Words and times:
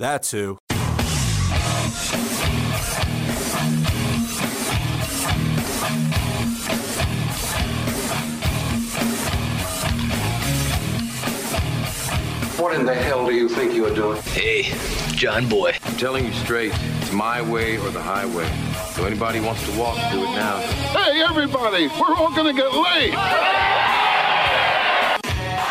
That's 0.00 0.30
who. 0.30 0.56
What 12.56 12.74
in 12.76 12.86
the 12.86 12.94
hell 12.94 13.26
do 13.26 13.34
you 13.34 13.46
think 13.50 13.74
you 13.74 13.84
are 13.84 13.94
doing? 13.94 14.22
Hey, 14.22 14.72
John 15.16 15.46
Boy. 15.46 15.76
I'm 15.84 15.96
telling 15.98 16.24
you 16.24 16.32
straight, 16.32 16.72
it's 17.02 17.12
my 17.12 17.42
way 17.42 17.76
or 17.76 17.90
the 17.90 18.00
highway. 18.00 18.50
So 18.94 19.04
anybody 19.04 19.40
wants 19.40 19.62
to 19.70 19.78
walk, 19.78 19.96
do 20.10 20.22
it 20.22 20.30
now. 20.34 20.60
Hey, 20.96 21.22
everybody, 21.28 21.88
we're 21.88 22.14
all 22.16 22.30
gonna 22.34 22.54
get 22.54 22.72
laid. 22.72 23.12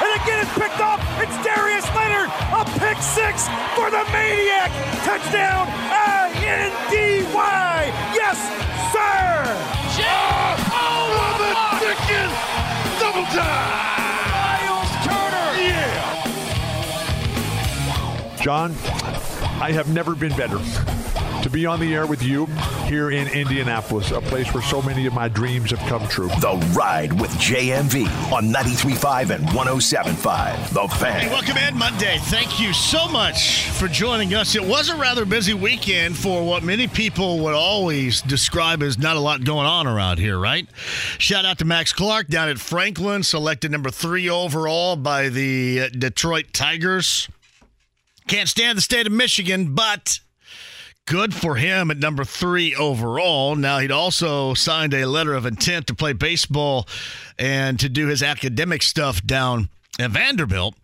And 0.01 0.21
again, 0.21 0.45
it's 0.45 0.53
picked 0.53 0.79
up. 0.79 0.99
It's 1.39 1.47
Darius 1.47 1.87
Leonard, 1.95 2.27
a 2.51 2.65
pick 2.79 2.97
six 3.01 3.47
for 3.73 3.89
the 3.89 4.03
Maniac. 4.11 4.71
Touchdown, 5.05 5.67
I-N-D-Y. 5.89 7.33
Yes, 8.13 8.37
sir. 8.91 9.45
Oh, 10.71 11.37
the 11.39 11.53
chicken! 11.79 12.29
Double 12.99 13.23
time! 13.31 13.71
Miles 14.35 14.91
Turner. 15.05 15.49
Yeah! 15.63 16.03
John, 18.41 18.75
I 19.61 19.71
have 19.71 19.87
never 19.93 20.15
been 20.15 20.35
better 20.35 20.59
to 21.41 21.49
be 21.49 21.65
on 21.65 21.79
the 21.79 21.93
air 21.93 22.05
with 22.05 22.21
you 22.21 22.45
here 22.85 23.11
in 23.11 23.27
Indianapolis, 23.27 24.11
a 24.11 24.21
place 24.21 24.53
where 24.53 24.63
so 24.63 24.81
many 24.81 25.05
of 25.05 25.13
my 25.13 25.27
dreams 25.27 25.71
have 25.71 25.79
come 25.89 26.07
true. 26.07 26.27
The 26.39 26.55
Ride 26.75 27.13
with 27.19 27.31
JMV 27.31 28.07
on 28.31 28.51
93.5 28.51 29.29
and 29.35 29.45
107.5. 29.47 30.69
The 30.73 30.95
Fan. 30.95 31.21
Hey, 31.21 31.29
welcome 31.29 31.57
in 31.57 31.77
Monday. 31.77 32.17
Thank 32.23 32.59
you 32.59 32.73
so 32.73 33.07
much 33.07 33.69
for 33.69 33.87
joining 33.87 34.33
us. 34.33 34.55
It 34.55 34.63
was 34.63 34.89
a 34.89 34.95
rather 34.95 35.25
busy 35.25 35.53
weekend 35.53 36.17
for 36.17 36.45
what 36.45 36.63
many 36.63 36.87
people 36.87 37.39
would 37.39 37.53
always 37.53 38.21
describe 38.21 38.83
as 38.83 38.97
not 38.97 39.15
a 39.15 39.19
lot 39.19 39.43
going 39.43 39.65
on 39.65 39.87
around 39.87 40.19
here, 40.19 40.37
right? 40.37 40.67
Shout 41.17 41.45
out 41.45 41.59
to 41.59 41.65
Max 41.65 41.93
Clark 41.93 42.27
down 42.27 42.49
at 42.49 42.59
Franklin, 42.59 43.23
selected 43.23 43.71
number 43.71 43.91
three 43.91 44.29
overall 44.29 44.95
by 44.95 45.29
the 45.29 45.81
uh, 45.81 45.89
Detroit 45.89 46.47
Tigers. 46.53 47.29
Can't 48.27 48.49
stand 48.49 48.77
the 48.77 48.81
state 48.81 49.07
of 49.07 49.13
Michigan, 49.13 49.73
but 49.73 50.19
good 51.09 51.33
for 51.33 51.55
him 51.55 51.89
at 51.89 51.97
number 51.97 52.23
three 52.23 52.75
overall. 52.75 53.55
Now, 53.55 53.79
he'd 53.79 53.91
also 53.91 54.53
signed 54.53 54.93
a 54.93 55.07
letter 55.07 55.33
of 55.33 55.47
intent 55.47 55.87
to 55.87 55.95
play 55.95 56.13
baseball 56.13 56.87
and 57.39 57.79
to 57.79 57.89
do 57.89 58.07
his 58.07 58.21
academic 58.21 58.83
stuff 58.83 59.25
down 59.25 59.69
at 59.99 60.11
Vanderbilt. 60.11 60.75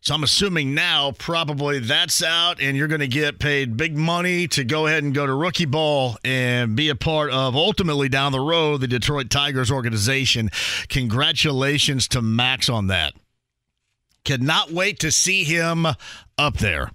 So 0.00 0.14
I'm 0.14 0.22
assuming 0.22 0.74
now 0.74 1.12
probably 1.18 1.80
that's 1.80 2.22
out, 2.22 2.60
and 2.60 2.76
you're 2.76 2.86
going 2.86 3.00
to 3.00 3.08
get 3.08 3.40
paid 3.40 3.76
big 3.76 3.96
money 3.96 4.46
to 4.48 4.62
go 4.62 4.86
ahead 4.86 5.02
and 5.02 5.12
go 5.12 5.26
to 5.26 5.34
rookie 5.34 5.64
ball 5.64 6.16
and 6.24 6.76
be 6.76 6.88
a 6.88 6.96
part 6.96 7.32
of 7.32 7.56
ultimately 7.56 8.08
down 8.08 8.30
the 8.30 8.40
road 8.40 8.80
the 8.80 8.88
Detroit 8.88 9.30
Tigers 9.30 9.70
organization. 9.70 10.50
Congratulations 10.90 12.06
to 12.08 12.22
Max 12.22 12.68
on 12.68 12.86
that. 12.86 13.14
Cannot 14.24 14.70
wait 14.70 15.00
to 15.00 15.10
see 15.10 15.42
him 15.42 15.86
up 16.38 16.58
there. 16.58 16.92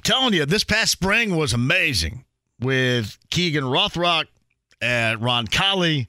I'm 0.00 0.04
telling 0.04 0.32
you, 0.32 0.46
this 0.46 0.64
past 0.64 0.92
spring 0.92 1.36
was 1.36 1.52
amazing 1.52 2.24
with 2.58 3.18
Keegan 3.28 3.64
Rothrock 3.64 4.28
at 4.80 5.16
Roncalli, 5.16 6.06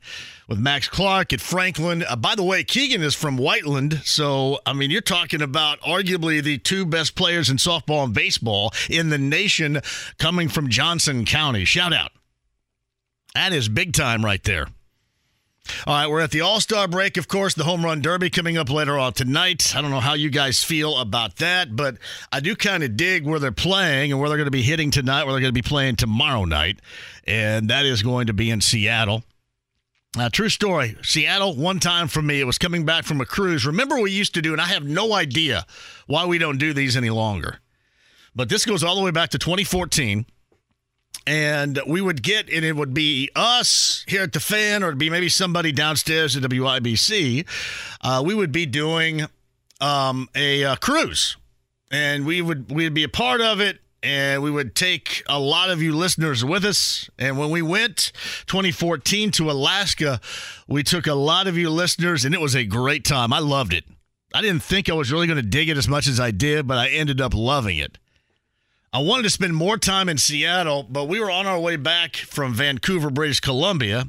with 0.48 0.60
Max 0.60 0.88
Clark 0.88 1.34
at 1.34 1.42
Franklin. 1.42 2.02
Uh, 2.08 2.16
by 2.16 2.36
the 2.36 2.44
way, 2.44 2.64
Keegan 2.64 3.02
is 3.04 3.16
from 3.16 3.36
Whiteland, 3.36 4.00
so 4.06 4.60
I 4.66 4.72
mean, 4.72 4.92
you're 4.92 5.02
talking 5.02 5.42
about 5.42 5.82
arguably 5.82 6.42
the 6.42 6.58
two 6.58 6.86
best 6.86 7.16
players 7.16 7.50
in 7.50 7.58
softball 7.58 8.06
and 8.06 8.14
baseball 8.14 8.72
in 8.90 9.10
the 9.10 9.18
nation 9.18 9.82
coming 10.18 10.48
from 10.48 10.70
Johnson 10.70 11.26
County. 11.26 11.66
Shout 11.66 11.92
out. 11.92 12.12
That 13.36 13.52
is 13.52 13.68
big 13.68 13.92
time 13.92 14.24
right 14.24 14.44
there. 14.46 14.68
All 15.88 15.96
right, 15.96 16.08
we're 16.08 16.22
at 16.22 16.30
the 16.30 16.42
All 16.42 16.60
Star 16.60 16.88
break. 16.88 17.18
Of 17.18 17.28
course, 17.28 17.56
the 17.56 17.64
Home 17.64 17.84
Run 17.84 18.02
Derby 18.02 18.30
coming 18.30 18.56
up 18.56 18.70
later 18.70 19.00
on 19.00 19.14
tonight. 19.14 19.76
I 19.76 19.82
don't 19.82 19.90
know 19.90 20.00
how 20.00 20.14
you 20.14 20.30
guys 20.30 20.64
feel 20.64 21.00
about 21.00 21.38
that, 21.38 21.76
but 21.76 21.98
I 22.32 22.40
do 22.40 22.56
kind 22.56 22.84
of 22.84 22.96
dig 22.96 23.26
where 23.26 23.40
they're 23.40 23.52
playing 23.52 24.12
and 24.12 24.20
where 24.20 24.30
they're 24.30 24.38
going 24.38 24.46
to 24.46 24.52
be 24.52 24.62
hitting 24.62 24.92
tonight, 24.92 25.24
where 25.24 25.34
they're 25.34 25.42
going 25.42 25.54
to 25.54 25.60
be 25.60 25.68
playing 25.68 25.96
tomorrow 25.96 26.46
night. 26.46 26.80
And 27.26 27.70
that 27.70 27.86
is 27.86 28.04
going 28.04 28.28
to 28.28 28.34
be 28.34 28.52
in 28.52 28.62
Seattle. 28.62 29.24
Uh, 30.16 30.30
true 30.30 30.50
story. 30.50 30.98
Seattle, 31.02 31.56
one 31.56 31.80
time 31.80 32.08
for 32.08 32.22
me, 32.22 32.40
it 32.40 32.46
was 32.46 32.60
coming 32.60 32.86
back 32.86 33.04
from 33.04 33.20
a 33.20 33.26
cruise. 33.26 33.66
Remember, 33.66 34.00
we 34.00 34.12
used 34.12 34.36
to 34.36 34.42
do, 34.42 34.52
and 34.52 34.62
I 34.62 34.66
have 34.66 34.84
no 34.84 35.14
idea 35.14 35.66
why 36.06 36.28
we 36.28 36.38
don't 36.38 36.60
do 36.60 36.74
these 36.74 36.96
any 36.96 37.10
longer. 37.10 37.60
But 38.36 38.50
this 38.50 38.66
goes 38.66 38.84
all 38.84 38.96
the 38.96 39.02
way 39.02 39.12
back 39.12 39.30
to 39.32 39.40
2014 39.40 40.26
and 41.28 41.80
we 41.86 42.02
would 42.02 42.24
get 42.24 42.50
and 42.50 42.66
it 42.66 42.76
would 42.76 42.94
be 42.94 43.30
us 43.36 44.04
here 44.08 44.24
at 44.24 44.34
the 44.34 44.40
fan 44.40 44.84
or 44.84 44.88
it'd 44.88 44.98
be 44.98 45.10
maybe 45.10 45.30
somebody 45.30 45.72
downstairs 45.72 46.36
at 46.36 46.44
wibc 46.44 47.48
uh, 48.02 48.24
we 48.26 48.34
would 48.34 48.52
be 48.52 48.66
doing 48.66 49.26
um, 49.80 50.30
a, 50.36 50.64
uh 50.64 50.76
cruise. 50.76 51.38
And 51.92 52.26
we 52.26 52.42
would 52.42 52.72
we'd 52.72 52.94
be 52.94 53.04
a 53.04 53.10
part 53.10 53.42
of 53.42 53.60
it 53.60 53.80
and 54.02 54.42
we 54.42 54.50
would 54.50 54.76
take 54.76 55.24
a 55.28 55.40
lot 55.40 55.70
of 55.70 55.82
you 55.82 55.96
listeners 55.96 56.44
with 56.44 56.64
us. 56.64 57.10
And 57.20 57.38
when 57.38 57.50
we 57.50 57.62
went 57.62 58.12
2014 58.48 59.32
to 59.32 59.52
alaska 59.52 60.22
we 60.68 60.84
took 60.84 61.06
a 61.06 61.14
lot 61.14 61.48
of 61.48 61.58
you 61.58 61.70
listeners 61.70 62.24
and 62.24 62.34
it 62.34 62.40
was 62.40 62.56
a 62.56 62.64
great 62.64 63.04
time. 63.04 63.34
I 63.34 63.40
loved 63.40 63.74
it. 63.74 63.84
I 64.34 64.42
didn't 64.42 64.64
think 64.64 64.90
i 64.90 64.94
was 64.94 65.12
really 65.12 65.28
going 65.28 65.36
to 65.42 65.44
dig 65.44 65.68
it 65.68 65.78
as 65.78 65.90
much 65.90 66.08
as 66.08 66.18
i 66.18 66.32
did 66.32 66.66
but 66.66 66.78
i 66.78 66.88
ended 66.88 67.20
up 67.20 67.34
loving 67.34 67.78
it 67.78 67.98
I 68.94 69.00
wanted 69.00 69.24
to 69.24 69.30
spend 69.30 69.56
more 69.56 69.78
time 69.78 70.10
in 70.10 70.18
Seattle, 70.18 70.84
but 70.84 71.06
we 71.06 71.22
were 71.22 71.32
on 71.32 71.48
our 71.48 71.60
way 71.60 71.78
back 71.78 72.18
from 72.18 72.54
Vancouver, 72.54 73.10
British 73.10 73.40
Columbia, 73.40 74.06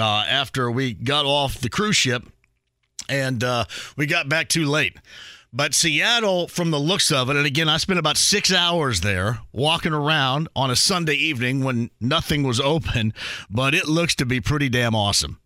uh, 0.00 0.24
after 0.26 0.70
we 0.70 0.94
got 0.94 1.26
off 1.26 1.60
the 1.60 1.68
cruise 1.68 1.96
ship, 1.96 2.24
and 3.06 3.44
uh, 3.44 3.66
we 3.98 4.06
got 4.06 4.30
back 4.30 4.48
too 4.48 4.64
late. 4.64 4.96
But 5.52 5.74
Seattle, 5.74 6.48
from 6.48 6.70
the 6.70 6.80
looks 6.80 7.12
of 7.12 7.28
it, 7.28 7.36
and 7.36 7.44
again, 7.44 7.68
I 7.68 7.76
spent 7.76 7.98
about 7.98 8.16
six 8.16 8.50
hours 8.50 9.02
there 9.02 9.40
walking 9.52 9.92
around 9.92 10.48
on 10.56 10.70
a 10.70 10.76
Sunday 10.76 11.14
evening 11.14 11.62
when 11.62 11.90
nothing 12.00 12.44
was 12.44 12.58
open, 12.58 13.12
but 13.50 13.74
it 13.74 13.86
looks 13.86 14.14
to 14.16 14.26
be 14.26 14.40
pretty 14.40 14.70
damn 14.70 14.94
awesome. 14.94 15.38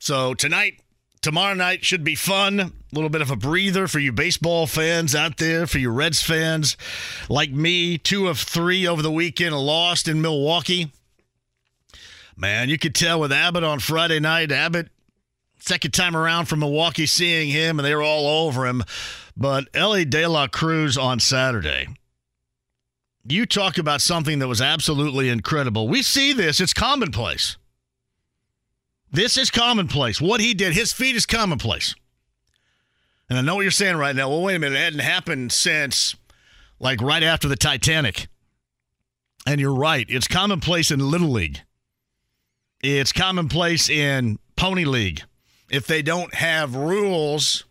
So 0.00 0.34
tonight, 0.34 0.82
tomorrow 1.22 1.54
night 1.54 1.82
should 1.82 2.04
be 2.04 2.14
fun. 2.14 2.74
Little 2.94 3.10
bit 3.10 3.22
of 3.22 3.30
a 3.32 3.36
breather 3.36 3.88
for 3.88 3.98
you 3.98 4.12
baseball 4.12 4.68
fans 4.68 5.16
out 5.16 5.38
there, 5.38 5.66
for 5.66 5.78
you 5.78 5.90
Reds 5.90 6.22
fans 6.22 6.76
like 7.28 7.50
me. 7.50 7.98
Two 7.98 8.28
of 8.28 8.38
three 8.38 8.86
over 8.86 9.02
the 9.02 9.10
weekend 9.10 9.58
lost 9.58 10.06
in 10.06 10.22
Milwaukee. 10.22 10.92
Man, 12.36 12.68
you 12.68 12.78
could 12.78 12.94
tell 12.94 13.18
with 13.18 13.32
Abbott 13.32 13.64
on 13.64 13.80
Friday 13.80 14.20
night. 14.20 14.52
Abbott, 14.52 14.90
second 15.58 15.90
time 15.90 16.14
around 16.14 16.46
from 16.46 16.60
Milwaukee, 16.60 17.06
seeing 17.06 17.50
him, 17.50 17.80
and 17.80 17.86
they 17.86 17.96
were 17.96 18.02
all 18.02 18.46
over 18.46 18.64
him. 18.64 18.84
But 19.36 19.66
Elly 19.74 20.04
De 20.04 20.24
La 20.28 20.46
Cruz 20.46 20.96
on 20.96 21.18
Saturday. 21.18 21.88
You 23.26 23.44
talk 23.44 23.76
about 23.76 24.02
something 24.02 24.38
that 24.38 24.46
was 24.46 24.60
absolutely 24.60 25.30
incredible. 25.30 25.88
We 25.88 26.02
see 26.02 26.32
this, 26.32 26.60
it's 26.60 26.72
commonplace. 26.72 27.56
This 29.10 29.36
is 29.36 29.50
commonplace. 29.50 30.20
What 30.20 30.40
he 30.40 30.54
did, 30.54 30.74
his 30.74 30.92
feat 30.92 31.16
is 31.16 31.26
commonplace. 31.26 31.96
And 33.28 33.38
I 33.38 33.42
know 33.42 33.54
what 33.56 33.62
you're 33.62 33.70
saying 33.70 33.96
right 33.96 34.14
now. 34.14 34.28
Well, 34.28 34.42
wait 34.42 34.56
a 34.56 34.58
minute. 34.58 34.76
It 34.76 34.84
hadn't 34.84 34.98
happened 35.00 35.52
since 35.52 36.14
like 36.78 37.00
right 37.00 37.22
after 37.22 37.48
the 37.48 37.56
Titanic. 37.56 38.26
And 39.46 39.60
you're 39.60 39.74
right, 39.74 40.06
it's 40.08 40.26
commonplace 40.26 40.90
in 40.90 41.00
Little 41.10 41.30
League. 41.30 41.60
It's 42.82 43.12
commonplace 43.12 43.90
in 43.90 44.38
Pony 44.56 44.84
League. 44.84 45.22
If 45.70 45.86
they 45.86 46.02
don't 46.02 46.34
have 46.34 46.74
rules 46.74 47.64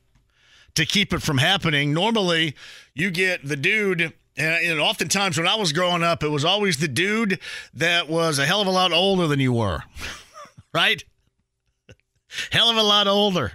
to 0.76 0.86
keep 0.86 1.14
it 1.14 1.22
from 1.22 1.38
happening, 1.40 1.94
normally 1.94 2.56
you 2.94 3.12
get 3.12 3.48
the 3.48 3.56
dude 3.56 4.14
and, 4.36 4.80
oftentimes 4.80 5.38
when 5.38 5.48
I 5.48 5.56
was 5.56 5.74
growing 5.74 6.02
up, 6.02 6.24
it 6.24 6.30
was 6.30 6.44
always 6.44 6.78
the 6.78 6.88
dude 6.88 7.40
that 7.76 8.10
was 8.10 8.40
a 8.40 8.46
hell 8.46 8.62
of 8.62 8.68
a 8.68 8.72
lot 8.72 8.92
older 8.92 9.28
than 9.28 9.40
you 9.40 9.54
were, 9.54 9.84
right? 10.74 11.04
hell 12.52 12.70
of 12.70 12.78
a 12.78 12.84
lot 12.84 13.08
older. 13.08 13.54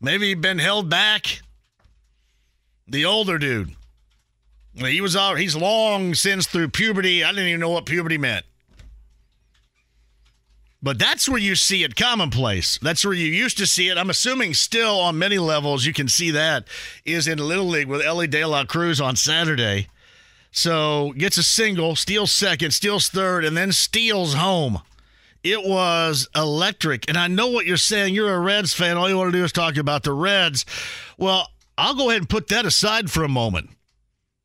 Maybe 0.00 0.28
he'd 0.28 0.40
been 0.40 0.58
held 0.58 0.88
back. 0.88 1.40
The 2.86 3.04
older 3.04 3.38
dude. 3.38 3.74
He 4.74 5.00
was 5.00 5.16
all, 5.16 5.34
he's 5.34 5.56
long 5.56 6.14
since 6.14 6.46
through 6.46 6.68
puberty. 6.68 7.24
I 7.24 7.30
didn't 7.30 7.46
even 7.46 7.60
know 7.60 7.70
what 7.70 7.86
puberty 7.86 8.18
meant. 8.18 8.44
But 10.82 10.98
that's 10.98 11.28
where 11.28 11.40
you 11.40 11.56
see 11.56 11.82
it 11.82 11.96
commonplace. 11.96 12.78
That's 12.78 13.04
where 13.04 13.14
you 13.14 13.26
used 13.26 13.58
to 13.58 13.66
see 13.66 13.88
it. 13.88 13.96
I'm 13.96 14.10
assuming 14.10 14.54
still 14.54 15.00
on 15.00 15.18
many 15.18 15.38
levels 15.38 15.86
you 15.86 15.92
can 15.92 16.06
see 16.06 16.30
that 16.30 16.68
is 17.04 17.26
in 17.26 17.38
Little 17.38 17.66
League 17.66 17.88
with 17.88 18.02
Elly 18.04 18.26
De 18.26 18.44
La 18.44 18.64
Cruz 18.64 19.00
on 19.00 19.16
Saturday. 19.16 19.88
So 20.52 21.12
gets 21.16 21.38
a 21.38 21.42
single, 21.42 21.96
steals 21.96 22.30
second, 22.30 22.72
steals 22.72 23.08
third, 23.08 23.44
and 23.44 23.56
then 23.56 23.72
steals 23.72 24.34
home. 24.34 24.80
It 25.46 25.64
was 25.64 26.28
electric. 26.34 27.08
And 27.08 27.16
I 27.16 27.28
know 27.28 27.46
what 27.46 27.66
you're 27.66 27.76
saying. 27.76 28.14
You're 28.14 28.34
a 28.34 28.40
Reds 28.40 28.72
fan. 28.72 28.96
All 28.96 29.08
you 29.08 29.16
want 29.16 29.32
to 29.32 29.38
do 29.38 29.44
is 29.44 29.52
talk 29.52 29.76
about 29.76 30.02
the 30.02 30.12
Reds. 30.12 30.66
Well, 31.16 31.48
I'll 31.78 31.94
go 31.94 32.10
ahead 32.10 32.22
and 32.22 32.28
put 32.28 32.48
that 32.48 32.66
aside 32.66 33.12
for 33.12 33.22
a 33.22 33.28
moment. 33.28 33.70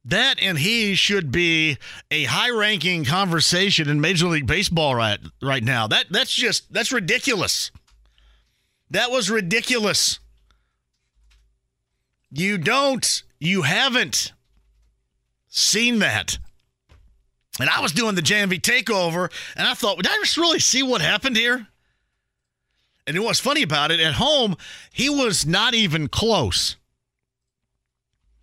That 0.05 0.35
and 0.39 0.59
he 0.59 0.93
should 0.93 1.31
be 1.31 1.79
a 2.11 2.25
high-ranking 2.25 3.05
conversation 3.05 3.89
in 3.89 3.99
Major 3.99 4.27
League 4.27 4.45
Baseball 4.45 4.93
right 4.93 5.19
right 5.41 5.63
now. 5.63 5.87
That 5.87 6.05
that's 6.11 6.33
just 6.33 6.71
that's 6.71 6.91
ridiculous. 6.91 7.71
That 8.91 9.09
was 9.09 9.31
ridiculous. 9.31 10.19
You 12.29 12.57
don't, 12.57 13.23
you 13.39 13.63
haven't 13.63 14.33
seen 15.47 15.99
that. 15.99 16.37
And 17.59 17.69
I 17.69 17.81
was 17.81 17.91
doing 17.91 18.15
the 18.15 18.21
JMV 18.21 18.61
takeover, 18.61 19.31
and 19.55 19.67
I 19.67 19.73
thought, 19.73 19.97
did 19.97 20.07
I 20.07 20.17
just 20.17 20.37
really 20.37 20.59
see 20.59 20.83
what 20.83 21.01
happened 21.01 21.35
here? 21.35 21.67
And 23.05 23.19
what's 23.23 23.39
funny 23.39 23.63
about 23.63 23.91
it, 23.91 23.99
at 23.99 24.13
home, 24.13 24.55
he 24.91 25.09
was 25.09 25.45
not 25.45 25.73
even 25.73 26.07
close. 26.07 26.77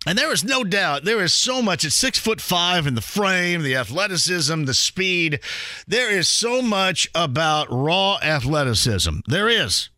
And 0.05 0.17
there 0.17 0.31
is 0.31 0.43
no 0.43 0.63
doubt 0.63 1.03
there 1.03 1.21
is 1.21 1.33
so 1.33 1.61
much 1.61 1.83
at 1.83 1.91
six 1.91 2.17
foot 2.17 2.39
five 2.39 2.87
in 2.87 2.95
the 2.95 3.01
frame, 3.01 3.63
the 3.63 3.75
athleticism, 3.75 4.63
the 4.63 4.73
speed. 4.73 5.39
There 5.87 6.09
is 6.09 6.29
so 6.29 6.61
much 6.61 7.09
about 7.13 7.67
raw 7.69 8.17
athleticism. 8.21 9.19
There 9.27 9.49
is. 9.49 9.89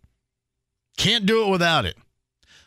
Can't 0.97 1.25
do 1.25 1.45
it 1.45 1.49
without 1.49 1.85
it. 1.85 1.97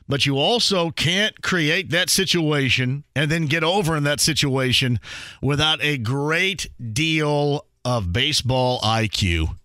But 0.07 0.27
you 0.27 0.37
also 0.37 0.91
can't 0.91 1.41
create 1.43 1.91
that 1.91 2.11
situation 2.11 3.05
and 3.17 3.31
then 3.31 3.47
get 3.47 3.65
over 3.65 3.97
in 3.97 4.05
that 4.05 4.21
situation 4.21 5.01
without 5.41 5.83
a 5.83 5.97
great 5.97 6.69
deal 6.93 7.67
of 7.85 8.13
baseball 8.13 8.81
IQ, 8.81 9.57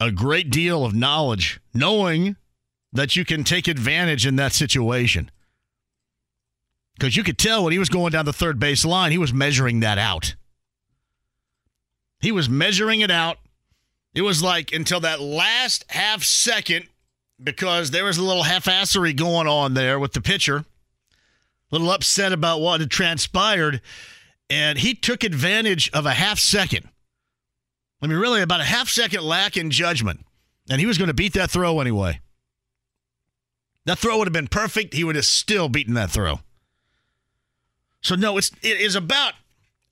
a 0.00 0.10
great 0.10 0.50
deal 0.50 0.84
of 0.84 0.94
knowledge, 0.94 1.60
knowing 1.72 2.36
that 2.92 3.14
you 3.14 3.24
can 3.24 3.44
take 3.44 3.68
advantage 3.68 4.26
in 4.26 4.36
that 4.36 4.52
situation 4.52 5.30
because 7.00 7.16
you 7.16 7.24
could 7.24 7.38
tell 7.38 7.64
when 7.64 7.72
he 7.72 7.78
was 7.78 7.88
going 7.88 8.12
down 8.12 8.26
the 8.26 8.32
third 8.32 8.60
base 8.60 8.84
line, 8.84 9.10
he 9.10 9.16
was 9.16 9.32
measuring 9.32 9.80
that 9.80 9.96
out. 9.96 10.34
He 12.20 12.30
was 12.30 12.46
measuring 12.46 13.00
it 13.00 13.10
out. 13.10 13.38
It 14.14 14.20
was 14.20 14.42
like 14.42 14.70
until 14.70 15.00
that 15.00 15.18
last 15.18 15.86
half 15.88 16.22
second, 16.22 16.89
because 17.42 17.90
there 17.90 18.04
was 18.04 18.18
a 18.18 18.22
little 18.22 18.42
half 18.42 18.66
assery 18.66 19.16
going 19.16 19.46
on 19.46 19.74
there 19.74 19.98
with 19.98 20.12
the 20.12 20.20
pitcher, 20.20 20.56
a 20.56 20.64
little 21.70 21.90
upset 21.90 22.32
about 22.32 22.60
what 22.60 22.80
had 22.80 22.90
transpired, 22.90 23.80
and 24.48 24.78
he 24.78 24.94
took 24.94 25.24
advantage 25.24 25.90
of 25.92 26.06
a 26.06 26.12
half 26.12 26.38
second. 26.38 26.88
I 28.02 28.06
mean, 28.06 28.18
really, 28.18 28.42
about 28.42 28.60
a 28.60 28.64
half 28.64 28.88
second 28.88 29.22
lack 29.22 29.56
in 29.56 29.70
judgment, 29.70 30.24
and 30.68 30.80
he 30.80 30.86
was 30.86 30.98
going 30.98 31.08
to 31.08 31.14
beat 31.14 31.34
that 31.34 31.50
throw 31.50 31.80
anyway. 31.80 32.20
That 33.86 33.98
throw 33.98 34.18
would 34.18 34.26
have 34.26 34.32
been 34.32 34.48
perfect. 34.48 34.94
He 34.94 35.04
would 35.04 35.16
have 35.16 35.24
still 35.24 35.68
beaten 35.68 35.94
that 35.94 36.10
throw. 36.10 36.40
So 38.02 38.14
no, 38.14 38.38
it's 38.38 38.50
it 38.62 38.80
is 38.80 38.94
about 38.94 39.34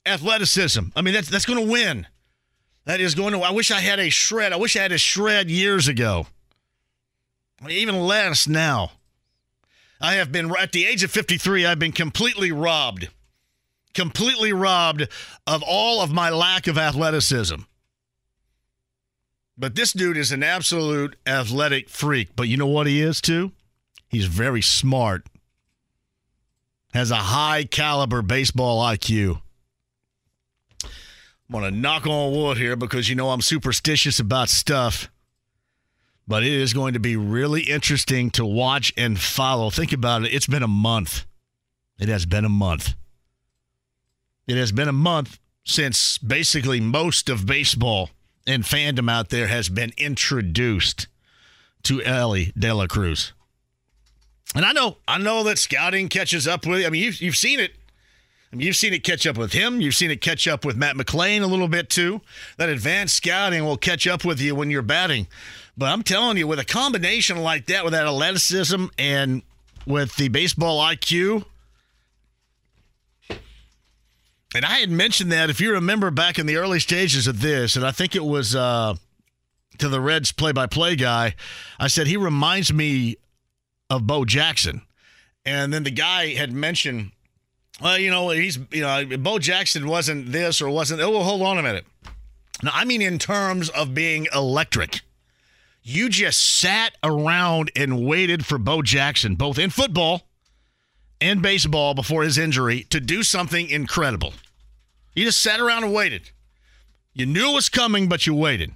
athleticism. 0.05 0.81
I 0.95 1.01
mean, 1.01 1.13
that's 1.13 1.29
that's 1.29 1.45
going 1.45 1.63
to 1.63 1.71
win. 1.71 2.07
That 2.85 2.99
is 2.99 3.13
going 3.13 3.33
to. 3.33 3.41
I 3.41 3.51
wish 3.51 3.71
I 3.71 3.79
had 3.79 3.99
a 3.99 4.09
shred. 4.09 4.53
I 4.53 4.55
wish 4.55 4.75
I 4.75 4.81
had 4.81 4.91
a 4.91 4.97
shred 4.97 5.49
years 5.49 5.87
ago. 5.87 6.27
Even 7.67 7.99
less 7.99 8.47
now. 8.47 8.91
I 9.99 10.13
have 10.13 10.31
been 10.31 10.55
at 10.55 10.71
the 10.71 10.85
age 10.85 11.03
of 11.03 11.11
53. 11.11 11.65
I've 11.65 11.79
been 11.79 11.91
completely 11.91 12.51
robbed, 12.51 13.09
completely 13.93 14.53
robbed 14.53 15.07
of 15.45 15.61
all 15.61 16.01
of 16.01 16.11
my 16.11 16.29
lack 16.29 16.67
of 16.67 16.77
athleticism. 16.77 17.61
But 19.57 19.75
this 19.75 19.91
dude 19.91 20.15
is 20.15 20.31
an 20.31 20.41
absolute 20.41 21.17
athletic 21.27 21.89
freak. 21.89 22.35
But 22.35 22.47
you 22.47 22.55
know 22.55 22.67
what 22.67 22.87
he 22.87 23.01
is 23.01 23.19
too? 23.19 23.51
He's 24.07 24.25
very 24.25 24.61
smart 24.61 25.25
has 26.93 27.11
a 27.11 27.15
high 27.15 27.63
caliber 27.65 28.21
baseball 28.21 28.83
IQ. 28.83 29.41
I'm 30.83 30.89
going 31.51 31.63
to 31.63 31.79
knock 31.79 32.05
on 32.05 32.33
wood 32.33 32.57
here 32.57 32.75
because 32.75 33.09
you 33.09 33.15
know 33.15 33.31
I'm 33.31 33.41
superstitious 33.41 34.19
about 34.19 34.49
stuff. 34.49 35.09
But 36.29 36.43
it 36.43 36.53
is 36.53 36.73
going 36.73 36.93
to 36.93 36.99
be 36.99 37.17
really 37.17 37.63
interesting 37.63 38.29
to 38.31 38.45
watch 38.45 38.93
and 38.95 39.19
follow. 39.19 39.71
Think 39.71 39.91
about 39.91 40.23
it. 40.23 40.33
It's 40.33 40.45
been 40.45 40.61
a 40.61 40.67
month. 40.67 41.25
It 41.99 42.07
has 42.07 42.27
been 42.27 42.45
a 42.45 42.49
month. 42.49 42.93
It 44.47 44.55
has 44.55 44.71
been 44.71 44.87
a 44.87 44.93
month 44.93 45.39
since 45.65 46.19
basically 46.19 46.79
most 46.79 47.29
of 47.29 47.47
baseball 47.47 48.11
and 48.45 48.63
fandom 48.63 49.09
out 49.11 49.29
there 49.29 49.47
has 49.47 49.69
been 49.69 49.91
introduced 49.97 51.07
to 51.83 52.03
Elly 52.03 52.53
De 52.57 52.71
La 52.73 52.85
Cruz. 52.85 53.33
And 54.55 54.65
I 54.65 54.71
know, 54.71 54.97
I 55.07 55.17
know 55.17 55.43
that 55.43 55.57
scouting 55.57 56.09
catches 56.09 56.47
up 56.47 56.65
with. 56.65 56.85
I 56.85 56.89
mean, 56.89 57.03
you've 57.03 57.21
you've 57.21 57.37
seen 57.37 57.59
it. 57.59 57.71
I 58.51 58.55
mean, 58.55 58.65
you've 58.65 58.75
seen 58.75 58.93
it 58.93 59.03
catch 59.03 59.27
up 59.27 59.37
with 59.37 59.53
him. 59.53 59.81
You've 59.81 59.95
seen 59.95 60.09
it 60.09 60.21
catch 60.21 60.47
up 60.47 60.65
with 60.65 60.75
Matt 60.75 60.95
McLain 60.95 61.41
a 61.41 61.47
little 61.47 61.67
bit 61.67 61.89
too. 61.89 62.21
That 62.57 62.69
advanced 62.69 63.15
scouting 63.15 63.65
will 63.65 63.77
catch 63.77 64.07
up 64.07 64.25
with 64.25 64.41
you 64.41 64.55
when 64.55 64.71
you're 64.71 64.81
batting. 64.81 65.27
But 65.79 65.93
I'm 65.93 66.03
telling 66.03 66.35
you, 66.35 66.45
with 66.45 66.59
a 66.59 66.65
combination 66.65 67.37
like 67.37 67.67
that, 67.67 67.85
with 67.85 67.93
that 67.93 68.05
athleticism 68.05 68.87
and 68.97 69.43
with 69.87 70.13
the 70.17 70.27
baseball 70.27 70.83
IQ, 70.83 71.45
and 74.53 74.65
I 74.65 74.79
had 74.79 74.91
mentioned 74.91 75.31
that 75.31 75.49
if 75.49 75.61
you 75.61 75.71
remember 75.71 76.11
back 76.11 76.37
in 76.37 76.47
the 76.47 76.57
early 76.57 76.81
stages 76.81 77.27
of 77.27 77.39
this, 77.39 77.77
and 77.77 77.85
I 77.85 77.91
think 77.91 78.13
it 78.13 78.25
was 78.25 78.57
uh, 78.57 78.95
to 79.77 79.87
the 79.87 80.01
Reds 80.01 80.33
play-by-play 80.33 80.97
guy, 80.97 81.35
I 81.79 81.87
said 81.87 82.07
he 82.07 82.17
reminds 82.17 82.73
me 82.73 83.15
of 83.89 84.05
Bo 84.05 84.25
Jackson. 84.25 84.81
And 85.45 85.71
then 85.71 85.83
the 85.83 85.91
guy 85.91 86.33
had 86.33 86.51
mentioned, 86.51 87.11
well, 87.81 87.97
you 87.97 88.11
know, 88.11 88.31
he's, 88.31 88.59
you 88.71 88.81
know, 88.81 89.05
Bo 89.17 89.39
Jackson 89.39 89.87
wasn't 89.87 90.33
this 90.33 90.61
or 90.61 90.69
wasn't, 90.69 90.99
oh, 90.99 91.23
hold 91.23 91.41
on 91.41 91.57
a 91.57 91.63
minute. 91.63 91.85
Now, 92.61 92.71
I 92.73 92.83
mean, 92.83 93.01
in 93.01 93.17
terms 93.17 93.69
of 93.69 93.93
being 93.93 94.27
electric, 94.35 95.03
you 95.89 96.07
just 96.07 96.39
sat 96.59 96.95
around 97.03 97.71
and 97.75 98.05
waited 98.05 98.45
for 98.45 98.59
Bo 98.59 98.83
Jackson, 98.83 99.33
both 99.33 99.57
in 99.57 99.71
football 99.71 100.21
and 101.19 101.41
baseball 101.41 101.95
before 101.95 102.23
his 102.23 102.37
injury, 102.37 102.83
to 102.91 102.99
do 102.99 103.23
something 103.23 103.69
incredible. 103.69 104.33
You 105.15 105.25
just 105.25 105.41
sat 105.41 105.59
around 105.59 105.83
and 105.83 105.93
waited. 105.93 106.29
You 107.13 107.25
knew 107.25 107.49
it 107.51 107.55
was 107.55 107.69
coming, 107.69 108.07
but 108.07 108.27
you 108.27 108.35
waited. 108.35 108.71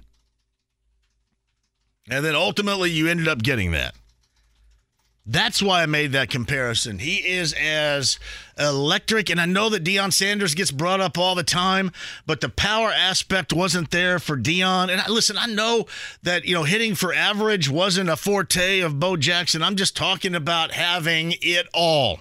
And 2.10 2.24
then 2.24 2.34
ultimately, 2.34 2.90
you 2.90 3.08
ended 3.08 3.28
up 3.28 3.42
getting 3.42 3.70
that. 3.70 3.94
That's 5.26 5.62
why 5.62 5.82
I 5.82 5.86
made 5.86 6.12
that 6.12 6.28
comparison. 6.28 6.98
He 6.98 7.16
is 7.16 7.54
as 7.54 8.18
electric, 8.58 9.30
and 9.30 9.40
I 9.40 9.46
know 9.46 9.70
that 9.70 9.82
Deion 9.82 10.12
Sanders 10.12 10.54
gets 10.54 10.70
brought 10.70 11.00
up 11.00 11.16
all 11.16 11.34
the 11.34 11.42
time, 11.42 11.92
but 12.26 12.42
the 12.42 12.50
power 12.50 12.90
aspect 12.90 13.50
wasn't 13.50 13.90
there 13.90 14.18
for 14.18 14.36
Deion. 14.36 14.90
And 14.90 15.00
I, 15.00 15.08
listen, 15.08 15.38
I 15.38 15.46
know 15.46 15.86
that 16.22 16.44
you 16.44 16.54
know 16.54 16.64
hitting 16.64 16.94
for 16.94 17.14
average 17.14 17.70
wasn't 17.70 18.10
a 18.10 18.16
forte 18.16 18.80
of 18.80 19.00
Bo 19.00 19.16
Jackson. 19.16 19.62
I'm 19.62 19.76
just 19.76 19.96
talking 19.96 20.34
about 20.34 20.72
having 20.72 21.34
it 21.40 21.68
all 21.72 22.20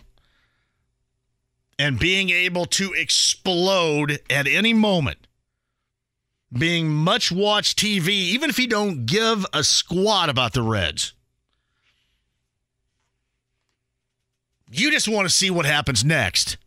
and 1.77 1.99
being 1.99 2.29
able 2.29 2.65
to 2.67 2.93
explode 2.93 4.21
at 4.29 4.47
any 4.47 4.73
moment. 4.73 5.27
Being 6.53 6.89
much 6.89 7.31
watched 7.31 7.79
TV, 7.79 8.09
even 8.09 8.49
if 8.49 8.59
you 8.59 8.67
don't 8.67 9.07
give 9.07 9.45
a 9.51 9.63
squat 9.63 10.29
about 10.29 10.53
the 10.53 10.61
Reds 10.61 11.13
You 14.75 14.89
just 14.89 15.07
want 15.07 15.27
to 15.27 15.33
see 15.33 15.51
what 15.51 15.65
happens 15.67 16.03
next. 16.03 16.57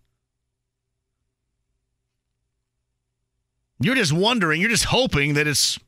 You're 3.80 3.96
just 3.96 4.12
wondering, 4.12 4.60
you're 4.60 4.70
just 4.70 4.84
hoping 4.84 5.34
that 5.34 5.46
it's 5.46 5.78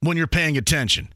when 0.00 0.16
you're 0.16 0.26
paying 0.26 0.58
attention. 0.58 1.14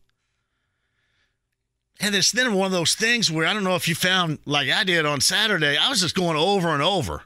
And 2.00 2.14
it's 2.14 2.30
then 2.30 2.54
one 2.54 2.66
of 2.66 2.72
those 2.72 2.94
things 2.94 3.30
where 3.30 3.46
I 3.46 3.52
don't 3.52 3.64
know 3.64 3.74
if 3.74 3.88
you 3.88 3.96
found, 3.96 4.38
like 4.44 4.70
I 4.70 4.84
did 4.84 5.04
on 5.04 5.20
Saturday, 5.20 5.76
I 5.76 5.90
was 5.90 6.00
just 6.00 6.14
going 6.14 6.36
over 6.36 6.68
and 6.68 6.82
over. 6.82 7.24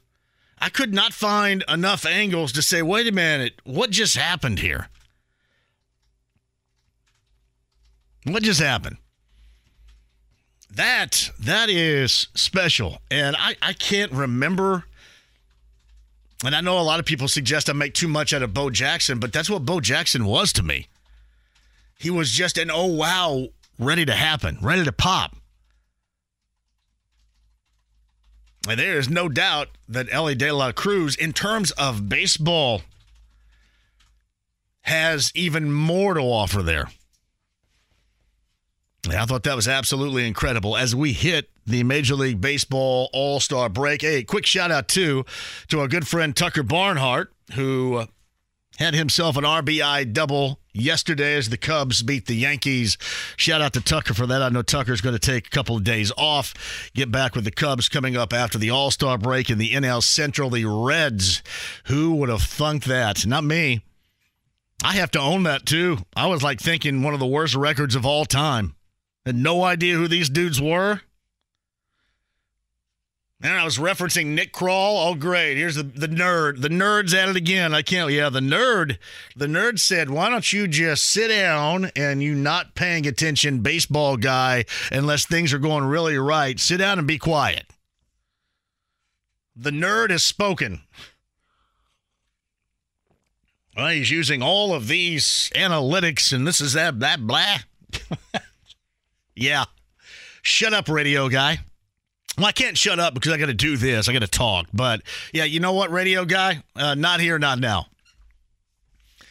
I 0.59 0.71
could 0.71 0.95
not 0.95 1.13
find 1.13 1.63
enough 1.69 2.07
angles 2.07 2.53
to 2.53 2.63
say, 2.63 2.81
wait 2.81 3.07
a 3.07 3.13
minute, 3.13 3.61
what 3.65 3.91
just 3.91 4.17
happened 4.17 4.61
here? 4.61 4.89
What 8.25 8.43
just 8.43 8.61
happened? 8.61 8.97
That 10.75 11.31
that 11.39 11.69
is 11.69 12.29
special. 12.35 12.99
And 13.11 13.37
I, 13.39 13.57
I 13.61 13.73
can't 13.75 14.13
remember. 14.13 14.85
And 16.45 16.57
I 16.57 16.61
know 16.61 16.81
a 16.81 16.83
lot 16.83 16.99
of 16.99 17.07
people 17.07 17.29
suggest 17.29 17.71
I 17.71 17.73
make 17.73 17.95
too 17.95 18.09
much 18.09 18.33
out 18.33 18.43
of 18.43 18.55
Bo 18.55 18.71
Jackson, 18.71 19.21
but 19.21 19.33
that's 19.33 19.51
what 19.51 19.65
Bo 19.65 19.81
Jackson 19.81 20.25
was 20.25 20.53
to 20.55 20.63
me. 20.63 20.89
He 21.99 22.11
was 22.11 22.31
just 22.31 22.59
an 22.59 22.71
oh 22.71 22.87
wow, 22.87 23.49
ready 23.79 24.05
to 24.07 24.15
happen, 24.15 24.59
ready 24.61 24.85
to 24.85 24.93
pop. 24.93 25.37
And 28.69 28.79
there 28.79 28.99
is 28.99 29.09
no 29.09 29.29
doubt 29.29 29.69
that 29.89 30.07
Elly 30.11 30.35
De 30.35 30.51
La 30.53 30.73
Cruz, 30.73 31.17
in 31.17 31.33
terms 31.33 31.71
of 31.73 32.09
baseball, 32.09 32.83
has 34.83 35.33
even 35.35 35.73
more 35.73 36.15
to 36.15 36.21
offer 36.21 36.63
there. 36.63 36.89
I 39.09 39.25
thought 39.27 39.43
that 39.43 39.57
was 39.57 39.67
absolutely 39.67 40.27
incredible 40.29 40.77
as 40.77 40.95
we 40.95 41.13
hit 41.13 41.51
the 41.67 41.83
Major 41.83 42.15
League 42.15 42.41
Baseball 42.41 43.11
All 43.13 43.41
Star 43.41 43.69
break. 43.69 44.03
Hey, 44.03 44.23
quick 44.23 44.47
shout 44.47 44.71
out 44.71 44.87
too 44.87 45.25
to 45.69 45.81
our 45.81 45.89
good 45.89 46.07
friend 46.07 46.37
Tucker 46.37 46.63
Barnhart, 46.63 47.33
who 47.55 47.97
uh, 47.97 48.07
had 48.79 48.95
himself 48.95 49.37
an 49.37 49.43
RBI 49.43 50.13
double 50.13 50.61
yesterday 50.73 51.35
as 51.35 51.49
the 51.49 51.57
Cubs 51.57 52.05
beat 52.05 52.27
the 52.27 52.37
Yankees. 52.37 52.97
Shout 53.37 53.61
out 53.61 53.73
to 53.73 53.81
Tucker 53.81 54.15
for 54.15 54.27
that. 54.29 54.41
I 54.41 54.51
know 54.51 54.63
Tucker's 54.63 55.01
going 55.01 55.17
to 55.17 55.19
take 55.19 55.49
a 55.49 55.51
couple 55.51 55.77
of 55.77 55.83
days 55.83 56.13
off, 56.17 56.91
get 56.95 57.11
back 57.11 57.35
with 57.35 57.45
the 57.45 57.51
Cubs 57.51 57.89
coming 57.89 58.17
up 58.17 58.33
after 58.33 58.57
the 58.57 58.71
All 58.71 58.93
Star 58.93 59.19
break 59.19 59.51
in 59.51 59.59
the 59.59 59.73
NL 59.73 60.03
Central. 60.03 60.49
The 60.49 60.65
Reds, 60.65 61.43
who 61.87 62.15
would 62.15 62.29
have 62.29 62.43
thunk 62.43 62.85
that? 62.85 63.27
Not 63.27 63.43
me. 63.43 63.83
I 64.85 64.93
have 64.95 65.11
to 65.13 65.21
own 65.21 65.43
that 65.43 65.67
too. 65.67 65.99
I 66.15 66.27
was 66.27 66.45
like 66.45 66.61
thinking 66.61 67.03
one 67.03 67.15
of 67.15 67.21
the 67.21 67.27
worst 67.27 67.57
records 67.57 67.97
of 67.97 68.07
all 68.07 68.25
time. 68.25 68.77
Had 69.25 69.37
no 69.37 69.63
idea 69.63 69.97
who 69.97 70.09
these 70.09 70.29
dudes 70.29 70.61
were. 70.61 71.01
And 73.45 73.53
I 73.53 73.65
was 73.65 73.77
referencing 73.77 74.27
Nick 74.27 74.53
Krall. 74.53 75.09
Oh, 75.09 75.15
great. 75.17 75.57
Here's 75.57 75.75
the, 75.75 75.83
the 75.83 76.07
nerd. 76.07 76.61
The 76.61 76.69
nerd's 76.69 77.13
at 77.13 77.29
it 77.29 77.35
again. 77.35 77.75
I 77.75 77.83
can't. 77.83 78.13
Yeah, 78.13 78.29
the 78.29 78.41
nerd. 78.41 78.99
The 79.35 79.49
nerd 79.49 79.81
said, 79.81 80.11
why 80.11 80.31
don't 80.31 80.53
you 80.53 80.69
just 80.69 81.05
sit 81.05 81.27
down 81.27 81.91
and 81.97 82.23
you 82.23 82.37
not 82.37 82.77
paying 82.77 83.05
attention, 83.05 83.61
baseball 83.61 84.17
guy, 84.17 84.65
unless 84.93 85.27
things 85.27 85.53
are 85.53 85.59
going 85.59 85.85
really 85.85 86.17
right. 86.17 86.59
Sit 86.61 86.77
down 86.77 86.99
and 87.01 87.09
be 87.09 87.19
quiet. 87.19 87.67
The 89.57 89.73
nerd 89.73 90.11
has 90.11 90.23
spoken. 90.23 90.83
Well, 93.77 93.89
he's 93.89 94.11
using 94.11 94.41
all 94.41 94.73
of 94.73 94.87
these 94.87 95.51
analytics 95.57 96.33
and 96.33 96.47
this 96.47 96.61
is 96.61 96.75
that, 96.75 97.01
that, 97.01 97.27
blah. 97.27 97.57
Yeah. 99.35 99.65
Shut 100.43 100.73
up, 100.75 100.89
radio 100.89 101.29
guy. 101.29 101.61
Well, 102.37 102.47
I 102.47 102.53
can't 102.53 102.79
shut 102.79 102.99
up 102.99 103.15
because 103.15 103.33
I 103.33 103.37
got 103.37 103.47
to 103.47 103.55
do 103.55 103.77
this. 103.77 104.09
I 104.09 104.13
got 104.13 104.21
to 104.21 104.29
talk. 104.29 104.67
But 104.73 105.03
yeah, 105.33 105.45
you 105.45 105.61
know 105.61 105.73
what, 105.73 105.91
radio 105.91 106.25
guy? 106.25 106.63
Uh, 106.75 106.95
not 106.95 107.21
here, 107.21 107.39
not 107.39 107.59
now. 107.59 107.87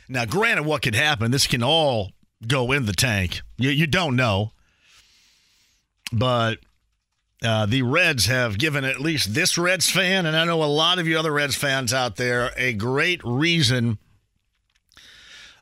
Now, 0.07 0.25
granted, 0.25 0.65
what 0.65 0.81
could 0.81 0.95
happen? 0.95 1.31
This 1.31 1.47
can 1.47 1.63
all 1.63 2.11
go 2.45 2.71
in 2.71 2.85
the 2.85 2.93
tank. 2.93 3.41
You, 3.57 3.69
you 3.69 3.87
don't 3.87 4.15
know. 4.15 4.51
But 6.11 6.59
uh, 7.43 7.65
the 7.65 7.81
Reds 7.81 8.25
have 8.25 8.57
given 8.57 8.83
at 8.83 8.99
least 8.99 9.33
this 9.33 9.57
Reds 9.57 9.89
fan, 9.89 10.25
and 10.25 10.35
I 10.35 10.45
know 10.45 10.63
a 10.63 10.65
lot 10.65 10.99
of 10.99 11.07
you 11.07 11.17
other 11.17 11.31
Reds 11.31 11.55
fans 11.55 11.93
out 11.93 12.17
there, 12.17 12.51
a 12.57 12.73
great 12.73 13.21
reason. 13.23 13.97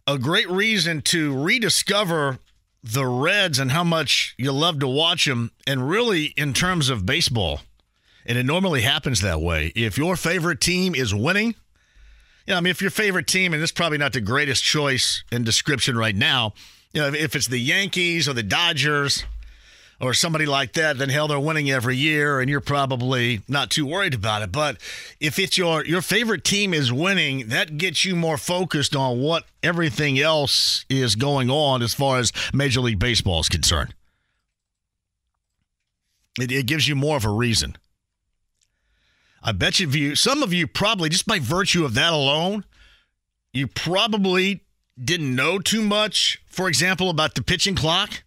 A 0.07 0.17
great 0.17 0.49
reason 0.49 1.01
to 1.03 1.39
rediscover 1.39 2.39
the 2.83 3.05
Reds 3.05 3.59
and 3.59 3.71
how 3.71 3.83
much 3.83 4.35
you 4.37 4.51
love 4.51 4.79
to 4.79 4.87
watch 4.87 5.25
them, 5.25 5.51
and 5.67 5.89
really 5.89 6.25
in 6.37 6.53
terms 6.53 6.89
of 6.89 7.05
baseball. 7.05 7.61
And 8.25 8.37
it 8.37 8.45
normally 8.45 8.81
happens 8.81 9.21
that 9.21 9.41
way. 9.41 9.71
If 9.75 9.97
your 9.97 10.15
favorite 10.15 10.61
team 10.61 10.93
is 10.93 11.13
winning, 11.13 11.55
you 12.45 12.53
know, 12.53 12.57
I 12.57 12.61
mean, 12.61 12.71
if 12.71 12.81
your 12.81 12.91
favorite 12.91 13.27
team, 13.27 13.53
and 13.53 13.61
this 13.61 13.69
is 13.69 13.73
probably 13.73 13.97
not 13.97 14.13
the 14.13 14.21
greatest 14.21 14.63
choice 14.63 15.23
in 15.31 15.43
description 15.43 15.97
right 15.97 16.15
now, 16.15 16.53
you 16.93 17.01
know, 17.01 17.07
if 17.07 17.35
it's 17.35 17.47
the 17.47 17.59
Yankees 17.59 18.27
or 18.27 18.33
the 18.33 18.43
Dodgers, 18.43 19.25
or 20.01 20.13
somebody 20.13 20.45
like 20.45 20.73
that, 20.73 20.97
then 20.97 21.09
hell, 21.09 21.27
they're 21.27 21.39
winning 21.39 21.69
every 21.69 21.97
year, 21.97 22.39
and 22.39 22.49
you're 22.49 22.61
probably 22.61 23.41
not 23.47 23.69
too 23.69 23.85
worried 23.85 24.13
about 24.13 24.41
it. 24.41 24.51
But 24.51 24.77
if 25.19 25.37
it's 25.37 25.57
your 25.57 25.85
your 25.85 26.01
favorite 26.01 26.43
team 26.43 26.73
is 26.73 26.91
winning, 26.91 27.49
that 27.49 27.77
gets 27.77 28.05
you 28.05 28.15
more 28.15 28.37
focused 28.37 28.95
on 28.95 29.19
what 29.19 29.45
everything 29.61 30.19
else 30.19 30.85
is 30.89 31.15
going 31.15 31.49
on 31.49 31.81
as 31.81 31.93
far 31.93 32.17
as 32.17 32.31
Major 32.53 32.81
League 32.81 32.99
Baseball 32.99 33.41
is 33.41 33.49
concerned. 33.49 33.93
It, 36.39 36.51
it 36.51 36.65
gives 36.65 36.87
you 36.87 36.95
more 36.95 37.17
of 37.17 37.25
a 37.25 37.29
reason. 37.29 37.75
I 39.41 39.51
bet 39.51 39.79
you, 39.79 39.89
you, 39.89 40.15
some 40.15 40.43
of 40.43 40.53
you 40.53 40.67
probably 40.67 41.09
just 41.09 41.25
by 41.25 41.39
virtue 41.39 41.85
of 41.85 41.93
that 41.93 42.13
alone, 42.13 42.65
you 43.53 43.67
probably 43.67 44.63
didn't 45.01 45.33
know 45.33 45.59
too 45.59 45.81
much. 45.81 46.41
For 46.45 46.67
example, 46.67 47.09
about 47.09 47.35
the 47.35 47.43
pitching 47.43 47.75
clock 47.75 48.23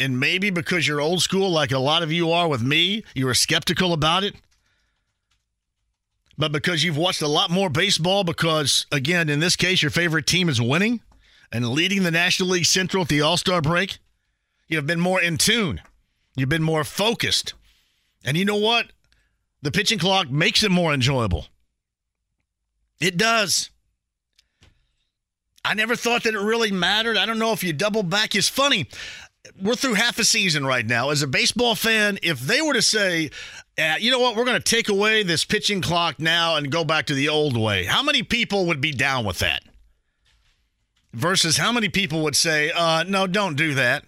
and 0.00 0.18
maybe 0.18 0.50
because 0.50 0.88
you're 0.88 1.00
old 1.00 1.22
school, 1.22 1.50
like 1.50 1.70
a 1.70 1.78
lot 1.78 2.02
of 2.02 2.10
you 2.10 2.32
are 2.32 2.48
with 2.48 2.62
me, 2.62 3.04
you 3.14 3.26
were 3.26 3.34
skeptical 3.34 3.92
about 3.92 4.24
it. 4.24 4.34
But 6.38 6.52
because 6.52 6.82
you've 6.82 6.96
watched 6.96 7.20
a 7.20 7.28
lot 7.28 7.50
more 7.50 7.68
baseball, 7.68 8.24
because 8.24 8.86
again, 8.90 9.28
in 9.28 9.40
this 9.40 9.56
case, 9.56 9.82
your 9.82 9.90
favorite 9.90 10.26
team 10.26 10.48
is 10.48 10.60
winning 10.60 11.00
and 11.52 11.68
leading 11.68 12.02
the 12.02 12.10
National 12.10 12.48
League 12.48 12.64
Central 12.64 13.02
at 13.02 13.08
the 13.08 13.20
All 13.20 13.36
Star 13.36 13.60
break, 13.60 13.98
you've 14.66 14.86
been 14.86 15.00
more 15.00 15.20
in 15.20 15.36
tune. 15.36 15.82
You've 16.34 16.48
been 16.48 16.62
more 16.62 16.82
focused. 16.82 17.52
And 18.24 18.38
you 18.38 18.46
know 18.46 18.56
what? 18.56 18.86
The 19.60 19.70
pitching 19.70 19.98
clock 19.98 20.30
makes 20.30 20.62
it 20.62 20.70
more 20.70 20.94
enjoyable. 20.94 21.46
It 23.00 23.18
does. 23.18 23.68
I 25.64 25.74
never 25.74 25.94
thought 25.94 26.22
that 26.22 26.34
it 26.34 26.40
really 26.40 26.72
mattered. 26.72 27.18
I 27.18 27.26
don't 27.26 27.38
know 27.38 27.52
if 27.52 27.62
you 27.62 27.72
double 27.72 28.02
back. 28.02 28.34
is 28.34 28.48
funny 28.48 28.88
we're 29.60 29.74
through 29.74 29.94
half 29.94 30.18
a 30.18 30.24
season 30.24 30.64
right 30.64 30.86
now. 30.86 31.10
As 31.10 31.22
a 31.22 31.26
baseball 31.26 31.74
fan, 31.74 32.18
if 32.22 32.40
they 32.40 32.60
were 32.60 32.74
to 32.74 32.82
say, 32.82 33.30
uh, 33.78 33.96
you 33.98 34.10
know 34.10 34.18
what, 34.18 34.36
we're 34.36 34.44
going 34.44 34.60
to 34.60 34.62
take 34.62 34.88
away 34.88 35.22
this 35.22 35.44
pitching 35.44 35.80
clock 35.80 36.18
now 36.18 36.56
and 36.56 36.70
go 36.70 36.84
back 36.84 37.06
to 37.06 37.14
the 37.14 37.28
old 37.28 37.56
way, 37.56 37.84
how 37.84 38.02
many 38.02 38.22
people 38.22 38.66
would 38.66 38.80
be 38.80 38.92
down 38.92 39.24
with 39.24 39.38
that? 39.38 39.62
Versus 41.12 41.56
how 41.56 41.72
many 41.72 41.88
people 41.88 42.22
would 42.22 42.36
say, 42.36 42.70
uh, 42.70 43.04
no, 43.06 43.26
don't 43.26 43.56
do 43.56 43.74
that. 43.74 44.04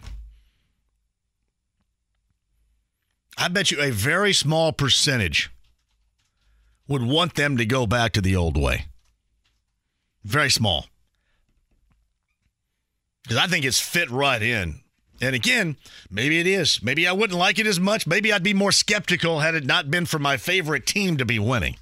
I 3.37 3.49
bet 3.49 3.71
you 3.71 3.81
a 3.81 3.91
very 3.91 4.33
small 4.33 4.73
percentage 4.73 5.51
would 6.87 7.03
want 7.03 7.35
them 7.35 7.57
to 7.57 7.65
go 7.65 7.87
back 7.87 8.13
to 8.13 8.21
the 8.21 8.37
old 8.37 8.57
way. 8.57 8.87
Very 10.23 10.51
small. 10.51 10.87
Because 13.23 13.39
I 13.39 13.47
think 13.47 13.65
it's 13.65 13.81
fit 13.81 14.11
right 14.11 14.43
in 14.43 14.82
and 15.23 15.37
again, 15.37 15.77
maybe 16.11 16.41
it 16.41 16.49
is. 16.49 16.83
Maybe 16.83 17.07
I 17.07 17.13
wouldn't 17.13 17.39
like 17.39 17.61
it 17.61 17.67
as 17.67 17.79
much. 17.79 18.09
Maybe 18.09 18.33
I'd 18.33 18.43
be 18.43 18.53
more 18.53 18.73
skeptical 18.73 19.39
had 19.39 19.55
it 19.55 19.65
not 19.65 19.89
been 19.89 20.05
for 20.05 20.19
my 20.19 20.37
favorite 20.37 20.85
team 20.85 21.17
to 21.17 21.25
be 21.25 21.39
winning. 21.39 21.77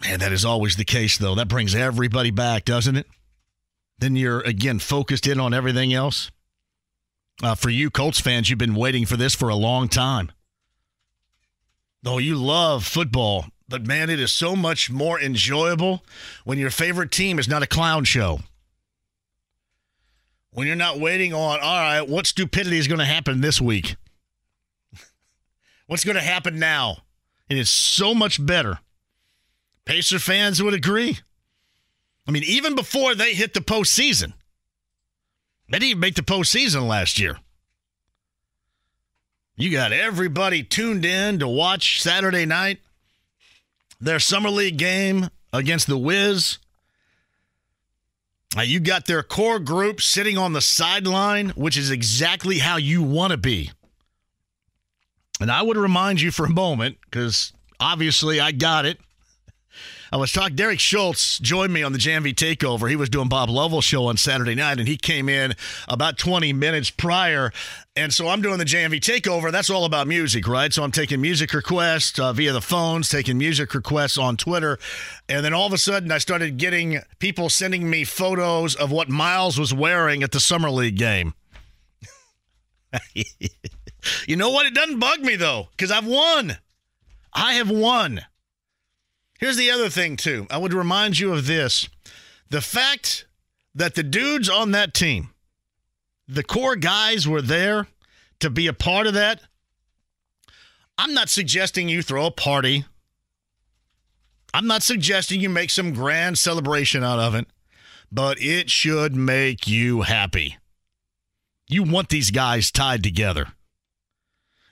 Man, 0.00 0.20
that 0.20 0.30
is 0.30 0.44
always 0.44 0.76
the 0.76 0.84
case, 0.84 1.18
though. 1.18 1.34
That 1.34 1.48
brings 1.48 1.74
everybody 1.74 2.30
back, 2.30 2.64
doesn't 2.64 2.96
it? 2.96 3.06
Then 3.98 4.14
you're, 4.14 4.42
again, 4.42 4.78
focused 4.78 5.26
in 5.26 5.40
on 5.40 5.52
everything 5.52 5.92
else. 5.92 6.30
Uh, 7.42 7.56
for 7.56 7.68
you 7.68 7.90
Colts 7.90 8.20
fans, 8.20 8.48
you've 8.48 8.60
been 8.60 8.76
waiting 8.76 9.04
for 9.04 9.16
this 9.16 9.34
for 9.34 9.48
a 9.48 9.56
long 9.56 9.88
time. 9.88 10.30
Though 12.00 12.18
you 12.18 12.36
love 12.36 12.84
football, 12.84 13.46
but 13.68 13.88
man, 13.88 14.08
it 14.08 14.20
is 14.20 14.30
so 14.30 14.54
much 14.54 14.88
more 14.88 15.20
enjoyable 15.20 16.04
when 16.44 16.58
your 16.58 16.70
favorite 16.70 17.10
team 17.10 17.40
is 17.40 17.48
not 17.48 17.64
a 17.64 17.66
clown 17.66 18.04
show 18.04 18.38
when 20.52 20.66
you're 20.66 20.76
not 20.76 20.98
waiting 20.98 21.32
on, 21.34 21.60
all 21.60 21.76
right, 21.76 22.08
what 22.08 22.26
stupidity 22.26 22.78
is 22.78 22.88
going 22.88 22.98
to 22.98 23.04
happen 23.04 23.40
this 23.40 23.60
week? 23.60 23.96
What's 25.86 26.04
going 26.04 26.16
to 26.16 26.22
happen 26.22 26.58
now? 26.58 26.98
It 27.48 27.56
is 27.56 27.70
so 27.70 28.14
much 28.14 28.44
better. 28.44 28.78
Pacer 29.84 30.18
fans 30.18 30.62
would 30.62 30.74
agree. 30.74 31.18
I 32.26 32.30
mean, 32.30 32.44
even 32.44 32.74
before 32.74 33.14
they 33.14 33.32
hit 33.32 33.54
the 33.54 33.60
postseason, 33.60 34.34
they 35.70 35.78
didn't 35.78 35.90
even 35.90 36.00
make 36.00 36.14
the 36.14 36.22
postseason 36.22 36.86
last 36.86 37.18
year. 37.18 37.38
You 39.56 39.70
got 39.70 39.92
everybody 39.92 40.62
tuned 40.62 41.04
in 41.04 41.38
to 41.38 41.48
watch 41.48 42.02
Saturday 42.02 42.44
night, 42.46 42.80
their 43.98 44.20
summer 44.20 44.50
league 44.50 44.76
game 44.76 45.30
against 45.52 45.86
the 45.86 45.98
Wiz 45.98 46.58
Uh, 48.56 48.62
you 48.62 48.80
got 48.80 49.06
their 49.06 49.22
core 49.22 49.58
group 49.58 50.00
sitting 50.00 50.38
on 50.38 50.52
the 50.52 50.60
sideline, 50.60 51.50
which 51.50 51.76
is 51.76 51.90
exactly 51.90 52.58
how 52.58 52.76
you 52.76 53.02
want 53.02 53.30
to 53.30 53.36
be. 53.36 53.70
And 55.40 55.50
I 55.50 55.62
would 55.62 55.76
remind 55.76 56.20
you 56.20 56.30
for 56.30 56.46
a 56.46 56.50
moment, 56.50 56.98
because 57.04 57.52
obviously 57.78 58.40
I 58.40 58.52
got 58.52 58.86
it. 58.86 58.98
I 60.10 60.16
was 60.16 60.32
talking. 60.32 60.56
Derek 60.56 60.80
Schultz 60.80 61.38
joined 61.38 61.72
me 61.72 61.82
on 61.82 61.92
the 61.92 61.98
JMV 61.98 62.34
Takeover. 62.34 62.88
He 62.88 62.96
was 62.96 63.10
doing 63.10 63.28
Bob 63.28 63.50
Lovell 63.50 63.82
show 63.82 64.06
on 64.06 64.16
Saturday 64.16 64.54
night, 64.54 64.78
and 64.78 64.88
he 64.88 64.96
came 64.96 65.28
in 65.28 65.54
about 65.86 66.16
20 66.16 66.52
minutes 66.54 66.90
prior. 66.90 67.52
And 67.94 68.12
so 68.12 68.28
I'm 68.28 68.40
doing 68.40 68.58
the 68.58 68.64
JMV 68.64 69.00
Takeover. 69.00 69.52
That's 69.52 69.68
all 69.68 69.84
about 69.84 70.06
music, 70.06 70.48
right? 70.48 70.72
So 70.72 70.82
I'm 70.82 70.92
taking 70.92 71.20
music 71.20 71.52
requests 71.52 72.18
uh, 72.18 72.32
via 72.32 72.52
the 72.52 72.62
phones, 72.62 73.10
taking 73.10 73.36
music 73.36 73.74
requests 73.74 74.16
on 74.16 74.36
Twitter, 74.36 74.78
and 75.28 75.44
then 75.44 75.52
all 75.52 75.66
of 75.66 75.72
a 75.72 75.78
sudden 75.78 76.10
I 76.10 76.18
started 76.18 76.56
getting 76.56 77.00
people 77.18 77.50
sending 77.50 77.90
me 77.90 78.04
photos 78.04 78.74
of 78.74 78.90
what 78.90 79.10
Miles 79.10 79.58
was 79.58 79.74
wearing 79.74 80.22
at 80.22 80.32
the 80.32 80.40
summer 80.40 80.70
league 80.70 80.96
game. 80.96 81.34
you 84.26 84.36
know 84.36 84.50
what? 84.50 84.64
It 84.64 84.74
doesn't 84.74 84.98
bug 84.98 85.20
me 85.20 85.36
though, 85.36 85.68
because 85.72 85.90
I've 85.90 86.06
won. 86.06 86.56
I 87.34 87.54
have 87.54 87.70
won. 87.70 88.22
Here's 89.38 89.56
the 89.56 89.70
other 89.70 89.88
thing, 89.88 90.16
too. 90.16 90.46
I 90.50 90.58
would 90.58 90.74
remind 90.74 91.18
you 91.18 91.32
of 91.32 91.46
this 91.46 91.88
the 92.50 92.60
fact 92.60 93.26
that 93.74 93.94
the 93.94 94.02
dudes 94.02 94.48
on 94.48 94.72
that 94.72 94.92
team, 94.94 95.30
the 96.26 96.42
core 96.42 96.76
guys 96.76 97.26
were 97.26 97.42
there 97.42 97.86
to 98.40 98.50
be 98.50 98.66
a 98.66 98.72
part 98.72 99.06
of 99.06 99.14
that. 99.14 99.40
I'm 100.98 101.14
not 101.14 101.28
suggesting 101.28 101.88
you 101.88 102.02
throw 102.02 102.26
a 102.26 102.30
party. 102.30 102.84
I'm 104.52 104.66
not 104.66 104.82
suggesting 104.82 105.40
you 105.40 105.48
make 105.48 105.70
some 105.70 105.92
grand 105.92 106.38
celebration 106.38 107.04
out 107.04 107.20
of 107.20 107.34
it, 107.34 107.46
but 108.10 108.40
it 108.40 108.70
should 108.70 109.14
make 109.14 109.68
you 109.68 110.02
happy. 110.02 110.56
You 111.68 111.84
want 111.84 112.08
these 112.08 112.30
guys 112.30 112.72
tied 112.72 113.02
together. 113.02 113.52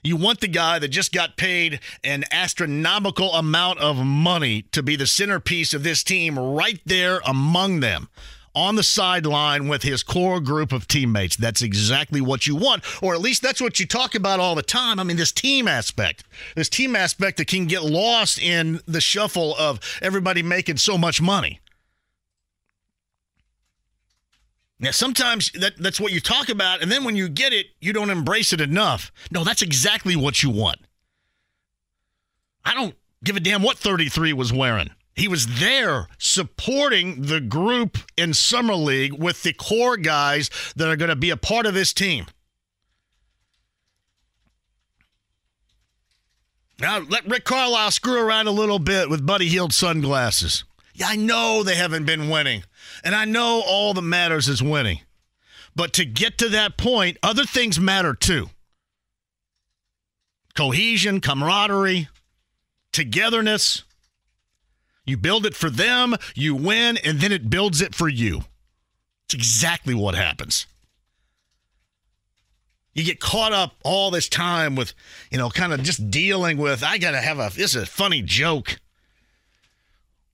You 0.07 0.15
want 0.15 0.39
the 0.39 0.47
guy 0.47 0.79
that 0.79 0.87
just 0.87 1.11
got 1.11 1.35
paid 1.35 1.81
an 2.01 2.23
astronomical 2.31 3.33
amount 3.33 3.79
of 3.79 3.97
money 3.97 4.61
to 4.71 4.81
be 4.81 4.95
the 4.95 5.05
centerpiece 5.05 5.73
of 5.73 5.83
this 5.83 6.01
team 6.01 6.39
right 6.39 6.79
there 6.85 7.19
among 7.25 7.81
them 7.81 8.07
on 8.55 8.75
the 8.75 8.83
sideline 8.83 9.67
with 9.67 9.83
his 9.83 10.03
core 10.03 10.39
group 10.39 10.71
of 10.71 10.87
teammates. 10.87 11.35
That's 11.35 11.61
exactly 11.61 12.21
what 12.21 12.47
you 12.47 12.55
want, 12.55 12.85
or 13.03 13.15
at 13.15 13.19
least 13.19 13.41
that's 13.41 13.59
what 13.59 13.81
you 13.81 13.85
talk 13.85 14.15
about 14.15 14.39
all 14.39 14.55
the 14.55 14.63
time. 14.63 14.97
I 14.97 15.03
mean, 15.03 15.17
this 15.17 15.33
team 15.33 15.67
aspect, 15.67 16.23
this 16.55 16.69
team 16.69 16.95
aspect 16.95 17.35
that 17.35 17.47
can 17.47 17.65
get 17.65 17.83
lost 17.83 18.39
in 18.39 18.79
the 18.87 19.01
shuffle 19.01 19.57
of 19.57 19.81
everybody 20.01 20.41
making 20.41 20.77
so 20.77 20.97
much 20.97 21.21
money. 21.21 21.59
Now, 24.79 24.91
sometimes 24.91 25.51
that, 25.53 25.77
that's 25.77 25.99
what 25.99 26.11
you 26.11 26.19
talk 26.19 26.49
about, 26.49 26.83
and 26.83 26.91
then 26.91 27.03
when 27.03 27.15
you 27.15 27.29
get 27.29 27.51
it, 27.51 27.67
you 27.81 27.93
don't 27.93 28.11
embrace 28.11 28.53
it 28.53 28.61
enough. 28.61 29.11
No, 29.31 29.43
that's 29.43 29.63
exactly 29.63 30.15
what 30.15 30.43
you 30.43 30.51
want. 30.51 30.77
I 32.63 32.75
don't 32.75 32.95
give 33.23 33.35
a 33.35 33.39
damn 33.39 33.63
what 33.63 33.77
33 33.77 34.33
was 34.33 34.53
wearing. 34.53 34.91
He 35.15 35.27
was 35.27 35.59
there 35.59 36.07
supporting 36.19 37.23
the 37.23 37.41
group 37.41 37.97
in 38.17 38.35
Summer 38.35 38.75
League 38.75 39.13
with 39.13 39.41
the 39.41 39.53
core 39.53 39.97
guys 39.97 40.51
that 40.75 40.87
are 40.87 40.95
going 40.95 41.09
to 41.09 41.15
be 41.15 41.31
a 41.31 41.37
part 41.37 41.65
of 41.65 41.73
this 41.73 41.91
team. 41.91 42.27
Now, 46.79 46.99
let 46.99 47.27
Rick 47.27 47.45
Carlisle 47.45 47.89
screw 47.89 48.21
around 48.21 48.45
a 48.45 48.51
little 48.51 48.77
bit 48.77 49.09
with 49.09 49.25
Buddy 49.25 49.47
Hield 49.47 49.73
sunglasses. 49.73 50.63
Yeah, 50.97 51.09
I 51.09 51.15
know 51.15 51.61
they 51.61 51.75
haven't 51.75 52.05
been 52.05 52.27
winning. 52.27 52.63
And 53.03 53.13
I 53.13 53.25
know 53.25 53.61
all 53.63 53.93
that 53.93 54.01
matters 54.01 54.49
is 54.49 54.63
winning. 54.63 55.01
But 55.75 55.93
to 55.93 56.05
get 56.05 56.39
to 56.39 56.49
that 56.49 56.75
point, 56.75 57.17
other 57.21 57.45
things 57.45 57.79
matter 57.79 58.15
too 58.15 58.49
cohesion, 60.55 61.21
camaraderie, 61.21 62.09
togetherness. 62.91 63.83
You 65.05 65.17
build 65.17 65.45
it 65.45 65.55
for 65.55 65.69
them, 65.69 66.15
you 66.33 66.55
win, 66.55 66.97
and 66.97 67.19
then 67.19 67.31
it 67.31 67.47
builds 67.47 67.79
it 67.79 67.93
for 67.93 68.09
you. 68.09 68.41
It's 69.25 69.35
exactly 69.35 69.93
what 69.93 70.15
happens. 70.15 70.65
You 72.95 73.03
get 73.03 73.19
caught 73.19 73.53
up 73.53 73.75
all 73.83 74.09
this 74.09 74.27
time 74.27 74.75
with, 74.75 74.93
you 75.29 75.37
know, 75.37 75.51
kind 75.51 75.73
of 75.73 75.83
just 75.83 76.09
dealing 76.09 76.57
with, 76.57 76.83
I 76.83 76.97
got 76.97 77.11
to 77.11 77.21
have 77.21 77.37
a, 77.37 77.51
this 77.55 77.75
is 77.75 77.83
a 77.83 77.85
funny 77.85 78.23
joke 78.23 78.79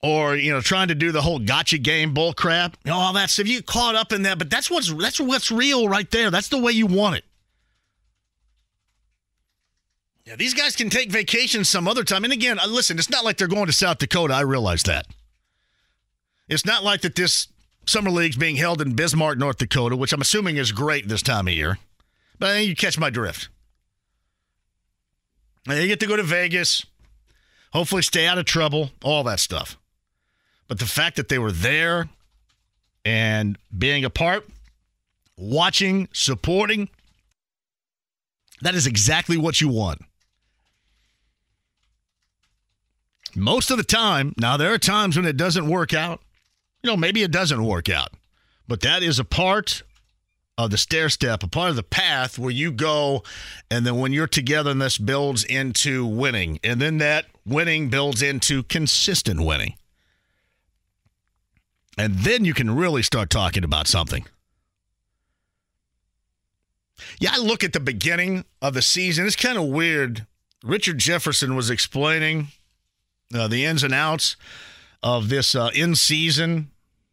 or 0.03 0.35
you 0.35 0.51
know 0.51 0.61
trying 0.61 0.89
to 0.89 0.95
do 0.95 1.11
the 1.11 1.21
whole 1.21 1.39
gotcha 1.39 1.77
game 1.77 2.13
bull 2.13 2.33
crap 2.33 2.77
you 2.83 2.91
know, 2.91 2.97
all 2.97 3.13
that 3.13 3.29
stuff. 3.29 3.47
You 3.47 3.63
caught 3.63 3.95
up 3.95 4.11
in 4.11 4.23
that 4.23 4.37
but 4.37 4.49
that's 4.49 4.69
what's 4.69 4.93
that's 4.93 5.19
what's 5.19 5.49
real 5.49 5.87
right 5.87 6.09
there. 6.11 6.29
That's 6.29 6.49
the 6.49 6.59
way 6.59 6.73
you 6.73 6.85
want 6.85 7.15
it. 7.15 7.25
Yeah 10.25 10.35
these 10.35 10.53
guys 10.53 10.75
can 10.75 10.89
take 10.89 11.09
vacations 11.09 11.69
some 11.69 11.87
other 11.87 12.03
time. 12.03 12.23
And 12.25 12.33
again 12.33 12.59
uh, 12.59 12.67
listen 12.67 12.99
it's 12.99 13.09
not 13.09 13.25
like 13.25 13.37
they're 13.37 13.47
going 13.47 13.65
to 13.65 13.73
south 13.73 13.97
dakota. 13.97 14.33
I 14.33 14.41
realize 14.41 14.83
that. 14.83 15.07
It's 16.49 16.65
not 16.65 16.83
like 16.83 17.01
that 17.01 17.15
this 17.15 17.47
summer 17.85 18.11
league's 18.11 18.35
being 18.35 18.57
held 18.57 18.81
in 18.81 18.95
bismarck 18.95 19.37
north 19.37 19.57
dakota 19.57 19.95
which 19.95 20.13
i'm 20.13 20.21
assuming 20.21 20.55
is 20.55 20.71
great 20.71 21.07
this 21.07 21.21
time 21.21 21.47
of 21.47 21.53
year. 21.53 21.79
But 22.39 22.49
i 22.49 22.53
think 22.55 22.69
you 22.69 22.75
catch 22.75 22.99
my 22.99 23.09
drift. 23.09 23.47
And 25.65 25.81
you 25.81 25.87
get 25.87 26.01
to 26.01 26.07
go 26.07 26.17
to 26.17 26.23
vegas. 26.23 26.85
Hopefully 27.71 28.01
stay 28.01 28.27
out 28.27 28.37
of 28.37 28.43
trouble 28.43 28.91
all 29.01 29.23
that 29.23 29.39
stuff 29.39 29.77
but 30.73 30.79
the 30.79 30.86
fact 30.88 31.17
that 31.17 31.29
they 31.29 31.38
were 31.38 31.51
there 31.51 32.09
and 33.05 33.59
being 33.77 34.03
a 34.05 34.09
part, 34.09 34.47
watching, 35.38 36.09
supporting, 36.13 36.89
that 38.63 38.73
is 38.73 38.88
exactly 38.88 39.38
what 39.38 39.62
you 39.62 39.69
want. 39.69 40.01
Most 43.36 43.69
of 43.69 43.77
the 43.77 43.83
time, 43.83 44.33
now 44.39 44.57
there 44.57 44.73
are 44.73 44.79
times 44.79 45.15
when 45.15 45.27
it 45.27 45.38
doesn't 45.38 45.69
work 45.69 45.93
out. 45.93 46.21
You 46.81 46.89
know, 46.89 46.97
maybe 46.97 47.21
it 47.21 47.29
doesn't 47.29 47.63
work 47.63 47.88
out, 47.88 48.09
but 48.67 48.81
that 48.81 49.03
is 49.03 49.19
a 49.19 49.23
part 49.23 49.83
of 50.57 50.71
the 50.71 50.79
stair 50.79 51.07
step, 51.09 51.43
a 51.43 51.47
part 51.47 51.69
of 51.69 51.75
the 51.75 51.83
path 51.83 52.39
where 52.39 52.49
you 52.49 52.71
go, 52.71 53.21
and 53.69 53.86
then 53.86 53.99
when 53.99 54.12
you're 54.12 54.25
together, 54.25 54.71
and 54.71 54.81
this 54.81 54.97
builds 54.97 55.43
into 55.43 56.03
winning, 56.03 56.59
and 56.63 56.81
then 56.81 56.97
that 56.97 57.27
winning 57.45 57.89
builds 57.89 58.23
into 58.23 58.63
consistent 58.63 59.39
winning. 59.39 59.75
And 61.97 62.15
then 62.19 62.45
you 62.45 62.53
can 62.53 62.75
really 62.75 63.03
start 63.03 63.29
talking 63.29 63.63
about 63.63 63.88
something. 63.88 64.25
Yeah, 67.19 67.32
I 67.34 67.39
look 67.39 67.63
at 67.63 67.73
the 67.73 67.79
beginning 67.79 68.45
of 68.62 68.73
the 68.73 68.82
season. 68.82 69.25
It's 69.25 69.36
kind 69.36 69.58
of 69.58 69.65
weird. 69.65 70.25
Richard 70.63 70.97
Jefferson 70.97 71.56
was 71.56 71.69
explaining 71.69 72.47
uh, 73.34 73.47
the 73.47 73.65
ins 73.65 73.84
and 73.84 73.93
outs 73.93 74.36
of 75.01 75.29
this 75.29 75.56
uh, 75.56 75.69
in 75.75 75.95
season 75.95 76.71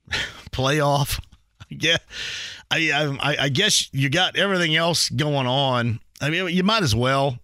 playoff. 0.50 1.20
yeah, 1.68 1.98
I, 2.70 3.16
I, 3.20 3.44
I 3.44 3.48
guess 3.48 3.88
you 3.92 4.08
got 4.08 4.36
everything 4.36 4.76
else 4.76 5.08
going 5.08 5.46
on. 5.46 6.00
I 6.20 6.30
mean, 6.30 6.48
you 6.48 6.62
might 6.62 6.82
as 6.82 6.94
well. 6.94 7.38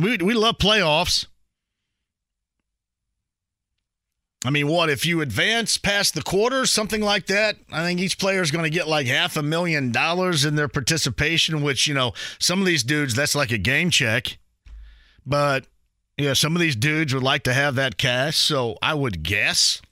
We 0.00 0.16
we 0.18 0.34
love 0.34 0.58
playoffs. 0.58 1.26
I 4.44 4.50
mean, 4.50 4.68
what 4.68 4.88
if 4.88 5.04
you 5.04 5.20
advance 5.20 5.78
past 5.78 6.14
the 6.14 6.22
quarters, 6.22 6.70
something 6.70 7.00
like 7.00 7.26
that? 7.26 7.56
I 7.72 7.82
think 7.84 7.98
each 7.98 8.18
player 8.18 8.40
is 8.40 8.52
going 8.52 8.64
to 8.64 8.70
get 8.70 8.86
like 8.86 9.08
half 9.08 9.36
a 9.36 9.42
million 9.42 9.90
dollars 9.90 10.44
in 10.44 10.54
their 10.54 10.68
participation, 10.68 11.62
which, 11.62 11.88
you 11.88 11.94
know, 11.94 12.12
some 12.38 12.60
of 12.60 12.66
these 12.66 12.84
dudes, 12.84 13.14
that's 13.14 13.34
like 13.34 13.50
a 13.50 13.58
game 13.58 13.90
check. 13.90 14.38
But, 15.26 15.66
yeah, 16.16 16.34
some 16.34 16.54
of 16.54 16.60
these 16.60 16.76
dudes 16.76 17.12
would 17.12 17.22
like 17.22 17.42
to 17.44 17.52
have 17.52 17.74
that 17.74 17.98
cash. 17.98 18.36
So 18.36 18.78
I 18.80 18.94
would 18.94 19.24
guess 19.24 19.82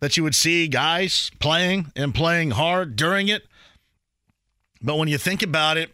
that 0.00 0.18
you 0.18 0.22
would 0.22 0.34
see 0.34 0.68
guys 0.68 1.30
playing 1.38 1.92
and 1.96 2.14
playing 2.14 2.50
hard 2.50 2.94
during 2.94 3.28
it. 3.28 3.46
But 4.82 4.98
when 4.98 5.08
you 5.08 5.16
think 5.16 5.42
about 5.42 5.78
it, 5.78 5.92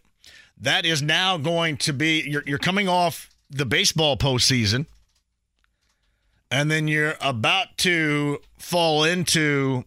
that 0.61 0.85
is 0.85 1.01
now 1.01 1.37
going 1.37 1.77
to 1.77 1.93
be, 1.93 2.25
you're, 2.29 2.43
you're 2.45 2.59
coming 2.59 2.89
off 2.89 3.31
the 3.49 3.65
baseball 3.65 4.17
postseason 4.17 4.87
and 6.51 6.71
then 6.71 6.89
you're 6.89 7.15
about 7.21 7.77
to 7.79 8.39
fall 8.59 9.05
into 9.05 9.85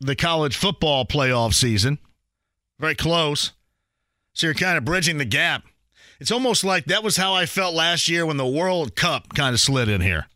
the 0.00 0.16
college 0.16 0.56
football 0.56 1.04
playoff 1.04 1.54
season. 1.54 1.98
Very 2.78 2.94
close. 2.94 3.52
So 4.32 4.46
you're 4.46 4.54
kind 4.54 4.76
of 4.76 4.84
bridging 4.84 5.18
the 5.18 5.24
gap. 5.24 5.64
It's 6.20 6.32
almost 6.32 6.64
like 6.64 6.86
that 6.86 7.04
was 7.04 7.16
how 7.16 7.34
I 7.34 7.46
felt 7.46 7.74
last 7.74 8.08
year 8.08 8.26
when 8.26 8.36
the 8.36 8.46
World 8.46 8.96
Cup 8.96 9.34
kind 9.34 9.54
of 9.54 9.60
slid 9.60 9.88
in 9.88 10.00
here. 10.00 10.26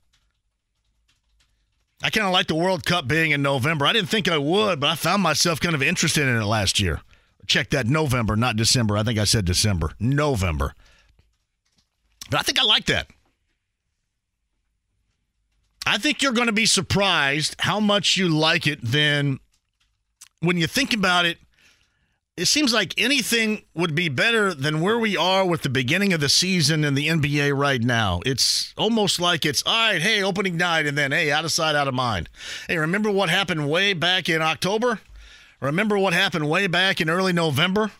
I 2.02 2.10
kind 2.10 2.26
of 2.26 2.32
like 2.32 2.46
the 2.46 2.54
World 2.54 2.84
Cup 2.84 3.08
being 3.08 3.32
in 3.32 3.42
November. 3.42 3.84
I 3.86 3.92
didn't 3.92 4.08
think 4.08 4.28
I 4.28 4.38
would, 4.38 4.78
but 4.78 4.90
I 4.90 4.94
found 4.94 5.22
myself 5.22 5.60
kind 5.60 5.74
of 5.74 5.82
interested 5.82 6.28
in 6.28 6.36
it 6.36 6.44
last 6.44 6.78
year. 6.78 7.00
Check 7.46 7.70
that 7.70 7.86
November, 7.86 8.36
not 8.36 8.56
December. 8.56 8.96
I 8.96 9.02
think 9.02 9.18
I 9.18 9.24
said 9.24 9.44
December. 9.44 9.92
November. 9.98 10.74
But 12.30 12.40
I 12.40 12.42
think 12.42 12.60
I 12.60 12.64
like 12.64 12.86
that. 12.86 13.08
I 15.88 15.96
think 15.96 16.22
you're 16.22 16.32
going 16.32 16.48
to 16.48 16.52
be 16.52 16.66
surprised 16.66 17.56
how 17.60 17.80
much 17.80 18.18
you 18.18 18.28
like 18.28 18.66
it 18.66 18.78
then 18.82 19.40
when 20.40 20.58
you 20.58 20.66
think 20.66 20.92
about 20.92 21.24
it, 21.24 21.38
it 22.36 22.44
seems 22.44 22.74
like 22.74 22.92
anything 22.98 23.62
would 23.74 23.94
be 23.94 24.10
better 24.10 24.52
than 24.52 24.82
where 24.82 24.98
we 24.98 25.16
are 25.16 25.46
with 25.46 25.62
the 25.62 25.70
beginning 25.70 26.12
of 26.12 26.20
the 26.20 26.28
season 26.28 26.84
in 26.84 26.94
the 26.94 27.08
NBA 27.08 27.56
right 27.56 27.80
now. 27.80 28.20
It's 28.26 28.74
almost 28.76 29.18
like 29.18 29.46
it's 29.46 29.62
all 29.64 29.92
right, 29.92 30.02
hey, 30.02 30.22
opening 30.22 30.58
night, 30.58 30.84
and 30.84 30.96
then 30.96 31.10
hey, 31.10 31.32
out 31.32 31.46
of 31.46 31.52
sight, 31.52 31.74
out 31.74 31.88
of 31.88 31.94
mind. 31.94 32.28
Hey, 32.68 32.76
remember 32.76 33.10
what 33.10 33.30
happened 33.30 33.68
way 33.68 33.94
back 33.94 34.28
in 34.28 34.42
October? 34.42 35.00
Remember 35.60 35.98
what 35.98 36.12
happened 36.12 36.50
way 36.50 36.66
back 36.66 37.00
in 37.00 37.08
early 37.08 37.32
November? 37.32 37.92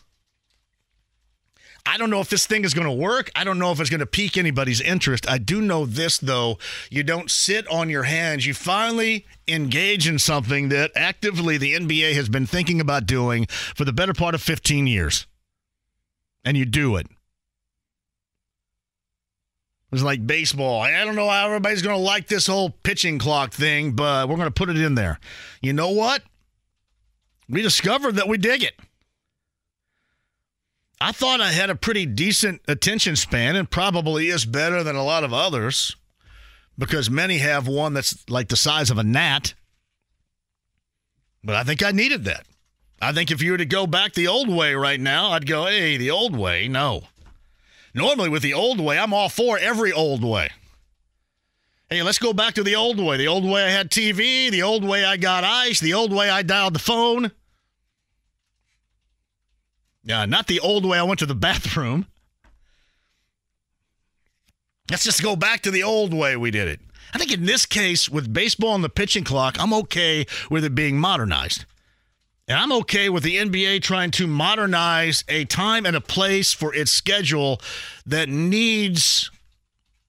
I 1.89 1.97
don't 1.97 2.11
know 2.11 2.19
if 2.19 2.29
this 2.29 2.45
thing 2.45 2.65
is 2.65 2.75
going 2.75 2.85
to 2.85 2.93
work. 2.93 3.31
I 3.35 3.43
don't 3.43 3.57
know 3.57 3.71
if 3.71 3.79
it's 3.79 3.89
going 3.89 3.99
to 3.99 4.05
pique 4.05 4.37
anybody's 4.37 4.79
interest. 4.79 5.27
I 5.27 5.39
do 5.39 5.59
know 5.59 5.87
this, 5.87 6.19
though. 6.19 6.59
You 6.91 7.01
don't 7.01 7.31
sit 7.31 7.67
on 7.67 7.89
your 7.89 8.03
hands. 8.03 8.45
You 8.45 8.53
finally 8.53 9.25
engage 9.47 10.07
in 10.07 10.19
something 10.19 10.69
that 10.69 10.91
actively 10.95 11.57
the 11.57 11.73
NBA 11.73 12.13
has 12.13 12.29
been 12.29 12.45
thinking 12.45 12.79
about 12.79 13.07
doing 13.07 13.47
for 13.47 13.85
the 13.85 13.91
better 13.91 14.13
part 14.13 14.35
of 14.35 14.41
15 14.43 14.85
years. 14.85 15.25
And 16.45 16.55
you 16.55 16.65
do 16.65 16.95
it. 16.95 17.07
It's 19.91 20.03
like 20.03 20.27
baseball. 20.27 20.81
I 20.81 21.03
don't 21.03 21.15
know 21.15 21.27
how 21.27 21.47
everybody's 21.47 21.81
going 21.81 21.95
to 21.95 22.01
like 22.01 22.27
this 22.27 22.45
whole 22.45 22.69
pitching 22.69 23.17
clock 23.17 23.51
thing, 23.51 23.93
but 23.93 24.29
we're 24.29 24.35
going 24.35 24.47
to 24.47 24.51
put 24.51 24.69
it 24.69 24.77
in 24.77 24.93
there. 24.93 25.19
You 25.59 25.73
know 25.73 25.89
what? 25.89 26.21
We 27.49 27.63
discovered 27.63 28.17
that 28.17 28.27
we 28.27 28.37
dig 28.37 28.61
it. 28.61 28.79
I 31.01 31.11
thought 31.13 31.39
I 31.39 31.51
had 31.51 31.69
a 31.69 31.75
pretty 31.75 32.05
decent 32.05 32.61
attention 32.67 33.15
span 33.15 33.55
and 33.55 33.69
probably 33.69 34.27
is 34.27 34.45
better 34.45 34.83
than 34.83 34.95
a 34.95 35.03
lot 35.03 35.23
of 35.23 35.33
others 35.33 35.95
because 36.77 37.09
many 37.09 37.37
have 37.37 37.67
one 37.67 37.93
that's 37.93 38.29
like 38.29 38.49
the 38.49 38.57
size 38.57 38.89
of 38.89 38.97
a 38.97 39.03
gnat. 39.03 39.53
But 41.43 41.55
I 41.55 41.63
think 41.63 41.81
I 41.81 41.91
needed 41.91 42.25
that. 42.25 42.45
I 43.01 43.13
think 43.13 43.31
if 43.31 43.41
you 43.41 43.51
were 43.51 43.57
to 43.57 43.65
go 43.65 43.87
back 43.87 44.13
the 44.13 44.27
old 44.27 44.49
way 44.49 44.73
right 44.75 44.99
now, 44.99 45.31
I'd 45.31 45.45
go, 45.45 45.67
hey, 45.67 45.95
the 45.95 46.11
old 46.11 46.35
way. 46.35 46.67
No. 46.67 47.03
Normally, 47.93 48.29
with 48.29 48.43
the 48.43 48.53
old 48.53 48.79
way, 48.79 48.99
I'm 48.99 49.13
all 49.13 49.29
for 49.29 49.57
every 49.57 49.91
old 49.91 50.23
way. 50.23 50.49
Hey, 51.89 52.03
let's 52.03 52.19
go 52.19 52.33
back 52.33 52.53
to 52.55 52.63
the 52.63 52.75
old 52.75 52.99
way. 52.99 53.17
The 53.17 53.27
old 53.27 53.45
way 53.45 53.63
I 53.63 53.69
had 53.69 53.89
TV, 53.89 54.51
the 54.51 54.63
old 54.63 54.83
way 54.83 55.05
I 55.05 55.17
got 55.17 55.43
ice, 55.43 55.79
the 55.79 55.93
old 55.93 56.13
way 56.13 56.29
I 56.29 56.43
dialed 56.43 56.75
the 56.75 56.79
phone. 56.79 57.31
Yeah, 60.03 60.25
not 60.25 60.47
the 60.47 60.59
old 60.59 60.85
way 60.85 60.97
I 60.97 61.03
went 61.03 61.19
to 61.19 61.25
the 61.25 61.35
bathroom. 61.35 62.07
Let's 64.89 65.03
just 65.03 65.21
go 65.21 65.35
back 65.35 65.61
to 65.61 65.71
the 65.71 65.83
old 65.83 66.13
way 66.13 66.35
we 66.35 66.51
did 66.51 66.67
it. 66.67 66.79
I 67.13 67.17
think 67.17 67.31
in 67.31 67.45
this 67.45 67.65
case, 67.65 68.09
with 68.09 68.33
baseball 68.33 68.75
and 68.75 68.83
the 68.83 68.89
pitching 68.89 69.23
clock, 69.23 69.57
I'm 69.59 69.73
okay 69.73 70.25
with 70.49 70.63
it 70.63 70.75
being 70.75 70.99
modernized. 70.99 71.65
And 72.47 72.57
I'm 72.57 72.71
okay 72.71 73.09
with 73.09 73.21
the 73.21 73.37
NBA 73.37 73.83
trying 73.83 74.09
to 74.11 74.25
modernize 74.25 75.23
a 75.27 75.45
time 75.45 75.85
and 75.85 75.95
a 75.95 76.01
place 76.01 76.51
for 76.53 76.73
its 76.73 76.89
schedule 76.89 77.61
that 78.05 78.27
needs 78.27 79.29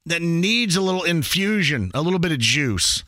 that 0.06 0.22
needs 0.22 0.74
a 0.74 0.80
little 0.80 1.02
infusion, 1.02 1.90
a 1.92 2.00
little 2.00 2.18
bit 2.18 2.32
of 2.32 2.38
juice, 2.38 3.04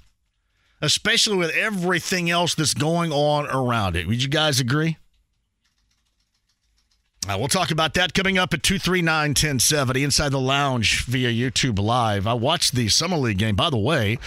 especially 0.83 1.37
with 1.37 1.51
everything 1.51 2.29
else 2.29 2.55
that's 2.55 2.75
going 2.75 3.11
on 3.11 3.47
around 3.47 3.97
it. 3.97 4.07
Would 4.07 4.23
you 4.23 4.29
guys 4.29 4.61
agree? 4.61 4.99
Uh, 7.29 7.37
we'll 7.39 7.47
talk 7.47 7.71
about 7.71 7.95
that 7.95 8.15
coming 8.15 8.37
up 8.37 8.53
at 8.53 8.65
239 8.65 9.31
1070 9.31 10.03
inside 10.03 10.31
the 10.31 10.41
lounge 10.41 11.05
via 11.05 11.31
YouTube 11.31 11.79
Live. 11.79 12.27
I 12.27 12.35
watched 12.35 12.75
the 12.75 12.89
Summer 12.89 13.17
League 13.17 13.39
game. 13.39 13.55
By 13.55 13.71
the 13.71 13.79
way, 13.79 14.19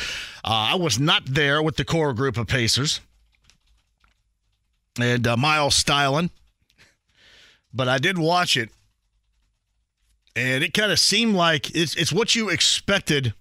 uh, 0.45 0.71
I 0.71 0.75
was 0.75 0.97
not 0.97 1.25
there 1.25 1.62
with 1.62 1.75
the 1.75 1.84
core 1.84 2.13
group 2.13 2.38
of 2.38 2.47
Pacers 2.47 3.01
and 4.97 5.27
uh, 5.27 5.36
Miles 5.36 5.75
Styling, 5.75 6.29
but 7.73 7.89
I 7.89 7.97
did 7.97 8.17
watch 8.17 8.55
it. 8.55 8.69
And 10.38 10.63
it 10.63 10.73
kind 10.73 10.91
of 10.91 10.99
seemed 10.99 11.36
like 11.36 11.75
it's, 11.75 11.95
it's 11.97 12.13
what 12.13 12.34
you 12.34 12.47
expected. 12.47 13.34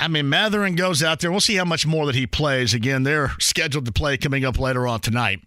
I 0.00 0.08
mean, 0.08 0.30
Mathurin 0.30 0.76
goes 0.76 1.02
out 1.02 1.20
there. 1.20 1.30
We'll 1.30 1.40
see 1.40 1.56
how 1.56 1.64
much 1.66 1.86
more 1.86 2.06
that 2.06 2.14
he 2.14 2.26
plays. 2.26 2.72
Again, 2.72 3.02
they're 3.02 3.32
scheduled 3.38 3.84
to 3.84 3.92
play 3.92 4.16
coming 4.16 4.46
up 4.46 4.58
later 4.58 4.86
on 4.86 5.00
tonight. 5.00 5.40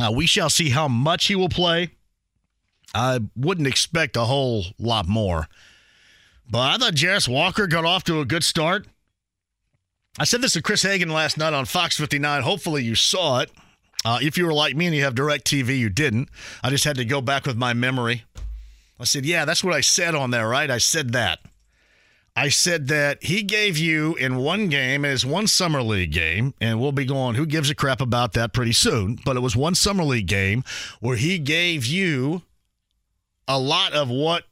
Uh, 0.00 0.10
we 0.10 0.26
shall 0.26 0.48
see 0.48 0.70
how 0.70 0.88
much 0.88 1.26
he 1.26 1.34
will 1.34 1.48
play. 1.48 1.90
I 2.94 3.20
wouldn't 3.36 3.68
expect 3.68 4.16
a 4.16 4.24
whole 4.24 4.64
lot 4.78 5.06
more. 5.06 5.46
But 6.48 6.58
I 6.58 6.76
thought 6.78 6.94
Jarace 6.94 7.28
Walker 7.28 7.66
got 7.66 7.84
off 7.84 8.02
to 8.04 8.20
a 8.20 8.24
good 8.24 8.42
start. 8.42 8.86
I 10.18 10.24
said 10.24 10.42
this 10.42 10.54
to 10.54 10.62
Chris 10.62 10.82
Hagan 10.82 11.10
last 11.10 11.38
night 11.38 11.52
on 11.52 11.66
Fox 11.66 11.96
59. 11.96 12.42
Hopefully 12.42 12.82
you 12.82 12.94
saw 12.94 13.40
it. 13.40 13.50
Uh, 14.04 14.18
if 14.20 14.36
you 14.36 14.46
were 14.46 14.54
like 14.54 14.74
me 14.74 14.86
and 14.86 14.94
you 14.94 15.04
have 15.04 15.14
DirecTV, 15.14 15.78
you 15.78 15.90
didn't. 15.90 16.30
I 16.64 16.70
just 16.70 16.84
had 16.84 16.96
to 16.96 17.04
go 17.04 17.20
back 17.20 17.46
with 17.46 17.56
my 17.56 17.74
memory. 17.74 18.24
I 18.98 19.04
said, 19.04 19.24
yeah, 19.24 19.44
that's 19.44 19.62
what 19.62 19.74
I 19.74 19.80
said 19.80 20.14
on 20.14 20.30
there, 20.30 20.48
right? 20.48 20.70
I 20.70 20.78
said 20.78 21.12
that. 21.12 21.40
I 22.40 22.48
said 22.48 22.88
that 22.88 23.22
he 23.22 23.42
gave 23.42 23.76
you 23.76 24.14
in 24.14 24.36
one 24.36 24.70
game, 24.70 25.04
as 25.04 25.26
one 25.26 25.46
summer 25.46 25.82
league 25.82 26.12
game, 26.12 26.54
and 26.58 26.80
we'll 26.80 26.90
be 26.90 27.04
going, 27.04 27.34
who 27.34 27.44
gives 27.44 27.68
a 27.68 27.74
crap 27.74 28.00
about 28.00 28.32
that 28.32 28.54
pretty 28.54 28.72
soon, 28.72 29.18
but 29.26 29.36
it 29.36 29.40
was 29.40 29.54
one 29.54 29.74
summer 29.74 30.04
league 30.04 30.26
game 30.26 30.64
where 31.00 31.18
he 31.18 31.38
gave 31.38 31.84
you 31.84 32.40
a 33.46 33.58
lot 33.58 33.92
of 33.92 34.08
what 34.08 34.44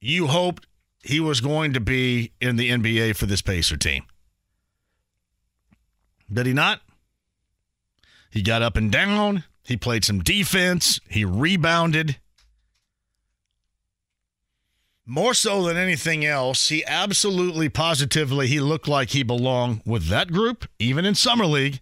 you 0.00 0.28
hoped 0.28 0.66
he 1.02 1.20
was 1.20 1.42
going 1.42 1.74
to 1.74 1.80
be 1.80 2.32
in 2.40 2.56
the 2.56 2.70
NBA 2.70 3.14
for 3.14 3.26
this 3.26 3.42
Pacer 3.42 3.76
team. 3.76 4.04
Did 6.32 6.46
he 6.46 6.54
not? 6.54 6.80
He 8.30 8.40
got 8.40 8.62
up 8.62 8.78
and 8.78 8.90
down. 8.90 9.44
He 9.64 9.76
played 9.76 10.06
some 10.06 10.22
defense. 10.22 10.98
He 11.10 11.26
rebounded. 11.26 12.16
More 15.06 15.34
so 15.34 15.64
than 15.64 15.76
anything 15.76 16.24
else, 16.24 16.70
he 16.70 16.84
absolutely 16.86 17.68
positively 17.68 18.46
he 18.46 18.58
looked 18.58 18.88
like 18.88 19.10
he 19.10 19.22
belonged 19.22 19.82
with 19.84 20.08
that 20.08 20.32
group, 20.32 20.66
even 20.78 21.04
in 21.04 21.14
summer 21.14 21.44
league, 21.44 21.80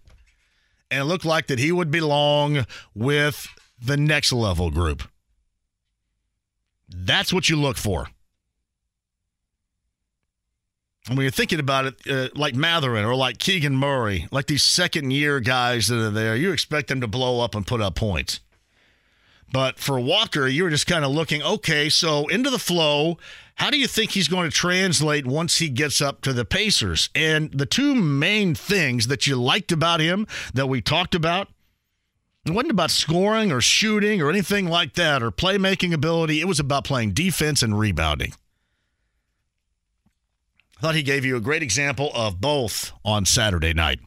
and 0.91 1.01
it 1.01 1.05
looked 1.05 1.23
like 1.23 1.47
that 1.47 1.57
he 1.57 1.71
would 1.71 1.89
belong 1.89 2.65
with 2.93 3.47
the 3.81 3.95
next 3.95 4.33
level 4.33 4.69
group. 4.69 5.03
That's 6.89 7.31
what 7.31 7.49
you 7.49 7.55
look 7.55 7.77
for. 7.77 8.07
And 11.07 11.17
when 11.17 11.23
you're 11.23 11.31
thinking 11.31 11.59
about 11.59 11.85
it, 11.85 11.95
uh, 12.09 12.29
like 12.35 12.55
Mathurin 12.55 13.03
or 13.03 13.15
like 13.15 13.37
Keegan 13.37 13.75
Murray, 13.75 14.27
like 14.31 14.47
these 14.47 14.63
second 14.63 15.11
year 15.11 15.39
guys 15.39 15.87
that 15.87 15.99
are 15.99 16.09
there, 16.09 16.35
you 16.35 16.51
expect 16.51 16.87
them 16.87 17.01
to 17.01 17.07
blow 17.07 17.41
up 17.41 17.55
and 17.55 17.67
put 17.67 17.81
up 17.81 17.95
points. 17.95 18.39
But 19.53 19.77
for 19.77 19.99
Walker, 19.99 20.47
you 20.47 20.63
were 20.63 20.71
just 20.71 20.87
kind 20.87 21.05
of 21.05 21.11
looking, 21.11 21.43
okay, 21.43 21.87
so 21.87 22.27
into 22.27 22.49
the 22.49 22.57
flow. 22.57 23.19
How 23.53 23.69
do 23.69 23.77
you 23.77 23.85
think 23.85 24.09
he's 24.09 24.27
going 24.27 24.49
to 24.49 24.55
translate 24.55 25.27
once 25.27 25.59
he 25.59 25.69
gets 25.69 26.01
up 26.01 26.21
to 26.21 26.33
the 26.33 26.43
Pacers? 26.43 27.11
And 27.13 27.51
the 27.51 27.67
two 27.67 27.93
main 27.93 28.55
things 28.55 29.07
that 29.07 29.27
you 29.27 29.35
liked 29.35 29.71
about 29.71 29.99
him 29.99 30.25
that 30.55 30.65
we 30.65 30.81
talked 30.81 31.13
about, 31.13 31.49
it 32.47 32.51
wasn't 32.51 32.71
about 32.71 32.89
scoring 32.89 33.51
or 33.51 33.61
shooting 33.61 34.23
or 34.23 34.31
anything 34.31 34.65
like 34.65 34.93
that 34.95 35.21
or 35.21 35.29
playmaking 35.29 35.93
ability. 35.93 36.41
It 36.41 36.47
was 36.47 36.59
about 36.59 36.83
playing 36.83 37.11
defense 37.11 37.61
and 37.61 37.77
rebounding. 37.77 38.33
I 40.79 40.81
thought 40.81 40.95
he 40.95 41.03
gave 41.03 41.25
you 41.25 41.37
a 41.37 41.41
great 41.41 41.61
example 41.61 42.09
of 42.15 42.41
both 42.41 42.91
on 43.05 43.25
Saturday 43.25 43.73
night 43.73 43.99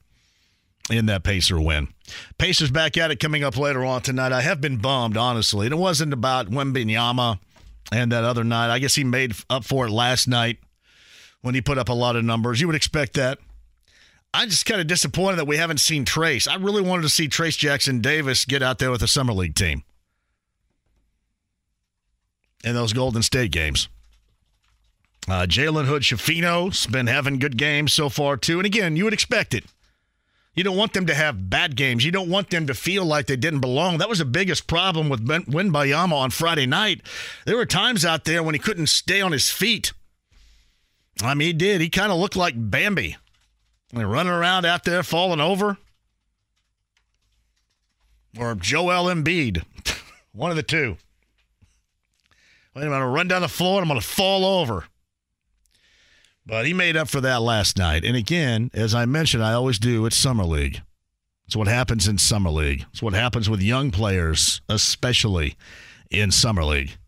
in 0.90 1.06
that 1.06 1.24
Pacer 1.24 1.60
win. 1.60 1.88
Pacers 2.38 2.70
back 2.70 2.96
at 2.96 3.10
it 3.10 3.20
coming 3.20 3.42
up 3.42 3.56
later 3.56 3.84
on 3.84 4.02
tonight. 4.02 4.32
I 4.32 4.40
have 4.40 4.60
been 4.60 4.76
bummed, 4.76 5.16
honestly. 5.16 5.66
And 5.66 5.74
it 5.74 5.78
wasn't 5.78 6.12
about 6.12 6.50
Wembanyama 6.50 7.38
and 7.92 8.12
that 8.12 8.24
other 8.24 8.44
night. 8.44 8.72
I 8.72 8.78
guess 8.78 8.94
he 8.94 9.04
made 9.04 9.34
up 9.50 9.64
for 9.64 9.86
it 9.86 9.90
last 9.90 10.28
night 10.28 10.58
when 11.42 11.54
he 11.54 11.60
put 11.60 11.78
up 11.78 11.88
a 11.88 11.94
lot 11.94 12.16
of 12.16 12.24
numbers. 12.24 12.60
You 12.60 12.66
would 12.66 12.76
expect 12.76 13.14
that. 13.14 13.38
I'm 14.34 14.48
just 14.48 14.66
kind 14.66 14.80
of 14.80 14.86
disappointed 14.86 15.36
that 15.36 15.46
we 15.46 15.56
haven't 15.56 15.80
seen 15.80 16.04
Trayce. 16.04 16.46
I 16.46 16.56
really 16.56 16.82
wanted 16.82 17.02
to 17.02 17.08
see 17.08 17.28
Trayce 17.28 17.56
Jackson 17.56 18.00
Davis 18.00 18.44
get 18.44 18.62
out 18.62 18.78
there 18.78 18.90
with 18.90 19.02
a 19.02 19.08
summer 19.08 19.32
league 19.32 19.54
team 19.54 19.82
in 22.62 22.74
those 22.74 22.92
Golden 22.92 23.22
State 23.22 23.50
games. 23.50 23.88
Uh, 25.28 25.46
Jalen 25.48 25.86
Hood 25.86 26.02
Schifino's 26.02 26.86
been 26.86 27.06
having 27.06 27.38
good 27.38 27.56
games 27.56 27.92
so 27.92 28.08
far, 28.08 28.36
too. 28.36 28.58
And 28.58 28.66
again, 28.66 28.94
you 28.94 29.04
would 29.04 29.12
expect 29.12 29.54
it. 29.54 29.64
You 30.56 30.64
don't 30.64 30.78
want 30.78 30.94
them 30.94 31.06
to 31.06 31.14
have 31.14 31.50
bad 31.50 31.76
games. 31.76 32.02
You 32.02 32.10
don't 32.10 32.30
want 32.30 32.48
them 32.48 32.66
to 32.66 32.74
feel 32.74 33.04
like 33.04 33.26
they 33.26 33.36
didn't 33.36 33.60
belong. 33.60 33.98
That 33.98 34.08
was 34.08 34.20
the 34.20 34.24
biggest 34.24 34.66
problem 34.66 35.10
with 35.10 35.26
ben, 35.26 35.44
Wembanyama 35.44 36.14
on 36.14 36.30
Friday 36.30 36.64
night. 36.64 37.02
There 37.44 37.58
were 37.58 37.66
times 37.66 38.06
out 38.06 38.24
there 38.24 38.42
when 38.42 38.54
he 38.54 38.58
couldn't 38.58 38.86
stay 38.86 39.20
on 39.20 39.32
his 39.32 39.50
feet. 39.50 39.92
I 41.22 41.34
mean, 41.34 41.46
he 41.46 41.52
did. 41.52 41.82
He 41.82 41.90
kind 41.90 42.10
of 42.10 42.18
looked 42.18 42.36
like 42.36 42.54
Bambi. 42.56 43.16
Like 43.92 44.06
running 44.06 44.32
around 44.32 44.64
out 44.64 44.84
there 44.84 45.02
falling 45.02 45.40
over. 45.40 45.76
Or 48.38 48.54
Joel 48.54 49.14
Embiid. 49.14 49.62
One 50.32 50.50
of 50.50 50.56
the 50.56 50.62
two. 50.62 50.96
I'm 52.74 52.88
going 52.88 53.00
to 53.00 53.06
run 53.06 53.28
down 53.28 53.42
the 53.42 53.48
floor 53.48 53.80
and 53.80 53.84
I'm 53.84 53.88
going 53.88 54.00
to 54.00 54.06
fall 54.06 54.44
over. 54.60 54.84
But 56.46 56.64
he 56.64 56.72
made 56.72 56.96
up 56.96 57.08
for 57.08 57.20
that 57.20 57.42
last 57.42 57.76
night. 57.76 58.04
And 58.04 58.16
again, 58.16 58.70
as 58.72 58.94
I 58.94 59.04
mentioned, 59.04 59.42
I 59.42 59.52
always 59.52 59.80
do, 59.80 60.06
it's 60.06 60.16
Summer 60.16 60.44
League. 60.44 60.80
It's 61.46 61.56
what 61.56 61.66
happens 61.66 62.06
in 62.06 62.18
Summer 62.18 62.50
League. 62.50 62.86
It's 62.92 63.02
what 63.02 63.14
happens 63.14 63.50
with 63.50 63.60
young 63.60 63.90
players, 63.90 64.60
especially 64.68 65.56
in 66.10 66.30
Summer 66.30 66.64
League. 66.64 66.98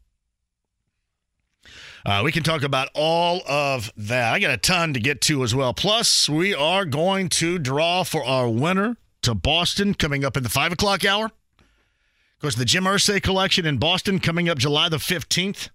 Uh, 2.05 2.22
we 2.24 2.33
can 2.33 2.42
talk 2.42 2.62
about 2.62 2.88
all 2.94 3.42
of 3.46 3.92
that. 3.96 4.33
I 4.33 4.38
got 4.38 4.51
a 4.51 4.57
ton 4.57 4.94
to 4.94 5.01
get 5.01 5.20
to 5.22 5.42
as 5.42 5.55
well. 5.55 5.74
Plus, 5.74 6.29
we 6.29 6.55
are 6.55 6.85
going 6.85 7.29
to 7.31 7.59
draw 7.59 8.03
for 8.03 8.24
our 8.24 8.48
winner 8.48 8.96
to 9.22 9.35
Boston 9.35 9.94
coming 9.94 10.24
up 10.24 10.37
in 10.37 10.42
the 10.42 10.48
5 10.48 10.72
o'clock 10.72 11.05
hour. 11.05 11.27
Of 11.27 12.40
course, 12.40 12.55
the 12.55 12.64
Jim 12.64 12.85
Irsay 12.85 13.22
collection 13.22 13.66
in 13.66 13.79
Boston 13.79 14.20
coming 14.20 14.48
up 14.48 14.59
July 14.59 14.88
the 14.88 14.98
15th. 14.98 15.70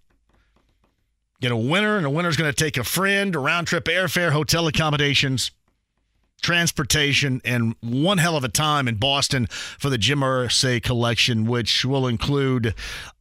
Get 1.40 1.52
a 1.52 1.56
winner, 1.56 1.96
and 1.96 2.06
a 2.06 2.10
winner's 2.10 2.36
going 2.36 2.50
to 2.50 2.56
take 2.56 2.76
a 2.76 2.84
friend, 2.84 3.34
a 3.34 3.38
round 3.38 3.66
trip 3.66 3.84
airfare, 3.84 4.30
hotel 4.30 4.66
accommodations, 4.66 5.50
transportation, 6.40 7.40
and 7.44 7.74
one 7.80 8.18
hell 8.18 8.36
of 8.36 8.44
a 8.44 8.48
time 8.48 8.86
in 8.86 8.96
Boston 8.96 9.46
for 9.78 9.90
the 9.90 9.98
Jim 9.98 10.20
Irsay 10.20 10.82
collection, 10.82 11.46
which 11.46 11.84
will 11.84 12.06
include 12.06 12.74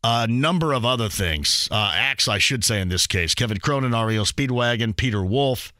a 0.03 0.27
number 0.27 0.73
of 0.73 0.85
other 0.85 1.09
things. 1.09 1.67
Uh, 1.71 1.91
acts, 1.95 2.27
I 2.27 2.37
should 2.37 2.63
say, 2.63 2.81
in 2.81 2.89
this 2.89 3.07
case 3.07 3.33
Kevin 3.33 3.59
Cronin, 3.59 3.91
REO 3.91 4.23
Speedwagon, 4.23 4.95
Peter 4.95 5.23
Wolf, 5.23 5.73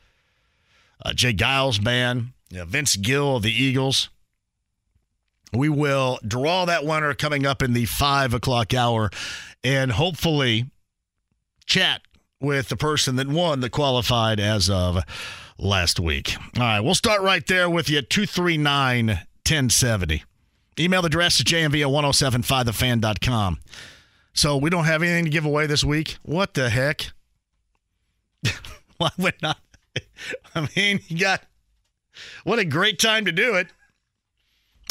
uh, 1.05 1.13
J. 1.13 1.33
Geils 1.33 1.83
Band, 1.83 2.31
Vince 2.49 2.95
Gill 2.95 3.37
of 3.37 3.43
the 3.43 3.51
Eagles. 3.51 4.09
We 5.51 5.69
will 5.69 6.19
draw 6.27 6.65
that 6.65 6.83
winner 6.83 7.13
coming 7.13 7.45
up 7.45 7.61
in 7.61 7.73
the 7.73 7.85
five 7.85 8.33
o'clock 8.33 8.73
hour 8.73 9.11
and 9.63 9.91
hopefully 9.91 10.71
chat 11.65 12.01
with 12.43 12.67
the 12.69 12.77
person 12.77 13.15
that 13.15 13.27
won 13.27 13.61
that 13.61 13.71
qualified 13.71 14.39
as 14.39 14.69
of 14.69 15.03
last 15.57 15.99
week. 15.99 16.35
All 16.57 16.63
right, 16.63 16.79
we'll 16.81 16.93
start 16.93 17.21
right 17.21 17.45
there 17.47 17.69
with 17.69 17.89
you 17.89 18.01
239 18.01 19.07
1070. 19.07 20.23
Email 20.79 21.05
address 21.05 21.37
is 21.37 21.45
jmv 21.45 21.81
at 21.81 21.87
1075thefan.com. 21.87 23.59
So 24.33 24.57
we 24.57 24.69
don't 24.69 24.85
have 24.85 25.03
anything 25.03 25.25
to 25.25 25.29
give 25.29 25.45
away 25.45 25.67
this 25.67 25.83
week. 25.83 26.17
What 26.23 26.53
the 26.55 26.69
heck? 26.69 27.11
Why 28.97 29.09
would 29.17 29.41
not? 29.41 29.59
I 30.55 30.67
mean, 30.75 30.99
you 31.07 31.19
got 31.19 31.43
what 32.43 32.59
a 32.59 32.65
great 32.65 32.99
time 32.99 33.25
to 33.25 33.31
do 33.31 33.55
it. 33.55 33.67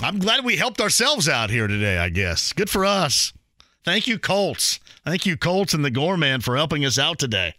I'm 0.02 0.18
glad 0.18 0.44
we 0.44 0.56
helped 0.56 0.80
ourselves 0.80 1.28
out 1.28 1.50
here 1.50 1.66
today, 1.66 1.98
I 1.98 2.08
guess. 2.08 2.52
Good 2.52 2.70
for 2.70 2.84
us. 2.84 3.32
Thank 3.84 4.06
you, 4.06 4.18
Colts. 4.18 4.80
Thank 5.04 5.26
you, 5.26 5.36
Colts 5.36 5.74
and 5.74 5.84
the 5.84 5.90
Gorman, 5.90 6.40
for 6.40 6.56
helping 6.56 6.84
us 6.84 6.98
out 6.98 7.18
today. 7.18 7.54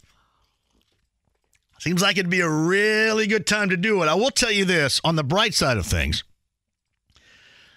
Seems 1.80 2.02
like 2.02 2.18
it'd 2.18 2.30
be 2.30 2.40
a 2.40 2.50
really 2.50 3.28
good 3.28 3.46
time 3.46 3.70
to 3.70 3.76
do 3.76 4.02
it. 4.02 4.08
I 4.08 4.14
will 4.14 4.32
tell 4.32 4.52
you 4.52 4.64
this 4.64 5.02
on 5.04 5.18
the 5.18 5.24
bright 5.24 5.54
side 5.54 5.78
of 5.78 5.86
things. 5.86 6.24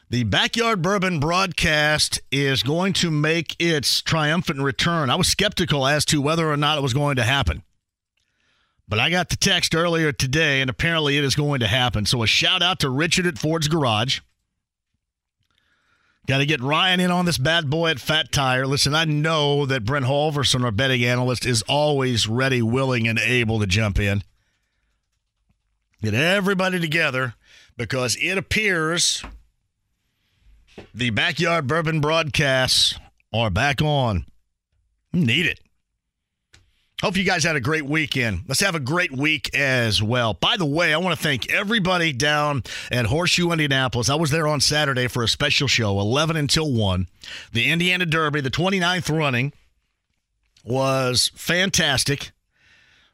The 0.09 0.23
Backyard 0.23 0.83
Bourbon 0.83 1.19
broadcast 1.19 2.21
is 2.31 2.63
going 2.63 2.93
to 2.95 3.11
make 3.11 3.57
its 3.59 4.03
triumphant 4.03 4.61
return. 4.61 5.11
I 5.11 5.17
was 5.17 5.27
skeptical 5.27 5.85
as 5.85 6.05
to 6.07 6.23
whether 6.23 6.49
or 6.49 6.57
not 6.57 6.79
it 6.79 6.83
was 6.83 6.95
going 6.95 7.17
to 7.17 7.25
happen. 7.25 7.65
But 8.89 9.01
I 9.01 9.11
got 9.11 9.31
the 9.31 9.37
text 9.37 9.75
earlier 9.75 10.13
today, 10.13 10.61
and 10.61 10.71
apparently 10.71 11.19
it 11.19 11.25
is 11.25 11.35
going 11.35 11.59
to 11.59 11.67
happen. 11.67 12.07
So 12.07 12.23
a 12.23 12.29
shout 12.29 12.63
out 12.63 12.79
to 12.81 12.91
Richard 12.91 13.27
at 13.27 13.37
Ford's 13.37 13.67
Garage. 13.67 14.21
Got 16.27 16.39
to 16.39 16.47
get 16.47 16.61
Ryan 16.61 16.99
in 16.99 17.12
on 17.12 17.25
this 17.25 17.39
bad 17.39 17.71
boy 17.71 17.91
at 17.91 18.01
Fat 18.01 18.33
Tire. 18.33 18.67
Listen, 18.67 18.95
I 18.95 19.05
know 19.05 19.65
that 19.65 19.85
Brent 19.85 20.07
Holverson, 20.07 20.65
our 20.65 20.73
betting 20.73 21.05
analyst, 21.05 21.47
is 21.47 21.62
always 21.62 22.27
ready, 22.27 22.61
willing, 22.61 23.07
and 23.07 23.19
able 23.19 23.61
to 23.61 23.67
jump 23.67 24.01
in. 24.01 24.25
Get 26.03 26.15
everybody 26.15 26.81
together 26.81 27.35
because 27.77 28.17
it 28.21 28.37
appears 28.37 29.25
the 30.93 31.11
Backyard 31.11 31.69
Bourbon 31.69 32.01
broadcasts 32.01 32.99
are 33.33 33.51
back 33.51 33.81
on. 33.81 34.27
Need 35.12 35.47
it. 35.47 35.61
Hope 37.03 37.19
you 37.19 37.25
guys 37.25 37.45
had 37.45 37.57
a 37.57 37.61
great 37.61 37.85
weekend. 37.85 38.45
Let's 38.49 38.61
have 38.61 38.75
a 38.75 38.81
great 38.81 39.13
week 39.13 39.55
as 39.55 40.03
well. 40.03 40.33
By 40.33 40.57
the 40.57 40.65
way, 40.65 40.95
I 40.95 40.97
want 40.97 41.15
to 41.15 41.23
thank 41.23 41.53
everybody 41.53 42.11
down 42.11 42.63
at 42.91 43.05
Horseshoe 43.05 43.51
Indianapolis. 43.51 44.09
I 44.09 44.15
was 44.15 44.31
there 44.31 44.47
on 44.47 44.63
Saturday 44.63 45.07
for 45.07 45.23
a 45.23 45.29
special 45.29 45.69
show, 45.69 46.01
11 46.01 46.37
until 46.37 46.73
1. 46.73 47.07
The 47.53 47.69
Indiana 47.69 48.07
Derby, 48.07 48.41
the 48.41 48.51
29th 48.51 49.15
running, 49.15 49.53
was 50.65 51.31
fantastic. 51.35 52.33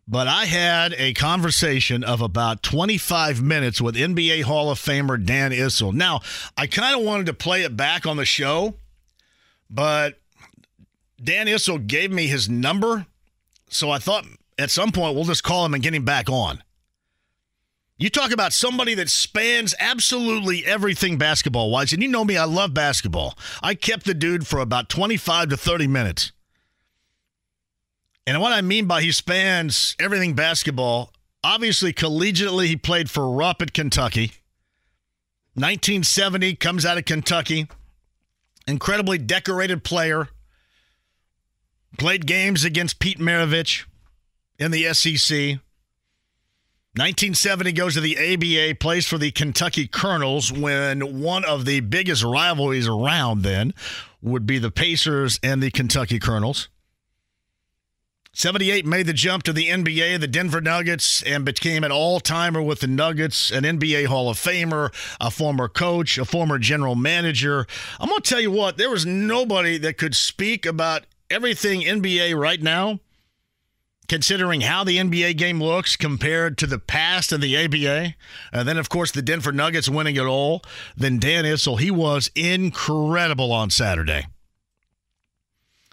But 0.07 0.29
I 0.29 0.45
had 0.45 0.95
a 0.97 1.13
conversation 1.15 2.05
of 2.05 2.21
about 2.21 2.63
25 2.63 3.43
minutes 3.43 3.81
with 3.81 3.97
NBA 3.97 4.45
Hall 4.45 4.71
of 4.71 4.79
Famer 4.79 5.25
Dan 5.25 5.51
Issel. 5.51 5.93
Now, 5.93 6.21
I 6.57 6.69
kind 6.69 6.97
of 6.97 7.05
wanted 7.05 7.27
to 7.27 7.35
play 7.35 7.63
it 7.63 7.77
back 7.77 8.07
on 8.07 8.17
the 8.17 8.25
show, 8.25 8.75
but 9.69 10.21
Dan 11.21 11.49
Issel 11.49 11.85
gave 11.85 12.13
me 12.13 12.29
his 12.29 12.49
number 12.49 13.07
so 13.73 13.91
I 13.91 13.99
thought 13.99 14.25
at 14.59 14.71
some 14.71 14.93
point 14.93 15.15
we'll 15.15 15.25
just 15.25 15.43
call 15.43 15.65
him 15.65 15.75
and 15.75 15.83
get 15.83 15.95
him 15.95 16.05
back 16.05 16.29
on. 16.29 16.63
You 17.99 18.11
talk 18.11 18.33
about 18.33 18.53
somebody 18.53 18.95
that 18.95 19.09
spans 19.09 19.75
absolutely 19.79 20.65
everything 20.67 21.19
basketball 21.19 21.71
wise, 21.71 21.93
and 21.93 22.03
you 22.03 22.09
know 22.09 22.25
me, 22.25 22.37
I 22.37 22.45
love 22.45 22.75
basketball. 22.75 23.39
I 23.63 23.75
kept 23.75 24.07
the 24.07 24.15
dude 24.15 24.47
for 24.47 24.59
about 24.59 24.89
25 24.89 25.51
to 25.51 25.57
30 25.57 25.87
minutes. 25.87 26.33
And 28.27 28.41
what 28.41 28.53
I 28.53 28.61
mean 28.61 28.87
by 28.87 29.03
he 29.03 29.13
spans 29.13 29.95
everything 29.99 30.35
basketball, 30.35 31.13
obviously 31.45 31.93
collegiately, 31.93 32.67
he 32.67 32.77
played 32.77 33.11
for 33.11 33.31
Rupp 33.31 33.63
at 33.63 33.73
Kentucky. 33.73 34.33
1970 35.55 36.57
comes 36.57 36.87
out 36.87 36.99
of 36.99 37.05
Kentucky. 37.05 37.69
Incredibly 38.67 39.19
decorated 39.19 39.85
player 39.85 40.29
Played 41.99 42.27
games 42.27 42.65
against 42.65 42.99
Pete 42.99 43.19
Maravich 43.19 43.85
in 44.59 44.71
the 44.71 44.93
SEC. 44.95 45.59
1970 46.95 47.73
goes 47.73 47.95
to 47.95 48.01
the 48.01 48.19
ABA, 48.19 48.79
plays 48.79 49.07
for 49.07 49.17
the 49.17 49.31
Kentucky 49.31 49.87
Colonels 49.87 50.53
when 50.53 51.23
one 51.23 51.45
of 51.45 51.65
the 51.65 51.81
biggest 51.81 52.23
rivalries 52.23 52.87
around 52.87 53.43
then 53.43 53.73
would 54.21 54.47
be 54.47 54.59
the 54.59 54.71
Pacers 54.71 55.41
and 55.43 55.63
the 55.63 55.71
Kentucky 55.71 56.19
Colonels. 56.19 56.69
78 58.35 58.87
made 58.87 59.07
the 59.07 59.13
jump 59.13 59.43
to 59.43 59.53
the 59.53 59.69
NBA, 59.69 60.19
the 60.19 60.27
Denver 60.27 60.63
Nuggets, 60.63 61.23
and 61.23 61.45
became 61.45 61.85
an 61.85 61.93
all 61.93 62.19
timer 62.19 62.63
with 62.63 62.81
the 62.81 62.87
Nuggets, 62.87 63.51
an 63.51 63.65
NBA 63.65 64.07
Hall 64.07 64.31
of 64.31 64.39
Famer, 64.39 64.91
a 65.21 65.31
former 65.31 65.69
coach, 65.69 66.17
a 66.17 66.25
former 66.25 66.59
general 66.59 66.95
manager. 66.95 67.67
I'm 68.01 68.09
going 68.09 68.23
to 68.23 68.29
tell 68.29 68.41
you 68.41 68.51
what, 68.51 68.79
there 68.79 68.89
was 68.89 69.05
nobody 69.05 69.77
that 69.79 69.99
could 69.99 70.15
speak 70.15 70.65
about 70.65 71.05
everything 71.33 71.81
NBA 71.81 72.39
right 72.39 72.61
now, 72.61 73.01
considering 74.09 74.61
how 74.61 74.85
the 74.85 74.99
NBA 74.99 75.37
game 75.39 75.63
looks 75.63 75.97
compared 75.97 76.59
to 76.59 76.67
the 76.67 76.79
past 76.79 77.33
and 77.33 77.43
the 77.43 77.57
ABA, 77.57 78.15
and 78.53 78.69
then, 78.69 78.77
of 78.77 78.89
course, 78.89 79.11
the 79.11 79.23
Denver 79.23 79.53
Nuggets 79.53 79.89
winning 79.89 80.17
it 80.17 80.27
all, 80.27 80.63
then 80.97 81.19
Dan 81.19 81.45
Issel, 81.45 81.79
he 81.79 81.91
was 81.91 82.31
incredible 82.35 83.53
on 83.53 83.71
Saturday. 83.71 84.27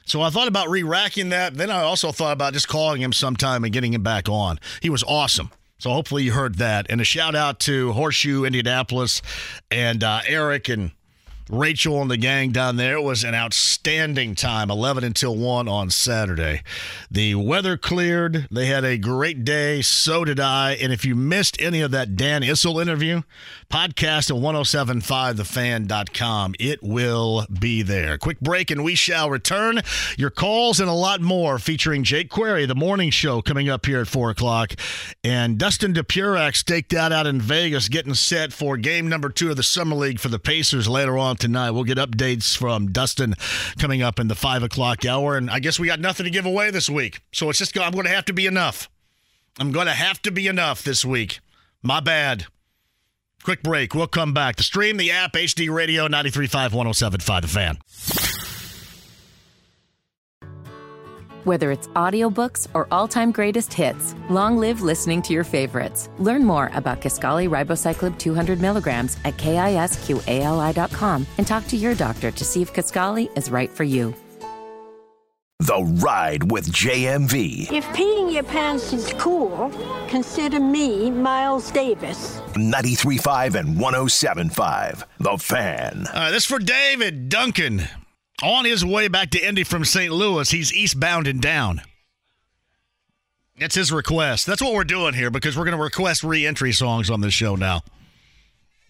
So 0.06 0.22
I 0.22 0.32
thought 0.32 0.48
about 0.48 0.70
re 0.70 0.82
racking 0.82 1.30
that. 1.30 1.54
Then 1.54 1.70
I 1.70 1.82
also 1.82 2.12
thought 2.12 2.34
about 2.34 2.54
just 2.54 2.68
calling 2.68 3.00
him 3.02 3.14
sometime 3.14 3.64
and 3.64 3.72
getting 3.72 3.94
him 3.94 4.02
back 4.02 4.28
on. 4.28 4.60
He 4.82 4.90
was 4.90 5.04
awesome. 5.04 5.52
So 5.78 5.92
hopefully 5.92 6.24
you 6.24 6.34
heard 6.34 6.56
that. 6.56 6.88
And 6.90 7.00
a 7.00 7.04
shout 7.04 7.36
out 7.36 7.60
to 7.62 7.94
Horseshoe 7.94 8.44
Indianapolis 8.44 9.22
and 9.70 10.04
uh, 10.04 10.22
Eric 10.28 10.68
and 10.68 10.92
Rachel 11.50 12.02
and 12.02 12.12
the 12.12 12.18
gang 12.18 12.52
down 12.52 12.76
there. 12.76 13.02
Was 13.02 13.24
an 13.24 13.34
outstanding 13.34 14.36
time, 14.36 14.70
11 14.70 15.04
until 15.04 15.36
1 15.36 15.68
on 15.68 15.90
Saturday. 15.90 16.62
The 17.10 17.36
weather 17.36 17.76
cleared. 17.76 18.48
They 18.52 18.68
had 18.68 18.86
a 18.86 18.98
great 18.98 19.44
day. 19.44 19.82
So 19.82 20.24
did 20.24 20.40
I. 20.40 20.74
And 20.74 20.94
if 20.94 21.04
you 21.04 21.16
missed 21.16 21.60
any 21.60 21.82
of 21.82 21.92
that 21.92 22.16
Dan 22.16 22.44
Issel 22.44 22.80
interview, 22.80 23.24
podcast 23.70 24.32
at 24.32 24.38
1075thefan.com. 24.38 26.56
It 26.60 26.82
will 26.82 27.46
be 27.60 27.84
there. 27.84 28.18
Quick 28.18 28.40
break 28.40 28.72
and 28.72 28.84
we 28.84 28.96
shall 28.96 29.30
return. 29.30 29.82
Your 30.18 30.32
calls 30.32 30.80
and 30.80 30.90
a 30.90 30.94
lot 30.94 31.22
more 31.22 31.60
featuring 31.60 32.04
Jake 32.04 32.30
Query, 32.30 32.66
the 32.66 32.76
morning 32.76 33.12
show 33.12 33.42
coming 33.42 33.70
up 33.70 33.86
here 33.86 34.02
at 34.02 34.08
4 34.08 34.32
o'clock. 34.32 34.74
And 35.24 35.58
Dustin 35.58 35.94
Dopirak 35.94 36.56
staked 36.56 36.94
out 36.94 37.12
out 37.12 37.28
in 37.28 37.40
Vegas 37.40 37.90
getting 37.90 38.16
set 38.16 38.52
for 38.52 38.76
game 38.76 39.08
number 39.08 39.30
two 39.30 39.52
of 39.52 39.58
the 39.58 39.64
Summer 39.64 39.96
League 39.96 40.20
for 40.20 40.30
the 40.30 40.40
Pacers 40.40 40.88
later 40.88 41.18
on 41.18 41.36
tonight. 41.36 41.72
We'll 41.72 41.84
get 41.84 41.98
updates 41.98 42.58
from 42.58 42.92
Dustin 42.92 43.36
coming 43.78 44.02
up 44.02 44.20
in 44.20 44.28
the 44.28 44.36
5 44.36 44.64
o'clock 44.64 45.06
hour. 45.06 45.38
And 45.38 45.50
I 45.50 45.60
guess 45.60 45.80
we 45.80 45.88
got 45.88 46.00
nothing 46.00 46.24
to 46.24 46.32
give 46.32 46.46
away 46.46 46.72
this 46.72 46.90
week. 46.90 47.22
So 47.32 47.50
it's 47.50 47.60
just, 47.60 47.78
I'm 47.78 47.94
going 47.94 48.06
to 48.06 48.12
have 48.12 48.26
to 48.26 48.34
be 48.34 48.48
enough. 48.48 48.90
I'm 49.60 49.72
going 49.72 49.88
to 49.88 49.94
have 49.94 50.22
to 50.24 50.32
be 50.32 50.48
enough 50.48 50.84
this 50.84 51.06
week. 51.06 51.40
My 51.84 52.00
bad. 52.00 52.48
Quick 53.44 53.64
break. 53.64 53.96
We'll 53.96 54.08
come 54.08 54.34
back. 54.34 54.58
The 54.58 54.64
stream, 54.64 54.98
the 54.98 55.12
app, 55.12 55.34
HD 55.34 55.74
Radio, 55.74 56.08
93.5, 56.08 56.72
107.5, 56.72 57.42
The 57.42 57.48
Fan. 57.48 57.78
Whether 61.46 61.72
it's 61.72 61.88
audiobooks 61.90 62.68
or 62.74 62.88
all-time 62.92 63.32
greatest 63.32 63.74
hits, 63.74 64.14
long 64.30 64.58
live 64.58 64.82
listening 64.82 65.22
to 65.24 65.34
your 65.34 65.46
favorites. 65.46 66.10
Learn 66.20 66.44
more 66.44 66.70
about 66.74 67.02
Kisqali 67.02 67.50
Ribociclib 67.50 68.20
200 68.20 68.60
milligrams 68.60 69.18
at 69.24 69.38
kisqali.com 69.38 71.26
and 71.38 71.48
talk 71.48 71.66
to 71.68 71.78
your 71.78 71.96
doctor 71.96 72.30
to 72.30 72.46
see 72.46 72.62
if 72.62 72.74
Kisqali 72.74 73.36
is 73.38 73.50
right 73.50 73.70
for 73.72 73.86
you. 73.86 74.14
The 75.62 75.84
Ride 76.02 76.50
with 76.50 76.72
JMV. 76.72 77.70
If 77.70 77.84
peeing 77.88 78.34
your 78.34 78.44
pants 78.44 78.94
is 78.94 79.12
cool, 79.18 79.70
consider 80.08 80.58
me 80.58 81.12
Miles 81.12 81.70
Davis. 81.70 82.40
93.5 82.54 83.56
and 83.56 83.76
107.5. 83.76 85.04
The 85.20 85.38
Fan. 85.38 86.06
All 86.08 86.14
right, 86.14 86.32
this 86.32 86.46
for 86.46 86.60
David 86.60 87.28
Duncan. 87.28 87.84
On 88.42 88.64
his 88.64 88.86
way 88.86 89.10
back 89.10 89.32
to 89.32 89.48
Indy 89.48 89.66
from 89.66 89.84
St. 89.84 90.14
Louis, 90.14 90.50
he's 90.50 90.74
eastbound 90.74 91.28
and 91.28 91.42
down. 91.42 91.82
That's 93.60 93.76
his 93.76 93.92
request. 93.92 94.46
That's 94.46 94.62
what 94.62 94.74
we're 94.74 94.86
doing 94.86 95.14
here 95.14 95.30
because 95.30 95.58
we're 95.58 95.66
going 95.66 95.78
to 95.78 95.84
request 95.84 96.24
re 96.24 96.48
entry 96.48 96.72
songs 96.72 97.10
on 97.10 97.20
this 97.20 97.34
show 97.34 97.56
now. 97.58 97.82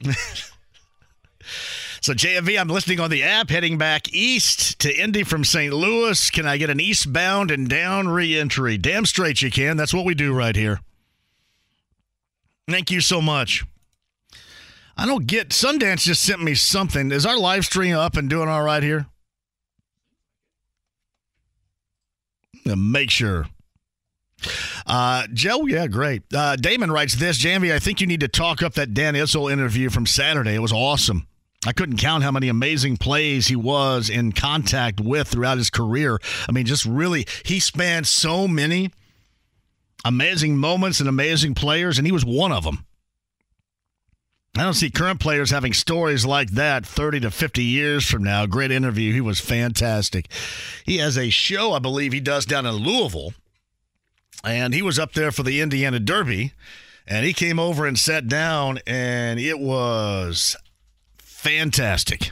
so, 2.01 2.13
JMV, 2.13 2.59
I'm 2.59 2.67
listening 2.67 2.99
on 2.99 3.09
the 3.09 3.23
app, 3.23 3.49
heading 3.49 3.77
back 3.77 4.13
east 4.13 4.79
to 4.79 4.95
Indy 4.95 5.23
from 5.23 5.43
St. 5.43 5.73
Louis. 5.73 6.29
Can 6.29 6.47
I 6.47 6.57
get 6.57 6.69
an 6.69 6.79
eastbound 6.79 7.51
and 7.51 7.67
down 7.67 8.07
reentry? 8.07 8.77
Damn 8.77 9.05
straight 9.05 9.41
you 9.41 9.51
can. 9.51 9.77
That's 9.77 9.93
what 9.93 10.05
we 10.05 10.15
do 10.15 10.33
right 10.33 10.55
here. 10.55 10.79
Thank 12.69 12.91
you 12.91 13.01
so 13.01 13.21
much. 13.21 13.65
I 14.95 15.05
don't 15.05 15.27
get 15.27 15.49
Sundance 15.49 16.03
just 16.03 16.23
sent 16.23 16.43
me 16.43 16.55
something. 16.55 17.11
Is 17.11 17.25
our 17.25 17.37
live 17.37 17.65
stream 17.65 17.95
up 17.95 18.17
and 18.17 18.29
doing 18.29 18.49
all 18.49 18.63
right 18.63 18.83
here? 18.83 19.07
make 22.75 23.09
sure. 23.09 23.47
Uh, 24.85 25.27
Joe, 25.33 25.65
yeah, 25.65 25.87
great. 25.87 26.23
Uh, 26.33 26.55
Damon 26.55 26.91
writes 26.91 27.15
this 27.15 27.37
Jamie, 27.37 27.73
I 27.73 27.79
think 27.79 27.99
you 27.99 28.07
need 28.07 28.19
to 28.21 28.27
talk 28.27 28.61
up 28.61 28.73
that 28.75 28.93
Dan 28.93 29.15
Issel 29.15 29.51
interview 29.51 29.89
from 29.89 30.05
Saturday. 30.05 30.55
It 30.55 30.59
was 30.59 30.71
awesome. 30.71 31.27
I 31.65 31.73
couldn't 31.73 31.97
count 31.97 32.23
how 32.23 32.31
many 32.31 32.47
amazing 32.47 32.97
plays 32.97 33.47
he 33.47 33.55
was 33.55 34.09
in 34.09 34.31
contact 34.31 35.01
with 35.01 35.27
throughout 35.27 35.57
his 35.57 35.69
career. 35.69 36.17
I 36.47 36.53
mean, 36.53 36.65
just 36.65 36.85
really, 36.85 37.27
he 37.43 37.59
spanned 37.59 38.07
so 38.07 38.47
many 38.47 38.91
amazing 40.05 40.57
moments 40.57 41.01
and 41.01 41.09
amazing 41.09 41.55
players, 41.55 41.97
and 41.97 42.07
he 42.07 42.13
was 42.13 42.23
one 42.23 42.53
of 42.53 42.63
them. 42.63 42.85
I 44.57 44.63
don't 44.63 44.73
see 44.73 44.89
current 44.89 45.19
players 45.19 45.51
having 45.51 45.73
stories 45.73 46.25
like 46.25 46.51
that 46.51 46.85
30 46.85 47.21
to 47.21 47.31
50 47.31 47.63
years 47.63 48.05
from 48.05 48.23
now. 48.23 48.45
Great 48.45 48.71
interview. 48.71 49.13
He 49.13 49.21
was 49.21 49.39
fantastic. 49.39 50.29
He 50.85 50.97
has 50.97 51.17
a 51.17 51.29
show, 51.29 51.73
I 51.73 51.79
believe, 51.79 52.13
he 52.13 52.19
does 52.19 52.45
down 52.45 52.65
in 52.65 52.73
Louisville. 52.75 53.33
And 54.43 54.73
he 54.73 54.81
was 54.81 54.97
up 54.97 55.13
there 55.13 55.31
for 55.31 55.43
the 55.43 55.61
Indiana 55.61 55.99
Derby. 55.99 56.53
And 57.05 57.25
he 57.25 57.33
came 57.33 57.59
over 57.59 57.85
and 57.85 57.97
sat 57.97 58.27
down, 58.27 58.79
and 58.87 59.39
it 59.39 59.59
was 59.59 60.55
fantastic. 61.39 62.31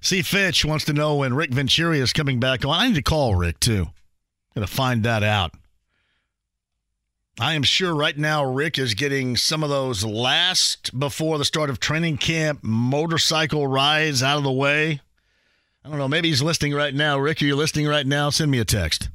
See, 0.00 0.22
Fitch 0.22 0.64
wants 0.64 0.84
to 0.86 0.92
know 0.92 1.16
when 1.16 1.34
Rick 1.34 1.52
Venturi 1.52 1.98
is 1.98 2.12
coming 2.12 2.40
back 2.40 2.64
on. 2.64 2.78
I 2.78 2.88
need 2.88 2.94
to 2.94 3.02
call 3.02 3.34
Rick, 3.34 3.60
too. 3.60 3.86
Going 4.54 4.66
to 4.66 4.72
find 4.72 5.02
that 5.04 5.22
out. 5.22 5.52
I 7.38 7.54
am 7.54 7.62
sure 7.62 7.94
right 7.94 8.16
now 8.16 8.44
Rick 8.44 8.78
is 8.78 8.94
getting 8.94 9.36
some 9.36 9.62
of 9.62 9.70
those 9.70 10.04
last 10.04 10.98
before 10.98 11.38
the 11.38 11.44
start 11.44 11.70
of 11.70 11.80
training 11.80 12.18
camp 12.18 12.60
motorcycle 12.62 13.66
rides 13.66 14.22
out 14.22 14.36
of 14.38 14.44
the 14.44 14.52
way. 14.52 15.00
I 15.84 15.88
don't 15.88 15.98
know. 15.98 16.08
Maybe 16.08 16.28
he's 16.28 16.42
listening 16.42 16.74
right 16.74 16.94
now. 16.94 17.18
Rick, 17.18 17.40
are 17.40 17.46
you 17.46 17.56
listening 17.56 17.86
right 17.86 18.06
now? 18.06 18.28
Send 18.28 18.50
me 18.50 18.58
a 18.58 18.64
text. 18.64 19.08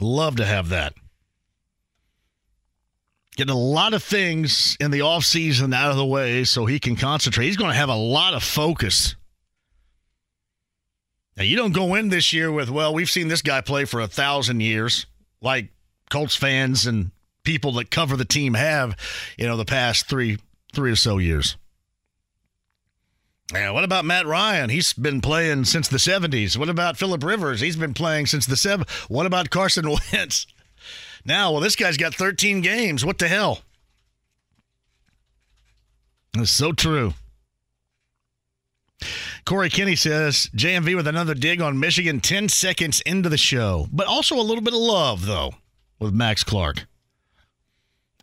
Love 0.00 0.36
to 0.36 0.46
have 0.46 0.70
that. 0.70 0.94
Getting 3.36 3.54
a 3.54 3.58
lot 3.58 3.94
of 3.94 4.02
things 4.02 4.76
in 4.78 4.90
the 4.90 5.00
offseason 5.00 5.74
out 5.74 5.90
of 5.90 5.96
the 5.96 6.04
way 6.04 6.44
so 6.44 6.66
he 6.66 6.78
can 6.78 6.96
concentrate. 6.96 7.46
He's 7.46 7.56
going 7.56 7.70
to 7.70 7.76
have 7.76 7.88
a 7.88 7.96
lot 7.96 8.34
of 8.34 8.42
focus. 8.42 9.16
Now, 11.36 11.44
you 11.44 11.56
don't 11.56 11.72
go 11.72 11.94
in 11.94 12.10
this 12.10 12.32
year 12.32 12.52
with, 12.52 12.68
well, 12.68 12.92
we've 12.92 13.08
seen 13.08 13.28
this 13.28 13.40
guy 13.40 13.62
play 13.62 13.86
for 13.86 14.00
a 14.00 14.06
thousand 14.06 14.60
years, 14.60 15.06
like 15.40 15.70
Colts 16.10 16.36
fans 16.36 16.86
and 16.86 17.10
people 17.42 17.72
that 17.72 17.90
cover 17.90 18.16
the 18.16 18.24
team 18.26 18.52
have, 18.54 18.96
you 19.38 19.46
know, 19.46 19.56
the 19.56 19.64
past 19.64 20.08
three 20.08 20.38
three 20.74 20.90
or 20.90 20.96
so 20.96 21.18
years. 21.18 21.56
Yeah, 23.52 23.70
what 23.70 23.84
about 23.84 24.06
Matt 24.06 24.26
Ryan? 24.26 24.70
He's 24.70 24.94
been 24.94 25.20
playing 25.20 25.64
since 25.64 25.88
the 25.88 25.98
70s. 25.98 26.56
What 26.56 26.70
about 26.70 26.96
Philip 26.96 27.22
Rivers? 27.22 27.60
He's 27.60 27.76
been 27.76 27.92
playing 27.92 28.26
since 28.26 28.46
the 28.46 28.56
7 28.56 28.86
What 29.08 29.26
about 29.26 29.50
Carson 29.50 29.86
Wentz? 30.12 30.46
Now, 31.24 31.52
well, 31.52 31.60
this 31.60 31.76
guy's 31.76 31.96
got 31.96 32.14
13 32.14 32.60
games. 32.60 33.04
What 33.04 33.18
the 33.18 33.28
hell? 33.28 33.60
It's 36.36 36.50
so 36.50 36.72
true. 36.72 37.14
Corey 39.44 39.68
Kinney 39.68 39.96
says 39.96 40.48
JMV 40.56 40.94
with 40.94 41.06
another 41.06 41.34
dig 41.34 41.60
on 41.60 41.80
Michigan 41.80 42.20
10 42.20 42.48
seconds 42.48 43.00
into 43.02 43.28
the 43.28 43.36
show, 43.36 43.88
but 43.92 44.06
also 44.06 44.36
a 44.36 44.42
little 44.42 44.62
bit 44.62 44.74
of 44.74 44.80
love, 44.80 45.26
though 45.26 45.54
with 45.98 46.14
Max 46.14 46.44
Clark. 46.44 46.86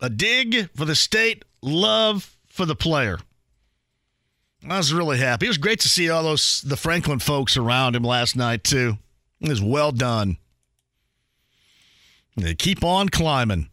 A 0.02 0.08
dig 0.08 0.70
for 0.74 0.84
the 0.84 0.94
state, 0.94 1.44
love 1.62 2.36
for 2.48 2.64
the 2.64 2.74
player. 2.74 3.18
I 4.68 4.76
was 4.76 4.92
really 4.92 5.18
happy. 5.18 5.46
It 5.46 5.50
was 5.50 5.58
great 5.58 5.80
to 5.80 5.88
see 5.88 6.10
all 6.10 6.22
those 6.22 6.62
the 6.62 6.76
Franklin 6.76 7.18
folks 7.18 7.56
around 7.56 7.96
him 7.96 8.02
last 8.02 8.36
night 8.36 8.64
too. 8.64 8.98
It 9.40 9.48
was 9.48 9.62
well 9.62 9.92
done. 9.92 10.36
They 12.36 12.54
keep 12.54 12.84
on 12.84 13.08
climbing. 13.08 13.68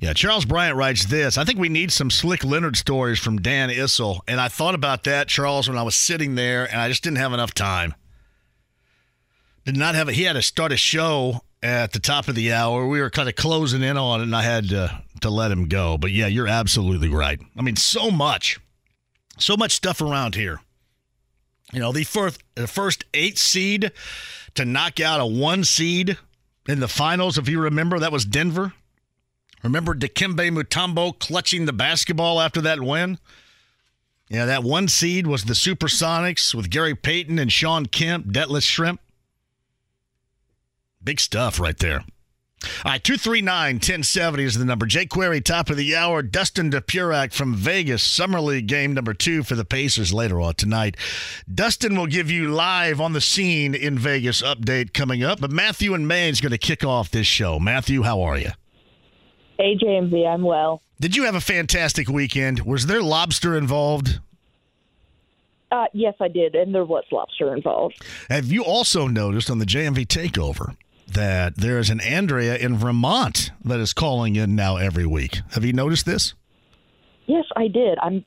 Yeah, 0.00 0.12
Charles 0.12 0.44
Bryant 0.44 0.76
writes 0.76 1.06
this. 1.06 1.38
I 1.38 1.44
think 1.44 1.58
we 1.58 1.68
need 1.68 1.92
some 1.92 2.10
Slick 2.10 2.44
Leonard 2.44 2.76
stories 2.76 3.18
from 3.18 3.40
Dan 3.40 3.70
Issel. 3.70 4.20
And 4.28 4.40
I 4.40 4.48
thought 4.48 4.74
about 4.74 5.04
that, 5.04 5.28
Charles, 5.28 5.68
when 5.68 5.78
I 5.78 5.82
was 5.82 5.94
sitting 5.94 6.34
there, 6.34 6.70
and 6.70 6.80
I 6.80 6.88
just 6.88 7.02
didn't 7.02 7.18
have 7.18 7.32
enough 7.32 7.54
time. 7.54 7.94
Did 9.64 9.76
not 9.76 9.94
have 9.94 10.08
a, 10.08 10.12
he 10.12 10.24
had 10.24 10.34
to 10.34 10.42
start 10.42 10.72
a 10.72 10.76
show 10.76 11.40
at 11.62 11.92
the 11.92 12.00
top 12.00 12.28
of 12.28 12.34
the 12.34 12.52
hour. 12.52 12.86
We 12.86 13.00
were 13.00 13.10
kind 13.10 13.28
of 13.28 13.36
closing 13.36 13.82
in 13.82 13.96
on 13.96 14.20
it, 14.20 14.24
and 14.24 14.36
I 14.36 14.42
had 14.42 14.68
to, 14.70 15.02
to 15.20 15.30
let 15.30 15.52
him 15.52 15.68
go. 15.68 15.96
But 15.96 16.10
yeah, 16.10 16.26
you're 16.26 16.48
absolutely 16.48 17.08
right. 17.08 17.40
I 17.56 17.62
mean, 17.62 17.76
so 17.76 18.10
much, 18.10 18.60
so 19.38 19.56
much 19.56 19.72
stuff 19.72 20.00
around 20.02 20.34
here. 20.34 20.60
You 21.72 21.80
know, 21.80 21.92
the 21.92 22.04
first, 22.04 22.42
the 22.56 22.66
first 22.66 23.04
eight 23.14 23.38
seed 23.38 23.92
to 24.54 24.64
knock 24.64 25.00
out 25.00 25.20
a 25.20 25.26
one 25.26 25.64
seed 25.64 26.18
in 26.68 26.80
the 26.80 26.88
finals, 26.88 27.38
if 27.38 27.48
you 27.48 27.60
remember, 27.60 27.98
that 27.98 28.12
was 28.12 28.24
Denver. 28.24 28.72
Remember 29.62 29.94
Dikembe 29.94 30.50
Mutombo 30.50 31.18
clutching 31.18 31.66
the 31.66 31.72
basketball 31.72 32.40
after 32.40 32.60
that 32.60 32.80
win? 32.80 33.18
Yeah, 34.28 34.46
that 34.46 34.64
one 34.64 34.88
seed 34.88 35.26
was 35.26 35.44
the 35.44 35.54
Supersonics 35.54 36.54
with 36.54 36.70
Gary 36.70 36.94
Payton 36.94 37.38
and 37.38 37.52
Shawn 37.52 37.86
Kemp, 37.86 38.26
Detlef 38.26 38.62
Schrempf. 38.62 38.98
Big 41.04 41.20
stuff 41.20 41.60
right 41.60 41.78
there. 41.78 42.04
All 42.84 42.92
right, 42.92 43.02
239 43.02 43.76
1070 43.76 44.44
is 44.44 44.58
the 44.58 44.64
number. 44.64 44.86
Jay 44.86 45.06
Query, 45.06 45.40
top 45.40 45.70
of 45.70 45.76
the 45.76 45.96
hour. 45.96 46.22
Dustin 46.22 46.70
Dopirak 46.70 47.32
from 47.32 47.54
Vegas, 47.54 48.02
Summer 48.02 48.40
League 48.40 48.66
game 48.66 48.94
number 48.94 49.14
two 49.14 49.42
for 49.42 49.54
the 49.54 49.64
Pacers 49.64 50.12
later 50.12 50.40
on 50.40 50.54
tonight. 50.54 50.96
Dustin 51.52 51.96
will 51.96 52.06
give 52.06 52.30
you 52.30 52.50
live 52.50 53.00
on 53.00 53.12
the 53.12 53.20
scene 53.20 53.74
in 53.74 53.98
Vegas 53.98 54.42
update 54.42 54.92
coming 54.92 55.22
up, 55.24 55.40
but 55.40 55.50
Matthew 55.50 55.94
and 55.94 56.06
Maine's 56.06 56.40
going 56.40 56.52
to 56.52 56.58
kick 56.58 56.84
off 56.84 57.10
this 57.10 57.26
show. 57.26 57.58
Matthew, 57.58 58.02
how 58.02 58.22
are 58.22 58.38
you? 58.38 58.50
Hey, 59.58 59.76
JMV, 59.76 60.26
I'm 60.26 60.42
well. 60.42 60.82
Did 61.00 61.16
you 61.16 61.24
have 61.24 61.34
a 61.34 61.40
fantastic 61.40 62.08
weekend? 62.08 62.60
Was 62.60 62.86
there 62.86 63.02
lobster 63.02 63.56
involved? 63.56 64.20
Uh, 65.72 65.86
yes, 65.92 66.14
I 66.20 66.28
did, 66.28 66.54
and 66.54 66.74
there 66.74 66.84
was 66.84 67.04
lobster 67.10 67.54
involved. 67.56 68.04
Have 68.28 68.52
you 68.52 68.62
also 68.62 69.08
noticed 69.08 69.50
on 69.50 69.58
the 69.58 69.64
JMV 69.64 70.06
takeover 70.06 70.76
that 71.08 71.56
there 71.56 71.78
is 71.78 71.90
an 71.90 72.00
Andrea 72.00 72.56
in 72.56 72.76
Vermont 72.76 73.50
that 73.64 73.80
is 73.80 73.92
calling 73.92 74.36
in 74.36 74.54
now 74.54 74.76
every 74.76 75.06
week. 75.06 75.40
Have 75.52 75.64
you 75.64 75.72
noticed 75.72 76.06
this? 76.06 76.34
Yes, 77.26 77.44
I 77.56 77.68
did. 77.68 77.98
I'm 78.00 78.24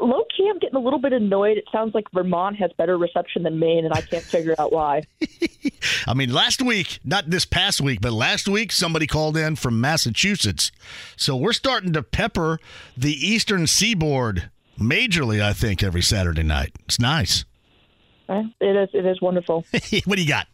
low 0.00 0.24
key. 0.36 0.48
I'm 0.50 0.58
getting 0.58 0.76
a 0.76 0.80
little 0.80 0.98
bit 0.98 1.12
annoyed. 1.12 1.58
It 1.58 1.64
sounds 1.70 1.94
like 1.94 2.04
Vermont 2.12 2.56
has 2.56 2.70
better 2.76 2.98
reception 2.98 3.42
than 3.42 3.58
Maine, 3.58 3.84
and 3.84 3.94
I 3.94 4.00
can't 4.00 4.24
figure 4.24 4.54
out 4.58 4.72
why. 4.72 5.02
I 6.06 6.14
mean, 6.14 6.32
last 6.32 6.62
week, 6.62 6.98
not 7.04 7.30
this 7.30 7.44
past 7.44 7.80
week, 7.80 8.00
but 8.00 8.12
last 8.12 8.48
week, 8.48 8.72
somebody 8.72 9.06
called 9.06 9.36
in 9.36 9.56
from 9.56 9.80
Massachusetts. 9.80 10.72
So 11.16 11.36
we're 11.36 11.52
starting 11.52 11.92
to 11.92 12.02
pepper 12.02 12.58
the 12.96 13.12
eastern 13.12 13.66
seaboard 13.66 14.50
majorly, 14.78 15.42
I 15.42 15.52
think, 15.52 15.82
every 15.82 16.02
Saturday 16.02 16.42
night. 16.42 16.72
It's 16.86 16.98
nice. 16.98 17.44
It 18.28 18.52
is. 18.60 18.88
It 18.92 19.06
is 19.06 19.20
wonderful. 19.20 19.64
what 20.04 20.16
do 20.16 20.22
you 20.22 20.28
got? 20.28 20.46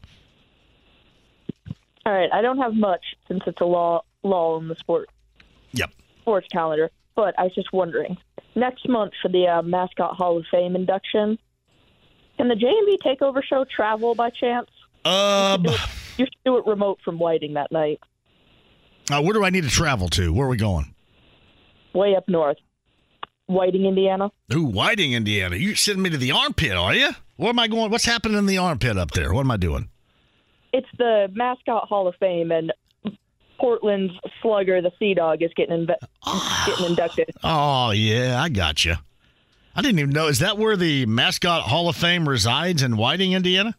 All 2.06 2.12
right, 2.12 2.30
I 2.32 2.40
don't 2.42 2.58
have 2.58 2.74
much 2.74 3.04
since 3.28 3.42
it's 3.46 3.60
a 3.60 3.64
law 3.64 4.02
law 4.22 4.58
in 4.58 4.68
the 4.68 4.76
sport. 4.76 5.08
Yep. 5.72 5.90
Sports 6.22 6.48
calendar, 6.50 6.90
but 7.14 7.34
I 7.38 7.44
was 7.44 7.54
just 7.54 7.72
wondering. 7.72 8.16
Next 8.54 8.88
month 8.88 9.12
for 9.22 9.28
the 9.28 9.46
uh, 9.46 9.62
mascot 9.62 10.16
Hall 10.16 10.36
of 10.38 10.44
Fame 10.50 10.74
induction, 10.76 11.38
Can 12.36 12.48
the 12.48 12.54
JMV 12.54 12.98
Takeover 13.04 13.42
show 13.44 13.64
travel 13.64 14.14
by 14.14 14.30
chance? 14.30 14.68
Um, 15.04 15.64
You 16.18 16.26
should 16.26 16.34
do 16.44 16.56
it 16.58 16.66
remote 16.66 16.98
from 17.04 17.18
Whiting 17.18 17.54
that 17.54 17.70
night, 17.72 18.00
uh, 19.10 19.20
where 19.22 19.32
do 19.32 19.44
I 19.44 19.50
need 19.50 19.64
to 19.64 19.70
travel 19.70 20.08
to? 20.10 20.32
Where 20.32 20.46
are 20.46 20.50
we 20.50 20.56
going? 20.56 20.94
way 21.92 22.14
up 22.14 22.28
north. 22.28 22.58
Whiting, 23.46 23.84
Indiana. 23.84 24.30
Ooh, 24.54 24.64
Whiting, 24.64 25.12
Indiana. 25.12 25.56
You're 25.56 25.74
sending 25.74 26.02
me 26.04 26.10
to 26.10 26.16
the 26.16 26.30
armpit, 26.30 26.72
are 26.72 26.94
you? 26.94 27.10
Where 27.36 27.48
am 27.50 27.58
I 27.58 27.66
going? 27.66 27.90
What's 27.90 28.04
happening 28.04 28.38
in 28.38 28.46
the 28.46 28.58
armpit 28.58 28.96
up 28.96 29.10
there? 29.10 29.32
What 29.32 29.40
am 29.40 29.50
I 29.50 29.56
doing? 29.56 29.88
It's 30.72 30.88
the 30.98 31.28
Mascot 31.32 31.88
Hall 31.88 32.06
of 32.06 32.14
Fame, 32.16 32.52
and 32.52 32.72
Portland's 33.58 34.14
slugger, 34.40 34.80
the 34.80 34.92
Sea 34.98 35.14
Dog, 35.14 35.42
is 35.42 35.50
getting 35.56 35.86
inve- 35.86 36.66
getting 36.66 36.86
inducted. 36.86 37.30
Oh 37.42 37.90
yeah, 37.90 38.40
I 38.40 38.48
got 38.48 38.84
you. 38.84 38.94
I 39.74 39.82
didn't 39.82 39.98
even 39.98 40.10
know. 40.10 40.26
Is 40.26 40.40
that 40.40 40.58
where 40.58 40.76
the 40.76 41.06
mascot 41.06 41.62
Hall 41.62 41.88
of 41.88 41.96
Fame 41.96 42.28
resides 42.28 42.82
in 42.82 42.96
Whiting, 42.96 43.32
Indiana? 43.32 43.76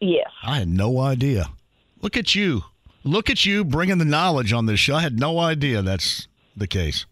Yes. 0.00 0.30
I 0.42 0.58
had 0.58 0.68
no 0.68 0.98
idea. 1.00 1.50
Look 2.00 2.16
at 2.16 2.34
you. 2.34 2.62
Look 3.04 3.28
at 3.30 3.44
you 3.44 3.64
bringing 3.64 3.98
the 3.98 4.04
knowledge 4.04 4.52
on 4.52 4.66
this 4.66 4.80
show. 4.80 4.94
I 4.94 5.02
had 5.02 5.18
no 5.18 5.38
idea 5.38 5.82
that's 5.82 6.28
the 6.56 6.66
case. 6.66 7.04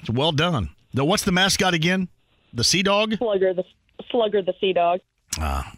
It's 0.00 0.10
well 0.10 0.32
done. 0.32 0.70
Now, 0.92 1.04
what's 1.04 1.24
the 1.24 1.32
mascot 1.32 1.74
again? 1.74 2.08
The 2.52 2.64
Sea 2.64 2.82
Dog? 2.82 3.16
Slugger, 3.16 3.54
the 3.54 3.64
Slugger, 4.10 4.42
the 4.42 4.54
Sea 4.60 4.72
Dog. 4.72 5.00
Ah. 5.38 5.72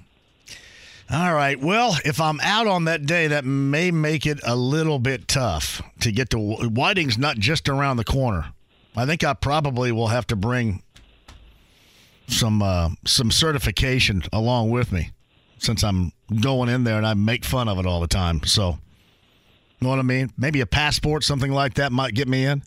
All 1.13 1.35
right. 1.35 1.61
Well, 1.61 1.99
if 2.07 2.23
I'm 2.23 2.41
out 2.41 2.67
on 2.67 2.87
that 2.87 3.05
day, 3.05 3.27
that 3.27 3.45
may 3.45 3.91
make 3.91 4.25
it 4.25 4.41
a 4.47 4.57
little 4.57 4.99
bit 4.99 5.29
tough 5.29 5.83
to 6.01 6.11
get 6.11 6.31
to 6.31 6.39
Whiting's 6.39 7.19
not 7.19 7.37
just 7.37 7.69
around 7.69 7.99
the 7.99 8.05
corner. 8.05 8.55
I 8.97 9.05
think 9.05 9.23
I 9.23 9.35
probably 9.35 9.93
will 9.93 10.07
have 10.07 10.27
to 10.29 10.37
bring 10.37 10.83
some 12.29 12.63
uh, 12.63 12.91
some 13.05 13.31
certification 13.31 14.23
along 14.33 14.71
with 14.71 14.91
me 14.91 15.11
since 15.59 15.85
I'm 15.85 16.13
going 16.41 16.71
in 16.71 16.85
there 16.85 16.97
and 16.97 17.07
I 17.07 17.13
make 17.13 17.45
fun 17.45 17.69
of 17.69 17.79
it 17.79 17.85
all 17.85 18.01
the 18.01 18.07
time. 18.07 18.43
So, 18.45 18.71
you 18.71 18.79
know 19.83 19.91
what 19.91 19.99
I 19.99 20.03
mean? 20.03 20.33
Maybe 20.39 20.63
a 20.63 20.67
passport, 20.67 21.25
something 21.25 21.53
like 21.53 21.75
that, 21.75 21.93
might 21.93 22.15
get 22.15 22.27
me 22.27 22.47
in. 22.47 22.63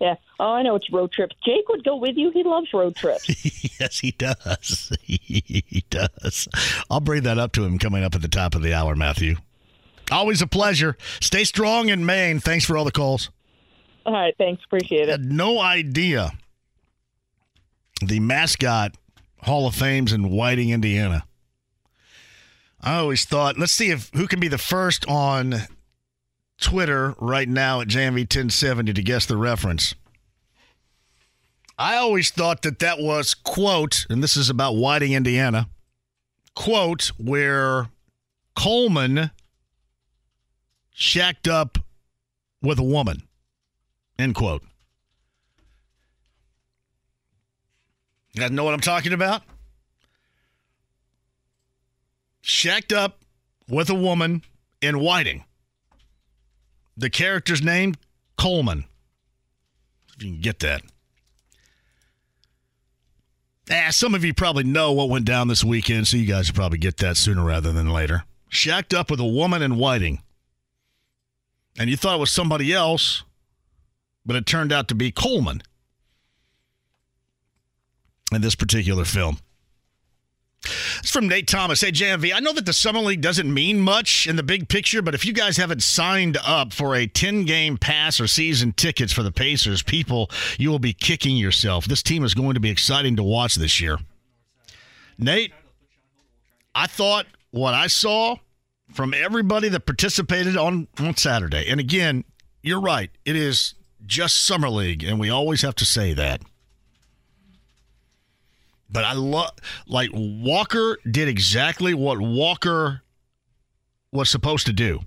Yeah. 0.00 0.16
Oh, 0.40 0.52
I 0.52 0.62
know 0.62 0.74
it's 0.74 0.90
road 0.90 1.12
trips. 1.12 1.36
Jake 1.44 1.68
would 1.68 1.84
go 1.84 1.96
with 1.96 2.16
you. 2.16 2.30
He 2.30 2.42
loves 2.42 2.72
road 2.74 2.96
trips. 2.96 3.28
yes, 3.80 4.00
he 4.00 4.10
does. 4.10 4.92
he 5.02 5.84
does. 5.88 6.48
I'll 6.90 7.00
bring 7.00 7.22
that 7.22 7.38
up 7.38 7.52
to 7.52 7.64
him 7.64 7.78
coming 7.78 8.02
up 8.02 8.14
at 8.14 8.22
the 8.22 8.28
top 8.28 8.54
of 8.54 8.62
the 8.62 8.74
hour, 8.74 8.96
Matthew. 8.96 9.36
Always 10.10 10.42
a 10.42 10.46
pleasure. 10.46 10.96
Stay 11.20 11.44
strong 11.44 11.88
in 11.88 12.04
Maine. 12.04 12.40
Thanks 12.40 12.64
for 12.64 12.76
all 12.76 12.84
the 12.84 12.92
calls. 12.92 13.30
All 14.04 14.12
right. 14.12 14.34
Thanks. 14.36 14.62
Appreciate 14.64 15.08
it. 15.08 15.08
Had 15.08 15.32
no 15.32 15.60
idea 15.60 16.32
the 18.04 18.20
mascot 18.20 18.96
Hall 19.42 19.66
of 19.66 19.74
Fame's 19.74 20.12
in 20.12 20.30
Whiting, 20.30 20.70
Indiana. 20.70 21.24
I 22.80 22.96
always 22.96 23.24
thought, 23.24 23.58
let's 23.58 23.72
see 23.72 23.90
if 23.90 24.10
who 24.14 24.26
can 24.26 24.40
be 24.40 24.48
the 24.48 24.58
first 24.58 25.06
on 25.08 25.54
Twitter 26.60 27.14
right 27.18 27.48
now 27.48 27.80
at 27.80 27.88
JMV 27.88 28.20
1070 28.20 28.92
to 28.92 29.02
guess 29.02 29.26
the 29.26 29.36
reference. 29.36 29.94
I 31.76 31.96
always 31.96 32.30
thought 32.30 32.62
that 32.62 32.78
that 32.78 33.00
was 33.00 33.34
quote, 33.34 34.06
and 34.08 34.22
this 34.22 34.36
is 34.36 34.48
about 34.48 34.76
Whiting, 34.76 35.12
Indiana, 35.12 35.68
quote 36.54 37.08
where 37.18 37.88
Coleman 38.54 39.30
shacked 40.92 41.48
up 41.48 41.78
with 42.62 42.78
a 42.78 42.84
woman. 42.84 43.22
End 44.18 44.34
quote. 44.34 44.62
You 48.34 48.40
guys 48.40 48.50
know 48.50 48.64
what 48.64 48.74
I'm 48.74 48.80
talking 48.80 49.12
about? 49.12 49.42
Shacked 52.40 52.92
up 52.92 53.20
with 53.68 53.90
a 53.90 53.94
woman 53.94 54.42
in 54.80 55.00
Whiting. 55.00 55.44
The 56.96 57.10
character's 57.10 57.62
name, 57.62 57.94
Coleman. 58.36 58.84
If 60.16 60.22
you 60.22 60.32
can 60.32 60.40
get 60.40 60.60
that. 60.60 60.82
Ah, 63.70 63.88
some 63.90 64.14
of 64.14 64.24
you 64.24 64.34
probably 64.34 64.64
know 64.64 64.92
what 64.92 65.08
went 65.08 65.24
down 65.24 65.48
this 65.48 65.64
weekend, 65.64 66.06
so 66.06 66.16
you 66.16 66.26
guys 66.26 66.48
will 66.48 66.54
probably 66.54 66.78
get 66.78 66.98
that 66.98 67.16
sooner 67.16 67.42
rather 67.42 67.72
than 67.72 67.88
later. 67.88 68.24
Shacked 68.48 68.94
up 68.94 69.10
with 69.10 69.20
a 69.20 69.24
woman 69.24 69.62
in 69.62 69.76
Whiting. 69.76 70.22
And 71.78 71.90
you 71.90 71.96
thought 71.96 72.16
it 72.16 72.20
was 72.20 72.30
somebody 72.30 72.72
else, 72.72 73.24
but 74.24 74.36
it 74.36 74.46
turned 74.46 74.72
out 74.72 74.86
to 74.88 74.94
be 74.94 75.10
Coleman 75.10 75.62
in 78.32 78.42
this 78.42 78.54
particular 78.54 79.04
film. 79.04 79.38
It's 80.64 81.10
from 81.10 81.28
Nate 81.28 81.46
Thomas. 81.46 81.80
Hey, 81.80 81.92
JMV, 81.92 82.32
I 82.34 82.40
know 82.40 82.52
that 82.52 82.66
the 82.66 82.72
Summer 82.72 83.00
League 83.00 83.20
doesn't 83.20 83.52
mean 83.52 83.80
much 83.80 84.26
in 84.26 84.36
the 84.36 84.42
big 84.42 84.68
picture, 84.68 85.02
but 85.02 85.14
if 85.14 85.24
you 85.24 85.32
guys 85.32 85.56
haven't 85.56 85.82
signed 85.82 86.38
up 86.44 86.72
for 86.72 86.94
a 86.94 87.06
10 87.06 87.44
game 87.44 87.76
pass 87.76 88.20
or 88.20 88.26
season 88.26 88.72
tickets 88.72 89.12
for 89.12 89.22
the 89.22 89.32
Pacers, 89.32 89.82
people, 89.82 90.30
you 90.58 90.70
will 90.70 90.78
be 90.78 90.92
kicking 90.92 91.36
yourself. 91.36 91.84
This 91.84 92.02
team 92.02 92.24
is 92.24 92.34
going 92.34 92.54
to 92.54 92.60
be 92.60 92.70
exciting 92.70 93.16
to 93.16 93.22
watch 93.22 93.56
this 93.56 93.80
year. 93.80 93.98
Nate, 95.18 95.52
I 96.74 96.86
thought 96.86 97.26
what 97.50 97.74
I 97.74 97.86
saw 97.86 98.36
from 98.92 99.14
everybody 99.14 99.68
that 99.68 99.86
participated 99.86 100.56
on, 100.56 100.88
on 100.98 101.16
Saturday, 101.16 101.68
and 101.68 101.80
again, 101.80 102.24
you're 102.62 102.80
right, 102.80 103.10
it 103.24 103.36
is 103.36 103.74
just 104.06 104.44
Summer 104.44 104.68
League, 104.68 105.04
and 105.04 105.20
we 105.20 105.30
always 105.30 105.62
have 105.62 105.74
to 105.76 105.84
say 105.84 106.14
that. 106.14 106.42
But 108.94 109.04
I 109.04 109.12
love, 109.14 109.50
like, 109.88 110.10
Walker 110.14 110.98
did 111.10 111.26
exactly 111.26 111.94
what 111.94 112.20
Walker 112.20 113.02
was 114.12 114.30
supposed 114.30 114.66
to 114.66 114.72
do. 114.72 115.00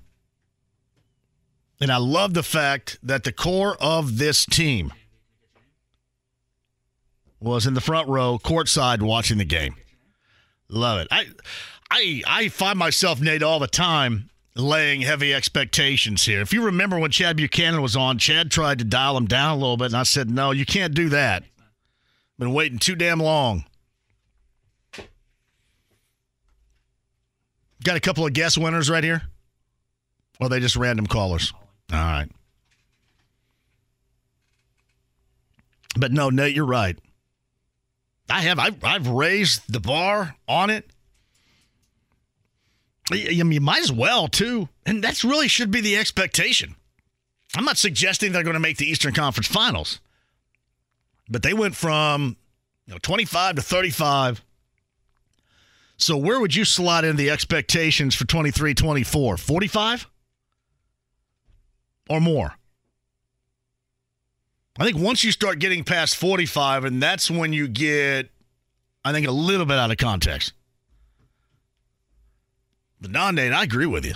And 1.79 1.89
I 1.89 1.95
love 1.95 2.33
the 2.33 2.43
fact 2.43 2.99
that 3.01 3.23
the 3.23 3.31
core 3.31 3.77
of 3.79 4.17
this 4.17 4.45
team 4.45 4.91
was 7.39 7.65
in 7.65 7.75
the 7.75 7.81
front 7.81 8.09
row, 8.09 8.37
courtside, 8.43 9.01
watching 9.01 9.37
the 9.37 9.45
game. 9.45 9.75
Love 10.67 10.99
it. 10.99 11.07
I, 11.09 11.27
I, 11.89 12.21
I 12.27 12.47
find 12.49 12.77
myself, 12.77 13.21
Nate, 13.21 13.41
all 13.41 13.59
the 13.59 13.67
time 13.67 14.29
laying 14.53 14.99
heavy 14.99 15.33
expectations 15.33 16.25
here. 16.25 16.41
If 16.41 16.51
you 16.51 16.65
remember 16.65 16.99
when 16.99 17.11
Chad 17.11 17.37
Buchanan 17.37 17.81
was 17.81 17.95
on, 17.95 18.17
Chad 18.17 18.51
tried 18.51 18.79
to 18.79 18.85
dial 18.85 19.15
him 19.15 19.27
down 19.27 19.51
a 19.51 19.61
little 19.61 19.77
bit, 19.77 19.85
and 19.85 19.95
I 19.95 20.03
said, 20.03 20.29
no, 20.29 20.51
you 20.51 20.65
can't 20.65 20.93
do 20.93 21.07
that. 21.07 21.43
Been 22.37 22.53
waiting 22.53 22.79
too 22.79 22.95
damn 22.95 23.21
long. 23.21 23.63
Got 27.87 27.95
a 27.95 28.01
couple 28.01 28.25
of 28.25 28.33
guess 28.33 28.57
winners 28.57 28.89
right 28.89 29.01
here? 29.01 29.21
Or 30.41 30.49
they 30.49 30.59
just 30.59 30.75
random 30.75 31.07
callers? 31.07 31.53
All 31.93 31.97
right. 31.97 32.27
But 35.97 36.11
no, 36.11 36.29
Nate, 36.29 36.53
you're 36.53 36.65
right. 36.65 36.99
I 38.29 38.41
have. 38.41 38.59
I've, 38.59 38.83
I've 38.83 39.07
raised 39.07 39.71
the 39.71 39.79
bar 39.79 40.35
on 40.49 40.69
it. 40.69 40.85
You, 43.09 43.45
you 43.45 43.61
might 43.61 43.83
as 43.83 43.91
well, 43.93 44.27
too. 44.27 44.67
And 44.85 45.01
that's 45.01 45.23
really 45.23 45.47
should 45.47 45.71
be 45.71 45.79
the 45.79 45.95
expectation. 45.95 46.75
I'm 47.55 47.63
not 47.63 47.77
suggesting 47.77 48.33
they're 48.33 48.43
going 48.43 48.55
to 48.55 48.59
make 48.59 48.75
the 48.75 48.85
Eastern 48.85 49.13
Conference 49.13 49.47
Finals, 49.47 50.01
but 51.29 51.41
they 51.41 51.53
went 51.53 51.73
from 51.73 52.35
you 52.85 52.95
know, 52.95 52.99
25 53.01 53.55
to 53.55 53.61
35. 53.61 54.43
So 55.97 56.15
where 56.15 56.39
would 56.39 56.55
you 56.55 56.63
slot 56.63 57.05
in 57.05 57.15
the 57.15 57.29
expectations 57.31 58.13
for 58.13 58.25
23 58.25 58.73
24? 58.73 59.37
45 59.37 60.07
or 62.09 62.21
more? 62.21 62.53
I 64.79 64.85
think 64.85 64.97
once 64.97 65.23
you 65.23 65.31
start 65.31 65.57
getting 65.57 65.83
past 65.83 66.15
45, 66.15 66.85
and 66.85 67.01
that's 67.01 67.31
when 67.31 67.51
you 67.51 67.67
get, 67.67 68.29
I 69.03 69.11
think, 69.11 69.27
a 69.27 69.31
little 69.31 69.65
bit 69.65 69.79
out 69.79 69.89
of 69.89 69.97
context. 69.97 70.53
But 73.01 73.09
non 73.09 73.39
I 73.39 73.63
agree 73.63 73.87
with 73.87 74.05
you. 74.05 74.13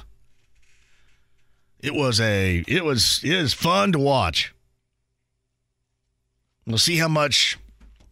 It 1.80 1.96
was 1.96 2.20
a 2.22 2.64
it 2.68 2.86
was 2.86 3.22
it 3.24 3.34
is 3.34 3.54
fun 3.54 3.92
to 3.94 4.00
watch. 4.00 4.54
We'll 6.68 6.78
see 6.78 6.98
how 6.98 7.08
much 7.08 7.58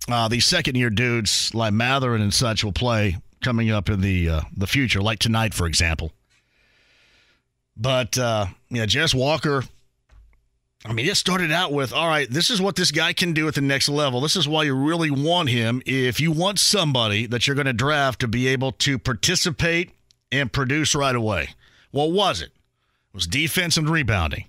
uh, 0.08 0.28
these 0.28 0.46
second 0.46 0.76
year 0.76 0.90
dudes 0.90 1.54
like 1.54 1.72
Mathurin 1.72 2.22
and 2.22 2.34
such 2.34 2.64
will 2.64 2.72
play 2.72 3.18
coming 3.42 3.72
up 3.72 3.90
in 3.90 4.02
the 4.02 4.30
uh, 4.30 4.42
the 4.56 4.68
future, 4.68 5.02
like 5.02 5.20
tonight, 5.20 5.54
for 5.54 5.68
example. 5.68 6.12
But 7.76 8.18
uh, 8.18 8.48
yeah, 8.70 8.86
Jarace 8.86 9.16
Walker. 9.16 9.64
I 10.86 10.94
mean, 10.94 11.08
it 11.08 11.18
started 11.18 11.52
out 11.52 11.74
with 11.74 11.92
all 11.92 12.08
right. 12.08 12.30
This 12.30 12.50
is 12.50 12.62
what 12.62 12.76
this 12.76 12.92
guy 12.92 13.12
can 13.12 13.34
do 13.34 13.48
at 13.48 13.56
the 13.56 13.62
next 13.62 13.90
level. 13.90 14.22
This 14.22 14.36
is 14.38 14.48
why 14.48 14.64
you 14.64 14.74
really 14.74 15.12
want 15.12 15.50
him. 15.50 15.82
If 15.86 16.22
you 16.22 16.32
want 16.32 16.58
somebody 16.58 17.26
that 17.28 17.48
you're 17.48 17.56
going 17.56 17.66
to 17.66 17.74
draft 17.74 18.22
to 18.22 18.28
be 18.28 18.48
able 18.48 18.72
to 18.74 18.98
participate 18.98 19.92
and 20.32 20.52
produce 20.52 20.96
right 20.96 21.16
away, 21.16 21.50
what 21.92 22.12
was 22.12 22.42
it? 22.42 22.52
It 22.52 23.14
was 23.14 23.28
defense 23.28 23.76
and 23.76 23.90
rebounding. 23.90 24.46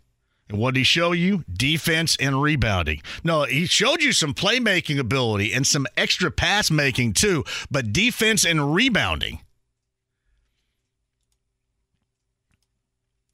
And 0.51 0.59
what 0.59 0.74
did 0.74 0.80
he 0.80 0.84
show 0.84 1.12
you? 1.12 1.44
Defense 1.51 2.16
and 2.18 2.42
rebounding. 2.42 3.03
No, 3.22 3.44
he 3.44 3.66
showed 3.66 4.03
you 4.03 4.12
some 4.12 4.34
playmaking 4.34 4.98
ability 4.98 5.53
and 5.53 5.64
some 5.64 5.86
extra 5.96 6.32
pass 6.32 6.72
making 6.72 7.12
too, 7.12 7.44
but 7.70 7.92
defense 7.92 8.44
and 8.44 8.74
rebounding. 8.74 9.40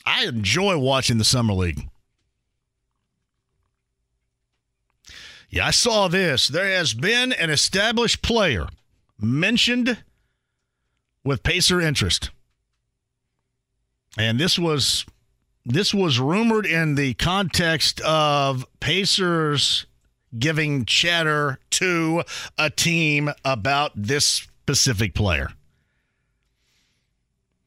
I 0.05 0.27
enjoy 0.27 0.77
watching 0.77 1.17
the 1.17 1.25
Summer 1.25 1.55
League. 1.55 1.89
Yeah, 5.49 5.67
I 5.67 5.71
saw 5.71 6.09
this. 6.09 6.49
There 6.49 6.69
has 6.69 6.93
been 6.93 7.33
an 7.33 7.49
established 7.49 8.21
player 8.21 8.69
mentioned 9.19 10.03
with 11.25 11.43
Pacer 11.43 11.81
interest. 11.81 12.31
And 14.19 14.39
this 14.39 14.59
was 14.59 15.07
this 15.67 15.93
was 15.93 16.21
rumored 16.21 16.65
in 16.65 16.95
the 16.95 17.15
context 17.15 18.01
of 18.03 18.65
Pacers 18.79 19.87
giving 20.39 20.85
chatter 20.85 21.59
to 21.71 22.23
a 22.57 22.71
team 22.71 23.31
about 23.45 23.91
this 23.97 24.25
specific 24.25 25.13
player. 25.13 25.51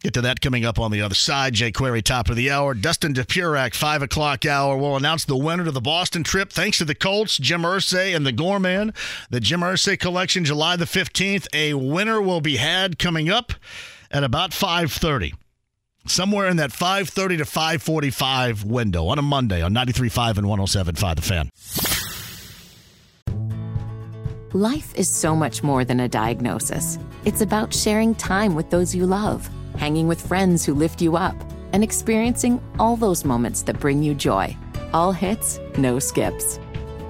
Get 0.02 0.14
to 0.14 0.22
that 0.22 0.40
coming 0.40 0.64
up 0.64 0.80
on 0.80 0.92
the 0.92 1.02
other 1.02 1.16
side. 1.16 1.56
Jay 1.56 1.74
Query, 1.74 2.02
top 2.02 2.30
of 2.30 2.38
the 2.38 2.50
hour. 2.50 2.74
Dustin 2.74 3.14
Dopirak, 3.14 3.76
5 3.76 4.04
o'clock 4.04 4.46
hour, 4.46 4.78
will 4.78 4.96
announce 4.96 5.26
the 5.26 5.36
winner 5.36 5.66
to 5.66 5.72
the 5.72 5.82
Boston 5.82 6.24
trip. 6.24 6.54
Thanks 6.54 6.78
to 6.78 6.86
the 6.86 6.96
Colts, 6.96 7.38
Jim 7.38 7.64
Irsay, 7.64 8.16
and 8.16 8.26
the 8.26 8.32
Gorman. 8.32 8.94
The 9.30 9.42
Jim 9.42 9.60
Irsay 9.60 10.00
collection, 10.00 10.46
July 10.46 10.78
the 10.78 10.86
15th. 10.86 11.48
A 11.54 11.74
winner 11.74 12.22
will 12.22 12.40
be 12.40 12.56
had 12.56 12.98
coming 12.98 13.30
up 13.30 13.52
at 14.10 14.24
about 14.24 14.52
5.30. 14.52 15.34
Somewhere 16.10 16.48
in 16.48 16.58
that 16.58 16.72
5.30 16.72 17.38
to 17.38 17.44
5.45 17.46 18.64
window 18.64 19.08
on 19.08 19.20
a 19.20 19.22
Monday 19.22 19.62
on 19.62 19.76
93.5 19.76 20.40
and 20.40 20.48
107.5 20.48 21.16
The 21.16 21.22
Fan. 21.22 21.50
Life 24.54 24.96
is 24.96 25.08
so 25.08 25.36
much 25.36 25.62
more 25.62 25.86
than 25.86 26.00
a 26.00 26.08
diagnosis. 26.10 26.98
It's 27.26 27.42
about 27.42 27.72
sharing 27.72 28.16
time 28.16 28.56
with 28.56 28.72
those 28.72 28.96
you 28.96 29.06
love, 29.06 29.48
hanging 29.78 30.08
with 30.08 30.26
friends 30.26 30.66
who 30.66 30.74
lift 30.74 31.00
you 31.00 31.16
up, 31.16 31.36
and 31.74 31.84
experiencing 31.84 32.60
all 32.80 32.96
those 32.96 33.24
moments 33.24 33.62
that 33.62 33.80
bring 33.80 34.02
you 34.02 34.16
joy. 34.16 34.58
All 34.92 35.12
hits, 35.12 35.60
no 35.78 36.00
skips. 36.00 36.60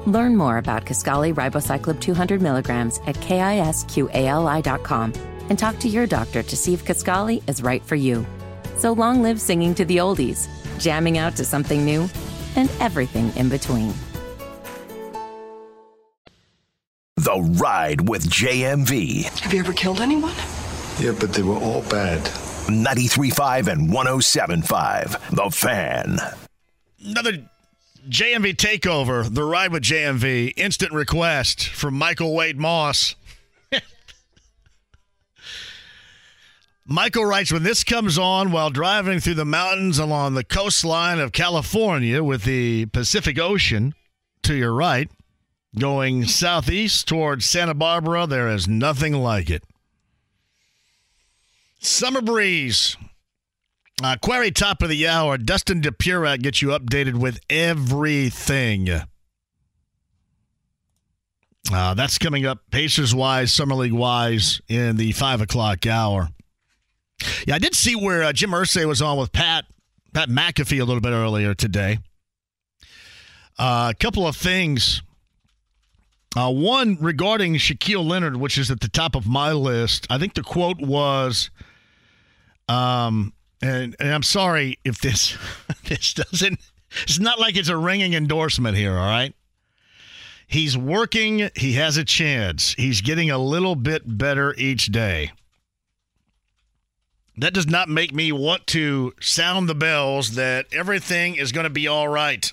Learn 0.07 0.35
more 0.35 0.57
about 0.57 0.85
Kisqali 0.85 1.33
Ribociclib 1.33 2.01
200 2.01 2.41
milligrams 2.41 2.99
at 3.07 3.15
kisqali.com 3.15 5.13
and 5.49 5.57
talk 5.57 5.79
to 5.79 5.87
your 5.87 6.05
doctor 6.05 6.43
to 6.43 6.57
see 6.57 6.73
if 6.73 6.83
Kisqali 6.83 7.41
is 7.49 7.63
right 7.63 7.83
for 7.85 7.95
you. 7.95 8.25
So 8.80 8.93
long 8.93 9.21
live 9.21 9.41
singing 9.41 9.75
to 9.75 9.84
the 9.84 9.97
oldies, 9.97 10.47
jamming 10.80 11.17
out 11.17 11.36
to 11.36 11.43
something 11.43 11.84
new, 11.84 12.09
and 12.55 12.71
everything 12.80 13.36
in 13.36 13.49
between. 13.49 13.93
The 17.17 17.41
Ride 17.61 18.07
with 18.07 18.30
JMV. 18.30 19.25
Have 19.41 19.53
you 19.53 19.59
ever 19.59 19.73
killed 19.73 19.99
anyone? 19.99 20.34
Yeah, 20.97 21.13
but 21.19 21.34
they 21.34 21.43
were 21.43 21.57
all 21.57 21.82
bad. 21.89 22.21
93.5 22.67 23.67
and 23.67 23.89
107.5. 23.89 25.36
The 25.36 25.49
Fan. 25.49 26.19
Another 27.05 27.34
JMV 28.07 28.55
takeover. 28.55 29.27
The 29.30 29.43
Ride 29.43 29.73
with 29.73 29.84
JMV. 29.84 30.53
Instant 30.55 30.93
request 30.93 31.67
from 31.67 31.95
Michael 31.95 32.34
Wade 32.34 32.57
Moss. 32.57 33.15
Michael 36.91 37.25
writes 37.25 37.51
When 37.53 37.61
this 37.61 37.83
comes 37.83 38.17
on 38.17 38.51
while 38.51 38.71
driving 38.71 39.19
through 39.19 39.35
the 39.35 39.45
mountains 39.45 39.99
along 39.99 40.33
the 40.33 40.43
coastline 40.43 41.19
of 41.19 41.31
California 41.31 42.23
with 42.23 42.45
the 42.45 42.87
Pacific 42.87 43.37
Ocean 43.37 43.93
to 44.41 44.55
your 44.55 44.73
right, 44.73 45.07
going 45.77 46.25
southeast 46.25 47.07
towards 47.07 47.45
Santa 47.45 47.75
Barbara, 47.75 48.25
there 48.25 48.49
is 48.49 48.67
nothing 48.67 49.13
like 49.13 49.51
it. 49.51 49.63
Summer 51.79 52.21
breeze. 52.21 52.97
Uh, 54.01 54.15
query 54.19 54.49
top 54.49 54.81
of 54.81 54.89
the 54.89 55.07
hour. 55.07 55.37
Dustin 55.37 55.81
Dopirak 55.81 56.41
gets 56.41 56.59
you 56.61 56.69
updated 56.69 57.15
with 57.19 57.39
everything. 57.51 58.89
Uh, 61.71 61.93
that's 61.93 62.17
coming 62.17 62.47
up 62.47 62.63
Pacers 62.71 63.13
wise, 63.13 63.53
Summer 63.53 63.75
League 63.75 63.93
wise 63.93 64.59
in 64.67 64.95
the 64.97 65.11
five 65.11 65.39
o'clock 65.39 65.85
hour. 65.85 66.29
Yeah, 67.47 67.55
I 67.55 67.59
did 67.59 67.76
see 67.76 67.95
where 67.95 68.24
uh, 68.24 68.34
Jim 68.34 68.51
Irsay 68.51 68.86
was 68.86 69.01
on 69.01 69.17
with 69.17 69.32
Pat 69.32 69.65
Pat 70.13 70.30
McAfee 70.30 70.82
a 70.82 70.86
little 70.86 71.01
bit 71.01 71.11
earlier 71.11 71.53
today. 71.53 71.99
Uh, 73.57 73.91
a 73.91 73.93
couple 73.93 74.26
of 74.26 74.36
things. 74.36 75.01
Uh, 76.36 76.51
one 76.51 76.97
regarding 77.01 77.55
Shaquille 77.55 78.07
Leonard, 78.07 78.38
which 78.38 78.57
is 78.57 78.70
at 78.70 78.82
the 78.82 78.88
top 78.88 79.15
of 79.15 79.28
my 79.28 79.51
list. 79.51 80.07
I 80.09 80.17
think 80.17 80.36
the 80.36 80.43
quote 80.43 80.80
was, 80.80 81.49
um, 82.67 83.34
and, 83.61 83.95
and 83.99 84.13
I'm 84.13 84.24
sorry 84.24 84.78
if 84.86 85.01
this 85.01 85.38
this 85.86 86.13
doesn't. 86.13 86.59
It's 87.03 87.20
not 87.20 87.39
like 87.39 87.55
it's 87.55 87.70
a 87.70 87.78
ringing 87.78 88.13
endorsement 88.13 88.78
here. 88.78 88.97
All 88.97 89.05
right. 89.05 89.34
He's 90.47 90.76
working. 90.76 91.49
He 91.55 91.74
has 91.74 91.97
a 91.97 92.03
chance. 92.03 92.74
He's 92.74 93.01
getting 93.01 93.30
a 93.30 93.38
little 93.38 93.76
bit 93.76 94.01
better 94.17 94.55
each 94.57 94.88
day. 94.88 95.32
That 97.39 97.53
does 97.53 97.67
not 97.67 97.87
make 97.87 98.13
me 98.13 98.33
want 98.33 98.67
to 98.67 99.13
sound 99.21 99.69
the 99.69 99.75
bells 99.75 100.31
that 100.35 100.65
everything 100.73 101.35
is 101.35 101.53
going 101.53 101.63
to 101.63 101.69
be 101.69 101.87
all 101.87 102.09
right. 102.09 102.51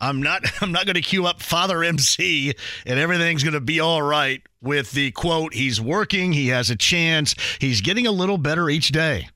I'm 0.00 0.22
not 0.22 0.44
I'm 0.62 0.72
not 0.72 0.86
going 0.86 0.94
to 0.94 1.02
cue 1.02 1.26
up 1.26 1.42
Father 1.42 1.84
MC 1.84 2.54
and 2.86 2.98
everything's 2.98 3.42
going 3.42 3.52
to 3.54 3.60
be 3.60 3.80
all 3.80 4.00
right 4.00 4.42
with 4.62 4.92
the 4.92 5.10
quote 5.10 5.52
he's 5.52 5.78
working, 5.78 6.32
he 6.32 6.48
has 6.48 6.70
a 6.70 6.76
chance, 6.76 7.34
he's 7.60 7.82
getting 7.82 8.06
a 8.06 8.10
little 8.10 8.38
better 8.38 8.70
each 8.70 8.88
day. 8.88 9.28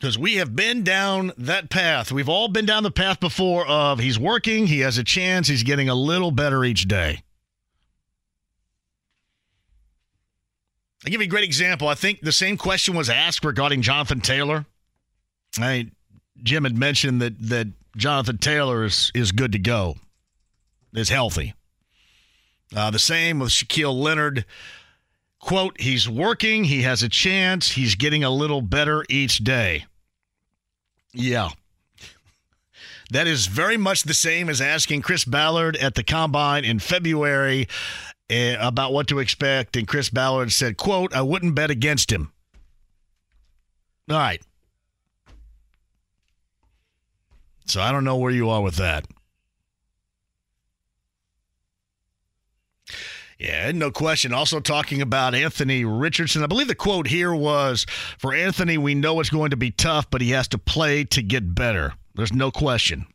Cuz 0.00 0.18
we 0.18 0.36
have 0.36 0.56
been 0.56 0.82
down 0.82 1.32
that 1.36 1.68
path. 1.68 2.10
We've 2.10 2.28
all 2.28 2.48
been 2.48 2.64
down 2.64 2.84
the 2.84 2.90
path 2.90 3.20
before 3.20 3.66
of 3.66 3.98
he's 3.98 4.18
working, 4.18 4.66
he 4.66 4.80
has 4.80 4.96
a 4.96 5.04
chance, 5.04 5.48
he's 5.48 5.62
getting 5.62 5.90
a 5.90 5.94
little 5.94 6.30
better 6.30 6.64
each 6.64 6.88
day. 6.88 7.22
I'll 11.06 11.12
give 11.12 11.20
you 11.20 11.26
a 11.26 11.30
great 11.30 11.44
example. 11.44 11.86
I 11.86 11.94
think 11.94 12.20
the 12.20 12.32
same 12.32 12.56
question 12.56 12.96
was 12.96 13.08
asked 13.08 13.44
regarding 13.44 13.80
Jonathan 13.80 14.20
Taylor. 14.20 14.66
I, 15.56 15.90
Jim 16.42 16.64
had 16.64 16.76
mentioned 16.76 17.22
that 17.22 17.40
that 17.48 17.68
Jonathan 17.96 18.38
Taylor 18.38 18.84
is, 18.84 19.12
is 19.14 19.30
good 19.30 19.52
to 19.52 19.58
go, 19.60 19.94
is 20.92 21.08
healthy. 21.08 21.54
Uh, 22.74 22.90
the 22.90 22.98
same 22.98 23.38
with 23.38 23.50
Shaquille 23.50 23.94
Leonard. 23.94 24.44
Quote, 25.38 25.80
he's 25.80 26.08
working, 26.08 26.64
he 26.64 26.82
has 26.82 27.04
a 27.04 27.08
chance, 27.08 27.70
he's 27.70 27.94
getting 27.94 28.24
a 28.24 28.30
little 28.30 28.60
better 28.60 29.04
each 29.08 29.38
day. 29.38 29.86
Yeah. 31.12 31.50
That 33.10 33.28
is 33.28 33.46
very 33.46 33.76
much 33.76 34.02
the 34.02 34.14
same 34.14 34.48
as 34.48 34.60
asking 34.60 35.02
Chris 35.02 35.24
Ballard 35.24 35.76
at 35.76 35.94
the 35.94 36.02
combine 36.02 36.64
in 36.64 36.80
February 36.80 37.68
Eh, 38.28 38.56
about 38.58 38.92
what 38.92 39.06
to 39.08 39.20
expect. 39.20 39.76
And 39.76 39.86
Chris 39.86 40.10
Ballard 40.10 40.52
said, 40.52 40.76
quote, 40.76 41.14
I 41.14 41.22
wouldn't 41.22 41.54
bet 41.54 41.70
against 41.70 42.10
him. 42.10 42.32
All 44.10 44.16
right. 44.16 44.42
So 47.66 47.80
I 47.80 47.92
don't 47.92 48.04
know 48.04 48.16
where 48.16 48.32
you 48.32 48.48
are 48.50 48.62
with 48.62 48.76
that. 48.76 49.06
Yeah, 53.38 53.70
no 53.72 53.90
question. 53.90 54.32
Also 54.32 54.60
talking 54.60 55.02
about 55.02 55.34
Anthony 55.34 55.84
Richardson. 55.84 56.42
I 56.42 56.46
believe 56.46 56.68
the 56.68 56.74
quote 56.74 57.06
here 57.06 57.34
was 57.34 57.84
for 58.18 58.32
Anthony, 58.32 58.78
we 58.78 58.94
know 58.94 59.20
it's 59.20 59.28
going 59.28 59.50
to 59.50 59.56
be 59.56 59.70
tough, 59.70 60.08
but 60.10 60.22
he 60.22 60.30
has 60.30 60.48
to 60.48 60.58
play 60.58 61.04
to 61.04 61.22
get 61.22 61.54
better. 61.54 61.94
There's 62.14 62.32
no 62.32 62.50
question. 62.50 63.06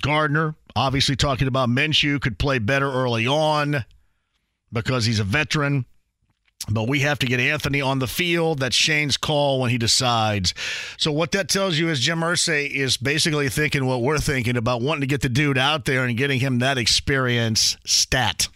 Gardner, 0.00 0.56
obviously 0.76 1.16
talking 1.16 1.48
about 1.48 1.68
Minshew, 1.68 2.20
could 2.20 2.38
play 2.38 2.58
better 2.58 2.90
early 2.90 3.26
on 3.26 3.84
because 4.72 5.04
he's 5.04 5.20
a 5.20 5.24
veteran. 5.24 5.86
But 6.68 6.88
we 6.88 7.00
have 7.00 7.18
to 7.20 7.26
get 7.26 7.40
Anthony 7.40 7.80
on 7.80 7.98
the 7.98 8.06
field. 8.06 8.60
That's 8.60 8.76
Shane's 8.76 9.16
call 9.16 9.60
when 9.60 9.70
he 9.70 9.78
decides. 9.78 10.54
So 10.96 11.10
what 11.10 11.32
that 11.32 11.48
tells 11.48 11.76
you 11.76 11.88
is 11.88 11.98
Jim 11.98 12.20
Irsay 12.20 12.70
is 12.70 12.96
basically 12.96 13.48
thinking 13.48 13.84
what 13.84 14.02
we're 14.02 14.18
thinking 14.18 14.56
about 14.56 14.80
wanting 14.80 15.00
to 15.00 15.06
get 15.08 15.22
the 15.22 15.28
dude 15.28 15.58
out 15.58 15.86
there 15.86 16.04
and 16.04 16.16
getting 16.16 16.38
him 16.38 16.60
that 16.60 16.78
experience 16.78 17.76
stat. 17.84 18.48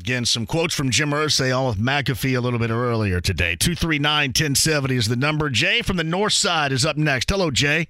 Again, 0.00 0.24
some 0.24 0.46
quotes 0.46 0.74
from 0.74 0.90
Jim 0.90 1.10
Irsay 1.10 1.56
on 1.56 1.66
with 1.66 1.78
McAfee 1.78 2.36
a 2.36 2.40
little 2.40 2.58
bit 2.58 2.70
earlier 2.70 3.20
today. 3.20 3.54
239 3.54 4.30
1070 4.30 4.96
is 4.96 5.08
the 5.08 5.16
number. 5.16 5.50
Jay 5.50 5.82
from 5.82 5.98
the 5.98 6.04
north 6.04 6.32
side 6.32 6.72
is 6.72 6.86
up 6.86 6.96
next. 6.96 7.28
Hello, 7.28 7.50
Jay. 7.50 7.88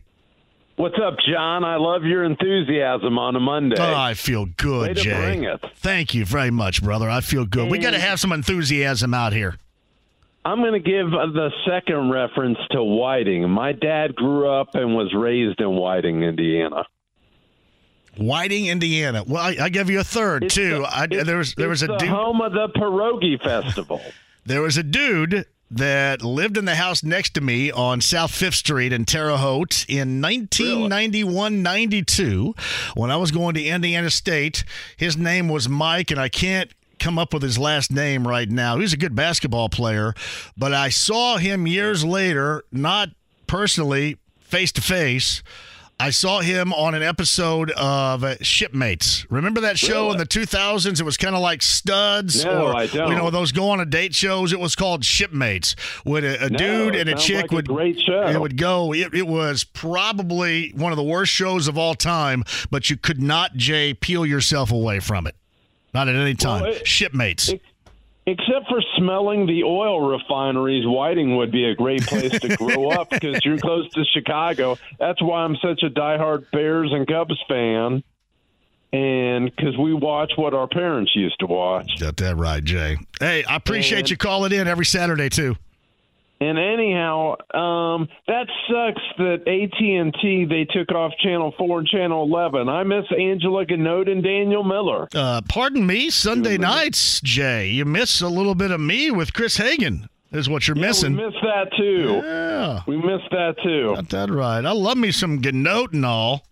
What's 0.77 0.97
up, 1.05 1.17
John? 1.31 1.65
I 1.65 1.77
love 1.77 2.03
your 2.05 2.25
enthusiasm 2.25 3.19
on 3.19 3.37
a 3.37 3.41
Monday. 3.41 3.77
Oh, 3.79 3.95
I 3.95 4.15
feel 4.15 4.47
good, 4.57 4.97
Way 4.97 5.03
Jay. 5.03 5.57
Thank 5.77 6.15
you 6.15 6.25
very 6.25 6.51
much, 6.51 6.83
brother. 6.83 7.09
I 7.09 7.21
feel 7.21 7.45
good. 7.45 7.71
We 7.71 7.79
got 7.79 7.91
to 7.93 8.01
have 8.01 8.19
some 8.19 8.33
enthusiasm 8.33 9.13
out 9.15 9.33
here. 9.33 9.57
I'm 10.45 10.59
going 10.59 10.73
to 10.73 10.81
give 10.81 11.11
the 11.11 11.51
second 11.69 12.11
reference 12.11 12.59
to 12.73 12.83
Whiting. 12.83 13.49
My 13.49 13.73
dad 13.73 14.17
grew 14.17 14.49
up 14.49 14.75
and 14.75 14.95
was 14.97 15.13
raised 15.15 15.61
in 15.61 15.77
Whiting, 15.77 16.23
Indiana. 16.23 16.85
Whiting, 18.17 18.67
Indiana. 18.67 19.23
Well, 19.27 19.43
I, 19.43 19.57
I 19.65 19.69
give 19.69 19.89
you 19.89 20.01
a 20.01 20.05
third 20.05 20.45
It's 20.45 20.55
too. 20.55 20.81
the- 20.81 20.97
I, 20.99 21.07
there 21.07 21.37
was 21.39 21.55
there 21.55 21.69
was 21.69 21.83
a 21.83 21.89
dude. 21.99 22.09
home 22.09 22.41
of 22.41 22.53
the 22.53 22.69
pierogi 22.77 23.41
festival. 23.43 24.01
There 24.45 24.61
was 24.61 24.77
a 24.77 24.83
dude 24.83 25.47
that 25.73 26.23
lived 26.23 26.57
in 26.59 26.67
the 26.67 26.75
house 26.75 27.03
next 27.03 27.35
to 27.35 27.41
me 27.41 27.73
on 27.73 28.01
South 28.01 28.31
Fifth 28.31 28.57
Street 28.57 28.93
in 28.93 29.05
Terre 29.05 29.37
Haute 29.37 29.87
in 29.89 30.21
1991 30.21 31.63
92 31.63 32.55
when 32.95 33.11
I 33.11 33.17
was 33.17 33.31
going 33.31 33.55
to 33.55 33.65
Indiana 33.65 34.11
State. 34.11 34.65
His 34.97 35.17
name 35.17 35.49
was 35.49 35.69
Mike, 35.69 36.11
and 36.11 36.21
I 36.21 36.29
can't 36.29 36.71
come 36.99 37.19
up 37.19 37.33
with 37.33 37.43
his 37.43 37.59
last 37.59 37.91
name 37.91 38.29
right 38.29 38.49
now. 38.49 38.77
He 38.77 38.83
was 38.83 38.93
a 38.93 38.99
good 38.99 39.15
basketball 39.15 39.69
player, 39.69 40.15
but 40.57 40.73
I 40.75 40.91
saw 40.91 41.39
him 41.39 41.67
years 41.67 42.05
later, 42.05 42.63
not 42.71 43.09
personally, 43.47 44.19
face 44.41 44.73
to 44.73 44.83
face. 44.83 45.43
I 46.01 46.11
saw 46.11 46.41
him 46.41 46.73
on 46.73 46.97
an 46.97 47.03
episode 47.03 47.71
of 47.73 48.25
Shipmates. 48.45 49.25
Remember 49.31 49.61
that 49.61 49.79
show 49.79 50.11
in 50.11 50.19
the 50.19 50.27
2000s? 50.27 50.99
It 50.99 51.05
was 51.05 51.17
kind 51.17 51.37
of 51.37 51.41
like 51.43 51.63
Studs, 51.63 52.45
No, 52.45 52.67
or 52.67 52.77
I 52.77 52.87
don't. 52.89 53.11
you 53.11 53.15
know 53.17 53.31
those 53.31 53.53
go 53.53 53.71
on 53.71 53.79
a 53.79 53.85
date 53.87 54.13
shows. 54.13 54.53
It 54.53 54.59
was 54.59 54.75
called 54.75 55.05
Shipmates. 55.05 55.77
With 56.05 56.25
a, 56.25 56.47
a 56.47 56.51
No, 56.51 56.59
dude 56.59 56.97
and 56.97 57.09
a 57.09 57.15
chick 57.15 57.43
like 57.43 57.53
a 57.53 57.55
would 57.55 57.69
great 57.69 58.01
show. 58.01 58.27
It 58.27 58.41
would 58.41 58.57
go. 58.57 58.93
It, 58.93 59.15
it 59.15 59.29
was 59.29 59.63
probably 59.63 60.73
one 60.75 60.91
of 60.91 60.97
the 60.97 61.05
worst 61.05 61.31
shows 61.33 61.69
of 61.69 61.79
all 61.79 61.95
time. 61.95 62.43
But 62.69 62.91
you 62.91 62.97
could 62.97 63.23
not, 63.23 63.55
Jay, 63.55 63.95
peel 63.95 64.27
yourself 64.27 64.73
away 64.73 64.99
from 64.99 65.29
it. 65.29 65.37
Not 65.95 66.09
at 66.09 66.17
any 66.17 66.35
time. 66.35 66.63
Well, 66.63 66.73
it- 66.73 66.87
Shipmates. 66.87 67.53
Except 68.25 68.69
for 68.69 68.81
smelling 68.97 69.47
the 69.47 69.65
oil 69.65 70.01
refineries, 70.01 70.85
Whiting 70.87 71.37
would 71.39 71.51
be 71.51 71.65
a 71.65 71.75
great 71.75 72.07
place 72.07 72.39
to 72.39 72.57
grow 72.57 72.91
up 72.91 73.11
because 73.11 73.45
you're 73.45 73.59
close 73.59 73.89
to 73.95 74.05
Chicago. 74.15 74.79
That's 75.01 75.21
why 75.21 75.41
I'm 75.41 75.57
such 75.57 75.83
a 75.83 75.91
diehard 75.91 76.49
Bears 76.53 76.93
and 76.93 77.07
Cubs 77.07 77.37
fan. 77.49 78.05
And 78.93 79.51
because 79.57 79.77
we 79.79 79.93
watch 79.95 80.33
what 80.37 80.55
our 80.55 80.69
parents 80.69 81.13
used 81.17 81.41
to 81.41 81.47
watch. 81.47 81.91
Got 81.99 82.19
that 82.19 82.37
right, 82.37 82.63
Jay. 82.63 82.97
Hey, 83.19 83.43
I 83.45 83.57
appreciate 83.57 84.01
And- 84.01 84.11
you 84.11 84.17
calling 84.17 84.53
in 84.53 84.69
every 84.69 84.85
Saturday 84.87 85.29
too. 85.29 85.57
And 86.43 86.59
anyhow, 86.59 87.37
um, 87.55 88.09
that 88.27 88.49
sucks 88.67 89.03
that 89.19 89.47
AT 89.47 89.81
and 89.81 90.13
T 90.21 90.45
they 90.45 90.65
took 90.65 90.91
off 90.91 91.13
Channel 91.23 91.55
Four 91.57 91.79
and 91.79 91.89
Channel 91.89 92.25
Eleven. 92.25 92.69
I 92.69 92.83
miss 92.83 93.05
Angela 93.17 93.65
Ganote 93.65 94.11
and 94.11 94.25
Daniel 94.25 94.65
Miller. 94.65 95.07
Uh, 95.15 95.41
pardon 95.49 95.87
me, 95.87 96.11
Sunday 96.11 96.59
nights, 96.59 97.21
Jay. 97.21 97.69
You 97.69 97.85
miss 97.85 98.21
a 98.21 98.29
little 98.29 98.57
bit 98.57 98.73
of 98.73 98.81
me 98.81 99.13
with 99.13 99.33
Chris 99.33 99.57
Hagan. 99.57 100.09
Is 100.33 100.49
what 100.49 100.67
you're 100.67 100.75
missing. 100.75 101.15
We 101.17 101.25
missed 101.27 101.43
that 101.43 101.69
too. 101.77 102.23
Yeah. 102.25 102.81
We 102.89 102.97
missed 102.97 103.31
that 103.31 103.55
too. 103.63 103.93
Got 103.95 104.09
that 104.09 104.31
right. 104.31 104.65
I 104.65 104.73
love 104.73 104.97
me 104.97 105.13
some 105.13 105.41
Ganote 105.43 105.93
and 105.93 106.07
all. 106.07 106.47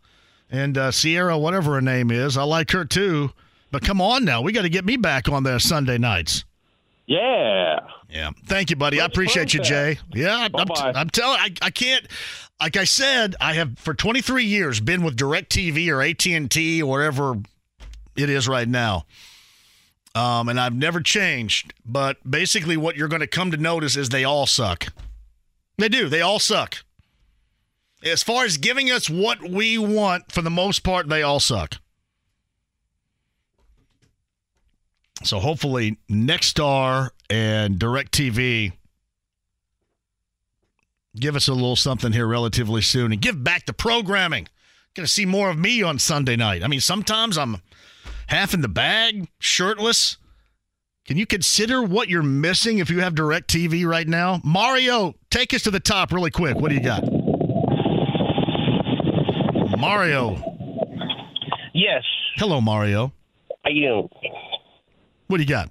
And 0.50 0.78
uh, 0.78 0.90
Sierra, 0.92 1.36
whatever 1.36 1.74
her 1.74 1.80
name 1.80 2.10
is, 2.12 2.36
I 2.36 2.42
like 2.44 2.70
her 2.72 2.84
too. 2.84 3.32
But 3.72 3.82
come 3.82 4.00
on 4.00 4.24
now, 4.24 4.42
we 4.42 4.52
got 4.52 4.62
to 4.62 4.68
get 4.68 4.84
me 4.84 4.96
back 4.96 5.28
on 5.28 5.42
there 5.44 5.58
Sunday 5.58 5.96
nights. 5.98 6.44
Yeah. 7.10 7.80
Yeah. 8.08 8.30
Thank 8.46 8.70
you, 8.70 8.76
buddy. 8.76 9.00
I 9.00 9.04
appreciate 9.04 9.52
you, 9.52 9.58
Jay. 9.60 9.98
Yeah, 10.14 10.36
I'm, 10.36 10.54
I'm, 10.54 10.68
Bye-bye. 10.68 10.92
I'm 10.94 11.10
telling. 11.10 11.40
I, 11.40 11.52
I 11.60 11.70
can't. 11.70 12.06
Like 12.60 12.76
I 12.76 12.84
said, 12.84 13.34
I 13.40 13.54
have 13.54 13.76
for 13.80 13.94
23 13.94 14.44
years 14.44 14.78
been 14.78 15.02
with 15.02 15.16
DirecTV 15.16 15.88
or 15.88 16.02
AT 16.02 16.24
and 16.26 16.48
T 16.48 16.80
or 16.80 16.88
whatever 16.88 17.34
it 18.14 18.30
is 18.30 18.46
right 18.46 18.68
now. 18.68 19.06
Um, 20.14 20.48
and 20.48 20.60
I've 20.60 20.74
never 20.74 21.00
changed. 21.00 21.74
But 21.84 22.18
basically, 22.28 22.76
what 22.76 22.94
you're 22.94 23.08
going 23.08 23.20
to 23.20 23.26
come 23.26 23.50
to 23.50 23.56
notice 23.56 23.96
is 23.96 24.10
they 24.10 24.22
all 24.22 24.46
suck. 24.46 24.92
They 25.78 25.88
do. 25.88 26.08
They 26.08 26.20
all 26.20 26.38
suck. 26.38 26.76
As 28.04 28.22
far 28.22 28.44
as 28.44 28.56
giving 28.56 28.88
us 28.88 29.10
what 29.10 29.42
we 29.42 29.78
want, 29.78 30.30
for 30.30 30.42
the 30.42 30.50
most 30.50 30.84
part, 30.84 31.08
they 31.08 31.24
all 31.24 31.40
suck. 31.40 31.74
So 35.22 35.38
hopefully, 35.38 35.98
Nexstar 36.10 37.10
and 37.28 37.78
DirecTV 37.78 38.72
give 41.16 41.36
us 41.36 41.48
a 41.48 41.52
little 41.52 41.76
something 41.76 42.12
here 42.12 42.26
relatively 42.26 42.82
soon 42.82 43.12
and 43.12 43.20
give 43.20 43.42
back 43.42 43.66
the 43.66 43.72
programming. 43.72 44.48
Going 44.94 45.06
to 45.06 45.12
see 45.12 45.26
more 45.26 45.50
of 45.50 45.58
me 45.58 45.82
on 45.82 45.98
Sunday 45.98 46.36
night. 46.36 46.62
I 46.64 46.68
mean, 46.68 46.80
sometimes 46.80 47.36
I'm 47.38 47.58
half 48.26 48.54
in 48.54 48.60
the 48.60 48.68
bag, 48.68 49.28
shirtless. 49.38 50.16
Can 51.04 51.16
you 51.16 51.26
consider 51.26 51.82
what 51.82 52.08
you're 52.08 52.22
missing 52.22 52.78
if 52.78 52.90
you 52.90 53.00
have 53.00 53.14
DirecTV 53.14 53.86
right 53.86 54.08
now? 54.08 54.40
Mario, 54.42 55.14
take 55.30 55.52
us 55.54 55.62
to 55.62 55.70
the 55.70 55.80
top 55.80 56.12
really 56.12 56.30
quick. 56.30 56.56
What 56.56 56.70
do 56.70 56.74
you 56.74 56.82
got? 56.82 57.02
Mario. 59.78 60.36
Yes. 61.72 62.04
Hello, 62.36 62.60
Mario. 62.60 63.12
How 63.64 63.70
you 63.70 63.86
doing? 63.86 64.08
What 65.30 65.36
do 65.36 65.44
you 65.44 65.48
got? 65.48 65.68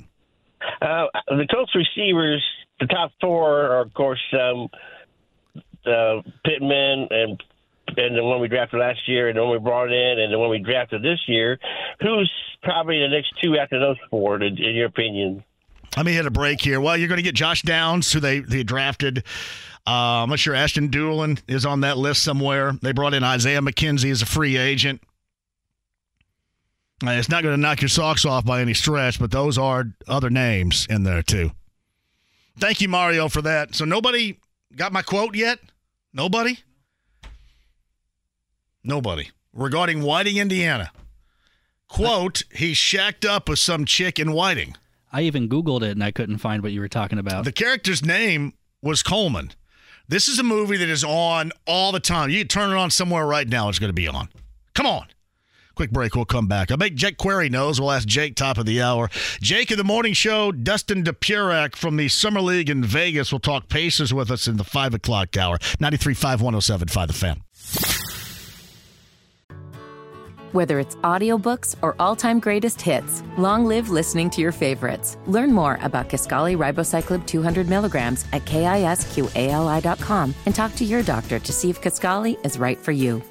Uh, 0.82 1.08
the 1.28 1.46
Colts 1.54 1.76
receivers, 1.76 2.42
the 2.80 2.86
top 2.86 3.12
four 3.20 3.66
are, 3.66 3.82
of 3.82 3.94
course, 3.94 4.22
um, 4.32 4.70
uh, 5.86 6.22
Pittman 6.46 7.10
and 7.12 7.44
and 7.98 8.16
the 8.16 8.24
one 8.24 8.40
we 8.40 8.48
drafted 8.48 8.80
last 8.80 9.06
year, 9.06 9.28
and 9.28 9.38
the 9.38 9.44
one 9.44 9.52
we 9.52 9.60
brought 9.60 9.92
in, 9.92 10.20
and 10.20 10.32
the 10.32 10.40
one 10.40 10.50
we 10.50 10.60
drafted 10.60 11.02
this 11.02 11.20
year. 11.28 11.60
Who's 12.00 12.32
probably 12.64 13.00
the 13.02 13.10
next 13.10 13.34
two 13.44 13.58
after 13.58 13.82
those 13.82 13.98
four, 14.10 14.38
in, 14.38 14.58
in 14.58 14.76
your 14.76 14.86
opinion? 14.86 15.44
Let 15.98 16.06
me 16.06 16.14
hit 16.14 16.26
a 16.26 16.32
break 16.32 16.62
here. 16.62 16.80
Well, 16.80 16.96
you're 16.96 17.10
going 17.10 17.18
to 17.18 17.24
get 17.24 17.36
Josh 17.36 17.62
Downs, 17.64 18.14
who 18.14 18.22
they, 18.22 18.40
they 18.40 18.64
drafted. 18.64 19.26
Uh, 19.86 20.24
I'm 20.24 20.30
not 20.30 20.40
sure 20.40 20.56
Ashton 20.56 20.88
Dulin 20.90 21.42
is 21.50 21.66
on 21.66 21.82
that 21.82 21.98
list 21.98 22.24
somewhere. 22.24 22.74
They 22.82 22.94
brought 22.94 23.14
in 23.14 23.26
Isaiah 23.26 23.60
McKenzie 23.60 24.12
as 24.12 24.22
a 24.22 24.26
free 24.26 24.56
agent. 24.56 25.02
Uh, 27.06 27.12
It's 27.12 27.30
not 27.30 27.44
going 27.44 27.56
to 27.56 27.62
knock 27.62 27.82
your 27.82 27.90
socks 27.90 28.26
off 28.26 28.46
by 28.46 28.62
any 28.62 28.74
stretch, 28.74 29.20
but 29.20 29.32
those 29.32 29.58
are 29.58 29.86
other 30.08 30.30
names 30.30 30.86
in 30.90 31.04
there 31.04 31.22
too. 31.24 31.52
Thank 32.58 32.82
you, 32.82 32.90
Mario, 32.90 33.30
for 33.30 33.42
that. 33.42 33.74
So 33.76 33.86
nobody 33.86 34.38
got 34.76 34.92
my 34.92 35.02
quote 35.02 35.36
yet? 35.36 35.60
Nobody? 36.14 36.60
Nobody. 38.84 39.30
Regarding 39.54 40.02
Whiting, 40.02 40.38
Indiana. 40.38 40.92
Quote, 41.88 42.44
he 42.54 42.74
shacked 42.74 43.26
up 43.26 43.50
with 43.50 43.60
some 43.60 43.86
chick 43.86 44.20
in 44.20 44.32
Whiting. 44.34 44.76
I 45.12 45.22
even 45.22 45.50
Googled 45.50 45.82
it 45.82 45.92
and 45.92 46.04
I 46.04 46.12
couldn't 46.12 46.38
find 46.38 46.62
what 46.62 46.72
you 46.72 46.82
were 46.82 46.88
talking 46.88 47.18
about. 47.18 47.46
The 47.46 47.52
character's 47.52 48.06
name 48.06 48.54
was 48.82 49.02
Coleman. 49.02 49.52
This 50.08 50.28
is 50.28 50.38
a 50.40 50.44
movie 50.44 50.78
that 50.78 50.90
is 50.90 51.04
on 51.04 51.52
all 51.66 51.92
the 51.92 52.00
time. 52.00 52.30
You 52.30 52.40
can 52.40 52.48
turn 52.48 52.72
it 52.72 52.76
on 52.78 52.92
somewhere 52.92 53.26
right 53.26 53.48
now, 53.48 53.70
it's 53.70 53.80
going 53.80 53.90
to 53.90 53.94
be 53.94 54.08
on. 54.08 54.30
Come 54.74 54.86
on. 54.86 55.08
Quick 55.80 55.92
break, 55.92 56.14
we'll 56.14 56.26
come 56.26 56.46
back. 56.46 56.72
I 56.72 56.76
bet 56.76 56.96
Jake 56.96 57.16
Query 57.16 57.48
knows. 57.48 57.80
We'll 57.80 57.94
ask 57.94 58.06
Jake 58.06 58.36
top 58.36 58.58
of 58.58 58.66
the 58.66 58.82
hour. 58.82 59.10
Jake 59.40 59.72
in 59.72 59.78
the 59.78 59.86
morning 59.86 60.12
show, 60.12 60.52
Dustin 60.52 61.06
Dopirak 61.06 61.74
from 61.74 61.96
the 61.96 62.10
Summer 62.10 62.42
League 62.42 62.70
in 62.70 62.84
Vegas 62.84 63.32
will 63.32 63.40
talk 63.40 63.70
Pacers 63.70 64.14
with 64.14 64.30
us 64.30 64.46
in 64.46 64.58
the 64.58 64.66
5 64.66 64.96
o'clock 64.96 65.38
hour. 65.38 65.58
93.5, 65.58 66.40
107.5 66.40 67.08
The 67.08 67.14
Fan. 67.14 67.42
Whether 70.52 70.80
it's 70.80 70.98
audiobooks 70.98 71.78
or 71.82 71.96
all-time 71.98 72.42
greatest 72.42 72.82
hits, 72.82 73.24
long 73.38 73.64
live 73.64 73.90
listening 73.90 74.30
to 74.32 74.42
your 74.42 74.52
favorites. 74.52 75.16
Learn 75.28 75.54
more 75.54 75.80
about 75.82 76.10
Kisqali 76.10 76.58
Ribociclib 76.58 77.26
200 77.26 77.70
milligrams 77.70 78.26
at 78.34 78.44
kisqali.com 78.44 80.36
and 80.46 80.54
talk 80.54 80.76
to 80.76 80.84
your 80.84 81.04
doctor 81.04 81.40
to 81.40 81.54
see 81.54 81.70
if 81.70 81.80
Kisqali 81.80 82.46
is 82.46 82.60
right 82.60 82.78
for 82.78 82.92
you. 82.92 83.24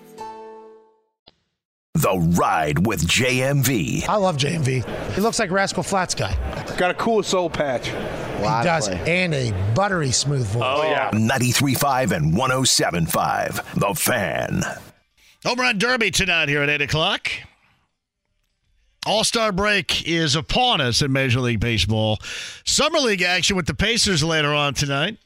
The 1.98 2.16
Ride 2.38 2.86
with 2.86 3.04
JMV. 3.08 4.08
I 4.08 4.14
love 4.16 4.36
JMV. 4.36 5.14
He 5.14 5.20
looks 5.20 5.40
like 5.40 5.50
Rascal 5.50 5.82
Flatts 5.82 6.14
guy. 6.14 6.36
Got 6.76 6.92
a 6.92 6.94
cool 6.94 7.24
soul 7.24 7.50
patch. 7.50 7.88
He 7.88 8.44
does, 8.44 8.86
and 8.86 9.34
a 9.34 9.52
buttery 9.74 10.12
smooth 10.12 10.46
voice. 10.46 10.62
Oh, 10.64 10.84
yeah. 10.84 11.10
93.5 11.10 12.12
and 12.12 12.34
107.5. 12.34 13.80
The 13.80 13.94
Fan. 13.94 14.62
Home 15.44 15.58
Run 15.58 15.78
Derby 15.78 16.12
tonight 16.12 16.48
here 16.48 16.62
at 16.62 16.68
8 16.68 16.82
o'clock. 16.82 17.32
All 19.04 19.24
Star 19.24 19.50
break 19.50 20.06
is 20.06 20.36
upon 20.36 20.80
us 20.80 21.02
in 21.02 21.10
Major 21.10 21.40
League 21.40 21.58
Baseball. 21.58 22.20
Summer 22.64 23.00
League 23.00 23.22
action 23.22 23.56
with 23.56 23.66
the 23.66 23.74
Pacers 23.74 24.22
later 24.22 24.54
on 24.54 24.74
tonight. 24.74 25.18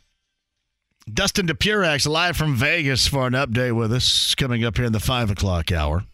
Dustin 1.13 1.47
Dopirak's 1.47 2.07
live 2.07 2.37
from 2.37 2.57
Vegas 2.57 3.07
for 3.07 3.27
an 3.27 3.35
update 3.35 3.77
with 3.77 3.93
us 3.93 4.35
coming 4.37 4.65
up 4.65 4.77
here 4.79 4.87
in 4.87 4.93
the 4.93 5.01
5 5.01 5.33
o'clock 5.33 5.71
hour. 5.71 6.05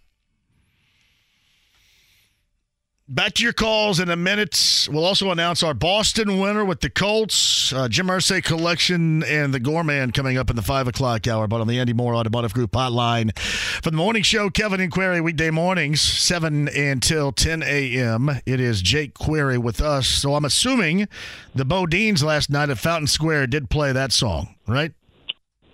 Back 3.10 3.32
to 3.34 3.42
your 3.42 3.54
calls 3.54 4.00
in 4.00 4.10
a 4.10 4.16
minute. 4.16 4.86
We'll 4.92 5.06
also 5.06 5.30
announce 5.30 5.62
our 5.62 5.72
Boston 5.72 6.38
winner 6.38 6.62
with 6.62 6.80
the 6.80 6.90
Colts, 6.90 7.72
uh, 7.72 7.88
Jim 7.88 8.08
Irsay 8.08 8.44
Collection, 8.44 9.22
and 9.22 9.54
the 9.54 9.60
Gorman 9.60 10.12
coming 10.12 10.36
up 10.36 10.50
in 10.50 10.56
the 10.56 10.62
5 10.62 10.88
o'clock 10.88 11.26
hour. 11.26 11.48
But 11.48 11.62
on 11.62 11.68
the 11.68 11.78
Andy 11.78 11.94
Moore 11.94 12.14
Automotive 12.14 12.52
Group 12.52 12.72
hotline. 12.72 13.34
For 13.38 13.90
the 13.90 13.96
morning 13.96 14.22
show, 14.22 14.50
Kevin 14.50 14.78
and 14.82 14.92
Query, 14.92 15.22
weekday 15.22 15.48
mornings, 15.48 16.02
7 16.02 16.68
until 16.68 17.32
10 17.32 17.62
a.m. 17.62 18.28
It 18.44 18.60
is 18.60 18.82
Jake 18.82 19.14
Query 19.14 19.56
with 19.56 19.80
us. 19.80 20.06
So 20.06 20.34
I'm 20.34 20.44
assuming 20.44 21.08
the 21.54 21.64
BoDeans 21.64 22.22
last 22.22 22.50
night 22.50 22.68
at 22.68 22.76
Fountain 22.76 23.06
Square 23.06 23.46
did 23.46 23.70
play 23.70 23.90
that 23.90 24.12
song, 24.12 24.54
right? 24.66 24.92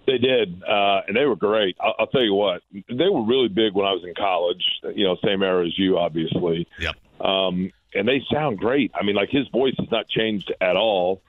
They 0.07 0.18
did, 0.18 0.62
uh, 0.62 1.01
and 1.09 1.16
they 1.16 1.24
were 1.24 1.35
great. 1.35 1.76
I'll, 1.80 1.95
I'll 1.99 2.07
tell 2.07 2.22
you 2.22 2.35
what, 2.35 2.62
they 2.72 3.09
were 3.09 3.24
really 3.24 3.49
big 3.49 3.72
when 3.72 3.87
I 3.87 3.93
was 3.93 4.05
in 4.05 4.14
college. 4.14 4.62
You 4.95 5.05
know, 5.05 5.16
same 5.24 5.43
era 5.43 5.66
as 5.66 5.76
you, 5.76 5.99
obviously. 5.99 6.68
Yep. 6.78 6.95
Um, 7.24 7.72
and 7.94 8.06
they 8.06 8.22
sound 8.32 8.58
great. 8.58 8.92
I 8.94 9.02
mean, 9.04 9.16
like 9.16 9.30
his 9.30 9.48
voice 9.48 9.74
has 9.78 9.90
not 9.90 10.08
changed 10.08 10.52
at 10.60 10.76
all. 10.76 11.22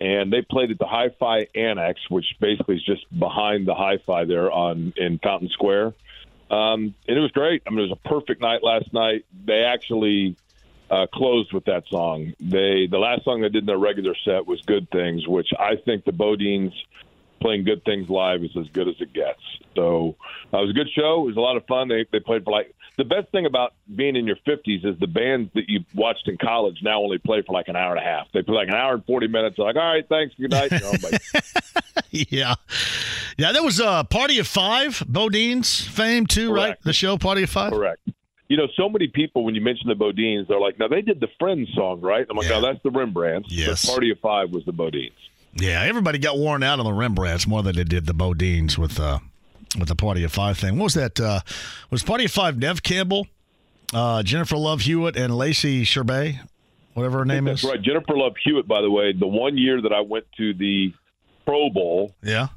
And 0.00 0.32
they 0.32 0.42
played 0.42 0.70
at 0.70 0.78
the 0.78 0.86
Hi-Fi 0.86 1.46
Annex, 1.54 2.00
which 2.10 2.26
basically 2.40 2.76
is 2.76 2.84
just 2.84 3.06
behind 3.16 3.66
the 3.66 3.74
Hi-Fi 3.74 4.24
there 4.24 4.50
on 4.50 4.92
in 4.96 5.18
Fountain 5.18 5.48
Square. 5.50 5.94
Um, 6.50 6.94
and 7.08 7.16
it 7.16 7.20
was 7.20 7.30
great. 7.30 7.62
I 7.66 7.70
mean, 7.70 7.78
it 7.78 7.90
was 7.90 7.98
a 8.04 8.08
perfect 8.08 8.40
night 8.40 8.62
last 8.62 8.92
night. 8.92 9.24
They 9.46 9.62
actually 9.62 10.36
uh, 10.90 11.06
closed 11.12 11.52
with 11.52 11.64
that 11.66 11.84
song. 11.88 12.34
They 12.40 12.86
the 12.86 12.98
last 12.98 13.24
song 13.24 13.40
they 13.40 13.48
did 13.48 13.62
in 13.62 13.66
their 13.66 13.78
regular 13.78 14.14
set 14.24 14.46
was 14.46 14.60
"Good 14.62 14.90
Things," 14.90 15.26
which 15.26 15.48
I 15.58 15.76
think 15.76 16.04
the 16.04 16.12
BoDeans 16.12 16.72
playing 17.40 17.64
good 17.64 17.84
things 17.84 18.08
live 18.08 18.42
is 18.42 18.56
as 18.58 18.68
good 18.68 18.88
as 18.88 18.94
it 19.00 19.12
gets. 19.12 19.40
So 19.74 20.16
uh, 20.52 20.58
it 20.58 20.62
was 20.62 20.70
a 20.70 20.74
good 20.74 20.90
show. 20.94 21.22
It 21.22 21.28
was 21.28 21.36
a 21.36 21.40
lot 21.40 21.56
of 21.56 21.66
fun. 21.66 21.88
They 21.88 22.04
they 22.12 22.20
played 22.20 22.44
for 22.44 22.52
like 22.52 22.74
the 22.96 23.04
best 23.04 23.30
thing 23.32 23.46
about 23.46 23.74
being 23.94 24.16
in 24.16 24.26
your 24.26 24.36
fifties 24.44 24.84
is 24.84 24.98
the 25.00 25.06
bands 25.06 25.50
that 25.54 25.68
you 25.68 25.80
watched 25.94 26.28
in 26.28 26.36
college 26.36 26.78
now 26.82 27.02
only 27.02 27.18
play 27.18 27.42
for 27.42 27.52
like 27.52 27.68
an 27.68 27.76
hour 27.76 27.90
and 27.90 27.98
a 27.98 28.08
half. 28.08 28.28
They 28.32 28.42
play 28.42 28.54
like 28.54 28.68
an 28.68 28.74
hour 28.74 28.94
and 28.94 29.04
forty 29.04 29.26
minutes. 29.26 29.56
They're 29.56 29.66
like, 29.66 29.76
all 29.76 29.82
right, 29.82 30.08
thanks, 30.08 30.34
good 30.40 30.50
night. 30.50 30.70
You 30.70 30.80
know, 30.80 30.92
like, 31.02 31.22
yeah. 32.10 32.54
Yeah, 33.36 33.52
that 33.52 33.64
was 33.64 33.80
uh, 33.80 34.04
Party 34.04 34.38
of 34.38 34.46
Five, 34.46 35.00
BoDeans' 35.10 35.86
fame 35.86 36.26
too, 36.26 36.52
right? 36.54 36.80
The 36.82 36.92
show 36.92 37.18
Party 37.18 37.42
of 37.42 37.50
Five? 37.50 37.72
Correct. 37.72 38.00
You 38.48 38.56
know, 38.58 38.68
so 38.76 38.88
many 38.88 39.08
people 39.08 39.44
when 39.44 39.54
you 39.54 39.60
mention 39.60 39.88
the 39.88 39.94
BoDeans, 39.94 40.46
they're 40.46 40.60
like, 40.60 40.78
"Now 40.78 40.86
they 40.86 41.00
did 41.00 41.18
the 41.18 41.28
Friends 41.40 41.68
song, 41.74 42.00
right?" 42.00 42.26
I'm 42.28 42.36
like, 42.36 42.48
"No, 42.48 42.60
that's 42.60 42.82
the 42.82 42.90
Rembrandts." 42.90 43.50
Yes. 43.50 43.84
But 43.84 43.92
Party 43.92 44.10
of 44.10 44.20
Five 44.20 44.50
was 44.50 44.64
the 44.64 44.72
BoDeans. 44.72 45.12
Yeah, 45.54 45.82
everybody 45.82 46.18
got 46.18 46.36
worn 46.36 46.62
out 46.62 46.78
on 46.78 46.84
the 46.84 46.92
Rembrandts 46.92 47.46
more 47.46 47.62
than 47.62 47.76
they 47.76 47.84
did 47.84 48.06
the 48.06 48.12
BoDeans 48.12 48.76
with 48.76 49.00
uh, 49.00 49.18
with 49.78 49.88
the 49.88 49.96
Party 49.96 50.24
of 50.24 50.32
Five 50.32 50.58
thing. 50.58 50.76
What 50.78 50.84
was 50.84 50.94
that? 50.94 51.18
Uh, 51.20 51.40
was 51.90 52.02
Party 52.02 52.24
of 52.26 52.30
Five 52.32 52.58
Neve 52.58 52.82
Campbell, 52.82 53.26
uh, 53.92 54.22
Jennifer 54.22 54.56
Love 54.56 54.82
Hewitt, 54.82 55.16
and 55.16 55.36
Lacey 55.36 55.84
Chabert, 55.84 56.38
whatever 56.94 57.18
her 57.18 57.24
name 57.24 57.44
That's 57.44 57.64
is? 57.64 57.70
right. 57.70 57.80
Jennifer 57.82 58.16
Love 58.16 58.34
Hewitt, 58.44 58.66
by 58.68 58.80
the 58.82 58.90
way, 58.90 59.12
the 59.12 59.26
one 59.26 59.56
year 59.58 59.80
that 59.82 59.92
I 59.92 60.00
went 60.00 60.26
to 60.36 60.54
the 60.54 60.92
Pro 61.44 61.70
Bowl, 61.70 62.14
Yeah. 62.22 62.48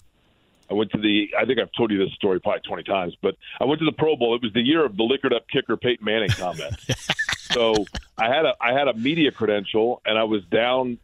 I 0.70 0.74
went 0.74 0.92
to 0.92 0.98
the. 0.98 1.30
I 1.40 1.46
think 1.46 1.60
I've 1.60 1.72
told 1.78 1.92
you 1.92 1.98
this 1.98 2.14
story 2.16 2.42
probably 2.42 2.60
twenty 2.68 2.84
times, 2.84 3.16
but 3.22 3.38
I 3.62 3.64
went 3.64 3.80
to 3.80 3.86
the 3.86 3.94
Pro 3.94 4.18
Bowl. 4.18 4.36
It 4.36 4.42
was 4.42 4.52
the 4.52 4.60
year 4.62 4.86
of 4.86 4.98
the 4.98 5.04
liquored 5.04 5.34
up 5.34 5.48
kicker 5.48 5.78
Peyton 5.78 6.04
Manning 6.04 6.28
comment. 6.32 6.76
so 7.54 7.86
I 8.18 8.28
had 8.28 8.46
a 8.46 8.54
I 8.60 8.74
had 8.74 8.90
a 8.90 8.94
media 8.94 9.32
credential, 9.32 10.02
and 10.06 10.18
I 10.18 10.26
was 10.26 10.44
down, 10.52 10.98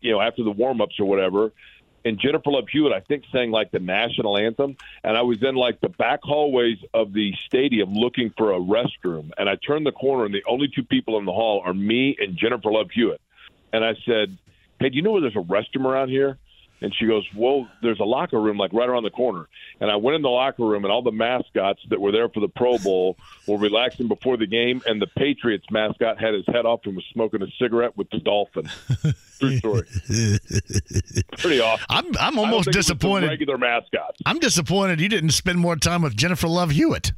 you 0.00 0.10
know, 0.12 0.22
after 0.22 0.42
the 0.42 0.50
warm 0.50 0.80
ups 0.80 0.98
or 0.98 1.04
whatever. 1.04 1.52
And 2.04 2.18
Jennifer 2.18 2.50
Love 2.50 2.68
Hewitt, 2.68 2.92
I 2.92 3.00
think, 3.00 3.24
sang 3.32 3.50
like 3.50 3.70
the 3.70 3.78
national 3.78 4.36
anthem, 4.36 4.76
and 5.02 5.16
I 5.16 5.22
was 5.22 5.42
in 5.42 5.54
like 5.54 5.80
the 5.80 5.88
back 5.88 6.20
hallways 6.22 6.78
of 6.92 7.14
the 7.14 7.32
stadium 7.46 7.94
looking 7.94 8.30
for 8.36 8.52
a 8.52 8.58
restroom. 8.58 9.30
And 9.38 9.48
I 9.48 9.56
turned 9.56 9.86
the 9.86 9.92
corner, 9.92 10.26
and 10.26 10.34
the 10.34 10.44
only 10.46 10.68
two 10.68 10.84
people 10.84 11.18
in 11.18 11.24
the 11.24 11.32
hall 11.32 11.62
are 11.64 11.72
me 11.72 12.16
and 12.20 12.36
Jennifer 12.36 12.70
Love 12.70 12.90
Hewitt. 12.90 13.22
And 13.72 13.84
I 13.84 13.94
said, 14.04 14.36
"Hey, 14.78 14.90
do 14.90 14.96
you 14.96 15.02
know 15.02 15.12
where 15.12 15.22
there's 15.22 15.36
a 15.36 15.38
restroom 15.38 15.86
around 15.86 16.10
here?" 16.10 16.38
And 16.80 16.94
she 16.94 17.06
goes, 17.06 17.24
"Well, 17.34 17.68
there's 17.82 18.00
a 18.00 18.04
locker 18.04 18.38
room 18.40 18.58
like 18.58 18.72
right 18.72 18.88
around 18.88 19.04
the 19.04 19.10
corner." 19.10 19.48
And 19.80 19.90
I 19.90 19.96
went 19.96 20.16
in 20.16 20.22
the 20.22 20.28
locker 20.28 20.64
room, 20.64 20.84
and 20.84 20.92
all 20.92 21.02
the 21.02 21.12
mascots 21.12 21.80
that 21.88 22.00
were 22.00 22.12
there 22.12 22.28
for 22.28 22.40
the 22.40 22.48
Pro 22.48 22.76
Bowl 22.78 23.16
were 23.46 23.56
relaxing 23.56 24.06
before 24.08 24.36
the 24.36 24.46
game. 24.46 24.82
And 24.86 25.00
the 25.00 25.06
Patriots 25.16 25.64
mascot 25.70 26.20
had 26.20 26.34
his 26.34 26.44
head 26.46 26.66
off 26.66 26.80
and 26.84 26.94
was 26.94 27.04
smoking 27.12 27.42
a 27.42 27.46
cigarette 27.58 27.96
with 27.96 28.10
the 28.10 28.18
dolphin. 28.18 28.68
True 29.40 29.56
story. 29.58 29.82
Pretty 31.38 31.60
awesome. 31.60 31.86
I'm 31.88 32.06
I'm 32.18 32.38
almost 32.38 32.66
think 32.66 32.74
it 32.76 32.78
was 32.78 32.86
the 32.86 32.94
disappointed. 32.94 33.28
regular 33.28 33.56
mascots. 33.58 34.18
I'm 34.26 34.38
disappointed 34.38 35.00
you 35.00 35.08
didn't 35.08 35.30
spend 35.30 35.58
more 35.58 35.76
time 35.76 36.02
with 36.02 36.16
Jennifer 36.16 36.48
Love 36.48 36.70
Hewitt. 36.72 37.12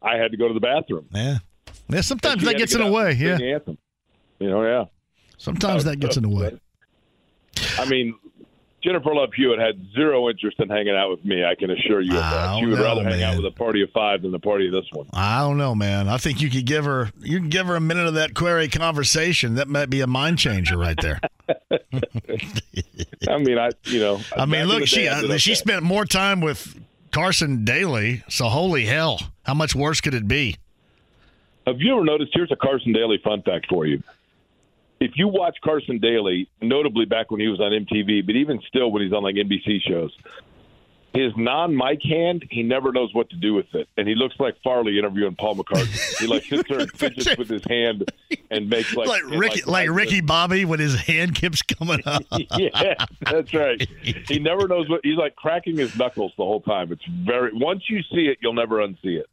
I 0.00 0.16
had 0.16 0.32
to 0.32 0.36
go 0.36 0.48
to 0.48 0.54
the 0.54 0.60
bathroom. 0.60 1.06
Yeah. 1.14 1.38
Yeah, 1.88 2.00
sometimes 2.00 2.42
that 2.44 2.56
gets 2.56 2.74
in 2.74 2.80
the 2.82 2.90
way. 2.90 3.12
Yeah. 3.12 3.36
the 3.36 3.52
anthem. 3.52 3.78
You 4.38 4.50
know, 4.50 4.62
yeah. 4.64 4.84
Sometimes 5.38 5.84
that 5.84 6.00
gets 6.00 6.16
in 6.16 6.22
the 6.22 6.28
way. 6.28 6.58
I 7.78 7.84
mean, 7.88 8.14
Jennifer 8.82 9.14
Love 9.14 9.32
Hewitt 9.34 9.60
had 9.60 9.86
zero 9.94 10.28
interest 10.28 10.58
in 10.58 10.68
hanging 10.68 10.96
out 10.96 11.10
with 11.10 11.24
me. 11.24 11.44
I 11.44 11.54
can 11.54 11.70
assure 11.70 12.00
you 12.00 12.12
of 12.12 12.18
that. 12.18 12.58
She 12.58 12.66
would 12.66 12.78
know, 12.78 12.84
rather 12.84 13.04
hang 13.04 13.22
out 13.22 13.36
with 13.36 13.46
a 13.46 13.56
party 13.56 13.82
of 13.82 13.90
five 13.90 14.22
than 14.22 14.32
the 14.32 14.40
party 14.40 14.66
of 14.66 14.72
this 14.72 14.86
one. 14.92 15.06
I 15.12 15.40
don't 15.40 15.56
know, 15.56 15.74
man. 15.74 16.08
I 16.08 16.16
think 16.16 16.40
you 16.40 16.50
could 16.50 16.66
give 16.66 16.84
her 16.84 17.10
you 17.20 17.38
can 17.38 17.48
give 17.48 17.66
her 17.66 17.76
a 17.76 17.80
minute 17.80 18.06
of 18.06 18.14
that 18.14 18.34
query 18.34 18.68
conversation. 18.68 19.54
That 19.54 19.68
might 19.68 19.88
be 19.88 20.00
a 20.00 20.06
mind 20.08 20.38
changer 20.38 20.76
right 20.76 20.98
there. 21.00 21.20
I 23.28 23.38
mean, 23.38 23.58
I 23.58 23.70
you 23.84 24.00
know. 24.00 24.20
I 24.36 24.46
mean, 24.46 24.66
look, 24.66 24.86
she 24.86 25.08
I 25.08 25.20
uh, 25.20 25.38
she 25.38 25.54
spent 25.54 25.82
more 25.82 26.04
time 26.04 26.40
with 26.40 26.76
Carson 27.12 27.64
Daly. 27.64 28.24
So 28.28 28.46
holy 28.46 28.86
hell, 28.86 29.20
how 29.44 29.54
much 29.54 29.74
worse 29.74 30.00
could 30.00 30.14
it 30.14 30.26
be? 30.26 30.56
Have 31.66 31.80
you 31.80 31.94
ever 31.94 32.04
noticed? 32.04 32.32
Here's 32.34 32.50
a 32.50 32.56
Carson 32.56 32.92
Daly 32.92 33.20
fun 33.22 33.42
fact 33.42 33.66
for 33.68 33.86
you. 33.86 34.02
If 35.02 35.12
you 35.16 35.26
watch 35.26 35.56
Carson 35.64 35.98
Daly, 35.98 36.48
notably 36.60 37.06
back 37.06 37.32
when 37.32 37.40
he 37.40 37.48
was 37.48 37.60
on 37.60 37.72
MTV, 37.72 38.24
but 38.24 38.36
even 38.36 38.60
still 38.68 38.92
when 38.92 39.02
he's 39.02 39.12
on 39.12 39.24
like 39.24 39.34
NBC 39.34 39.80
shows, 39.82 40.16
his 41.12 41.32
non-mic 41.36 42.00
hand, 42.04 42.44
he 42.50 42.62
never 42.62 42.92
knows 42.92 43.12
what 43.12 43.28
to 43.30 43.36
do 43.36 43.52
with 43.52 43.66
it, 43.74 43.88
and 43.96 44.06
he 44.06 44.14
looks 44.14 44.36
like 44.38 44.54
Farley 44.62 44.98
interviewing 44.98 45.34
Paul 45.34 45.56
McCartney. 45.56 46.20
he 46.20 46.26
like 46.28 46.44
sits 46.44 46.68
there 46.68 46.78
and 46.80 46.90
fidgets 46.94 47.36
with 47.36 47.48
his 47.48 47.62
hand 47.68 48.10
and 48.50 48.70
makes 48.70 48.94
like 48.94 49.08
Like 49.08 49.24
Ricky, 49.28 49.62
like 49.66 49.90
Ricky 49.90 50.20
Bobby 50.20 50.64
when 50.64 50.78
his 50.78 50.94
hand 50.94 51.34
keeps 51.34 51.62
coming 51.62 52.00
up. 52.06 52.22
yeah, 52.56 52.94
that's 53.30 53.52
right. 53.52 53.84
He 54.02 54.38
never 54.38 54.68
knows 54.68 54.88
what 54.88 55.00
he's 55.02 55.18
like 55.18 55.34
cracking 55.34 55.76
his 55.76 55.94
knuckles 55.96 56.32
the 56.38 56.44
whole 56.44 56.60
time. 56.60 56.92
It's 56.92 57.04
very 57.04 57.50
once 57.52 57.82
you 57.90 58.02
see 58.04 58.28
it, 58.28 58.38
you'll 58.40 58.54
never 58.54 58.76
unsee 58.76 59.18
it. 59.18 59.26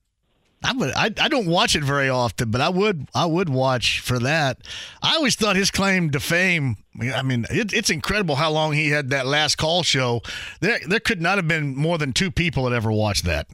I 0.64 0.74
would. 0.74 0.92
I, 0.92 1.06
I 1.06 1.30
don't 1.30 1.48
watch 1.48 1.76
it 1.76 1.84
very 1.84 2.10
often, 2.10 2.52
but 2.52 2.60
I 2.60 2.70
would. 2.70 3.08
I 3.16 3.26
would 3.26 3.50
watch 3.50 4.02
for 4.02 4.20
that. 4.20 4.60
I 5.02 5.16
always 5.16 5.36
thought 5.36 5.56
his 5.56 5.72
claim 5.72 6.10
to 6.12 6.20
fame. 6.20 6.78
I 7.02 7.22
mean, 7.22 7.46
it, 7.50 7.72
it's 7.72 7.90
incredible 7.90 8.36
how 8.36 8.52
long 8.52 8.74
he 8.74 8.90
had 8.90 9.10
that 9.12 9.26
last 9.26 9.58
call 9.58 9.84
show. 9.84 10.22
There, 10.60 10.80
there 10.86 11.00
could 11.00 11.22
not 11.22 11.38
have 11.38 11.48
been 11.48 11.76
more 11.76 11.98
than 11.98 12.12
two 12.12 12.30
people 12.30 12.66
that 12.66 12.76
ever 12.76 12.92
watched 12.92 13.24
that. 13.26 13.48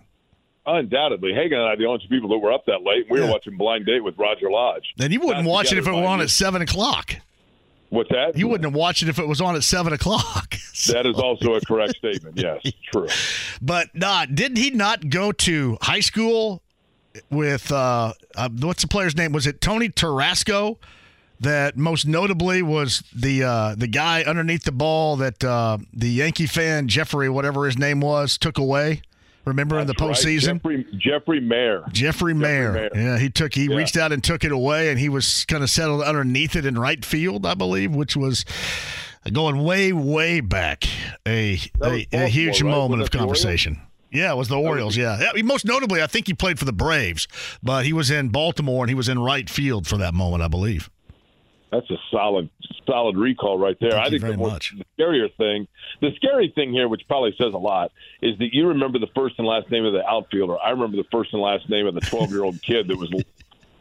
Undoubtedly, 0.65 1.31
Hagan 1.33 1.59
and 1.59 1.67
I 1.67 1.73
are 1.73 1.77
the 1.77 1.85
only 1.85 1.99
two 1.99 2.07
people 2.07 2.29
that 2.29 2.39
were 2.39 2.51
up 2.51 2.65
that 2.65 2.81
late. 2.81 3.05
We 3.07 3.21
were 3.21 3.27
watching 3.27 3.55
Blind 3.55 3.85
Date 3.85 4.03
with 4.03 4.17
Roger 4.17 4.49
Lodge. 4.49 4.95
And 4.99 5.13
you 5.13 5.19
wouldn't 5.19 5.45
Not 5.45 5.51
watch 5.51 5.71
it 5.71 5.77
if 5.77 5.87
it 5.87 5.91
were 5.91 6.05
on 6.05 6.21
at 6.21 6.31
seven 6.31 6.63
o'clock. 6.63 7.17
What's 7.89 8.09
that? 8.09 8.35
You 8.35 8.47
wouldn't 8.47 8.65
have 8.65 8.73
watched 8.73 9.03
it 9.03 9.09
if 9.09 9.19
it 9.19 9.27
was 9.27 9.41
on 9.41 9.55
at 9.55 9.63
seven 9.63 9.93
o'clock. 9.93 10.55
That 10.87 11.05
is 11.05 11.17
also 11.17 11.55
a 11.55 11.61
correct 11.61 11.95
statement. 11.95 12.37
Yes, 12.37 12.61
true. 12.91 13.07
But 13.61 13.95
nah, 13.95 14.25
didn't 14.25 14.57
he 14.57 14.71
not 14.71 15.09
go 15.09 15.31
to 15.31 15.77
high 15.81 16.01
school 16.01 16.61
with 17.29 17.71
uh, 17.71 18.13
uh 18.35 18.49
what's 18.59 18.81
the 18.81 18.87
player's 18.87 19.15
name? 19.15 19.31
Was 19.31 19.47
it 19.47 19.61
Tony 19.61 19.89
Tarasco? 19.89 20.77
That 21.41 21.75
most 21.75 22.07
notably 22.07 22.61
was 22.61 23.03
the 23.13 23.43
uh, 23.43 23.75
the 23.75 23.87
guy 23.87 24.23
underneath 24.23 24.63
the 24.63 24.71
ball 24.71 25.17
that 25.17 25.43
uh, 25.43 25.77
the 25.91 26.07
Yankee 26.07 26.45
fan 26.47 26.87
Jeffrey, 26.87 27.27
whatever 27.27 27.65
his 27.65 27.77
name 27.77 27.99
was, 27.99 28.37
took 28.37 28.57
away. 28.57 29.01
Remember 29.43 29.77
in 29.77 29.85
the 29.85 29.93
That's 29.93 30.01
right. 30.25 30.33
postseason, 30.33 30.53
Jeffrey, 30.55 30.85
Jeffrey 30.97 31.41
Maier. 31.41 31.91
Jeffrey 31.91 32.33
Maier. 32.33 32.89
Maier. 32.89 32.95
Yeah, 32.95 33.17
he 33.19 33.29
took 33.29 33.53
he 33.53 33.65
Yeah. 33.65 33.75
reached 33.75 33.97
out 33.97 34.13
and 34.13 34.23
took 34.23 34.45
it 34.45 34.51
away, 34.53 34.89
and 34.89 34.97
he 34.97 35.09
was 35.09 35.43
kind 35.45 35.61
of 35.61 35.69
settled 35.69 36.03
underneath 36.03 36.55
it 36.55 36.65
in 36.65 36.79
right 36.79 37.03
field, 37.03 37.45
I 37.45 37.53
believe, 37.53 37.93
which 37.93 38.15
was 38.15 38.45
going 39.31 39.61
way 39.63 39.91
way 39.91 40.39
back 40.39 40.85
a 41.27 41.59
a, 41.83 42.07
a 42.13 42.27
huge 42.27 42.61
right? 42.61 42.71
moment 42.71 43.01
of 43.01 43.07
that 43.07 43.11
the 43.11 43.17
Orioles? 43.19 43.41
conversation. 43.43 43.81
Yeah, 44.15 44.31
it 44.31 44.35
was 44.35 44.47
the 44.47 44.57
Orioles. 44.57 44.95
Yeah. 44.97 45.31
yeah, 45.35 45.41
most 45.43 45.65
notably, 45.65 46.01
I 46.01 46.07
think 46.07 46.27
he 46.27 46.33
played 46.33 46.59
for 46.59 46.65
the 46.65 46.73
Braves, 46.73 47.27
but 47.61 47.85
he 47.85 47.93
was 47.93 48.09
in 48.09 48.29
Baltimore 48.29 48.83
and 48.83 48.89
he 48.89 48.95
was 48.95 49.09
in 49.09 49.19
right 49.19 49.49
field 49.49 49.87
for 49.87 49.97
that 49.97 50.13
moment, 50.13 50.43
I 50.43 50.47
believe. 50.47 50.89
That's 51.71 51.89
a 51.89 51.97
solid, 52.09 52.49
solid 52.87 53.17
recall 53.17 53.57
right 53.57 53.75
there. 53.81 53.91
Thank 53.91 54.05
I 54.05 54.09
think 54.09 54.21
very 54.21 54.33
the, 54.33 54.37
more, 54.37 54.51
much. 54.51 54.73
the 54.77 54.85
scarier 55.03 55.35
thing, 55.35 55.67
the 55.99 56.11
scary 56.15 56.51
thing 56.55 56.71
here, 56.71 56.87
which 56.87 57.01
probably 57.07 57.35
says 57.37 57.53
a 57.53 57.57
lot, 57.57 57.91
is 58.21 58.37
that 58.37 58.53
you 58.53 58.67
remember 58.67 58.97
the 58.99 59.09
first 59.15 59.35
and 59.39 59.47
last 59.47 59.69
name 59.71 59.83
of 59.83 59.91
the 59.91 60.05
outfielder. 60.07 60.57
I 60.57 60.69
remember 60.69 60.95
the 60.95 61.07
first 61.11 61.33
and 61.33 61.41
last 61.41 61.69
name 61.69 61.85
of 61.85 61.93
the 61.93 62.01
12 62.01 62.31
year 62.31 62.43
old 62.43 62.61
kid 62.61 62.87
that 62.87 62.97
was 62.97 63.11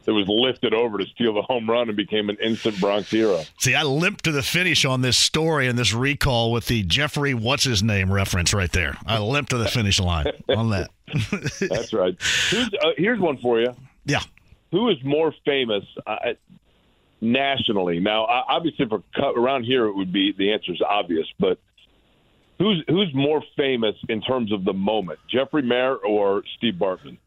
that 0.05 0.13
was 0.13 0.27
lifted 0.27 0.73
over 0.73 0.97
to 0.97 1.05
steal 1.07 1.33
the 1.33 1.41
home 1.41 1.69
run 1.69 1.87
and 1.89 1.97
became 1.97 2.29
an 2.29 2.37
instant 2.41 2.79
Bronx 2.79 3.09
hero. 3.09 3.43
See, 3.59 3.75
I 3.75 3.83
limped 3.83 4.23
to 4.25 4.31
the 4.31 4.43
finish 4.43 4.85
on 4.85 5.01
this 5.01 5.17
story 5.17 5.67
and 5.67 5.77
this 5.77 5.93
recall 5.93 6.51
with 6.51 6.67
the 6.67 6.83
Jeffrey 6.83 7.33
what's 7.33 7.63
his 7.63 7.83
name 7.83 8.11
reference 8.11 8.53
right 8.53 8.71
there. 8.71 8.97
I 9.05 9.19
limped 9.19 9.51
to 9.51 9.57
the 9.57 9.67
finish 9.67 9.99
line 9.99 10.27
on 10.49 10.69
that. 10.69 10.89
That's 11.59 11.93
right. 11.93 12.15
Who's, 12.51 12.69
uh, 12.81 12.91
here's 12.97 13.19
one 13.19 13.37
for 13.37 13.59
you. 13.59 13.75
Yeah. 14.05 14.21
Who 14.71 14.89
is 14.89 14.97
more 15.03 15.33
famous? 15.45 15.83
I, 16.05 16.35
nationally. 17.21 17.99
Now, 17.99 18.25
obviously, 18.25 18.85
for 18.87 19.03
around 19.19 19.63
here, 19.63 19.85
it 19.85 19.95
would 19.95 20.13
be 20.13 20.33
the 20.37 20.53
answer 20.53 20.71
is 20.71 20.81
obvious, 20.87 21.27
but 21.39 21.59
who's 22.59 22.83
who's 22.87 23.13
more 23.13 23.43
famous 23.57 23.95
in 24.09 24.21
terms 24.21 24.51
of 24.51 24.63
the 24.63 24.73
moment, 24.73 25.19
Jeffrey 25.29 25.63
Maier 25.63 25.97
or 26.03 26.43
Steve 26.57 26.75
Bartman? 26.75 27.17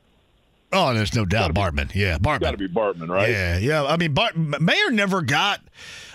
Oh, 0.73 0.93
there's 0.93 1.15
no 1.15 1.25
doubt, 1.25 1.55
Bartman. 1.55 1.95
Yeah, 1.95 2.19
Bartman. 2.19 2.41
Got 2.41 2.51
to 2.53 2.57
be 2.59 2.69
Bartman, 2.69 3.09
right? 3.09 3.31
Yeah, 3.31 3.59
yeah. 3.59 3.85
I 3.85 3.97
mean, 3.97 4.13
Bart, 4.13 4.35
Maier 4.35 4.91
never 4.93 5.23
got. 5.23 5.61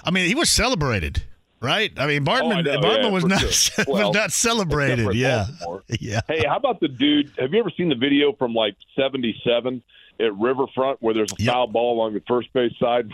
I 0.03 0.11
mean, 0.11 0.27
he 0.27 0.35
was 0.35 0.51
celebrated, 0.51 1.23
right? 1.59 1.91
I 1.97 2.05
mean, 2.05 2.23
Bartman. 2.23 2.67
Oh, 2.67 2.71
I 2.71 2.75
know, 2.75 2.79
Bartman 2.81 3.03
yeah, 3.03 3.09
was 3.09 3.25
not 3.25 3.41
sure. 3.41 3.85
was 3.87 4.13
not 4.13 4.31
celebrated. 4.31 5.07
Yeah, 5.15 5.45
Baltimore. 5.59 5.83
yeah. 5.99 6.21
Hey, 6.27 6.43
how 6.47 6.57
about 6.57 6.79
the 6.81 6.87
dude? 6.87 7.31
Have 7.39 7.51
you 7.53 7.59
ever 7.59 7.71
seen 7.75 7.89
the 7.89 7.95
video 7.95 8.33
from 8.33 8.53
like 8.53 8.75
'77 8.95 9.81
at 10.19 10.35
Riverfront 10.37 11.01
where 11.01 11.15
there's 11.15 11.31
a 11.31 11.43
foul 11.43 11.65
ball 11.67 11.95
along 11.95 12.13
the 12.13 12.21
first 12.27 12.53
base 12.53 12.73
side? 12.79 13.09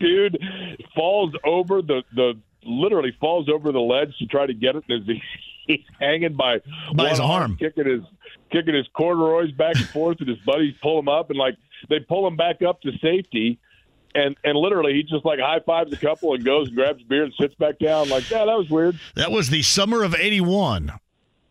dude 0.00 0.38
falls 0.94 1.32
over 1.44 1.82
the 1.82 2.02
the 2.14 2.34
literally 2.64 3.14
falls 3.20 3.48
over 3.48 3.70
the 3.70 3.80
ledge 3.80 4.16
to 4.18 4.26
try 4.26 4.46
to 4.46 4.54
get 4.54 4.76
it. 4.76 4.84
He's 5.66 5.80
hanging 6.00 6.34
by 6.34 6.60
By 6.94 7.10
his 7.10 7.20
arm. 7.20 7.56
kicking 7.56 7.86
his 7.86 8.00
kicking 8.50 8.74
his 8.74 8.86
corduroys 8.94 9.52
back 9.52 9.76
and 9.76 9.88
forth, 9.88 10.18
and 10.20 10.28
his 10.28 10.38
buddies 10.38 10.74
pull 10.82 10.98
him 10.98 11.08
up, 11.08 11.30
and 11.30 11.38
like 11.38 11.56
they 11.88 12.00
pull 12.00 12.26
him 12.26 12.36
back 12.36 12.62
up 12.62 12.80
to 12.82 12.92
safety. 12.98 13.58
And, 14.14 14.34
and 14.44 14.56
literally, 14.56 14.94
he 14.94 15.02
just 15.02 15.26
like 15.26 15.38
high 15.38 15.60
fives 15.60 15.92
a 15.92 15.96
couple 15.98 16.32
and 16.32 16.42
goes 16.42 16.68
and 16.68 16.76
grabs 16.76 17.02
a 17.02 17.04
beer 17.04 17.24
and 17.24 17.34
sits 17.38 17.54
back 17.56 17.78
down. 17.78 18.08
Like, 18.08 18.30
yeah, 18.30 18.46
that 18.46 18.56
was 18.56 18.70
weird. 18.70 18.98
That 19.14 19.30
was 19.30 19.50
the 19.50 19.62
summer 19.62 20.02
of 20.02 20.14
'81 20.14 20.92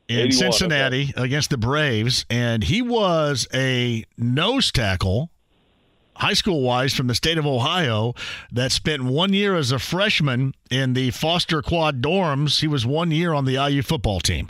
in 0.08 0.20
81, 0.20 0.32
Cincinnati 0.32 1.14
against 1.16 1.50
the 1.50 1.58
Braves, 1.58 2.26
and 2.30 2.64
he 2.64 2.82
was 2.82 3.48
a 3.54 4.06
nose 4.18 4.72
tackle, 4.72 5.30
high 6.16 6.34
school 6.34 6.62
wise, 6.62 6.94
from 6.94 7.08
the 7.08 7.16
state 7.16 7.38
of 7.38 7.46
Ohio 7.46 8.14
that 8.52 8.72
spent 8.72 9.04
one 9.04 9.34
year 9.34 9.56
as 9.56 9.72
a 9.72 9.80
freshman 9.80 10.54
in 10.72 10.94
the 10.94 11.12
Foster 11.12 11.62
Quad 11.62 12.02
dorms. 12.02 12.62
He 12.62 12.68
was 12.68 12.86
one 12.86 13.12
year 13.12 13.34
on 13.34 13.46
the 13.46 13.64
IU 13.64 13.82
football 13.82 14.20
team. 14.20 14.50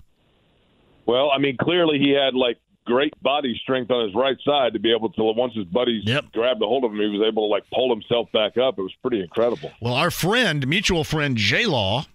Well, 1.05 1.31
I 1.31 1.37
mean, 1.37 1.57
clearly 1.57 1.99
he 1.99 2.11
had 2.11 2.33
like 2.33 2.57
great 2.85 3.13
body 3.21 3.59
strength 3.63 3.89
on 3.91 4.05
his 4.05 4.15
right 4.15 4.37
side 4.45 4.73
to 4.73 4.79
be 4.79 4.93
able 4.93 5.09
to 5.09 5.23
once 5.23 5.53
his 5.55 5.65
buddies 5.65 6.03
grabbed 6.33 6.61
a 6.61 6.65
hold 6.65 6.83
of 6.83 6.91
him, 6.91 6.99
he 6.99 7.07
was 7.07 7.27
able 7.27 7.47
to 7.47 7.51
like 7.51 7.63
pull 7.73 7.89
himself 7.89 8.31
back 8.31 8.57
up. 8.57 8.77
It 8.77 8.81
was 8.83 8.93
pretty 9.01 9.21
incredible. 9.21 9.71
Well, 9.81 9.93
our 9.93 10.11
friend, 10.11 10.67
mutual 10.67 11.03
friend 11.03 11.35
J 11.35 11.65
Law, 11.65 12.05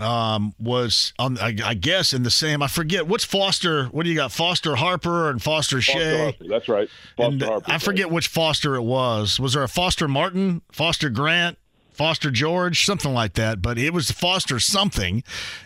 um, 0.00 0.54
was 0.58 1.12
on, 1.18 1.38
I, 1.38 1.54
I 1.64 1.74
guess, 1.74 2.12
in 2.12 2.22
the 2.22 2.30
same. 2.30 2.62
I 2.62 2.66
forget 2.68 3.06
what's 3.06 3.24
Foster. 3.24 3.86
What 3.86 4.04
do 4.04 4.10
you 4.10 4.16
got? 4.16 4.32
Foster 4.32 4.76
Harper 4.76 5.28
and 5.28 5.42
Foster 5.42 5.76
Foster 5.82 5.92
Shea. 5.98 6.18
Harper, 6.22 6.44
that's 6.48 6.68
right. 6.68 6.88
Foster 7.16 7.32
And 7.32 7.42
Harper. 7.42 7.70
I 7.70 7.78
forget 7.78 8.10
which 8.10 8.28
Foster 8.28 8.74
it 8.74 8.82
was. 8.82 9.38
Was 9.38 9.52
there 9.52 9.62
a 9.62 9.68
Foster 9.68 10.08
Martin, 10.08 10.62
Foster 10.72 11.10
Grant, 11.10 11.58
Foster 11.92 12.30
George, 12.30 12.86
something 12.86 13.12
like 13.12 13.34
that? 13.34 13.60
But 13.60 13.76
it 13.76 13.92
was 13.92 14.10
Foster 14.10 14.58
something, 14.58 15.22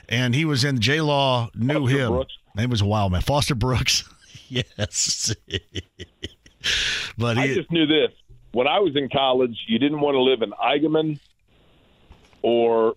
and 0.09 0.35
he 0.35 0.45
was 0.45 0.65
in 0.65 0.81
J 0.81 1.01
Law. 1.01 1.51
Knew 1.55 1.83
Foster 1.83 1.99
him. 1.99 2.13
Brooks. 2.13 2.39
Name 2.57 2.71
was 2.71 2.81
a 2.81 2.87
wild 2.87 3.13
man. 3.13 3.21
Foster 3.21 3.55
Brooks. 3.55 4.09
yes. 4.49 5.35
but 7.19 7.37
I 7.37 7.49
he, 7.49 7.55
just 7.55 7.71
knew 7.71 7.87
this. 7.87 8.11
When 8.53 8.67
I 8.67 8.79
was 8.79 8.97
in 8.97 9.11
college, 9.11 9.57
you 9.67 9.79
didn't 9.79 10.01
want 10.01 10.15
to 10.15 10.23
live 10.23 10.41
in 10.41 10.53
Eigenmann 10.53 11.21
or 12.41 12.95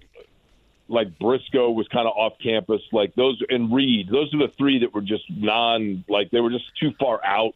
like 0.87 1.19
Briscoe 1.19 1.71
was 1.71 1.87
kind 1.89 2.07
of 2.07 2.13
off 2.15 2.33
campus. 2.41 2.81
Like 2.93 3.13
those 3.15 3.41
and 3.49 3.73
Reed, 3.73 4.07
those 4.09 4.33
are 4.33 4.37
the 4.37 4.53
three 4.57 4.79
that 4.79 4.93
were 4.93 5.01
just 5.01 5.23
non, 5.29 6.05
like 6.07 6.31
they 6.31 6.39
were 6.39 6.51
just 6.51 6.65
too 6.79 6.91
far 6.97 7.23
out. 7.25 7.53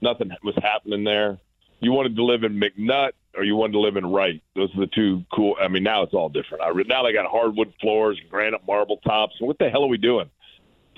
Nothing 0.00 0.30
was 0.44 0.54
happening 0.62 1.02
there. 1.02 1.38
You 1.80 1.92
wanted 1.92 2.14
to 2.16 2.24
live 2.24 2.44
in 2.44 2.60
McNutt 2.60 3.12
or 3.36 3.42
you 3.42 3.56
wanted 3.56 3.72
to 3.72 3.80
live 3.80 3.96
in 3.96 4.06
Wright. 4.06 4.40
Those 4.54 4.72
are 4.76 4.80
the 4.80 4.86
two 4.86 5.24
cool. 5.34 5.56
I 5.60 5.66
mean, 5.66 5.82
now 5.82 6.02
it's 6.02 6.14
all 6.14 6.28
different. 6.28 6.62
I, 6.62 6.70
now 6.86 7.02
they 7.02 7.12
got 7.12 7.26
hardwood 7.26 7.72
floors 7.80 8.20
granite 8.30 8.60
marble 8.66 8.98
tops. 8.98 9.34
What 9.40 9.58
the 9.58 9.68
hell 9.68 9.82
are 9.82 9.88
we 9.88 9.98
doing? 9.98 10.30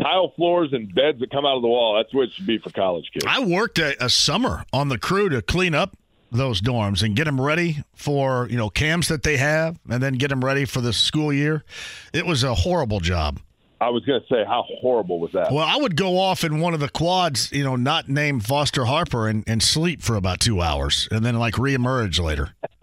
Tile 0.00 0.32
floors 0.36 0.72
and 0.72 0.92
beds 0.94 1.20
that 1.20 1.30
come 1.30 1.46
out 1.46 1.56
of 1.56 1.62
the 1.62 1.68
wall. 1.68 1.96
That's 1.96 2.12
what 2.12 2.24
it 2.24 2.32
should 2.32 2.46
be 2.46 2.58
for 2.58 2.70
college 2.70 3.10
kids. 3.12 3.24
I 3.28 3.40
worked 3.40 3.78
a, 3.78 4.02
a 4.04 4.10
summer 4.10 4.64
on 4.72 4.88
the 4.88 4.98
crew 4.98 5.28
to 5.28 5.40
clean 5.40 5.74
up 5.74 5.96
those 6.32 6.60
dorms 6.60 7.02
and 7.02 7.14
get 7.14 7.24
them 7.24 7.40
ready 7.40 7.84
for 7.94 8.48
you 8.50 8.56
know 8.56 8.68
camps 8.68 9.08
that 9.08 9.22
they 9.22 9.36
have, 9.36 9.78
and 9.88 10.02
then 10.02 10.14
get 10.14 10.28
them 10.28 10.44
ready 10.44 10.64
for 10.64 10.80
the 10.80 10.92
school 10.92 11.32
year. 11.32 11.64
It 12.12 12.26
was 12.26 12.42
a 12.42 12.54
horrible 12.54 13.00
job. 13.00 13.40
I 13.80 13.90
was 13.90 14.04
going 14.04 14.20
to 14.20 14.26
say, 14.28 14.44
how 14.46 14.64
horrible 14.80 15.18
was 15.18 15.32
that? 15.32 15.52
Well, 15.52 15.66
I 15.66 15.76
would 15.76 15.94
go 15.94 16.18
off 16.18 16.42
in 16.42 16.60
one 16.60 16.72
of 16.72 16.80
the 16.80 16.88
quads, 16.88 17.52
you 17.52 17.64
know, 17.64 17.76
not 17.76 18.08
named 18.08 18.46
Foster 18.46 18.86
Harper, 18.86 19.28
and, 19.28 19.44
and 19.46 19.62
sleep 19.62 20.00
for 20.00 20.16
about 20.16 20.40
two 20.40 20.62
hours, 20.62 21.06
and 21.10 21.24
then 21.24 21.38
like 21.38 21.54
reemerge 21.54 22.18
later. 22.18 22.54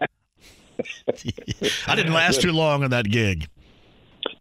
I 1.86 1.96
didn't 1.96 2.12
last 2.12 2.40
too 2.40 2.52
long 2.52 2.84
on 2.84 2.90
that 2.90 3.06
gig. 3.06 3.48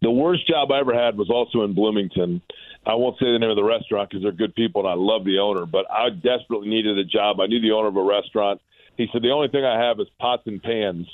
The 0.01 0.11
worst 0.11 0.47
job 0.47 0.71
I 0.71 0.79
ever 0.79 0.93
had 0.93 1.15
was 1.15 1.29
also 1.29 1.63
in 1.63 1.75
Bloomington. 1.75 2.41
I 2.87 2.95
won't 2.95 3.19
say 3.19 3.31
the 3.31 3.37
name 3.37 3.51
of 3.51 3.55
the 3.55 3.63
restaurant 3.63 4.09
because 4.09 4.23
they're 4.23 4.31
good 4.31 4.55
people 4.55 4.81
and 4.81 4.89
I 4.89 4.95
love 4.95 5.23
the 5.25 5.37
owner, 5.37 5.67
but 5.67 5.85
I 5.91 6.09
desperately 6.09 6.69
needed 6.69 6.97
a 6.97 7.03
job. 7.03 7.39
I 7.39 7.45
knew 7.45 7.61
the 7.61 7.71
owner 7.71 7.87
of 7.87 7.95
a 7.95 8.03
restaurant. 8.03 8.59
He 8.97 9.07
said, 9.13 9.21
The 9.21 9.29
only 9.29 9.47
thing 9.49 9.63
I 9.63 9.79
have 9.79 9.99
is 9.99 10.07
pots 10.19 10.43
and 10.47 10.61
pans, 10.61 11.05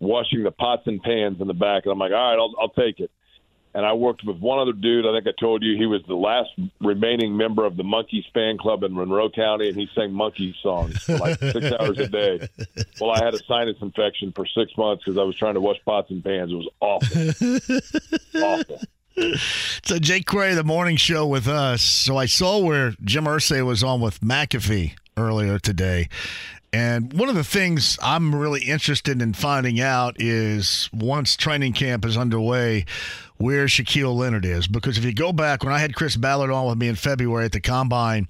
washing 0.00 0.42
the 0.42 0.50
pots 0.50 0.82
and 0.86 1.02
pans 1.02 1.40
in 1.40 1.48
the 1.48 1.54
back. 1.54 1.84
And 1.84 1.92
I'm 1.92 1.98
like, 1.98 2.12
All 2.12 2.30
right, 2.30 2.38
I'll, 2.38 2.54
I'll 2.58 2.70
take 2.70 3.00
it. 3.00 3.10
And 3.72 3.86
I 3.86 3.92
worked 3.92 4.24
with 4.24 4.38
one 4.38 4.58
other 4.58 4.72
dude. 4.72 5.06
I 5.06 5.12
think 5.12 5.26
I 5.28 5.40
told 5.40 5.62
you 5.62 5.76
he 5.76 5.86
was 5.86 6.02
the 6.08 6.16
last 6.16 6.50
remaining 6.80 7.36
member 7.36 7.64
of 7.64 7.76
the 7.76 7.84
Monkees 7.84 8.24
fan 8.34 8.58
club 8.58 8.82
in 8.82 8.92
Monroe 8.94 9.30
County, 9.30 9.68
and 9.68 9.76
he 9.76 9.88
sang 9.94 10.12
Monkey 10.12 10.54
songs 10.60 11.02
for 11.04 11.16
like 11.18 11.38
six 11.38 11.72
hours 11.80 11.98
a 11.98 12.08
day. 12.08 12.48
Well, 13.00 13.12
I 13.12 13.24
had 13.24 13.34
a 13.34 13.38
sinus 13.44 13.76
infection 13.80 14.32
for 14.32 14.44
six 14.46 14.76
months 14.76 15.04
because 15.04 15.18
I 15.18 15.22
was 15.22 15.36
trying 15.36 15.54
to 15.54 15.60
wash 15.60 15.76
pots 15.84 16.10
and 16.10 16.24
pans. 16.24 16.50
It 16.50 16.56
was 16.56 16.68
awful. 16.80 18.42
awful. 18.42 18.80
So 19.84 19.98
Jake 19.98 20.26
Query, 20.26 20.54
the 20.54 20.64
morning 20.64 20.96
show 20.96 21.26
with 21.26 21.46
us. 21.46 21.82
So 21.82 22.16
I 22.16 22.26
saw 22.26 22.58
where 22.58 22.94
Jim 23.04 23.24
Irsay 23.24 23.64
was 23.64 23.84
on 23.84 24.00
with 24.00 24.20
McAfee 24.20 24.94
earlier 25.16 25.58
today. 25.58 26.08
And 26.72 27.12
one 27.12 27.28
of 27.28 27.34
the 27.34 27.44
things 27.44 27.98
I'm 28.00 28.34
really 28.34 28.62
interested 28.62 29.20
in 29.20 29.32
finding 29.32 29.80
out 29.80 30.16
is 30.20 30.88
once 30.92 31.36
training 31.36 31.72
camp 31.72 32.04
is 32.04 32.16
underway, 32.16 32.84
where 33.38 33.66
Shaquille 33.66 34.14
Leonard 34.14 34.44
is. 34.44 34.68
Because 34.68 34.96
if 34.96 35.04
you 35.04 35.12
go 35.12 35.32
back, 35.32 35.64
when 35.64 35.72
I 35.72 35.78
had 35.78 35.96
Chris 35.96 36.16
Ballard 36.16 36.50
on 36.50 36.68
with 36.68 36.78
me 36.78 36.88
in 36.88 36.94
February 36.94 37.46
at 37.46 37.52
the 37.52 37.60
Combine, 37.60 38.28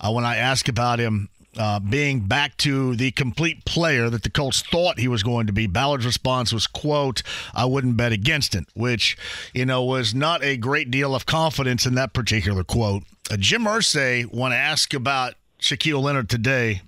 uh, 0.00 0.10
when 0.10 0.24
I 0.24 0.36
asked 0.36 0.68
about 0.68 0.98
him 0.98 1.28
uh, 1.56 1.78
being 1.78 2.20
back 2.20 2.56
to 2.58 2.96
the 2.96 3.12
complete 3.12 3.64
player 3.64 4.10
that 4.10 4.22
the 4.24 4.30
Colts 4.30 4.62
thought 4.62 4.98
he 4.98 5.08
was 5.08 5.22
going 5.22 5.46
to 5.46 5.52
be, 5.52 5.66
Ballard's 5.66 6.06
response 6.06 6.52
was, 6.52 6.66
quote, 6.66 7.22
I 7.54 7.66
wouldn't 7.66 7.96
bet 7.96 8.12
against 8.12 8.54
it, 8.54 8.64
which, 8.74 9.16
you 9.54 9.64
know, 9.64 9.84
was 9.84 10.14
not 10.14 10.42
a 10.42 10.56
great 10.56 10.90
deal 10.90 11.14
of 11.14 11.24
confidence 11.24 11.86
in 11.86 11.94
that 11.94 12.12
particular 12.12 12.64
quote. 12.64 13.04
Uh, 13.30 13.36
Jim 13.36 13.64
Irsay, 13.64 14.24
when 14.24 14.52
asked 14.52 14.92
about 14.92 15.34
Shaquille 15.60 16.02
Leonard 16.02 16.28
today, 16.28 16.82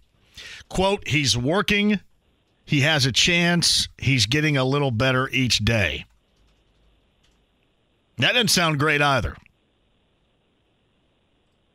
quote, 0.68 1.06
he's 1.06 1.36
working, 1.36 2.00
he 2.64 2.80
has 2.80 3.06
a 3.06 3.12
chance, 3.12 3.88
he's 3.98 4.26
getting 4.26 4.56
a 4.56 4.64
little 4.64 4.90
better 4.90 5.28
each 5.30 5.58
day. 5.58 6.04
That 8.18 8.32
doesn't 8.32 8.48
sound 8.48 8.78
great 8.78 9.00
either. 9.00 9.36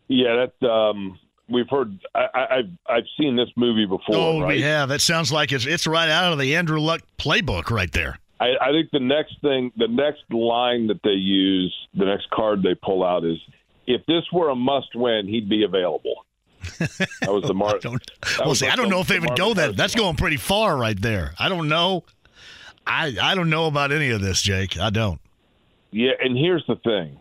Yeah, 0.09 0.45
that 0.61 0.67
um, 0.67 1.17
we've 1.49 1.69
heard. 1.69 1.97
I, 2.13 2.27
I, 2.33 2.57
I've 2.57 2.69
I've 2.87 3.03
seen 3.17 3.35
this 3.35 3.49
movie 3.55 3.85
before. 3.85 4.15
Oh, 4.15 4.41
right? 4.41 4.55
we 4.55 4.61
have. 4.61 4.89
That 4.89 5.01
sounds 5.01 5.31
like 5.31 5.51
it's 5.51 5.65
it's 5.65 5.87
right 5.87 6.09
out 6.09 6.33
of 6.33 6.39
the 6.39 6.55
Andrew 6.55 6.79
Luck 6.79 7.01
playbook 7.17 7.71
right 7.71 7.91
there. 7.91 8.19
I, 8.39 8.51
I 8.61 8.71
think 8.71 8.91
the 8.91 8.99
next 8.99 9.39
thing, 9.41 9.71
the 9.77 9.87
next 9.87 10.23
line 10.29 10.87
that 10.87 10.99
they 11.03 11.11
use, 11.11 11.73
the 11.93 12.05
next 12.05 12.29
card 12.31 12.61
they 12.61 12.75
pull 12.75 13.03
out 13.03 13.23
is, 13.23 13.37
if 13.87 14.05
this 14.05 14.23
were 14.33 14.49
a 14.49 14.55
must-win, 14.55 15.27
he'd 15.27 15.47
be 15.47 15.63
available. 15.63 16.25
That 17.21 17.31
was 17.31 17.43
the 17.43 17.53
Mar- 17.55 17.79
that 17.79 18.01
Well, 18.39 18.49
was 18.49 18.59
see, 18.59 18.67
I 18.67 18.75
don't 18.75 18.89
know 18.89 18.99
if 18.99 19.07
they 19.07 19.19
the 19.19 19.27
would 19.27 19.37
go 19.37 19.53
that. 19.53 19.75
That's 19.75 19.95
going 19.95 20.15
pretty 20.15 20.37
far 20.37 20.77
right 20.77 20.99
there. 20.99 21.33
I 21.39 21.49
don't 21.49 21.67
know. 21.67 22.03
I 22.85 23.15
I 23.21 23.35
don't 23.35 23.49
know 23.49 23.67
about 23.67 23.91
any 23.91 24.09
of 24.09 24.21
this, 24.21 24.41
Jake. 24.41 24.77
I 24.77 24.89
don't. 24.89 25.19
Yeah, 25.91 26.11
and 26.19 26.37
here's 26.37 26.65
the 26.67 26.75
thing. 26.77 27.17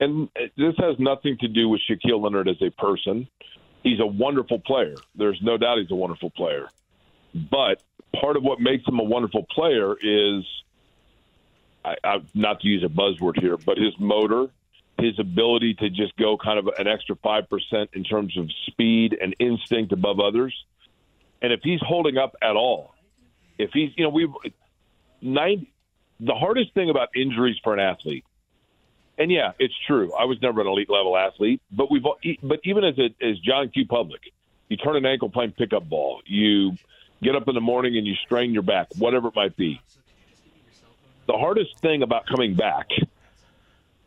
And 0.00 0.28
this 0.56 0.74
has 0.78 0.96
nothing 0.98 1.36
to 1.40 1.48
do 1.48 1.68
with 1.68 1.80
Shaquille 1.88 2.20
Leonard 2.22 2.48
as 2.48 2.56
a 2.60 2.70
person. 2.70 3.28
He's 3.82 4.00
a 4.00 4.06
wonderful 4.06 4.58
player. 4.60 4.96
There's 5.14 5.38
no 5.42 5.56
doubt 5.56 5.78
he's 5.78 5.90
a 5.90 5.94
wonderful 5.94 6.30
player. 6.30 6.68
But 7.34 7.82
part 8.20 8.36
of 8.36 8.42
what 8.42 8.60
makes 8.60 8.86
him 8.88 8.98
a 8.98 9.04
wonderful 9.04 9.46
player 9.54 9.94
is, 10.00 10.44
I, 11.84 11.94
I, 12.02 12.16
not 12.34 12.60
to 12.60 12.68
use 12.68 12.82
a 12.82 12.88
buzzword 12.88 13.40
here, 13.40 13.56
but 13.56 13.76
his 13.78 13.92
motor, 13.98 14.46
his 14.98 15.18
ability 15.18 15.74
to 15.74 15.90
just 15.90 16.16
go 16.16 16.36
kind 16.36 16.58
of 16.58 16.68
an 16.78 16.86
extra 16.86 17.16
5% 17.16 17.88
in 17.92 18.04
terms 18.04 18.36
of 18.38 18.48
speed 18.66 19.16
and 19.20 19.34
instinct 19.38 19.92
above 19.92 20.20
others. 20.20 20.54
And 21.42 21.52
if 21.52 21.60
he's 21.62 21.80
holding 21.82 22.16
up 22.16 22.34
at 22.40 22.56
all, 22.56 22.94
if 23.58 23.70
he's, 23.72 23.90
you 23.96 24.04
know, 24.04 24.10
we've, 24.10 24.32
90, 25.20 25.70
the 26.20 26.34
hardest 26.34 26.72
thing 26.74 26.90
about 26.90 27.08
injuries 27.14 27.56
for 27.62 27.74
an 27.74 27.80
athlete, 27.80 28.24
and 29.18 29.30
yeah, 29.30 29.52
it's 29.58 29.74
true. 29.86 30.12
I 30.12 30.24
was 30.24 30.38
never 30.42 30.60
an 30.60 30.66
elite 30.66 30.90
level 30.90 31.16
athlete, 31.16 31.60
but 31.70 31.90
we've, 31.90 32.02
but 32.42 32.60
even 32.64 32.84
as 32.84 32.98
a, 32.98 33.14
as 33.24 33.38
John 33.40 33.68
Q. 33.68 33.86
Public, 33.86 34.20
you 34.68 34.76
turn 34.76 34.96
an 34.96 35.06
ankle 35.06 35.28
playing 35.28 35.52
pickup 35.52 35.88
ball, 35.88 36.20
you 36.26 36.76
get 37.22 37.36
up 37.36 37.48
in 37.48 37.54
the 37.54 37.60
morning 37.60 37.96
and 37.96 38.06
you 38.06 38.14
strain 38.16 38.52
your 38.52 38.62
back, 38.62 38.88
whatever 38.98 39.28
it 39.28 39.36
might 39.36 39.56
be. 39.56 39.80
The 41.26 41.34
hardest 41.34 41.78
thing 41.78 42.02
about 42.02 42.26
coming 42.26 42.54
back, 42.54 42.88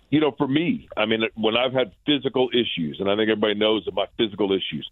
you 0.10 0.20
know, 0.20 0.32
for 0.32 0.48
me, 0.48 0.88
I 0.96 1.06
mean, 1.06 1.24
when 1.36 1.58
I've 1.58 1.74
had 1.74 1.92
physical 2.06 2.50
issues, 2.54 2.98
and 3.00 3.10
I 3.10 3.16
think 3.16 3.30
everybody 3.30 3.56
knows 3.56 3.88
about 3.88 4.10
physical 4.18 4.52
issues, 4.54 4.90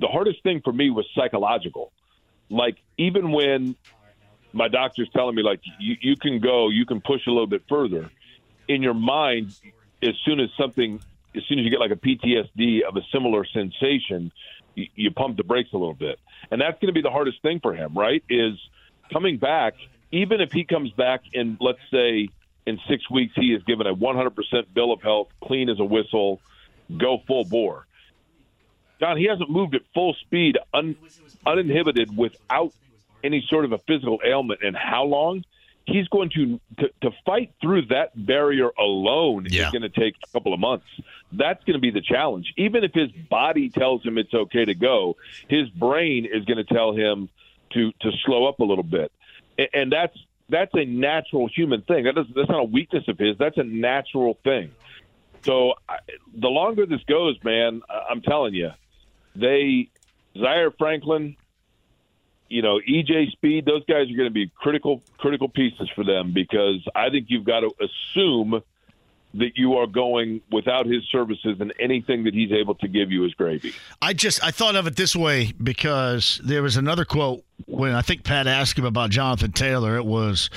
the 0.00 0.06
hardest 0.06 0.42
thing 0.42 0.60
for 0.62 0.72
me 0.72 0.90
was 0.90 1.06
psychological. 1.14 1.92
Like, 2.50 2.76
even 2.96 3.32
when 3.32 3.74
my 4.52 4.68
doctor's 4.68 5.08
telling 5.10 5.34
me, 5.34 5.42
like, 5.42 5.60
you, 5.80 5.96
you 6.00 6.16
can 6.16 6.38
go, 6.40 6.68
you 6.68 6.86
can 6.86 7.00
push 7.00 7.26
a 7.26 7.30
little 7.30 7.46
bit 7.46 7.62
further, 7.68 8.10
in 8.68 8.82
your 8.82 8.94
mind, 8.94 9.54
as 10.02 10.14
soon 10.24 10.40
as 10.40 10.48
something, 10.58 11.00
as 11.34 11.42
soon 11.48 11.58
as 11.58 11.64
you 11.64 11.70
get 11.70 11.80
like 11.80 11.90
a 11.90 11.96
PTSD 11.96 12.82
of 12.82 12.96
a 12.96 13.02
similar 13.12 13.44
sensation, 13.44 14.30
you, 14.74 14.86
you 14.94 15.10
pump 15.10 15.36
the 15.36 15.44
brakes 15.44 15.70
a 15.72 15.76
little 15.76 15.94
bit. 15.94 16.18
And 16.50 16.60
that's 16.60 16.78
going 16.80 16.88
to 16.88 16.92
be 16.92 17.02
the 17.02 17.10
hardest 17.10 17.42
thing 17.42 17.60
for 17.60 17.74
him, 17.74 17.94
right? 17.94 18.22
Is 18.28 18.54
coming 19.12 19.38
back, 19.38 19.74
even 20.12 20.40
if 20.40 20.52
he 20.52 20.64
comes 20.64 20.90
back 20.92 21.22
in, 21.32 21.56
let's 21.60 21.80
say, 21.90 22.28
in 22.66 22.78
six 22.88 23.08
weeks, 23.10 23.32
he 23.36 23.52
is 23.52 23.62
given 23.64 23.86
a 23.86 23.94
100% 23.94 24.32
bill 24.74 24.92
of 24.92 25.02
health, 25.02 25.28
clean 25.42 25.68
as 25.68 25.78
a 25.80 25.84
whistle, 25.84 26.40
go 26.96 27.18
full 27.26 27.44
bore. 27.44 27.86
John, 29.00 29.16
he 29.16 29.24
hasn't 29.26 29.50
moved 29.50 29.74
at 29.74 29.82
full 29.92 30.14
speed, 30.22 30.56
un, 30.72 30.96
uninhibited, 31.46 32.16
without 32.16 32.72
any 33.22 33.44
sort 33.48 33.64
of 33.64 33.72
a 33.72 33.78
physical 33.78 34.20
ailment 34.24 34.60
And 34.62 34.76
how 34.76 35.04
long? 35.04 35.44
He's 35.86 36.08
going 36.08 36.30
to, 36.30 36.58
to 36.78 36.88
to 37.02 37.10
fight 37.26 37.52
through 37.60 37.86
that 37.86 38.12
barrier 38.14 38.70
alone 38.78 39.46
Yeah. 39.50 39.66
is 39.66 39.70
going 39.70 39.82
to 39.82 39.90
take 39.90 40.14
a 40.26 40.32
couple 40.32 40.54
of 40.54 40.60
months. 40.60 40.86
That's 41.30 41.62
going 41.64 41.74
to 41.74 41.78
be 41.80 41.90
the 41.90 42.00
challenge. 42.00 42.54
Even 42.56 42.84
if 42.84 42.92
his 42.94 43.10
body 43.28 43.68
tells 43.68 44.02
him 44.02 44.16
it's 44.16 44.32
okay 44.32 44.64
to 44.64 44.74
go, 44.74 45.16
his 45.48 45.68
brain 45.68 46.24
is 46.24 46.46
going 46.46 46.56
to 46.56 46.64
tell 46.64 46.94
him 46.94 47.28
to 47.74 47.92
to 48.00 48.10
slow 48.24 48.46
up 48.46 48.60
a 48.60 48.64
little 48.64 48.82
bit, 48.84 49.12
and, 49.58 49.68
and 49.74 49.92
that's 49.92 50.16
that's 50.48 50.72
a 50.74 50.84
natural 50.84 51.48
human 51.48 51.82
thing. 51.82 52.04
That 52.04 52.18
is, 52.18 52.26
that's 52.34 52.48
not 52.48 52.60
a 52.60 52.64
weakness 52.64 53.04
of 53.08 53.18
his. 53.18 53.36
That's 53.38 53.56
a 53.58 53.64
natural 53.64 54.38
thing. 54.44 54.70
So 55.44 55.74
I, 55.88 55.98
the 56.34 56.48
longer 56.48 56.86
this 56.86 57.02
goes, 57.04 57.36
man, 57.44 57.82
I'm 58.10 58.22
telling 58.22 58.54
you, 58.54 58.70
they 59.36 59.88
Zaire 60.38 60.70
Franklin, 60.70 61.36
you 62.48 62.62
know, 62.62 62.80
EJ 62.80 63.32
Speed, 63.32 63.66
those 63.66 63.84
guys 63.84 64.10
are 64.10 64.16
going 64.16 64.28
to 64.28 64.30
be 64.30 64.50
critical 64.54 65.02
critical 65.18 65.48
pieces 65.48 65.90
for 65.94 66.04
them 66.04 66.32
because 66.32 66.86
I 66.94 67.10
think 67.10 67.26
you've 67.28 67.44
got 67.44 67.60
to 67.60 67.72
assume 67.80 68.62
that 69.34 69.56
you 69.56 69.74
are 69.74 69.86
going 69.86 70.40
without 70.50 70.86
his 70.86 71.02
services 71.10 71.56
and 71.60 71.72
anything 71.78 72.24
that 72.24 72.34
he's 72.34 72.52
able 72.52 72.74
to 72.76 72.88
give 72.88 73.10
you 73.10 73.24
is 73.24 73.34
gravy. 73.34 73.72
I 74.00 74.12
just 74.12 74.42
I 74.44 74.50
thought 74.50 74.76
of 74.76 74.86
it 74.86 74.96
this 74.96 75.14
way 75.14 75.52
because 75.62 76.40
there 76.44 76.62
was 76.62 76.76
another 76.76 77.04
quote 77.04 77.44
when 77.66 77.94
I 77.94 78.02
think 78.02 78.24
Pat 78.24 78.46
asked 78.46 78.78
him 78.78 78.84
about 78.84 79.10
Jonathan 79.10 79.52
Taylor. 79.52 79.96
It 79.96 80.06
was 80.06 80.50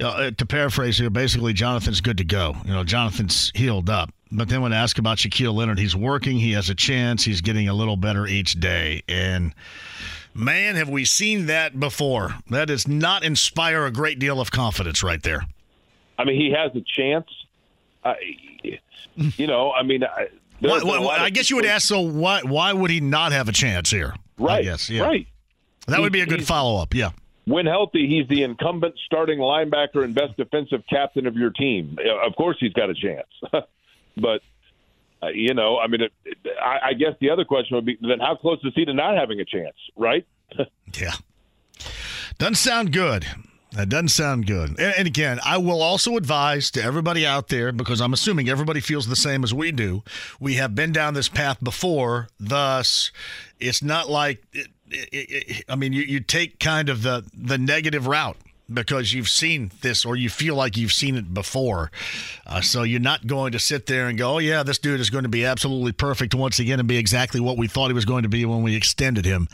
uh, 0.00 0.30
to 0.32 0.46
paraphrase 0.46 0.98
here, 0.98 1.10
basically 1.10 1.52
Jonathan's 1.52 2.00
good 2.00 2.18
to 2.18 2.24
go. 2.24 2.56
You 2.64 2.72
know, 2.72 2.84
Jonathan's 2.84 3.50
healed 3.54 3.88
up. 3.88 4.10
But 4.30 4.48
then 4.48 4.62
when 4.62 4.72
asked 4.72 4.98
about 4.98 5.18
Shaquille 5.18 5.54
Leonard, 5.54 5.78
he's 5.78 5.94
working, 5.94 6.38
he 6.38 6.52
has 6.52 6.70
a 6.70 6.74
chance, 6.74 7.22
he's 7.22 7.42
getting 7.42 7.68
a 7.68 7.74
little 7.74 7.96
better 7.96 8.26
each 8.26 8.60
day, 8.60 9.02
and. 9.08 9.54
Man, 10.34 10.76
have 10.76 10.88
we 10.88 11.04
seen 11.04 11.44
that 11.46 11.78
before? 11.78 12.34
That 12.48 12.68
does 12.68 12.88
not 12.88 13.22
inspire 13.22 13.84
a 13.84 13.90
great 13.90 14.18
deal 14.18 14.40
of 14.40 14.50
confidence 14.50 15.02
right 15.02 15.22
there. 15.22 15.42
I 16.18 16.24
mean, 16.24 16.40
he 16.40 16.50
has 16.52 16.74
a 16.74 16.80
chance. 16.80 17.26
I, 18.04 18.14
you 19.14 19.46
know, 19.46 19.72
I 19.72 19.82
mean, 19.82 20.04
I, 20.04 20.28
there's 20.60 20.82
a 20.82 20.86
I 20.88 21.30
guess 21.30 21.50
you 21.50 21.56
would 21.56 21.66
ask, 21.66 21.86
so 21.86 22.00
why 22.00 22.42
why 22.42 22.72
would 22.72 22.90
he 22.90 23.00
not 23.00 23.32
have 23.32 23.48
a 23.48 23.52
chance 23.52 23.90
here? 23.90 24.14
Right, 24.38 24.64
Yes. 24.64 24.88
yeah. 24.90 25.02
right. 25.02 25.26
That 25.88 26.00
would 26.00 26.12
be 26.12 26.20
a 26.20 26.26
good 26.26 26.46
follow 26.46 26.80
up. 26.80 26.94
Yeah. 26.94 27.10
When 27.44 27.66
healthy, 27.66 28.06
he's 28.06 28.28
the 28.28 28.44
incumbent 28.44 28.94
starting 29.04 29.40
linebacker 29.40 30.04
and 30.04 30.14
best 30.14 30.36
defensive 30.36 30.84
captain 30.88 31.26
of 31.26 31.34
your 31.34 31.50
team. 31.50 31.98
Of 32.24 32.36
course, 32.36 32.56
he's 32.60 32.72
got 32.72 32.88
a 32.88 32.94
chance. 32.94 33.26
but 34.16 34.42
uh, 35.22 35.28
you 35.28 35.54
know, 35.54 35.78
I 35.78 35.88
mean, 35.88 36.02
it, 36.02 36.12
it, 36.24 36.38
I, 36.60 36.90
I 36.90 36.92
guess 36.94 37.14
the 37.20 37.30
other 37.30 37.44
question 37.44 37.74
would 37.76 37.84
be 37.84 37.98
then 38.00 38.20
how 38.20 38.36
close 38.36 38.58
is 38.62 38.72
he 38.76 38.84
to 38.84 38.94
not 38.94 39.16
having 39.16 39.40
a 39.40 39.44
chance? 39.44 39.76
Right? 39.96 40.26
Yeah. 41.00 41.14
Doesn't 42.38 42.56
sound 42.56 42.92
good. 42.92 43.26
That 43.74 43.88
doesn't 43.88 44.08
sound 44.08 44.46
good. 44.46 44.78
And, 44.78 45.06
again, 45.06 45.40
I 45.44 45.56
will 45.56 45.80
also 45.82 46.16
advise 46.16 46.70
to 46.72 46.82
everybody 46.82 47.26
out 47.26 47.48
there 47.48 47.72
because 47.72 48.00
I'm 48.00 48.12
assuming 48.12 48.48
everybody 48.48 48.80
feels 48.80 49.06
the 49.06 49.16
same 49.16 49.44
as 49.44 49.54
we 49.54 49.72
do. 49.72 50.02
We 50.38 50.54
have 50.54 50.74
been 50.74 50.92
down 50.92 51.14
this 51.14 51.28
path 51.28 51.62
before, 51.62 52.28
thus, 52.38 53.10
it's 53.58 53.82
not 53.82 54.10
like. 54.10 54.42
It, 54.52 54.68
it, 54.90 55.08
it, 55.12 55.64
I 55.70 55.76
mean, 55.76 55.94
you, 55.94 56.02
you 56.02 56.20
take 56.20 56.60
kind 56.60 56.90
of 56.90 57.02
the 57.02 57.24
the 57.32 57.56
negative 57.56 58.06
route 58.06 58.36
because 58.72 59.12
you've 59.12 59.28
seen 59.28 59.70
this 59.80 60.04
or 60.04 60.16
you 60.16 60.28
feel 60.28 60.54
like 60.54 60.76
you've 60.76 60.92
seen 60.92 61.16
it 61.16 61.32
before. 61.32 61.90
Uh, 62.46 62.60
so 62.60 62.82
you're 62.82 63.00
not 63.00 63.26
going 63.26 63.52
to 63.52 63.58
sit 63.58 63.86
there 63.86 64.08
and 64.08 64.18
go, 64.18 64.34
oh, 64.34 64.38
yeah, 64.38 64.62
this 64.62 64.78
dude 64.78 65.00
is 65.00 65.10
going 65.10 65.24
to 65.24 65.28
be 65.28 65.44
absolutely 65.44 65.92
perfect 65.92 66.34
once 66.34 66.58
again 66.58 66.78
and 66.78 66.88
be 66.88 66.98
exactly 66.98 67.40
what 67.40 67.56
we 67.56 67.66
thought 67.66 67.88
he 67.88 67.94
was 67.94 68.04
going 68.04 68.22
to 68.22 68.28
be 68.28 68.44
when 68.44 68.62
we 68.62 68.76
extended 68.76 69.24
him. 69.24 69.48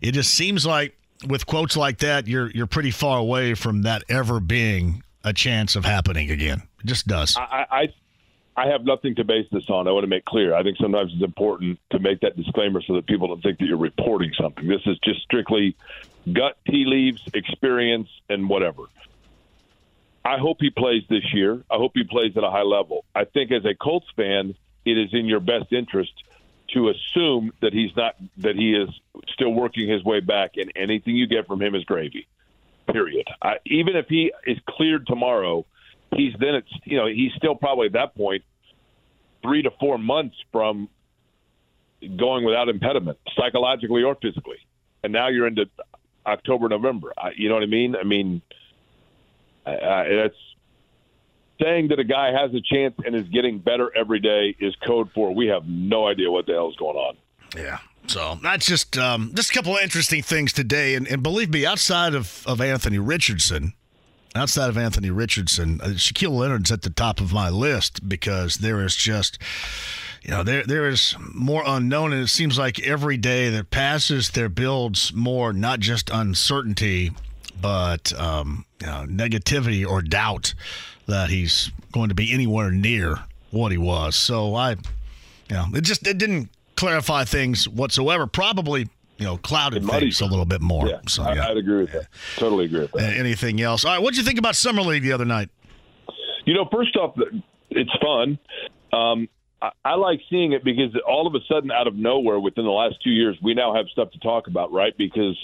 It 0.00 0.12
just 0.12 0.32
seems 0.34 0.66
like 0.66 0.96
with 1.28 1.46
quotes 1.46 1.76
like 1.76 1.98
that, 1.98 2.26
you're 2.26 2.50
you're 2.50 2.66
pretty 2.66 2.90
far 2.90 3.18
away 3.18 3.54
from 3.54 3.82
that 3.82 4.04
ever 4.08 4.40
being 4.40 5.02
a 5.24 5.32
chance 5.32 5.76
of 5.76 5.84
happening 5.84 6.30
again. 6.30 6.62
It 6.80 6.86
just 6.86 7.06
does. 7.06 7.36
I, 7.36 7.66
I 7.70 7.88
I 8.56 8.66
have 8.68 8.84
nothing 8.84 9.14
to 9.16 9.24
base 9.24 9.46
this 9.50 9.70
on. 9.70 9.88
I 9.88 9.92
want 9.92 10.04
to 10.04 10.08
make 10.08 10.24
clear. 10.24 10.54
I 10.54 10.62
think 10.62 10.76
sometimes 10.76 11.12
it's 11.14 11.24
important 11.24 11.78
to 11.90 11.98
make 11.98 12.20
that 12.20 12.36
disclaimer 12.36 12.82
so 12.82 12.94
that 12.94 13.06
people 13.06 13.28
don't 13.28 13.42
think 13.42 13.58
that 13.58 13.64
you're 13.64 13.78
reporting 13.78 14.32
something. 14.38 14.66
This 14.66 14.82
is 14.86 14.98
just 15.02 15.22
strictly 15.22 15.74
gut 16.32 16.58
tea 16.66 16.84
leaves, 16.84 17.22
experience, 17.32 18.08
and 18.28 18.48
whatever. 18.48 18.84
I 20.24 20.38
hope 20.38 20.58
he 20.60 20.70
plays 20.70 21.02
this 21.08 21.32
year. 21.32 21.64
I 21.70 21.76
hope 21.76 21.92
he 21.94 22.04
plays 22.04 22.36
at 22.36 22.44
a 22.44 22.50
high 22.50 22.62
level. 22.62 23.04
I 23.14 23.24
think 23.24 23.50
as 23.50 23.64
a 23.64 23.74
Colts 23.74 24.06
fan, 24.14 24.54
it 24.84 24.98
is 24.98 25.12
in 25.12 25.26
your 25.26 25.40
best 25.40 25.72
interest 25.72 26.12
to 26.72 26.88
assume 26.88 27.52
that 27.60 27.72
he's 27.72 27.94
not 27.96 28.16
that 28.38 28.56
he 28.56 28.74
is 28.74 28.88
still 29.28 29.50
working 29.52 29.88
his 29.88 30.02
way 30.04 30.20
back, 30.20 30.52
and 30.56 30.72
anything 30.76 31.16
you 31.16 31.26
get 31.26 31.46
from 31.46 31.60
him 31.60 31.74
is 31.74 31.84
gravy. 31.84 32.26
Period. 32.86 33.26
I, 33.40 33.56
even 33.66 33.96
if 33.96 34.06
he 34.08 34.32
is 34.46 34.58
cleared 34.68 35.06
tomorrow, 35.06 35.64
he's 36.14 36.34
then 36.38 36.56
it's 36.56 36.72
you 36.84 36.96
know 36.96 37.06
he's 37.06 37.32
still 37.36 37.54
probably 37.54 37.86
at 37.86 37.92
that 37.92 38.14
point 38.14 38.42
three 39.42 39.62
to 39.62 39.70
four 39.80 39.98
months 39.98 40.36
from 40.50 40.88
going 42.16 42.44
without 42.44 42.68
impediment, 42.68 43.18
psychologically 43.36 44.02
or 44.02 44.16
physically, 44.16 44.58
and 45.04 45.12
now 45.12 45.28
you're 45.28 45.46
into 45.46 45.66
October, 46.26 46.68
November. 46.68 47.12
I, 47.16 47.30
you 47.36 47.48
know 47.48 47.54
what 47.54 47.62
I 47.62 47.66
mean? 47.66 47.96
I 47.96 48.04
mean, 48.04 48.42
I, 49.66 49.76
I, 49.76 50.08
that's 50.08 50.36
saying 51.60 51.88
that 51.88 51.98
a 51.98 52.04
guy 52.04 52.32
has 52.32 52.52
a 52.54 52.60
chance 52.60 52.94
and 53.04 53.14
is 53.14 53.28
getting 53.28 53.58
better 53.58 53.90
every 53.96 54.20
day 54.20 54.56
is 54.58 54.74
code 54.86 55.10
for 55.14 55.34
we 55.34 55.46
have 55.48 55.66
no 55.66 56.06
idea 56.06 56.30
what 56.30 56.46
the 56.46 56.52
hell 56.52 56.70
is 56.70 56.76
going 56.76 56.96
on. 56.96 57.16
Yeah. 57.56 57.78
So 58.06 58.38
that's 58.42 58.66
just 58.66 58.98
um, 58.98 59.30
just 59.34 59.50
a 59.50 59.54
couple 59.54 59.76
of 59.76 59.82
interesting 59.82 60.22
things 60.22 60.52
today, 60.52 60.94
and, 60.94 61.06
and 61.06 61.22
believe 61.22 61.50
me, 61.50 61.64
outside 61.64 62.14
of, 62.14 62.42
of 62.46 62.60
Anthony 62.60 62.98
Richardson, 62.98 63.74
outside 64.34 64.68
of 64.68 64.76
Anthony 64.76 65.10
Richardson, 65.10 65.80
uh, 65.80 65.88
Shaquille 65.88 66.36
Leonard's 66.36 66.72
at 66.72 66.82
the 66.82 66.90
top 66.90 67.20
of 67.20 67.32
my 67.32 67.48
list 67.48 68.08
because 68.08 68.56
there 68.56 68.84
is 68.84 68.96
just, 68.96 69.38
you 70.22 70.30
know, 70.30 70.42
there 70.42 70.64
there 70.64 70.88
is 70.88 71.14
more 71.32 71.62
unknown, 71.64 72.12
and 72.12 72.22
it 72.22 72.28
seems 72.28 72.58
like 72.58 72.80
every 72.80 73.16
day 73.16 73.50
that 73.50 73.70
passes, 73.70 74.30
there 74.30 74.48
builds 74.48 75.12
more, 75.14 75.52
not 75.52 75.78
just 75.78 76.10
uncertainty, 76.10 77.12
but 77.60 78.12
um, 78.18 78.66
you 78.80 78.86
know, 78.88 79.06
negativity 79.08 79.88
or 79.88 80.02
doubt 80.02 80.54
that 81.12 81.28
he's 81.28 81.70
going 81.92 82.08
to 82.08 82.14
be 82.14 82.32
anywhere 82.32 82.70
near 82.70 83.18
what 83.50 83.70
he 83.70 83.78
was. 83.78 84.16
So 84.16 84.54
I, 84.54 84.70
you 84.70 84.76
know, 85.50 85.66
it 85.74 85.82
just 85.82 86.06
it 86.06 86.16
didn't 86.18 86.48
clarify 86.76 87.24
things 87.24 87.68
whatsoever. 87.68 88.26
Probably, 88.26 88.88
you 89.18 89.26
know, 89.26 89.36
clouded 89.36 89.84
things 89.86 90.20
a 90.22 90.24
little 90.26 90.46
bit 90.46 90.62
more. 90.62 90.88
Yeah, 90.88 91.00
so 91.06 91.22
I, 91.22 91.34
yeah. 91.34 91.48
I'd 91.48 91.56
agree 91.58 91.82
with 91.82 91.92
that. 91.92 92.06
Totally 92.36 92.64
agree 92.64 92.80
with 92.80 92.94
Uh, 92.94 92.98
that. 92.98 93.16
anything 93.16 93.60
else? 93.60 93.84
All 93.84 93.92
right, 93.92 94.02
what 94.02 94.14
did 94.14 94.18
you 94.18 94.24
think 94.24 94.38
about 94.38 94.56
summer 94.56 94.80
league 94.82 95.02
the 95.02 95.12
other 95.12 95.26
night? 95.26 95.50
You 96.46 96.54
know, 96.54 96.66
first 96.72 96.96
off, 96.96 97.14
it's 97.70 97.90
fun. 98.02 98.38
Um, 98.92 99.28
I, 99.60 99.70
I 99.84 99.94
like 99.94 100.20
seeing 100.30 100.52
it 100.52 100.64
because 100.64 100.90
all 101.06 101.26
of 101.26 101.34
a 101.34 101.40
sudden, 101.46 101.70
out 101.70 101.86
of 101.86 101.94
nowhere, 101.94 102.40
within 102.40 102.64
the 102.64 102.70
last 102.70 102.96
two 103.04 103.10
years, 103.10 103.36
we 103.42 103.54
now 103.54 103.74
have 103.74 103.86
stuff 103.92 104.10
to 104.12 104.18
talk 104.18 104.46
about, 104.48 104.72
right? 104.72 104.96
Because, 104.96 105.36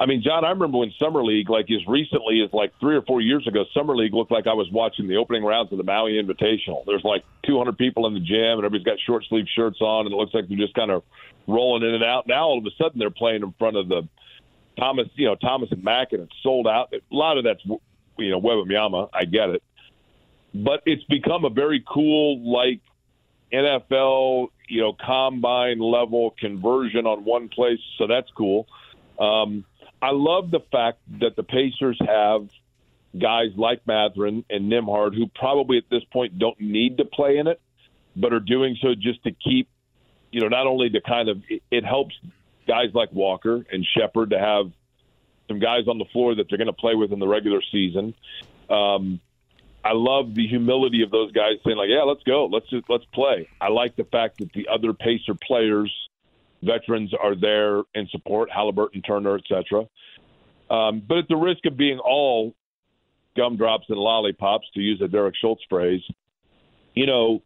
I 0.00 0.06
mean, 0.06 0.22
John, 0.22 0.46
I 0.46 0.50
remember 0.50 0.78
when 0.78 0.92
summer 0.98 1.22
league, 1.22 1.50
like 1.50 1.66
as 1.70 1.86
recently 1.86 2.42
as 2.42 2.50
like 2.54 2.72
three 2.80 2.96
or 2.96 3.02
four 3.02 3.20
years 3.20 3.46
ago, 3.46 3.64
summer 3.74 3.94
league 3.94 4.14
looked 4.14 4.32
like 4.32 4.46
I 4.46 4.54
was 4.54 4.66
watching 4.72 5.06
the 5.06 5.16
opening 5.16 5.44
rounds 5.44 5.70
of 5.72 5.78
the 5.78 5.84
Maui 5.84 6.12
Invitational. 6.12 6.84
There's 6.86 7.04
like 7.04 7.22
200 7.46 7.76
people 7.76 8.06
in 8.06 8.14
the 8.14 8.20
gym, 8.20 8.58
and 8.58 8.64
everybody's 8.64 8.86
got 8.86 8.96
short 9.06 9.24
sleeve 9.28 9.44
shirts 9.54 9.80
on, 9.82 10.06
and 10.06 10.14
it 10.14 10.16
looks 10.16 10.32
like 10.32 10.48
they're 10.48 10.56
just 10.56 10.74
kind 10.74 10.90
of 10.90 11.02
rolling 11.46 11.86
in 11.86 11.94
and 11.94 12.02
out. 12.02 12.26
Now 12.26 12.46
all 12.46 12.58
of 12.58 12.64
a 12.64 12.70
sudden, 12.82 12.98
they're 12.98 13.10
playing 13.10 13.42
in 13.42 13.52
front 13.58 13.76
of 13.76 13.88
the 13.88 14.08
Thomas, 14.78 15.08
you 15.16 15.26
know, 15.26 15.34
Thomas 15.34 15.70
and 15.70 15.84
Mack, 15.84 16.12
and 16.12 16.22
it's 16.22 16.32
sold 16.42 16.66
out. 16.66 16.94
A 16.94 17.00
lot 17.14 17.36
of 17.36 17.44
that's 17.44 17.62
you 18.16 18.30
know 18.30 18.40
Wembanyama. 18.40 19.10
I 19.12 19.26
get 19.26 19.50
it 19.50 19.62
but 20.54 20.82
it's 20.86 21.04
become 21.04 21.44
a 21.44 21.50
very 21.50 21.84
cool 21.86 22.52
like 22.52 22.80
NFL, 23.52 24.48
you 24.68 24.80
know, 24.80 24.92
combine 24.92 25.78
level 25.78 26.34
conversion 26.38 27.06
on 27.06 27.24
one 27.24 27.48
place, 27.48 27.80
so 27.98 28.06
that's 28.06 28.28
cool. 28.36 28.66
Um, 29.18 29.64
I 30.02 30.10
love 30.12 30.50
the 30.50 30.60
fact 30.72 30.98
that 31.20 31.36
the 31.36 31.42
Pacers 31.42 31.98
have 32.06 32.48
guys 33.18 33.48
like 33.56 33.86
Mathurin 33.86 34.44
and 34.48 34.70
Nembhard 34.70 35.14
who 35.14 35.26
probably 35.34 35.78
at 35.78 35.84
this 35.90 36.04
point 36.12 36.38
don't 36.38 36.60
need 36.60 36.98
to 36.98 37.04
play 37.04 37.38
in 37.38 37.46
it, 37.46 37.60
but 38.16 38.32
are 38.32 38.40
doing 38.40 38.76
so 38.80 38.94
just 38.94 39.22
to 39.24 39.32
keep, 39.32 39.68
you 40.30 40.40
know, 40.40 40.48
not 40.48 40.66
only 40.66 40.90
to 40.90 41.00
kind 41.00 41.28
of 41.28 41.42
it, 41.48 41.62
it 41.70 41.84
helps 41.84 42.14
guys 42.66 42.88
like 42.94 43.12
Walker 43.12 43.64
and 43.70 43.86
Shepard 43.96 44.30
to 44.30 44.38
have 44.38 44.70
some 45.48 45.58
guys 45.58 45.88
on 45.88 45.98
the 45.98 46.04
floor 46.12 46.34
that 46.36 46.46
they're 46.48 46.58
going 46.58 46.68
to 46.68 46.72
play 46.72 46.94
with 46.94 47.12
in 47.12 47.18
the 47.18 47.26
regular 47.26 47.60
season. 47.72 48.14
Um, 48.68 49.20
I 49.84 49.92
love 49.92 50.34
the 50.34 50.46
humility 50.46 51.02
of 51.02 51.10
those 51.10 51.32
guys 51.32 51.54
saying 51.64 51.76
like, 51.76 51.88
"Yeah, 51.88 52.02
let's 52.02 52.22
go, 52.22 52.46
let's 52.46 52.68
just 52.68 52.84
let's 52.88 53.04
play." 53.06 53.48
I 53.60 53.68
like 53.68 53.96
the 53.96 54.04
fact 54.04 54.38
that 54.38 54.52
the 54.52 54.68
other 54.68 54.92
Pacer 54.92 55.34
players, 55.34 55.92
veterans, 56.62 57.12
are 57.20 57.34
there 57.34 57.82
in 57.94 58.08
support, 58.10 58.50
Halliburton, 58.50 59.02
Turner, 59.02 59.36
etc. 59.36 59.84
Um, 60.70 61.02
but 61.06 61.18
at 61.18 61.28
the 61.28 61.36
risk 61.36 61.66
of 61.66 61.76
being 61.76 61.98
all 61.98 62.54
gumdrops 63.36 63.86
and 63.88 63.98
lollipops, 63.98 64.66
to 64.74 64.80
use 64.80 65.00
a 65.02 65.08
Derek 65.08 65.34
Schultz 65.40 65.62
phrase, 65.68 66.02
you 66.94 67.06
know, 67.06 67.42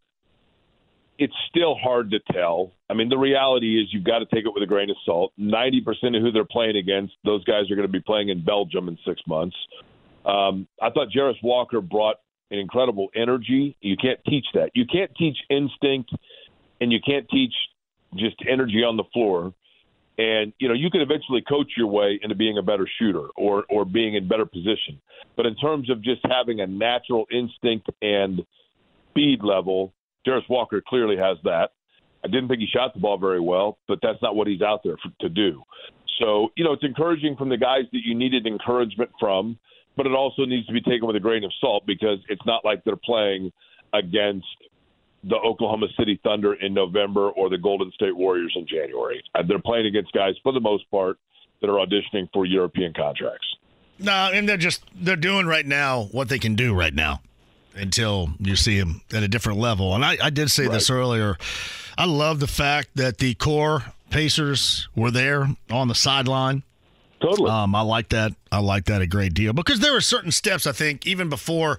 it's 1.19 1.35
still 1.49 1.77
hard 1.77 2.11
to 2.11 2.19
tell. 2.33 2.73
I 2.91 2.95
mean, 2.95 3.09
the 3.09 3.19
reality 3.19 3.81
is 3.81 3.89
you've 3.93 4.05
got 4.05 4.19
to 4.19 4.27
take 4.27 4.47
it 4.47 4.53
with 4.53 4.62
a 4.62 4.67
grain 4.67 4.91
of 4.91 4.97
salt. 5.05 5.33
90% 5.39 5.81
of 6.17 6.23
who 6.23 6.33
they're 6.33 6.45
playing 6.45 6.77
against, 6.77 7.15
those 7.25 7.45
guys 7.45 7.71
are 7.71 7.77
going 7.77 7.87
to 7.87 7.93
be 7.93 8.01
playing 8.01 8.31
in 8.31 8.45
Belgium 8.45 8.89
in 8.89 8.99
six 9.07 9.21
months. 9.27 9.57
Um, 10.25 10.67
I 10.83 10.91
thought 10.91 11.09
Jarace 11.15 11.43
Walker 11.43 11.81
brought 11.81 12.17
an 12.51 12.59
incredible 12.59 13.09
energy. 13.15 13.77
You 13.81 13.97
can't 13.97 14.19
teach 14.29 14.47
that. 14.55 14.71
You 14.75 14.87
can't 14.87 15.11
teach 15.17 15.37
instinct, 15.51 16.11
and 16.81 16.93
you 16.93 16.99
can't 17.05 17.29
teach 17.29 17.53
just 18.17 18.37
energy 18.49 18.83
on 18.83 18.97
the 18.97 19.05
floor. 19.12 19.53
And 20.17 20.53
you 20.59 20.69
know, 20.69 20.75
you 20.75 20.91
can 20.91 21.01
eventually 21.01 21.43
coach 21.43 21.73
your 21.77 21.89
way 21.89 22.21
into 22.23 22.37
being 22.37 22.59
a 22.59 22.62
better 22.62 22.89
shooter 22.99 23.27
or 23.37 23.65
or 23.69 23.85
being 23.85 24.15
in 24.15 24.29
better 24.29 24.47
position. 24.47 25.01
But 25.37 25.47
in 25.47 25.57
terms 25.57 25.91
of 25.91 26.03
just 26.03 26.21
having 26.29 26.61
a 26.61 26.67
natural 26.67 27.27
instinct 27.33 27.91
and 28.01 28.43
speed 29.11 29.41
level, 29.43 29.93
Jarace 30.27 30.49
Walker 30.49 30.83
clearly 30.87 31.17
has 31.17 31.39
that. 31.45 31.71
I 32.25 32.29
didn't 32.29 32.49
think 32.49 32.61
he 32.61 32.67
shot 32.67 32.95
the 32.95 33.01
ball 33.01 33.19
very 33.19 33.41
well, 33.41 33.79
but 33.87 33.99
that's 34.03 34.21
not 34.23 34.35
what 34.35 34.47
he's 34.47 34.62
out 34.62 34.81
there 34.83 34.97
for, 34.97 35.11
to 35.21 35.29
do. 35.29 35.62
So, 36.19 36.49
you 36.57 36.65
know, 36.65 36.73
it's 36.73 36.85
encouraging 36.85 37.37
from 37.37 37.49
the 37.49 37.59
guys 37.59 37.83
that 37.93 38.01
you 38.05 38.15
needed 38.15 38.47
encouragement 38.47 39.11
from, 39.21 39.59
but 39.97 40.07
it 40.07 40.12
also 40.12 40.45
needs 40.45 40.67
to 40.67 40.73
be 40.73 40.81
taken 40.81 41.07
with 41.07 41.17
a 41.17 41.21
grain 41.21 41.45
of 41.45 41.53
salt 41.61 41.85
because 41.87 42.19
it's 42.29 42.45
not 42.47 42.65
like 42.65 42.83
they're 42.85 42.97
playing 42.97 43.53
against 43.93 44.47
the 45.29 45.37
Oklahoma 45.37 45.87
City 45.99 46.20
Thunder 46.22 46.55
in 46.55 46.75
November 46.75 47.31
or 47.31 47.49
the 47.49 47.59
Golden 47.59 47.91
State 47.93 48.16
Warriors 48.16 48.53
in 48.57 48.66
January. 48.66 49.22
Uh, 49.35 49.43
They're 49.47 49.59
playing 49.59 49.87
against 49.87 50.12
guys, 50.12 50.35
for 50.43 50.53
the 50.53 50.61
most 50.61 50.91
part, 50.91 51.18
that 51.61 51.70
are 51.70 51.85
auditioning 51.85 52.29
for 52.33 52.45
European 52.45 52.93
contracts. 52.93 53.47
No, 53.99 54.31
and 54.33 54.49
they're 54.49 54.57
just 54.57 54.85
they're 54.95 55.14
doing 55.16 55.47
right 55.47 55.64
now 55.64 56.09
what 56.11 56.29
they 56.29 56.39
can 56.39 56.57
do 56.57 56.75
right 56.75 56.93
now 56.93 57.20
until 57.77 58.31
you 58.39 58.57
see 58.57 58.79
them 58.79 59.03
at 59.12 59.22
a 59.22 59.29
different 59.29 59.61
level. 59.61 59.95
And 59.95 60.05
I, 60.05 60.18
I 60.22 60.31
did 60.31 60.51
say 60.51 60.66
this 60.66 60.91
earlier. 60.91 61.37
I 61.97 62.07
love 62.07 62.41
the 62.41 62.49
fact 62.49 62.91
that 62.97 63.18
the 63.18 63.35
core 63.35 63.85
Pacers 64.11 64.89
were 64.95 65.11
there 65.11 65.49
on 65.70 65.89
the 65.89 65.95
sideline. 65.95 66.64
Totally. 67.20 67.51
Um, 67.51 67.75
I 67.75 67.81
like 67.83 68.09
that. 68.11 68.33
I 68.53 68.59
like 68.59 68.87
that 68.87 69.01
a 69.01 69.07
great 69.07 69.33
deal 69.33 69.53
because 69.53 69.81
there 69.81 69.93
were 69.93 70.01
certain 70.01 70.33
steps 70.33 70.66
I 70.66 70.72
think 70.72 71.07
even 71.07 71.29
before. 71.29 71.79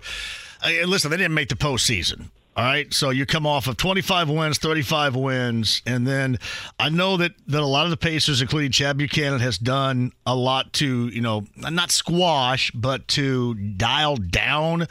Listen, 0.85 1.11
they 1.11 1.17
didn't 1.17 1.35
make 1.35 1.49
the 1.49 1.55
postseason. 1.55 2.29
All 2.57 2.63
right, 2.63 2.93
so 2.93 3.09
you 3.09 3.25
come 3.25 3.45
off 3.45 3.67
of 3.67 3.75
25 3.75 4.29
wins, 4.29 4.59
35 4.59 5.17
wins, 5.17 5.81
and 5.85 6.07
then 6.07 6.39
I 6.79 6.87
know 6.87 7.17
that 7.17 7.33
that 7.47 7.61
a 7.61 7.65
lot 7.65 7.83
of 7.83 7.89
the 7.89 7.97
Pacers, 7.97 8.41
including 8.41 8.71
Chad 8.71 8.97
Buchanan, 8.97 9.41
has 9.41 9.57
done 9.57 10.13
a 10.25 10.33
lot 10.33 10.71
to 10.73 11.07
you 11.09 11.19
know 11.19 11.45
not 11.57 11.91
squash, 11.91 12.71
but 12.71 13.09
to 13.09 13.55
dial 13.55 14.15
down 14.15 14.87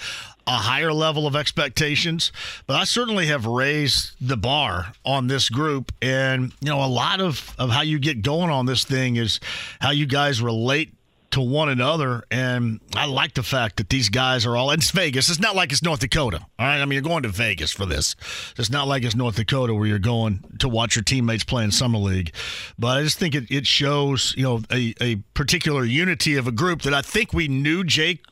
a 0.47 0.51
higher 0.51 0.93
level 0.93 1.27
of 1.27 1.35
expectations. 1.35 2.33
But 2.67 2.77
I 2.77 2.85
certainly 2.85 3.29
have 3.29 3.47
raised 3.47 4.15
the 4.21 4.37
bar 4.37 4.93
on 5.03 5.29
this 5.29 5.49
group, 5.49 5.91
and 6.03 6.53
you 6.61 6.69
know 6.69 6.85
a 6.85 6.87
lot 6.87 7.23
of 7.23 7.55
of 7.59 7.71
how 7.71 7.81
you 7.81 7.99
get 7.99 8.21
going 8.21 8.51
on 8.51 8.67
this 8.67 8.85
thing 8.85 9.17
is 9.17 9.41
how 9.81 9.91
you 9.91 10.05
guys 10.05 10.43
relate 10.43 10.93
to 11.35 11.41
one 11.41 11.69
another. 11.69 12.25
And 12.31 12.81
I 12.95 13.07
like 13.07 13.35
the 13.35 13.43
fact 13.43 13.77
that 13.77 13.89
these 13.89 14.09
guys 14.09 14.47
are 14.47 14.57
all, 14.57 14.71
it's 14.71 14.91
Vegas. 14.93 15.29
It's 15.29 15.41
not 15.41 15.57
like 15.57 15.73
it's 15.73 15.83
North 15.83 16.01
Dakota. 16.01 16.39
All 16.59 16.67
right. 16.67 16.81
I 16.81 16.85
mean, 16.85 16.93
you're 16.93 17.03
going 17.03 17.25
to 17.25 17.29
Vegas 17.29 17.73
for 17.73 17.87
this. 17.87 18.15
It's 18.57 18.71
not 18.71 18.87
like 18.87 19.03
it's 19.03 19.17
North 19.17 19.35
Dakota 19.35 19.75
where 19.75 19.87
you're 19.87 19.99
going 19.99 20.45
to 20.61 20.69
watch 20.69 20.95
your 20.95 21.03
teammates 21.03 21.43
play 21.43 21.65
in 21.65 21.73
Summer 21.73 21.99
League. 21.99 22.33
But 22.79 22.99
I 22.99 23.03
just 23.03 23.19
think 23.19 23.35
it, 23.35 23.51
it 23.51 23.67
shows, 23.67 24.33
you 24.37 24.45
know, 24.45 24.63
a, 24.71 24.95
a 25.01 25.17
particular 25.35 25.85
unity 25.85 26.37
of 26.37 26.47
a 26.47 26.53
group 26.53 26.83
that 26.83 26.95
I 26.95 27.03
think 27.03 27.33
we 27.33 27.49
knew 27.49 27.83
Jake 27.83 28.25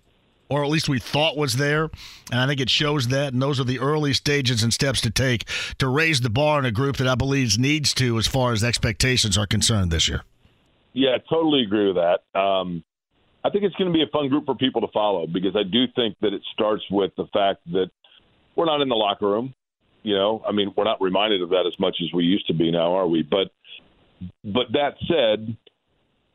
or 0.48 0.62
at 0.62 0.70
least 0.70 0.88
we 0.88 1.00
thought 1.00 1.36
was 1.36 1.56
there. 1.56 1.90
And 2.30 2.40
I 2.40 2.46
think 2.46 2.60
it 2.60 2.70
shows 2.70 3.08
that. 3.08 3.32
And 3.32 3.42
those 3.42 3.58
are 3.58 3.64
the 3.64 3.80
early 3.80 4.12
stages 4.12 4.62
and 4.62 4.72
steps 4.72 5.00
to 5.00 5.10
take 5.10 5.48
to 5.78 5.88
raise 5.88 6.20
the 6.20 6.30
bar 6.30 6.60
in 6.60 6.66
a 6.66 6.70
group 6.70 6.98
that 6.98 7.08
I 7.08 7.16
believe 7.16 7.58
needs 7.58 7.94
to 7.94 8.16
as 8.18 8.28
far 8.28 8.52
as 8.52 8.62
expectations 8.62 9.36
are 9.36 9.46
concerned 9.46 9.90
this 9.90 10.08
year. 10.08 10.22
Yeah, 10.92 11.16
totally 11.28 11.62
agree 11.62 11.90
with 11.90 11.96
that. 11.96 12.38
Um, 12.38 12.84
I 13.44 13.50
think 13.50 13.64
it's 13.64 13.74
going 13.76 13.92
to 13.92 13.96
be 13.96 14.02
a 14.02 14.12
fun 14.12 14.28
group 14.28 14.46
for 14.46 14.54
people 14.54 14.80
to 14.80 14.88
follow 14.92 15.26
because 15.26 15.56
I 15.56 15.64
do 15.64 15.84
think 15.94 16.16
that 16.20 16.32
it 16.32 16.42
starts 16.52 16.84
with 16.90 17.12
the 17.16 17.26
fact 17.32 17.60
that 17.72 17.90
we're 18.56 18.66
not 18.66 18.80
in 18.80 18.88
the 18.88 18.94
locker 18.94 19.28
room. 19.28 19.54
You 20.02 20.14
know, 20.16 20.42
I 20.46 20.52
mean, 20.52 20.72
we're 20.76 20.84
not 20.84 21.00
reminded 21.00 21.42
of 21.42 21.50
that 21.50 21.64
as 21.66 21.78
much 21.78 21.96
as 22.02 22.08
we 22.12 22.24
used 22.24 22.46
to 22.48 22.54
be 22.54 22.70
now, 22.70 22.94
are 22.94 23.06
we? 23.06 23.22
But 23.22 23.48
but 24.44 24.66
that 24.72 24.94
said, 25.08 25.56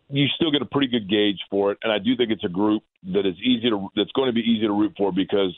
you 0.10 0.28
still 0.36 0.51
get 0.51 0.62
a 0.62 0.66
pretty 0.66 0.88
good 0.88 1.10
gauge 1.10 1.39
for 1.49 1.72
it, 1.72 1.78
and 1.84 1.91
I 1.91 1.99
do 1.99 2.16
think 2.16 2.32
it's 2.32 2.43
a 2.43 2.49
group 2.49 2.84
that 3.14 3.26
is 3.26 3.36
easy 3.43 3.70
to 3.70 3.89
that's 3.95 4.12
going 4.14 4.28
to 4.28 4.34
be 4.34 4.41
easy 4.41 4.68
to 4.68 4.74
root 4.74 4.93
for 4.97 5.12
because 5.12 5.53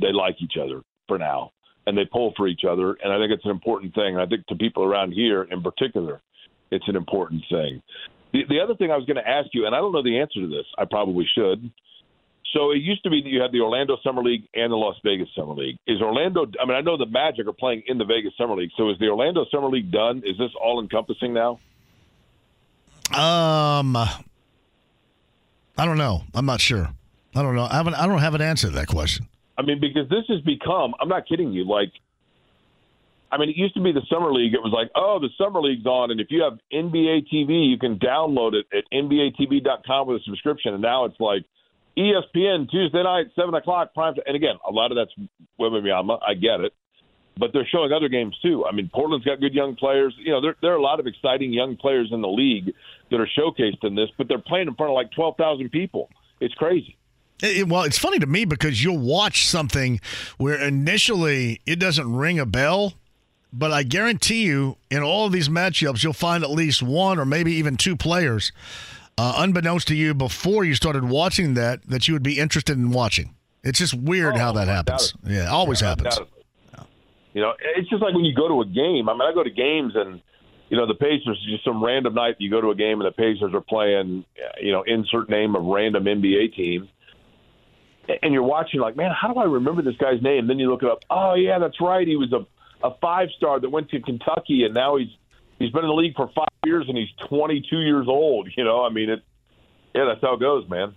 they 0.00 0.12
like 0.12 0.36
each 0.40 0.54
other 0.60 0.82
for 1.06 1.18
now 1.18 1.52
and 1.86 1.96
they 1.96 2.04
pull 2.10 2.32
for 2.36 2.48
each 2.48 2.62
other, 2.68 2.96
and 3.02 3.12
I 3.12 3.18
think 3.18 3.30
it's 3.30 3.44
an 3.44 3.50
important 3.50 3.94
thing. 3.94 4.14
And 4.14 4.20
I 4.20 4.26
think 4.26 4.46
to 4.46 4.54
people 4.54 4.84
around 4.84 5.12
here 5.12 5.42
in 5.42 5.62
particular, 5.62 6.22
it's 6.70 6.88
an 6.88 6.96
important 6.96 7.42
thing. 7.50 7.82
The, 8.34 8.42
the 8.48 8.60
other 8.60 8.74
thing 8.74 8.90
I 8.90 8.96
was 8.96 9.06
going 9.06 9.16
to 9.16 9.26
ask 9.26 9.48
you, 9.52 9.64
and 9.64 9.74
I 9.74 9.78
don't 9.78 9.92
know 9.92 10.02
the 10.02 10.18
answer 10.18 10.40
to 10.40 10.48
this, 10.48 10.66
I 10.76 10.84
probably 10.84 11.24
should. 11.34 11.70
So 12.52 12.72
it 12.72 12.78
used 12.78 13.04
to 13.04 13.10
be 13.10 13.22
that 13.22 13.28
you 13.28 13.40
had 13.40 13.52
the 13.52 13.60
Orlando 13.60 13.96
Summer 14.02 14.22
League 14.22 14.48
and 14.54 14.72
the 14.72 14.76
Las 14.76 14.96
Vegas 15.04 15.28
Summer 15.36 15.54
League. 15.54 15.76
Is 15.86 16.02
Orlando? 16.02 16.46
I 16.60 16.66
mean, 16.66 16.76
I 16.76 16.80
know 16.80 16.96
the 16.96 17.06
Magic 17.06 17.46
are 17.46 17.52
playing 17.52 17.84
in 17.86 17.96
the 17.96 18.04
Vegas 18.04 18.32
Summer 18.36 18.56
League. 18.56 18.70
So 18.76 18.90
is 18.90 18.98
the 18.98 19.06
Orlando 19.06 19.44
Summer 19.50 19.68
League 19.68 19.90
done? 19.90 20.22
Is 20.26 20.36
this 20.36 20.50
all 20.60 20.80
encompassing 20.80 21.32
now? 21.32 21.60
Um, 23.12 23.96
I 23.96 24.18
don't 25.78 25.98
know. 25.98 26.22
I'm 26.34 26.46
not 26.46 26.60
sure. 26.60 26.90
I 27.34 27.42
don't 27.42 27.54
know. 27.54 27.68
I 27.70 27.74
haven't. 27.74 27.94
I 27.94 28.06
don't 28.06 28.18
have 28.18 28.34
an 28.34 28.42
answer 28.42 28.68
to 28.68 28.74
that 28.74 28.88
question. 28.88 29.28
I 29.56 29.62
mean, 29.62 29.80
because 29.80 30.08
this 30.08 30.24
has 30.28 30.40
become, 30.40 30.94
I'm 31.00 31.08
not 31.08 31.28
kidding 31.28 31.52
you, 31.52 31.64
like, 31.64 31.92
I 33.34 33.38
mean, 33.38 33.48
it 33.50 33.56
used 33.56 33.74
to 33.74 33.82
be 33.82 33.90
the 33.90 34.02
Summer 34.08 34.32
League. 34.32 34.54
It 34.54 34.62
was 34.62 34.72
like, 34.72 34.90
oh, 34.94 35.18
the 35.20 35.28
Summer 35.36 35.60
League's 35.60 35.86
on, 35.86 36.12
and 36.12 36.20
if 36.20 36.28
you 36.30 36.42
have 36.42 36.58
NBA 36.72 37.26
TV, 37.32 37.68
you 37.68 37.78
can 37.78 37.98
download 37.98 38.52
it 38.54 38.66
at 38.72 38.84
NBATV.com 38.92 40.06
with 40.06 40.20
a 40.20 40.24
subscription. 40.24 40.72
And 40.74 40.82
now 40.82 41.04
it's 41.04 41.18
like 41.18 41.42
ESPN 41.98 42.70
Tuesday 42.70 43.02
night, 43.02 43.26
7 43.36 43.52
o'clock, 43.54 43.92
prime 43.94 44.14
time. 44.14 44.24
And 44.26 44.36
again, 44.36 44.56
a 44.66 44.70
lot 44.70 44.92
of 44.92 44.96
that's 44.96 45.10
Wembanyama. 45.60 46.18
I 46.22 46.30
I 46.30 46.34
get 46.34 46.60
it. 46.60 46.72
But 47.36 47.50
they're 47.52 47.66
showing 47.66 47.90
other 47.92 48.08
games, 48.08 48.38
too. 48.42 48.64
I 48.64 48.70
mean, 48.70 48.88
Portland's 48.94 49.24
got 49.26 49.40
good 49.40 49.54
young 49.54 49.74
players. 49.74 50.14
You 50.18 50.30
know, 50.30 50.40
there, 50.40 50.54
there 50.62 50.72
are 50.72 50.76
a 50.76 50.82
lot 50.82 51.00
of 51.00 51.08
exciting 51.08 51.52
young 51.52 51.76
players 51.76 52.10
in 52.12 52.22
the 52.22 52.28
league 52.28 52.72
that 53.10 53.18
are 53.18 53.28
showcased 53.36 53.82
in 53.82 53.96
this, 53.96 54.08
but 54.16 54.28
they're 54.28 54.38
playing 54.38 54.68
in 54.68 54.74
front 54.76 54.90
of 54.90 54.94
like 54.94 55.10
12,000 55.10 55.68
people. 55.70 56.08
It's 56.40 56.54
crazy. 56.54 56.96
It- 57.42 57.66
well, 57.66 57.82
it's 57.82 57.98
funny 57.98 58.20
to 58.20 58.26
me 58.26 58.44
because 58.44 58.84
you'll 58.84 58.98
watch 58.98 59.48
something 59.48 60.00
where 60.38 60.54
initially 60.54 61.60
it 61.66 61.80
doesn't 61.80 62.14
ring 62.14 62.38
a 62.38 62.46
bell, 62.46 62.94
but 63.54 63.72
I 63.72 63.84
guarantee 63.84 64.44
you, 64.44 64.76
in 64.90 65.02
all 65.02 65.26
of 65.26 65.32
these 65.32 65.48
matchups, 65.48 66.02
you'll 66.02 66.12
find 66.12 66.42
at 66.42 66.50
least 66.50 66.82
one 66.82 67.18
or 67.18 67.24
maybe 67.24 67.52
even 67.52 67.76
two 67.76 67.96
players, 67.96 68.52
uh, 69.16 69.34
unbeknownst 69.38 69.88
to 69.88 69.94
you 69.94 70.12
before 70.12 70.64
you 70.64 70.74
started 70.74 71.04
watching 71.04 71.54
that, 71.54 71.80
that 71.88 72.08
you 72.08 72.14
would 72.14 72.22
be 72.22 72.38
interested 72.38 72.76
in 72.76 72.90
watching. 72.90 73.34
It's 73.62 73.78
just 73.78 73.94
weird 73.94 74.36
how 74.36 74.52
that 74.52 74.68
happens. 74.68 75.14
Yeah, 75.24 75.44
it 75.44 75.48
always 75.48 75.80
happens. 75.80 76.16
Undoubtedly. 76.16 76.30
You 77.32 77.40
know, 77.40 77.52
it's 77.76 77.88
just 77.88 78.02
like 78.02 78.14
when 78.14 78.24
you 78.24 78.34
go 78.34 78.48
to 78.48 78.60
a 78.60 78.66
game. 78.66 79.08
I 79.08 79.12
mean, 79.12 79.22
I 79.22 79.32
go 79.34 79.42
to 79.42 79.50
games 79.50 79.94
and, 79.96 80.20
you 80.68 80.76
know, 80.76 80.86
the 80.86 80.94
Pacers, 80.94 81.44
just 81.48 81.64
some 81.64 81.82
random 81.82 82.14
night 82.14 82.36
you 82.38 82.48
go 82.50 82.60
to 82.60 82.70
a 82.70 82.74
game 82.74 83.00
and 83.00 83.06
the 83.06 83.12
Pacers 83.12 83.52
are 83.54 83.60
playing, 83.60 84.24
you 84.60 84.72
know, 84.72 84.82
insert 84.82 85.28
name 85.28 85.56
of 85.56 85.64
random 85.64 86.04
NBA 86.04 86.54
team. 86.54 86.88
And 88.22 88.32
you're 88.32 88.42
watching 88.42 88.80
like, 88.80 88.96
man, 88.96 89.10
how 89.10 89.32
do 89.32 89.40
I 89.40 89.44
remember 89.44 89.82
this 89.82 89.96
guy's 89.96 90.22
name? 90.22 90.46
Then 90.46 90.58
you 90.58 90.70
look 90.70 90.82
it 90.82 90.88
up. 90.88 91.00
Oh, 91.10 91.34
yeah, 91.34 91.58
that's 91.58 91.80
right. 91.80 92.06
He 92.06 92.16
was 92.16 92.32
a, 92.32 92.46
a 92.82 92.90
five 93.00 93.28
star 93.36 93.60
that 93.60 93.70
went 93.70 93.90
to 93.90 94.00
Kentucky 94.00 94.64
and 94.64 94.74
now 94.74 94.96
he's 94.96 95.08
he's 95.58 95.70
been 95.70 95.84
in 95.84 95.88
the 95.88 95.94
league 95.94 96.14
for 96.14 96.30
five 96.34 96.48
years 96.64 96.86
and 96.88 96.96
he's 96.96 97.08
22 97.28 97.76
years 97.78 98.06
old. 98.08 98.48
You 98.56 98.64
know, 98.64 98.84
I 98.84 98.90
mean, 98.90 99.10
it, 99.10 99.22
yeah, 99.94 100.04
that's 100.06 100.20
how 100.20 100.34
it 100.34 100.40
goes, 100.40 100.68
man. 100.68 100.94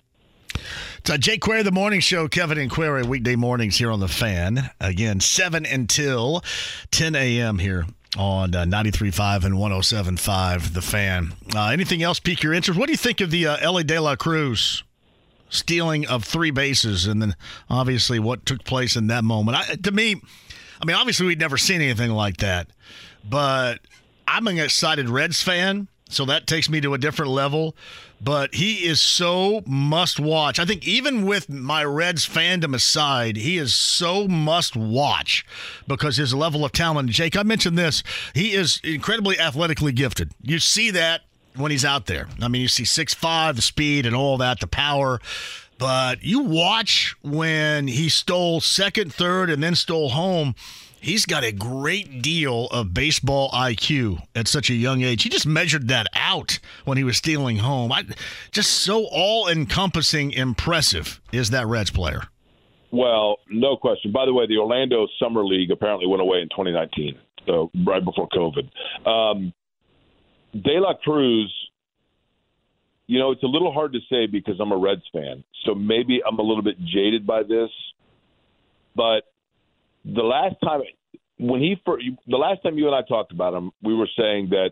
It's 0.99 1.09
uh, 1.09 1.17
Jake 1.17 1.41
Query, 1.41 1.63
the 1.63 1.71
morning 1.71 1.99
show. 1.99 2.27
Kevin 2.27 2.57
and 2.57 2.69
Query, 2.69 3.03
weekday 3.03 3.35
mornings 3.35 3.77
here 3.77 3.91
on 3.91 3.99
The 3.99 4.07
Fan. 4.07 4.69
Again, 4.81 5.19
7 5.19 5.65
until 5.65 6.43
10 6.91 7.15
a.m. 7.15 7.59
here 7.59 7.85
on 8.17 8.55
uh, 8.55 8.63
93.5 8.65 9.45
and 9.45 9.55
107.5, 9.55 10.73
The 10.73 10.81
Fan. 10.81 11.33
Uh, 11.55 11.67
anything 11.67 12.03
else 12.03 12.19
pique 12.19 12.43
your 12.43 12.53
interest? 12.53 12.79
What 12.79 12.87
do 12.87 12.91
you 12.93 12.97
think 12.97 13.21
of 13.21 13.31
the 13.31 13.47
uh, 13.47 13.57
Elly 13.61 13.83
De 13.83 13.99
La 13.99 14.15
Cruz 14.15 14.83
stealing 15.49 16.05
of 16.07 16.25
three 16.25 16.51
bases 16.51 17.05
and 17.05 17.21
then 17.21 17.33
obviously 17.69 18.19
what 18.19 18.45
took 18.45 18.63
place 18.65 18.95
in 18.95 19.07
that 19.07 19.23
moment? 19.23 19.57
I, 19.57 19.75
to 19.75 19.91
me, 19.91 20.21
I 20.81 20.85
mean, 20.85 20.95
obviously 20.95 21.25
we'd 21.25 21.39
never 21.39 21.57
seen 21.57 21.81
anything 21.81 22.11
like 22.11 22.37
that, 22.37 22.67
but 23.27 23.79
I'm 24.27 24.47
an 24.47 24.59
excited 24.59 25.09
Reds 25.09 25.41
fan, 25.41 25.87
so 26.09 26.25
that 26.25 26.47
takes 26.47 26.69
me 26.69 26.81
to 26.81 26.93
a 26.93 26.97
different 26.97 27.31
level 27.31 27.75
but 28.21 28.55
he 28.55 28.85
is 28.85 28.99
so 28.99 29.63
must 29.65 30.19
watch. 30.19 30.59
I 30.59 30.65
think 30.65 30.87
even 30.87 31.25
with 31.25 31.49
my 31.49 31.83
Reds 31.83 32.27
fandom 32.27 32.73
aside, 32.73 33.37
he 33.37 33.57
is 33.57 33.73
so 33.75 34.27
must 34.27 34.75
watch 34.75 35.45
because 35.87 36.17
his 36.17 36.33
level 36.33 36.65
of 36.65 36.71
talent. 36.71 37.09
Jake, 37.09 37.37
I 37.37 37.43
mentioned 37.43 37.77
this. 37.77 38.03
He 38.33 38.53
is 38.53 38.79
incredibly 38.83 39.39
athletically 39.39 39.91
gifted. 39.91 40.31
You 40.41 40.59
see 40.59 40.91
that 40.91 41.21
when 41.55 41.71
he's 41.71 41.85
out 41.85 42.05
there. 42.05 42.27
I 42.41 42.47
mean, 42.47 42.61
you 42.61 42.67
see 42.67 42.85
six 42.85 43.13
five, 43.13 43.55
the 43.55 43.61
speed 43.61 44.05
and 44.05 44.15
all 44.15 44.37
that, 44.37 44.59
the 44.59 44.67
power. 44.67 45.19
But 45.77 46.23
you 46.23 46.39
watch 46.39 47.15
when 47.21 47.87
he 47.87 48.09
stole 48.09 48.61
second, 48.61 49.13
third, 49.13 49.49
and 49.49 49.61
then 49.61 49.75
stole 49.75 50.09
home 50.09 50.55
he's 50.99 51.25
got 51.25 51.43
a 51.43 51.51
great 51.51 52.21
deal 52.21 52.67
of 52.67 52.93
baseball 52.93 53.49
IQ 53.51 54.21
at 54.35 54.47
such 54.47 54.69
a 54.69 54.73
young 54.73 55.01
age. 55.01 55.23
He 55.23 55.29
just 55.29 55.47
measured 55.47 55.87
that 55.87 56.07
out 56.13 56.59
when 56.85 56.97
he 56.97 57.03
was 57.03 57.17
stealing 57.17 57.57
home. 57.57 57.91
I, 57.91 58.03
just 58.51 58.71
so 58.71 59.05
all 59.11 59.47
encompassing 59.47 60.31
impressive 60.31 61.21
is 61.31 61.51
that 61.51 61.67
Reds 61.67 61.91
player. 61.91 62.23
Well, 62.91 63.37
no 63.49 63.75
question. 63.75 64.11
By 64.11 64.25
the 64.25 64.33
way, 64.33 64.47
the 64.47 64.57
Orlando 64.57 65.07
Summer 65.19 65.43
League 65.43 65.71
apparently 65.71 66.07
went 66.07 66.21
away 66.21 66.39
in 66.39 66.49
2019, 66.49 67.17
so 67.45 67.69
right 67.85 68.03
before 68.03 68.29
COVID. 68.29 68.69
Um, 69.05 69.53
De 70.53 70.79
La 70.79 70.93
Cruz, 70.93 71.53
you 73.07 73.19
know, 73.19 73.31
it's 73.31 73.43
a 73.43 73.47
little 73.47 73.71
hard 73.71 73.93
to 73.93 73.99
say 74.09 74.27
because 74.27 74.55
I'm 74.59 74.71
a 74.71 74.77
Reds 74.77 75.03
fan, 75.11 75.43
so 75.65 75.73
maybe 75.73 76.21
I'm 76.27 76.37
a 76.39 76.43
little 76.43 76.63
bit 76.63 76.75
jaded 76.79 77.25
by 77.25 77.43
this, 77.43 77.69
but 78.95 79.21
the 80.05 80.23
last 80.23 80.55
time 80.63 80.81
when 81.39 81.61
he 81.61 81.75
first, 81.85 82.05
the 82.27 82.37
last 82.37 82.63
time 82.63 82.77
you 82.77 82.87
and 82.87 82.95
I 82.95 83.01
talked 83.07 83.31
about 83.31 83.53
him, 83.53 83.71
we 83.83 83.95
were 83.95 84.09
saying 84.17 84.49
that 84.49 84.71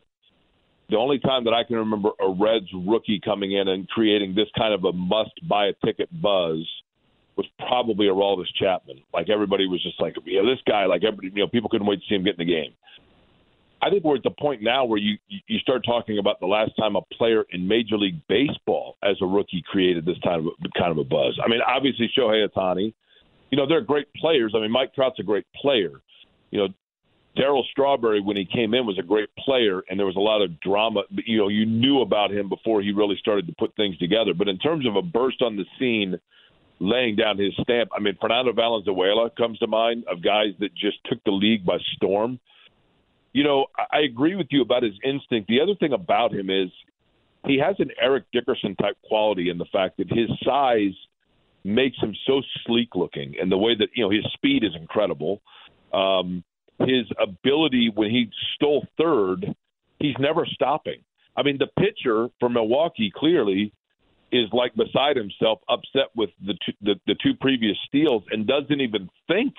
the 0.89 0.97
only 0.97 1.19
time 1.19 1.45
that 1.45 1.53
I 1.53 1.63
can 1.63 1.77
remember 1.77 2.09
a 2.19 2.29
Reds 2.29 2.69
rookie 2.73 3.19
coming 3.23 3.53
in 3.53 3.67
and 3.67 3.87
creating 3.87 4.35
this 4.35 4.47
kind 4.57 4.73
of 4.73 4.83
a 4.83 4.93
must 4.93 5.33
buy 5.47 5.67
a 5.67 5.73
ticket 5.85 6.09
buzz 6.21 6.65
was 7.35 7.45
probably 7.59 8.07
Aroldis 8.07 8.53
Chapman. 8.59 9.01
Like 9.13 9.29
everybody 9.29 9.67
was 9.67 9.81
just 9.83 9.99
like, 9.99 10.15
yeah, 10.25 10.41
this 10.41 10.59
guy, 10.67 10.85
like 10.85 11.03
everybody, 11.03 11.31
you 11.33 11.43
know, 11.43 11.49
people 11.49 11.69
couldn't 11.69 11.87
wait 11.87 11.99
to 11.99 12.05
see 12.07 12.15
him 12.15 12.23
get 12.23 12.39
in 12.39 12.45
the 12.47 12.53
game. 12.53 12.73
I 13.85 13.91
think 13.91 14.03
we're 14.03 14.15
at 14.15 14.23
the 14.23 14.31
point 14.31 14.63
now 14.63 14.83
where 14.83 14.97
you 14.97 15.17
you 15.27 15.59
start 15.59 15.83
talking 15.85 16.17
about 16.17 16.39
the 16.39 16.47
last 16.47 16.71
time 16.75 16.95
a 16.95 17.01
player 17.13 17.45
in 17.51 17.67
Major 17.67 17.99
League 17.99 18.19
Baseball 18.27 18.97
as 19.03 19.15
a 19.21 19.27
rookie 19.27 19.63
created 19.69 20.05
this 20.05 20.17
kind 20.23 20.43
of 20.43 20.53
kind 20.75 20.91
of 20.91 20.97
a 20.97 21.03
buzz. 21.03 21.39
I 21.43 21.47
mean, 21.47 21.59
obviously 21.61 22.09
Shohei 22.17 22.47
Ohtani, 22.49 22.95
you 23.51 23.57
know, 23.57 23.67
they're 23.67 23.81
great 23.81 24.07
players. 24.15 24.53
I 24.55 24.59
mean, 24.59 24.71
Mike 24.71 24.95
Trout's 24.95 25.19
a 25.19 25.23
great 25.23 25.45
player. 25.61 25.91
You 26.49 26.61
know, 26.61 26.67
Darryl 27.37 27.61
Strawberry, 27.69 28.21
when 28.21 28.37
he 28.37 28.45
came 28.45 28.73
in, 28.73 28.87
was 28.87 28.97
a 28.97 29.03
great 29.03 29.29
player, 29.37 29.83
and 29.87 29.99
there 29.99 30.07
was 30.07 30.15
a 30.15 30.19
lot 30.19 30.41
of 30.41 30.59
drama. 30.61 31.03
You 31.11 31.37
know, 31.37 31.47
you 31.49 31.67
knew 31.67 32.01
about 32.01 32.31
him 32.31 32.49
before 32.49 32.81
he 32.81 32.91
really 32.91 33.17
started 33.19 33.45
to 33.45 33.53
put 33.59 33.75
things 33.75 33.97
together. 33.99 34.33
But 34.33 34.47
in 34.47 34.57
terms 34.57 34.87
of 34.87 34.95
a 34.95 35.03
burst 35.03 35.43
on 35.43 35.57
the 35.57 35.65
scene, 35.77 36.19
laying 36.79 37.15
down 37.15 37.37
his 37.37 37.53
stamp, 37.61 37.91
I 37.95 37.99
mean, 37.99 38.17
Fernando 38.19 38.51
Valenzuela 38.51 39.29
comes 39.37 39.59
to 39.59 39.67
mind 39.67 40.05
of 40.09 40.23
guys 40.23 40.53
that 40.59 40.73
just 40.73 40.97
took 41.05 41.23
the 41.23 41.31
league 41.31 41.63
by 41.63 41.77
storm. 41.95 42.39
You 43.35 43.43
know, 43.43 43.65
I 43.77 43.99
agree 43.99 44.35
with 44.35 44.47
you 44.49 44.61
about 44.61 44.83
his 44.83 44.93
instinct. 45.03 45.49
The 45.49 45.59
other 45.61 45.75
thing 45.75 45.93
about 45.93 46.31
him 46.33 46.49
is 46.49 46.69
he 47.45 47.59
has 47.59 47.75
an 47.79 47.91
Eric 48.01 48.23
Dickerson 48.31 48.75
type 48.75 48.97
quality 49.07 49.49
in 49.49 49.57
the 49.57 49.65
fact 49.71 49.97
that 49.97 50.09
his 50.09 50.29
size– 50.43 50.95
makes 51.65 51.97
him 51.97 52.15
so 52.27 52.41
sleek 52.65 52.95
looking, 52.95 53.33
and 53.41 53.51
the 53.51 53.57
way 53.57 53.75
that 53.75 53.89
you 53.95 54.03
know 54.03 54.09
his 54.09 54.23
speed 54.33 54.63
is 54.63 54.75
incredible. 54.79 55.41
Um, 55.91 56.43
his 56.79 57.05
ability 57.19 57.91
when 57.93 58.11
he 58.11 58.29
stole 58.53 58.85
third, 58.97 59.55
he's 59.99 60.15
never 60.19 60.45
stopping. 60.45 61.01
I 61.35 61.43
mean, 61.43 61.57
the 61.57 61.67
pitcher 61.79 62.29
for 62.39 62.49
Milwaukee 62.49 63.11
clearly 63.13 63.73
is 64.31 64.47
like 64.53 64.75
beside 64.75 65.17
himself, 65.17 65.59
upset 65.67 66.09
with 66.15 66.29
the 66.45 66.53
two, 66.65 66.73
the, 66.81 66.95
the 67.07 67.15
two 67.15 67.33
previous 67.33 67.77
steals, 67.87 68.23
and 68.29 68.45
doesn't 68.45 68.81
even 68.81 69.09
think 69.27 69.55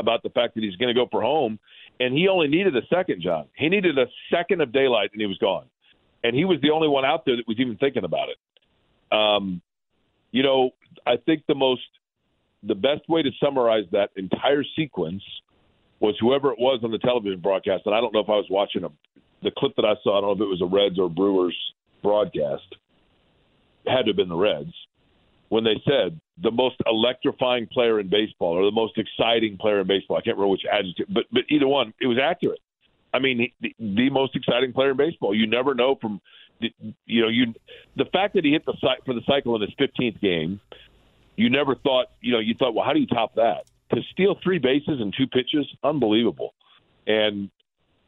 about 0.00 0.22
the 0.22 0.30
fact 0.30 0.54
that 0.54 0.62
he's 0.62 0.76
going 0.76 0.88
to 0.88 0.94
go 0.94 1.08
for 1.10 1.22
home. 1.22 1.58
And 2.00 2.14
he 2.14 2.28
only 2.28 2.48
needed 2.48 2.76
a 2.76 2.86
second, 2.92 3.22
John. 3.22 3.46
He 3.56 3.68
needed 3.68 3.98
a 3.98 4.06
second 4.32 4.60
of 4.60 4.72
daylight, 4.72 5.10
and 5.12 5.20
he 5.20 5.26
was 5.26 5.38
gone. 5.38 5.66
And 6.22 6.34
he 6.34 6.44
was 6.44 6.58
the 6.62 6.70
only 6.70 6.88
one 6.88 7.04
out 7.04 7.24
there 7.24 7.36
that 7.36 7.46
was 7.46 7.58
even 7.58 7.76
thinking 7.76 8.04
about 8.04 8.28
it. 8.28 9.16
Um, 9.16 9.60
you 10.30 10.42
know, 10.42 10.70
I 11.06 11.16
think 11.16 11.42
the 11.48 11.54
most, 11.54 11.82
the 12.62 12.74
best 12.74 13.08
way 13.08 13.22
to 13.22 13.30
summarize 13.42 13.84
that 13.92 14.10
entire 14.16 14.64
sequence 14.76 15.22
was 16.00 16.14
whoever 16.20 16.52
it 16.52 16.58
was 16.58 16.80
on 16.84 16.90
the 16.90 16.98
television 16.98 17.40
broadcast, 17.40 17.82
and 17.86 17.94
I 17.94 18.00
don't 18.00 18.12
know 18.12 18.20
if 18.20 18.28
I 18.28 18.36
was 18.36 18.46
watching 18.50 18.84
a, 18.84 18.88
the 19.42 19.50
clip 19.56 19.74
that 19.76 19.84
I 19.84 19.94
saw. 20.02 20.18
I 20.18 20.20
don't 20.20 20.38
know 20.38 20.44
if 20.44 20.48
it 20.48 20.62
was 20.62 20.62
a 20.62 20.66
Reds 20.66 20.98
or 20.98 21.08
Brewers 21.08 21.56
broadcast. 22.02 22.76
It 23.84 23.90
had 23.90 24.02
to 24.02 24.10
have 24.10 24.16
been 24.16 24.28
the 24.28 24.36
Reds 24.36 24.72
when 25.48 25.64
they 25.64 25.80
said 25.84 26.20
the 26.42 26.50
most 26.50 26.76
electrifying 26.86 27.66
player 27.66 27.98
in 28.00 28.08
baseball 28.08 28.52
or 28.52 28.64
the 28.64 28.72
most 28.72 28.96
exciting 28.96 29.56
player 29.58 29.80
in 29.80 29.86
baseball. 29.86 30.16
I 30.16 30.20
can't 30.20 30.36
remember 30.36 30.52
which 30.52 30.64
adjective, 30.70 31.06
but 31.08 31.24
but 31.32 31.42
either 31.48 31.66
one, 31.66 31.92
it 32.00 32.06
was 32.06 32.18
accurate. 32.18 32.60
I 33.12 33.18
mean, 33.18 33.50
the, 33.60 33.74
the 33.78 34.10
most 34.10 34.36
exciting 34.36 34.72
player 34.72 34.90
in 34.90 34.96
baseball. 34.96 35.34
You 35.34 35.46
never 35.46 35.74
know 35.74 35.96
from 36.00 36.20
you 36.60 37.22
know, 37.22 37.28
you 37.28 37.54
the 37.96 38.04
fact 38.06 38.34
that 38.34 38.44
he 38.44 38.52
hit 38.52 38.64
the 38.66 38.74
for 39.04 39.14
the 39.14 39.22
cycle 39.26 39.54
in 39.56 39.62
his 39.62 39.70
15th 39.78 40.20
game, 40.20 40.60
you 41.36 41.50
never 41.50 41.74
thought, 41.74 42.06
you 42.20 42.32
know, 42.32 42.40
you 42.40 42.54
thought, 42.54 42.74
well, 42.74 42.84
how 42.84 42.92
do 42.92 43.00
you 43.00 43.06
top 43.06 43.34
that? 43.36 43.64
To 43.94 44.02
steal 44.12 44.36
three 44.42 44.58
bases 44.58 45.00
in 45.00 45.12
two 45.16 45.26
pitches, 45.26 45.66
unbelievable. 45.82 46.54
And 47.06 47.50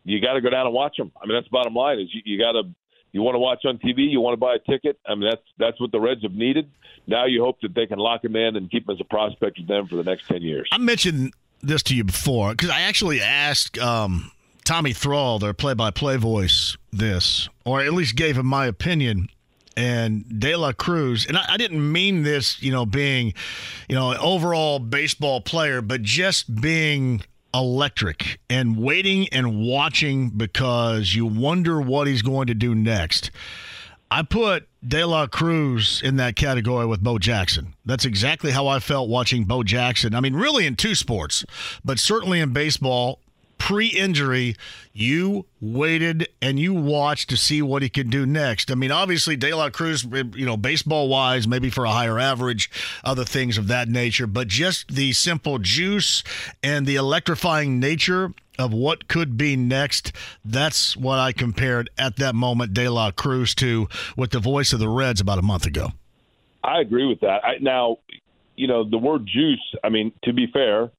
you 0.04 0.20
got 0.20 0.34
to 0.34 0.40
go 0.40 0.50
down 0.50 0.66
and 0.66 0.74
watch 0.74 0.98
him. 0.98 1.12
I 1.20 1.26
mean, 1.26 1.36
that's 1.36 1.46
the 1.46 1.52
bottom 1.52 1.74
line. 1.74 2.00
Is 2.00 2.08
you, 2.12 2.22
you 2.24 2.38
got 2.38 2.52
to 2.52 2.64
you 3.12 3.22
want 3.22 3.34
to 3.34 3.38
watch 3.38 3.64
on 3.64 3.78
TV, 3.78 4.10
you 4.10 4.20
want 4.20 4.34
to 4.34 4.40
buy 4.40 4.54
a 4.54 4.58
ticket. 4.58 4.98
I 5.06 5.14
mean, 5.14 5.28
that's 5.28 5.42
that's 5.58 5.80
what 5.80 5.92
the 5.92 6.00
Reds 6.00 6.22
have 6.22 6.32
needed. 6.32 6.70
Now 7.06 7.26
you 7.26 7.42
hope 7.42 7.60
that 7.62 7.74
they 7.74 7.86
can 7.86 7.98
lock 7.98 8.24
him 8.24 8.36
in 8.36 8.56
and 8.56 8.70
keep 8.70 8.88
him 8.88 8.94
as 8.94 9.00
a 9.00 9.04
prospect 9.04 9.58
with 9.58 9.68
them 9.68 9.88
for 9.88 9.96
the 9.96 10.04
next 10.04 10.28
ten 10.28 10.42
years. 10.42 10.68
I 10.72 10.78
mentioned 10.78 11.32
this 11.62 11.82
to 11.84 11.94
you 11.94 12.04
before 12.04 12.52
because 12.52 12.70
I 12.70 12.82
actually 12.82 13.20
asked 13.20 13.78
um, 13.78 14.30
Tommy 14.64 14.92
Thrall, 14.92 15.38
their 15.38 15.54
play-by-play 15.54 16.16
voice, 16.16 16.76
this, 16.92 17.48
or 17.64 17.80
at 17.80 17.92
least 17.92 18.16
gave 18.16 18.36
him 18.36 18.46
my 18.46 18.66
opinion. 18.66 19.28
And 19.76 20.40
De 20.40 20.56
La 20.56 20.72
Cruz, 20.72 21.26
and 21.26 21.38
I, 21.38 21.54
I 21.54 21.56
didn't 21.56 21.90
mean 21.90 22.22
this, 22.22 22.60
you 22.60 22.70
know, 22.70 22.84
being, 22.84 23.32
you 23.88 23.94
know, 23.94 24.10
an 24.10 24.18
overall 24.18 24.78
baseball 24.78 25.40
player, 25.40 25.80
but 25.80 26.02
just 26.02 26.60
being 26.60 27.22
electric 27.54 28.40
and 28.48 28.76
waiting 28.76 29.28
and 29.28 29.60
watching 29.60 30.30
because 30.30 31.14
you 31.14 31.26
wonder 31.26 31.80
what 31.80 32.06
he's 32.06 32.22
going 32.22 32.46
to 32.46 32.54
do 32.54 32.74
next. 32.74 33.30
I 34.10 34.22
put 34.22 34.68
De 34.86 35.04
La 35.04 35.28
Cruz 35.28 36.02
in 36.02 36.16
that 36.16 36.34
category 36.34 36.84
with 36.86 37.02
Bo 37.02 37.18
Jackson. 37.18 37.74
That's 37.84 38.04
exactly 38.04 38.50
how 38.50 38.66
I 38.66 38.80
felt 38.80 39.08
watching 39.08 39.44
Bo 39.44 39.62
Jackson. 39.62 40.14
I 40.14 40.20
mean, 40.20 40.34
really 40.34 40.66
in 40.66 40.74
two 40.74 40.96
sports, 40.96 41.44
but 41.84 41.98
certainly 41.98 42.40
in 42.40 42.52
baseball 42.52 43.20
pre-injury, 43.60 44.56
you 44.92 45.46
waited 45.60 46.26
and 46.42 46.58
you 46.58 46.74
watched 46.74 47.28
to 47.28 47.36
see 47.36 47.62
what 47.62 47.82
he 47.82 47.88
could 47.88 48.10
do 48.10 48.26
next. 48.26 48.72
I 48.72 48.74
mean, 48.74 48.90
obviously, 48.90 49.36
De 49.36 49.54
La 49.54 49.70
Cruz, 49.70 50.02
you 50.02 50.46
know, 50.46 50.56
baseball-wise, 50.56 51.46
maybe 51.46 51.70
for 51.70 51.84
a 51.84 51.90
higher 51.90 52.18
average, 52.18 52.70
other 53.04 53.24
things 53.24 53.58
of 53.58 53.68
that 53.68 53.88
nature, 53.88 54.26
but 54.26 54.48
just 54.48 54.88
the 54.88 55.12
simple 55.12 55.58
juice 55.58 56.24
and 56.62 56.86
the 56.86 56.96
electrifying 56.96 57.78
nature 57.78 58.32
of 58.58 58.72
what 58.72 59.06
could 59.06 59.36
be 59.36 59.56
next. 59.56 60.12
That's 60.44 60.96
what 60.96 61.18
I 61.18 61.32
compared 61.32 61.90
at 61.96 62.16
that 62.16 62.34
moment 62.34 62.74
De 62.74 62.88
La 62.88 63.10
Cruz 63.10 63.54
to 63.56 63.88
with 64.16 64.30
the 64.30 64.40
voice 64.40 64.72
of 64.72 64.80
the 64.80 64.88
Reds 64.88 65.20
about 65.20 65.38
a 65.38 65.42
month 65.42 65.66
ago. 65.66 65.92
I 66.64 66.80
agree 66.80 67.06
with 67.06 67.20
that. 67.20 67.44
I, 67.44 67.58
now, 67.60 67.98
you 68.56 68.66
know, 68.66 68.88
the 68.88 68.98
word 68.98 69.26
juice, 69.26 69.62
I 69.84 69.90
mean, 69.90 70.12
to 70.24 70.32
be 70.32 70.46
fair, 70.52 70.90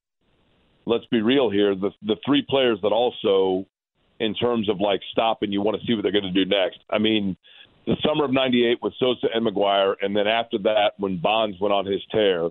let's 0.85 1.05
be 1.05 1.21
real 1.21 1.49
here. 1.49 1.75
The 1.75 1.91
the 2.03 2.17
three 2.25 2.45
players 2.47 2.79
that 2.81 2.91
also, 2.91 3.65
in 4.19 4.33
terms 4.35 4.69
of 4.69 4.79
like 4.79 5.01
stop 5.11 5.41
and 5.41 5.53
you 5.53 5.61
want 5.61 5.79
to 5.79 5.85
see 5.85 5.93
what 5.93 6.03
they're 6.03 6.11
going 6.11 6.31
to 6.31 6.31
do 6.31 6.45
next. 6.45 6.79
I 6.89 6.97
mean, 6.97 7.37
the 7.85 7.95
summer 8.05 8.25
of 8.25 8.31
'98 8.31 8.79
with 8.81 8.93
Sosa 8.99 9.27
and 9.33 9.45
McGwire, 9.45 9.95
and 10.01 10.15
then 10.15 10.27
after 10.27 10.57
that, 10.59 10.93
when 10.97 11.17
Bonds 11.17 11.57
went 11.59 11.73
on 11.73 11.85
his 11.85 12.01
tear, 12.11 12.49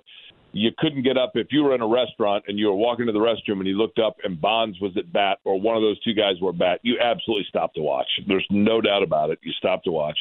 you 0.53 0.71
couldn't 0.79 1.03
get 1.03 1.17
up 1.17 1.33
if 1.35 1.49
you 1.51 1.63
were 1.63 1.75
in 1.75 1.81
a 1.81 1.87
restaurant 1.87 2.45
and 2.49 2.59
you 2.59 2.67
were 2.67 2.75
walking 2.75 3.07
to 3.07 3.13
the 3.13 3.19
restroom 3.19 3.59
and 3.59 3.67
you 3.67 3.77
looked 3.77 3.99
up 3.99 4.17
and 4.25 4.41
Bonds 4.41 4.81
was 4.81 4.93
at 4.97 5.13
bat 5.13 5.39
or 5.45 5.61
one 5.61 5.77
of 5.77 5.83
those 5.83 6.01
two 6.03 6.15
guys 6.15 6.35
were 6.41 6.51
at 6.51 6.59
bat. 6.59 6.81
You 6.83 6.99
absolutely 6.99 7.47
stopped 7.49 7.77
to 7.77 7.83
watch. 7.83 8.09
There's 8.27 8.47
no 8.51 8.81
doubt 8.81 9.03
about 9.03 9.31
it. 9.31 9.39
You 9.43 9.53
stopped 9.53 9.85
to 9.85 9.93
watch 9.93 10.19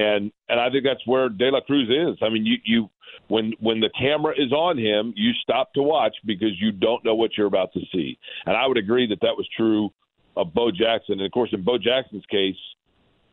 and 0.00 0.32
and 0.48 0.58
I 0.58 0.70
think 0.70 0.84
that's 0.84 1.06
where 1.06 1.28
De 1.28 1.50
La 1.50 1.60
Cruz 1.60 1.88
is. 1.90 2.18
I 2.22 2.30
mean, 2.30 2.46
you 2.46 2.56
you 2.64 2.90
when 3.28 3.52
when 3.60 3.80
the 3.80 3.90
camera 3.98 4.32
is 4.36 4.50
on 4.50 4.78
him, 4.78 5.12
you 5.14 5.32
stop 5.42 5.74
to 5.74 5.82
watch 5.82 6.16
because 6.24 6.58
you 6.58 6.72
don't 6.72 7.04
know 7.04 7.14
what 7.14 7.36
you're 7.36 7.46
about 7.46 7.72
to 7.74 7.80
see. 7.92 8.18
And 8.46 8.56
I 8.56 8.66
would 8.66 8.78
agree 8.78 9.06
that 9.08 9.20
that 9.20 9.36
was 9.36 9.46
true 9.54 9.90
of 10.36 10.54
Bo 10.54 10.70
Jackson. 10.70 11.14
And 11.14 11.22
of 11.22 11.32
course, 11.32 11.50
in 11.52 11.62
Bo 11.62 11.76
Jackson's 11.76 12.24
case, 12.30 12.56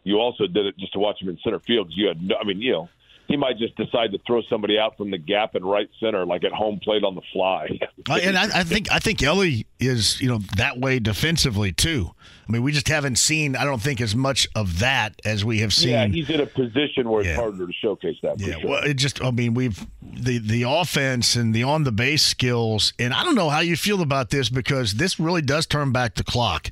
you 0.03 0.17
also 0.17 0.45
did 0.45 0.65
it 0.65 0.77
just 0.77 0.93
to 0.93 0.99
watch 0.99 1.21
him 1.21 1.29
in 1.29 1.37
center 1.41 1.59
field 1.59 1.87
because 1.87 1.97
you 1.97 2.07
had 2.07 2.21
no, 2.21 2.35
I 2.35 2.43
mean, 2.43 2.59
you 2.59 2.73
know, 2.73 2.89
he 3.27 3.35
might 3.37 3.57
just 3.57 3.75
decide 3.75 4.11
to 4.11 4.19
throw 4.25 4.41
somebody 4.49 4.79
out 4.79 4.95
from 4.97 5.11
the 5.11 5.17
gap 5.17 5.55
in 5.55 5.63
right 5.65 5.89
center, 5.99 6.25
like 6.25 6.43
at 6.43 6.51
home 6.51 6.79
plate 6.81 7.03
on 7.03 7.15
the 7.15 7.21
fly. 7.33 7.67
Uh, 8.09 8.13
and 8.23 8.37
I, 8.37 8.59
I 8.59 8.63
think 8.63 8.89
I 8.91 8.99
think 8.99 9.21
Ellie 9.21 9.67
is 9.79 10.21
you 10.21 10.29
know 10.29 10.39
that 10.55 10.79
way 10.79 10.99
defensively 10.99 11.71
too. 11.73 12.11
I 12.47 12.51
mean, 12.51 12.63
we 12.63 12.71
just 12.71 12.87
haven't 12.87 13.17
seen 13.17 13.55
I 13.57 13.65
don't 13.65 13.81
think 13.81 13.99
as 13.99 14.15
much 14.15 14.47
of 14.55 14.79
that 14.79 15.19
as 15.25 15.43
we 15.43 15.59
have 15.59 15.73
seen. 15.73 15.89
Yeah, 15.89 16.07
he's 16.07 16.29
in 16.29 16.39
a 16.39 16.45
position 16.45 17.09
where 17.09 17.21
it's 17.21 17.35
harder 17.37 17.67
to 17.67 17.73
showcase 17.73 18.15
that. 18.23 18.39
For 18.39 18.47
Yeah, 18.47 18.59
sure. 18.59 18.69
well, 18.69 18.83
it 18.83 18.93
just 18.93 19.21
I 19.21 19.31
mean 19.31 19.53
we've 19.53 19.85
the 20.01 20.37
the 20.37 20.63
offense 20.63 21.35
and 21.35 21.53
the 21.53 21.63
on 21.63 21.83
the 21.83 21.91
base 21.91 22.23
skills, 22.23 22.93
and 22.97 23.13
I 23.13 23.23
don't 23.25 23.35
know 23.35 23.49
how 23.49 23.59
you 23.59 23.75
feel 23.75 24.01
about 24.01 24.29
this 24.29 24.47
because 24.49 24.93
this 24.93 25.19
really 25.19 25.41
does 25.41 25.65
turn 25.65 25.91
back 25.91 26.15
the 26.15 26.23
clock. 26.23 26.69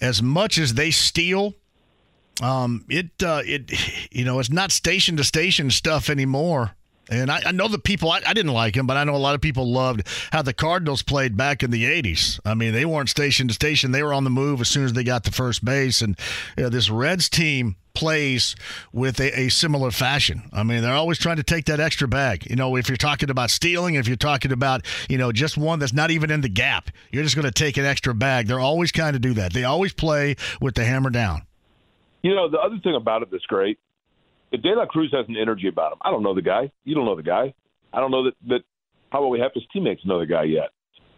As 0.00 0.22
much 0.22 0.58
as 0.58 0.74
they 0.74 0.90
steal, 0.90 1.54
um, 2.42 2.84
it 2.88 3.22
uh, 3.22 3.42
it 3.44 3.72
you 4.12 4.24
know 4.24 4.38
it's 4.38 4.50
not 4.50 4.72
station 4.72 5.16
to 5.16 5.24
station 5.24 5.70
stuff 5.70 6.10
anymore. 6.10 6.74
And 7.10 7.30
I, 7.30 7.42
I 7.46 7.52
know 7.52 7.68
the 7.68 7.78
people 7.78 8.10
I, 8.10 8.22
I 8.26 8.32
didn't 8.32 8.54
like 8.54 8.74
him, 8.74 8.86
but 8.86 8.96
I 8.96 9.04
know 9.04 9.14
a 9.14 9.18
lot 9.18 9.34
of 9.34 9.42
people 9.42 9.70
loved 9.70 10.08
how 10.32 10.40
the 10.40 10.54
Cardinals 10.54 11.02
played 11.02 11.36
back 11.36 11.62
in 11.62 11.70
the 11.70 11.84
'80s. 11.84 12.40
I 12.44 12.54
mean, 12.54 12.72
they 12.72 12.86
weren't 12.86 13.10
station 13.10 13.46
to 13.48 13.54
station; 13.54 13.92
they 13.92 14.02
were 14.02 14.14
on 14.14 14.24
the 14.24 14.30
move 14.30 14.60
as 14.60 14.68
soon 14.68 14.84
as 14.84 14.94
they 14.94 15.04
got 15.04 15.24
to 15.24 15.30
first 15.30 15.64
base. 15.64 16.00
And 16.00 16.18
you 16.56 16.64
know, 16.64 16.68
this 16.70 16.88
Reds 16.88 17.28
team 17.28 17.76
plays 17.94 18.56
with 18.92 19.20
a, 19.20 19.38
a 19.38 19.48
similar 19.48 19.90
fashion. 19.90 20.42
I 20.52 20.62
mean, 20.62 20.82
they're 20.82 20.94
always 20.94 21.18
trying 21.18 21.36
to 21.36 21.42
take 21.42 21.66
that 21.66 21.78
extra 21.78 22.08
bag. 22.08 22.48
You 22.50 22.56
know, 22.56 22.76
if 22.76 22.88
you're 22.88 22.96
talking 22.96 23.30
about 23.30 23.50
stealing, 23.50 23.94
if 23.94 24.08
you're 24.08 24.16
talking 24.16 24.50
about 24.50 24.84
you 25.08 25.18
know 25.18 25.30
just 25.30 25.56
one 25.56 25.78
that's 25.78 25.92
not 25.92 26.10
even 26.10 26.30
in 26.30 26.40
the 26.40 26.48
gap, 26.48 26.90
you're 27.12 27.22
just 27.22 27.36
going 27.36 27.46
to 27.46 27.52
take 27.52 27.76
an 27.76 27.84
extra 27.84 28.14
bag. 28.14 28.46
They're 28.46 28.60
always 28.60 28.92
kind 28.92 29.14
of 29.14 29.22
do 29.22 29.34
that. 29.34 29.52
They 29.52 29.64
always 29.64 29.92
play 29.92 30.36
with 30.60 30.74
the 30.74 30.84
hammer 30.84 31.10
down. 31.10 31.42
You 32.24 32.34
know, 32.34 32.48
the 32.48 32.58
other 32.58 32.78
thing 32.82 32.94
about 32.94 33.20
it 33.20 33.28
that's 33.30 33.44
great, 33.44 33.78
if 34.50 34.62
De 34.62 34.74
La 34.74 34.86
Cruz 34.86 35.12
has 35.12 35.26
an 35.28 35.36
energy 35.36 35.68
about 35.68 35.92
him, 35.92 35.98
I 36.00 36.10
don't 36.10 36.22
know 36.22 36.34
the 36.34 36.40
guy. 36.40 36.72
You 36.84 36.94
don't 36.94 37.04
know 37.04 37.16
the 37.16 37.22
guy. 37.22 37.52
I 37.92 38.00
don't 38.00 38.10
know 38.10 38.24
that, 38.24 38.32
that 38.48 38.60
probably 39.10 39.40
half 39.40 39.52
his 39.52 39.62
teammates 39.70 40.00
know 40.06 40.18
the 40.18 40.26
guy 40.26 40.44
yet. 40.44 40.70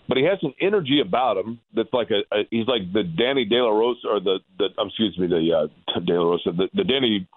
But 0.08 0.18
he 0.18 0.24
has 0.24 0.38
an 0.42 0.52
energy 0.60 1.00
about 1.00 1.36
him 1.36 1.60
that's 1.74 1.92
like 1.92 2.08
a, 2.10 2.22
a 2.34 2.42
he's 2.50 2.66
like 2.66 2.92
the 2.92 3.04
Danny 3.04 3.44
De 3.44 3.54
La 3.54 3.70
Rosa 3.70 4.08
or 4.08 4.20
the 4.20 4.40
the 4.58 4.66
um, 4.80 4.88
excuse 4.88 5.16
me 5.16 5.28
the 5.28 5.68
uh, 5.94 6.00
De 6.00 6.12
La 6.12 6.28
Rosa 6.28 6.50
the, 6.50 6.68
the 6.74 6.82
Danny 6.82 7.28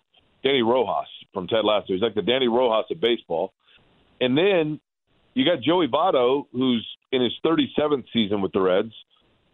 Danny 0.44 0.64
Rojas 0.64 1.08
from 1.32 1.48
Ted 1.48 1.64
Lasso. 1.64 1.94
He's 1.94 2.02
like 2.02 2.16
the 2.16 2.24
Danny 2.24 2.48
Rojas 2.48 2.90
of 2.90 3.00
baseball. 3.00 3.54
And 4.20 4.36
then 4.36 4.80
you 5.36 5.46
got 5.46 5.62
Joey 5.62 5.88
Votto, 5.88 6.46
who's 6.52 6.88
in 7.12 7.22
his 7.22 7.34
37th 7.46 8.06
season 8.12 8.42
with 8.42 8.52
the 8.52 8.62
Reds, 8.62 8.94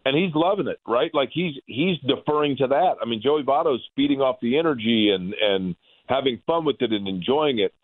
and 0.06 0.16
he's 0.16 0.30
loving 0.36 0.68
it, 0.68 0.78
right? 0.86 1.10
Like 1.12 1.30
he's 1.32 1.54
he's 1.66 1.98
deferring 2.06 2.56
to 2.58 2.68
that. 2.68 2.94
I 3.02 3.06
mean, 3.06 3.20
Joey 3.20 3.42
Votto's 3.42 3.82
feeding 3.96 4.20
off 4.20 4.36
the 4.40 4.56
energy 4.56 5.10
and 5.12 5.34
and 5.34 5.74
having 6.08 6.40
fun 6.46 6.64
with 6.64 6.76
it 6.80 6.92
and 6.92 7.08
enjoying 7.08 7.58
it. 7.58 7.74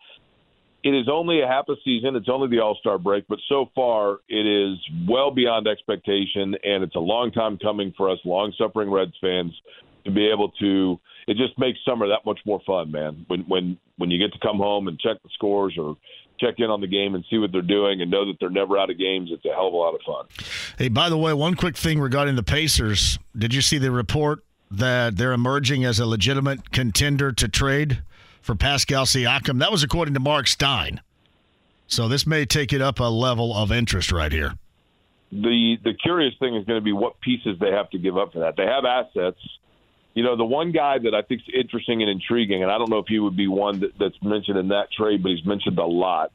It 0.85 0.91
is 0.91 1.07
only 1.11 1.41
a 1.41 1.47
half 1.47 1.65
a 1.67 1.75
season. 1.83 2.15
It's 2.15 2.29
only 2.31 2.47
the 2.47 2.63
All 2.63 2.77
Star 2.79 2.97
break, 2.97 3.25
but 3.27 3.39
so 3.49 3.69
far 3.75 4.19
it 4.29 4.45
is 4.45 4.77
well 5.07 5.31
beyond 5.31 5.67
expectation, 5.67 6.55
and 6.63 6.83
it's 6.83 6.95
a 6.95 6.99
long 6.99 7.31
time 7.31 7.57
coming 7.57 7.93
for 7.97 8.09
us 8.09 8.19
long 8.23 8.53
suffering 8.57 8.89
Reds 8.89 9.13
fans 9.19 9.51
to 10.05 10.11
be 10.11 10.25
able 10.25 10.49
to. 10.61 10.97
It 11.27 11.35
just 11.35 11.59
makes 11.59 11.79
summer 11.85 12.07
that 12.07 12.25
much 12.25 12.39
more 12.45 12.61
fun, 12.65 12.89
man. 12.89 13.25
When 13.27 13.41
when 13.49 13.77
when 13.97 14.11
you 14.11 14.17
get 14.17 14.31
to 14.31 14.39
come 14.39 14.57
home 14.57 14.87
and 14.87 14.97
check 14.97 15.21
the 15.23 15.29
scores 15.33 15.75
or 15.77 15.97
check 16.43 16.55
in 16.57 16.69
on 16.69 16.81
the 16.81 16.87
game 16.87 17.15
and 17.15 17.23
see 17.29 17.37
what 17.37 17.51
they're 17.51 17.61
doing 17.61 18.01
and 18.01 18.11
know 18.11 18.25
that 18.25 18.35
they're 18.39 18.49
never 18.49 18.77
out 18.77 18.89
of 18.89 18.97
games, 18.97 19.29
it's 19.31 19.45
a 19.45 19.49
hell 19.49 19.67
of 19.67 19.73
a 19.73 19.77
lot 19.77 19.93
of 19.95 20.01
fun. 20.05 20.25
Hey, 20.77 20.89
by 20.89 21.09
the 21.09 21.17
way, 21.17 21.33
one 21.33 21.55
quick 21.55 21.77
thing 21.77 21.99
regarding 21.99 22.35
the 22.35 22.43
Pacers. 22.43 23.19
Did 23.37 23.53
you 23.53 23.61
see 23.61 23.77
the 23.77 23.91
report 23.91 24.43
that 24.71 25.17
they're 25.17 25.33
emerging 25.33 25.85
as 25.85 25.99
a 25.99 26.05
legitimate 26.05 26.71
contender 26.71 27.31
to 27.31 27.47
trade 27.47 28.01
for 28.41 28.55
Pascal 28.55 29.05
Siakam? 29.05 29.59
That 29.59 29.71
was 29.71 29.83
according 29.83 30.15
to 30.15 30.19
Mark 30.19 30.47
Stein. 30.47 31.01
So 31.87 32.07
this 32.07 32.25
may 32.25 32.45
take 32.45 32.73
it 32.73 32.81
up 32.81 32.99
a 32.99 33.03
level 33.03 33.55
of 33.55 33.71
interest 33.71 34.11
right 34.11 34.31
here. 34.31 34.53
the 35.31 35.77
the 35.83 35.93
curious 35.93 36.33
thing 36.39 36.55
is 36.55 36.65
going 36.65 36.79
to 36.79 36.83
be 36.83 36.93
what 36.93 37.19
pieces 37.21 37.57
they 37.59 37.71
have 37.71 37.89
to 37.91 37.97
give 37.99 38.17
up 38.17 38.33
for 38.33 38.39
that. 38.39 38.55
They 38.57 38.65
have 38.65 38.85
assets. 38.85 39.39
You 40.13 40.23
know, 40.23 40.35
the 40.35 40.45
one 40.45 40.71
guy 40.71 40.99
that 40.99 41.15
I 41.15 41.23
think 41.23 41.41
is 41.47 41.55
interesting 41.59 42.01
and 42.01 42.09
intriguing, 42.09 42.61
and 42.61 42.71
I 42.71 42.77
don't 42.77 42.89
know 42.89 42.99
if 42.99 43.07
he 43.07 43.19
would 43.19 43.35
be 43.35 43.47
one 43.47 43.79
that, 43.79 43.97
that's 43.97 44.21
mentioned 44.21 44.57
in 44.57 44.67
that 44.67 44.91
trade, 44.91 45.23
but 45.23 45.31
he's 45.31 45.45
mentioned 45.45 45.79
a 45.79 45.85
lot, 45.85 46.31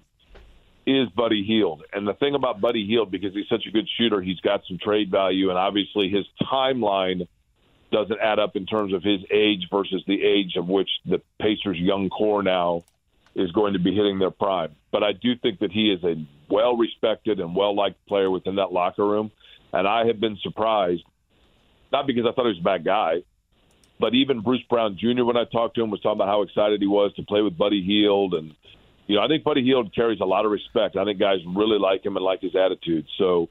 is 0.85 1.09
Buddy 1.11 1.45
Hield. 1.45 1.85
And 1.93 2.07
the 2.07 2.15
thing 2.15 2.35
about 2.35 2.61
Buddy 2.61 2.87
Hield, 2.87 3.11
because 3.11 3.35
he's 3.35 3.49
such 3.49 3.67
a 3.67 3.71
good 3.71 3.89
shooter, 3.97 4.21
he's 4.21 4.41
got 4.41 4.63
some 4.67 4.79
trade 4.79 5.11
value, 5.11 5.51
and 5.51 5.59
obviously 5.59 6.09
his 6.09 6.27
timeline 6.43 7.29
doesn't 7.93 8.19
add 8.21 8.39
up 8.39 8.57
in 8.57 8.67
terms 8.67 8.93
of 8.93 9.03
his 9.03 9.21
age 9.31 9.69
versus 9.71 10.03
the 10.07 10.23
age 10.23 10.57
of 10.57 10.69
which 10.69 10.91
the 11.07 11.23
Pacers' 11.41 11.79
young 11.79 12.11
core 12.11 12.43
now 12.43 12.83
is 13.35 13.53
going 13.53 13.75
to 13.75 13.79
be 13.79 13.95
hitting 13.95 14.19
their 14.19 14.31
prime. 14.31 14.75
But 14.91 15.03
I 15.03 15.13
do 15.13 15.37
think 15.37 15.61
that 15.61 15.71
he 15.71 15.91
is 15.93 16.03
a 16.03 16.17
well 16.51 16.77
respected 16.77 17.41
and 17.41 17.55
well 17.55 17.75
liked 17.75 18.05
player 18.07 18.31
within 18.31 18.57
that 18.57 18.73
locker 18.73 19.07
room. 19.07 19.31
And 19.73 19.87
I 19.87 20.07
have 20.07 20.19
been 20.19 20.37
surprised, 20.43 21.05
not 21.93 22.07
because 22.07 22.25
I 22.27 22.33
thought 22.33 22.45
he 22.45 22.51
was 22.51 22.59
a 22.59 22.63
bad 22.63 22.85
guy, 22.85 23.23
but 24.01 24.15
even 24.15 24.41
Bruce 24.41 24.63
Brown 24.69 24.97
Jr. 24.99 25.25
when 25.25 25.37
I 25.37 25.45
talked 25.45 25.75
to 25.77 25.83
him 25.83 25.91
was 25.91 26.01
talking 26.01 26.19
about 26.19 26.29
how 26.29 26.43
excited 26.43 26.81
he 26.81 26.87
was 26.87 27.13
to 27.15 27.23
play 27.23 27.43
with 27.43 27.59
Buddy 27.59 27.83
Hield 27.83 28.35
and 28.35 28.55
you 29.09 29.17
know, 29.17 29.23
I 29.23 29.27
think 29.27 29.43
Buddy 29.43 29.65
Hield 29.65 29.95
carries 29.95 30.21
a 30.21 30.27
lot 30.27 30.45
of 30.45 30.51
respect. 30.51 30.97
I 30.97 31.05
think 31.05 31.19
guys 31.19 31.39
really 31.57 31.79
like 31.79 32.05
him 32.05 32.17
and 32.17 32.25
like 32.25 32.43
his 32.43 32.55
attitude. 32.55 33.07
So, 33.17 33.49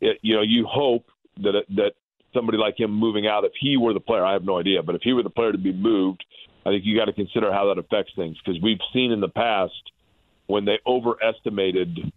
it, 0.00 0.18
you 0.22 0.36
know, 0.36 0.42
you 0.42 0.64
hope 0.64 1.06
that 1.38 1.64
that 1.70 1.92
somebody 2.32 2.56
like 2.56 2.78
him 2.78 2.92
moving 2.92 3.26
out, 3.26 3.44
if 3.44 3.52
he 3.58 3.76
were 3.76 3.92
the 3.92 4.00
player, 4.00 4.24
I 4.24 4.32
have 4.32 4.44
no 4.44 4.58
idea, 4.58 4.82
but 4.82 4.94
if 4.94 5.02
he 5.02 5.12
were 5.12 5.24
the 5.24 5.30
player 5.30 5.50
to 5.52 5.58
be 5.58 5.72
moved, 5.72 6.24
I 6.64 6.70
think 6.70 6.84
you 6.84 6.96
got 6.96 7.06
to 7.06 7.12
consider 7.12 7.52
how 7.52 7.66
that 7.74 7.78
affects 7.80 8.12
things 8.14 8.36
because 8.44 8.62
we've 8.62 8.78
seen 8.92 9.10
in 9.10 9.20
the 9.20 9.28
past 9.28 9.72
when 10.46 10.64
they 10.64 10.78
overestimated 10.86 12.12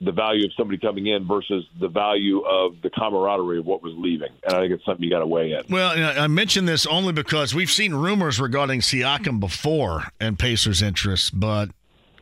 the 0.00 0.12
value 0.12 0.44
of 0.44 0.52
somebody 0.56 0.78
coming 0.78 1.06
in 1.06 1.26
versus 1.26 1.64
the 1.80 1.88
value 1.88 2.40
of 2.40 2.80
the 2.82 2.90
camaraderie 2.90 3.58
of 3.58 3.66
what 3.66 3.82
was 3.82 3.92
leaving. 3.96 4.28
And 4.44 4.54
I 4.54 4.60
think 4.60 4.72
it's 4.72 4.84
something 4.84 5.02
you 5.02 5.10
got 5.10 5.20
to 5.20 5.26
weigh 5.26 5.52
in. 5.52 5.62
Well, 5.68 5.92
I 5.96 6.26
mention 6.28 6.66
this 6.66 6.86
only 6.86 7.12
because 7.12 7.54
we've 7.54 7.70
seen 7.70 7.94
rumors 7.94 8.40
regarding 8.40 8.80
Siakam 8.80 9.40
before 9.40 10.04
and 10.20 10.38
Pacers' 10.38 10.82
interests, 10.82 11.30
but 11.30 11.70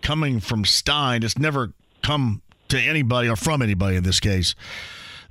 coming 0.01 0.41
from 0.41 0.65
Stein, 0.65 1.23
it's 1.23 1.39
never 1.39 1.73
come 2.03 2.43
to 2.69 2.79
anybody 2.79 3.29
or 3.29 3.37
from 3.37 3.63
anybody 3.63 3.97
in 3.97 4.05
this 4.05 4.21
case 4.21 4.55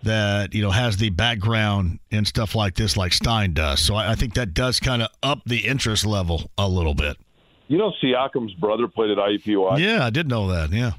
that 0.03 0.53
you 0.53 0.61
know 0.61 0.71
has 0.71 0.97
the 0.97 1.09
background 1.09 1.99
and 2.11 2.27
stuff 2.27 2.53
like 2.53 2.75
this 2.75 2.95
like 2.95 3.11
Stein 3.11 3.53
does. 3.53 3.79
So 3.79 3.95
I, 3.95 4.11
I 4.11 4.15
think 4.15 4.35
that 4.35 4.53
does 4.53 4.79
kind 4.79 5.01
of 5.01 5.09
up 5.23 5.41
the 5.45 5.65
interest 5.65 6.05
level 6.05 6.51
a 6.57 6.69
little 6.69 6.93
bit. 6.93 7.17
You 7.67 7.79
know, 7.79 7.91
Siakam's 8.03 8.53
brother 8.53 8.87
played 8.87 9.09
at 9.09 9.17
IUPUI. 9.17 9.79
Yeah, 9.79 10.05
I 10.05 10.11
did 10.11 10.29
know 10.29 10.47
that. 10.49 10.71
Yeah. 10.71 10.91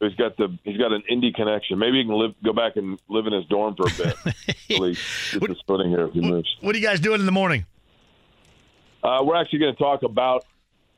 He's 0.00 0.14
got 0.14 0.36
the 0.38 0.56
he's 0.64 0.78
got 0.78 0.92
an 0.92 1.02
indie 1.10 1.34
connection. 1.34 1.78
Maybe 1.78 1.98
he 1.98 2.04
can 2.04 2.14
live 2.14 2.34
go 2.42 2.54
back 2.54 2.76
and 2.76 2.98
live 3.08 3.26
in 3.26 3.34
his 3.34 3.44
dorm 3.46 3.76
for 3.76 3.86
a 3.86 3.90
bit. 3.90 4.16
Until 4.70 4.86
he 4.86 4.94
gets 4.94 5.46
his 5.46 5.60
footing 5.66 5.90
here 5.90 6.06
if 6.06 6.12
he 6.14 6.22
moves. 6.22 6.48
What 6.62 6.74
are 6.74 6.78
you 6.78 6.86
guys 6.86 7.00
doing 7.00 7.20
in 7.20 7.26
the 7.26 7.32
morning? 7.32 7.66
Uh, 9.02 9.22
we're 9.22 9.36
actually 9.36 9.58
going 9.58 9.74
to 9.74 9.78
talk 9.78 10.02
about 10.02 10.46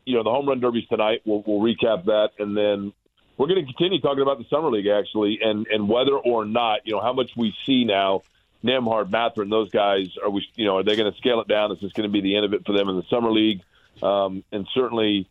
you 0.05 0.15
know 0.15 0.23
the 0.23 0.31
home 0.31 0.49
run 0.49 0.61
derbies 0.61 0.87
tonight. 0.89 1.23
We'll, 1.25 1.43
we'll 1.45 1.61
recap 1.61 2.05
that, 2.05 2.31
and 2.39 2.57
then 2.57 2.93
we're 3.37 3.49
going 3.49 3.65
to 3.65 3.73
continue 3.73 4.01
talking 4.01 4.23
about 4.23 4.39
the 4.39 4.45
summer 4.49 4.71
league 4.71 4.87
actually, 4.87 5.41
and 5.43 5.67
and 5.67 5.89
whether 5.89 6.17
or 6.17 6.45
not 6.45 6.81
you 6.85 6.93
know 6.93 7.01
how 7.01 7.13
much 7.13 7.31
we 7.37 7.55
see 7.67 7.85
now. 7.85 8.23
Nembhard, 8.65 9.11
Mathurin, 9.11 9.51
those 9.51 9.71
guys 9.71 10.07
are 10.23 10.31
we 10.31 10.47
you 10.55 10.65
know 10.65 10.77
are 10.79 10.85
they 10.85 10.95
going 10.95 11.11
to 11.11 11.19
scale 11.19 11.41
it 11.41 11.49
down? 11.49 11.73
Is 11.73 11.81
this 11.81 11.93
going 11.93 12.09
to 12.09 12.13
be 12.13 12.21
the 12.21 12.37
end 12.37 12.45
of 12.45 12.55
it 12.55 12.65
for 12.65 12.73
them 12.73 12.89
in 12.89 12.95
the 12.95 13.03
summer 13.11 13.33
league? 13.33 13.63
Um, 14.01 14.45
and 14.53 14.69
certainly 14.73 15.29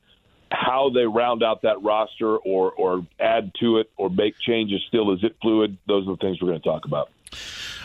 how 0.52 0.90
they 0.90 1.06
round 1.06 1.44
out 1.44 1.61
that 1.64 1.82
roster 1.82 2.38
or 2.38 2.72
or 2.72 3.06
add 3.19 3.52
to 3.60 3.78
it 3.78 3.90
or 3.98 4.10
make 4.10 4.38
changes 4.40 4.82
still 4.88 5.11
is 5.14 5.23
it 5.23 5.36
fluid? 5.41 5.78
Those 5.88 6.07
are 6.07 6.11
the 6.11 6.18
things 6.18 6.41
we're 6.41 6.49
going 6.49 6.61
to 6.61 6.68
talk 6.68 6.86
about. 6.86 7.10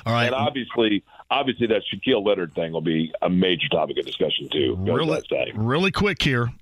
All 0.05 0.13
right. 0.13 0.27
And 0.27 0.35
obviously, 0.35 1.03
obviously 1.31 1.67
that 1.69 1.83
Shaquille 1.93 2.25
Leonard 2.25 2.55
thing 2.55 2.73
will 2.73 2.81
be 2.81 3.13
a 3.23 3.31
major 3.31 3.69
topic 3.69 3.99
of 3.99 4.07
discussion 4.07 4.49
too. 4.51 4.77
Really, 4.79 5.23
really 5.55 5.91
quick 5.91 6.23
here. 6.23 6.53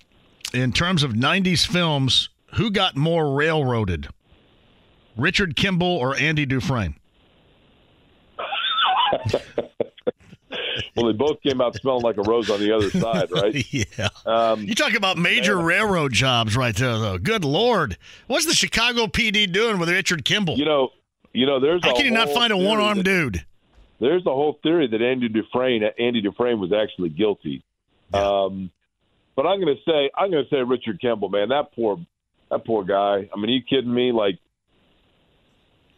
In 0.52 0.72
terms 0.72 1.02
of 1.02 1.12
90s 1.12 1.66
films, 1.66 2.28
who 2.54 2.70
got 2.70 2.96
more 2.96 3.34
railroaded? 3.34 4.08
Richard 5.16 5.56
Kimball 5.56 5.96
or 5.98 6.16
Andy 6.16 6.46
Dufresne? 6.46 6.96
well, 10.96 11.06
they 11.06 11.12
both 11.12 11.40
came 11.42 11.60
out 11.60 11.74
smelling 11.76 12.02
like 12.02 12.16
a 12.16 12.22
rose 12.22 12.50
on 12.50 12.60
the 12.60 12.72
other 12.72 12.90
side, 12.90 13.30
right? 13.30 13.66
yeah. 13.72 14.08
Um, 14.26 14.62
You 14.64 14.74
talk 14.74 14.94
about 14.94 15.16
major 15.18 15.58
railroad 15.58 16.12
jobs 16.12 16.56
right 16.56 16.74
there, 16.74 16.98
though. 16.98 17.18
Good 17.18 17.44
Lord. 17.44 17.96
What's 18.26 18.46
the 18.46 18.54
Chicago 18.54 19.06
PD 19.06 19.50
doing 19.50 19.78
with 19.78 19.88
Richard 19.88 20.24
Kimball? 20.24 20.56
You 20.56 20.64
know, 20.64 20.90
you 21.32 21.46
know, 21.46 21.60
there's 21.60 21.84
How 21.84 21.94
can 21.94 22.04
you 22.04 22.10
not 22.10 22.30
find 22.30 22.52
a 22.52 22.56
one 22.56 22.78
armed 22.80 23.00
that- 23.00 23.04
dude? 23.04 23.44
There's 24.00 24.24
the 24.24 24.32
whole 24.32 24.58
theory 24.62 24.88
that 24.88 25.00
Andy 25.00 25.28
Dufresne, 25.28 25.82
Andy 25.98 26.20
Dufresne 26.20 26.58
was 26.60 26.72
actually 26.72 27.08
guilty. 27.10 27.62
Um, 28.12 28.70
but 29.36 29.46
I'm 29.46 29.60
going 29.60 29.74
to 29.74 29.82
say, 29.90 30.10
I'm 30.16 30.30
going 30.30 30.44
to 30.44 30.50
say 30.50 30.62
Richard 30.62 31.00
Kimball, 31.00 31.28
man, 31.28 31.48
that 31.50 31.72
poor, 31.74 31.98
that 32.50 32.64
poor 32.66 32.84
guy. 32.84 33.28
I 33.32 33.36
mean, 33.36 33.46
are 33.46 33.52
you 33.52 33.62
kidding 33.62 33.94
me? 33.94 34.12
Like, 34.12 34.38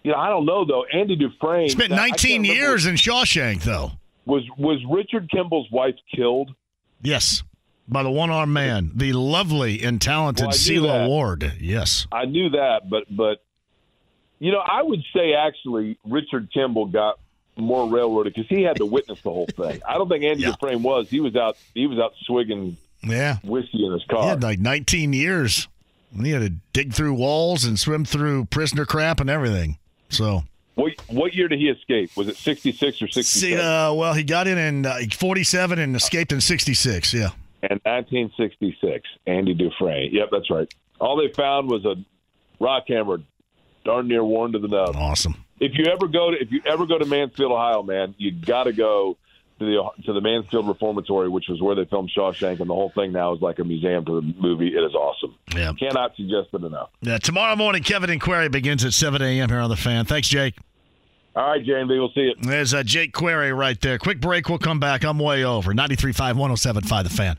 you 0.03 0.13
know, 0.13 0.19
I 0.19 0.29
don't 0.29 0.47
know 0.47 0.65
though. 0.65 0.85
Andy 0.85 1.17
Dufresne 1.17 1.69
Spent 1.71 1.91
19 1.91 2.43
remember- 2.43 2.55
years 2.55 2.87
in 2.87 2.95
Shawshank, 2.95 3.63
though. 3.63 3.93
Was 4.27 4.43
was 4.59 4.81
Richard 4.91 5.31
Kimball's 5.31 5.71
wife 5.71 5.95
killed? 6.15 6.55
Yes, 7.01 7.43
by 7.89 8.03
the 8.03 8.11
one 8.11 8.31
armed 8.31 8.53
man, 8.53 8.91
the 8.95 9.13
lovely 9.13 9.83
and 9.83 10.01
talented 10.03 10.47
Well, 10.47 10.55
Sela. 10.55 11.09
Ward. 11.09 11.53
Yes. 11.61 12.07
I 12.13 12.25
knew 12.27 12.51
that, 12.51 12.91
but 12.91 13.05
but 13.09 13.43
you 14.39 14.53
know, 14.53 14.59
I 14.59 14.83
would 14.83 15.03
say 15.15 15.33
actually 15.35 15.99
Richard 16.05 16.51
Kimball 16.53 16.87
got 16.87 17.19
more 17.57 17.89
railroaded 17.89 18.35
because 18.35 18.49
he 18.49 18.63
had 18.63 18.77
to 18.77 18.85
witness 18.87 19.23
the 19.23 19.31
whole 19.31 19.47
thing. 19.47 19.81
I 19.89 19.95
don't 19.95 20.09
think 20.09 20.25
Andy 20.25 20.43
Dufresne 20.45 20.83
was. 20.83 21.09
He 21.09 21.21
was 21.21 21.37
out. 21.37 21.57
He 21.73 21.87
was 21.87 21.99
out 21.99 22.13
swigging 22.25 22.77
Yeah. 23.03 23.37
whiskey 23.45 23.87
in 23.87 23.93
his 23.93 24.05
car. 24.05 24.25
He 24.25 24.29
had 24.29 24.43
like 24.43 24.59
19 24.59 25.13
years. 25.15 25.69
And 26.13 26.27
He 26.27 26.33
had 26.33 26.43
to 26.43 26.51
dig 26.73 26.93
through 26.93 27.15
walls 27.15 27.65
and 27.65 27.79
swim 27.79 28.05
through 28.05 28.47
prisoner 28.47 28.85
crap 28.85 29.21
and 29.21 29.31
everything. 29.31 29.79
So, 30.11 30.45
What 30.77 30.93
what 31.09 31.35
year 31.35 31.49
did 31.49 31.59
he 31.59 31.69
escape? 31.69 32.11
Was 32.17 32.29
it 32.29 32.37
sixty 32.37 32.71
six 32.71 33.03
or 33.03 33.09
sixty 33.09 33.41
see, 33.41 33.57
uh, 33.57 33.93
well, 33.95 34.13
he 34.15 34.23
got 34.23 34.47
in 34.47 34.59
in 34.59 34.87
uh, 34.87 34.99
47 35.11 35.79
and 35.79 35.97
escaped 35.97 36.33
in 36.33 36.41
66. 36.41 37.13
Yeah. 37.15 37.31
and 37.63 37.81
1966, 37.85 39.09
Andy 39.27 39.55
Dufresne. 39.55 40.11
Yep, 40.13 40.29
that's 40.31 40.51
right. 40.51 40.73
All 41.01 41.17
they 41.17 41.33
found 41.33 41.69
was 41.71 41.85
a 41.87 41.97
rock 42.61 42.85
hammer, 42.89 43.19
darn 43.85 44.07
near 44.07 44.23
worn 44.23 44.53
to 44.53 44.59
the 44.59 44.69
nub. 44.69 44.95
Awesome. 44.97 45.35
If 45.61 45.73
you 45.75 45.87
ever 45.87 46.09
go 46.09 46.31
to 46.31 46.37
if 46.37 46.53
you 46.53 46.61
ever 46.67 46.85
go 46.87 46.99
to 46.99 47.07
Mansfield, 47.07 47.53
Ohio, 47.53 47.83
man, 47.83 48.15
you 48.19 48.31
got 48.33 48.65
to 48.65 48.73
go 48.75 49.17
to 49.59 49.65
the 49.65 50.03
to 50.05 50.13
the 50.13 50.21
Mansfield 50.21 50.69
Reformatory, 50.69 51.29
which 51.29 51.47
was 51.49 51.61
where 51.61 51.75
they 51.75 51.85
filmed 51.87 52.11
Shawshank, 52.17 52.61
and 52.61 52.69
the 52.71 52.75
whole 52.75 52.93
thing 52.95 53.13
now 53.13 53.35
is 53.35 53.41
like 53.41 53.59
a 53.59 53.65
museum 53.65 54.05
to 54.05 54.21
the 54.21 54.35
movie. 54.39 54.69
It 54.69 54.81
is 54.83 54.95
awesome. 54.95 55.35
Yeah. 55.55 55.73
Cannot 55.79 56.15
suggest 56.17 56.49
it 56.53 56.63
enough. 56.65 56.91
Yeah. 57.01 57.19
Tomorrow 57.19 57.57
morning, 57.57 57.83
Kevin 57.83 58.11
and 58.11 58.21
Query 58.21 58.49
begins 58.49 58.85
at 58.85 58.93
7 58.93 59.21
a.m. 59.23 59.49
here 59.49 59.59
on 59.59 59.71
The 59.71 59.77
Fan. 59.77 60.05
Thanks, 60.05 60.29
Jake. 60.29 60.55
All 61.35 61.51
right, 61.51 61.63
JMV, 61.63 61.89
we'll 61.89 62.09
see 62.15 62.21
you. 62.23 62.35
There's 62.41 62.73
uh, 62.73 62.83
Jake 62.83 63.13
Query 63.13 63.53
right 63.53 63.79
there. 63.83 63.99
Quick 63.99 64.21
break. 64.23 64.49
We'll 64.49 64.59
come 64.59 64.81
back. 64.81 65.05
I'm 65.05 65.19
way 65.19 65.45
over. 65.45 65.75
93.5, 65.75 66.35
107.5 66.35 67.03
The 67.05 67.11
Fan. 67.11 67.39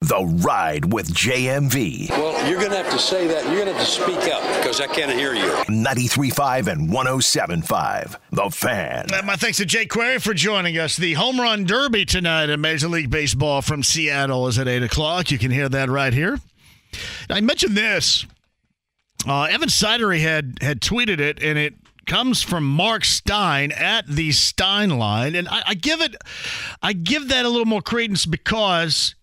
The 0.00 0.24
Ride 0.44 0.92
with 0.92 1.12
JMV. 1.12 2.08
Well, 2.10 2.48
you're 2.48 2.60
going 2.60 2.70
to 2.70 2.76
have 2.76 2.90
to 2.92 3.00
say 3.00 3.26
that. 3.26 3.44
You're 3.46 3.64
going 3.64 3.66
to 3.66 3.72
have 3.74 3.84
to 3.84 3.90
speak 3.90 4.32
up 4.32 4.42
because 4.58 4.80
I 4.80 4.86
can't 4.86 5.10
hear 5.10 5.34
you. 5.34 5.50
93.5 5.68 6.68
and 6.68 6.88
107.5. 6.88 8.16
The 8.30 8.48
Fan. 8.50 9.06
Uh, 9.12 9.22
My 9.24 9.34
thanks 9.34 9.58
to 9.58 9.66
Jay 9.66 9.86
Query 9.86 10.20
for 10.20 10.34
joining 10.34 10.78
us. 10.78 10.96
The 10.96 11.14
Home 11.14 11.40
Run 11.40 11.64
Derby 11.64 12.04
tonight 12.04 12.48
in 12.48 12.60
Major 12.60 12.86
League 12.86 13.10
Baseball 13.10 13.60
from 13.60 13.82
Seattle 13.82 14.46
is 14.46 14.56
at 14.56 14.68
8 14.68 14.84
o'clock. 14.84 15.32
You 15.32 15.38
can 15.38 15.50
hear 15.50 15.68
that 15.68 15.90
right 15.90 16.14
here. 16.14 16.38
I 17.28 17.40
mentioned 17.40 17.76
this. 17.76 18.24
Uh, 19.26 19.42
Evan 19.50 19.68
Sidery 19.68 20.20
had, 20.20 20.58
had 20.60 20.80
tweeted 20.80 21.18
it, 21.18 21.42
and 21.42 21.58
it 21.58 21.74
comes 22.06 22.40
from 22.40 22.64
Mark 22.64 23.04
Stein 23.04 23.72
at 23.72 24.06
the 24.06 24.30
Stein 24.30 24.96
line. 24.96 25.34
And 25.34 25.48
I, 25.48 25.62
I 25.66 25.74
give 25.74 26.00
it, 26.00 26.14
I 26.80 26.92
give 26.92 27.28
that 27.30 27.44
a 27.44 27.48
little 27.48 27.66
more 27.66 27.82
credence 27.82 28.26
because 28.26 29.16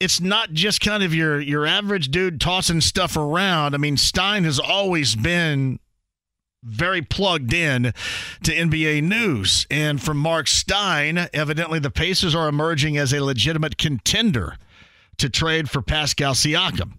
it's 0.00 0.20
not 0.20 0.52
just 0.52 0.80
kind 0.80 1.02
of 1.02 1.14
your 1.14 1.40
your 1.40 1.66
average 1.66 2.10
dude 2.10 2.40
tossing 2.40 2.80
stuff 2.80 3.16
around. 3.16 3.74
I 3.74 3.78
mean, 3.78 3.96
Stein 3.96 4.44
has 4.44 4.58
always 4.58 5.16
been 5.16 5.80
very 6.62 7.02
plugged 7.02 7.52
in 7.52 7.92
to 8.42 8.52
NBA 8.52 9.02
news. 9.02 9.66
And 9.70 10.02
from 10.02 10.16
Mark 10.18 10.48
Stein, 10.48 11.28
evidently 11.32 11.78
the 11.78 11.90
Pacers 11.90 12.34
are 12.34 12.48
emerging 12.48 12.96
as 12.96 13.12
a 13.12 13.24
legitimate 13.24 13.78
contender 13.78 14.56
to 15.18 15.28
trade 15.28 15.70
for 15.70 15.82
Pascal 15.82 16.34
Siakam. 16.34 16.92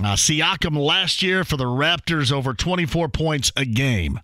Uh, 0.00 0.14
Siakam 0.14 0.76
last 0.76 1.22
year 1.22 1.44
for 1.44 1.56
the 1.56 1.64
Raptors 1.64 2.32
over 2.32 2.54
24 2.54 3.08
points 3.08 3.52
a 3.56 3.64
game. 3.64 4.20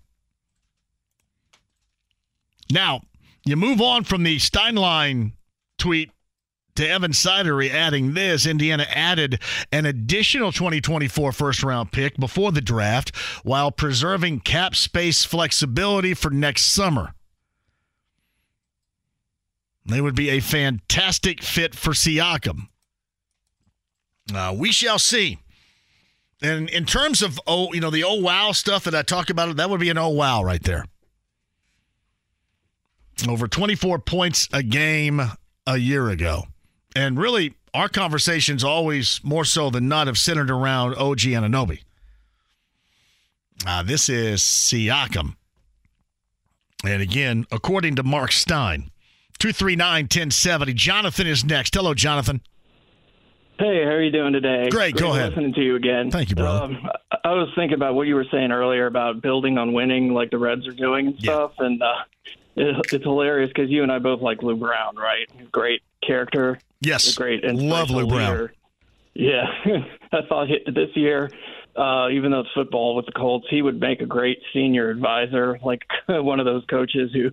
Now, 2.71 3.01
you 3.45 3.55
move 3.55 3.81
on 3.81 4.03
from 4.03 4.23
the 4.23 4.37
Steinline 4.37 5.33
tweet 5.77 6.11
to 6.79 6.89
Evan 6.89 7.11
Sidery 7.11 7.69
adding 7.69 8.13
this. 8.13 8.45
Indiana 8.45 8.85
added 8.89 9.41
an 9.69 9.85
additional 9.85 10.53
2024 10.53 11.33
first 11.33 11.61
round 11.61 11.91
pick 11.91 12.17
before 12.17 12.53
the 12.53 12.61
draft 12.61 13.13
while 13.43 13.69
preserving 13.69 14.39
cap 14.39 14.75
space 14.75 15.25
flexibility 15.25 16.13
for 16.13 16.29
next 16.31 16.63
summer. 16.63 17.13
They 19.85 19.99
would 19.99 20.15
be 20.15 20.29
a 20.29 20.39
fantastic 20.39 21.43
fit 21.43 21.75
for 21.75 21.91
Siakam. 21.91 22.67
Uh, 24.33 24.55
we 24.57 24.71
shall 24.71 24.99
see. 24.99 25.39
And 26.41 26.69
in 26.69 26.85
terms 26.85 27.21
of 27.21 27.41
oh, 27.45 27.73
you 27.73 27.81
know, 27.81 27.89
the 27.89 28.05
oh 28.05 28.21
wow 28.21 28.53
stuff 28.53 28.85
that 28.85 28.95
I 28.95 29.01
talk 29.01 29.29
about, 29.29 29.53
that 29.57 29.69
would 29.69 29.81
be 29.81 29.89
an 29.89 29.97
oh 29.97 30.09
wow 30.09 30.43
right 30.43 30.63
there. 30.63 30.85
Over 33.27 33.49
24 33.49 33.99
points 33.99 34.47
a 34.53 34.63
game 34.63 35.21
a 35.67 35.77
year 35.77 36.07
ago. 36.07 36.45
And 36.95 37.17
really, 37.17 37.53
our 37.73 37.89
conversations 37.89 38.63
always 38.63 39.21
more 39.23 39.45
so 39.45 39.69
than 39.69 39.87
not 39.87 40.07
have 40.07 40.17
centered 40.17 40.49
around 40.49 40.95
OG 40.95 41.19
Anunoby. 41.19 41.81
Uh, 43.65 43.83
this 43.83 44.09
is 44.09 44.41
Siakam. 44.41 45.35
And 46.85 47.01
again, 47.01 47.45
according 47.51 47.95
to 47.95 48.03
Mark 48.03 48.31
Stein, 48.31 48.89
239 49.39 50.03
1070. 50.05 50.73
Jonathan 50.73 51.27
is 51.27 51.43
next. 51.43 51.75
Hello, 51.75 51.93
Jonathan. 51.93 52.41
Hey, 53.59 53.83
how 53.83 53.91
are 53.91 54.01
you 54.01 54.11
doing 54.11 54.31
today? 54.31 54.69
Great, 54.69 54.95
go 54.95 55.11
ahead. 55.13 55.31
Listening 55.31 55.53
to 55.55 55.61
you 55.61 55.75
again. 55.75 56.09
Thank 56.09 56.29
you, 56.29 56.37
brother. 56.37 56.63
Um, 56.75 56.89
I- 57.25 57.33
was 57.33 57.49
thinking 57.55 57.75
about 57.75 57.93
what 57.93 58.07
you 58.07 58.15
were 58.15 58.25
saying 58.31 58.51
earlier 58.51 58.85
about 58.85 59.21
building 59.21 59.57
on 59.57 59.73
winning, 59.73 60.13
like 60.13 60.31
the 60.31 60.37
Reds 60.37 60.65
are 60.65 60.71
doing 60.71 61.07
and 61.07 61.19
stuff, 61.19 61.51
and 61.59 61.81
uh, 61.83 61.93
it, 62.55 62.75
it's 62.93 63.03
hilarious 63.03 63.49
because 63.49 63.69
you 63.69 63.83
and 63.83 63.91
I 63.91 63.99
both 63.99 64.21
like 64.21 64.41
Lou 64.41 64.55
Brown, 64.55 64.95
right? 64.95 65.29
Great 65.51 65.81
character. 66.05 66.57
Yes, 66.81 67.13
a 67.13 67.15
great, 67.15 67.43
love 67.43 67.89
Lou 67.89 68.07
Brown. 68.07 68.31
leader. 68.31 68.53
Yeah, 69.13 69.45
I 70.13 70.21
thought 70.27 70.47
this 70.65 70.95
year, 70.95 71.29
uh, 71.75 72.09
even 72.09 72.31
though 72.31 72.41
it's 72.41 72.49
football 72.53 72.95
with 72.95 73.05
the 73.05 73.11
Colts, 73.11 73.47
he 73.49 73.61
would 73.61 73.79
make 73.79 74.01
a 74.01 74.05
great 74.05 74.39
senior 74.53 74.89
advisor, 74.89 75.59
like 75.63 75.81
one 76.07 76.39
of 76.39 76.45
those 76.45 76.63
coaches 76.69 77.11
who 77.13 77.31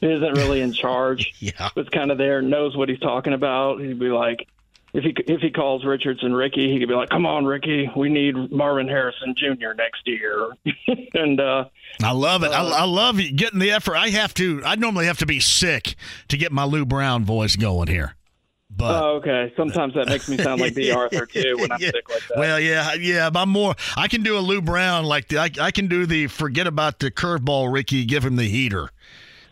isn't 0.00 0.32
really 0.36 0.60
in 0.60 0.72
charge. 0.72 1.34
yeah, 1.38 1.70
was 1.76 1.88
kind 1.90 2.10
of 2.10 2.18
there, 2.18 2.40
knows 2.42 2.76
what 2.76 2.88
he's 2.88 3.00
talking 3.00 3.32
about. 3.32 3.80
He'd 3.80 3.98
be 3.98 4.08
like, 4.08 4.46
if 4.94 5.04
he 5.04 5.14
if 5.30 5.42
he 5.42 5.50
calls 5.50 5.84
Richardson 5.84 6.32
Ricky, 6.32 6.72
he 6.72 6.78
could 6.78 6.88
be 6.88 6.94
like, 6.94 7.10
"Come 7.10 7.26
on, 7.26 7.44
Ricky, 7.44 7.90
we 7.94 8.08
need 8.08 8.50
Marvin 8.50 8.88
Harrison 8.88 9.34
Jr. 9.36 9.74
next 9.76 10.06
year." 10.06 10.48
and 11.14 11.38
uh, 11.38 11.66
I 12.02 12.12
love 12.12 12.44
it. 12.44 12.48
I, 12.50 12.62
I 12.62 12.84
love 12.84 13.18
getting 13.18 13.58
the 13.58 13.72
effort. 13.72 13.96
I 13.96 14.08
have 14.08 14.32
to. 14.34 14.62
I 14.64 14.76
normally 14.76 15.04
have 15.04 15.18
to 15.18 15.26
be 15.26 15.38
sick 15.38 15.96
to 16.28 16.38
get 16.38 16.50
my 16.50 16.64
Lou 16.64 16.86
Brown 16.86 17.24
voice 17.24 17.56
going 17.56 17.88
here. 17.88 18.15
But 18.70 19.02
oh, 19.02 19.08
okay, 19.16 19.52
sometimes 19.56 19.94
that 19.94 20.08
makes 20.08 20.28
me 20.28 20.36
sound 20.36 20.60
like 20.60 20.74
B. 20.74 20.90
Arthur 20.90 21.24
too 21.24 21.56
when 21.58 21.72
I'm 21.72 21.78
sick 21.78 22.08
like 22.10 22.26
that. 22.28 22.36
well, 22.36 22.60
yeah, 22.60 22.94
yeah. 22.94 23.30
I'm 23.34 23.48
more. 23.48 23.74
I 23.96 24.08
can 24.08 24.22
do 24.22 24.36
a 24.36 24.40
Lou 24.40 24.60
Brown 24.60 25.04
like 25.04 25.28
the, 25.28 25.38
I, 25.38 25.50
I 25.60 25.70
can 25.70 25.86
do 25.86 26.04
the 26.04 26.26
forget 26.26 26.66
about 26.66 26.98
the 26.98 27.10
curveball, 27.10 27.72
Ricky. 27.72 28.04
Give 28.04 28.24
him 28.24 28.36
the 28.36 28.48
heater, 28.48 28.90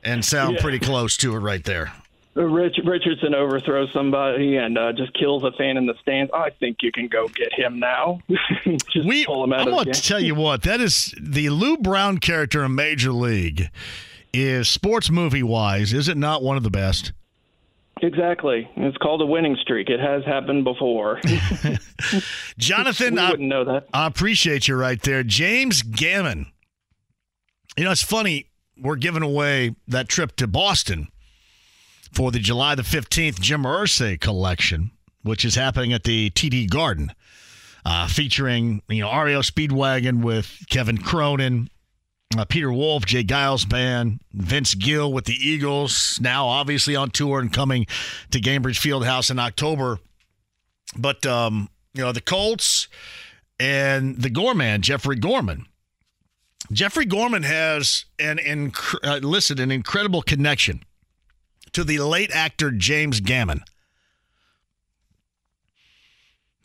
and 0.03 0.25
sound 0.25 0.57
Yeah. 0.57 0.63
pretty 0.63 0.79
close 0.81 1.17
to 1.19 1.35
it 1.35 1.39
right 1.39 1.63
there. 1.65 1.93
Rich, 2.35 2.81
Richardson 2.85 3.33
overthrows 3.33 3.93
somebody 3.93 4.57
and 4.57 4.77
uh, 4.77 4.93
just 4.93 5.15
kills 5.15 5.45
a 5.45 5.53
fan 5.53 5.77
in 5.77 5.87
the 5.87 5.95
stands. 6.03 6.33
I 6.35 6.51
think 6.51 6.79
you 6.83 6.91
can 6.91 7.07
go 7.07 7.29
get 7.29 7.53
him 7.53 7.79
now. 7.79 8.19
just 8.93 9.07
we, 9.07 9.25
pull 9.25 9.45
him 9.45 9.53
out 9.53 9.61
I 9.61 9.71
of 9.71 9.73
want 9.73 9.95
to 9.95 10.03
tell 10.03 10.19
you 10.19 10.35
what 10.35 10.63
that 10.63 10.81
is. 10.81 11.15
The 11.21 11.51
Lou 11.51 11.77
Brown 11.77 12.19
character 12.19 12.65
in 12.65 12.75
Major 12.75 13.13
League 13.13 13.71
is 14.33 14.69
sports 14.69 15.11
movie 15.11 15.45
wise. 15.45 15.93
Is 15.93 16.09
it 16.09 16.17
not 16.17 16.43
one 16.43 16.57
of 16.57 16.65
the 16.65 16.71
best? 16.71 17.13
Exactly. 18.05 18.69
It's 18.77 18.99
called 18.99 19.23
a 19.23 19.27
winning 19.27 19.57
streak. 19.63 19.89
It 19.89 19.99
has 19.99 20.23
happened 20.25 20.65
before. 20.65 21.21
Jonathan, 22.59 23.19
I, 23.19 23.31
wouldn't 23.31 23.49
know 23.49 23.65
that. 23.65 23.89
I 23.95 24.07
appreciate 24.07 24.69
you 24.69 24.77
right 24.77 25.01
there. 25.01 25.23
James 25.23 25.81
Gammon. 25.81 26.53
You 27.79 27.85
know, 27.85 27.91
it's 27.91 28.03
funny. 28.03 28.51
We're 28.77 28.97
giving 28.97 29.23
away 29.23 29.77
that 29.89 30.11
trip 30.11 30.37
to 30.37 30.47
Boston 30.47 31.09
for 32.13 32.31
the 32.31 32.41
July 32.41 32.75
the 32.75 32.83
15th 32.83 33.41
Jim 33.41 33.63
Irsay 33.63 34.21
collection, 34.21 34.91
which 35.23 35.43
is 35.43 35.55
happening 35.55 35.95
at 35.95 36.05
the 36.05 36.29
TD 36.31 36.69
Garden, 36.69 37.11
uh, 37.87 38.07
featuring, 38.07 38.83
you 38.89 39.01
know, 39.01 39.23
REO 39.23 39.41
Speedwagon 39.41 40.23
with 40.23 40.67
Kevin 40.69 40.99
Cronin, 40.99 41.71
uh, 42.37 42.45
Peter 42.45 42.73
Wolf, 42.73 43.07
J. 43.07 43.23
Geils 43.25 43.69
Band, 43.69 44.21
Vince 44.33 44.75
Gill 44.75 45.13
with 45.13 45.25
the 45.25 45.35
Eagles, 45.35 46.19
now 46.21 46.47
obviously 46.47 46.97
on 46.97 47.11
tour 47.11 47.41
and 47.41 47.53
coming 47.53 47.87
to 48.31 48.41
Gainbridge 48.41 48.79
Fieldhouse 48.81 49.31
in 49.31 49.39
October. 49.39 49.99
But, 50.97 51.25
um, 51.27 51.69
you 51.93 52.03
know, 52.03 52.13
the 52.13 52.21
Colts 52.21 52.89
and 53.59 54.21
the 54.21 54.31
Gorman, 54.31 54.83
Jeffrey 54.83 55.17
Gorman, 55.17 55.67
Jeffrey 56.73 57.05
Gorman 57.05 57.43
has 57.43 58.07
an 58.19 58.39
inc- 58.39 58.99
uh, 59.03 59.19
listen 59.19 59.61
an 59.61 59.71
incredible 59.71 60.23
connection 60.23 60.83
to 61.73 61.85
the 61.85 61.99
late 61.99 62.31
actor 62.33 62.71
James 62.71 63.21
Gammon. 63.21 63.63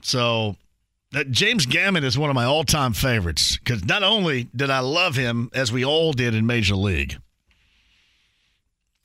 So, 0.02 0.56
uh, 1.14 1.24
James 1.26 1.66
Gammon 1.66 2.04
is 2.04 2.18
one 2.18 2.30
of 2.30 2.36
my 2.36 2.46
all-time 2.46 2.94
favorites 2.94 3.58
because 3.58 3.84
not 3.86 4.04
only 4.04 4.48
did 4.56 4.70
I 4.70 4.80
love 4.80 5.16
him 5.16 5.50
as 5.54 5.72
we 5.72 5.84
all 5.84 6.14
did 6.14 6.36
in 6.36 6.46
Major 6.46 6.76
League, 6.76 7.18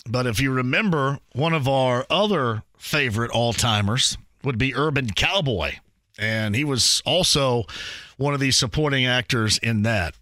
but 0.07 0.27
if 0.27 0.41
you 0.41 0.53
remember, 0.53 1.19
one 1.33 1.55
of 1.55 1.67
our 1.67 2.05
other 2.11 2.63
favorite 2.77 3.31
all-timers 3.31 4.19
would 4.43 4.59
be 4.59 4.75
Urban 4.75 5.11
Cowboy, 5.11 5.77
and 6.19 6.55
he 6.55 6.65
was 6.65 7.03
also 7.07 7.65
one 8.19 8.35
of 8.35 8.41
the 8.41 8.51
supporting 8.51 9.07
actors 9.07 9.59
in 9.59 9.83
that. 9.83 10.15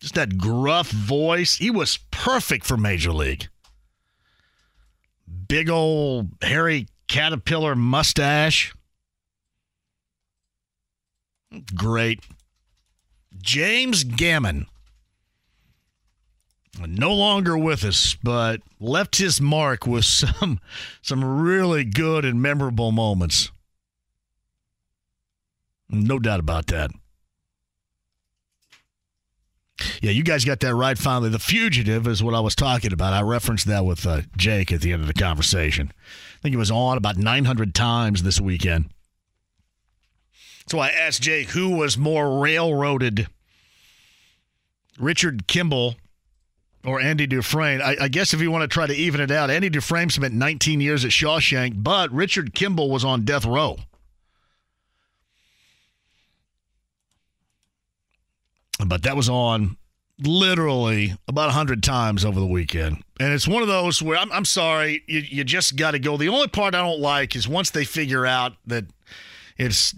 Just 0.00 0.14
that 0.16 0.36
gruff 0.36 0.90
voice. 0.90 1.56
He 1.56 1.70
was 1.70 1.98
perfect 2.10 2.66
for 2.66 2.76
Major 2.76 3.12
League. 3.12 3.48
Big 5.48 5.70
old 5.70 6.28
hairy 6.42 6.88
caterpillar 7.08 7.74
mustache. 7.74 8.74
Great. 11.74 12.20
James 13.40 14.04
Gammon. 14.04 14.66
No 16.86 17.12
longer 17.12 17.56
with 17.56 17.84
us, 17.84 18.16
but 18.22 18.60
left 18.80 19.16
his 19.16 19.40
mark 19.40 19.86
with 19.86 20.04
some 20.04 20.60
some 21.02 21.24
really 21.24 21.84
good 21.84 22.24
and 22.24 22.42
memorable 22.42 22.90
moments. 22.92 23.50
No 25.88 26.18
doubt 26.18 26.40
about 26.40 26.66
that. 26.68 26.90
Yeah, 30.00 30.10
you 30.10 30.22
guys 30.22 30.44
got 30.44 30.60
that 30.60 30.74
right 30.74 30.96
finally. 30.96 31.30
The 31.30 31.38
Fugitive 31.38 32.06
is 32.06 32.22
what 32.22 32.34
I 32.34 32.40
was 32.40 32.54
talking 32.54 32.92
about. 32.92 33.12
I 33.12 33.22
referenced 33.22 33.66
that 33.66 33.84
with 33.84 34.06
uh, 34.06 34.22
Jake 34.36 34.72
at 34.72 34.80
the 34.80 34.92
end 34.92 35.02
of 35.02 35.08
the 35.08 35.14
conversation. 35.14 35.92
I 36.38 36.42
think 36.42 36.54
it 36.54 36.58
was 36.58 36.70
on 36.70 36.96
about 36.96 37.16
900 37.16 37.74
times 37.74 38.22
this 38.22 38.40
weekend. 38.40 38.90
So 40.66 40.78
I 40.78 40.88
asked 40.88 41.22
Jake 41.22 41.50
who 41.50 41.76
was 41.76 41.98
more 41.98 42.40
railroaded, 42.40 43.28
Richard 44.98 45.46
Kimball 45.46 45.96
or 46.84 47.00
Andy 47.00 47.26
Dufresne. 47.26 47.82
I, 47.82 47.96
I, 48.02 48.08
guess 48.08 48.34
if 48.34 48.40
you 48.40 48.50
want 48.50 48.62
to 48.62 48.68
try 48.68 48.86
to 48.86 48.94
even 48.94 49.20
it 49.20 49.30
out, 49.30 49.50
Andy 49.50 49.68
Dufresne 49.68 50.10
spent 50.10 50.34
19 50.34 50.80
years 50.80 51.04
at 51.04 51.10
Shawshank, 51.10 51.82
but 51.82 52.10
Richard 52.12 52.54
Kimball 52.54 52.90
was 52.90 53.04
on 53.04 53.24
death 53.24 53.44
row. 53.44 53.76
But 58.84 59.02
that 59.02 59.16
was 59.16 59.28
on 59.28 59.76
literally 60.18 61.16
about 61.26 61.46
100 61.46 61.82
times 61.82 62.24
over 62.24 62.38
the 62.38 62.46
weekend. 62.46 63.02
And 63.18 63.32
it's 63.32 63.48
one 63.48 63.62
of 63.62 63.68
those 63.68 64.02
where 64.02 64.18
I'm, 64.18 64.30
I'm 64.32 64.44
sorry, 64.44 65.02
you, 65.06 65.20
you 65.20 65.44
just 65.44 65.76
got 65.76 65.92
to 65.92 65.98
go. 65.98 66.16
The 66.16 66.28
only 66.28 66.48
part 66.48 66.74
I 66.74 66.82
don't 66.82 67.00
like 67.00 67.34
is 67.34 67.48
once 67.48 67.70
they 67.70 67.84
figure 67.84 68.26
out 68.26 68.54
that 68.66 68.84
it's 69.56 69.94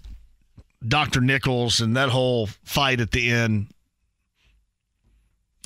Dr. 0.87 1.21
Nichols 1.21 1.81
and 1.81 1.97
that 1.97 2.11
whole 2.11 2.47
fight 2.65 3.01
at 3.01 3.13
the 3.13 3.31
end. 3.31 3.69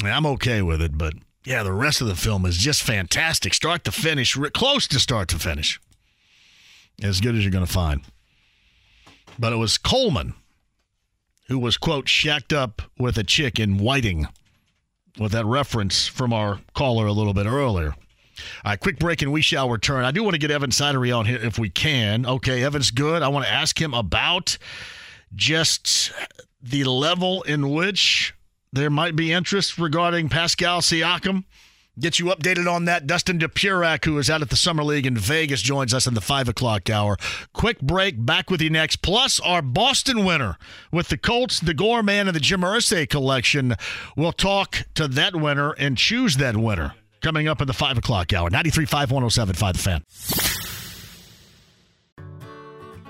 I'm 0.02 0.26
okay 0.26 0.62
with 0.62 0.80
it, 0.80 0.96
but 0.96 1.14
yeah, 1.44 1.62
the 1.62 1.72
rest 1.72 2.00
of 2.00 2.06
the 2.06 2.14
film 2.14 2.46
is 2.46 2.56
just 2.56 2.82
fantastic. 2.82 3.54
Start 3.54 3.84
to 3.84 3.92
finish, 3.92 4.36
close 4.54 4.86
to 4.88 4.98
start 4.98 5.28
to 5.28 5.38
finish. 5.38 5.80
As 7.02 7.20
good 7.20 7.34
as 7.34 7.42
you're 7.42 7.50
going 7.50 7.66
to 7.66 7.72
find. 7.72 8.02
But 9.38 9.52
it 9.52 9.56
was 9.56 9.78
Coleman 9.78 10.34
who 11.48 11.58
was, 11.58 11.76
quote, 11.76 12.08
shacked 12.08 12.52
up 12.52 12.82
with 12.96 13.18
a 13.18 13.24
chick 13.24 13.58
in 13.58 13.78
Whiting, 13.78 14.28
with 15.18 15.32
that 15.32 15.44
reference 15.44 16.06
from 16.06 16.32
our 16.32 16.60
caller 16.74 17.06
a 17.06 17.12
little 17.12 17.34
bit 17.34 17.46
earlier. 17.46 17.94
All 18.64 18.70
right, 18.70 18.78
quick 18.78 18.98
break 18.98 19.20
and 19.20 19.32
we 19.32 19.42
shall 19.42 19.68
return. 19.68 20.04
I 20.04 20.12
do 20.12 20.22
want 20.22 20.34
to 20.34 20.38
get 20.38 20.52
Evan 20.52 20.70
Sidery 20.70 21.14
on 21.16 21.26
here 21.26 21.38
if 21.42 21.58
we 21.58 21.68
can. 21.68 22.24
Okay, 22.24 22.62
Evan's 22.62 22.92
good. 22.92 23.22
I 23.22 23.28
want 23.28 23.46
to 23.46 23.52
ask 23.52 23.80
him 23.80 23.94
about 23.94 24.58
just 25.34 26.12
the 26.62 26.84
level 26.84 27.42
in 27.42 27.70
which 27.70 28.34
there 28.72 28.90
might 28.90 29.16
be 29.16 29.32
interest 29.32 29.78
regarding 29.78 30.28
Pascal 30.28 30.80
Siakam. 30.80 31.44
Get 31.98 32.18
you 32.18 32.26
updated 32.26 32.72
on 32.72 32.86
that. 32.86 33.06
Dustin 33.06 33.38
Dopirak, 33.38 34.04
who 34.04 34.16
is 34.18 34.30
out 34.30 34.42
at 34.42 34.48
the 34.48 34.56
Summer 34.56 34.82
League 34.82 35.06
in 35.06 35.18
Vegas, 35.18 35.60
joins 35.60 35.92
us 35.92 36.06
in 36.06 36.14
the 36.14 36.20
5 36.20 36.48
o'clock 36.48 36.88
hour. 36.88 37.16
Quick 37.52 37.80
break. 37.80 38.24
Back 38.24 38.48
with 38.48 38.62
you 38.62 38.70
next. 38.70 39.02
Plus, 39.02 39.38
our 39.40 39.60
Boston 39.60 40.24
winner 40.24 40.56
with 40.92 41.08
the 41.08 41.18
Colts, 41.18 41.60
the 41.60 41.74
Gorman, 41.74 42.28
and 42.28 42.34
the 42.34 42.40
Jim 42.40 42.60
Irsay 42.60 43.08
collection. 43.08 43.74
We'll 44.16 44.32
talk 44.32 44.84
to 44.94 45.08
that 45.08 45.36
winner 45.36 45.72
and 45.72 45.98
choose 45.98 46.36
that 46.36 46.56
winner 46.56 46.94
coming 47.20 47.48
up 47.48 47.60
in 47.60 47.66
the 47.66 47.74
5 47.74 47.98
o'clock 47.98 48.32
hour. 48.32 48.48
93.5, 48.48 49.08
107.5 49.08 49.72
The 49.72 49.78
Fan. 49.78 50.69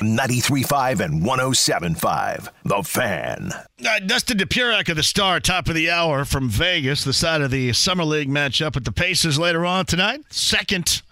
Are 0.00 0.06
you 0.06 0.16
kidding? 0.16 0.16
93.5 0.16 1.00
and 1.00 1.22
107.5. 1.22 2.48
The 2.64 2.82
Fan. 2.82 3.52
Uh, 3.86 3.98
Dustin 4.00 4.38
Dopirak 4.38 4.88
of 4.88 4.96
the 4.96 5.02
Star, 5.02 5.40
top 5.40 5.68
of 5.68 5.74
the 5.74 5.90
hour 5.90 6.24
from 6.24 6.48
Vegas, 6.48 7.04
the 7.04 7.12
side 7.12 7.40
of 7.40 7.50
the 7.50 7.72
Summer 7.72 8.04
League 8.04 8.28
matchup 8.28 8.74
with 8.74 8.84
the 8.84 8.92
Pacers 8.92 9.38
later 9.38 9.64
on 9.64 9.86
tonight. 9.86 10.20
Second 10.30 11.02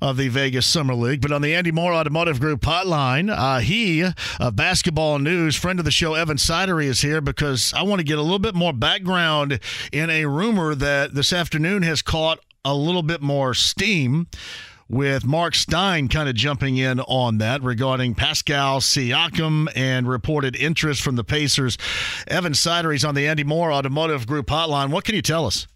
of 0.00 0.16
the 0.16 0.28
Vegas 0.28 0.66
Summer 0.66 0.94
League. 0.94 1.20
But 1.20 1.32
on 1.32 1.42
the 1.42 1.54
Andy 1.54 1.72
Moore 1.72 1.92
Automotive 1.92 2.38
Group 2.40 2.60
hotline, 2.60 3.34
uh, 3.36 3.58
he, 3.58 4.04
uh, 4.04 4.50
basketball 4.52 5.18
news, 5.18 5.56
friend 5.56 5.78
of 5.80 5.84
the 5.84 5.90
show, 5.90 6.14
Evan 6.14 6.36
Sidery, 6.36 6.84
is 6.84 7.00
here 7.00 7.20
because 7.20 7.72
I 7.74 7.82
want 7.82 7.98
to 7.98 8.04
get 8.04 8.18
a 8.18 8.22
little 8.22 8.38
bit 8.38 8.54
more 8.54 8.72
background 8.72 9.58
in 9.92 10.08
a 10.08 10.26
rumor 10.26 10.74
that 10.76 11.14
this 11.14 11.32
afternoon 11.32 11.82
has 11.82 12.00
caught 12.02 12.38
a 12.64 12.74
little 12.74 13.02
bit 13.02 13.22
more 13.22 13.54
steam 13.54 14.28
with 14.88 15.26
Mark 15.26 15.54
Stein 15.54 16.08
kind 16.08 16.28
of 16.28 16.34
jumping 16.34 16.76
in 16.76 17.00
on 17.00 17.38
that 17.38 17.62
regarding 17.62 18.14
Pascal 18.14 18.80
Siakam 18.80 19.68
and 19.76 20.08
reported 20.08 20.56
interest 20.56 21.02
from 21.02 21.16
the 21.16 21.24
Pacers. 21.24 21.76
Evan 22.26 22.54
Sidery's 22.54 23.04
on 23.04 23.14
the 23.14 23.26
Andy 23.26 23.44
Moore 23.44 23.72
Automotive 23.72 24.26
Group 24.26 24.46
hotline. 24.46 24.90
What 24.90 25.04
can 25.04 25.14
you 25.14 25.22
tell 25.22 25.46
us? 25.46 25.66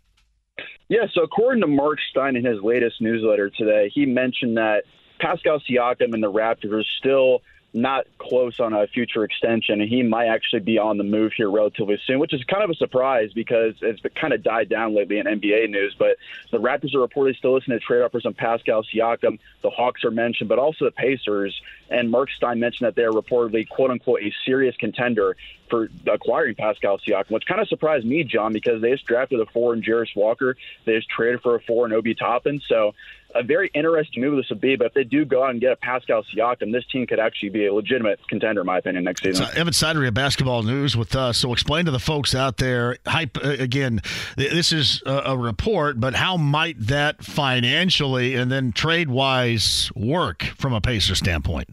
Yeah, 0.88 1.06
so 1.14 1.22
according 1.22 1.62
to 1.62 1.66
Mark 1.66 1.98
Stein 2.10 2.36
in 2.36 2.44
his 2.44 2.62
latest 2.62 3.00
newsletter 3.00 3.50
today, 3.50 3.90
he 3.94 4.04
mentioned 4.04 4.56
that 4.56 4.82
Pascal 5.20 5.60
Siakam 5.60 6.12
and 6.12 6.22
the 6.22 6.30
Raptors 6.30 6.84
still 6.98 7.40
not 7.74 8.06
close 8.18 8.60
on 8.60 8.72
a 8.72 8.86
future 8.86 9.24
extension, 9.24 9.80
and 9.80 9.88
he 9.88 10.02
might 10.02 10.26
actually 10.26 10.60
be 10.60 10.78
on 10.78 10.98
the 10.98 11.04
move 11.04 11.32
here 11.34 11.50
relatively 11.50 11.98
soon, 12.06 12.18
which 12.18 12.34
is 12.34 12.42
kind 12.44 12.62
of 12.62 12.70
a 12.70 12.74
surprise 12.74 13.32
because 13.32 13.74
it's 13.80 14.00
kind 14.14 14.32
of 14.32 14.42
died 14.42 14.68
down 14.68 14.94
lately 14.94 15.18
in 15.18 15.26
NBA 15.26 15.70
news. 15.70 15.94
But 15.98 16.16
the 16.50 16.58
Raptors 16.58 16.94
are 16.94 17.06
reportedly 17.06 17.36
still 17.36 17.54
listening 17.54 17.78
to 17.78 17.84
trade 17.84 18.02
offers 18.02 18.26
on 18.26 18.34
Pascal 18.34 18.84
Siakam. 18.84 19.38
The 19.62 19.70
Hawks 19.70 20.04
are 20.04 20.10
mentioned, 20.10 20.48
but 20.48 20.58
also 20.58 20.84
the 20.84 20.90
Pacers. 20.90 21.58
And 21.92 22.10
Mark 22.10 22.30
Stein 22.30 22.58
mentioned 22.58 22.86
that 22.86 22.96
they're 22.96 23.12
reportedly, 23.12 23.68
quote 23.68 23.90
unquote, 23.90 24.22
a 24.22 24.32
serious 24.46 24.74
contender 24.76 25.36
for 25.68 25.88
acquiring 26.12 26.54
Pascal 26.54 26.98
Siakam, 26.98 27.30
which 27.30 27.46
kind 27.46 27.60
of 27.60 27.68
surprised 27.68 28.04
me, 28.04 28.24
John, 28.24 28.52
because 28.52 28.82
they 28.82 28.90
just 28.90 29.06
drafted 29.06 29.40
a 29.40 29.46
four 29.46 29.74
in 29.74 29.82
Jarace 29.82 30.14
Walker. 30.14 30.56
They 30.84 30.94
just 30.96 31.08
traded 31.08 31.40
for 31.40 31.54
a 31.54 31.60
four 31.60 31.86
in 31.86 31.92
Obi 31.92 32.14
Toppin. 32.14 32.60
So 32.68 32.92
a 33.34 33.42
very 33.42 33.70
interesting 33.74 34.22
move 34.22 34.36
this 34.36 34.50
would 34.50 34.60
be. 34.60 34.76
But 34.76 34.88
if 34.88 34.94
they 34.94 35.04
do 35.04 35.24
go 35.24 35.44
out 35.44 35.50
and 35.50 35.60
get 35.60 35.72
a 35.72 35.76
Pascal 35.76 36.24
Siakam, 36.24 36.72
this 36.72 36.84
team 36.92 37.06
could 37.06 37.18
actually 37.18 37.48
be 37.50 37.66
a 37.66 37.72
legitimate 37.72 38.20
contender, 38.28 38.60
in 38.60 38.66
my 38.66 38.78
opinion, 38.78 39.04
next 39.04 39.22
season. 39.22 39.46
So 39.46 39.52
Evan 39.58 39.72
Sidery 39.72 40.12
Basketball 40.12 40.62
News 40.62 40.96
with 40.96 41.16
us. 41.16 41.38
So 41.38 41.52
explain 41.52 41.86
to 41.86 41.90
the 41.90 41.98
folks 41.98 42.34
out 42.34 42.58
there. 42.58 42.98
Hype 43.06 43.38
uh, 43.42 43.56
again. 43.58 44.00
This 44.36 44.72
is 44.72 45.02
a, 45.06 45.22
a 45.26 45.36
report, 45.36 45.98
but 46.00 46.14
how 46.14 46.36
might 46.36 46.78
that 46.78 47.24
financially 47.24 48.34
and 48.34 48.50
then 48.52 48.72
trade 48.72 49.08
wise 49.08 49.90
work 49.94 50.42
from 50.42 50.74
a 50.74 50.80
Pacer 50.80 51.14
standpoint? 51.14 51.70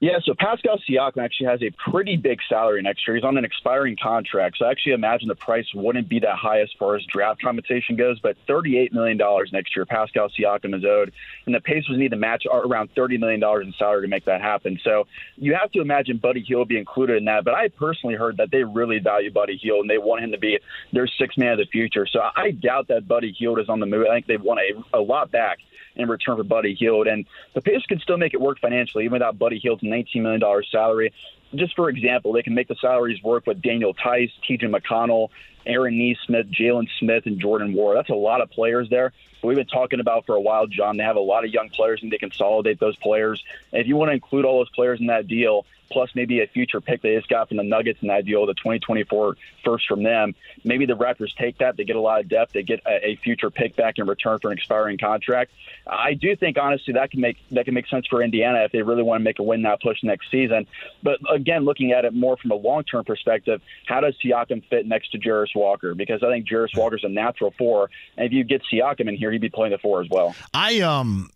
Yeah, 0.00 0.18
so 0.24 0.32
Pascal 0.38 0.78
Siakam 0.88 1.22
actually 1.22 1.48
has 1.48 1.60
a 1.62 1.70
pretty 1.90 2.16
big 2.16 2.38
salary 2.48 2.80
next 2.80 3.06
year. 3.06 3.16
He's 3.16 3.24
on 3.24 3.36
an 3.36 3.44
expiring 3.44 3.98
contract, 4.02 4.56
so 4.58 4.64
I 4.64 4.70
actually 4.70 4.92
imagine 4.92 5.28
the 5.28 5.34
price 5.34 5.66
wouldn't 5.74 6.08
be 6.08 6.18
that 6.20 6.36
high 6.36 6.62
as 6.62 6.70
far 6.78 6.96
as 6.96 7.04
draft 7.04 7.42
compensation 7.42 7.96
goes. 7.96 8.18
But 8.18 8.38
$38 8.48 8.94
million 8.94 9.20
next 9.52 9.76
year, 9.76 9.84
Pascal 9.84 10.30
Siakam 10.30 10.74
is 10.74 10.86
owed, 10.86 11.12
and 11.44 11.54
the 11.54 11.60
Pacers 11.60 11.98
need 11.98 12.12
to 12.12 12.16
match 12.16 12.44
around 12.50 12.94
$30 12.94 13.20
million 13.20 13.42
in 13.44 13.74
salary 13.78 14.00
to 14.00 14.08
make 14.08 14.24
that 14.24 14.40
happen. 14.40 14.80
So 14.82 15.06
you 15.36 15.54
have 15.60 15.70
to 15.72 15.82
imagine 15.82 16.16
Buddy 16.16 16.42
Hield 16.42 16.68
be 16.68 16.78
included 16.78 17.18
in 17.18 17.26
that. 17.26 17.44
But 17.44 17.52
I 17.52 17.68
personally 17.68 18.14
heard 18.14 18.38
that 18.38 18.50
they 18.50 18.64
really 18.64 19.00
value 19.00 19.30
Buddy 19.30 19.58
Hield 19.58 19.82
and 19.82 19.90
they 19.90 19.98
want 19.98 20.24
him 20.24 20.32
to 20.32 20.38
be 20.38 20.58
their 20.94 21.08
sixth 21.18 21.36
man 21.36 21.52
of 21.52 21.58
the 21.58 21.66
future. 21.66 22.06
So 22.10 22.20
I 22.34 22.52
doubt 22.52 22.88
that 22.88 23.06
Buddy 23.06 23.34
Hield 23.38 23.60
is 23.60 23.68
on 23.68 23.80
the 23.80 23.86
move. 23.86 24.06
I 24.10 24.14
think 24.14 24.26
they 24.28 24.38
want 24.38 24.60
a, 24.60 24.98
a 24.98 25.02
lot 25.02 25.30
back 25.30 25.58
in 25.96 26.08
return 26.08 26.36
for 26.36 26.44
Buddy 26.44 26.74
Hield. 26.74 27.06
And 27.06 27.26
the 27.54 27.60
Pacers 27.60 27.86
can 27.86 28.00
still 28.00 28.16
make 28.16 28.34
it 28.34 28.40
work 28.40 28.58
financially, 28.60 29.04
even 29.04 29.14
without 29.14 29.38
Buddy 29.38 29.58
Hield's 29.58 29.82
$19 29.82 30.22
million 30.22 30.64
salary. 30.70 31.12
just 31.54 31.74
for 31.74 31.88
example, 31.88 32.32
they 32.32 32.42
can 32.42 32.54
make 32.54 32.68
the 32.68 32.76
salaries 32.80 33.22
work 33.22 33.46
with 33.46 33.60
Daniel 33.62 33.94
Theis, 33.94 34.30
TJ 34.48 34.74
McConnell, 34.74 35.28
Aaron 35.66 35.98
Nesmith, 35.98 36.50
Jalen 36.50 36.88
Smith, 36.98 37.26
and 37.26 37.40
Jordan 37.40 37.74
Nwora. 37.74 37.96
That's 37.96 38.10
a 38.10 38.14
lot 38.14 38.40
of 38.40 38.50
players 38.50 38.88
there. 38.90 39.12
We've 39.42 39.56
been 39.56 39.66
talking 39.66 40.00
about 40.00 40.26
for 40.26 40.34
a 40.34 40.40
while, 40.40 40.66
John. 40.66 40.96
They 40.96 41.04
have 41.04 41.16
a 41.16 41.20
lot 41.20 41.44
of 41.44 41.50
young 41.50 41.70
players 41.70 42.02
and 42.02 42.12
they 42.12 42.18
consolidate 42.18 42.78
those 42.78 42.96
players. 42.96 43.42
And 43.72 43.80
if 43.80 43.86
you 43.86 43.96
want 43.96 44.10
to 44.10 44.14
include 44.14 44.44
all 44.44 44.58
those 44.58 44.70
players 44.70 45.00
in 45.00 45.06
that 45.06 45.28
deal, 45.28 45.64
plus 45.90 46.10
maybe 46.14 46.40
a 46.40 46.46
future 46.46 46.80
pick 46.80 47.02
they 47.02 47.16
just 47.16 47.28
got 47.28 47.48
from 47.48 47.56
the 47.56 47.62
Nuggets 47.62 48.00
in 48.00 48.08
that 48.08 48.24
deal, 48.24 48.46
the 48.46 48.54
2024 48.54 49.36
first 49.64 49.86
from 49.86 50.02
them. 50.02 50.34
Maybe 50.64 50.86
the 50.86 50.96
Raptors 50.96 51.34
take 51.34 51.58
that. 51.58 51.76
They 51.76 51.84
get 51.84 51.96
a 51.96 52.00
lot 52.00 52.20
of 52.20 52.28
depth. 52.28 52.52
They 52.52 52.62
get 52.62 52.80
a, 52.86 53.08
a 53.08 53.16
future 53.16 53.50
pick 53.50 53.76
back 53.76 53.98
in 53.98 54.06
return 54.06 54.38
for 54.38 54.50
an 54.50 54.58
expiring 54.58 54.98
contract. 54.98 55.52
I 55.86 56.14
do 56.14 56.36
think 56.36 56.56
honestly 56.58 56.94
that 56.94 57.10
can 57.10 57.20
make 57.20 57.36
that 57.50 57.64
can 57.64 57.74
make 57.74 57.88
sense 57.88 58.06
for 58.06 58.22
Indiana 58.22 58.60
if 58.60 58.72
they 58.72 58.82
really 58.82 59.02
want 59.02 59.20
to 59.20 59.24
make 59.24 59.38
a 59.38 59.42
win 59.42 59.62
now 59.62 59.76
push 59.76 60.02
next 60.02 60.30
season. 60.30 60.66
But 61.02 61.18
again, 61.28 61.64
looking 61.64 61.92
at 61.92 62.04
it 62.04 62.14
more 62.14 62.36
from 62.36 62.52
a 62.52 62.56
long 62.56 62.84
term 62.84 63.04
perspective, 63.04 63.60
how 63.86 64.00
does 64.00 64.14
Siakam 64.24 64.64
fit 64.64 64.86
next 64.86 65.12
to 65.12 65.18
Walker? 65.54 65.94
Because 65.94 66.22
I 66.22 66.30
think 66.30 66.48
Jarace 66.48 66.76
Walker's 66.76 67.04
a 67.04 67.08
natural 67.08 67.52
four, 67.58 67.90
and 68.16 68.26
if 68.26 68.32
you 68.32 68.44
get 68.44 68.62
Siakam 68.72 69.08
in 69.08 69.16
here, 69.16 69.30
he'd 69.32 69.40
be 69.40 69.50
playing 69.50 69.72
the 69.72 69.78
four 69.78 70.02
as 70.02 70.08
well. 70.10 70.34
I 70.54 70.80
um 70.80 71.30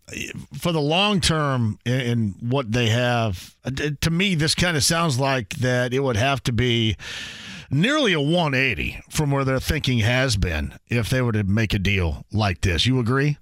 for 0.59 0.73
the 0.73 0.81
long 0.81 1.20
term 1.20 1.78
in 1.85 2.35
what 2.41 2.73
they 2.73 2.89
have, 2.89 3.55
uh, 3.65 3.70
to 4.01 4.11
me, 4.11 4.35
this 4.35 4.55
kind 4.55 4.77
of 4.77 4.85
sounds 4.85 5.19
like 5.19 5.51
that 5.57 5.93
it 5.93 6.01
would 6.01 6.16
have 6.16 6.43
to 6.45 6.53
be 6.53 6.97
nearly 7.70 8.12
a 8.12 8.20
180 8.20 9.01
from 9.11 9.31
where 9.31 9.45
their 9.45 9.61
thinking 9.61 9.99
has 9.99 10.36
been 10.36 10.74
if 10.89 11.09
they 11.11 11.20
were 11.20 11.32
to 11.32 11.45
make 11.45 11.74
a 11.74 11.78
deal 11.78 12.24
like 12.32 12.61
this. 12.61 12.86
You 12.86 12.99
agree? 13.01 13.39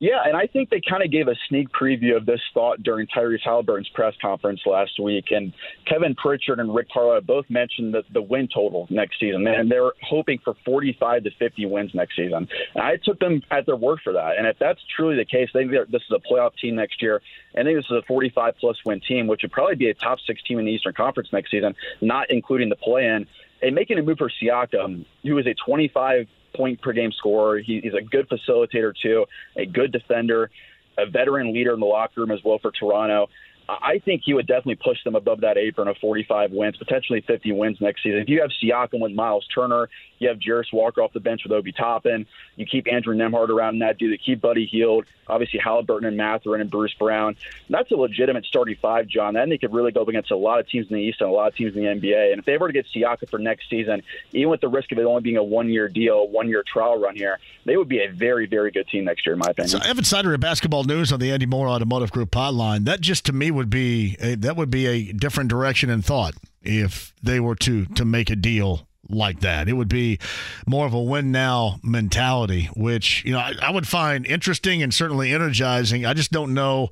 Yeah, 0.00 0.22
and 0.24 0.36
I 0.36 0.46
think 0.46 0.70
they 0.70 0.80
kind 0.80 1.02
of 1.02 1.10
gave 1.10 1.26
a 1.26 1.34
sneak 1.48 1.70
preview 1.70 2.16
of 2.16 2.24
this 2.24 2.40
thought 2.54 2.80
during 2.84 3.08
Tyrese 3.08 3.42
Halliburton's 3.44 3.88
press 3.88 4.14
conference 4.22 4.60
last 4.64 5.00
week. 5.00 5.32
And 5.32 5.52
Kevin 5.86 6.14
Pritchard 6.14 6.60
and 6.60 6.72
Rick 6.72 6.88
Carlisle 6.92 7.22
both 7.22 7.50
mentioned 7.50 7.94
the, 7.94 8.04
the 8.12 8.22
win 8.22 8.46
total 8.46 8.86
next 8.90 9.18
season, 9.18 9.44
and 9.48 9.68
they're 9.68 9.90
hoping 10.04 10.38
for 10.38 10.54
45 10.64 11.24
to 11.24 11.30
50 11.32 11.66
wins 11.66 11.94
next 11.94 12.14
season. 12.14 12.46
And 12.76 12.84
I 12.84 12.96
took 12.96 13.18
them 13.18 13.42
at 13.50 13.66
their 13.66 13.74
word 13.74 13.98
for 14.04 14.12
that. 14.12 14.38
And 14.38 14.46
if 14.46 14.56
that's 14.60 14.80
truly 14.94 15.16
the 15.16 15.24
case, 15.24 15.48
they 15.52 15.64
this 15.64 16.02
is 16.02 16.12
a 16.12 16.20
playoff 16.32 16.54
team 16.60 16.76
next 16.76 17.02
year. 17.02 17.20
I 17.56 17.64
think 17.64 17.76
this 17.76 17.86
is 17.86 17.96
a 17.96 18.02
45 18.02 18.54
plus 18.60 18.76
win 18.84 19.00
team, 19.00 19.26
which 19.26 19.42
would 19.42 19.50
probably 19.50 19.74
be 19.74 19.90
a 19.90 19.94
top 19.94 20.20
six 20.24 20.40
team 20.44 20.60
in 20.60 20.66
the 20.66 20.70
Eastern 20.70 20.94
Conference 20.94 21.32
next 21.32 21.50
season, 21.50 21.74
not 22.00 22.30
including 22.30 22.68
the 22.68 22.76
play 22.76 23.06
in. 23.08 23.26
And 23.60 23.74
making 23.74 23.98
a 23.98 24.02
move 24.02 24.18
for 24.18 24.30
Siakam, 24.30 25.04
who 25.24 25.36
is 25.38 25.46
a 25.48 25.54
25 25.54 26.28
point 26.54 26.80
per 26.80 26.92
game 26.92 27.12
scorer. 27.12 27.58
He, 27.58 27.80
he's 27.82 27.94
a 27.94 28.02
good 28.02 28.28
facilitator 28.28 28.92
too, 29.00 29.26
a 29.56 29.66
good 29.66 29.92
defender, 29.92 30.50
a 30.96 31.06
veteran 31.06 31.52
leader 31.52 31.74
in 31.74 31.80
the 31.80 31.86
locker 31.86 32.20
room 32.20 32.30
as 32.30 32.40
well 32.44 32.58
for 32.58 32.70
Toronto. 32.72 33.28
I 33.68 34.00
think 34.02 34.22
he 34.24 34.32
would 34.32 34.46
definitely 34.46 34.76
push 34.76 34.96
them 35.04 35.14
above 35.14 35.42
that 35.42 35.58
apron 35.58 35.88
of 35.88 35.96
45 35.98 36.52
wins, 36.52 36.76
potentially 36.78 37.22
50 37.26 37.52
wins 37.52 37.76
next 37.80 38.02
season. 38.02 38.20
If 38.20 38.28
you 38.28 38.40
have 38.40 38.50
Siakam 38.62 39.00
with 39.00 39.12
Miles 39.12 39.46
Turner, 39.54 39.90
you 40.18 40.28
have 40.28 40.38
Jarace 40.38 40.72
Walker 40.72 41.02
off 41.02 41.12
the 41.12 41.20
bench 41.20 41.42
with 41.44 41.52
Obi 41.52 41.72
Toppin, 41.72 42.26
you 42.56 42.66
keep 42.66 42.90
Andrew 42.90 43.14
Nembhard 43.14 43.48
around 43.48 43.74
in 43.74 43.78
that 43.80 43.98
dude, 43.98 44.18
keep 44.22 44.40
Buddy 44.40 44.66
Hield, 44.66 45.04
obviously 45.26 45.60
Halliburton 45.60 46.08
and 46.08 46.16
Mathurin 46.16 46.60
and 46.60 46.70
Bruce 46.70 46.94
Brown. 46.94 47.36
That's 47.68 47.90
a 47.90 47.96
legitimate 47.96 48.44
starting 48.46 48.76
five, 48.76 49.06
John. 49.06 49.34
Then 49.34 49.48
they 49.48 49.58
could 49.58 49.72
really 49.72 49.92
go 49.92 50.02
up 50.02 50.08
against 50.08 50.30
a 50.30 50.36
lot 50.36 50.60
of 50.60 50.68
teams 50.68 50.88
in 50.88 50.96
the 50.96 51.02
East 51.02 51.20
and 51.20 51.30
a 51.30 51.32
lot 51.32 51.48
of 51.48 51.56
teams 51.56 51.76
in 51.76 51.82
the 51.82 51.88
NBA. 51.88 52.32
And 52.32 52.40
if 52.40 52.44
they 52.44 52.56
were 52.56 52.68
to 52.68 52.72
get 52.72 52.86
Siakam 52.86 53.28
for 53.28 53.38
next 53.38 53.68
season, 53.70 54.02
even 54.32 54.50
with 54.50 54.60
the 54.60 54.68
risk 54.68 54.92
of 54.92 54.98
it 54.98 55.04
only 55.04 55.22
being 55.22 55.36
a 55.36 55.42
one-year 55.42 55.88
deal, 55.88 56.28
one-year 56.28 56.64
trial 56.66 56.98
run 56.98 57.14
here, 57.14 57.38
they 57.64 57.76
would 57.76 57.88
be 57.88 58.02
a 58.02 58.10
very, 58.10 58.46
very 58.46 58.70
good 58.70 58.88
team 58.88 59.04
next 59.04 59.26
year, 59.26 59.34
in 59.34 59.38
my 59.38 59.50
opinion. 59.50 59.68
So 59.68 59.78
Evan 59.78 60.04
Sidery 60.04 60.34
of 60.34 60.40
Basketball 60.40 60.84
News 60.84 61.12
on 61.12 61.20
the 61.20 61.30
Andy 61.30 61.46
Moore 61.46 61.68
Automotive 61.68 62.10
Group 62.10 62.30
hotline. 62.30 62.84
That 62.84 63.00
just 63.00 63.26
to 63.26 63.32
me 63.32 63.50
would 63.50 63.70
be 63.70 64.16
a, 64.20 64.34
that 64.36 64.56
would 64.56 64.70
be 64.70 64.86
a 64.86 65.12
different 65.12 65.50
direction 65.50 65.90
in 65.90 66.02
thought 66.02 66.34
if 66.62 67.14
they 67.22 67.40
were 67.40 67.54
to 67.54 67.86
to 67.86 68.04
make 68.04 68.30
a 68.30 68.36
deal 68.36 68.87
like 69.08 69.40
that. 69.40 69.68
It 69.68 69.74
would 69.74 69.88
be 69.88 70.18
more 70.66 70.86
of 70.86 70.94
a 70.94 71.02
win 71.02 71.32
now 71.32 71.78
mentality, 71.82 72.68
which 72.76 73.24
you 73.24 73.32
know 73.32 73.38
I, 73.38 73.54
I, 73.62 73.70
would 73.70 73.86
find 73.86 74.26
interesting 74.26 74.82
and 74.82 74.92
certainly 74.92 75.32
energizing. 75.32 76.04
I 76.06 76.14
just 76.14 76.30
don't 76.30 76.54
know. 76.54 76.90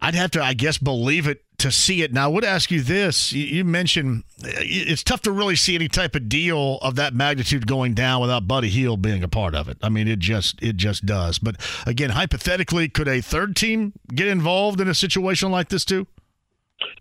I'd 0.00 0.16
have 0.16 0.32
to, 0.32 0.42
I 0.42 0.54
guess, 0.54 0.78
believe 0.78 1.28
it 1.28 1.44
to 1.58 1.70
see 1.70 2.02
it. 2.02 2.12
Now, 2.12 2.24
I 2.24 2.26
would 2.28 2.44
ask 2.44 2.70
you 2.70 2.82
this: 2.82 3.32
you, 3.32 3.64
mentioned 3.64 4.24
uh, 4.44 4.50
it's 4.58 5.04
tough 5.04 5.22
to 5.22 5.32
really 5.32 5.56
see 5.56 5.74
any 5.74 5.88
type 5.88 6.14
of 6.16 6.28
deal 6.28 6.78
of 6.82 6.96
that 6.96 7.14
magnitude 7.14 7.66
going 7.66 7.94
down 7.94 8.20
without 8.20 8.48
Buddy 8.48 8.68
Hield 8.68 9.00
being 9.00 9.22
a 9.22 9.28
part 9.28 9.54
of 9.54 9.68
it. 9.68 9.78
I 9.82 9.88
mean, 9.88 10.08
it 10.08 10.18
just 10.18 10.60
it 10.62 10.76
just 10.76 11.06
does. 11.06 11.38
But 11.38 11.56
again, 11.86 12.10
hypothetically, 12.10 12.88
could 12.88 13.08
a 13.08 13.20
third 13.20 13.54
team 13.54 13.92
get 14.12 14.26
involved 14.26 14.80
in 14.80 14.88
a 14.88 14.94
situation 14.94 15.50
like 15.50 15.68
this 15.68 15.84
too? 15.84 16.06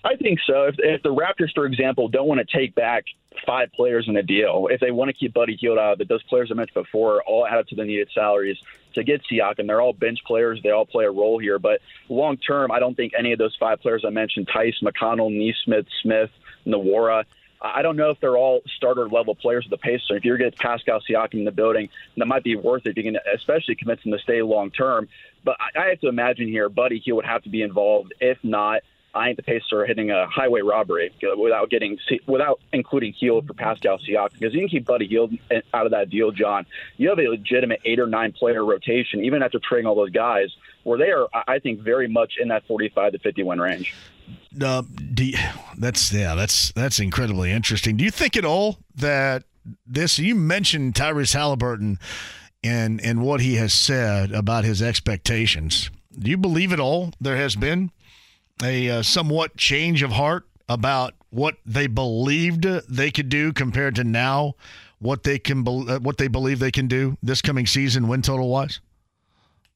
I 0.04 0.16
think 0.16 0.40
so. 0.46 0.66
If, 0.66 0.76
if 0.78 1.02
the 1.04 1.10
Raptors, 1.10 1.54
for 1.54 1.66
example, 1.66 2.08
don't 2.08 2.28
want 2.28 2.48
to 2.48 2.58
take 2.58 2.76
back 2.76 3.06
five 3.46 3.72
players 3.74 4.08
in 4.08 4.16
a 4.18 4.24
deal, 4.24 4.68
if 4.70 4.80
they 4.80 4.92
want 4.92 5.10
to 5.10 5.14
keep 5.14 5.34
Buddy 5.34 5.56
Hield 5.56 5.78
out 5.78 6.02
it, 6.02 6.08
those 6.08 6.24
players 6.24 6.50
I 6.52 6.56
mentioned 6.56 6.84
before 6.84 7.24
all 7.24 7.48
add 7.48 7.60
up 7.60 7.68
to 7.68 7.76
the 7.76 7.86
needed 7.86 8.10
salaries 8.14 8.58
to 8.94 9.04
get 9.04 9.22
Siakam. 9.32 9.68
They're 9.68 9.82
all 9.82 9.94
bench 9.94 10.20
players. 10.26 10.60
They 10.62 10.72
all 10.72 10.86
play 10.86 11.06
a 11.06 11.12
role 11.12 11.40
here. 11.40 11.60
But 11.60 11.82
long 12.10 12.38
term, 12.38 12.72
I 12.72 12.80
don't 12.80 12.96
think 12.96 13.14
any 13.18 13.32
of 13.32 13.40
those 13.40 13.56
five 13.60 13.80
players 13.82 14.04
I 14.06 14.10
mentioned, 14.10 14.50
Theis, 14.54 14.82
McConnell, 14.82 15.32
Nesmith, 15.32 15.88
Smith, 16.02 16.30
Nwora, 16.66 17.26
I 17.62 17.84
don't 17.84 17.96
know 17.96 18.10
if 18.10 18.20
they're 18.20 18.38
all 18.38 18.62
starter 18.76 19.08
level 19.08 19.36
players 19.36 19.66
of 19.66 19.70
the 19.70 19.78
Pacers. 19.78 20.10
If 20.10 20.26
you're 20.26 20.38
getting 20.38 20.58
Pascal 20.58 21.00
Siakam 21.08 21.36
in 21.36 21.46
the 21.46 21.52
building, 21.52 21.90
that 22.18 22.26
might 22.26 22.44
be 22.44 22.56
worth 22.56 22.88
it. 22.88 22.98
You 22.98 23.04
can 23.04 23.18
especially 23.36 23.76
convince 23.76 24.02
him 24.02 24.12
to 24.14 24.20
stay 24.20 24.42
long 24.42 24.72
term. 24.72 25.08
But 25.44 25.58
I 25.76 25.90
have 25.90 26.00
to 26.02 26.08
imagine 26.08 26.48
here, 26.48 26.70
Buddy, 26.70 26.98
he 26.98 27.12
would 27.12 27.26
have 27.26 27.44
to 27.44 27.50
be 27.50 27.62
involved. 27.62 28.14
If 28.20 28.40
not, 28.44 28.82
I 29.14 29.26
think 29.26 29.38
the 29.38 29.44
Pacers 29.44 29.74
are 29.74 29.86
hitting 29.86 30.10
a 30.10 30.26
highway 30.28 30.62
robbery 30.62 31.12
without 31.38 31.70
getting 31.70 31.98
without 32.28 32.60
including 32.72 33.14
Hield 33.14 33.48
for 33.48 33.54
Pascal 33.54 33.98
Siakam 33.98 34.34
because 34.34 34.54
you 34.54 34.62
can 34.62 34.70
keep 34.70 34.86
Buddy 34.86 35.08
Hield 35.08 35.34
out 35.74 35.86
of 35.86 35.92
that 35.92 36.10
deal, 36.10 36.32
John. 36.32 36.66
You 36.98 37.10
have 37.10 37.20
a 37.20 37.28
legitimate 37.28 37.82
eight 37.84 38.00
or 38.00 38.08
nine 38.08 38.32
player 38.32 38.64
rotation 38.64 39.24
even 39.24 39.44
after 39.44 39.60
trading 39.60 39.86
all 39.88 39.96
those 39.96 40.12
guys, 40.12 40.50
where 40.84 40.98
they 40.98 41.12
are, 41.12 41.28
I 41.48 41.60
think, 41.60 41.82
very 41.82 42.08
much 42.08 42.34
in 42.40 42.48
that 42.50 42.66
forty-five 42.68 43.12
to 43.12 43.20
fifty 43.20 43.44
win 43.44 43.60
range. 43.60 43.94
Uh, 44.62 44.84
you, 45.18 45.38
that's 45.78 46.14
yeah, 46.14 46.36
that's 46.36 46.72
that's 46.72 47.00
incredibly 47.00 47.52
interesting. 47.52 47.98
Do 47.98 48.04
you 48.04 48.12
think 48.12 48.38
at 48.38 48.46
all 48.46 48.78
that 48.96 49.44
this? 49.86 50.20
You 50.20 50.36
mentioned 50.36 50.94
Tyrese 50.94 51.34
Halliburton 51.34 52.00
and 52.64 53.02
and 53.04 53.22
what 53.22 53.42
he 53.42 53.56
has 53.56 53.74
said 53.74 54.32
about 54.32 54.64
his 54.64 54.82
expectations. 54.82 55.90
Do 56.18 56.30
you 56.30 56.38
believe 56.38 56.72
at 56.72 56.80
all 56.80 57.12
there 57.20 57.38
has 57.38 57.56
been 57.56 57.92
a 58.64 58.90
uh, 58.90 59.04
somewhat 59.04 59.58
change 59.58 60.04
of 60.04 60.12
heart 60.12 60.48
about 60.70 61.14
what 61.30 61.56
they 61.66 61.88
believed 61.88 62.64
they 62.64 63.12
could 63.12 63.30
do 63.30 63.54
compared 63.54 63.96
to 63.96 64.04
now 64.04 64.56
what 65.00 65.24
they 65.24 65.40
can 65.40 65.64
be- 65.64 65.86
uh, 65.88 66.00
what 66.00 66.18
they 66.18 66.28
believe 66.28 66.60
they 66.60 66.72
can 66.72 66.88
do 66.88 67.18
this 67.24 67.42
coming 67.42 67.66
season 67.66 68.08
win 68.08 68.22
total 68.22 68.50
wise? 68.50 68.80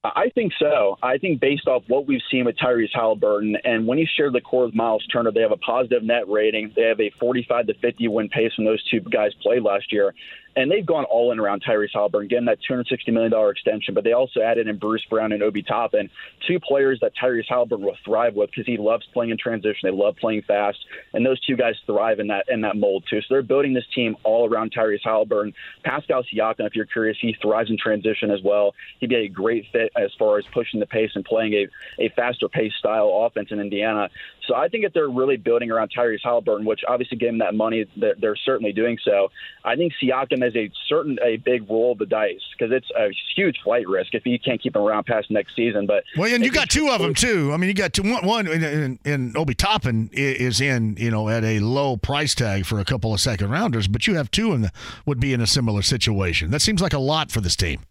I 0.04 0.30
think 0.36 0.54
so. 0.60 0.98
I 1.02 1.18
think 1.18 1.40
based 1.40 1.68
off 1.68 1.84
what 1.88 2.06
we've 2.06 2.22
seen 2.30 2.46
with 2.46 2.56
Tyrese 2.58 2.94
Halliburton, 2.94 3.58
and 3.64 3.88
when 3.88 3.98
he 3.98 4.06
shared 4.06 4.34
the 4.34 4.42
core 4.42 4.66
with 4.66 4.76
Miles 4.76 5.04
Turner, 5.08 5.32
they 5.32 5.42
have 5.42 5.52
a 5.52 5.58
positive 5.58 6.04
net 6.04 6.30
rating. 6.30 6.72
They 6.76 6.84
have 6.84 7.00
a 7.00 7.10
45 7.10 7.68
to 7.68 7.74
50 7.74 8.08
win 8.10 8.30
pace 8.30 8.52
when 8.56 8.66
those 8.66 8.84
two 8.84 9.00
guys 9.00 9.34
played 9.42 9.64
last 9.64 9.92
year 9.92 10.14
and 10.56 10.72
they've 10.72 10.86
gone 10.86 11.04
all 11.06 11.32
in 11.32 11.40
around 11.40 11.64
Tyrese 11.64 11.90
Halliburton, 11.94 12.30
getting 12.30 12.46
that 12.46 12.60
$260 12.70 13.12
million 13.12 13.34
extension, 13.50 13.94
but 13.94 14.04
they 14.04 14.14
also 14.14 14.42
added 14.42 14.68
in 14.68 14.78
Bruce 14.78 15.04
Brown 15.10 15.32
and 15.32 15.44
Obi 15.44 15.62
Toppin, 15.62 16.10
two 16.48 16.60
players 16.60 17.00
that 17.02 17.12
Tyrese 17.22 17.46
Halliburton 17.50 17.86
will 17.86 17.98
thrive 18.06 18.36
with 18.36 18.50
because 18.52 18.66
he 18.66 18.78
loves 18.78 19.06
playing 19.14 19.32
in 19.32 19.38
transition. 19.38 19.80
They 19.84 19.92
love 19.92 20.16
playing 20.16 20.44
fast, 20.44 20.78
and 21.14 21.26
those 21.26 21.40
two 21.42 21.58
guys 21.58 21.76
thrive 21.86 22.20
in 22.20 22.28
that 22.28 22.46
in 22.48 22.62
that 22.62 22.78
mold 22.78 23.04
too. 23.10 23.22
So 23.22 23.28
they're 23.30 23.42
building 23.42 23.74
this 23.74 23.86
team 23.94 24.16
all 24.24 24.48
around 24.48 24.74
Tyrese 24.74 25.00
Halliburton. 25.04 25.54
Pascal 25.84 26.24
Siakam, 26.24 26.66
if 26.66 26.76
you're 26.76 26.86
curious, 26.86 27.18
he 27.20 27.36
thrives 27.42 27.70
in 27.70 27.78
transition 27.78 28.32
as 28.32 28.42
well. 28.42 28.74
He'd 29.00 29.10
be 29.10 29.16
a 29.16 29.28
great 29.28 29.66
fit 29.72 29.92
as 29.96 30.12
far 30.18 30.38
as 30.38 30.46
pushing 30.54 30.80
the 30.80 30.86
pace 30.86 31.12
and 31.16 31.26
playing 31.26 31.54
a, 31.54 31.68
a 32.00 32.10
faster 32.16 32.48
pace 32.48 32.74
style 32.80 33.26
offense 33.26 33.50
in 33.52 33.60
Indiana. 33.60 34.10
So 34.48 34.56
I 34.56 34.68
think 34.68 34.86
if 34.86 34.94
they're 34.94 35.10
really 35.10 35.38
building 35.38 35.72
around 35.72 35.92
Tyrese 35.96 36.20
Halliburton, 36.24 36.66
which 36.66 36.82
obviously 36.88 37.18
gave 37.18 37.30
him 37.30 37.40
that 37.40 37.56
money, 37.56 37.86
they're, 37.98 38.16
they're 38.20 38.36
certainly 38.36 38.74
doing 38.74 38.98
so. 39.04 39.30
I 39.64 39.76
think 39.76 39.94
Siakam 40.02 40.45
has 40.46 40.56
a 40.56 40.72
certain 40.88 41.18
a 41.24 41.38
big 41.38 41.70
roll 41.70 41.94
of 41.94 41.98
the 41.98 42.06
dice 42.06 42.42
because 42.58 42.74
it's 42.74 42.90
a 42.98 43.10
huge 43.36 43.58
flight 43.64 43.88
risk 43.88 44.14
if 44.14 44.26
you 44.26 44.40
can't 44.40 44.62
keep 44.62 44.76
him 44.76 44.82
around 44.82 45.06
past 45.06 45.30
next 45.30 45.56
season. 45.56 45.86
But 45.86 46.04
well, 46.18 46.34
and 46.34 46.44
you 46.44 46.52
got 46.52 46.70
two 46.70 46.90
of 46.90 47.02
them 47.02 47.14
too. 47.14 47.52
I 47.54 47.58
mean, 47.58 47.68
you 47.68 47.74
got 47.74 47.94
two. 47.94 48.04
One, 48.04 48.48
in, 48.48 49.00
in 49.04 49.36
Obi 49.36 49.54
Toppin 49.54 50.10
is 50.14 50.62
in 50.62 50.96
you 50.98 51.12
know 51.12 51.30
at 51.30 51.44
a 51.44 51.60
low 51.60 51.98
price 51.98 52.36
tag 52.36 52.66
for 52.66 52.80
a 52.80 52.86
couple 52.86 53.14
of 53.14 53.20
second 53.20 53.50
rounders, 53.50 53.88
but 53.88 54.08
you 54.08 54.16
have 54.16 54.32
two 54.32 54.54
and 54.54 54.72
would 55.06 55.20
be 55.20 55.34
in 55.34 55.42
a 55.42 55.48
similar 55.48 55.82
situation. 55.82 56.52
That 56.52 56.62
seems 56.62 56.82
like 56.82 56.94
a 56.94 57.00
lot 57.00 57.32
for 57.32 57.42
this 57.42 57.56
team. 57.56 57.82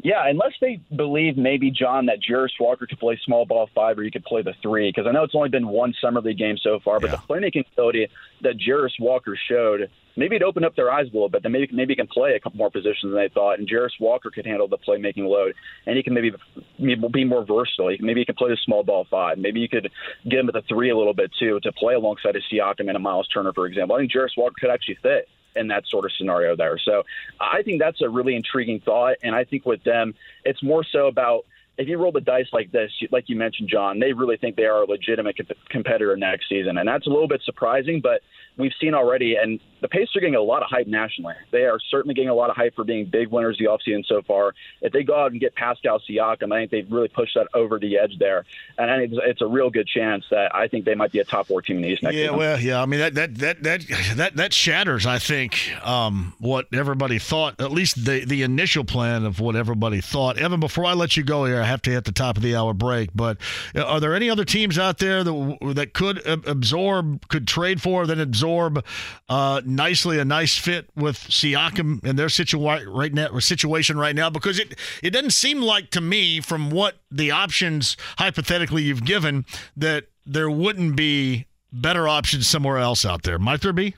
Yeah, 0.00 0.28
unless 0.28 0.52
they 0.60 0.80
believe 0.94 1.36
maybe 1.36 1.72
John 1.72 2.06
that 2.06 2.18
Jarace 2.22 2.60
Walker 2.60 2.86
could 2.86 3.00
play 3.00 3.18
small 3.24 3.44
ball 3.44 3.68
five 3.74 3.98
or 3.98 4.04
he 4.04 4.12
could 4.12 4.24
play 4.24 4.42
the 4.42 4.54
three, 4.62 4.90
because 4.90 5.08
I 5.08 5.12
know 5.12 5.24
it's 5.24 5.34
only 5.34 5.48
been 5.48 5.66
one 5.66 5.92
summer 6.00 6.20
league 6.20 6.38
game 6.38 6.56
so 6.56 6.78
far, 6.84 7.00
but 7.00 7.10
yeah. 7.10 7.16
the 7.16 7.34
playmaking 7.34 7.64
ability 7.72 8.06
that 8.42 8.54
Jarace 8.58 9.00
Walker 9.00 9.36
showed 9.48 9.90
maybe 10.18 10.36
it 10.36 10.42
opened 10.42 10.66
up 10.66 10.76
their 10.76 10.90
eyes 10.90 11.06
a 11.06 11.12
little 11.12 11.28
bit. 11.28 11.42
Then 11.42 11.52
maybe 11.52 11.68
maybe 11.72 11.92
he 11.92 11.96
can 11.96 12.08
play 12.08 12.34
a 12.34 12.40
couple 12.40 12.58
more 12.58 12.70
positions 12.70 13.12
than 13.12 13.14
they 13.14 13.28
thought. 13.28 13.58
And 13.58 13.68
Jarace 13.68 14.00
Walker 14.00 14.30
could 14.30 14.44
handle 14.44 14.68
the 14.68 14.76
playmaking 14.76 15.28
load, 15.28 15.54
and 15.86 15.96
he 15.96 16.02
can 16.02 16.12
maybe 16.12 16.32
be 16.78 17.24
more 17.24 17.44
versatile. 17.46 17.96
Maybe 18.00 18.20
he 18.20 18.26
can 18.26 18.34
play 18.34 18.50
the 18.50 18.58
small 18.64 18.82
ball 18.82 19.06
five. 19.10 19.38
Maybe 19.38 19.60
you 19.60 19.68
could 19.68 19.90
get 20.28 20.40
him 20.40 20.48
at 20.48 20.54
the 20.54 20.62
three 20.68 20.90
a 20.90 20.96
little 20.96 21.14
bit 21.14 21.30
too 21.38 21.60
to 21.62 21.72
play 21.72 21.94
alongside 21.94 22.36
a 22.36 22.40
Siakam 22.52 22.88
and 22.88 22.96
a 22.96 22.98
Miles 22.98 23.28
Turner, 23.28 23.52
for 23.52 23.66
example. 23.66 23.96
I 23.96 24.00
think 24.00 24.12
Jarace 24.12 24.36
Walker 24.36 24.54
could 24.60 24.70
actually 24.70 24.98
fit 25.02 25.28
in 25.56 25.68
that 25.68 25.84
sort 25.88 26.04
of 26.04 26.12
scenario 26.12 26.54
there. 26.56 26.78
So 26.84 27.02
I 27.40 27.62
think 27.62 27.80
that's 27.80 28.00
a 28.02 28.08
really 28.08 28.36
intriguing 28.36 28.80
thought. 28.80 29.16
And 29.22 29.34
I 29.34 29.44
think 29.44 29.64
with 29.66 29.82
them, 29.84 30.14
it's 30.44 30.62
more 30.62 30.84
so 30.84 31.06
about 31.06 31.46
if 31.78 31.86
you 31.86 31.96
roll 31.96 32.10
the 32.10 32.20
dice 32.20 32.48
like 32.52 32.72
this, 32.72 32.90
like 33.12 33.28
you 33.28 33.36
mentioned, 33.36 33.68
John, 33.68 34.00
they 34.00 34.12
really 34.12 34.36
think 34.36 34.56
they 34.56 34.64
are 34.64 34.82
a 34.82 34.86
legitimate 34.86 35.36
competitor 35.70 36.16
next 36.16 36.48
season. 36.48 36.76
And 36.76 36.88
that's 36.88 37.06
a 37.06 37.10
little 37.10 37.28
bit 37.28 37.40
surprising, 37.44 38.00
but 38.02 38.20
we've 38.56 38.72
seen 38.80 38.94
already, 38.94 39.36
and 39.36 39.60
the 39.80 39.86
Pacers 39.86 40.16
are 40.16 40.20
getting 40.20 40.34
a 40.34 40.42
lot 40.42 40.62
of 40.62 40.68
hype 40.68 40.88
nationally. 40.88 41.36
They 41.52 41.64
are 41.64 41.78
certainly 41.88 42.14
getting 42.14 42.30
a 42.30 42.34
lot 42.34 42.50
of 42.50 42.56
hype 42.56 42.74
for 42.74 42.82
being 42.82 43.06
big 43.06 43.28
winners 43.28 43.56
the 43.58 43.66
offseason 43.66 44.04
so 44.06 44.22
far. 44.22 44.54
If 44.82 44.92
they 44.92 45.04
go 45.04 45.14
out 45.14 45.30
and 45.30 45.40
get 45.40 45.54
Pascal 45.54 46.00
Siakam, 46.00 46.52
I 46.52 46.58
think 46.58 46.72
they've 46.72 46.90
really 46.90 47.08
pushed 47.08 47.36
that 47.36 47.46
over 47.54 47.78
the 47.78 47.96
edge 47.96 48.18
there. 48.18 48.44
And 48.76 48.90
I 48.90 48.98
think 48.98 49.12
it's 49.24 49.40
a 49.40 49.46
real 49.46 49.70
good 49.70 49.86
chance 49.86 50.24
that 50.32 50.52
I 50.52 50.66
think 50.66 50.84
they 50.84 50.96
might 50.96 51.12
be 51.12 51.20
a 51.20 51.24
top 51.24 51.46
four 51.46 51.62
team 51.62 51.76
in 51.76 51.82
the 51.82 51.88
East 51.90 52.02
next 52.02 52.14
year. 52.14 52.24
yeah, 52.24 52.30
season. 52.30 52.38
well, 52.38 52.60
yeah. 52.60 52.82
I 52.82 52.86
mean, 52.86 52.98
that 52.98 53.14
that 53.14 53.34
that 53.36 53.62
that 53.62 53.86
that, 54.16 54.36
that 54.36 54.52
shatters, 54.52 55.06
I 55.06 55.20
think, 55.20 55.72
um, 55.86 56.34
what 56.40 56.66
everybody 56.72 57.20
thought, 57.20 57.60
at 57.60 57.70
least 57.70 58.04
the, 58.04 58.24
the 58.24 58.42
initial 58.42 58.82
plan 58.82 59.24
of 59.24 59.38
what 59.38 59.54
everybody 59.54 60.00
thought. 60.00 60.38
Evan, 60.38 60.58
before 60.58 60.84
I 60.84 60.94
let 60.94 61.16
you 61.16 61.22
go 61.22 61.44
here, 61.44 61.62
have 61.68 61.82
to 61.82 61.90
hit 61.90 62.04
the 62.04 62.12
top 62.12 62.36
of 62.36 62.42
the 62.42 62.56
hour 62.56 62.74
break. 62.74 63.10
But 63.14 63.38
uh, 63.74 63.82
are 63.84 64.00
there 64.00 64.14
any 64.14 64.28
other 64.28 64.44
teams 64.44 64.78
out 64.78 64.98
there 64.98 65.22
that, 65.22 65.58
that 65.74 65.92
could 65.92 66.26
absorb, 66.26 67.28
could 67.28 67.46
trade 67.46 67.80
for, 67.80 68.06
then 68.06 68.20
absorb 68.20 68.84
uh, 69.28 69.60
nicely 69.64 70.18
a 70.18 70.24
nice 70.24 70.56
fit 70.58 70.90
with 70.96 71.16
Siakam 71.16 72.02
and 72.04 72.18
their 72.18 72.28
situation 72.28 72.88
right 72.88 73.12
now, 73.12 73.38
situation 73.38 73.98
right 73.98 74.14
now 74.14 74.30
because 74.30 74.58
it 74.58 74.74
it 75.02 75.10
doesn't 75.10 75.30
seem 75.30 75.60
like 75.60 75.90
to 75.90 76.00
me 76.00 76.40
from 76.40 76.70
what 76.70 76.96
the 77.10 77.30
options 77.30 77.96
hypothetically 78.18 78.82
you've 78.82 79.04
given 79.04 79.44
that 79.76 80.06
there 80.26 80.50
wouldn't 80.50 80.96
be 80.96 81.46
better 81.72 82.08
options 82.08 82.48
somewhere 82.48 82.78
else 82.78 83.04
out 83.04 83.22
there. 83.22 83.38
Might 83.38 83.60
there 83.60 83.72
be? 83.72 83.94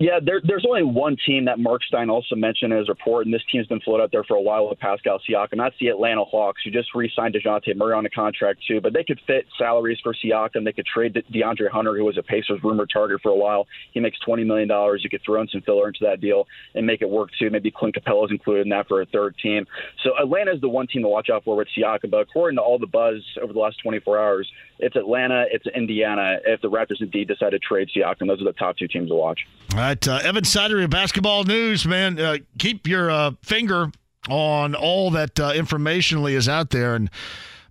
Yeah, 0.00 0.18
there, 0.18 0.40
there's 0.42 0.64
only 0.66 0.82
one 0.82 1.18
team 1.26 1.44
that 1.44 1.58
Mark 1.58 1.82
Stein 1.84 2.08
also 2.08 2.34
mentioned 2.34 2.72
in 2.72 2.78
his 2.78 2.88
report, 2.88 3.26
and 3.26 3.34
this 3.34 3.42
team's 3.52 3.66
been 3.66 3.80
floated 3.80 4.04
out 4.04 4.10
there 4.10 4.24
for 4.24 4.34
a 4.34 4.40
while 4.40 4.66
with 4.66 4.78
Pascal 4.78 5.20
Siakam. 5.28 5.58
That's 5.58 5.74
the 5.78 5.88
Atlanta 5.88 6.24
Hawks, 6.24 6.62
who 6.64 6.70
just 6.70 6.94
re-signed 6.94 7.34
Dejounte 7.34 7.76
Murray 7.76 7.92
on 7.92 8.06
a 8.06 8.08
contract 8.08 8.60
too. 8.66 8.80
But 8.80 8.94
they 8.94 9.04
could 9.04 9.20
fit 9.26 9.44
salaries 9.58 9.98
for 10.02 10.14
Siakam. 10.14 10.64
They 10.64 10.72
could 10.72 10.86
trade 10.86 11.22
DeAndre 11.30 11.68
Hunter, 11.68 11.98
who 11.98 12.06
was 12.06 12.16
a 12.16 12.22
Pacers 12.22 12.64
rumor 12.64 12.86
target 12.86 13.20
for 13.20 13.28
a 13.28 13.36
while. 13.36 13.66
He 13.92 14.00
makes 14.00 14.16
$20 14.26 14.46
million. 14.46 14.70
You 14.70 15.10
could 15.10 15.20
throw 15.22 15.42
in 15.42 15.48
some 15.48 15.60
filler 15.60 15.88
into 15.88 16.00
that 16.04 16.22
deal 16.22 16.46
and 16.74 16.86
make 16.86 17.02
it 17.02 17.10
work 17.10 17.28
too. 17.38 17.50
Maybe 17.50 17.70
Clint 17.70 17.94
Capela's 17.94 18.30
included 18.30 18.62
in 18.62 18.70
that 18.70 18.88
for 18.88 19.02
a 19.02 19.06
third 19.06 19.36
team. 19.36 19.66
So 20.02 20.12
Atlanta 20.18 20.54
is 20.54 20.62
the 20.62 20.68
one 20.70 20.86
team 20.86 21.02
to 21.02 21.08
watch 21.08 21.28
out 21.28 21.44
for 21.44 21.56
with 21.56 21.68
Siakam. 21.76 22.10
But 22.10 22.20
according 22.20 22.56
to 22.56 22.62
all 22.62 22.78
the 22.78 22.86
buzz 22.86 23.22
over 23.42 23.52
the 23.52 23.58
last 23.58 23.76
24 23.82 24.18
hours, 24.18 24.50
it's 24.78 24.96
Atlanta, 24.96 25.44
it's 25.50 25.66
Indiana. 25.66 26.38
If 26.46 26.62
the 26.62 26.70
Raptors 26.70 27.02
indeed 27.02 27.28
decide 27.28 27.50
to 27.50 27.58
trade 27.58 27.90
Siakam, 27.94 28.28
those 28.28 28.40
are 28.40 28.44
the 28.44 28.54
top 28.54 28.78
two 28.78 28.88
teams 28.88 29.10
to 29.10 29.14
watch. 29.14 29.46
All 29.72 29.78
right, 29.78 29.89
uh, 30.06 30.20
Evan 30.22 30.44
Sidery 30.44 30.84
of 30.84 30.90
Basketball 30.90 31.44
News, 31.44 31.86
man. 31.86 32.18
Uh, 32.18 32.38
keep 32.58 32.86
your 32.86 33.10
uh, 33.10 33.32
finger 33.42 33.90
on 34.28 34.74
all 34.74 35.10
that 35.12 35.38
uh, 35.40 35.52
informationally 35.52 36.32
is 36.32 36.48
out 36.48 36.70
there, 36.70 36.94
and 36.94 37.10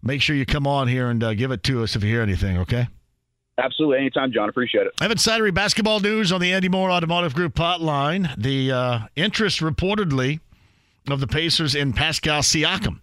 make 0.01 0.21
sure 0.21 0.35
you 0.35 0.45
come 0.45 0.67
on 0.67 0.87
here 0.87 1.09
and 1.09 1.23
uh, 1.23 1.33
give 1.33 1.51
it 1.51 1.63
to 1.63 1.83
us 1.83 1.95
if 1.95 2.03
you 2.03 2.09
hear 2.09 2.21
anything. 2.21 2.57
Okay. 2.59 2.87
Absolutely, 3.57 3.97
anytime, 3.97 4.31
John. 4.31 4.47
Appreciate 4.49 4.87
it. 4.87 4.93
Evan 5.01 5.17
Sidery, 5.17 5.53
Basketball 5.53 5.99
News 5.99 6.31
on 6.31 6.39
the 6.39 6.53
Andy 6.53 6.69
Moore 6.69 6.89
Automotive 6.89 7.35
Group 7.35 7.55
hotline. 7.55 8.33
The 8.37 8.71
uh, 8.71 8.99
interest 9.15 9.59
reportedly 9.59 10.39
of 11.09 11.19
the 11.19 11.27
Pacers 11.27 11.75
in 11.75 11.93
Pascal 11.93 12.41
Siakam. 12.41 13.01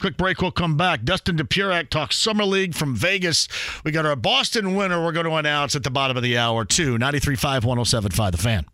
Quick 0.00 0.16
break, 0.16 0.42
we'll 0.42 0.50
come 0.50 0.76
back. 0.76 1.04
Dustin 1.04 1.36
Dopirak 1.36 1.88
talks 1.88 2.16
Summer 2.16 2.44
League 2.44 2.74
from 2.74 2.94
Vegas. 2.94 3.48
We 3.84 3.92
got 3.92 4.04
our 4.04 4.16
Boston 4.16 4.74
winner 4.74 5.02
we're 5.02 5.12
going 5.12 5.26
to 5.26 5.34
announce 5.34 5.74
at 5.74 5.84
the 5.84 5.90
bottom 5.90 6.16
of 6.16 6.22
the 6.22 6.36
hour, 6.36 6.64
too. 6.64 6.98
93.5, 6.98 7.62
107.5, 7.62 8.32
The 8.32 8.38
Fan. 8.38 8.66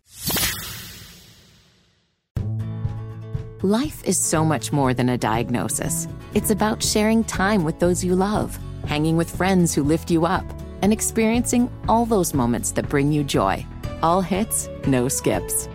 Life 3.61 4.03
is 4.03 4.17
so 4.17 4.43
much 4.43 4.73
more 4.73 4.93
than 4.93 5.07
a 5.07 5.17
diagnosis. 5.17 6.09
It's 6.33 6.49
about 6.49 6.83
sharing 6.83 7.23
time 7.23 7.63
with 7.63 7.79
those 7.79 8.03
you 8.03 8.13
love, 8.13 8.59
hanging 8.85 9.15
with 9.15 9.33
friends 9.33 9.73
who 9.73 9.83
lift 9.83 10.11
you 10.11 10.25
up, 10.25 10.45
and 10.81 10.91
experiencing 10.91 11.71
all 11.87 12.05
those 12.05 12.33
moments 12.33 12.73
that 12.73 12.89
bring 12.89 13.13
you 13.13 13.23
joy. 13.23 13.65
All 14.01 14.21
hits, 14.21 14.67
no 14.85 15.07
skips. 15.07 15.69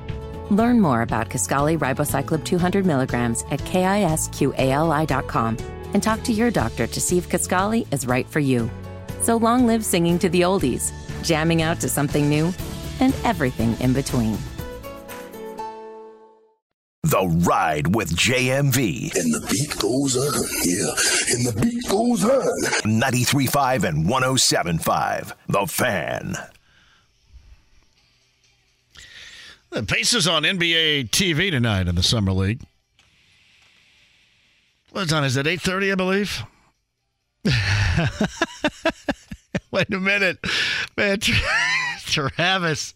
Learn 0.51 0.81
more 0.81 1.03
about 1.03 1.29
Kisqali 1.29 1.79
Ribociclib 1.79 2.45
200 2.45 2.87
milligrams 2.87 3.45
at 3.51 3.61
kisqali.com 3.61 5.57
and 5.95 6.03
talk 6.03 6.23
to 6.23 6.33
your 6.33 6.51
doctor 6.51 6.87
to 6.87 7.01
see 7.01 7.19
if 7.19 7.29
Kisqali 7.29 7.87
is 7.93 8.07
right 8.07 8.27
for 8.29 8.41
you. 8.41 8.71
So 9.21 9.37
long 9.37 9.67
live 9.67 9.85
singing 9.85 10.19
to 10.21 10.29
the 10.29 10.43
oldies, 10.43 10.93
jamming 11.23 11.63
out 11.63 11.81
to 11.81 11.89
something 11.89 12.29
new, 12.29 12.53
and 13.01 13.15
everything 13.25 13.77
in 13.81 13.93
between. 13.93 14.39
The 17.05 17.27
Ride 17.27 17.95
with 17.95 18.15
JMV. 18.15 19.15
And 19.17 19.33
the 19.33 19.47
beat 19.51 19.79
goes 19.79 20.17
on, 20.17 20.35
yeah. 20.63 20.93
And 21.33 21.47
the 21.47 21.61
beat 21.61 21.89
goes 21.89 22.25
on. 22.25 22.63
93.5 22.85 23.85
and 23.85 24.07
107.5. 24.07 25.33
The 25.49 25.67
Fan. 25.67 26.37
The 29.71 29.83
Pacers 29.83 30.27
on 30.27 30.45
NBA 30.45 31.11
TV 31.11 31.51
tonight 31.51 31.89
in 31.89 31.95
the 31.95 32.03
Summer 32.03 32.33
League. 32.33 32.63
What 34.93 35.11
time 35.11 35.25
is 35.25 35.37
it? 35.37 35.45
8.30, 35.45 35.93
I 35.93 35.95
believe? 35.95 36.43
Wait 39.71 39.93
a 39.93 40.01
minute. 40.01 40.39
Man, 40.97 41.19
Travis. 42.01 42.95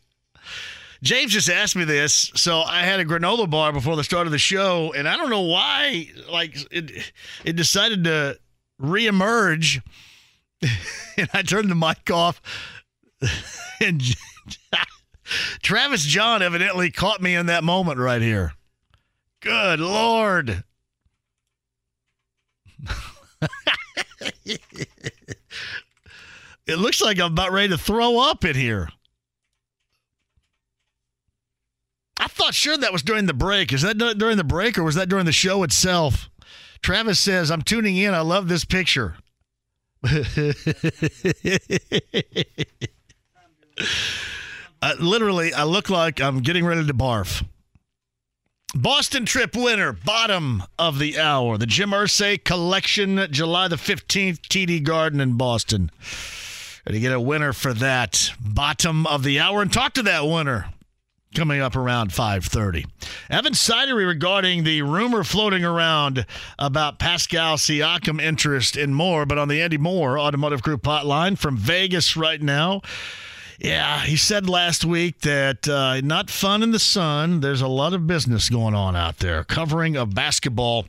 James 1.02 1.32
just 1.32 1.50
asked 1.50 1.76
me 1.76 1.84
this, 1.84 2.32
so 2.34 2.62
I 2.62 2.82
had 2.82 3.00
a 3.00 3.04
granola 3.04 3.50
bar 3.50 3.72
before 3.72 3.96
the 3.96 4.04
start 4.04 4.26
of 4.26 4.32
the 4.32 4.38
show, 4.38 4.94
and 4.96 5.06
I 5.06 5.16
don't 5.16 5.30
know 5.30 5.42
why, 5.42 6.08
like, 6.30 6.56
it, 6.70 7.12
it 7.44 7.56
decided 7.56 8.04
to 8.04 8.38
reemerge, 8.80 9.82
and 11.18 11.28
I 11.34 11.42
turned 11.42 11.70
the 11.70 11.74
mic 11.74 12.10
off, 12.10 12.40
and 13.80 14.02
Travis 15.62 16.02
John 16.02 16.42
evidently 16.42 16.90
caught 16.90 17.22
me 17.22 17.34
in 17.34 17.46
that 17.46 17.64
moment 17.64 17.98
right 17.98 18.22
here. 18.22 18.52
Good 19.40 19.80
Lord. 19.80 20.64
it 24.44 24.60
looks 26.78 27.00
like 27.00 27.18
I'm 27.18 27.32
about 27.32 27.52
ready 27.52 27.68
to 27.68 27.78
throw 27.78 28.18
up 28.18 28.44
in 28.44 28.54
here. 28.54 28.88
I 32.18 32.28
thought 32.28 32.54
sure 32.54 32.76
that 32.76 32.92
was 32.92 33.02
during 33.02 33.26
the 33.26 33.34
break. 33.34 33.72
Is 33.72 33.82
that 33.82 33.98
during 33.98 34.36
the 34.36 34.44
break 34.44 34.78
or 34.78 34.84
was 34.84 34.94
that 34.94 35.08
during 35.08 35.26
the 35.26 35.32
show 35.32 35.64
itself? 35.64 36.30
Travis 36.80 37.18
says, 37.18 37.50
I'm 37.50 37.62
tuning 37.62 37.96
in. 37.96 38.14
I 38.14 38.20
love 38.20 38.48
this 38.48 38.64
picture. 38.64 39.16
Uh, 44.82 44.94
literally, 44.98 45.54
I 45.54 45.62
look 45.62 45.88
like 45.88 46.20
I'm 46.20 46.40
getting 46.40 46.66
ready 46.66 46.84
to 46.84 46.92
barf. 46.92 47.44
Boston 48.74 49.24
trip 49.24 49.54
winner, 49.54 49.92
bottom 49.92 50.64
of 50.78 50.98
the 50.98 51.18
hour. 51.18 51.56
The 51.56 51.66
Jim 51.66 51.90
Irsay 51.90 52.42
collection, 52.42 53.28
July 53.30 53.68
the 53.68 53.76
15th, 53.76 54.40
TD 54.40 54.82
Garden 54.82 55.20
in 55.20 55.36
Boston. 55.36 55.90
Got 56.86 56.94
to 56.94 57.00
get 57.00 57.12
a 57.12 57.20
winner 57.20 57.52
for 57.52 57.72
that. 57.74 58.30
Bottom 58.40 59.06
of 59.06 59.22
the 59.22 59.38
hour. 59.38 59.62
And 59.62 59.72
talk 59.72 59.92
to 59.94 60.02
that 60.02 60.26
winner 60.26 60.66
coming 61.34 61.60
up 61.60 61.76
around 61.76 62.10
5.30. 62.10 62.86
Evan 63.30 63.52
Sidery 63.52 64.06
regarding 64.06 64.64
the 64.64 64.82
rumor 64.82 65.22
floating 65.22 65.64
around 65.64 66.26
about 66.58 66.98
Pascal 66.98 67.56
Siakam 67.56 68.20
interest 68.20 68.76
in 68.76 68.94
more, 68.94 69.26
but 69.26 69.38
on 69.38 69.48
the 69.48 69.62
Andy 69.62 69.78
Moore 69.78 70.18
Automotive 70.18 70.62
Group 70.62 70.82
hotline 70.82 71.38
from 71.38 71.56
Vegas 71.56 72.16
right 72.16 72.40
now. 72.42 72.80
Yeah, 73.62 74.00
he 74.00 74.16
said 74.16 74.48
last 74.48 74.84
week 74.84 75.20
that 75.20 75.68
uh, 75.68 76.00
not 76.00 76.30
fun 76.30 76.64
in 76.64 76.72
the 76.72 76.80
sun. 76.80 77.38
There's 77.38 77.60
a 77.60 77.68
lot 77.68 77.92
of 77.94 78.08
business 78.08 78.48
going 78.48 78.74
on 78.74 78.96
out 78.96 79.18
there. 79.18 79.44
Covering 79.44 79.96
of 79.96 80.14
basketball. 80.14 80.86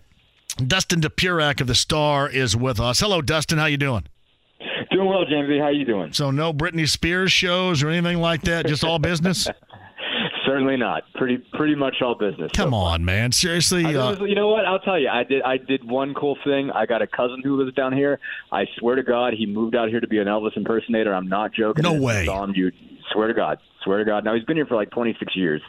Dustin 0.58 1.00
Dopirak 1.00 1.62
of 1.62 1.68
the 1.68 1.76
Star 1.76 2.28
is 2.28 2.56
with 2.56 2.80
us. 2.80 3.00
Hello, 3.00 3.22
Dustin. 3.22 3.60
How 3.60 3.68
you 3.68 3.78
doing? 3.78 4.06
Doing 4.92 5.08
well, 5.08 5.24
Jamie. 5.26 5.60
How 5.60 5.70
you 5.70 5.86
doing? 5.86 6.14
So 6.14 6.32
no 6.32 6.52
Britney 6.52 6.90
Spears 6.90 7.32
shows 7.32 7.84
or 7.84 7.90
anything 7.90 8.20
like 8.20 8.42
that. 8.44 8.66
Just 8.66 8.84
all 8.84 8.98
business. 8.98 9.48
Certainly 10.46 10.78
not. 10.78 11.04
Pretty 11.16 11.38
pretty 11.54 11.76
much 11.76 11.96
all 12.02 12.16
business. 12.16 12.52
Come 12.54 12.72
so 12.72 12.76
on, 12.76 13.06
man. 13.06 13.32
Seriously. 13.32 13.86
Uh, 13.96 14.24
you 14.24 14.36
know 14.36 14.50
what? 14.50 14.66
I'll 14.66 14.80
tell 14.80 15.00
you. 15.00 15.08
I 15.10 15.24
did 15.24 15.42
I 15.44 15.58
did 15.58 15.88
one 15.88 16.14
cool 16.14 16.38
thing. 16.44 16.70
I 16.72 16.86
got 16.86 17.02
a 17.02 17.08
cousin 17.08 17.42
who 17.44 17.58
lives 17.58 17.76
down 17.76 17.94
here. 17.94 18.20
I 18.52 18.66
swear 18.78 18.96
to 18.96 19.04
God, 19.04 19.34
he 19.34 19.46
moved 19.46 19.76
out 19.76 19.90
here 19.90 20.00
to 20.00 20.08
be 20.08 20.20
an 20.20 20.28
Elvis 20.28 20.58
impersonator. 20.58 21.14
I'm 21.14 21.28
not 21.28 21.54
joking. 21.54 21.84
No 21.84 21.94
way. 21.94 22.26
Saw 22.26 22.44
him, 22.44 22.54
you 22.56 22.72
Swear 23.12 23.28
to 23.28 23.34
God, 23.34 23.60
swear 23.84 24.00
to 24.00 24.06
God. 24.06 24.24
Now 24.24 24.34
he's 24.34 24.46
been 24.46 24.56
here 24.56 24.66
for 24.66 24.76
like 24.76 24.90
26 24.92 25.36
years. 25.36 25.62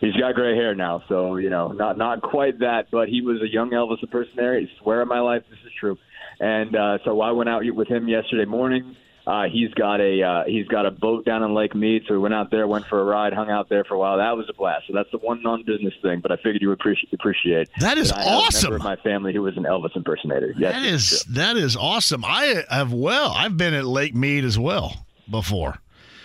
He's 0.00 0.14
got 0.14 0.34
gray 0.34 0.54
hair 0.54 0.74
now, 0.74 1.02
so 1.08 1.36
you 1.36 1.50
know, 1.50 1.68
not 1.68 1.98
not 1.98 2.22
quite 2.22 2.58
that, 2.60 2.90
but 2.90 3.08
he 3.08 3.22
was 3.22 3.42
a 3.42 3.48
young 3.48 3.70
Elvis 3.70 4.02
impersonator. 4.02 4.56
I 4.56 4.82
swear 4.82 5.00
on 5.00 5.08
my 5.08 5.20
life, 5.20 5.42
this 5.50 5.58
is 5.64 5.72
true. 5.78 5.98
And 6.38 6.76
uh, 6.76 6.98
so 7.04 7.20
I 7.20 7.32
went 7.32 7.48
out 7.48 7.62
with 7.74 7.88
him 7.88 8.08
yesterday 8.08 8.44
morning. 8.44 8.96
Uh, 9.24 9.44
he's 9.44 9.72
got 9.74 10.00
a 10.00 10.20
uh, 10.22 10.44
he's 10.46 10.66
got 10.66 10.84
a 10.84 10.90
boat 10.90 11.24
down 11.24 11.44
in 11.44 11.54
Lake 11.54 11.74
Mead, 11.76 12.02
so 12.08 12.14
we 12.14 12.18
went 12.18 12.34
out 12.34 12.50
there, 12.50 12.66
went 12.66 12.86
for 12.86 13.00
a 13.00 13.04
ride, 13.04 13.32
hung 13.32 13.50
out 13.50 13.68
there 13.68 13.84
for 13.84 13.94
a 13.94 13.98
while. 13.98 14.16
That 14.18 14.36
was 14.36 14.46
a 14.48 14.52
blast. 14.52 14.88
So 14.88 14.94
that's 14.94 15.10
the 15.12 15.18
one 15.18 15.40
non-business 15.42 15.94
thing, 16.02 16.18
but 16.20 16.32
I 16.32 16.36
figured 16.36 16.60
you 16.60 16.68
would 16.70 16.80
appreciate. 16.80 17.12
appreciate 17.12 17.68
That 17.78 17.98
is 17.98 18.10
I 18.10 18.16
have 18.18 18.26
a 18.26 18.30
member 18.30 18.46
awesome. 18.46 18.72
of 18.74 18.82
my 18.82 18.96
family 18.96 19.32
who 19.32 19.42
was 19.42 19.56
an 19.56 19.62
Elvis 19.62 19.94
impersonator. 19.94 20.52
Yes, 20.58 20.74
That 20.74 20.84
is 20.84 21.24
that 21.30 21.56
is 21.56 21.76
awesome. 21.76 22.24
I 22.24 22.64
have 22.68 22.92
well, 22.92 23.30
I've 23.30 23.56
been 23.56 23.74
at 23.74 23.84
Lake 23.84 24.14
Mead 24.14 24.44
as 24.44 24.58
well 24.58 25.06
before. 25.30 25.78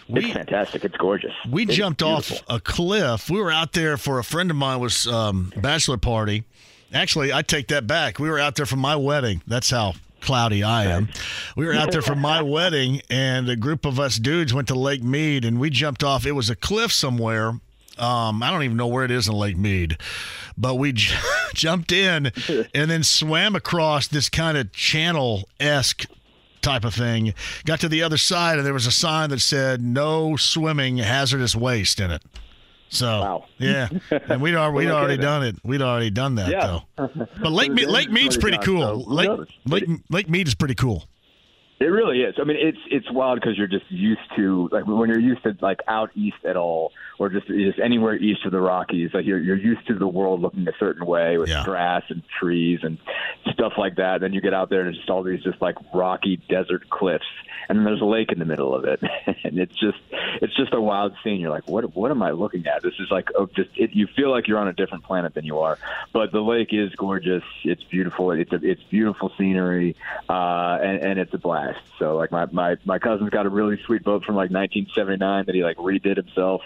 it's 0.10 0.34
fantastic. 0.34 0.84
It's 0.84 0.98
gorgeous. 0.98 1.34
We 1.48 1.64
It's 1.64 1.76
jumped 1.76 2.02
off 2.02 2.32
a 2.49 2.60
cliff. 2.60 3.30
We 3.30 3.40
were 3.40 3.52
out 3.52 3.74
there 3.74 3.98
for 3.98 4.18
a 4.18 4.24
friend 4.24 4.49
of 4.49 4.57
mine 4.57 4.80
was 4.80 5.06
um, 5.06 5.53
bachelor 5.56 5.98
party. 5.98 6.45
Actually, 6.91 7.32
I 7.32 7.44
take 7.44 7.68
that 7.68 7.86
back. 7.86 8.18
We 8.18 8.30
were 8.30 8.40
out 8.40 8.56
there 8.56 8.65
for 8.65 8.78
my 8.78 8.95
wedding. 8.95 9.44
That's 9.45 9.69
how 9.69 9.94
cloudy 10.22 10.64
I 10.64 10.85
am. 10.85 11.10
We 11.56 11.65
were 11.65 11.73
out 11.73 11.91
there 11.91 12.02
for 12.02 12.15
my 12.15 12.41
wedding, 12.44 13.02
and 13.10 13.49
a 13.49 13.56
group 13.56 13.85
of 13.85 13.99
us 13.99 14.18
dudes 14.18 14.53
went 14.53 14.68
to 14.69 14.76
Lake 14.76 15.03
Mead, 15.03 15.45
and 15.45 15.60
we 15.60 15.69
jumped 15.69 16.03
off. 16.03 16.26
It 16.26 16.34
was 16.34 16.49
a 16.49 16.56
cliff 16.56 16.91
somewhere. 16.91 17.60
Um, 17.98 18.44
I 18.44 18.52
don't 18.52 18.64
even 18.64 18.77
know 18.77 18.88
where 18.88 19.06
it 19.06 19.11
is 19.11 19.27
in 19.27 19.34
Lake 19.34 19.57
Mead, 19.57 19.98
but 20.57 20.76
we 20.76 20.91
j- 20.91 21.15
jumped 21.53 21.91
in 21.91 22.31
and 22.76 22.91
then 22.91 23.03
swam 23.03 23.56
across 23.56 24.07
this 24.07 24.30
kind 24.30 24.57
of 24.57 24.72
channel 24.72 25.48
esque 25.60 26.06
type 26.61 26.85
of 26.85 26.94
thing. 26.94 27.34
Got 27.65 27.80
to 27.80 27.89
the 27.89 28.03
other 28.03 28.18
side, 28.18 28.57
and 28.57 28.65
there 28.65 28.73
was 28.73 28.85
a 28.85 28.91
sign 28.91 29.31
that 29.31 29.39
said 29.39 29.81
"No 29.81 30.35
swimming, 30.35 30.98
hazardous 30.98 31.56
waste" 31.56 31.99
in 31.99 32.11
it. 32.11 32.22
So 32.89 33.43
yeah, 33.57 33.89
and 34.30 34.41
we'd 34.41 34.55
already, 34.55 34.88
we'd 34.88 34.93
already 34.93 35.18
done 35.18 35.43
it. 35.43 35.55
We'd 35.64 35.81
already 35.81 36.09
done 36.09 36.35
that 36.35 36.49
Yeah. 36.49 36.80
though. 36.97 37.09
But 37.41 37.51
Lake 37.51 37.72
Mead, 37.72 37.88
Lake 37.88 38.09
Mead's 38.09 38.38
pretty 38.38 38.57
cool. 38.59 39.03
Lake 39.05 39.30
Lake 39.65 39.85
Lake 40.09 40.30
Mead 40.30 40.47
is 40.47 40.55
pretty 40.55 40.76
cool. 40.76 41.03
It 41.80 41.85
really 41.85 42.22
is. 42.22 42.35
I 42.41 42.43
mean, 42.43 42.57
it's 42.59 42.77
it's 42.89 43.11
wild 43.11 43.39
because 43.39 43.57
you're 43.57 43.68
just 43.68 43.85
used 43.91 44.22
to 44.35 44.68
like 44.72 44.88
when 44.88 45.09
you're 45.09 45.19
used 45.19 45.43
to 45.43 45.55
like 45.61 45.81
out 45.88 46.09
east 46.15 46.38
at 46.47 46.55
all, 46.57 46.91
or 47.19 47.30
just 47.30 47.48
just 47.48 47.80
anywhere 47.80 48.15
east 48.15 48.45
of 48.45 48.52
the 48.52 48.60
Rockies. 48.60 49.11
Like 49.14 49.26
you're 49.26 49.39
you're 49.39 49.57
used 49.57 49.85
to 49.88 49.95
the 49.95 50.07
world 50.07 50.41
looking 50.41 50.68
a 50.68 50.73
certain 50.80 51.06
way 51.06 51.38
with 51.38 51.49
grass 51.64 52.03
and 52.10 52.23
trees 52.39 52.80
and 52.84 52.98
stuff 53.53 53.73
like 53.77 53.95
that. 53.95 54.22
Then 54.22 54.34
you 54.34 54.41
get 54.41 54.53
out 54.53 54.69
there 54.69 54.81
and 54.81 54.89
it's 54.89 54.98
just 54.98 55.10
all 55.10 55.23
these 55.23 55.44
just 55.44 55.61
like 55.61 55.76
rocky 55.94 56.38
desert 56.49 56.89
cliffs, 56.89 57.26
and 57.69 57.77
then 57.77 57.85
there's 57.85 58.02
a 58.02 58.06
lake 58.06 58.31
in 58.31 58.39
the 58.39 58.45
middle 58.45 58.76
of 58.76 58.85
it, 58.85 59.02
and 59.44 59.60
it's 59.60 59.76
just 59.76 59.98
it's 60.41 60.56
just 60.56 60.73
a 60.73 60.81
wild 60.81 61.14
scene. 61.23 61.39
You're 61.39 61.52
like, 61.52 61.68
what 61.68 61.95
what 61.95 62.11
am 62.11 62.22
I 62.22 62.31
looking 62.31 62.68
at? 62.68 62.84
This 62.84 62.94
is 62.99 63.10
like 63.10 63.30
oh, 63.35 63.48
just 63.56 63.69
it, 63.76 63.91
you 63.94 64.07
feel 64.15 64.31
like 64.31 64.48
you're 64.48 64.60
on 64.60 64.68
a 64.68 64.73
different 64.73 65.03
planet 65.03 65.34
than 65.34 65.45
you 65.45 65.60
are. 65.60 65.77
But 66.14 66.31
the 66.31 66.41
lake 66.41 66.69
is 66.72 66.94
gorgeous. 66.95 67.44
It's 67.64 67.84
beautiful. 67.84 68.31
It's 68.31 68.52
a, 68.52 68.60
it's 68.61 68.84
beautiful 68.84 69.31
scenery, 69.38 69.95
uh, 70.30 70.77
and, 70.81 71.03
and 71.03 71.19
it's 71.19 71.34
a 71.34 71.38
blast. 71.38 71.80
So 71.99 72.15
like 72.15 72.31
my, 72.31 72.45
my 72.52 72.77
my 72.85 72.99
cousin's 72.99 73.30
got 73.30 73.45
a 73.45 73.49
really 73.49 73.81
sweet 73.85 74.03
boat 74.03 74.23
from 74.23 74.35
like 74.35 74.52
1979 74.52 75.45
that 75.45 75.56
he 75.56 75.64
like 75.64 75.77
redid 75.77 76.18
himself. 76.18 76.61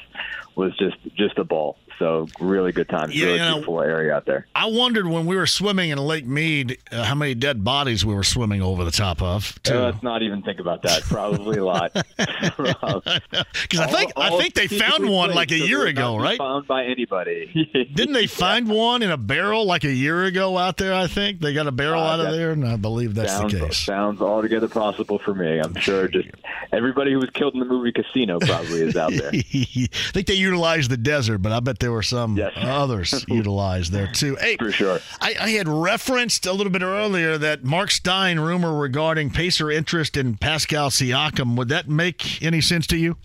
Was 0.56 0.76
just 0.78 0.98
just 1.15 1.38
a 1.38 1.44
ball. 1.44 1.78
So 2.02 2.28
really 2.40 2.72
good 2.72 2.90
time. 2.90 3.11
Yeah, 3.11 3.26
really 3.26 3.38
you 3.38 3.45
know- 3.45 3.53
beautiful 3.57 3.82
area 3.82 4.15
out 4.15 4.26
there. 4.26 4.48
I 4.56 4.65
wondered 4.65 5.06
when 5.06 5.28
we 5.28 5.36
were 5.36 5.45
swimming 5.45 5.91
in 5.91 5.99
Lake 5.99 6.26
Mead 6.26 6.80
uh, 6.91 7.03
how 7.03 7.14
many 7.14 7.36
dead 7.36 7.64
bodies 7.64 8.03
we 8.03 8.15
were 8.15 8.23
swimming 8.23 8.60
over 8.60 8.84
the 8.84 8.90
top 8.90 9.22
of. 9.22 9.61
Too. 9.61 9.76
Uh, 9.76 9.82
let's 9.91 10.02
not 10.02 10.23
even 10.23 10.41
think 10.41 10.60
about 10.60 10.82
that. 10.82 11.03
Probably 11.03 11.60
a 11.60 11.64
lot. 11.65 11.91
Because 13.61 13.80
I 13.80 13.88
think 13.88 14.14
I 14.18 14.30
think 14.38 14.56
they 14.56 14.68
found 14.68 15.07
one 15.07 15.34
like 15.34 15.52
a 15.52 15.57
year 15.57 15.86
ago, 15.86 16.18
right? 16.18 16.38
Found 16.38 16.68
by 16.68 16.86
anybody. 16.86 17.69
Didn't 17.94 18.14
they 18.14 18.28
find 18.28 18.68
one 18.68 19.02
in 19.02 19.11
a 19.11 19.18
barrel 19.18 19.65
like 19.65 19.84
a 19.84 19.94
year 19.94 20.23
ago 20.23 20.57
out 20.57 20.78
there? 20.78 20.94
I 20.94 21.07
think 21.07 21.40
they 21.40 21.53
got 21.53 21.68
a 21.68 21.72
barrel 21.72 22.02
Uh, 22.02 22.14
out 22.14 22.19
of 22.19 22.32
there, 22.34 22.52
and 22.52 22.68
I 22.68 22.78
believe 22.78 23.15
that's 23.15 23.32
sounds, 23.32 23.53
the 23.53 23.60
case. 23.60 23.78
Sounds 23.78 24.22
altogether 24.22 24.68
possible 24.68 25.19
for 25.19 25.34
me. 25.34 25.60
I'm 25.60 25.76
sure 25.76 26.07
just 26.07 26.30
everybody 26.73 27.11
who 27.11 27.19
was 27.19 27.30
killed 27.30 27.53
in 27.53 27.60
the 27.60 27.65
movie 27.65 27.91
Casino 27.91 28.40
probably 28.40 28.82
is 28.82 28.98
out 28.98 29.11
there. 29.14 29.32
I 29.34 29.88
think 30.11 30.28
they 30.28 30.34
utilized 30.34 30.90
the 30.90 30.98
desert, 30.98 31.40
but 31.40 31.52
I 31.52 31.60
bet 31.60 31.80
there 31.80 31.91
were 31.92 32.04
some 32.04 32.40
others 32.56 33.26
utilized 33.28 33.92
there 33.92 34.08
too. 34.08 34.36
Hey, 34.36 34.58
for 34.58 34.72
sure. 34.72 35.00
I, 35.20 35.36
I 35.40 35.50
had 35.52 35.68
referenced 35.68 36.46
a 36.46 36.54
little 36.54 36.72
bit 36.72 36.82
earlier 36.82 37.38
that 37.38 37.64
Mark 37.64 37.92
Stein 37.92 38.40
rumor 38.40 38.78
regarding 38.78 39.30
Pacer 39.30 39.70
interest 39.72 40.18
in 40.18 40.38
Pascal 40.38 40.90
Siakam. 40.90 41.56
Would 41.56 41.70
that 41.70 41.88
make 41.88 42.42
any 42.42 42.62
sense 42.62 42.88
to 42.88 42.98
you? 42.98 43.18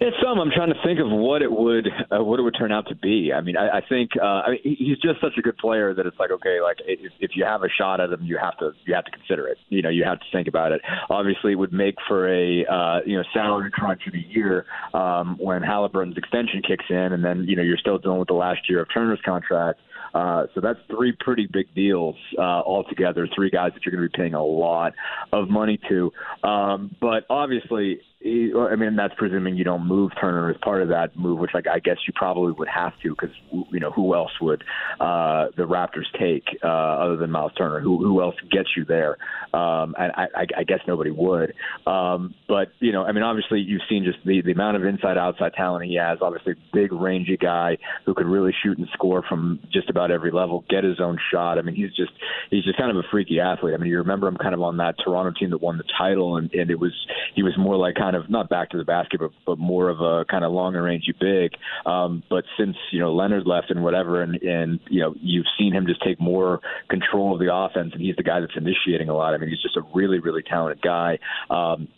Yeah, 0.00 0.10
some. 0.24 0.40
I'm 0.40 0.50
trying 0.50 0.70
to 0.70 0.80
think 0.82 0.98
of 0.98 1.10
what 1.10 1.42
it 1.42 1.52
would 1.52 1.86
uh, 2.10 2.24
what 2.24 2.40
it 2.40 2.42
would 2.42 2.56
turn 2.58 2.72
out 2.72 2.88
to 2.88 2.94
be. 2.94 3.32
I 3.34 3.42
mean, 3.42 3.58
I, 3.58 3.78
I 3.78 3.80
think 3.86 4.12
uh, 4.20 4.24
I 4.24 4.50
mean 4.52 4.60
he's 4.62 4.96
just 4.96 5.20
such 5.20 5.34
a 5.36 5.42
good 5.42 5.58
player 5.58 5.92
that 5.92 6.06
it's 6.06 6.18
like 6.18 6.30
okay, 6.30 6.62
like 6.62 6.78
if, 6.86 7.12
if 7.20 7.32
you 7.34 7.44
have 7.44 7.62
a 7.62 7.68
shot 7.68 8.00
at 8.00 8.08
him, 8.08 8.22
you 8.22 8.38
have 8.38 8.56
to 8.58 8.72
you 8.86 8.94
have 8.94 9.04
to 9.04 9.10
consider 9.10 9.46
it. 9.46 9.58
You 9.68 9.82
know, 9.82 9.90
you 9.90 10.04
have 10.04 10.18
to 10.18 10.24
think 10.32 10.48
about 10.48 10.72
it. 10.72 10.80
Obviously, 11.10 11.52
it 11.52 11.56
would 11.56 11.74
make 11.74 11.96
for 12.08 12.26
a 12.26 12.64
uh, 12.64 13.00
you 13.04 13.18
know 13.18 13.24
salary 13.34 13.70
crunch 13.70 14.00
in 14.06 14.18
a 14.18 14.26
year 14.26 14.64
um, 14.94 15.36
when 15.38 15.60
Halliburton's 15.60 16.16
extension 16.16 16.62
kicks 16.66 16.86
in, 16.88 17.12
and 17.12 17.22
then 17.22 17.44
you 17.46 17.54
know 17.54 17.62
you're 17.62 17.76
still 17.76 17.98
dealing 17.98 18.20
with 18.20 18.28
the 18.28 18.34
last 18.34 18.70
year 18.70 18.80
of 18.80 18.88
Turner's 18.94 19.20
contract. 19.22 19.80
Uh, 20.14 20.46
so 20.54 20.60
that's 20.62 20.78
three 20.88 21.14
pretty 21.20 21.46
big 21.52 21.72
deals 21.74 22.16
uh, 22.38 22.40
altogether. 22.40 23.28
Three 23.34 23.50
guys 23.50 23.72
that 23.74 23.84
you're 23.84 23.94
going 23.94 24.02
to 24.02 24.10
be 24.10 24.22
paying 24.22 24.34
a 24.34 24.42
lot 24.42 24.94
of 25.32 25.48
money 25.48 25.78
to. 25.88 26.10
Um, 26.42 26.96
but 27.00 27.26
obviously, 27.30 28.00
I 28.22 28.76
mean, 28.76 28.96
that's 28.96 29.14
presuming 29.16 29.56
you 29.56 29.64
don't 29.64 29.86
move 29.86 30.12
Turner 30.20 30.50
as 30.50 30.56
part 30.58 30.82
of 30.82 30.88
that 30.88 31.16
move, 31.16 31.38
which 31.38 31.52
like 31.54 31.66
I 31.66 31.78
guess 31.78 31.96
you 32.06 32.12
probably 32.14 32.52
would 32.52 32.68
have 32.68 32.92
to 33.02 33.10
because 33.10 33.34
you 33.70 33.80
know 33.80 33.90
who 33.90 34.14
else 34.14 34.32
would 34.42 34.62
uh, 35.00 35.46
the 35.56 35.62
Raptors 35.62 36.04
take 36.18 36.44
uh, 36.62 36.66
other 36.68 37.16
than 37.16 37.30
Miles 37.30 37.52
Turner? 37.56 37.80
Who 37.80 37.96
who 37.96 38.20
else 38.20 38.34
gets 38.52 38.68
you 38.76 38.84
there? 38.84 39.16
Um, 39.54 39.94
and 39.98 40.12
I, 40.14 40.26
I, 40.34 40.46
I 40.58 40.64
guess 40.64 40.80
nobody 40.86 41.10
would. 41.10 41.54
Um, 41.86 42.34
but 42.46 42.68
you 42.78 42.92
know, 42.92 43.04
I 43.04 43.12
mean, 43.12 43.22
obviously 43.22 43.60
you've 43.60 43.80
seen 43.88 44.04
just 44.04 44.18
the 44.26 44.42
the 44.42 44.52
amount 44.52 44.76
of 44.76 44.84
inside 44.84 45.16
outside 45.16 45.54
talent 45.54 45.86
he 45.86 45.96
has. 45.96 46.18
Obviously, 46.20 46.56
big 46.74 46.92
rangy 46.92 47.38
guy 47.38 47.78
who 48.04 48.12
could 48.12 48.26
really 48.26 48.52
shoot 48.62 48.76
and 48.76 48.86
score 48.92 49.24
from 49.26 49.60
just 49.72 49.88
about 49.88 50.10
every 50.10 50.30
level, 50.30 50.62
get 50.68 50.84
his 50.84 51.00
own 51.00 51.18
shot. 51.32 51.58
I 51.58 51.62
mean, 51.62 51.74
he's 51.74 51.94
just 51.96 52.12
he's 52.50 52.64
just 52.64 52.76
kind 52.76 52.90
of 52.90 52.98
a 52.98 53.08
freaky 53.10 53.40
athlete. 53.40 53.72
I 53.72 53.78
mean, 53.78 53.88
you 53.88 53.96
remember 53.96 54.28
him 54.28 54.36
kind 54.36 54.52
of 54.52 54.60
on 54.60 54.76
that 54.76 54.96
Toronto 55.02 55.32
team 55.38 55.50
that 55.50 55.62
won 55.62 55.78
the 55.78 55.84
title, 55.96 56.36
and, 56.36 56.52
and 56.52 56.70
it 56.70 56.78
was 56.78 56.92
he 57.34 57.42
was 57.42 57.54
more 57.58 57.76
like 57.76 57.94
kind 57.94 58.09
of 58.16 58.30
not 58.30 58.48
back 58.48 58.70
to 58.70 58.78
the 58.78 58.84
basket, 58.84 59.20
but, 59.20 59.30
but 59.46 59.58
more 59.58 59.88
of 59.88 60.00
a 60.00 60.24
kind 60.24 60.44
of 60.44 60.52
longer 60.52 60.82
rangey 60.82 61.18
big. 61.18 61.52
Um, 61.86 62.22
but 62.28 62.44
since 62.58 62.76
you 62.92 63.00
know 63.00 63.12
Leonard 63.12 63.46
left 63.46 63.70
and 63.70 63.82
whatever, 63.82 64.22
and 64.22 64.40
and 64.42 64.80
you 64.88 65.00
know 65.00 65.14
you've 65.20 65.46
seen 65.58 65.72
him 65.72 65.86
just 65.86 66.02
take 66.02 66.20
more 66.20 66.60
control 66.88 67.34
of 67.34 67.40
the 67.40 67.54
offense, 67.54 67.90
and 67.92 68.00
he's 68.02 68.16
the 68.16 68.22
guy 68.22 68.40
that's 68.40 68.56
initiating 68.56 69.08
a 69.08 69.14
lot. 69.14 69.34
I 69.34 69.38
mean, 69.38 69.50
he's 69.50 69.62
just 69.62 69.76
a 69.76 69.82
really 69.94 70.18
really 70.18 70.42
talented 70.42 70.82
guy. 70.82 71.18
Um, 71.48 71.88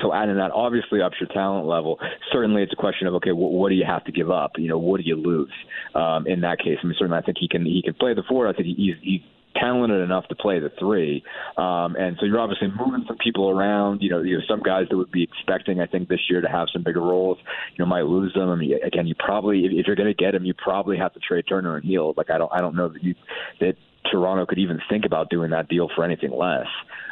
so 0.00 0.12
adding 0.12 0.36
that 0.36 0.50
obviously 0.52 1.02
ups 1.02 1.16
your 1.20 1.28
talent 1.28 1.66
level. 1.66 1.98
Certainly, 2.32 2.62
it's 2.62 2.72
a 2.72 2.76
question 2.76 3.06
of 3.06 3.14
okay, 3.14 3.32
what, 3.32 3.52
what 3.52 3.68
do 3.68 3.74
you 3.74 3.84
have 3.86 4.04
to 4.04 4.12
give 4.12 4.30
up? 4.30 4.52
You 4.56 4.68
know, 4.68 4.78
what 4.78 5.00
do 5.00 5.06
you 5.06 5.16
lose 5.16 5.52
um, 5.94 6.26
in 6.26 6.40
that 6.42 6.58
case? 6.58 6.78
I 6.82 6.86
mean, 6.86 6.96
certainly, 6.98 7.18
I 7.18 7.22
think 7.22 7.38
he 7.38 7.48
can 7.48 7.64
he 7.64 7.82
can 7.84 7.94
play 7.94 8.14
the 8.14 8.22
four. 8.28 8.48
I 8.48 8.52
think 8.52 8.68
he's 8.76 8.94
he's 9.02 9.20
talented 9.54 10.00
enough 10.00 10.26
to 10.28 10.34
play 10.34 10.58
the 10.58 10.70
three. 10.78 11.22
Um, 11.56 11.96
and 11.96 12.16
so 12.18 12.26
you're 12.26 12.40
obviously 12.40 12.68
moving 12.68 13.04
some 13.06 13.16
people 13.18 13.50
around. 13.50 14.02
You 14.02 14.10
know, 14.10 14.22
you 14.22 14.38
know, 14.38 14.44
some 14.48 14.60
guys 14.60 14.86
that 14.90 14.96
would 14.96 15.10
be 15.12 15.22
expecting, 15.22 15.80
I 15.80 15.86
think, 15.86 16.08
this 16.08 16.20
year 16.28 16.40
to 16.40 16.48
have 16.48 16.68
some 16.72 16.82
bigger 16.82 17.00
roles, 17.00 17.38
you 17.76 17.84
know, 17.84 17.88
might 17.88 18.04
lose 18.04 18.32
them. 18.34 18.48
I 18.48 18.56
mean, 18.56 18.78
again, 18.84 19.06
you 19.06 19.14
probably 19.18 19.64
if, 19.64 19.72
if 19.72 19.86
you're 19.86 19.96
going 19.96 20.08
to 20.08 20.14
get 20.14 20.34
him, 20.34 20.44
you 20.44 20.54
probably 20.54 20.98
have 20.98 21.12
to 21.14 21.20
trade 21.20 21.44
Turner 21.48 21.76
and 21.76 21.84
Hield. 21.84 22.16
Like 22.16 22.30
I 22.30 22.38
don't 22.38 22.52
I 22.52 22.60
don't 22.60 22.76
know 22.76 22.88
that 22.88 23.02
you 23.02 23.14
that 23.60 23.74
Toronto 24.10 24.46
could 24.46 24.58
even 24.58 24.80
think 24.90 25.04
about 25.04 25.30
doing 25.30 25.50
that 25.50 25.68
deal 25.68 25.88
for 25.94 26.04
anything 26.04 26.32
less. 26.32 26.66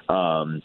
Um, 0.08 0.62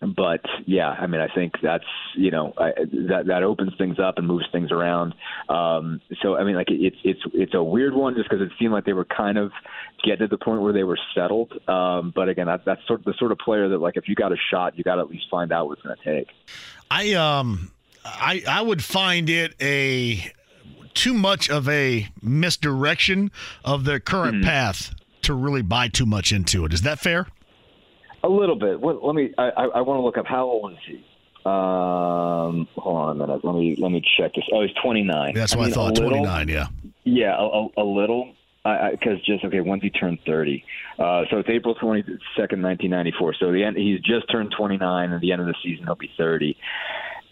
but 0.00 0.40
yeah, 0.66 0.88
I 0.88 1.06
mean, 1.06 1.20
I 1.20 1.28
think 1.34 1.54
that's 1.62 1.84
you 2.16 2.30
know 2.30 2.54
I, 2.56 2.70
that 3.08 3.24
that 3.26 3.42
opens 3.42 3.72
things 3.76 3.98
up 3.98 4.16
and 4.16 4.26
moves 4.26 4.46
things 4.50 4.72
around. 4.72 5.14
Um, 5.48 6.00
so 6.22 6.36
I 6.36 6.44
mean, 6.44 6.56
like 6.56 6.68
it's 6.70 6.96
it's 7.04 7.20
it's 7.34 7.54
a 7.54 7.62
weird 7.62 7.92
one 7.92 8.14
just 8.14 8.28
because 8.28 8.42
it 8.42 8.52
seemed 8.58 8.72
like 8.72 8.86
they 8.86 8.94
were 8.94 9.04
kind 9.04 9.36
of 9.36 9.52
getting 10.02 10.20
to 10.20 10.26
the 10.28 10.38
point 10.42 10.62
where 10.62 10.72
they 10.72 10.84
were 10.84 10.98
settled. 11.14 11.52
Um, 11.68 12.12
but 12.14 12.28
again, 12.28 12.46
that, 12.46 12.64
that's 12.64 12.80
sort 12.86 13.00
of 13.00 13.04
the 13.04 13.14
sort 13.18 13.32
of 13.32 13.38
player 13.38 13.68
that 13.68 13.78
like 13.78 13.96
if 13.96 14.08
you 14.08 14.14
got 14.14 14.32
a 14.32 14.36
shot, 14.50 14.76
you 14.76 14.84
got 14.84 14.96
to 14.96 15.00
at 15.02 15.10
least 15.10 15.26
find 15.30 15.52
out 15.52 15.66
what 15.68 15.78
it's 15.78 15.82
going 15.86 15.96
to 15.96 16.04
take. 16.16 16.28
I 16.90 17.12
um 17.14 17.70
I 18.04 18.42
I 18.48 18.62
would 18.62 18.82
find 18.82 19.28
it 19.30 19.54
a 19.60 20.32
too 20.94 21.14
much 21.14 21.48
of 21.48 21.68
a 21.68 22.08
misdirection 22.22 23.30
of 23.64 23.84
their 23.84 24.00
current 24.00 24.44
path 24.44 24.92
to 25.22 25.34
really 25.34 25.62
buy 25.62 25.88
too 25.88 26.06
much 26.06 26.32
into 26.32 26.64
it. 26.64 26.72
Is 26.72 26.82
that 26.82 26.98
fair? 26.98 27.26
A 28.22 28.28
little 28.28 28.56
bit. 28.56 28.80
What, 28.80 29.02
let 29.02 29.14
me. 29.14 29.32
I, 29.38 29.44
I, 29.50 29.64
I 29.66 29.80
want 29.82 29.98
to 29.98 30.02
look 30.02 30.18
up 30.18 30.26
how 30.26 30.44
old 30.44 30.72
is 30.72 30.78
he. 30.86 30.96
Um, 31.46 32.68
hold 32.76 32.96
on 32.96 33.16
a 33.16 33.26
minute. 33.26 33.44
Let 33.44 33.54
me 33.54 33.76
let 33.78 33.90
me 33.90 34.02
check 34.18 34.34
this. 34.34 34.44
Oh, 34.52 34.60
he's 34.62 34.74
29. 34.82 35.32
That's 35.34 35.54
what 35.56 35.62
I, 35.62 35.64
mean, 35.64 35.72
a 35.72 35.74
thought. 35.74 35.92
little- 35.94 36.08
Twenty 36.10 36.22
nine, 36.24 36.48
yeah. 36.48 36.66
Yeah, 37.04 37.34
a, 37.38 37.42
a, 37.44 37.68
a 37.78 37.84
little. 37.84 38.34
Because 38.62 39.18
just 39.24 39.44
okay, 39.44 39.60
once 39.60 39.82
he 39.82 39.88
turned 39.90 40.18
30, 40.26 40.64
uh, 40.98 41.22
so 41.30 41.38
it's 41.38 41.48
April 41.48 41.74
22nd, 41.74 42.60
1994. 42.60 43.34
So 43.40 43.52
the 43.52 43.64
end, 43.64 43.76
he's 43.76 44.00
just 44.00 44.30
turned 44.30 44.52
29, 44.56 45.04
and 45.04 45.14
at 45.14 45.20
the 45.20 45.32
end 45.32 45.40
of 45.40 45.46
the 45.46 45.54
season 45.62 45.86
he'll 45.86 45.94
be 45.94 46.10
30. 46.18 46.56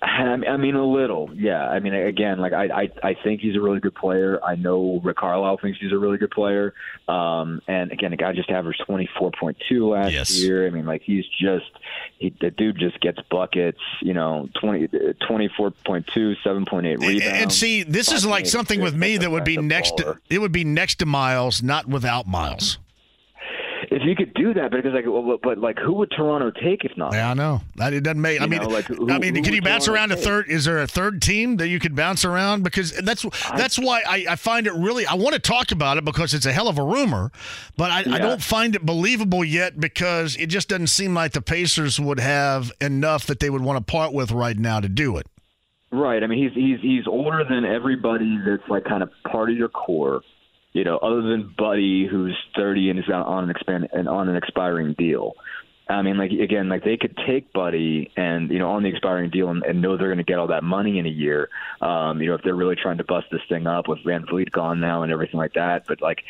I 0.00 0.56
mean- 0.56 0.74
a 0.76 0.84
little, 0.84 1.30
yeah. 1.34 1.68
I 1.68 1.80
mean, 1.80 1.92
again, 1.94 2.38
like 2.38 2.52
I, 2.52 2.64
I, 2.82 2.90
I 3.02 3.14
think 3.14 3.40
he's 3.40 3.56
a 3.56 3.60
really 3.60 3.80
good 3.80 3.94
player. 3.94 4.38
I 4.44 4.54
know 4.54 5.00
Rick 5.02 5.16
Carlisle 5.16 5.58
thinks 5.60 5.80
he's 5.80 5.92
a 5.92 5.98
really 5.98 6.18
good 6.18 6.30
player. 6.30 6.72
Um, 7.08 7.60
and 7.66 7.90
again, 7.90 8.10
the 8.12 8.16
guy 8.16 8.32
just 8.32 8.50
averaged 8.50 8.82
twenty 8.86 9.08
four 9.18 9.32
point 9.32 9.56
two 9.68 9.88
last 9.88 10.12
Yes. 10.12 10.40
year. 10.40 10.66
I 10.66 10.70
mean, 10.70 10.86
like 10.86 11.02
he's 11.02 11.24
just, 11.40 11.70
he, 12.18 12.32
the 12.40 12.50
dude 12.50 12.78
just 12.78 13.00
gets 13.00 13.18
buckets. 13.30 13.80
You 14.00 14.14
know, 14.14 14.48
20, 14.60 14.88
24.2, 14.88 16.36
7.8 16.44 16.98
rebounds. 16.98 17.24
And 17.26 17.52
see, 17.52 17.82
this 17.82 18.12
is 18.12 18.24
like 18.24 18.46
something 18.46 18.80
with 18.80 18.94
me 18.94 19.16
that 19.16 19.30
would 19.30 19.44
be 19.44 19.56
next. 19.56 19.96
To, 19.98 20.18
it 20.30 20.38
would 20.38 20.52
be 20.52 20.64
next 20.64 20.96
to 21.00 21.06
Miles, 21.06 21.62
not 21.62 21.86
without 21.86 22.26
Miles. 22.26 22.78
If 23.90 24.02
you 24.04 24.14
could 24.14 24.34
do 24.34 24.52
that, 24.54 24.70
because 24.70 24.92
like, 24.92 25.04
well, 25.06 25.38
but 25.42 25.58
like, 25.58 25.78
who 25.78 25.94
would 25.94 26.10
Toronto 26.10 26.50
take 26.50 26.84
if 26.84 26.96
not? 26.96 27.12
Yeah, 27.14 27.30
I 27.30 27.34
know. 27.34 27.62
That 27.76 27.92
it 27.94 28.02
doesn't 28.02 28.20
make. 28.20 28.40
I 28.40 28.44
You 28.44 28.50
mean, 28.50 28.62
know, 28.62 28.68
like, 28.68 28.84
who- 28.84 29.10
I 29.10 29.18
mean, 29.18 29.42
can 29.42 29.54
you 29.54 29.62
bounce 29.62 29.86
Toronto 29.86 30.12
around 30.14 30.18
a 30.18 30.22
third? 30.22 30.48
Is 30.50 30.64
there 30.66 30.78
a 30.80 30.86
third 30.86 31.22
team 31.22 31.56
that 31.56 31.68
you 31.68 31.78
could 31.80 31.96
bounce 31.96 32.24
around? 32.24 32.64
Because 32.64 32.92
that's 32.98 33.24
that's 33.56 33.78
why 33.78 34.02
I, 34.06 34.26
I 34.30 34.36
find 34.36 34.66
it 34.66 34.74
really. 34.74 35.06
I 35.06 35.14
want 35.14 35.34
to 35.34 35.40
talk 35.40 35.72
about 35.72 35.96
it 35.96 36.04
because 36.04 36.34
it's 36.34 36.44
a 36.46 36.52
hell 36.52 36.68
of 36.68 36.78
a 36.78 36.84
rumor, 36.84 37.32
but 37.76 37.90
I, 37.90 38.00
I 38.00 38.18
don't 38.18 38.42
find 38.42 38.74
it 38.74 38.84
believable 38.84 39.44
yet 39.44 39.80
because 39.80 40.36
it 40.36 40.46
just 40.48 40.68
doesn't 40.68 40.88
seem 40.88 41.14
like 41.14 41.32
the 41.32 41.42
Pacers 41.42 41.98
would 41.98 42.20
have 42.20 42.70
enough 42.80 43.26
that 43.26 43.40
they 43.40 43.48
would 43.50 43.62
want 43.62 43.78
to 43.78 43.90
part 43.90 44.12
with 44.12 44.30
right 44.32 44.56
now 44.58 44.80
to 44.80 44.88
do 44.88 45.16
it. 45.16 45.26
Right. 45.90 46.22
I 46.22 46.26
mean, 46.26 46.42
he's 46.42 46.52
he's 46.54 46.80
he's 46.82 47.06
older 47.06 47.42
than 47.48 47.64
everybody 47.64 48.38
that's 48.44 48.68
like 48.68 48.84
kind 48.84 49.02
of 49.02 49.10
part 49.30 49.50
of 49.50 49.56
your 49.56 49.70
core. 49.70 50.20
You 50.72 50.84
know, 50.84 50.98
other 50.98 51.22
than 51.22 51.54
Buddy, 51.56 52.06
who's 52.06 52.36
30 52.54 52.90
and 52.90 52.98
is 52.98 53.06
on 53.08 53.44
an 53.44 53.50
expand 53.50 53.88
and 53.92 54.08
on 54.08 54.28
an 54.28 54.36
expiring 54.36 54.94
deal. 54.98 55.34
I 55.90 56.02
mean, 56.02 56.18
like 56.18 56.30
again, 56.30 56.68
like 56.68 56.84
they 56.84 56.98
could 56.98 57.16
take 57.26 57.52
Buddy 57.52 58.12
and 58.16 58.50
you 58.50 58.58
know 58.58 58.70
on 58.70 58.82
the 58.82 58.90
expiring 58.90 59.30
deal 59.30 59.48
and, 59.48 59.62
and 59.62 59.80
know 59.80 59.96
they're 59.96 60.08
going 60.08 60.18
to 60.18 60.24
get 60.24 60.38
all 60.38 60.48
that 60.48 60.62
money 60.62 60.98
in 60.98 61.06
a 61.06 61.10
year. 61.10 61.48
Um, 61.80 62.20
you 62.20 62.28
know, 62.28 62.34
if 62.34 62.42
they're 62.42 62.54
really 62.54 62.76
trying 62.76 62.98
to 62.98 63.04
bust 63.04 63.28
this 63.32 63.40
thing 63.48 63.66
up 63.66 63.88
with 63.88 64.00
VanVleet 64.00 64.50
gone 64.52 64.80
now 64.80 65.02
and 65.02 65.10
everything 65.10 65.38
like 65.38 65.54
that. 65.54 65.86
But 65.86 66.02
like, 66.02 66.24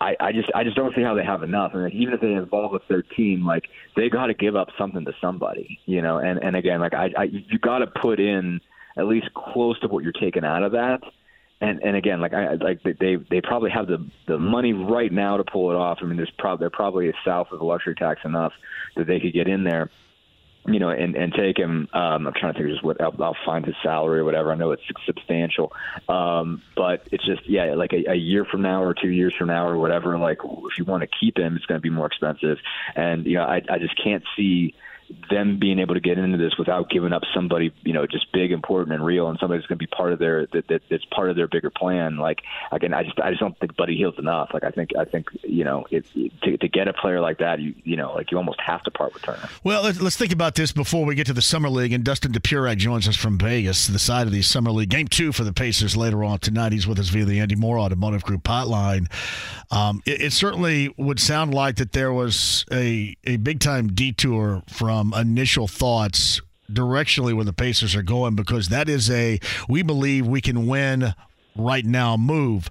I, 0.00 0.16
I 0.20 0.32
just 0.32 0.48
I 0.54 0.62
just 0.62 0.76
don't 0.76 0.94
see 0.94 1.02
how 1.02 1.14
they 1.14 1.24
have 1.24 1.42
enough. 1.42 1.72
I 1.74 1.78
mean, 1.78 1.90
even 1.92 2.14
if 2.14 2.20
they 2.20 2.32
involve 2.32 2.74
a 2.74 2.78
third 2.78 3.06
team, 3.16 3.44
like 3.44 3.68
they 3.96 4.08
got 4.08 4.26
to 4.26 4.34
give 4.34 4.54
up 4.54 4.68
something 4.78 5.04
to 5.04 5.12
somebody. 5.20 5.80
You 5.86 6.00
know, 6.00 6.18
and 6.18 6.38
and 6.42 6.54
again, 6.54 6.80
like 6.80 6.94
I, 6.94 7.10
I 7.16 7.24
you 7.24 7.58
got 7.58 7.78
to 7.78 7.88
put 7.88 8.20
in 8.20 8.60
at 8.96 9.06
least 9.06 9.34
close 9.34 9.78
to 9.80 9.88
what 9.88 10.04
you're 10.04 10.12
taking 10.12 10.44
out 10.44 10.62
of 10.62 10.72
that. 10.72 11.00
And 11.64 11.82
and 11.82 11.96
again, 11.96 12.20
like 12.20 12.34
I 12.34 12.54
like 12.54 12.82
they- 12.82 13.16
they 13.16 13.40
probably 13.40 13.70
have 13.70 13.86
the 13.86 14.04
the 14.26 14.38
money 14.38 14.72
right 14.74 15.10
now 15.10 15.38
to 15.38 15.44
pull 15.44 15.70
it 15.70 15.76
off. 15.76 15.98
I 16.02 16.04
mean, 16.04 16.16
there's 16.16 16.30
probably 16.38 16.62
they're 16.64 16.70
probably 16.70 17.12
south 17.24 17.52
of 17.52 17.58
the 17.58 17.64
luxury 17.64 17.94
tax 17.94 18.20
enough 18.24 18.52
that 18.96 19.06
they 19.06 19.18
could 19.18 19.32
get 19.32 19.48
in 19.48 19.64
there, 19.64 19.88
you 20.66 20.78
know, 20.78 20.90
and 20.90 21.16
and 21.16 21.32
take 21.32 21.56
him. 21.56 21.88
Um, 21.94 22.26
I'm 22.26 22.34
trying 22.34 22.52
to 22.52 22.58
think 22.58 22.70
just 22.70 22.84
what 22.84 23.00
I'll, 23.00 23.14
I'll 23.22 23.36
find 23.46 23.64
his 23.64 23.76
salary 23.82 24.20
or 24.20 24.24
whatever. 24.24 24.52
I 24.52 24.56
know 24.56 24.72
it's 24.72 24.82
substantial, 25.06 25.72
um, 26.08 26.60
but 26.76 27.08
it's 27.12 27.24
just 27.24 27.48
yeah, 27.48 27.74
like 27.74 27.94
a, 27.94 28.10
a 28.10 28.14
year 28.14 28.44
from 28.44 28.60
now 28.60 28.82
or 28.82 28.92
two 28.92 29.10
years 29.10 29.34
from 29.34 29.46
now 29.48 29.66
or 29.66 29.78
whatever. 29.78 30.18
Like 30.18 30.40
if 30.44 30.78
you 30.78 30.84
want 30.84 31.02
to 31.02 31.08
keep 31.18 31.38
him, 31.38 31.56
it's 31.56 31.64
going 31.66 31.78
to 31.80 31.82
be 31.82 31.90
more 31.90 32.06
expensive, 32.06 32.58
and 32.94 33.24
you 33.24 33.38
know, 33.38 33.44
I 33.44 33.62
I 33.70 33.78
just 33.78 33.96
can't 34.02 34.24
see 34.36 34.74
them 35.30 35.58
being 35.58 35.78
able 35.78 35.94
to 35.94 36.00
get 36.00 36.18
into 36.18 36.38
this 36.38 36.56
without 36.58 36.90
giving 36.90 37.12
up 37.12 37.22
somebody, 37.34 37.72
you 37.82 37.92
know, 37.92 38.06
just 38.06 38.30
big, 38.32 38.52
important, 38.52 38.94
and 38.94 39.04
real, 39.04 39.28
and 39.28 39.38
somebody 39.38 39.58
that's 39.58 39.68
going 39.68 39.78
to 39.78 39.82
be 39.82 39.86
part 39.86 40.12
of 40.12 40.18
their 40.18 40.46
that, 40.52 40.68
that 40.68 40.82
that's 40.90 41.04
part 41.06 41.30
of 41.30 41.36
their 41.36 41.48
bigger 41.48 41.70
plan. 41.70 42.16
Like 42.16 42.42
again, 42.72 42.94
I 42.94 43.02
just 43.02 43.18
I 43.18 43.30
just 43.30 43.40
don't 43.40 43.58
think 43.58 43.76
Buddy 43.76 43.96
Hield's 43.96 44.18
enough. 44.18 44.50
Like 44.52 44.64
I 44.64 44.70
think 44.70 44.90
I 44.98 45.04
think 45.04 45.28
you 45.42 45.64
know 45.64 45.86
to 45.90 46.56
to 46.56 46.68
get 46.68 46.88
a 46.88 46.92
player 46.92 47.20
like 47.20 47.38
that, 47.38 47.60
you 47.60 47.74
you 47.84 47.96
know, 47.96 48.12
like 48.14 48.30
you 48.30 48.38
almost 48.38 48.60
have 48.60 48.82
to 48.84 48.90
part 48.90 49.14
with 49.14 49.22
Turner. 49.22 49.48
Well, 49.62 49.82
let's, 49.82 50.00
let's 50.00 50.16
think 50.16 50.32
about 50.32 50.54
this 50.54 50.72
before 50.72 51.04
we 51.04 51.14
get 51.14 51.26
to 51.26 51.32
the 51.32 51.42
summer 51.42 51.68
league. 51.68 51.92
And 51.92 52.04
Dustin 52.04 52.32
Dopirak 52.32 52.76
joins 52.76 53.08
us 53.08 53.16
from 53.16 53.38
Vegas, 53.38 53.86
the 53.86 53.98
side 53.98 54.26
of 54.26 54.32
the 54.32 54.42
summer 54.42 54.70
league. 54.70 54.90
Game 54.90 55.08
two 55.08 55.32
for 55.32 55.44
the 55.44 55.52
Pacers 55.52 55.96
later 55.96 56.24
on 56.24 56.38
tonight. 56.38 56.72
He's 56.72 56.86
with 56.86 56.98
us 56.98 57.08
via 57.08 57.24
the 57.24 57.40
Andy 57.40 57.56
Moore 57.56 57.78
Automotive 57.78 58.22
Group 58.22 58.44
hotline. 58.44 59.10
Um, 59.70 60.02
it, 60.06 60.22
it 60.22 60.32
certainly 60.32 60.94
would 60.96 61.20
sound 61.20 61.52
like 61.54 61.76
that 61.76 61.92
there 61.92 62.12
was 62.12 62.64
a 62.70 63.16
a 63.24 63.36
big 63.36 63.60
time 63.60 63.88
detour 63.88 64.62
from 64.68 64.93
initial 65.14 65.66
thoughts 65.66 66.40
directionally 66.70 67.34
where 67.34 67.44
the 67.44 67.52
Pacers 67.52 67.94
are 67.94 68.02
going 68.02 68.34
because 68.34 68.68
that 68.68 68.88
is 68.88 69.10
a 69.10 69.38
we 69.68 69.82
believe 69.82 70.26
we 70.26 70.40
can 70.40 70.66
win 70.66 71.14
right 71.56 71.84
now 71.84 72.16
move. 72.16 72.68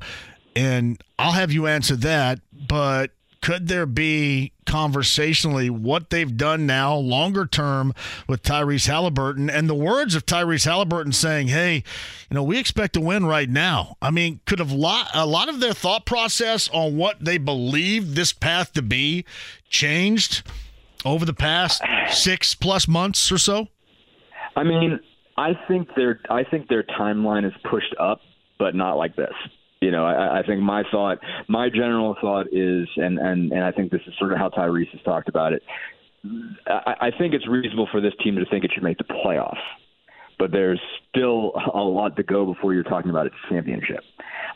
And 0.55 1.01
I'll 1.17 1.31
have 1.31 1.51
you 1.51 1.67
answer 1.67 1.95
that, 1.97 2.39
but 2.51 3.11
could 3.41 3.67
there 3.67 3.85
be 3.85 4.53
conversationally 4.65 5.69
what 5.69 6.09
they've 6.09 6.37
done 6.37 6.65
now 6.65 6.95
longer 6.95 7.45
term 7.45 7.93
with 8.25 8.41
Tyrese 8.41 8.87
Halliburton 8.87 9.49
and 9.49 9.69
the 9.69 9.75
words 9.75 10.15
of 10.15 10.25
Tyrese 10.25 10.63
Halliburton 10.63 11.11
saying, 11.11 11.49
"Hey, 11.49 11.83
you 12.29 12.35
know, 12.35 12.43
we 12.43 12.57
expect 12.57 12.93
to 12.93 13.01
win 13.01 13.25
right 13.25 13.49
now." 13.49 13.97
I 14.01 14.11
mean, 14.11 14.39
could 14.45 14.59
have 14.59 14.71
lot 14.71 15.09
a 15.13 15.25
lot 15.25 15.49
of 15.49 15.59
their 15.59 15.73
thought 15.73 16.05
process 16.05 16.69
on 16.71 16.95
what 16.95 17.25
they 17.25 17.37
believe 17.37 18.15
this 18.15 18.31
path 18.31 18.71
to 18.73 18.81
be 18.81 19.25
changed 19.69 20.43
over 21.05 21.25
the 21.25 21.33
past 21.33 21.81
6 22.09 22.55
plus 22.55 22.87
months 22.87 23.31
or 23.31 23.37
so? 23.37 23.67
I 24.55 24.63
mean, 24.63 24.99
I 25.37 25.53
think 25.67 25.89
their 25.95 26.19
I 26.29 26.43
think 26.43 26.67
their 26.67 26.83
timeline 26.83 27.45
is 27.45 27.53
pushed 27.69 27.95
up, 27.99 28.21
but 28.59 28.75
not 28.75 28.93
like 28.97 29.15
this. 29.15 29.33
You 29.81 29.91
know, 29.91 30.05
I, 30.05 30.39
I 30.39 30.43
think 30.43 30.61
my 30.61 30.83
thought, 30.91 31.17
my 31.47 31.69
general 31.69 32.15
thought 32.21 32.47
is, 32.51 32.87
and 32.97 33.17
and 33.17 33.51
and 33.51 33.63
I 33.63 33.71
think 33.71 33.91
this 33.91 34.01
is 34.07 34.13
sort 34.19 34.31
of 34.31 34.37
how 34.37 34.49
Tyrese 34.49 34.89
has 34.91 35.01
talked 35.01 35.27
about 35.27 35.53
it. 35.53 35.63
I, 36.67 37.07
I 37.07 37.11
think 37.17 37.33
it's 37.33 37.47
reasonable 37.47 37.89
for 37.91 37.99
this 37.99 38.13
team 38.23 38.35
to 38.35 38.45
think 38.45 38.63
it 38.63 38.71
should 38.73 38.83
make 38.83 38.97
the 38.97 39.03
playoffs, 39.03 39.57
but 40.43 40.51
there's 40.51 40.81
still 41.09 41.53
a 41.73 41.79
lot 41.79 42.17
to 42.17 42.23
go 42.23 42.45
before 42.45 42.73
you're 42.73 42.83
talking 42.83 43.09
about 43.09 43.27
a 43.27 43.29
championship. 43.47 44.03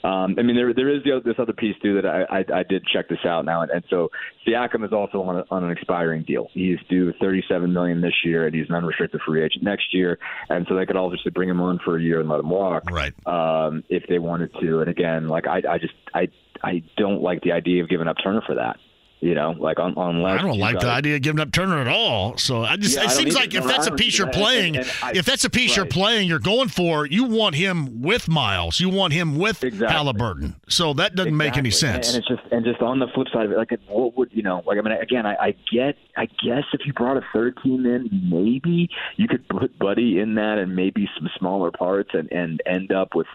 Um, 0.03 0.35
I 0.38 0.41
mean, 0.41 0.57
there 0.57 0.73
there 0.73 0.93
is 0.93 1.01
the, 1.03 1.22
this 1.23 1.35
other 1.39 1.53
piece 1.53 1.77
too 1.81 2.01
that 2.01 2.05
I, 2.05 2.39
I 2.39 2.59
I 2.59 2.64
did 2.64 2.85
check 2.85 3.07
this 3.07 3.19
out 3.26 3.45
now, 3.45 3.61
and, 3.61 3.72
and 3.72 3.85
so 3.89 4.09
Siakam 4.45 4.85
is 4.85 4.91
also 4.91 5.22
on, 5.22 5.38
a, 5.38 5.45
on 5.49 5.64
an 5.64 5.72
expiring 5.72 6.23
deal. 6.23 6.49
He's 6.51 6.77
due 6.89 7.14
37 7.22 7.72
million 7.72 8.01
this 8.01 8.14
year, 8.26 8.45
and 8.45 8.53
he's 8.53 8.68
an 8.68 8.76
unrestricted 8.76 9.22
free 9.26 9.45
agent 9.45 9.64
next 9.64 9.93
year, 9.93 10.19
and 10.49 10.65
so 10.68 10.76
they 10.76 10.85
could 10.85 10.97
obviously 10.97 11.31
bring 11.31 11.47
him 11.47 11.61
on 11.61 11.80
for 11.85 11.95
a 11.95 12.01
year 12.01 12.19
and 12.19 12.27
let 12.27 12.41
him 12.41 12.49
walk, 12.49 12.91
right? 12.91 13.14
Um, 13.26 13.85
if 13.88 14.03
they 14.09 14.19
wanted 14.19 14.51
to. 14.59 14.81
And 14.81 14.89
again, 14.89 15.30
like 15.30 15.47
I 15.47 15.61
I 15.69 15.77
just 15.77 15.93
I 16.14 16.27
I 16.61 16.84
don't 16.97 17.22
like 17.22 17.43
the 17.43 17.53
idea 17.53 17.81
of 17.81 17.88
giving 17.88 18.09
up 18.09 18.18
Turner 18.22 18.41
for 18.45 18.55
that. 18.55 18.76
You 19.19 19.34
know, 19.34 19.56
like 19.57 19.80
on, 19.80 19.95
unless 19.98 20.39
I 20.39 20.44
don't 20.44 20.60
like 20.60 20.80
the 20.80 20.89
idea 20.89 21.15
of 21.15 21.23
giving 21.23 21.39
up 21.39 21.52
Turner 21.52 21.80
at 21.80 21.88
all. 21.88 22.38
So 22.38 22.64
I 22.64 22.77
just 22.77 22.95
Yeah, 22.95 23.02
it 23.02 23.07
don't 23.07 23.15
seems 23.18 23.35
either. 23.35 23.39
like 23.45 23.56
if 23.56 23.64
No, 23.64 23.68
that's 23.68 23.88
a 23.88 23.91
piece 23.91 24.15
you're. 24.15 24.27
And- 24.27 24.35
playing, 24.35 24.77
and 24.77 24.85
I- 25.02 25.14
if 25.15 25.26
that's 25.26 25.44
a 25.44 25.49
piece 25.49 25.76
you're 25.76 25.88
playing, 25.88 26.27
you're 26.27 26.38
going 26.38 26.68
for. 26.68 27.07
You 27.07 27.23
want 27.23 27.56
him 27.56 28.03
with 28.03 28.30
Miles. 28.30 28.80
You 28.80 28.89
want 28.89 29.14
him 29.14 29.35
with 29.39 29.64
Halliburton. 29.80 30.57
So 30.69 30.94
that 30.94 31.15
doesn't 31.15 31.35
make 31.35 31.57
any 31.57 31.69
Exactly. 31.69 32.03
sense. 32.03 32.14
And 32.14 32.18
it's 32.19 32.27
just 32.27 32.53
and 32.53 32.64
just 32.64 32.80
on 32.84 32.99
the 32.99 33.07
flip 33.07 33.27
side 33.34 33.45
of 33.48 33.52
it, 33.52 33.57
like 33.57 33.72
what 33.88 34.15
would 34.18 34.30
you 34.31 34.44
know? 34.44 34.61
Like 34.68 34.77
I 34.77 34.81
mean, 34.81 34.94
again, 34.94 35.26
I, 35.26 35.35
I 35.48 35.56
get, 35.73 35.98
I 36.15 36.26
guess 36.27 36.65
if 36.73 36.81
you 36.85 36.94
brought 36.94 37.18
a 37.18 37.23
third 37.34 37.57
team 37.64 37.88
in, 37.88 38.10
maybe 38.30 38.88
you 39.15 39.27
could 39.27 39.48
put 39.49 39.80
Buddy 39.80 40.19
in 40.19 40.35
that 40.35 40.60
and 40.60 40.76
maybe 40.76 41.10
some 41.18 41.27
smaller 41.39 41.72
parts 41.72 42.11
and 42.14 42.31
and 42.31 42.61
end 42.68 42.91
up 42.91 43.15
with 43.15 43.26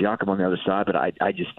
Siakam 0.00 0.28
on 0.28 0.38
the 0.38 0.46
other 0.46 0.58
side. 0.64 0.86
But 0.86 0.96
I, 0.96 1.12
I 1.20 1.32
just. 1.32 1.50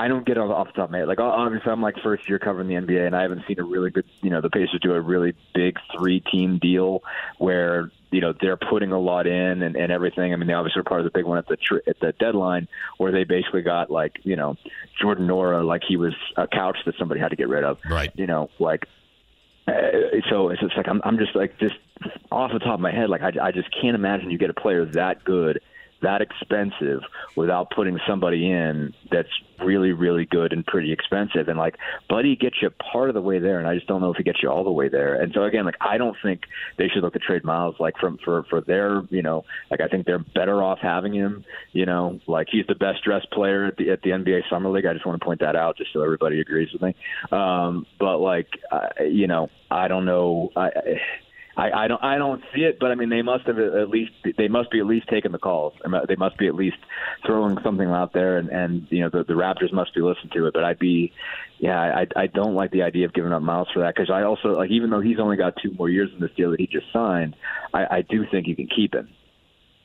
I 0.00 0.08
don't 0.08 0.24
get 0.24 0.38
off 0.38 0.66
the 0.68 0.72
top 0.72 0.84
of 0.84 0.90
my 0.90 0.98
head. 0.98 1.08
Like 1.08 1.20
obviously, 1.20 1.70
I'm 1.70 1.82
like 1.82 1.96
first 2.02 2.26
year 2.26 2.38
covering 2.38 2.68
the 2.68 2.74
NBA, 2.74 3.06
and 3.06 3.14
I 3.14 3.20
haven't 3.20 3.42
seen 3.46 3.60
a 3.60 3.64
really 3.64 3.90
good. 3.90 4.06
You 4.22 4.30
know, 4.30 4.40
the 4.40 4.48
Pacers 4.48 4.80
do 4.80 4.94
a 4.94 5.00
really 5.00 5.34
big 5.54 5.76
three 5.94 6.20
team 6.20 6.58
deal 6.58 7.02
where 7.36 7.92
you 8.10 8.22
know 8.22 8.32
they're 8.40 8.56
putting 8.56 8.92
a 8.92 8.98
lot 8.98 9.26
in 9.26 9.62
and, 9.62 9.76
and 9.76 9.92
everything. 9.92 10.32
I 10.32 10.36
mean, 10.36 10.46
they 10.46 10.54
obviously 10.54 10.80
were 10.80 10.84
part 10.84 11.00
of 11.00 11.04
the 11.04 11.10
big 11.10 11.26
one 11.26 11.36
at 11.36 11.46
the 11.48 11.56
tr- 11.58 11.86
at 11.86 12.00
the 12.00 12.12
deadline 12.12 12.66
where 12.96 13.12
they 13.12 13.24
basically 13.24 13.60
got 13.60 13.90
like 13.90 14.20
you 14.22 14.36
know 14.36 14.56
Jordan 14.98 15.28
Nwora 15.28 15.62
like 15.66 15.82
he 15.86 15.98
was 15.98 16.14
a 16.38 16.48
couch 16.48 16.78
that 16.86 16.94
somebody 16.98 17.20
had 17.20 17.28
to 17.28 17.36
get 17.36 17.50
rid 17.50 17.64
of. 17.64 17.78
Right. 17.86 18.10
You 18.14 18.26
know, 18.26 18.48
like 18.58 18.86
uh, 19.68 19.72
so 20.30 20.48
it's 20.48 20.62
just 20.62 20.78
like 20.78 20.88
I'm 20.88 21.02
I'm 21.04 21.18
just 21.18 21.36
like 21.36 21.58
just 21.58 21.74
off 22.32 22.52
the 22.54 22.58
top 22.58 22.74
of 22.74 22.80
my 22.80 22.90
head, 22.90 23.10
like 23.10 23.20
I 23.20 23.32
I 23.42 23.52
just 23.52 23.68
can't 23.82 23.94
imagine 23.94 24.30
you 24.30 24.38
get 24.38 24.48
a 24.48 24.54
player 24.54 24.86
that 24.86 25.24
good. 25.24 25.60
That 26.02 26.22
expensive 26.22 27.02
without 27.36 27.70
putting 27.70 27.98
somebody 28.06 28.50
in 28.50 28.94
that's 29.10 29.28
really, 29.62 29.92
really 29.92 30.24
good 30.24 30.52
and 30.52 30.64
pretty 30.64 30.92
expensive. 30.92 31.48
And 31.48 31.58
like 31.58 31.76
Buddy 32.08 32.36
gets 32.36 32.56
you 32.62 32.70
part 32.70 33.08
of 33.10 33.14
the 33.14 33.20
way 33.20 33.38
there, 33.38 33.58
and 33.58 33.68
I 33.68 33.74
just 33.74 33.86
don't 33.86 34.00
know 34.00 34.10
if 34.10 34.16
he 34.16 34.22
gets 34.22 34.42
you 34.42 34.50
all 34.50 34.64
the 34.64 34.70
way 34.70 34.88
there. 34.88 35.20
And 35.20 35.32
so 35.34 35.42
again, 35.44 35.64
like 35.64 35.76
I 35.80 35.98
don't 35.98 36.16
think 36.22 36.42
they 36.78 36.88
should 36.88 37.02
look 37.02 37.12
to 37.14 37.18
trade 37.18 37.44
Miles 37.44 37.76
like 37.78 37.96
from 37.98 38.18
for 38.24 38.44
for 38.44 38.60
their 38.60 39.02
you 39.10 39.22
know 39.22 39.44
like 39.70 39.80
I 39.80 39.88
think 39.88 40.06
they're 40.06 40.18
better 40.18 40.62
off 40.62 40.78
having 40.80 41.12
him. 41.12 41.44
You 41.72 41.86
know, 41.86 42.20
like 42.26 42.48
he's 42.50 42.66
the 42.66 42.74
best 42.74 43.04
dressed 43.04 43.30
player 43.30 43.66
at 43.66 43.76
the 43.76 43.90
at 43.90 44.02
the 44.02 44.10
NBA 44.10 44.48
Summer 44.48 44.70
League. 44.70 44.86
I 44.86 44.92
just 44.92 45.06
want 45.06 45.20
to 45.20 45.24
point 45.24 45.40
that 45.40 45.56
out 45.56 45.76
just 45.76 45.92
so 45.92 46.02
everybody 46.02 46.40
agrees 46.40 46.72
with 46.72 46.82
me. 46.82 46.94
Um, 47.30 47.86
but 47.98 48.18
like 48.18 48.48
uh, 48.70 49.04
you 49.04 49.26
know, 49.26 49.50
I 49.70 49.88
don't 49.88 50.04
know. 50.04 50.50
I, 50.56 50.66
I 50.66 51.00
I, 51.60 51.84
I 51.84 51.88
don't 51.88 52.02
I 52.02 52.16
don't 52.16 52.42
see 52.54 52.62
it, 52.62 52.78
but 52.80 52.90
I 52.90 52.94
mean 52.94 53.10
they 53.10 53.20
must 53.20 53.46
have 53.46 53.58
at 53.58 53.90
least 53.90 54.12
they 54.38 54.48
must 54.48 54.70
be 54.70 54.80
at 54.80 54.86
least 54.86 55.08
taking 55.08 55.32
the 55.32 55.38
calls. 55.38 55.74
They 56.08 56.16
must 56.16 56.38
be 56.38 56.46
at 56.46 56.54
least 56.54 56.78
throwing 57.26 57.58
something 57.62 57.86
out 57.86 58.14
there, 58.14 58.38
and 58.38 58.48
and 58.48 58.86
you 58.88 59.00
know 59.00 59.10
the, 59.10 59.24
the 59.24 59.34
Raptors 59.34 59.70
must 59.72 59.94
be 59.94 60.00
listening 60.00 60.30
to 60.34 60.46
it. 60.46 60.54
But 60.54 60.64
I'd 60.64 60.78
be, 60.78 61.12
yeah, 61.58 61.78
I 61.78 62.06
I 62.16 62.26
don't 62.28 62.54
like 62.54 62.70
the 62.70 62.82
idea 62.82 63.04
of 63.04 63.12
giving 63.12 63.32
up 63.32 63.42
Miles 63.42 63.68
for 63.74 63.80
that 63.80 63.94
because 63.94 64.10
I 64.10 64.22
also 64.22 64.56
like 64.56 64.70
even 64.70 64.88
though 64.88 65.00
he's 65.00 65.20
only 65.20 65.36
got 65.36 65.54
two 65.62 65.72
more 65.72 65.90
years 65.90 66.08
in 66.14 66.20
this 66.20 66.30
deal 66.34 66.50
that 66.52 66.60
he 66.60 66.66
just 66.66 66.90
signed, 66.94 67.36
I, 67.74 67.98
I 67.98 68.02
do 68.08 68.24
think 68.30 68.46
you 68.46 68.56
can 68.56 68.68
keep 68.74 68.94
him. 68.94 69.10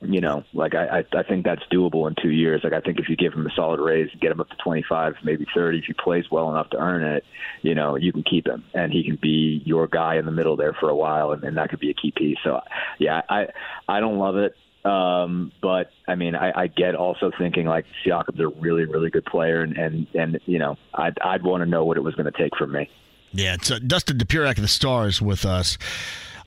You 0.08 0.22
know, 0.22 0.44
like 0.54 0.76
I, 0.76 1.00
I 1.00 1.20
I 1.20 1.24
think 1.24 1.46
that's 1.46 1.64
doable 1.72 2.08
in 2.08 2.16
two 2.22 2.30
years. 2.30 2.62
Like 2.64 2.74
I 2.74 2.80
think 2.80 3.00
if 3.00 3.10
you 3.10 3.16
give 3.16 3.34
him 3.34 3.46
a 3.46 3.52
solid 3.56 3.80
raise, 3.80 4.10
get 4.22 4.32
him 4.32 4.40
up 4.40 4.50
to 4.50 4.56
25, 4.58 5.16
maybe 5.24 5.46
30, 5.54 5.80
if 5.80 5.86
he 5.86 5.94
plays 5.94 6.26
well 6.32 6.50
enough 6.50 6.70
to 6.72 6.78
earn 6.78 7.04
it, 7.04 7.24
you 7.62 7.76
know, 7.76 7.96
you 7.96 8.12
can 8.12 8.24
keep 8.24 8.48
him 8.48 8.64
and 8.74 8.92
he 8.92 9.04
can 9.04 9.18
be 9.22 9.62
your 9.66 9.88
guy 9.88 10.16
in 10.16 10.26
the 10.26 10.32
middle 10.32 10.56
there 10.56 10.74
for 10.74 10.90
a 10.90 10.96
while, 10.96 11.32
and, 11.32 11.44
and 11.44 11.58
that 11.58 11.70
could 11.70 11.80
be 11.80 11.90
a 11.90 11.94
key 11.94 12.12
piece. 12.16 12.38
So, 12.44 12.62
yeah, 13.00 13.22
I 13.30 13.48
I 13.88 14.00
don't 14.00 14.18
love 14.18 14.38
it. 14.38 14.56
Um, 14.86 15.52
but 15.64 15.90
I 16.08 16.14
mean, 16.14 16.36
I, 16.36 16.52
I 16.56 16.68
get 16.68 16.94
also 16.94 17.32
thinking 17.38 17.66
like 17.66 17.86
Siakam's 18.06 18.40
a 18.40 18.48
really, 18.48 18.86
really 18.86 19.10
good 19.10 19.26
player, 19.26 19.62
and 19.62 19.76
and, 19.78 20.08
and 20.14 20.40
you 20.46 20.60
know, 20.60 20.78
I'd 20.94 21.18
I'd 21.20 21.44
want 21.44 21.62
to 21.62 21.66
know 21.70 21.84
what 21.86 21.98
it 21.98 22.02
was 22.02 22.16
going 22.16 22.32
to 22.32 22.38
take 22.38 22.56
from 22.56 22.72
me. 22.72 22.90
Yeah, 23.32 23.56
it's 23.56 23.70
uh, 23.70 23.80
Dustin 23.80 24.18
Dopirak 24.18 24.58
of 24.58 24.62
the 24.62 24.68
Stars 24.68 25.22
with 25.22 25.44
us. 25.44 25.78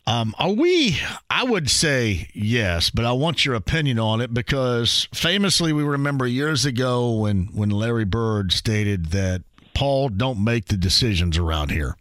Um, 0.08 0.34
are 0.38 0.52
we? 0.52 0.98
I 1.28 1.44
would 1.44 1.68
say 1.68 2.30
yes, 2.32 2.88
but 2.88 3.04
I 3.04 3.12
want 3.12 3.44
your 3.44 3.54
opinion 3.54 3.98
on 3.98 4.22
it 4.22 4.32
because 4.32 5.06
famously 5.12 5.70
we 5.74 5.82
remember 5.82 6.26
years 6.26 6.64
ago 6.64 7.10
when 7.12 7.50
when 7.52 7.68
Larry 7.68 8.06
Bird 8.06 8.50
stated 8.52 9.10
that 9.10 9.42
Paul 9.74 10.08
don't 10.08 10.42
make 10.42 10.68
the 10.68 10.78
decisions 10.78 11.36
around 11.36 11.72
here. 11.72 11.94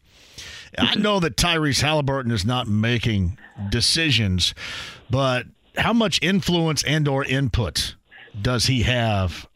I 0.77 0.95
know 0.99 1.19
that 1.19 1.35
Tyrese 1.35 1.81
Halliburton 1.81 2.31
is 2.31 2.45
not 2.45 2.65
making 2.65 3.37
decisions, 3.69 4.53
but 5.09 5.45
how 5.75 5.91
much 5.91 6.17
influence 6.21 6.83
and 6.83 7.09
or 7.09 7.25
input 7.25 7.95
does 8.41 8.67
he 8.67 8.83
have 8.83 9.49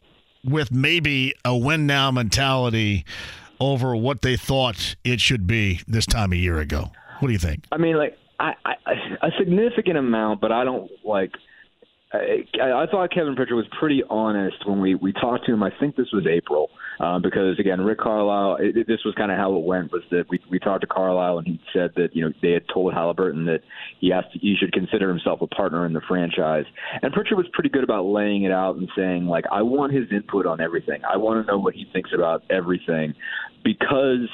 with 0.44 0.70
maybe 0.70 1.32
a 1.42 1.56
win 1.56 1.86
now 1.86 2.10
mentality 2.10 3.06
over 3.58 3.96
what 3.96 4.20
they 4.20 4.36
thought 4.36 4.94
it 5.04 5.22
should 5.22 5.46
be 5.46 5.80
this 5.88 6.04
time 6.04 6.34
a 6.34 6.36
year 6.36 6.58
ago? 6.58 6.92
What 7.20 7.28
do 7.28 7.32
you 7.32 7.38
think? 7.38 7.64
I 7.72 7.78
mean, 7.78 7.96
like 7.96 8.18
I, 8.42 8.74
I, 8.86 9.26
a 9.26 9.30
significant 9.38 9.96
amount, 9.96 10.40
but 10.40 10.50
I 10.50 10.64
don't 10.64 10.90
like. 11.04 11.30
I, 12.12 12.44
I 12.60 12.86
thought 12.90 13.10
Kevin 13.10 13.34
Pritchard 13.34 13.56
was 13.56 13.66
pretty 13.78 14.02
honest 14.10 14.56
when 14.66 14.80
we 14.80 14.94
we 14.94 15.12
talked 15.12 15.46
to 15.46 15.52
him. 15.52 15.62
I 15.62 15.70
think 15.80 15.96
this 15.96 16.08
was 16.12 16.26
April, 16.26 16.68
uh, 17.00 17.18
because 17.20 17.58
again, 17.58 17.80
Rick 17.80 18.00
Carlisle. 18.00 18.56
It, 18.60 18.76
it, 18.76 18.86
this 18.86 18.98
was 19.04 19.14
kind 19.14 19.32
of 19.32 19.38
how 19.38 19.56
it 19.56 19.64
went. 19.64 19.92
Was 19.92 20.02
that 20.10 20.24
we 20.28 20.40
we 20.50 20.58
talked 20.58 20.82
to 20.82 20.86
Carlisle 20.86 21.38
and 21.38 21.46
he 21.46 21.60
said 21.72 21.92
that 21.96 22.08
you 22.12 22.22
know 22.22 22.32
they 22.42 22.50
had 22.50 22.64
told 22.72 22.92
Halliburton 22.92 23.46
that 23.46 23.60
he 24.00 24.10
has 24.10 24.24
to, 24.32 24.38
he 24.38 24.56
should 24.58 24.72
consider 24.72 25.08
himself 25.08 25.40
a 25.40 25.46
partner 25.46 25.86
in 25.86 25.92
the 25.92 26.02
franchise. 26.06 26.64
And 27.00 27.12
Pritchard 27.12 27.38
was 27.38 27.46
pretty 27.52 27.70
good 27.70 27.84
about 27.84 28.04
laying 28.04 28.42
it 28.42 28.52
out 28.52 28.76
and 28.76 28.88
saying 28.96 29.26
like, 29.26 29.44
I 29.50 29.62
want 29.62 29.94
his 29.94 30.10
input 30.10 30.46
on 30.46 30.60
everything. 30.60 31.00
I 31.10 31.16
want 31.16 31.46
to 31.46 31.50
know 31.50 31.58
what 31.58 31.74
he 31.74 31.86
thinks 31.92 32.10
about 32.12 32.42
everything, 32.50 33.14
because 33.64 34.28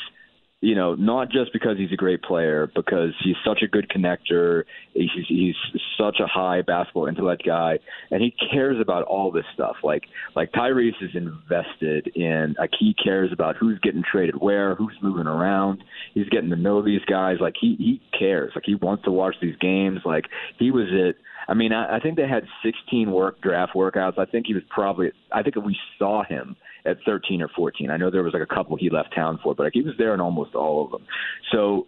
you 0.61 0.75
know, 0.75 0.97
not 0.97 1.31
just 1.31 1.53
because 1.53 1.77
he's 1.79 1.93
a 1.93 1.97
great 1.97 2.21
player, 2.21 2.69
because 2.75 3.11
he's 3.23 3.37
such 3.47 3.63
a 3.63 3.69
good 3.69 3.89
connector. 3.89 4.65
He's, 4.93 5.09
he's 5.29 5.55
such 5.97 6.17
a 6.19 6.27
high 6.27 6.63
basketball 6.63 7.07
intellect 7.07 7.45
guy, 7.47 7.79
and 8.11 8.21
he 8.21 8.35
cares 8.51 8.81
about 8.81 9.05
all 9.05 9.31
this 9.31 9.45
stuff. 9.55 9.77
Like, 9.85 10.05
like 10.35 10.51
Tyrese 10.51 11.01
is 11.01 11.15
invested 11.15 12.11
in. 12.17 12.57
Like, 12.59 12.71
he 12.79 12.93
cares 12.93 13.31
about 13.33 13.57
who's 13.57 13.79
getting 13.81 14.03
traded 14.03 14.41
where, 14.41 14.75
who's 14.75 14.97
moving 15.01 15.29
around. 15.29 15.85
He's 16.15 16.29
getting 16.29 16.51
to 16.51 16.57
know 16.57 16.83
these 16.83 17.05
guys. 17.09 17.37
Like, 17.41 17.55
he 17.61 17.77
he 17.79 18.19
cares. 18.19 18.51
Like, 18.57 18.65
he 18.67 18.75
wants 18.75 19.05
to 19.05 19.13
watch 19.13 19.37
these 19.41 19.57
games. 19.61 20.01
Like, 20.05 20.25
he 20.59 20.73
was 20.73 20.89
at. 20.93 21.15
I 21.49 21.55
mean, 21.55 21.73
I, 21.73 21.97
I 21.97 22.01
think 22.01 22.17
they 22.17 22.29
had 22.29 22.45
16 22.65 23.11
work 23.13 23.41
draft 23.41 23.75
workouts. 23.75 24.19
I 24.19 24.25
think 24.25 24.47
he 24.47 24.55
was 24.55 24.65
probably. 24.71 25.13
I 25.31 25.45
think 25.45 25.55
we 25.55 25.79
saw 25.99 26.25
him 26.25 26.57
at 26.85 26.99
13 27.05 27.43
or 27.43 27.49
14. 27.49 27.91
I 27.91 27.97
know 27.97 28.11
there 28.11 28.23
was 28.23 28.33
like 28.33 28.43
a 28.43 28.55
couple 28.55 28.77
he 28.77 28.91
left 28.91 29.15
town 29.15 29.39
for, 29.43 29.55
but 29.55 29.65
like 29.65 29.73
he 29.75 29.83
was 29.83 29.95
there 29.99 30.15
in 30.15 30.21
almost 30.21 30.55
all 30.55 30.85
of 30.85 30.91
them. 30.91 31.07
So 31.53 31.87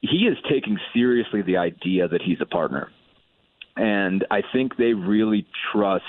he 0.00 0.26
is 0.26 0.36
taking 0.50 0.78
seriously 0.92 1.42
the 1.42 1.56
idea 1.56 2.08
that 2.08 2.22
he's 2.22 2.40
a 2.40 2.46
partner. 2.46 2.90
And 3.76 4.26
I 4.30 4.42
think 4.52 4.76
they 4.76 4.92
really 4.92 5.46
trust, 5.72 6.04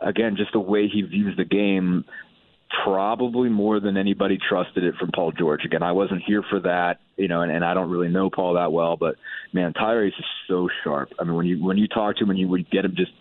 again, 0.00 0.36
just 0.36 0.52
the 0.52 0.60
way 0.60 0.88
he 0.88 1.02
views 1.02 1.36
the 1.36 1.44
game, 1.44 2.04
probably 2.82 3.48
more 3.48 3.78
than 3.78 3.96
anybody 3.96 4.38
trusted 4.48 4.84
it 4.84 4.94
from 4.98 5.10
Paul 5.14 5.32
George. 5.32 5.64
Again, 5.64 5.82
I 5.82 5.92
wasn't 5.92 6.22
here 6.26 6.42
for 6.48 6.60
that, 6.60 7.00
you 7.16 7.28
know, 7.28 7.42
and, 7.42 7.52
and 7.52 7.64
I 7.64 7.74
don't 7.74 7.90
really 7.90 8.08
know 8.08 8.30
Paul 8.30 8.54
that 8.54 8.72
well, 8.72 8.96
but 8.96 9.16
man, 9.52 9.72
Tyrese 9.74 10.08
is 10.08 10.24
so 10.48 10.68
sharp. 10.82 11.10
I 11.18 11.24
mean, 11.24 11.34
when 11.34 11.46
you 11.46 11.62
when 11.62 11.76
you 11.76 11.86
talk 11.86 12.16
to 12.16 12.24
him 12.24 12.30
and 12.30 12.38
you 12.38 12.48
would 12.48 12.70
get 12.70 12.84
him 12.84 12.94
just 12.96 13.12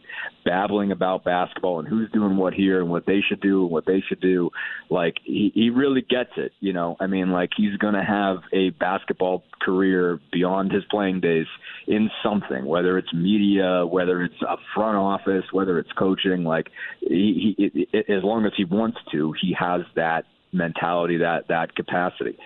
babbling 0.46 0.92
about 0.92 1.24
basketball 1.24 1.80
and 1.80 1.88
who's 1.88 2.12
doing 2.12 2.38
what 2.38 2.54
here 2.54 2.82
and 2.82 2.90
what 2.90 3.06
they 3.06 3.22
should 3.28 3.42
do 3.42 3.64
and 3.64 3.72
what 3.72 3.86
they 3.86 4.04
should 4.08 4.22
do. 4.22 4.50
Like 4.90 5.16
he, 5.24 5.52
he 5.54 5.70
really 5.70 6.02
gets 6.02 6.32
it, 6.38 6.52
you 6.60 6.74
know. 6.74 6.96
I 7.00 7.08
mean, 7.08 7.32
like 7.32 7.52
he's 7.56 7.76
going 7.78 7.94
to 7.94 8.04
have 8.04 8.38
a 8.52 8.70
basketball 8.72 9.44
career 9.62 10.20
beyond 10.32 10.72
his 10.72 10.84
playing 10.90 11.22
days 11.22 11.48
in 11.88 12.10
something, 12.24 12.66
whether 12.66 12.98
it's 12.98 13.14
media, 13.14 13.86
whether 13.86 14.24
it's 14.24 14.42
a 14.42 14.58
front 14.76 14.98
office, 14.98 15.46
whether 15.52 15.80
it's 15.80 15.92
coaching. 15.94 16.44
Like 16.44 16.68
he, 17.00 17.56
he 17.58 17.64
it, 17.66 17.90
it, 17.94 18.10
as 18.10 18.24
long 18.24 18.46
as 18.46 18.52
he 18.56 18.66
wants 18.66 18.98
to, 19.12 19.34
he 19.42 19.56
has 19.60 19.82
that 19.96 20.26
mentality, 20.52 21.18
that 21.18 21.48
that 21.50 21.76
capacity. 21.76 22.38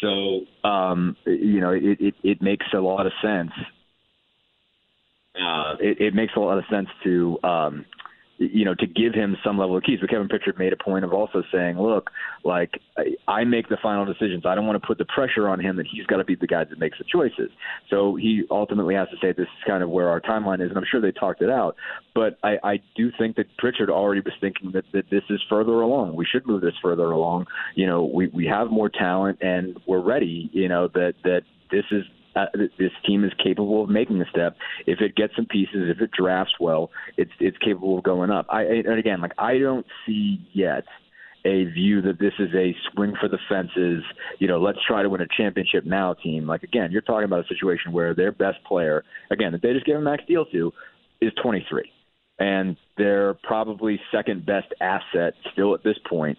So 0.00 0.40
um, 0.68 1.16
you 1.26 1.60
know, 1.60 1.70
it, 1.70 2.00
it 2.00 2.14
it 2.22 2.42
makes 2.42 2.66
a 2.74 2.80
lot 2.80 3.06
of 3.06 3.12
sense 3.22 3.52
uh, 5.40 5.74
it, 5.80 6.00
it 6.00 6.14
makes 6.14 6.32
a 6.36 6.40
lot 6.40 6.58
of 6.58 6.64
sense 6.70 6.88
to 7.04 7.38
um, 7.42 7.84
you 8.38 8.64
know 8.64 8.74
to 8.74 8.86
give 8.86 9.14
him 9.14 9.36
some 9.44 9.58
level 9.58 9.76
of 9.76 9.82
keys. 9.82 9.98
But 10.00 10.10
Kevin 10.10 10.28
Pritchard 10.28 10.58
made 10.58 10.72
a 10.72 10.76
point 10.76 11.04
of 11.04 11.12
also 11.12 11.42
saying, 11.52 11.78
look, 11.78 12.10
like 12.44 12.80
I, 12.96 13.16
I 13.26 13.44
make 13.44 13.68
the 13.68 13.78
final 13.82 14.04
decisions. 14.04 14.44
I 14.46 14.54
don't 14.54 14.66
want 14.66 14.80
to 14.80 14.86
put 14.86 14.98
the 14.98 15.04
pressure 15.04 15.48
on 15.48 15.60
him 15.60 15.76
that 15.76 15.86
he's 15.90 16.06
got 16.06 16.16
to 16.16 16.24
be 16.24 16.34
the 16.34 16.46
guy 16.46 16.64
that 16.64 16.78
makes 16.78 16.98
the 16.98 17.04
choices. 17.04 17.50
So 17.90 18.16
he 18.16 18.44
ultimately 18.50 18.94
has 18.94 19.08
to 19.10 19.16
say 19.20 19.32
this 19.32 19.44
is 19.44 19.64
kind 19.66 19.82
of 19.82 19.90
where 19.90 20.08
our 20.08 20.20
timeline 20.20 20.62
is, 20.62 20.68
and 20.68 20.78
I'm 20.78 20.84
sure 20.90 21.00
they 21.00 21.12
talked 21.12 21.42
it 21.42 21.50
out. 21.50 21.76
But 22.14 22.38
I, 22.42 22.56
I 22.62 22.80
do 22.96 23.10
think 23.18 23.36
that 23.36 23.46
Pritchard 23.58 23.90
already 23.90 24.20
was 24.20 24.34
thinking 24.40 24.72
that, 24.72 24.84
that 24.92 25.10
this 25.10 25.22
is 25.30 25.40
further 25.48 25.80
along. 25.80 26.16
We 26.16 26.26
should 26.26 26.46
move 26.46 26.60
this 26.60 26.74
further 26.82 27.10
along. 27.10 27.46
You 27.74 27.86
know, 27.86 28.04
we 28.04 28.28
we 28.28 28.46
have 28.46 28.70
more 28.70 28.88
talent 28.88 29.38
and 29.42 29.78
we're 29.86 30.02
ready. 30.02 30.50
You 30.52 30.68
know 30.68 30.88
that 30.94 31.14
that 31.24 31.42
this 31.70 31.84
is 31.90 32.04
uh, 32.36 32.46
this 32.78 32.90
team 33.06 33.24
is 33.24 33.32
capable 33.42 33.84
of 33.84 33.90
making 33.90 34.20
a 34.20 34.28
step. 34.30 34.56
If 34.86 35.00
it 35.00 35.14
gets 35.14 35.34
some 35.36 35.46
pieces, 35.46 35.90
if 35.94 36.00
it 36.00 36.10
drafts 36.10 36.54
well, 36.60 36.90
it's 37.16 37.30
it's 37.40 37.56
capable 37.58 37.98
of 37.98 38.04
going 38.04 38.30
up. 38.30 38.46
I 38.48 38.62
and 38.62 38.98
again, 38.98 39.20
like 39.20 39.32
I 39.38 39.58
don't 39.58 39.86
see 40.06 40.46
yet 40.52 40.84
a 41.46 41.64
view 41.64 42.00
that 42.02 42.18
this 42.18 42.32
is 42.38 42.48
a 42.54 42.74
swing 42.92 43.14
for 43.20 43.28
the 43.28 43.38
fences. 43.48 44.02
You 44.38 44.48
know, 44.48 44.60
let's 44.60 44.78
try 44.86 45.02
to 45.02 45.08
win 45.08 45.20
a 45.20 45.26
championship 45.36 45.84
now 45.84 46.14
team. 46.14 46.46
Like 46.46 46.62
again, 46.62 46.90
you're 46.90 47.02
talking 47.02 47.24
about 47.24 47.44
a 47.44 47.48
situation 47.48 47.92
where 47.92 48.14
their 48.14 48.32
best 48.32 48.62
player, 48.66 49.04
again, 49.30 49.52
that 49.52 49.62
they 49.62 49.72
just 49.72 49.86
gave 49.86 49.96
a 49.96 50.00
max 50.00 50.24
deal 50.26 50.46
to, 50.46 50.72
is 51.20 51.32
23, 51.42 51.90
and 52.38 52.76
their 52.96 53.34
probably 53.34 54.00
second 54.12 54.44
best 54.46 54.66
asset 54.80 55.34
still 55.52 55.74
at 55.74 55.84
this 55.84 55.96
point 56.08 56.38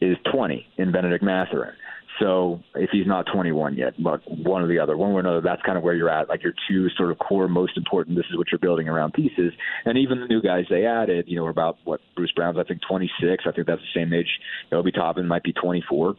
is 0.00 0.16
20 0.32 0.66
in 0.78 0.92
Benedict 0.92 1.24
Mathurin. 1.24 1.74
So 2.18 2.60
if 2.74 2.90
he's 2.90 3.06
not 3.06 3.26
21 3.32 3.76
yet, 3.76 3.94
but 4.02 4.20
one 4.30 4.62
or 4.62 4.68
the 4.68 4.78
other, 4.78 4.96
one 4.96 5.10
way 5.10 5.16
or 5.16 5.20
another, 5.20 5.40
that's 5.42 5.62
kind 5.62 5.76
of 5.76 5.84
where 5.84 5.94
you're 5.94 6.08
at. 6.08 6.28
Like 6.28 6.42
your 6.42 6.54
two 6.68 6.88
sort 6.96 7.10
of 7.10 7.18
core, 7.18 7.48
most 7.48 7.76
important. 7.76 8.16
This 8.16 8.26
is 8.30 8.38
what 8.38 8.46
you're 8.50 8.58
building 8.58 8.88
around 8.88 9.12
pieces. 9.12 9.52
And 9.84 9.98
even 9.98 10.20
the 10.20 10.26
new 10.26 10.40
guys 10.40 10.64
they 10.70 10.86
added, 10.86 11.26
you 11.28 11.36
know, 11.36 11.48
about 11.48 11.78
what 11.84 12.00
Bruce 12.14 12.32
Brown's 12.32 12.58
I 12.58 12.64
think 12.64 12.80
26. 12.88 13.44
I 13.46 13.52
think 13.52 13.66
that's 13.66 13.82
the 13.82 14.00
same 14.00 14.12
age. 14.12 14.38
Obi 14.72 14.92
Toppin 14.92 15.26
might 15.26 15.42
be 15.42 15.52
24 15.52 16.16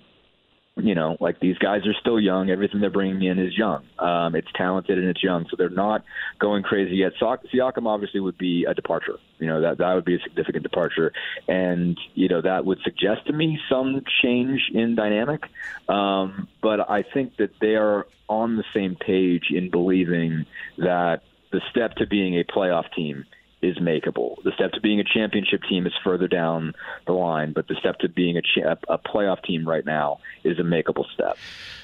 you 0.78 0.96
know, 0.96 1.18
like 1.20 1.40
these 1.40 1.58
guys 1.58 1.86
are 1.86 1.94
still 2.00 2.20
young. 2.20 2.50
Everything 2.50 2.82
they're 2.82 2.90
bringing 2.90 3.24
in 3.24 3.40
is 3.40 3.58
young. 3.58 3.84
Um, 4.00 4.36
it's 4.36 4.48
talented 4.56 4.98
and 4.98 5.08
it's 5.08 5.24
young, 5.24 5.46
so 5.50 5.56
they're 5.58 5.70
not 5.70 6.04
going 6.40 6.64
crazy 6.64 6.98
yet. 6.98 7.14
So- 7.20 7.38
Siakam 7.54 7.88
obviously 7.88 8.20
would 8.20 8.38
be 8.38 8.66
a 8.66 8.74
departure. 8.74 9.18
You 9.40 9.48
know, 9.48 9.62
that 9.62 9.80
that 9.80 9.94
would 9.94 10.06
be 10.06 10.16
a 10.16 10.20
significant 10.20 10.64
departure, 10.64 11.14
and 11.48 11.98
you 12.16 12.28
know 12.28 12.42
that 12.42 12.66
would 12.66 12.80
suggest 12.84 13.28
to 13.28 13.34
me 13.34 13.60
some 13.70 14.04
change 14.22 14.70
in 14.74 14.96
dynamic. 14.96 15.44
Um, 15.90 16.48
but 16.62 16.90
I 16.90 17.04
think 17.04 17.38
that 17.38 17.52
they 17.60 17.76
are 17.76 18.08
on 18.30 18.58
the 18.58 18.64
same 18.74 18.96
page 18.96 19.46
in 19.52 19.70
believing 19.70 20.46
that 20.78 21.22
the 21.52 21.62
step 21.72 21.96
to 21.96 22.08
being 22.08 22.40
a 22.40 22.44
playoff 22.44 22.92
team 22.94 23.26
is 23.68 23.78
makeable. 23.78 24.42
The 24.44 24.52
step 24.56 24.72
to 24.72 24.82
being 24.82 25.00
a 25.00 25.04
championship 25.04 25.62
team 25.70 25.86
is 25.86 25.94
further 26.04 26.28
down 26.28 26.74
the 27.06 27.14
line, 27.14 27.54
but 27.54 27.68
the 27.68 27.76
step 27.76 28.00
to 28.00 28.10
being 28.10 28.38
a, 28.38 28.42
cha- 28.42 28.76
a 28.88 28.98
playoff 28.98 29.44
team 29.44 29.68
right 29.68 29.86
now 29.86 30.20
is 30.44 30.60
a 30.60 30.64
makeable 30.64 31.06
step. 31.14 31.38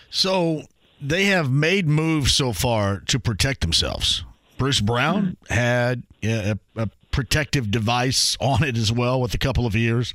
So 0.09 0.63
they 1.01 1.25
have 1.25 1.51
made 1.51 1.87
moves 1.87 2.33
so 2.33 2.53
far 2.53 2.99
to 3.07 3.19
protect 3.19 3.61
themselves. 3.61 4.23
Bruce 4.57 4.79
Brown 4.79 5.37
mm-hmm. 5.49 5.53
had 5.53 6.03
a, 6.23 6.57
a, 6.75 6.89
protective 7.11 7.69
device 7.69 8.35
on 8.41 8.63
it 8.63 8.75
as 8.75 8.91
well 8.91 9.21
with 9.21 9.33
a 9.33 9.37
couple 9.37 9.65
of 9.65 9.75
years. 9.75 10.13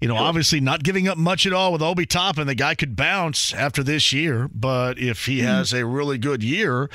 You 0.00 0.08
know, 0.08 0.16
obviously 0.16 0.60
not 0.60 0.84
giving 0.84 1.08
up 1.08 1.18
much 1.18 1.46
at 1.46 1.52
all 1.52 1.72
with 1.72 1.82
Obi 1.82 2.06
Toppin. 2.06 2.46
The 2.46 2.54
guy 2.54 2.76
could 2.76 2.94
bounce 2.94 3.52
after 3.52 3.82
this 3.82 4.12
year, 4.12 4.48
but 4.54 4.98
if 4.98 5.26
he 5.26 5.38
mm-hmm. 5.38 5.48
has 5.48 5.72
a 5.72 5.84
really 5.84 6.16
good 6.16 6.42
year, 6.42 6.88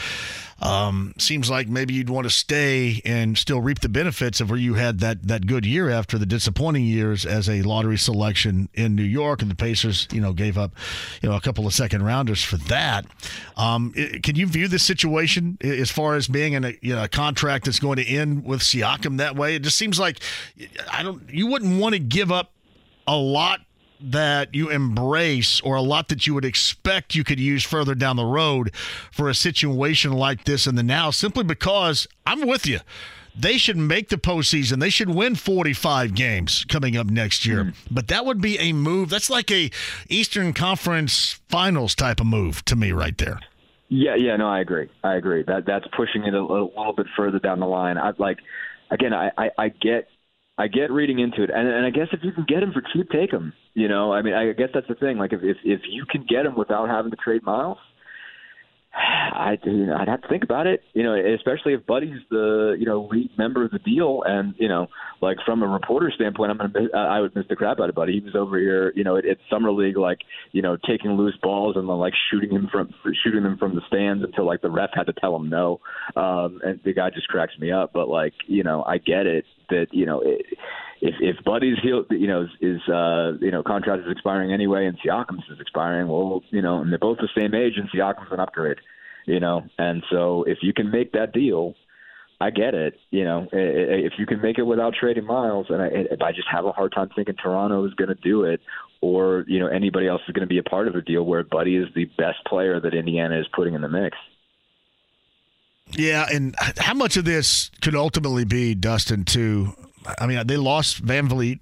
um, 0.61 1.13
seems 1.17 1.49
like 1.49 1.67
maybe 1.67 1.93
you'd 1.93 2.09
want 2.09 2.25
to 2.25 2.29
stay 2.29 3.01
and 3.05 3.37
still 3.37 3.59
reap 3.61 3.79
the 3.81 3.89
benefits 3.89 4.39
of 4.39 4.49
where 4.49 4.59
you 4.59 4.75
had 4.75 4.99
that 4.99 5.27
that 5.27 5.47
good 5.47 5.65
year 5.65 5.89
after 5.89 6.17
the 6.17 6.25
disappointing 6.25 6.85
years 6.85 7.25
as 7.25 7.49
a 7.49 7.61
lottery 7.63 7.97
selection 7.97 8.69
in 8.73 8.95
New 8.95 9.03
York, 9.03 9.41
and 9.41 9.51
the 9.51 9.55
Pacers, 9.55 10.07
you 10.11 10.21
know, 10.21 10.31
gave 10.33 10.57
up, 10.57 10.71
you 11.21 11.29
know, 11.29 11.35
a 11.35 11.41
couple 11.41 11.65
of 11.67 11.73
second 11.73 12.03
rounders 12.03 12.43
for 12.43 12.57
that. 12.57 13.05
Um, 13.57 13.93
i- 13.97 14.19
can 14.21 14.35
you 14.35 14.45
view 14.47 14.67
this 14.67 14.83
situation 14.83 15.57
as 15.61 15.91
far 15.91 16.15
as 16.15 16.27
being 16.27 16.53
in 16.53 16.63
a, 16.65 16.73
you 16.81 16.95
know, 16.95 17.03
a 17.03 17.07
contract 17.09 17.65
that's 17.65 17.79
going 17.79 17.97
to 17.97 18.05
end 18.05 18.45
with 18.45 18.61
Siakam 18.61 19.17
that 19.17 19.35
way? 19.35 19.55
It 19.55 19.63
just 19.63 19.77
seems 19.77 19.99
like 19.99 20.19
I 20.91 21.03
don't. 21.03 21.29
You 21.29 21.47
wouldn't 21.47 21.79
want 21.79 21.93
to 21.93 21.99
give 21.99 22.31
up 22.31 22.51
a 23.07 23.15
lot 23.17 23.59
that 24.03 24.53
you 24.53 24.69
embrace 24.69 25.61
or 25.61 25.75
a 25.75 25.81
lot 25.81 26.09
that 26.09 26.27
you 26.27 26.33
would 26.33 26.45
expect 26.45 27.15
you 27.15 27.23
could 27.23 27.39
use 27.39 27.63
further 27.63 27.95
down 27.95 28.17
the 28.17 28.25
road 28.25 28.75
for 29.11 29.29
a 29.29 29.33
situation 29.33 30.11
like 30.11 30.43
this 30.43 30.67
in 30.67 30.75
the 30.75 30.83
now 30.83 31.09
simply 31.09 31.43
because 31.43 32.07
I'm 32.25 32.45
with 32.45 32.65
you. 32.67 32.79
They 33.35 33.57
should 33.57 33.77
make 33.77 34.09
the 34.09 34.17
postseason. 34.17 34.79
They 34.79 34.91
should 34.91 35.09
win 35.09 35.35
45 35.35 36.13
games 36.13 36.65
coming 36.65 36.95
up 36.95 37.07
next 37.07 37.45
year. 37.45 37.63
Hmm. 37.63 37.69
But 37.89 38.07
that 38.09 38.25
would 38.25 38.41
be 38.41 38.59
a 38.59 38.73
move. 38.73 39.09
That's 39.09 39.29
like 39.29 39.49
a 39.49 39.71
Eastern 40.07 40.53
Conference 40.53 41.39
Finals 41.49 41.95
type 41.95 42.19
of 42.19 42.27
move 42.27 42.63
to 42.65 42.75
me 42.75 42.91
right 42.91 43.17
there. 43.17 43.39
Yeah, 43.89 44.15
yeah, 44.15 44.35
no, 44.35 44.47
I 44.47 44.59
agree. 44.59 44.89
I 45.03 45.15
agree. 45.15 45.43
That 45.43 45.65
that's 45.65 45.85
pushing 45.95 46.25
it 46.25 46.33
a, 46.33 46.41
little- 46.41 46.73
little 46.75 46.93
bit 46.93 47.07
further 47.15 47.39
down 47.39 47.59
the 47.59 47.65
line. 47.65 47.97
I 47.97 48.11
like, 48.17 48.39
again, 48.91 49.13
I, 49.13 49.31
I, 49.37 49.49
I 49.57 49.69
get, 49.69 50.09
I 50.57 50.67
get 50.67 50.91
reading 50.91 51.19
into 51.19 51.43
it, 51.43 51.49
and 51.49 51.67
and 51.67 51.85
I 51.85 51.89
guess 51.89 52.07
if 52.11 52.23
you 52.23 52.31
can 52.31 52.45
get 52.47 52.61
him 52.61 52.71
for 52.71 52.81
cheap, 52.93 53.09
take 53.09 53.31
him. 53.31 53.53
You 53.73 53.87
know, 53.87 54.13
I 54.13 54.21
mean, 54.21 54.33
I 54.33 54.53
guess 54.53 54.69
that's 54.73 54.87
the 54.87 54.95
thing. 54.95 55.17
Like, 55.17 55.33
if 55.33 55.41
if 55.41 55.57
if 55.63 55.81
you 55.89 56.05
can 56.09 56.25
get 56.29 56.45
him 56.45 56.55
without 56.55 56.89
having 56.89 57.11
to 57.11 57.17
trade 57.17 57.43
Miles, 57.43 57.79
I 58.95 59.57
you 59.63 59.87
know, 59.87 59.95
I'd 59.95 60.07
have 60.07 60.21
to 60.21 60.27
think 60.27 60.43
about 60.43 60.67
it. 60.67 60.83
You 60.93 61.01
know, 61.01 61.15
especially 61.15 61.73
if 61.73 61.85
Buddy's 61.85 62.19
the 62.29 62.75
you 62.77 62.85
know 62.85 63.07
lead 63.11 63.31
member 63.35 63.65
of 63.65 63.71
the 63.71 63.79
deal, 63.79 64.21
and 64.25 64.53
you 64.59 64.67
know, 64.67 64.87
like 65.21 65.37
from 65.43 65.63
a 65.63 65.67
reporter 65.67 66.11
standpoint, 66.13 66.51
I'm 66.51 66.57
gonna 66.57 66.71
miss, 66.73 66.89
I 66.93 67.19
would 67.19 67.35
miss 67.35 67.45
the 67.49 67.55
crap 67.55 67.79
out 67.79 67.89
of 67.89 67.95
Buddy. 67.95 68.13
He 68.13 68.19
was 68.19 68.35
over 68.35 68.59
here, 68.59 68.93
you 68.95 69.03
know, 69.03 69.17
at, 69.17 69.25
at 69.25 69.37
summer 69.49 69.71
league, 69.71 69.97
like 69.97 70.19
you 70.51 70.61
know, 70.61 70.77
taking 70.87 71.11
loose 71.13 71.37
balls 71.41 71.75
and 71.75 71.89
then 71.89 71.97
like 71.97 72.13
shooting 72.29 72.51
him 72.51 72.69
from 72.71 72.93
shooting 73.23 73.41
them 73.41 73.57
from 73.57 73.73
the 73.73 73.81
stands 73.87 74.23
until 74.23 74.45
like 74.45 74.61
the 74.61 74.69
ref 74.69 74.91
had 74.93 75.07
to 75.07 75.13
tell 75.13 75.35
him 75.35 75.49
no. 75.49 75.79
Um, 76.15 76.61
and 76.63 76.79
the 76.85 76.93
guy 76.93 77.09
just 77.09 77.27
cracks 77.27 77.57
me 77.59 77.71
up. 77.71 77.91
But 77.93 78.07
like 78.07 78.33
you 78.45 78.63
know, 78.63 78.83
I 78.83 78.99
get 78.99 79.25
it 79.25 79.45
that 79.69 79.87
you 79.91 80.05
know. 80.05 80.21
It, 80.21 80.45
if 81.03 81.15
if 81.19 81.43
Buddy's 81.43 81.77
heel, 81.83 82.05
you 82.11 82.27
know, 82.27 82.47
is, 82.61 82.81
uh, 82.87 83.33
you 83.41 83.51
know 83.51 83.61
contract 83.61 84.03
is 84.05 84.11
expiring 84.11 84.53
anyway, 84.53 84.85
and 84.85 84.97
Siakam's 85.01 85.43
is 85.51 85.59
expiring, 85.59 86.07
well, 86.07 86.41
you 86.49 86.61
know, 86.61 86.79
and 86.79 86.89
they're 86.91 86.97
both 86.97 87.17
the 87.17 87.27
same 87.37 87.53
age, 87.53 87.73
and 87.75 87.91
Siakam's 87.91 88.31
an 88.31 88.39
upgrade, 88.39 88.77
you 89.25 89.41
know, 89.41 89.63
and 89.77 90.01
so 90.09 90.43
if 90.43 90.59
you 90.61 90.71
can 90.71 90.91
make 90.91 91.11
that 91.11 91.33
deal, 91.33 91.75
I 92.39 92.51
get 92.51 92.73
it, 92.73 92.97
you 93.11 93.25
know, 93.25 93.49
if 93.51 94.13
you 94.17 94.25
can 94.25 94.41
make 94.41 94.57
it 94.57 94.63
without 94.63 94.93
trading 94.97 95.25
Miles, 95.25 95.67
and 95.69 95.81
I, 95.81 95.87
if 95.87 96.21
I 96.21 96.31
just 96.31 96.47
have 96.49 96.63
a 96.63 96.71
hard 96.71 96.93
time 96.93 97.09
thinking 97.13 97.35
Toronto 97.35 97.85
is 97.85 97.93
going 97.95 98.07
to 98.07 98.15
do 98.15 98.45
it, 98.45 98.61
or 99.01 99.43
you 99.49 99.59
know 99.59 99.67
anybody 99.67 100.07
else 100.07 100.21
is 100.25 100.33
going 100.33 100.47
to 100.47 100.53
be 100.53 100.57
a 100.57 100.63
part 100.63 100.87
of 100.87 100.95
a 100.95 101.01
deal 101.01 101.23
where 101.23 101.43
Buddy 101.43 101.75
is 101.75 101.89
the 101.93 102.05
best 102.17 102.37
player 102.47 102.79
that 102.79 102.93
Indiana 102.93 103.41
is 103.41 103.45
putting 103.53 103.73
in 103.73 103.81
the 103.81 103.89
mix. 103.89 104.17
Yeah, 105.91 106.27
and 106.31 106.55
how 106.77 106.93
much 106.93 107.17
of 107.17 107.25
this 107.25 107.71
could 107.81 107.93
ultimately 107.93 108.45
be 108.45 108.73
Dustin 108.73 109.25
too? 109.25 109.75
I 110.19 110.25
mean, 110.27 110.45
they 110.47 110.57
lost 110.57 111.03
VanVleet, 111.05 111.59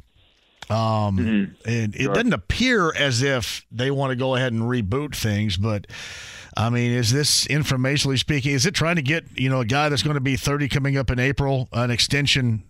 um, 0.69 1.55
and 1.65 1.95
it 1.95 2.03
Sure. 2.03 2.13
doesn't 2.13 2.33
appear 2.33 2.93
as 2.95 3.21
if 3.21 3.65
they 3.71 3.91
want 3.91 4.11
to 4.11 4.15
go 4.15 4.35
ahead 4.35 4.53
and 4.53 4.63
reboot 4.63 5.15
things. 5.15 5.57
But 5.57 5.87
I 6.57 6.69
mean, 6.69 6.91
is 6.91 7.11
this 7.11 7.45
informationally 7.47 8.19
speaking? 8.19 8.53
Is 8.53 8.65
it 8.65 8.73
trying 8.73 8.95
to 8.97 9.01
get 9.01 9.25
you 9.35 9.49
know 9.49 9.61
a 9.61 9.65
guy 9.65 9.89
that's 9.89 10.03
going 10.03 10.15
to 10.15 10.21
be 10.21 10.35
thirty 10.35 10.67
coming 10.67 10.97
up 10.97 11.09
in 11.11 11.19
April 11.19 11.67
an 11.73 11.91
extension 11.91 12.63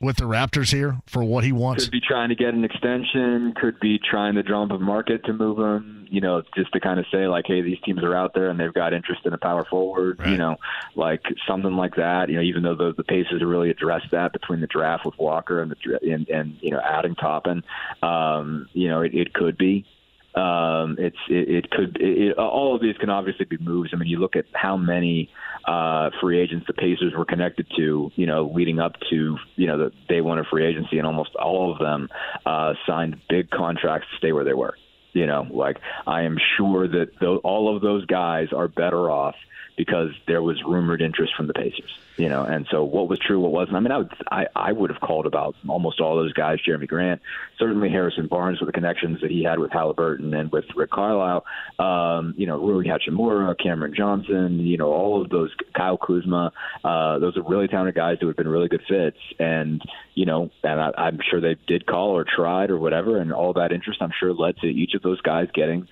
with 0.00 0.16
the 0.16 0.24
Raptors 0.24 0.72
here 0.72 1.00
for 1.06 1.22
what 1.22 1.44
he 1.44 1.52
wants? 1.52 1.84
Could 1.84 1.92
be 1.92 2.00
trying 2.00 2.30
to 2.30 2.34
get 2.34 2.54
an 2.54 2.64
extension. 2.64 3.52
Could 3.54 3.78
be 3.80 3.98
trying 3.98 4.34
to 4.36 4.42
drum 4.42 4.70
up 4.70 4.80
a 4.80 4.82
market 4.82 5.24
to 5.24 5.32
move 5.32 5.58
him. 5.58 6.06
You 6.10 6.20
know, 6.20 6.42
just 6.56 6.72
to 6.72 6.80
kind 6.80 6.98
of 6.98 7.06
say 7.12 7.28
like, 7.28 7.44
hey, 7.46 7.60
these 7.60 7.78
teams 7.84 8.02
are 8.02 8.16
out 8.16 8.34
there 8.34 8.50
and 8.50 8.58
they've 8.58 8.74
got 8.74 8.92
interest 8.92 9.20
in 9.24 9.32
a 9.32 9.38
power 9.38 9.64
forward. 9.64 10.20
You 10.26 10.38
know, 10.38 10.56
like 10.96 11.22
something 11.46 11.76
like 11.76 11.96
that. 11.96 12.28
You 12.28 12.36
know, 12.36 12.42
even 12.42 12.62
though 12.62 12.74
the, 12.74 12.94
the 12.96 13.04
Pacers 13.04 13.42
really 13.44 13.70
addressed 13.70 14.10
that 14.10 14.32
between 14.32 14.60
the 14.60 14.66
draft 14.66 15.04
with 15.04 15.16
Walker 15.18 15.62
and 15.62 15.70
the 15.70 16.12
and, 16.12 16.28
and 16.28 16.56
you 16.60 16.70
know 16.70 16.80
adding 16.80 17.14
Toppin. 17.14 17.62
Um, 18.02 18.68
you 18.72 18.88
know, 18.88 19.02
it, 19.02 19.14
it 19.14 19.34
could 19.34 19.56
be. 19.56 19.86
Um, 20.34 20.96
it's 20.98 21.16
it, 21.28 21.64
it 21.64 21.70
could 21.70 21.96
it, 22.00 22.18
it, 22.18 22.38
all 22.38 22.74
of 22.74 22.80
these 22.80 22.96
can 22.98 23.10
obviously 23.10 23.46
be 23.46 23.58
moves. 23.58 23.90
I 23.92 23.96
mean, 23.96 24.08
you 24.08 24.18
look 24.18 24.36
at 24.36 24.44
how 24.52 24.76
many 24.76 25.28
uh, 25.66 26.10
free 26.20 26.40
agents 26.40 26.66
the 26.66 26.72
Pacers 26.72 27.12
were 27.16 27.24
connected 27.24 27.66
to, 27.76 28.10
you 28.14 28.26
know, 28.26 28.50
leading 28.54 28.78
up 28.78 28.94
to 29.10 29.36
you 29.56 29.66
know 29.66 29.78
the 29.78 29.92
day 30.08 30.20
one 30.20 30.38
of 30.38 30.46
free 30.46 30.66
agency, 30.66 30.98
and 30.98 31.06
almost 31.06 31.34
all 31.34 31.72
of 31.72 31.78
them 31.78 32.08
uh, 32.46 32.74
signed 32.86 33.20
big 33.28 33.50
contracts 33.50 34.06
to 34.12 34.18
stay 34.18 34.32
where 34.32 34.44
they 34.44 34.54
were. 34.54 34.76
You 35.12 35.26
know, 35.26 35.48
like 35.50 35.78
I 36.06 36.22
am 36.22 36.36
sure 36.56 36.86
that 36.86 37.18
tho- 37.20 37.38
all 37.38 37.74
of 37.74 37.82
those 37.82 38.06
guys 38.06 38.48
are 38.52 38.68
better 38.68 39.10
off 39.10 39.34
because 39.76 40.10
there 40.26 40.42
was 40.42 40.62
rumored 40.64 41.02
interest 41.02 41.34
from 41.36 41.46
the 41.46 41.54
Pacers. 41.54 41.98
You 42.16 42.28
know, 42.28 42.42
and 42.42 42.66
so 42.70 42.84
what 42.84 43.08
was 43.08 43.18
true, 43.18 43.40
what 43.40 43.52
wasn't. 43.52 43.76
I 43.76 43.80
mean, 43.80 43.92
I 43.92 43.98
would 43.98 44.12
I, 44.30 44.46
I 44.54 44.72
would 44.72 44.90
have 44.90 45.00
called 45.00 45.26
about 45.26 45.56
almost 45.66 46.00
all 46.00 46.16
those 46.16 46.34
guys. 46.34 46.58
Jerami 46.66 46.86
Grant, 46.86 47.22
certainly 47.58 47.88
Harrison 47.88 48.26
Barnes 48.26 48.60
with 48.60 48.66
the 48.66 48.72
connections 48.72 49.22
that 49.22 49.30
he 49.30 49.42
had 49.42 49.58
with 49.58 49.72
Halliburton 49.72 50.34
and 50.34 50.52
with 50.52 50.66
Rick 50.76 50.90
Carlisle. 50.90 51.46
Um, 51.78 52.34
you 52.36 52.46
know, 52.46 52.58
Rui 52.58 52.84
Hachimura, 52.84 53.56
Cameron 53.58 53.94
Johnson. 53.96 54.58
You 54.60 54.76
know, 54.76 54.92
all 54.92 55.22
of 55.22 55.30
those 55.30 55.50
Kyle 55.74 55.96
Kuzma. 55.96 56.52
Uh, 56.84 57.18
those 57.18 57.36
are 57.38 57.42
really 57.42 57.68
talented 57.68 57.94
guys 57.94 58.18
who 58.20 58.26
have 58.26 58.36
been 58.36 58.48
really 58.48 58.68
good 58.68 58.82
fits. 58.86 59.18
And 59.38 59.80
you 60.14 60.26
know, 60.26 60.50
and 60.62 60.80
I, 60.80 60.90
I'm 60.98 61.20
sure 61.30 61.40
they 61.40 61.56
did 61.66 61.86
call 61.86 62.10
or 62.10 62.24
tried 62.24 62.70
or 62.70 62.78
whatever, 62.78 63.18
and 63.18 63.32
all 63.32 63.54
that 63.54 63.72
interest 63.72 64.02
I'm 64.02 64.12
sure 64.18 64.34
led 64.34 64.58
to 64.58 64.66
each 64.66 64.94
of 64.94 65.02
those 65.02 65.20
guys 65.22 65.48
getting 65.54 65.88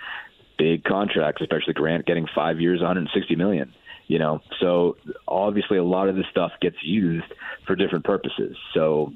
big 0.59 0.85
contracts, 0.85 1.41
especially 1.41 1.73
Grant 1.73 2.05
getting 2.07 2.27
five 2.35 2.61
years, 2.61 2.81
160 2.81 3.37
million. 3.37 3.73
You 4.07 4.19
know, 4.19 4.41
so 4.59 4.97
obviously 5.27 5.77
a 5.77 5.85
lot 5.85 6.09
of 6.09 6.17
this 6.17 6.25
stuff 6.31 6.53
gets 6.61 6.83
used 6.83 7.31
for 7.67 7.77
different 7.77 8.07
purposes. 8.07 8.57
So, 8.73 9.13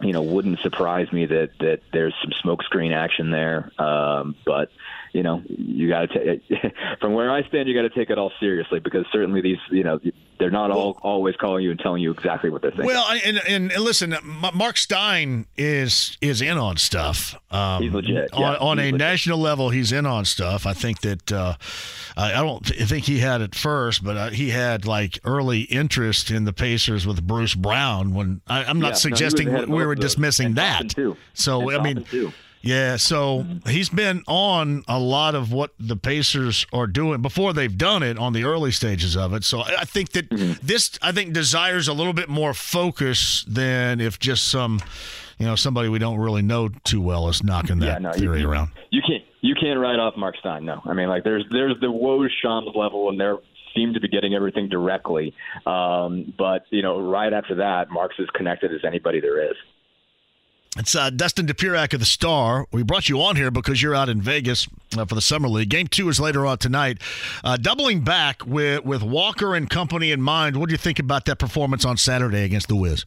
you 0.00 0.12
know, 0.12 0.22
wouldn't 0.22 0.60
surprise 0.60 1.12
me 1.12 1.26
that 1.26 1.50
that 1.60 1.80
there's 1.92 2.14
some 2.22 2.32
smokescreen 2.42 2.94
action 2.94 3.30
there. 3.30 3.70
Um, 3.78 4.34
but 4.46 4.70
you 5.12 5.22
know, 5.22 5.42
you 5.46 5.88
got 5.88 6.10
to 6.10 6.40
from 7.00 7.12
where 7.12 7.30
I 7.30 7.46
stand, 7.48 7.68
you 7.68 7.74
got 7.74 7.82
to 7.82 7.90
take 7.90 8.10
it 8.10 8.18
all 8.18 8.32
seriously 8.40 8.80
because 8.80 9.04
certainly 9.12 9.42
these, 9.42 9.58
you 9.70 9.84
know, 9.84 10.00
they're 10.38 10.50
not 10.50 10.70
all 10.70 10.98
always 11.02 11.36
calling 11.36 11.64
you 11.64 11.70
and 11.70 11.78
telling 11.80 12.02
you 12.02 12.10
exactly 12.10 12.50
what 12.50 12.62
they're 12.62 12.70
thinking. 12.70 12.86
Well, 12.86 13.04
I- 13.06 13.20
and, 13.24 13.40
and 13.48 13.72
and 13.72 13.82
listen, 13.84 14.14
Mark 14.54 14.76
Stein 14.76 15.46
is 15.56 16.16
is 16.20 16.42
in 16.42 16.58
on 16.58 16.76
stuff. 16.76 17.34
Um, 17.50 17.82
He's 17.82 17.92
legit, 17.92 18.32
On, 18.32 18.40
yeah, 18.40 18.56
on 18.58 18.78
he's 18.78 18.82
a 18.88 18.92
legit. 18.92 18.98
national 18.98 19.38
level, 19.38 19.70
he's 19.70 19.92
in 19.92 20.06
on 20.06 20.24
stuff. 20.24 20.66
I 20.66 20.72
think 20.72 21.00
that 21.02 21.32
uh, 21.32 21.54
I 22.16 22.32
I 22.32 22.42
don't 22.42 22.64
th- 22.66 22.88
think 22.88 23.04
he 23.04 23.18
had 23.20 23.40
it 23.40 23.54
first, 23.54 24.02
but 24.04 24.16
uh, 24.16 24.30
he 24.30 24.50
had 24.50 24.86
like 24.86 25.18
early 25.24 25.62
interest 25.62 26.30
in 26.30 26.44
the 26.44 26.52
Pacers 26.52 27.06
with 27.06 27.26
Bruce 27.26 27.54
Brown. 27.54 28.14
When 28.14 28.40
I, 28.46 28.64
I'm 28.64 28.64
Yeah, 28.64 28.64
no, 28.66 28.74
he 28.74 28.80
not 28.80 28.90
was 28.92 29.02
suggesting 29.02 29.54
of 29.54 29.68
we 29.68 29.86
were 29.86 29.94
dismissing 29.94 30.54
that. 30.54 30.90
Too. 30.90 31.16
So 31.34 31.70
And 31.70 31.78
I 31.78 31.82
mean. 31.82 32.04
Too. 32.04 32.32
Yeah, 32.64 32.96
so 32.96 33.44
he's 33.66 33.88
been 33.88 34.22
on 34.26 34.84
a 34.88 34.98
lot 34.98 35.34
of 35.34 35.52
what 35.52 35.72
the 35.78 35.96
Pacers 35.96 36.66
are 36.72 36.86
doing 36.86 37.20
before 37.22 37.52
they've 37.52 37.76
done 37.76 38.02
it 38.02 38.18
on 38.18 38.32
the 38.32 38.44
early 38.44 38.70
stages 38.70 39.16
of 39.16 39.34
it. 39.34 39.44
So 39.44 39.60
I 39.60 39.84
think 39.84 40.10
that 40.12 40.28
Mm-hmm. 40.30 40.66
this, 40.66 40.98
I 41.02 41.12
think, 41.12 41.32
desires 41.34 41.86
a 41.88 41.92
little 41.92 42.12
bit 42.14 42.28
more 42.28 42.54
focus 42.54 43.44
than 43.46 44.00
if 44.00 44.18
just 44.18 44.48
some, 44.48 44.80
you 45.38 45.46
know, 45.46 45.54
somebody 45.56 45.88
we 45.88 45.98
don't 45.98 46.18
really 46.18 46.42
know 46.42 46.68
too 46.84 47.00
well 47.00 47.28
is 47.28 47.44
knocking 47.44 47.78
that 47.80 47.86
Yeah, 47.86 47.98
no, 47.98 48.12
theory 48.12 48.40
you- 48.40 48.48
around. 48.50 48.70
You 48.90 49.02
can't 49.06 49.22
you 49.42 49.54
can't 49.54 49.78
write 49.78 49.98
off 49.98 50.16
Mark 50.16 50.36
Stein. 50.38 50.64
No, 50.64 50.80
I 50.86 50.94
mean 50.94 51.08
like 51.08 51.22
there's 51.24 51.44
there's 51.50 51.78
the 51.80 51.88
Woj 51.88 52.28
Shams 52.42 52.74
level, 52.74 53.10
and 53.10 53.20
they're 53.20 53.36
seem 53.76 53.92
to 53.92 54.00
be 54.00 54.06
getting 54.08 54.34
everything 54.34 54.68
directly. 54.68 55.34
Um, 55.66 56.32
but 56.38 56.64
you 56.70 56.80
know, 56.80 57.00
right 57.00 57.32
after 57.32 57.56
that, 57.56 57.90
Mark's 57.90 58.14
as 58.20 58.30
connected 58.30 58.72
as 58.72 58.84
anybody 58.86 59.20
there 59.20 59.50
is. 59.50 59.56
It's 60.76 60.96
uh, 60.96 61.10
Dustin 61.10 61.46
Dopirak 61.46 61.94
of 61.94 62.00
the 62.00 62.06
Star. 62.06 62.66
We 62.72 62.82
brought 62.82 63.08
you 63.08 63.22
on 63.22 63.36
here 63.36 63.52
because 63.52 63.80
you're 63.80 63.94
out 63.94 64.08
in 64.08 64.20
Vegas 64.20 64.66
uh, 64.98 65.04
for 65.04 65.14
the 65.14 65.20
summer 65.20 65.48
league. 65.48 65.68
Game 65.68 65.86
two 65.86 66.08
is 66.08 66.18
later 66.18 66.44
on 66.44 66.58
tonight. 66.58 67.00
Uh, 67.44 67.56
doubling 67.56 68.00
back 68.00 68.44
with 68.44 68.84
with 68.84 69.00
Walker 69.00 69.54
and 69.54 69.70
company 69.70 70.10
in 70.10 70.20
mind. 70.20 70.56
What 70.56 70.68
do 70.68 70.72
you 70.72 70.78
think 70.78 70.98
about 70.98 71.26
that 71.26 71.38
performance 71.38 71.84
on 71.84 71.96
Saturday 71.96 72.42
against 72.42 72.66
the 72.66 72.74
Wiz? 72.74 73.04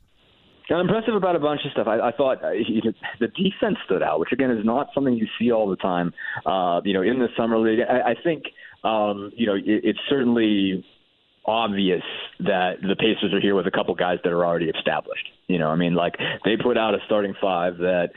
I'm 0.69 0.79
impressive 0.81 1.13
about 1.13 1.35
a 1.35 1.39
bunch 1.39 1.61
of 1.65 1.71
stuff. 1.71 1.87
I, 1.87 1.99
I 1.99 2.11
thought 2.11 2.41
uh, 2.41 2.51
you 2.51 2.81
know, 2.83 2.93
the 3.19 3.27
defense 3.27 3.77
stood 3.85 4.01
out, 4.01 4.21
which 4.21 4.31
again 4.31 4.51
is 4.51 4.65
not 4.65 4.87
something 4.93 5.13
you 5.13 5.27
see 5.37 5.51
all 5.51 5.69
the 5.69 5.75
time. 5.75 6.13
Uh, 6.45 6.79
you 6.85 6.93
know, 6.93 7.01
in 7.01 7.19
the 7.19 7.27
summer 7.35 7.57
league, 7.57 7.79
I, 7.81 8.11
I 8.11 8.15
think 8.23 8.45
um, 8.85 9.31
you 9.35 9.45
know 9.45 9.55
it, 9.55 9.63
it's 9.65 9.99
certainly 10.07 10.85
obvious 11.47 12.03
that 12.39 12.73
the 12.81 12.95
Pacers 12.95 13.33
are 13.33 13.39
here 13.39 13.55
with 13.55 13.67
a 13.67 13.71
couple 13.71 13.95
guys 13.95 14.19
that 14.23 14.33
are 14.33 14.45
already 14.45 14.69
established. 14.69 15.25
You 15.47 15.59
know, 15.59 15.69
I 15.69 15.75
mean, 15.75 15.95
like 15.95 16.15
they 16.43 16.57
put 16.61 16.77
out 16.77 16.93
a 16.93 16.97
starting 17.05 17.33
five 17.41 17.77
that 17.77 18.09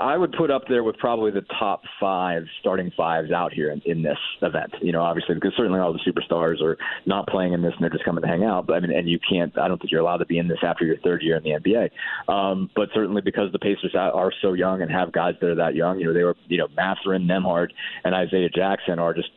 I 0.00 0.16
would 0.16 0.32
put 0.32 0.50
up 0.50 0.62
there 0.68 0.82
with 0.82 0.96
probably 0.96 1.30
the 1.30 1.44
top 1.60 1.82
five 2.00 2.42
starting 2.58 2.90
fives 2.96 3.30
out 3.30 3.52
here 3.52 3.70
in, 3.70 3.80
in 3.86 4.02
this 4.02 4.18
event. 4.42 4.74
You 4.82 4.90
know, 4.90 5.00
obviously 5.00 5.36
because 5.36 5.52
certainly 5.56 5.78
all 5.78 5.92
the 5.92 6.00
superstars 6.00 6.60
are 6.60 6.76
not 7.06 7.28
playing 7.28 7.52
in 7.52 7.62
this 7.62 7.72
and 7.74 7.82
they're 7.82 7.90
just 7.90 8.04
coming 8.04 8.22
to 8.22 8.28
hang 8.28 8.42
out. 8.42 8.66
But 8.66 8.74
I 8.74 8.80
mean, 8.80 8.90
and 8.90 9.08
you 9.08 9.20
can't. 9.30 9.56
I 9.56 9.68
don't 9.68 9.78
think 9.78 9.92
you're 9.92 10.00
allowed 10.00 10.18
to 10.18 10.26
be 10.26 10.38
in 10.38 10.48
this 10.48 10.58
after 10.62 10.84
your 10.84 10.98
third 10.98 11.22
year 11.22 11.36
in 11.36 11.44
the 11.44 11.50
NBA. 11.50 12.32
Um, 12.32 12.68
but 12.74 12.88
certainly 12.92 13.22
because 13.22 13.52
the 13.52 13.60
Pacers 13.60 13.94
are 13.94 14.32
so 14.42 14.54
young 14.54 14.82
and 14.82 14.90
have 14.90 15.12
guys 15.12 15.34
that 15.40 15.50
are 15.50 15.54
that 15.54 15.76
young. 15.76 16.00
You 16.00 16.06
know, 16.06 16.14
they 16.14 16.24
were 16.24 16.36
you 16.48 16.58
know 16.58 16.66
Mathurin, 16.74 17.28
Nembhard, 17.28 17.68
and 18.02 18.12
Isaiah 18.12 18.48
Jackson 18.48 18.98
are 18.98 19.14
just 19.14 19.28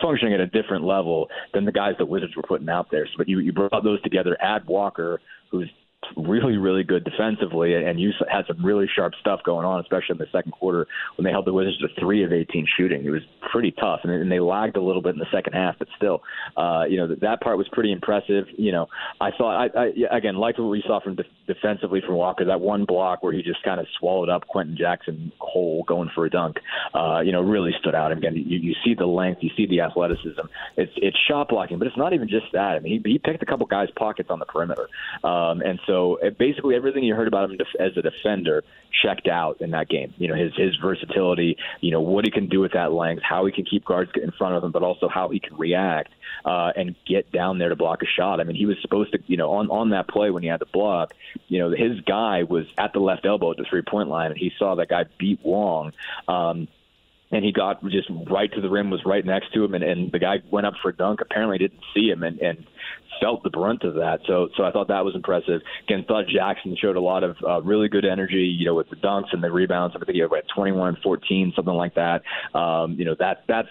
functioning 0.00 0.34
at 0.34 0.40
a 0.40 0.46
different 0.46 0.84
level 0.84 1.28
than 1.54 1.64
the 1.64 1.72
guys 1.72 1.94
that 1.98 2.06
Wizards 2.06 2.36
were 2.36 2.42
putting 2.42 2.68
out 2.68 2.90
there. 2.90 3.06
So, 3.06 3.12
but 3.18 3.28
you 3.28 3.38
you 3.38 3.52
brought 3.52 3.84
those 3.84 4.02
together. 4.02 4.36
Add 4.40 4.66
Walker, 4.66 5.20
who's 5.50 5.70
really, 6.16 6.56
really 6.56 6.84
good 6.84 7.04
defensively, 7.04 7.74
and 7.74 8.00
you 8.00 8.12
had 8.30 8.44
some 8.46 8.64
really 8.64 8.88
sharp 8.94 9.14
stuff 9.20 9.40
going 9.44 9.64
on, 9.64 9.80
especially 9.80 10.12
in 10.12 10.18
the 10.18 10.26
second 10.32 10.52
quarter 10.52 10.86
when 11.16 11.24
they 11.24 11.30
held 11.30 11.46
the 11.46 11.52
Wizards 11.52 11.78
to 11.78 11.88
three 11.98 12.24
of 12.24 12.32
18 12.32 12.66
shooting. 12.76 13.04
It 13.04 13.10
was 13.10 13.22
pretty 13.50 13.72
tough, 13.72 14.00
and, 14.04 14.32
they 14.32 14.40
lagged 14.40 14.76
a 14.76 14.80
little 14.80 15.02
bit 15.02 15.14
in 15.14 15.18
the 15.18 15.26
second 15.30 15.52
half, 15.52 15.74
but 15.78 15.88
still, 15.96 16.22
uh, 16.56 16.84
you 16.88 16.96
know, 16.96 17.14
that, 17.20 17.40
part 17.42 17.58
was 17.58 17.68
pretty 17.72 17.92
impressive. 17.92 18.46
You 18.56 18.72
know, 18.72 18.86
I 19.20 19.30
thought, 19.36 19.70
I, 19.76 19.90
I 20.10 20.16
again, 20.16 20.36
liked 20.36 20.58
what 20.58 20.68
we 20.68 20.82
saw 20.86 21.00
from 21.00 21.16
de- 21.16 21.24
defensively 21.46 22.00
from 22.06 22.14
Walker. 22.14 22.44
That 22.44 22.60
one 22.60 22.84
block 22.84 23.22
where 23.22 23.32
he 23.32 23.42
just 23.42 23.62
kind 23.62 23.80
of 23.80 23.86
swallowed 23.98 24.28
up 24.28 24.46
Quenton 24.46 24.76
Jackson 24.76 25.32
whole 25.38 25.82
going 25.84 26.10
for 26.14 26.24
a 26.24 26.30
dunk, 26.30 26.56
uh, 26.94 27.20
you 27.20 27.32
know, 27.32 27.42
really 27.42 27.72
stood 27.80 27.94
out. 27.94 28.12
Again, 28.12 28.36
you, 28.36 28.58
you 28.58 28.74
see 28.84 28.94
the 28.94 29.06
length, 29.06 29.42
you 29.42 29.50
see 29.56 29.66
the 29.66 29.80
athleticism. 29.80 30.46
It's 30.76 30.92
it's 30.96 31.18
shot 31.28 31.48
blocking, 31.48 31.78
but 31.78 31.86
it's 31.86 31.96
not 31.96 32.12
even 32.12 32.28
just 32.28 32.46
that. 32.52 32.76
I 32.76 32.78
mean, 32.78 33.02
he, 33.04 33.12
he 33.12 33.18
picked 33.18 33.42
a 33.42 33.46
couple 33.46 33.66
guys' 33.66 33.88
pockets 33.96 34.30
on 34.30 34.38
the 34.38 34.46
perimeter, 34.46 34.88
um, 35.24 35.60
and 35.60 35.78
so 35.86 35.91
so 35.92 36.18
basically, 36.38 36.74
everything 36.74 37.04
you 37.04 37.14
heard 37.14 37.28
about 37.28 37.50
him 37.50 37.58
as 37.78 37.92
a 37.98 38.02
defender 38.02 38.64
checked 39.04 39.28
out 39.28 39.60
in 39.60 39.72
that 39.72 39.90
game. 39.90 40.14
You 40.16 40.28
know, 40.28 40.34
his 40.34 40.52
his 40.56 40.74
versatility, 40.80 41.58
you 41.82 41.90
know, 41.90 42.00
what 42.00 42.24
he 42.24 42.30
can 42.30 42.48
do 42.48 42.60
with 42.60 42.72
that 42.72 42.92
length, 42.92 43.22
how 43.22 43.44
he 43.44 43.52
can 43.52 43.66
keep 43.66 43.84
guards 43.84 44.10
in 44.14 44.30
front 44.32 44.54
of 44.54 44.64
him, 44.64 44.72
but 44.72 44.82
also 44.82 45.06
how 45.08 45.28
he 45.28 45.38
can 45.38 45.54
react 45.56 46.10
uh, 46.46 46.72
and 46.74 46.96
get 47.06 47.30
down 47.30 47.58
there 47.58 47.68
to 47.68 47.76
block 47.76 48.02
a 48.02 48.06
shot. 48.06 48.40
I 48.40 48.44
mean, 48.44 48.56
he 48.56 48.64
was 48.64 48.78
supposed 48.80 49.12
to, 49.12 49.18
you 49.26 49.36
know, 49.36 49.52
on 49.52 49.70
on 49.70 49.90
that 49.90 50.08
play 50.08 50.30
when 50.30 50.42
he 50.42 50.48
had 50.48 50.60
the 50.60 50.66
block, 50.66 51.12
you 51.48 51.58
know, 51.58 51.70
his 51.70 52.00
guy 52.00 52.44
was 52.44 52.64
at 52.78 52.94
the 52.94 53.00
left 53.00 53.26
elbow 53.26 53.50
at 53.50 53.58
the 53.58 53.66
three 53.68 53.82
point 53.82 54.08
line, 54.08 54.30
and 54.30 54.40
he 54.40 54.50
saw 54.58 54.74
that 54.76 54.88
guy 54.88 55.04
beat 55.18 55.40
Wong. 55.42 55.92
Um, 56.26 56.68
and 57.32 57.44
he 57.44 57.50
got 57.50 57.82
just 57.84 58.08
right 58.30 58.52
to 58.52 58.60
the 58.60 58.68
rim, 58.68 58.90
was 58.90 59.00
right 59.04 59.24
next 59.24 59.52
to 59.54 59.64
him, 59.64 59.74
and, 59.74 59.82
and 59.82 60.12
the 60.12 60.18
guy 60.18 60.36
went 60.50 60.66
up 60.66 60.74
for 60.82 60.90
a 60.90 60.96
dunk. 60.96 61.20
Apparently, 61.20 61.58
didn't 61.58 61.80
see 61.94 62.08
him, 62.08 62.22
and, 62.22 62.38
and 62.40 62.66
felt 63.20 63.42
the 63.42 63.50
brunt 63.50 63.84
of 63.84 63.94
that. 63.94 64.20
So, 64.26 64.48
so 64.56 64.64
I 64.64 64.70
thought 64.70 64.88
that 64.88 65.04
was 65.04 65.14
impressive. 65.14 65.62
Again, 65.84 66.04
thought 66.06 66.26
Jackson 66.28 66.76
showed 66.80 66.96
a 66.96 67.00
lot 67.00 67.24
of 67.24 67.36
uh, 67.46 67.62
really 67.62 67.88
good 67.88 68.04
energy, 68.04 68.54
you 68.58 68.66
know, 68.66 68.74
with 68.74 68.90
the 68.90 68.96
dunks 68.96 69.32
and 69.32 69.42
the 69.42 69.50
rebounds. 69.50 69.96
I 69.96 70.04
think 70.04 70.14
he 70.14 70.20
had 70.20 70.30
21 70.54 70.88
and 70.88 70.98
14, 70.98 71.52
something 71.56 71.74
like 71.74 71.94
that. 71.94 72.22
Um, 72.54 72.96
you 72.98 73.04
know, 73.04 73.16
that 73.18 73.44
that's 73.48 73.68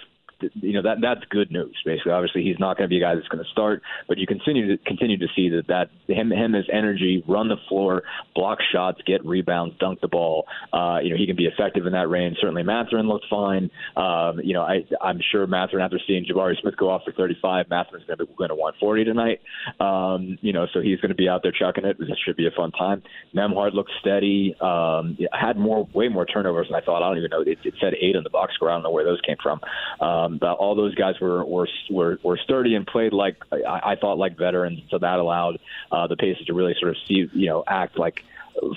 you 0.56 0.74
know 0.74 0.82
that 0.82 0.98
that's 1.02 1.22
good 1.30 1.52
news. 1.52 1.76
Basically, 1.86 2.12
obviously 2.12 2.44
he's 2.44 2.60
not 2.60 2.78
going 2.78 2.90
to 2.90 2.90
be 2.90 2.98
a 2.98 3.02
guy 3.02 3.16
that's 3.16 3.28
going 3.28 3.44
to 3.44 3.50
start, 3.52 3.82
but 4.08 4.18
you 4.18 4.28
continue 4.28 4.76
to 4.76 4.84
continue 4.84 5.18
to 5.18 5.28
see 5.36 5.50
that 5.50 5.68
that 5.68 5.90
him 6.08 6.32
him 6.32 6.54
his 6.54 6.66
energy, 6.72 7.24
run 7.28 7.48
the 7.48 7.58
floor, 7.68 8.04
block 8.36 8.60
shots, 8.72 9.00
get 9.06 9.26
rebounds, 9.26 9.76
dunk 9.80 10.02
the 10.02 10.08
ball. 10.08 10.46
Uh, 10.74 11.00
you 11.02 11.10
know 11.10 11.18
he 11.18 11.26
can 11.26 11.36
be 11.36 11.46
effective 11.46 11.86
in 11.86 11.94
that 11.94 12.10
range. 12.10 12.38
Certainly 12.40 12.64
Mathurin 12.64 13.08
looked 13.08 13.26
fine. 13.30 13.70
Um, 13.96 14.40
you 14.44 14.54
know 14.54 14.64
I 14.64 14.86
I'm 15.02 15.20
sure 15.32 15.46
Mathurin 15.48 15.84
after 15.84 16.00
seeing 16.08 16.26
Jabari 16.26 16.60
Smith 16.62 16.78
go 16.78 16.90
off 16.90 17.04
for 17.06 17.12
35, 17.12 17.70
Mathurin's 17.70 18.06
going 18.06 18.20
to 18.20 18.26
be 18.26 18.34
going 18.36 18.50
to 18.50 18.56
want 18.56 18.76
40 18.80 19.04
tonight. 19.06 19.42
Um, 19.80 20.38
you 20.42 20.54
know 20.54 20.68
so 20.74 20.82
he's 20.82 21.00
going 21.00 21.10
to 21.10 21.16
be 21.16 21.28
out 21.28 21.42
there 21.44 21.52
chucking 21.52 21.86
it. 21.86 21.98
It 22.00 22.18
should 22.26 22.38
be 22.38 22.48
a 22.48 22.52
fun 22.52 22.72
time. 22.72 23.04
Nembhard 23.36 23.74
looked 23.74 23.92
steady. 24.00 24.56
Um, 24.62 25.18
had 25.32 25.58
more 25.58 25.88
way 25.94 26.08
more 26.08 26.26
turnovers 26.26 26.68
than 26.68 26.76
I 26.76 26.86
thought. 26.86 27.04
I 27.04 27.10
don't 27.10 27.18
even 27.18 27.32
know. 27.32 27.42
It, 27.42 27.60
it 27.64 27.74
said 27.80 27.94
eight 28.00 28.16
in 28.16 28.24
the 28.24 28.30
box 28.30 28.54
score. 28.56 28.70
I 28.70 28.74
don't 28.74 28.84
know 28.84 28.92
where 28.92 29.06
those 29.06 29.22
came 29.22 29.38
from. 29.42 29.60
Um, 30.00 30.31
um, 30.42 30.56
all 30.60 30.76
those 30.76 30.96
guys 30.96 31.20
were, 31.20 31.44
were 31.44 31.68
were 31.90 32.20
were 32.24 32.38
sturdy 32.38 32.76
and 32.76 32.86
played 32.86 33.14
like 33.14 33.38
I, 33.52 33.92
I 33.92 33.96
thought 33.96 34.18
like 34.18 34.38
veterans, 34.38 34.82
so 34.90 34.98
that 34.98 35.20
allowed 35.20 35.60
uh, 35.92 36.08
the 36.08 36.16
Pacers 36.16 36.46
to 36.48 36.54
really 36.54 36.76
sort 36.80 36.92
of 36.92 36.98
see 37.08 37.30
you 37.34 37.48
know 37.48 37.64
act 37.68 37.98
like 37.98 38.24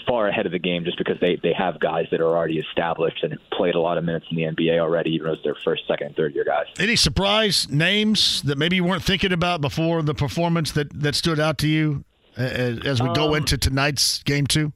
far 0.06 0.28
ahead 0.28 0.46
of 0.46 0.52
the 0.52 0.58
game 0.58 0.84
just 0.84 0.98
because 0.98 1.18
they 1.20 1.36
they 1.36 1.52
have 1.52 1.80
guys 1.80 2.06
that 2.10 2.20
are 2.20 2.36
already 2.36 2.58
established 2.58 3.22
and 3.22 3.38
played 3.50 3.74
a 3.74 3.80
lot 3.80 3.98
of 3.98 4.04
minutes 4.04 4.26
in 4.30 4.36
the 4.36 4.42
NBA 4.42 4.78
already, 4.78 5.10
even 5.10 5.30
as 5.30 5.38
their 5.44 5.56
first, 5.64 5.86
second, 5.86 6.16
third 6.16 6.34
year 6.34 6.44
guys. 6.44 6.66
Any 6.78 6.96
surprise 6.96 7.68
names 7.68 8.42
that 8.42 8.58
maybe 8.58 8.76
you 8.76 8.84
weren't 8.84 9.02
thinking 9.02 9.32
about 9.32 9.60
before 9.60 10.02
the 10.02 10.14
performance 10.14 10.72
that 10.72 10.90
that 11.00 11.14
stood 11.14 11.40
out 11.40 11.58
to 11.58 11.68
you 11.68 12.04
as, 12.36 12.78
as 12.84 13.02
we 13.02 13.12
go 13.14 13.30
um, 13.30 13.36
into 13.36 13.58
tonight's 13.58 14.22
game 14.22 14.46
two? 14.46 14.72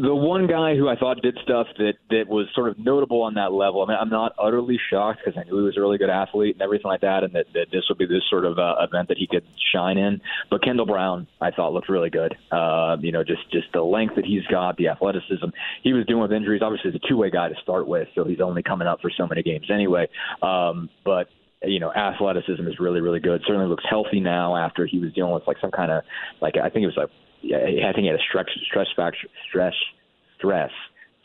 The 0.00 0.14
one 0.14 0.46
guy 0.46 0.76
who 0.76 0.88
I 0.88 0.96
thought 0.96 1.22
did 1.22 1.38
stuff 1.42 1.66
that 1.78 1.94
that 2.10 2.28
was 2.28 2.46
sort 2.54 2.68
of 2.68 2.78
notable 2.78 3.22
on 3.22 3.34
that 3.34 3.52
level. 3.52 3.82
I 3.82 3.88
mean, 3.88 3.96
I'm 3.98 4.10
not 4.10 4.32
utterly 4.38 4.78
shocked 4.90 5.20
because 5.24 5.40
I 5.40 5.44
knew 5.44 5.56
he 5.58 5.64
was 5.64 5.76
a 5.76 5.80
really 5.80 5.96
good 5.96 6.10
athlete 6.10 6.54
and 6.54 6.62
everything 6.62 6.88
like 6.88 7.00
that, 7.00 7.24
and 7.24 7.32
that, 7.34 7.46
that 7.54 7.66
this 7.72 7.84
would 7.88 7.96
be 7.96 8.06
this 8.06 8.22
sort 8.28 8.44
of 8.44 8.58
uh, 8.58 8.76
event 8.80 9.08
that 9.08 9.16
he 9.16 9.26
could 9.26 9.44
shine 9.72 9.96
in. 9.96 10.20
But 10.50 10.62
Kendall 10.62 10.86
Brown, 10.86 11.26
I 11.40 11.50
thought 11.50 11.72
looked 11.72 11.88
really 11.88 12.10
good. 12.10 12.36
Uh, 12.52 12.96
you 13.00 13.10
know, 13.10 13.24
just 13.24 13.50
just 13.50 13.72
the 13.72 13.82
length 13.82 14.16
that 14.16 14.26
he's 14.26 14.46
got, 14.50 14.76
the 14.76 14.88
athleticism 14.88 15.46
he 15.82 15.92
was 15.94 16.04
doing 16.06 16.20
with 16.20 16.32
injuries. 16.32 16.60
Obviously, 16.62 16.90
he's 16.90 17.00
a 17.02 17.08
two 17.08 17.16
way 17.16 17.30
guy 17.30 17.48
to 17.48 17.54
start 17.62 17.88
with, 17.88 18.08
so 18.14 18.24
he's 18.24 18.40
only 18.40 18.62
coming 18.62 18.86
up 18.86 19.00
for 19.00 19.10
so 19.16 19.26
many 19.26 19.42
games 19.42 19.70
anyway. 19.72 20.08
Um, 20.42 20.90
but 21.04 21.28
you 21.62 21.80
know, 21.80 21.90
athleticism 21.90 22.66
is 22.66 22.78
really, 22.78 23.00
really 23.00 23.20
good. 23.20 23.40
Certainly 23.46 23.68
looks 23.68 23.84
healthy 23.88 24.20
now 24.20 24.56
after 24.56 24.86
he 24.86 24.98
was 24.98 25.12
dealing 25.14 25.32
with 25.32 25.46
like 25.46 25.56
some 25.60 25.70
kind 25.70 25.90
of 25.90 26.02
like 26.42 26.54
I 26.56 26.68
think 26.68 26.84
it 26.84 26.86
was 26.86 26.96
like 26.96 27.08
I 27.44 27.92
think 27.92 28.04
he 28.04 28.06
had 28.06 28.16
a 28.16 28.22
stress 28.28 28.46
stress 28.68 28.86
fracture, 28.94 29.28
stress 29.48 29.74
stress 30.38 30.70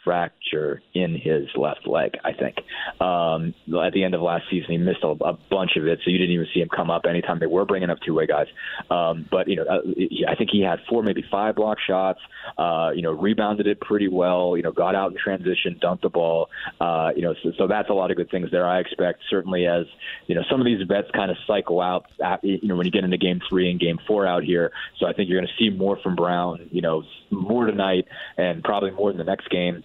fracture 0.03 0.81
in 0.93 1.15
his 1.15 1.47
left 1.55 1.87
leg. 1.87 2.17
I 2.23 2.33
think 2.33 2.57
um, 2.99 3.53
at 3.83 3.93
the 3.93 4.03
end 4.03 4.13
of 4.13 4.21
last 4.21 4.45
season 4.49 4.71
he 4.71 4.77
missed 4.77 5.03
a, 5.03 5.09
a, 5.09 5.37
bunch 5.49 5.71
of 5.75 5.85
it, 5.85 5.99
so 6.03 6.09
you 6.09 6.17
didn't 6.17 6.33
even 6.33 6.47
see 6.53 6.61
him 6.61 6.69
come 6.69 6.89
up 6.89 7.03
anytime 7.07 7.39
they 7.39 7.47
were 7.47 7.65
bringing 7.65 7.89
up 7.89 7.99
two 8.05 8.13
way 8.13 8.25
guys. 8.25 8.47
Um, 8.89 9.27
but 9.29 9.47
you 9.47 9.57
know, 9.57 9.63
uh, 9.63 9.81
I 10.29 10.35
think 10.35 10.49
he 10.51 10.61
had 10.61 10.79
four, 10.89 11.03
maybe 11.03 11.23
five 11.29 11.55
block 11.55 11.77
shots. 11.85 12.19
Uh, 12.57 12.91
you 12.95 13.01
know, 13.01 13.11
rebounded 13.11 13.67
it 13.67 13.79
pretty 13.81 14.07
well. 14.07 14.55
You 14.55 14.63
know, 14.63 14.71
got 14.71 14.95
out 14.95 15.11
in 15.11 15.17
transition, 15.17 15.79
dunked 15.81 16.01
the 16.01 16.09
ball. 16.09 16.49
Uh, 16.79 17.09
you 17.15 17.21
know, 17.21 17.35
so, 17.43 17.51
so 17.57 17.67
that's 17.67 17.89
a 17.89 17.93
lot 17.93 18.11
of 18.11 18.17
good 18.17 18.31
things 18.31 18.49
there. 18.51 18.65
I 18.65 18.79
expect 18.79 19.21
certainly 19.29 19.67
as 19.67 19.85
you 20.27 20.35
know 20.35 20.41
some 20.49 20.59
of 20.59 20.65
these 20.65 20.81
vets 20.87 21.09
kind 21.13 21.31
of 21.31 21.37
cycle 21.45 21.81
out. 21.81 22.05
At, 22.23 22.43
you 22.43 22.67
know, 22.67 22.75
when 22.75 22.85
you 22.85 22.91
get 22.91 23.03
into 23.03 23.17
game 23.17 23.41
three 23.49 23.69
and 23.69 23.79
game 23.79 23.99
four 24.07 24.25
out 24.25 24.43
here, 24.43 24.71
so 24.99 25.05
I 25.05 25.13
think 25.13 25.29
you're 25.29 25.39
going 25.39 25.49
to 25.57 25.63
see 25.63 25.69
more 25.69 25.97
from 26.01 26.15
Brown. 26.15 26.69
You 26.71 26.81
know, 26.81 27.03
more 27.29 27.65
tonight 27.65 28.07
and 28.37 28.63
probably 28.63 28.91
more 28.91 29.11
in 29.11 29.17
the 29.17 29.23
next 29.23 29.49
game 29.49 29.83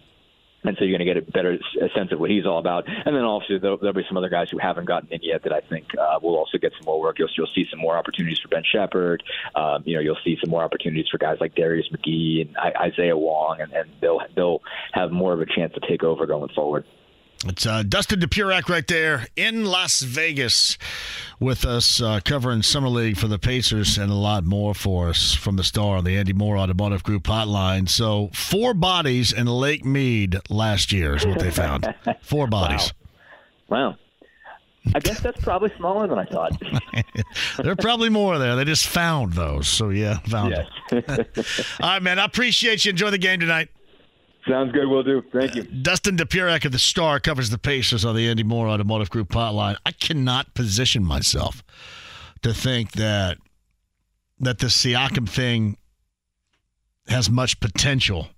and 0.66 0.76
so 0.76 0.84
you're 0.84 0.97
going 0.97 1.06
to 1.06 1.14
get 1.14 1.28
a 1.28 1.30
better 1.30 1.59
sense 1.94 2.12
of 2.12 2.20
what 2.20 2.30
he's 2.30 2.47
all 2.47 2.59
about. 2.59 2.84
And 2.88 3.14
then 3.14 3.24
also 3.24 3.59
there'll, 3.59 3.78
there'll 3.78 3.94
be 3.94 4.05
some 4.09 4.16
other 4.16 4.28
guys 4.28 4.48
who 4.51 4.59
haven't 4.59 4.86
gotten 4.86 5.09
in 5.12 5.20
yet 5.22 5.43
that 5.44 5.52
I 5.52 5.60
think 5.60 5.86
uh, 5.98 6.18
will 6.22 6.36
also 6.36 6.59
get 6.59 6.72
some 6.78 6.86
more 6.86 7.01
work. 7.01 7.18
You'll, 7.18 7.28
you'll 7.36 7.47
see 7.55 7.66
some 7.70 7.80
more 7.80 7.97
opportunities 7.97 8.38
for 8.38 8.48
Ben 8.48 8.62
Sheppard. 8.64 9.22
Um, 9.55 9.82
you 9.84 9.94
know, 9.94 10.01
you'll 10.01 10.18
see 10.24 10.36
some 10.40 10.51
more 10.51 10.62
opportunities 10.62 11.06
for 11.10 11.18
guys 11.18 11.38
like 11.40 11.55
Darius 11.55 11.88
McGhee 11.93 12.47
and 12.47 12.56
Isaiah 12.76 13.16
Wong, 13.16 13.60
and, 13.60 13.72
and 13.72 13.90
they'll 14.01 14.20
they'll 14.34 14.62
have 14.93 15.10
more 15.10 15.32
of 15.32 15.40
a 15.40 15.47
chance 15.47 15.72
to 15.74 15.80
take 15.88 16.02
over 16.02 16.26
going 16.26 16.51
forward. 16.55 16.84
It's 17.48 17.64
uh, 17.64 17.82
Dustin 17.82 18.20
Dopirak 18.20 18.68
right 18.68 18.86
there 18.86 19.27
in 19.36 19.64
Las 19.64 20.01
Vegas 20.01 20.77
with 21.39 21.64
us 21.64 22.01
uh, 22.01 22.20
covering 22.24 22.62
Summer 22.62 22.89
League 22.89 23.16
for 23.16 23.28
the 23.28 23.39
Pacers 23.39 23.98
and 23.98 24.10
a 24.10 24.14
lot 24.14 24.44
more 24.44 24.74
for 24.74 25.09
us 25.09 25.35
from 25.35 25.56
the 25.56 25.64
star 25.64 25.97
on 25.97 26.05
the 26.05 26.16
Andy 26.16 26.32
Moore 26.32 26.59
Automotive 26.59 27.02
Group 27.02 27.24
hotline. 27.24 27.89
So, 27.89 28.31
four 28.32 28.74
bodies 28.74 29.32
in 29.32 29.47
Lake 29.47 29.85
Mead 29.85 30.36
last 30.51 30.93
year 30.93 31.14
is 31.14 31.24
what 31.24 31.39
they 31.39 31.51
found. 31.51 31.93
Four 32.23 32.48
bodies. 32.48 32.93
Wow. 33.68 33.90
wow. 33.90 33.97
I 34.94 35.01
guess 35.01 35.20
that's 35.20 35.40
probably 35.43 35.73
smaller 35.77 36.06
than 36.06 36.18
I 36.18 36.24
thought. 36.24 36.60
there 37.59 37.73
are 37.73 37.77
probably 37.77 38.09
more 38.09 38.39
there. 38.39 38.55
They 38.56 38.64
just 38.64 38.86
found 38.86 39.32
those. 39.32 39.66
So, 39.66 39.90
yeah, 39.90 40.18
found 40.20 40.55
yes. 40.93 41.77
All 41.81 41.89
right, 41.90 42.02
man. 42.02 42.18
I 42.18 42.24
appreciate 42.24 42.85
you. 42.85 42.90
Enjoy 42.90 43.10
the 43.10 43.18
game 43.18 43.40
tonight. 43.40 43.68
Sounds 44.48 44.73
good. 44.73 44.86
We'll 44.86 45.02
do. 45.02 45.23
Thank 45.32 45.56
you. 45.56 45.62
Uh, 45.62 45.66
Dustin 45.82 46.16
Dopirak 46.16 46.64
of 46.64 46.73
the 46.73 46.78
Star 46.78 47.18
covers 47.18 47.51
the 47.51 47.59
Pacers 47.59 48.05
on 48.05 48.14
the 48.14 48.28
Andy 48.28 48.44
Moore 48.44 48.68
Automotive 48.68 49.10
Group 49.10 49.31
hotline. 49.31 49.77
I 49.85 49.93
cannot 49.93 50.55
position 50.55 51.05
myself 51.05 51.64
to 52.43 52.55
think 52.55 52.93
that 52.93 53.39
that 54.39 54.59
the 54.59 54.66
Siakam 54.66 55.28
thing 55.28 55.78
has 57.09 57.31
much 57.31 57.59
potential 57.59 58.28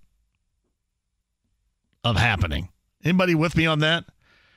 of 2.05 2.17
happening. 2.17 2.69
Anybody 3.05 3.35
with 3.35 3.57
me 3.57 3.67
on 3.67 3.81
that? 3.81 4.05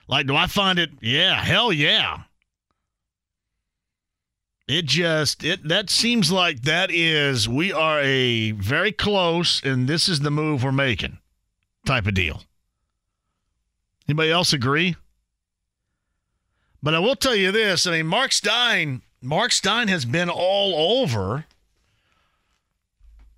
Like, 0.08 0.28
do 0.28 0.36
I 0.36 0.48
find 0.48 0.80
it? 0.80 0.92
Yeah, 1.02 1.42
hell 1.44 1.74
yeah. 1.74 2.24
It 4.68 4.86
just 4.86 5.44
it 5.44 5.68
that 5.68 5.90
seems 5.90 6.32
like 6.32 6.62
that 6.62 6.92
is 6.92 7.50
we 7.50 7.74
are 7.74 8.00
a 8.00 8.52
very 8.52 8.94
close, 8.94 9.62
and 9.64 9.90
this 9.90 10.08
is 10.08 10.22
the 10.22 10.32
move 10.32 10.64
we're 10.64 10.72
making 10.72 11.18
type 11.86 12.08
of 12.08 12.14
deal. 12.14 12.44
Anybody 14.08 14.32
else 14.32 14.54
agree? 14.54 14.96
But 16.84 16.96
I 16.96 17.00
will 17.00 17.16
tell 17.16 17.36
you 17.36 17.52
this. 17.52 17.86
I 17.86 17.92
mean, 17.92 18.08
Mark 18.08 18.32
Stein 18.32 19.02
Mark 19.22 19.52
Stein 19.52 19.88
has 19.88 20.04
been 20.04 20.30
all 20.30 21.02
over 21.02 21.46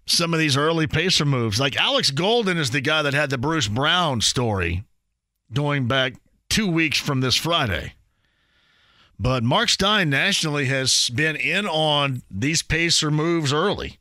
some 0.06 0.34
of 0.34 0.40
these 0.40 0.56
early 0.56 0.88
pacer 0.88 1.26
moves. 1.26 1.60
Like 1.60 1.76
Alex 1.76 2.10
Golden 2.10 2.58
is 2.58 2.72
the 2.72 2.82
guy 2.82 3.02
that 3.02 3.14
had 3.14 3.30
the 3.30 3.38
Bruce 3.38 3.68
Brown 3.68 4.22
story 4.22 4.86
going 5.52 5.88
back 5.88 6.14
two 6.50 6.70
weeks 6.70 6.98
from 6.98 7.20
this 7.20 7.36
Friday. 7.36 7.94
But 9.20 9.44
Mark 9.44 9.70
Stein 9.70 10.10
nationally 10.10 10.66
has 10.66 11.10
been 11.10 11.36
in 11.36 11.68
on 11.68 12.24
these 12.32 12.62
pacer 12.62 13.12
moves 13.12 13.54
early. 13.54 14.00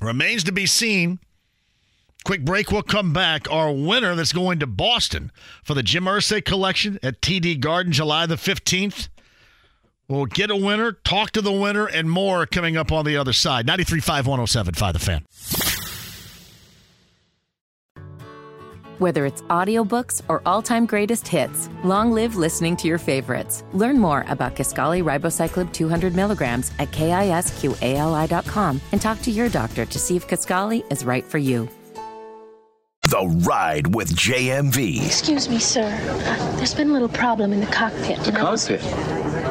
Remains 0.00 0.44
to 0.44 0.52
be 0.52 0.66
seen. 0.66 1.18
Quick 2.24 2.44
break. 2.44 2.70
We'll 2.70 2.82
come 2.82 3.12
back. 3.12 3.50
Our 3.50 3.72
winner 3.72 4.14
that's 4.14 4.32
going 4.32 4.58
to 4.60 4.66
Boston 4.66 5.32
for 5.64 5.74
the 5.74 5.82
Jim 5.82 6.04
Irsay 6.04 6.44
collection 6.44 6.98
at 7.02 7.20
TD 7.20 7.60
Garden 7.60 7.92
July 7.92 8.26
the 8.26 8.36
15th. 8.36 9.08
We'll 10.08 10.26
get 10.26 10.50
a 10.50 10.56
winner, 10.56 10.92
talk 10.92 11.30
to 11.32 11.40
the 11.40 11.52
winner, 11.52 11.86
and 11.86 12.10
more 12.10 12.44
coming 12.44 12.76
up 12.76 12.90
on 12.90 13.04
the 13.04 13.16
other 13.16 13.32
side. 13.32 13.66
93.5, 13.66 14.24
107.5 14.24 14.92
The 14.92 14.98
Fan. 14.98 15.24
Whether 18.98 19.24
it's 19.24 19.40
audiobooks 19.42 20.20
or 20.28 20.42
all-time 20.44 20.84
greatest 20.84 21.26
hits, 21.26 21.70
long 21.84 22.12
live 22.12 22.36
listening 22.36 22.76
to 22.78 22.88
your 22.88 22.98
favorites. 22.98 23.64
Learn 23.72 23.98
more 23.98 24.26
about 24.28 24.56
Kisqali 24.56 25.02
Ribociclib 25.02 25.72
200 25.72 26.14
milligrams 26.14 26.70
at 26.78 26.90
kisqali.com 26.90 28.80
and 28.92 29.00
talk 29.00 29.22
to 29.22 29.30
your 29.30 29.48
doctor 29.48 29.86
to 29.86 29.98
see 29.98 30.16
if 30.16 30.28
Kisqali 30.28 30.84
is 30.92 31.04
right 31.04 31.24
for 31.24 31.38
you. 31.38 31.66
The 33.10 33.26
Ride 33.44 33.92
with 33.92 34.14
JMV. 34.14 35.04
Excuse 35.04 35.48
me, 35.48 35.58
sir. 35.58 35.90
There's 36.56 36.74
been 36.74 36.90
a 36.90 36.92
little 36.92 37.08
problem 37.08 37.52
in 37.52 37.58
the 37.58 37.66
cockpit. 37.66 38.20
The 38.20 38.30
cockpit? 38.30 38.80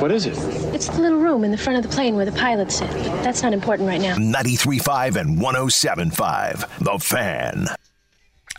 What 0.02 0.14
is 0.14 0.26
it? 0.26 0.38
It's 0.74 0.88
the 0.88 1.02
little 1.02 1.20
room 1.20 1.44
in 1.44 1.52
the 1.52 1.58
front 1.58 1.76
of 1.76 1.84
the 1.84 1.94
plane 1.94 2.16
where 2.16 2.24
the 2.24 2.32
pilots 2.32 2.76
sit. 2.76 2.90
But 2.90 3.22
that's 3.22 3.44
not 3.44 3.52
important 3.52 3.90
right 3.90 4.00
now. 4.00 4.16
93.5 4.16 5.18
and 5.18 5.40
107.5. 5.40 6.86
The 6.86 7.00
Fan. 7.00 7.68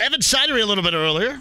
Evan 0.00 0.20
Sidery 0.20 0.62
a 0.62 0.66
little 0.66 0.84
bit 0.84 0.92
earlier 0.92 1.40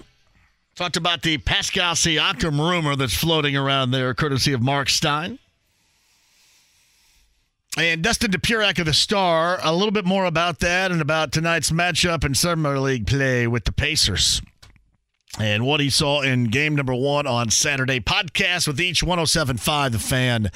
talked 0.76 0.95
about 0.95 1.22
the 1.23 1.38
Pascal 1.40 1.95
Siakam 1.95 2.57
rumor 2.57 2.95
that's 2.95 3.14
floating 3.14 3.57
around 3.57 3.91
there, 3.91 4.14
courtesy 4.14 4.53
of 4.53 4.61
Mark 4.61 4.88
Stein. 4.88 5.38
And 7.78 8.02
Dustin 8.02 8.32
Dopirak 8.32 8.80
of 8.80 8.88
the 8.88 8.94
Star, 8.94 9.60
a 9.64 9.74
little 9.74 9.91
bit 9.91 10.06
more 10.06 10.26
about 10.26 10.60
that 10.60 10.91
and 10.91 11.02
about 11.02 11.32
tonight's 11.32 11.72
matchup 11.72 12.26
in 12.26 12.34
Summer 12.34 12.80
League 12.80 13.06
play 13.06 13.46
with 13.48 13.66
the 13.66 13.72
Pacers. 13.72 14.41
And 15.40 15.66
what 15.66 15.80
he 15.80 15.91
saw 15.91 16.22
in 16.22 16.46
game 16.46 16.76
number 16.76 16.96
one 16.96 17.28
on 17.28 17.52
Saturday. 17.52 18.00
Podcast 18.00 18.68
with 18.68 18.82
each 18.82 19.04
1075 19.04 19.91
The 19.91 20.00
Fan. 20.00 20.52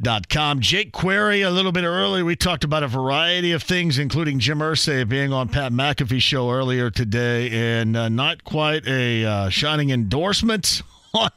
Dot 0.00 0.28
com. 0.28 0.60
Jake 0.60 0.92
Query, 0.92 1.40
a 1.40 1.50
little 1.50 1.72
bit 1.72 1.82
earlier, 1.84 2.22
we 2.22 2.36
talked 2.36 2.64
about 2.64 2.82
a 2.82 2.88
variety 2.88 3.52
of 3.52 3.62
things, 3.62 3.98
including 3.98 4.38
Jim 4.38 4.58
Irsay 4.58 5.08
being 5.08 5.32
on 5.32 5.48
Pat 5.48 5.72
McAfee's 5.72 6.22
show 6.22 6.50
earlier 6.50 6.90
today, 6.90 7.48
and 7.80 7.96
uh, 7.96 8.10
not 8.10 8.44
quite 8.44 8.86
a 8.86 9.24
uh, 9.24 9.48
shining 9.48 9.88
endorsement 9.88 10.82
on, 11.14 11.30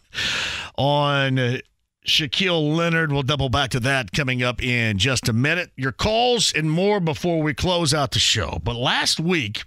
on 0.76 1.62
Shaquille 2.10 2.76
Leonard. 2.76 3.12
We'll 3.12 3.24
double 3.24 3.50
back 3.50 3.70
to 3.72 3.80
that 3.82 4.12
coming 4.12 4.44
up 4.44 4.62
in 4.62 4.98
just 4.98 5.30
a 5.30 5.34
minute. 5.34 5.72
Your 5.76 5.92
calls 5.92 6.52
and 6.54 6.70
more 6.70 7.00
before 7.00 7.42
we 7.42 7.54
close 7.54 7.94
out 7.94 8.12
the 8.12 8.20
show. 8.20 8.60
But 8.64 8.76
last 8.76 9.20
week, 9.20 9.64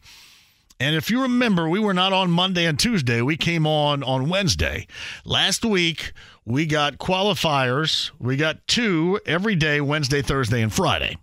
and 0.81 0.97
if 0.97 1.11
you 1.11 1.23
remember, 1.23 1.69
we 1.69 1.79
were 1.79 1.95
not 1.95 2.13
on 2.13 2.31
Monday 2.31 2.67
and 2.67 2.79
Tuesday. 2.79 3.23
We 3.23 3.37
came 3.37 3.67
on 3.67 4.03
on 4.03 4.29
Wednesday. 4.29 4.89
Last 5.25 5.65
week, 5.65 6.13
we 6.45 6.67
got 6.67 6.99
qualifiers. 6.99 8.11
We 8.19 8.37
got 8.37 8.67
two 8.67 9.21
every 9.25 9.55
day 9.55 9.81
Wednesday, 9.81 10.23
Thursday, 10.23 10.61
and 10.61 10.73
Friday. 10.73 11.17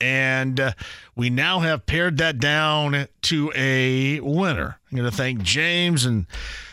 And 0.00 0.60
uh, 0.60 0.72
we 1.16 1.30
now 1.30 1.60
have 1.60 1.86
pared 1.86 2.18
that 2.18 2.38
down 2.38 3.08
to 3.22 3.52
a 3.56 4.20
winner. 4.20 4.78
I'm 4.90 4.98
going 4.98 5.10
to 5.10 5.16
thank 5.16 5.42
James 5.42 6.04
and 6.04 6.26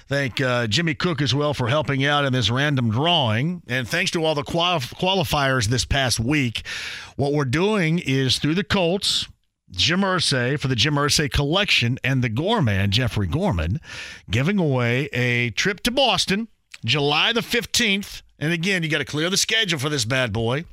thank 0.08 0.42
uh, 0.42 0.68
Jimmy 0.68 0.94
Cook 0.96 1.22
as 1.22 1.34
well 1.34 1.54
for 1.54 1.68
helping 1.68 2.06
out 2.06 2.26
in 2.26 2.34
this 2.34 2.50
random 2.50 2.92
drawing. 2.92 3.62
And 3.68 3.88
thanks 3.88 4.12
to 4.12 4.24
all 4.24 4.36
the 4.36 4.44
quali- 4.44 4.80
qualifiers 4.80 5.68
this 5.68 5.86
past 5.86 6.20
week. 6.20 6.66
What 7.16 7.34
we're 7.34 7.46
doing 7.46 8.00
is 8.00 8.40
through 8.40 8.56
the 8.56 8.64
Colts, 8.64 9.28
Jim 9.72 10.02
Irsay 10.02 10.60
for 10.60 10.68
the 10.68 10.76
Jim 10.76 10.96
Irsay 10.96 11.32
collection 11.32 11.98
and 12.04 12.24
the 12.24 12.30
Gorman, 12.30 12.92
Jeffrey 12.92 13.28
Gorman, 13.28 13.80
giving 14.30 14.60
away 14.60 15.06
a 15.14 15.50
trip 15.52 15.82
to 15.82 15.92
Boston 15.92 16.48
July 16.86 17.34
the 17.34 17.42
15th. 17.42 18.22
And 18.40 18.54
again, 18.54 18.84
you 18.84 18.90
got 18.90 19.00
to 19.00 19.06
clear 19.06 19.30
the 19.30 19.38
schedule 19.38 19.80
for 19.80 19.90
this 19.90 20.06
bad 20.06 20.32
boy. 20.32 20.66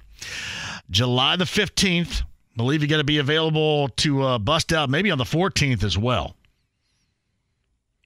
July 0.91 1.37
the 1.37 1.45
15th. 1.45 2.23
Believe 2.57 2.83
you 2.83 2.89
got 2.89 2.99
to 2.99 3.05
be 3.05 3.19
available 3.19 3.89
to 3.89 4.23
uh, 4.23 4.39
bust 4.39 4.73
out 4.73 4.91
maybe 4.91 5.11
on 5.11 5.17
the 5.19 5.25
14th 5.25 5.83
as 5.83 5.97
well. 5.97 6.37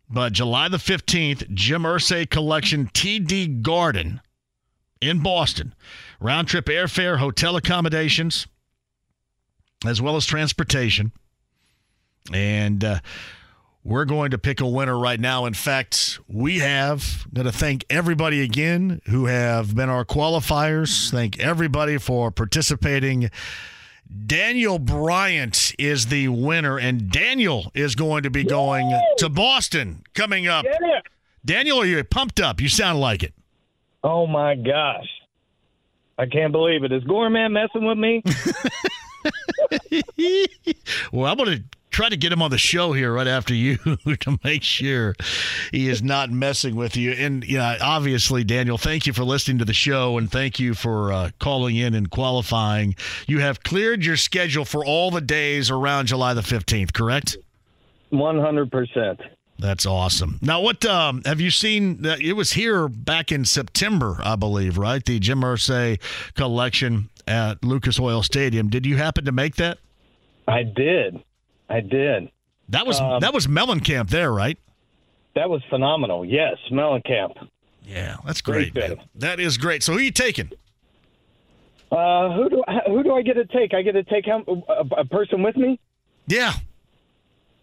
But 0.09 0.33
July 0.33 0.69
the 0.69 0.77
15th, 0.77 1.53
Jim 1.53 1.83
Irsay 1.83 2.29
Collection 2.31 2.89
TD 2.95 3.63
Garden 3.63 4.21
in 5.01 5.21
Boston. 5.21 5.75
Round 6.21 6.49
trip 6.49 6.67
airfare, 6.67 7.19
hotel 7.19 7.57
accommodations, 7.57 8.47
as 9.85 10.01
well 10.01 10.17
as 10.17 10.25
transportation. 10.25 11.13
And 12.33 12.83
uh, 12.83 13.01
we're 13.85 14.05
going 14.05 14.31
to 14.31 14.39
pick 14.39 14.61
a 14.61 14.67
winner 14.67 14.99
right 14.99 15.21
now. 15.21 15.45
In 15.47 15.55
fact, 15.55 16.19
we 16.29 16.59
have 16.59 17.27
going 17.33 17.47
to 17.47 17.53
thank 17.53 17.85
everybody 17.89 18.43
again 18.43 19.01
who 19.07 19.27
have 19.27 19.77
been 19.77 19.89
our 19.89 20.05
qualifiers. 20.05 21.11
Thank 21.11 21.39
everybody 21.39 21.99
for 21.99 22.31
participating. 22.31 23.31
Daniel 24.27 24.79
Bryant 24.79 25.75
is 25.79 26.07
the 26.07 26.29
winner, 26.29 26.79
and 26.79 27.11
Daniel 27.11 27.71
is 27.75 27.95
going 27.95 28.23
to 28.23 28.31
be 28.31 28.45
going 28.45 28.91
to 29.19 29.29
Boston 29.29 30.05
coming 30.15 30.47
up. 30.47 30.65
Yeah. 30.65 31.01
Daniel, 31.45 31.81
are 31.81 31.87
you 31.87 32.03
pumped 32.05 32.41
up? 32.41 32.61
You 32.61 32.69
sound 32.69 33.01
like 33.01 33.23
it. 33.23 33.35
Oh 34.03 34.27
my 34.27 34.55
gosh. 34.55 35.09
I 36.19 36.27
can't 36.27 36.53
believe 36.53 36.83
it. 36.83 36.93
Is 36.93 37.05
Gorman 37.05 37.53
messing 37.53 37.85
with 37.85 37.99
me? 37.99 38.23
well, 41.13 41.31
I'm 41.31 41.37
going 41.37 41.59
to 41.59 41.65
try 41.97 42.11
to 42.11 42.17
get 42.17 42.31
him 42.31 42.43
on 42.43 42.51
the 42.51 42.59
show 42.59 42.93
here 42.93 43.15
right 43.15 43.27
after 43.27 43.55
you 43.55 43.79
to 44.21 44.39
make 44.45 44.63
sure 44.63 45.15
he 45.73 45.89
is 45.89 46.03
not 46.03 46.31
messing 46.31 46.77
with 46.77 46.95
you. 46.95 47.13
And 47.13 47.43
yeah, 47.43 47.79
obviously, 47.81 48.45
Daniel, 48.45 48.77
thank 48.77 49.07
you 49.07 49.15
for 49.15 49.25
listening 49.25 49.57
to 49.61 49.65
the 49.65 49.73
show 49.73 50.19
and 50.19 50.31
thank 50.31 50.61
you 50.61 50.75
for 50.75 51.11
uh, 51.11 51.31
calling 51.39 51.75
in 51.75 51.95
and 51.95 52.11
qualifying. 52.11 52.97
You 53.27 53.39
have 53.39 53.63
cleared 53.63 54.05
your 54.05 54.19
schedule 54.19 54.67
for 54.67 54.85
all 54.85 55.11
the 55.11 55.23
days 55.23 55.71
around 55.71 56.09
July 56.09 56.35
the 56.35 56.43
15th, 56.43 56.93
correct? 56.93 57.39
100%. 58.13 59.19
That's 59.59 59.87
awesome. 59.87 60.39
Now, 60.43 60.61
what 60.61 60.85
um, 60.85 61.23
have 61.25 61.41
you 61.41 61.51
seen? 61.51 62.05
Uh, 62.05 62.19
it 62.21 62.35
was 62.35 62.53
here 62.53 62.89
back 62.89 63.33
in 63.33 63.47
September, 63.47 64.19
I 64.23 64.37
believe, 64.37 64.77
right? 64.77 65.03
The 65.03 65.19
Jim 65.19 65.41
Irsay 65.41 65.99
collection 66.35 67.09
at 67.27 67.65
Lucas 67.65 67.99
Oil 67.99 68.23
Stadium. 68.23 68.69
Did 68.69 68.85
you 68.85 68.99
happen 68.99 69.25
to 69.25 69.33
make 69.33 69.57
that? 69.57 69.79
I 70.47 70.63
did. 70.63 71.23
I 71.69 71.81
did. 71.81 72.31
That 72.69 72.87
was 72.87 73.01
Um, 73.01 73.21
that 73.21 73.33
was 73.35 73.47
Mellencamp 73.47 74.11
there, 74.11 74.33
right? 74.33 74.59
That 75.35 75.51
was 75.51 75.63
phenomenal. 75.69 76.25
Yes, 76.25 76.57
Mellencamp. 76.71 77.49
Yeah, 77.85 78.17
that's 78.27 78.41
great. 78.41 78.75
man. 78.75 78.97
That 79.15 79.39
is 79.39 79.59
great. 79.59 79.83
So 79.83 79.93
who 79.93 79.99
are 79.99 80.03
you 80.03 80.11
taking? 80.11 80.51
Uh, 81.93 82.33
who 82.35 82.49
do 82.49 82.65
I, 82.67 82.81
who 82.87 83.03
do 83.05 83.15
I 83.15 83.23
get 83.23 83.35
to 83.35 83.45
take? 83.45 83.73
I 83.75 83.83
get 83.83 83.93
to 83.93 84.03
take 84.03 84.25
him, 84.25 84.45
a, 84.69 84.85
a 84.99 85.05
person 85.05 85.43
with 85.43 85.57
me. 85.57 85.79
Yeah, 86.27 86.53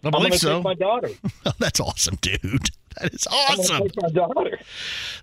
I 0.03 0.07
I'm 0.07 0.11
believe 0.11 0.35
so. 0.35 0.55
Take 0.57 0.63
my 0.63 0.73
daughter. 0.75 1.09
That's 1.59 1.79
awesome, 1.79 2.17
dude. 2.21 2.39
That 3.01 3.11
is 3.11 3.25
awesome. 3.25 3.81
take 3.87 4.01
my 4.03 4.09
daughter. 4.09 4.59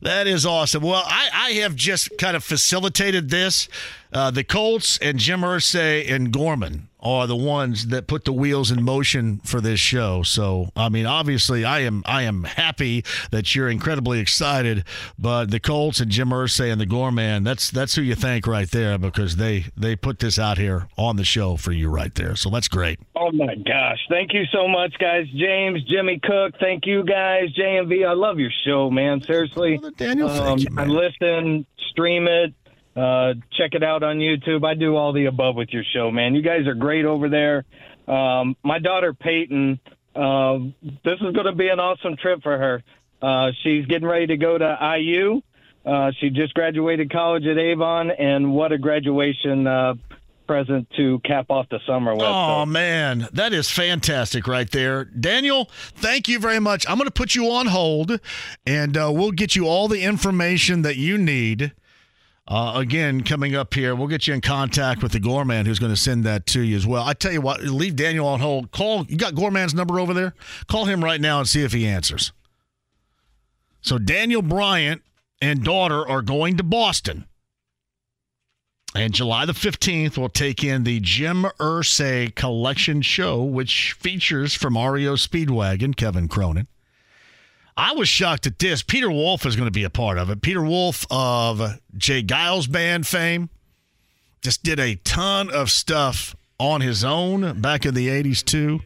That 0.02 0.26
is 0.26 0.44
awesome. 0.44 0.82
Well, 0.82 1.04
I, 1.06 1.28
I 1.32 1.50
have 1.62 1.76
just 1.76 2.10
kind 2.18 2.34
of 2.36 2.42
facilitated 2.42 3.30
this. 3.30 3.68
Uh, 4.12 4.32
the 4.32 4.42
Colts 4.42 4.98
and 4.98 5.20
Jim 5.20 5.42
Irsay 5.42 6.10
and 6.12 6.32
Gorman 6.32 6.88
are 7.02 7.26
the 7.26 7.36
ones 7.36 7.88
that 7.88 8.06
put 8.06 8.24
the 8.24 8.32
wheels 8.32 8.70
in 8.70 8.82
motion 8.82 9.38
for 9.44 9.60
this 9.60 9.80
show. 9.80 10.22
So, 10.22 10.70
I 10.76 10.88
mean, 10.88 11.06
obviously, 11.06 11.64
I 11.64 11.80
am 11.80 12.02
I 12.06 12.22
am 12.22 12.44
happy 12.44 13.04
that 13.30 13.54
you're 13.54 13.68
incredibly 13.68 14.20
excited. 14.20 14.84
But 15.18 15.50
the 15.50 15.60
Colts 15.60 16.00
and 16.00 16.10
Jim 16.10 16.30
Irsay 16.30 16.70
and 16.70 16.80
the 16.80 16.86
Gorman, 16.86 17.44
that's 17.44 17.70
that's 17.70 17.94
who 17.94 18.02
you 18.02 18.14
thank 18.14 18.46
right 18.46 18.70
there 18.70 18.98
because 18.98 19.36
they 19.36 19.66
they 19.76 19.96
put 19.96 20.18
this 20.18 20.38
out 20.38 20.58
here 20.58 20.88
on 20.96 21.16
the 21.16 21.24
show 21.24 21.56
for 21.56 21.72
you 21.72 21.88
right 21.88 22.14
there. 22.14 22.36
So 22.36 22.50
that's 22.50 22.68
great. 22.68 23.00
Oh 23.16 23.32
my 23.32 23.54
gosh! 23.54 23.98
Thank 24.08 24.32
you 24.32 24.44
so 24.52 24.68
much, 24.68 24.94
guys. 24.98 25.26
James, 25.34 25.82
Jimmy 25.84 26.20
Cook, 26.22 26.54
thank 26.60 26.86
you 26.86 27.04
guys. 27.04 27.54
JMV, 27.54 28.06
I 28.06 28.12
love 28.12 28.38
your 28.38 28.50
show, 28.64 28.90
man. 28.90 29.22
Seriously, 29.22 29.80
Daniel, 29.96 30.28
um, 30.28 30.58
thank 30.58 30.70
you, 30.70 30.76
I 30.78 30.84
listen, 30.86 31.66
stream 31.90 32.26
it, 32.28 32.54
uh, 32.96 33.34
check 33.56 33.72
it 33.72 33.82
out 33.82 34.02
on 34.02 34.16
YouTube. 34.18 34.64
I 34.64 34.74
do 34.74 34.96
all 34.96 35.12
the 35.12 35.26
above 35.26 35.54
with 35.54 35.70
your 35.70 35.84
show, 35.94 36.10
man. 36.10 36.34
You 36.34 36.42
guys 36.42 36.66
are 36.66 36.74
great 36.74 37.04
over 37.04 37.28
there. 37.28 37.64
Um, 38.08 38.56
my 38.64 38.78
daughter 38.78 39.14
Peyton, 39.14 39.78
uh, 40.14 40.58
this 40.82 41.20
is 41.20 41.32
going 41.34 41.46
to 41.46 41.54
be 41.54 41.68
an 41.68 41.78
awesome 41.78 42.16
trip 42.16 42.42
for 42.42 42.56
her. 42.58 42.82
Uh, 43.22 43.52
she's 43.62 43.86
getting 43.86 44.08
ready 44.08 44.26
to 44.28 44.36
go 44.36 44.58
to 44.58 44.96
IU. 44.98 45.42
Uh, 45.84 46.10
she 46.20 46.30
just 46.30 46.52
graduated 46.54 47.10
college 47.10 47.46
at 47.46 47.56
Avon, 47.56 48.10
and 48.10 48.52
what 48.52 48.72
a 48.72 48.78
graduation 48.78 49.66
uh, 49.66 49.94
present 50.46 50.88
to 50.96 51.20
cap 51.20 51.46
off 51.48 51.68
the 51.70 51.78
summer 51.86 52.12
with. 52.12 52.24
Oh 52.24 52.66
man, 52.66 53.28
that 53.32 53.52
is 53.52 53.70
fantastic 53.70 54.46
right 54.46 54.70
there, 54.70 55.04
Daniel. 55.04 55.70
Thank 55.94 56.28
you 56.28 56.38
very 56.38 56.58
much. 56.58 56.86
I'm 56.88 56.96
going 56.96 57.06
to 57.06 57.12
put 57.12 57.34
you 57.34 57.50
on 57.52 57.66
hold, 57.66 58.18
and 58.66 58.96
uh, 58.96 59.10
we'll 59.14 59.30
get 59.30 59.54
you 59.54 59.68
all 59.68 59.88
the 59.88 60.02
information 60.02 60.82
that 60.82 60.96
you 60.96 61.16
need. 61.16 61.72
Uh, 62.50 62.72
again, 62.74 63.22
coming 63.22 63.54
up 63.54 63.72
here, 63.72 63.94
we'll 63.94 64.08
get 64.08 64.26
you 64.26 64.34
in 64.34 64.40
contact 64.40 65.04
with 65.04 65.12
the 65.12 65.20
Gorman 65.20 65.66
who's 65.66 65.78
going 65.78 65.94
to 65.94 66.00
send 66.00 66.24
that 66.24 66.46
to 66.46 66.60
you 66.60 66.76
as 66.76 66.84
well. 66.84 67.04
I 67.04 67.12
tell 67.12 67.30
you 67.30 67.40
what, 67.40 67.62
leave 67.62 67.94
Daniel 67.94 68.26
on 68.26 68.40
hold. 68.40 68.72
Call. 68.72 69.06
You 69.06 69.16
got 69.16 69.36
Gorman's 69.36 69.72
number 69.72 70.00
over 70.00 70.12
there. 70.12 70.34
Call 70.66 70.86
him 70.86 71.04
right 71.04 71.20
now 71.20 71.38
and 71.38 71.48
see 71.48 71.62
if 71.62 71.72
he 71.72 71.86
answers. 71.86 72.32
So 73.82 73.98
Daniel 73.98 74.42
Bryant 74.42 75.02
and 75.40 75.62
daughter 75.62 76.06
are 76.06 76.22
going 76.22 76.56
to 76.56 76.64
Boston. 76.64 77.26
And 78.96 79.14
July 79.14 79.46
the 79.46 79.52
15th, 79.52 80.18
we'll 80.18 80.28
take 80.28 80.64
in 80.64 80.82
the 80.82 80.98
Jim 80.98 81.44
Irsay 81.60 82.34
Collection 82.34 83.00
Show, 83.00 83.44
which 83.44 83.92
features 83.92 84.54
from 84.54 84.76
REO 84.76 85.14
Speedwagon, 85.14 85.94
Kevin 85.94 86.26
Cronin. 86.26 86.66
I 87.80 87.92
was 87.92 88.10
shocked 88.10 88.46
at 88.46 88.58
this. 88.58 88.82
Peter 88.82 89.10
Wolf 89.10 89.46
is 89.46 89.56
going 89.56 89.66
to 89.66 89.72
be 89.72 89.84
a 89.84 89.90
part 89.90 90.18
of 90.18 90.28
it. 90.28 90.42
Peter 90.42 90.62
Wolf 90.62 91.06
of 91.10 91.80
J. 91.96 92.22
Geils 92.22 92.70
Band 92.70 93.06
fame 93.06 93.48
just 94.42 94.62
did 94.62 94.78
a 94.78 94.96
ton 94.96 95.50
of 95.50 95.70
stuff 95.70 96.36
on 96.58 96.82
his 96.82 97.04
own 97.04 97.58
back 97.62 97.86
in 97.86 97.94
the 97.94 98.08
80s, 98.08 98.44
too. 98.44 98.80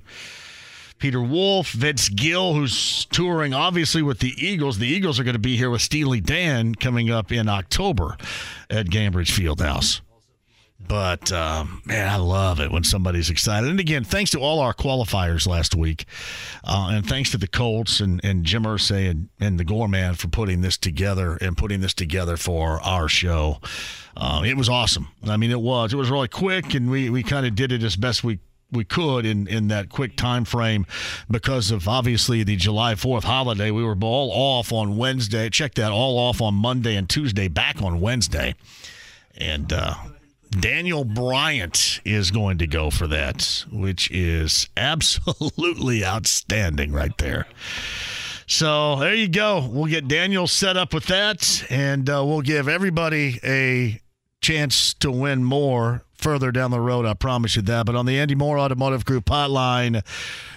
Peter 0.99 1.21
Wolf, 1.21 1.73
Vince 1.73 2.09
Gill, 2.09 2.55
who's 2.55 3.07
touring 3.07 3.53
obviously 3.53 4.01
with 4.01 4.21
the 4.21 4.33
Eagles. 4.39 4.79
The 4.79 4.87
Eagles 4.87 5.19
are 5.19 5.25
going 5.25 5.33
to 5.33 5.41
be 5.41 5.57
here 5.57 5.71
with 5.71 5.83
Steely 5.83 6.21
Dan 6.21 6.77
coming 6.77 7.11
up 7.11 7.33
in 7.33 7.49
October 7.49 8.17
at 8.71 8.87
Gainbridge 8.87 9.33
Fieldhouse. 9.33 10.03
But 10.87 11.33
um, 11.33 11.83
man, 11.85 12.09
I 12.09 12.17
love 12.17 12.61
it 12.61 12.71
when 12.71 12.85
somebody's 12.85 13.31
excited. 13.31 13.71
And 13.71 13.81
again, 13.81 14.05
thanks 14.05 14.31
to 14.33 14.41
all 14.41 14.61
our 14.61 14.75
qualifiers 14.75 15.47
last 15.47 15.75
week, 15.75 16.05
uh, 16.65 16.91
and 16.93 17.07
thanks 17.07 17.31
to 17.31 17.39
the 17.39 17.47
Colts 17.47 18.01
and, 18.01 18.21
and 18.25 18.45
Jim 18.45 18.65
Irsay 18.65 19.09
and, 19.09 19.29
and 19.41 19.59
the 19.59 19.65
Gorman 19.65 20.15
for 20.15 20.29
putting 20.29 20.61
this 20.61 20.77
together 20.77 21.37
and 21.41 21.57
putting 21.57 21.81
this 21.81 21.95
together 21.95 22.37
for 22.37 22.81
our 22.83 23.09
show. 23.09 23.61
Uh, 24.17 24.43
it 24.45 24.57
was 24.57 24.69
awesome. 24.69 25.09
I 25.25 25.37
mean, 25.37 25.51
it 25.51 25.61
was. 25.61 25.93
It 25.93 25.97
was 25.97 26.11
really 26.11 26.29
quick, 26.29 26.75
and 26.75 26.91
we, 26.91 27.11
we 27.11 27.23
kind 27.23 27.47
of 27.47 27.55
did 27.55 27.73
it 27.73 27.83
as 27.83 27.97
best 27.97 28.23
we 28.23 28.39
we 28.71 28.85
could 28.85 29.25
in 29.25 29.47
in 29.47 29.69
that 29.69 29.89
quick 29.89 30.17
time 30.17 30.45
frame 30.45 30.85
because 31.31 31.71
of 31.71 31.87
obviously 31.87 32.43
the 32.43 32.57
July 32.57 32.95
4th 32.95 33.25
holiday. 33.25 33.71
We 33.71 33.85
were 33.85 33.97
all 34.03 34.31
off 34.33 34.73
on 34.73 34.97
Wednesday. 34.97 35.49
Check 35.49 35.75
that 35.75 35.93
all 35.93 36.19
off 36.19 36.41
on 36.41 36.55
Monday 36.55 36.97
and 36.97 37.09
Tuesday, 37.09 37.49
back 37.49 37.81
on 37.83 38.01
Wednesday. 38.01 38.55
And 39.37 39.73
uh, 39.73 39.95
Daniel 40.61 41.05
Bryant 41.05 42.01
is 42.05 42.31
going 42.31 42.59
to 42.59 42.67
go 42.67 42.91
for 42.91 43.07
that, 43.09 43.65
which 43.73 44.11
is 44.11 44.69
absolutely 44.77 46.05
outstanding 46.05 46.93
right 46.93 47.17
there. 47.19 47.47
So 48.47 48.97
there 48.97 49.15
you 49.15 49.29
go. 49.29 49.67
We'll 49.71 49.87
get 49.87 50.07
Daniel 50.07 50.47
set 50.47 50.77
up 50.77 50.93
with 50.93 51.07
that, 51.07 51.65
and 51.71 52.09
uh, 52.09 52.23
we'll 52.25 52.43
give 52.43 52.69
everybody 52.69 53.41
a 53.43 54.01
chance 54.41 54.93
to 54.95 55.11
win 55.11 55.43
more 55.45 56.03
further 56.15 56.53
down 56.53 56.71
the 56.71 56.81
road. 56.81 57.07
I 57.07 57.15
promise 57.15 57.57
you 57.57 57.63
that. 57.63 57.87
But 57.87 57.97
on 57.97 58.07
the 58.07 58.19
Andy 58.19 58.35
Moore 58.35 58.59
Automotive 58.59 59.05
Group 59.05 59.27
hotline, 59.27 60.05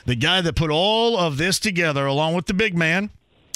the 0.05 0.15
guy 0.15 0.41
that 0.41 0.55
put 0.55 0.69
all 0.69 1.17
of 1.17 1.37
this 1.37 1.59
together, 1.59 2.05
along 2.05 2.35
with 2.35 2.45
the 2.45 2.53
big 2.53 2.75
man 2.77 3.09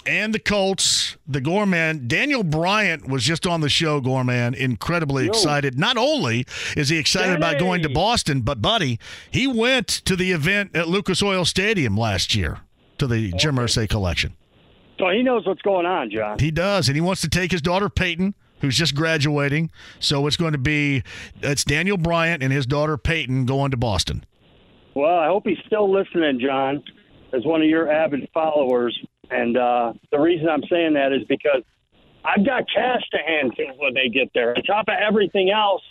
and 0.06 0.34
the 0.34 0.40
Colts, 0.40 1.18
the 1.28 1.42
Gorman, 1.42 2.08
Daniel 2.08 2.44
Bryant 2.44 3.08
was 3.08 3.24
just 3.24 3.46
on 3.46 3.62
the 3.62 3.70
show, 3.70 4.02
Gorman, 4.02 4.54
incredibly 4.54 5.26
Yo. 5.26 5.30
excited. 5.30 5.78
Not 5.78 5.98
only 5.98 6.46
is 6.76 6.90
he 6.90 6.98
excited 6.98 7.36
about 7.36 7.60
going 7.60 7.82
to 7.84 7.90
Boston, 7.90 8.42
but 8.42 8.62
buddy, 8.62 9.00
he 9.30 9.48
went 9.48 9.88
to 9.88 10.16
the 10.16 10.32
event 10.32 10.76
at 10.76 10.88
Lucas 10.88 11.22
Oil 11.22 11.46
Stadium 11.46 11.96
last 11.98 12.36
year 12.36 12.60
to 12.98 13.08
the 13.08 13.32
Jim 13.34 13.56
Irsay 13.56 13.88
collection. 13.90 14.36
So 15.00 15.10
he 15.10 15.24
knows 15.24 15.46
what's 15.48 15.62
going 15.64 15.86
on, 15.86 16.12
John. 16.12 16.38
He 16.40 16.52
does, 16.52 16.88
and 16.88 16.96
he 16.96 17.02
wants 17.02 17.22
to 17.22 17.30
take 17.30 17.52
his 17.52 17.62
daughter 17.62 17.90
Peyton, 17.90 18.36
who's 18.60 18.78
just 18.78 18.94
graduating. 18.94 19.72
So 20.00 20.28
it's 20.28 20.38
going 20.38 20.52
to 20.52 20.60
be 20.60 21.04
it's 21.42 21.64
Daniel 21.64 21.98
Bryant 21.98 22.44
and 22.44 22.54
his 22.54 22.66
daughter 22.66 22.98
Peyton 22.98 23.46
going 23.46 23.72
to 23.72 23.78
Boston. 23.78 24.24
Well, 24.94 25.18
I 25.18 25.28
hope 25.28 25.48
he's 25.48 25.58
still 25.66 25.92
listening, 25.92 26.40
John, 26.40 26.84
as 27.34 27.46
one 27.46 27.62
of 27.62 27.68
your 27.68 27.92
avid 27.92 28.30
followers. 28.34 28.98
And 29.32 29.58
uh, 29.58 29.94
the 30.12 30.20
reason 30.20 30.50
I'm 30.50 30.64
saying 30.70 30.94
that 30.94 31.14
is 31.14 31.24
because 31.28 31.64
I've 32.24 32.46
got 32.46 32.66
cash 32.74 33.02
to 33.12 33.18
hand 33.18 33.54
to 33.56 33.66
them 33.66 33.76
when 33.78 33.94
they 33.94 34.10
get 34.10 34.30
there. 34.34 34.56
On 34.56 34.64
top 34.64 34.88
of 34.90 34.96
everything 35.00 35.50
else, 35.50 35.82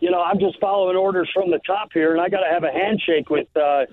you 0.00 0.10
know, 0.10 0.20
I'm 0.20 0.38
just 0.38 0.60
following 0.60 0.96
orders 0.96 1.30
from 1.32 1.50
the 1.50 1.58
top 1.66 1.88
here, 1.92 2.12
and 2.12 2.20
I 2.20 2.28
got 2.28 2.40
to 2.40 2.50
have 2.50 2.64
a 2.64 2.70
handshake 2.70 3.30
with 3.30 3.48
uh, 3.56 3.86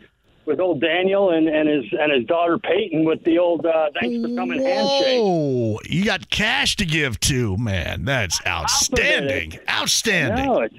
with 0.45 0.60
old 0.60 0.81
Daniel 0.81 1.30
and, 1.30 1.47
and 1.47 1.69
his 1.69 1.85
and 1.97 2.11
his 2.11 2.26
daughter 2.26 2.57
Peyton 2.57 3.05
with 3.05 3.23
the 3.23 3.39
old 3.39 3.65
uh, 3.65 3.89
thanks 3.99 4.22
for 4.22 4.35
coming 4.35 4.61
handshake. 4.61 5.22
Oh, 5.22 5.80
you 5.85 6.03
got 6.03 6.30
cash 6.30 6.76
to 6.76 6.85
give 6.85 7.19
to, 7.22 7.55
man. 7.57 8.03
That's 8.03 8.45
outstanding. 8.45 9.57
Outstanding. 9.69 10.45
No, 10.45 10.60
it 10.60 10.73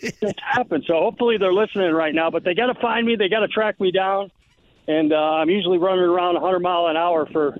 it 0.00 0.14
just 0.20 0.40
happened. 0.40 0.84
So 0.86 0.94
hopefully 0.94 1.36
they're 1.36 1.52
listening 1.52 1.92
right 1.92 2.14
now. 2.14 2.30
But 2.30 2.44
they 2.44 2.54
got 2.54 2.72
to 2.72 2.80
find 2.80 3.06
me. 3.06 3.16
They 3.16 3.28
got 3.28 3.40
to 3.40 3.48
track 3.48 3.78
me 3.78 3.90
down. 3.90 4.30
And 4.88 5.12
uh, 5.12 5.16
I'm 5.16 5.48
usually 5.48 5.78
running 5.78 6.04
around 6.04 6.34
100 6.34 6.60
mile 6.60 6.86
an 6.88 6.96
hour 6.96 7.26
for 7.32 7.56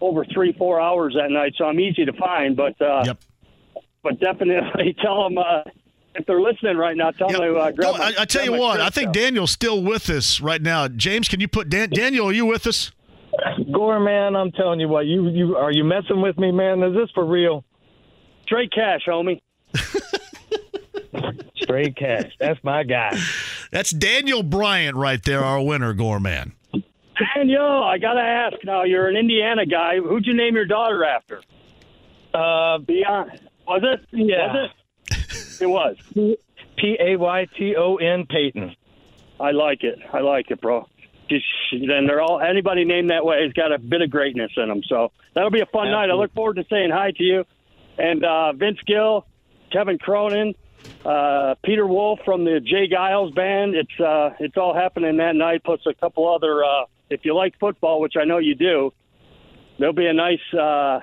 over 0.00 0.24
three, 0.32 0.52
four 0.52 0.80
hours 0.80 1.14
that 1.18 1.30
night. 1.30 1.54
So 1.56 1.64
I'm 1.64 1.78
easy 1.80 2.04
to 2.04 2.12
find. 2.14 2.56
But 2.56 2.80
uh, 2.80 3.02
yep. 3.04 3.20
but 4.02 4.18
definitely 4.20 4.96
tell 5.02 5.24
them 5.24 5.38
uh, 5.38 5.62
if 6.14 6.26
they're 6.26 6.40
listening 6.40 6.76
right 6.76 6.96
now. 6.96 7.10
Tell 7.10 7.28
them 7.28 7.40
to 7.40 7.56
uh, 7.56 7.70
grab 7.72 7.92
No, 7.92 7.98
my, 7.98 8.04
I, 8.04 8.22
I 8.22 8.24
tell 8.24 8.44
grab 8.46 8.54
you 8.54 8.60
what, 8.60 8.80
I 8.80 8.88
think 8.90 9.06
stuff. 9.06 9.14
Daniel's 9.14 9.50
still 9.50 9.82
with 9.82 10.08
us 10.10 10.40
right 10.40 10.62
now. 10.62 10.88
James, 10.88 11.28
can 11.28 11.40
you 11.40 11.48
put 11.48 11.68
Dan- 11.68 11.90
Daniel? 11.90 12.28
Are 12.28 12.32
you 12.32 12.46
with 12.46 12.66
us? 12.66 12.92
Gore, 13.70 14.00
man, 14.00 14.34
I'm 14.34 14.50
telling 14.52 14.80
you 14.80 14.88
what, 14.88 15.04
you 15.04 15.28
you 15.28 15.56
are 15.56 15.70
you 15.72 15.84
messing 15.84 16.22
with 16.22 16.38
me, 16.38 16.52
man? 16.52 16.82
Is 16.82 16.94
this 16.94 17.10
for 17.14 17.24
real? 17.24 17.64
Straight 18.44 18.72
cash, 18.72 19.02
homie. 19.06 19.40
Straight 21.56 21.96
cash. 21.96 22.32
That's 22.38 22.62
my 22.62 22.82
guy. 22.82 23.16
That's 23.70 23.90
Daniel 23.90 24.42
Bryant 24.42 24.96
right 24.96 25.22
there, 25.22 25.42
our 25.44 25.62
winner, 25.62 25.92
Gorman. 25.94 26.54
Daniel, 27.34 27.82
I 27.82 27.98
gotta 27.98 28.20
ask 28.20 28.56
now. 28.64 28.82
You're 28.84 29.08
an 29.08 29.16
Indiana 29.16 29.64
guy. 29.64 29.96
Who'd 29.98 30.26
you 30.26 30.34
name 30.34 30.54
your 30.54 30.66
daughter 30.66 31.04
after? 31.04 31.42
Uh, 32.34 32.78
Beyond. 32.78 33.40
Was 33.66 33.82
it? 33.82 34.06
Yeah. 34.12 34.52
Was 34.52 34.70
it? 35.10 35.62
It 35.62 35.66
was. 35.66 35.96
P 36.76 36.96
A 37.00 37.16
Y 37.16 37.46
T 37.56 37.74
O 37.76 37.96
N 37.96 38.26
Peyton. 38.26 38.76
I 39.40 39.52
like 39.52 39.82
it. 39.82 39.98
I 40.12 40.20
like 40.20 40.50
it, 40.50 40.60
bro. 40.60 40.86
Just 41.30 41.44
then 41.72 42.06
they're 42.06 42.20
all 42.20 42.40
anybody 42.40 42.84
named 42.84 43.10
that 43.10 43.24
way 43.24 43.42
has 43.42 43.52
got 43.54 43.72
a 43.72 43.78
bit 43.78 44.02
of 44.02 44.10
greatness 44.10 44.52
in 44.56 44.68
them. 44.68 44.82
So 44.86 45.10
that'll 45.34 45.50
be 45.50 45.60
a 45.62 45.66
fun 45.66 45.90
night. 45.90 46.10
I 46.10 46.14
look 46.14 46.32
forward 46.34 46.56
to 46.56 46.64
saying 46.70 46.90
hi 46.92 47.12
to 47.12 47.22
you 47.22 47.44
and 47.98 48.24
uh, 48.24 48.52
Vince 48.52 48.78
Gill, 48.86 49.26
Kevin 49.72 49.98
Cronin, 49.98 50.54
uh, 51.04 51.54
Peter 51.64 51.86
Wolf 51.86 52.20
from 52.24 52.44
the 52.44 52.60
J. 52.60 52.88
Geils 52.88 53.34
band. 53.34 53.74
It's 53.74 54.00
uh, 54.00 54.30
it's 54.40 54.56
all 54.56 54.74
happening 54.74 55.16
that 55.18 55.36
night. 55.36 55.62
Plus 55.64 55.80
a 55.86 55.94
couple 55.94 56.32
other. 56.32 56.64
Uh, 56.64 56.84
if 57.10 57.24
you 57.24 57.34
like 57.34 57.58
football, 57.58 58.00
which 58.00 58.14
I 58.20 58.24
know 58.24 58.38
you 58.38 58.54
do, 58.54 58.92
there'll 59.78 59.94
be 59.94 60.06
a 60.06 60.12
nice 60.12 60.40
uh, 60.58 61.00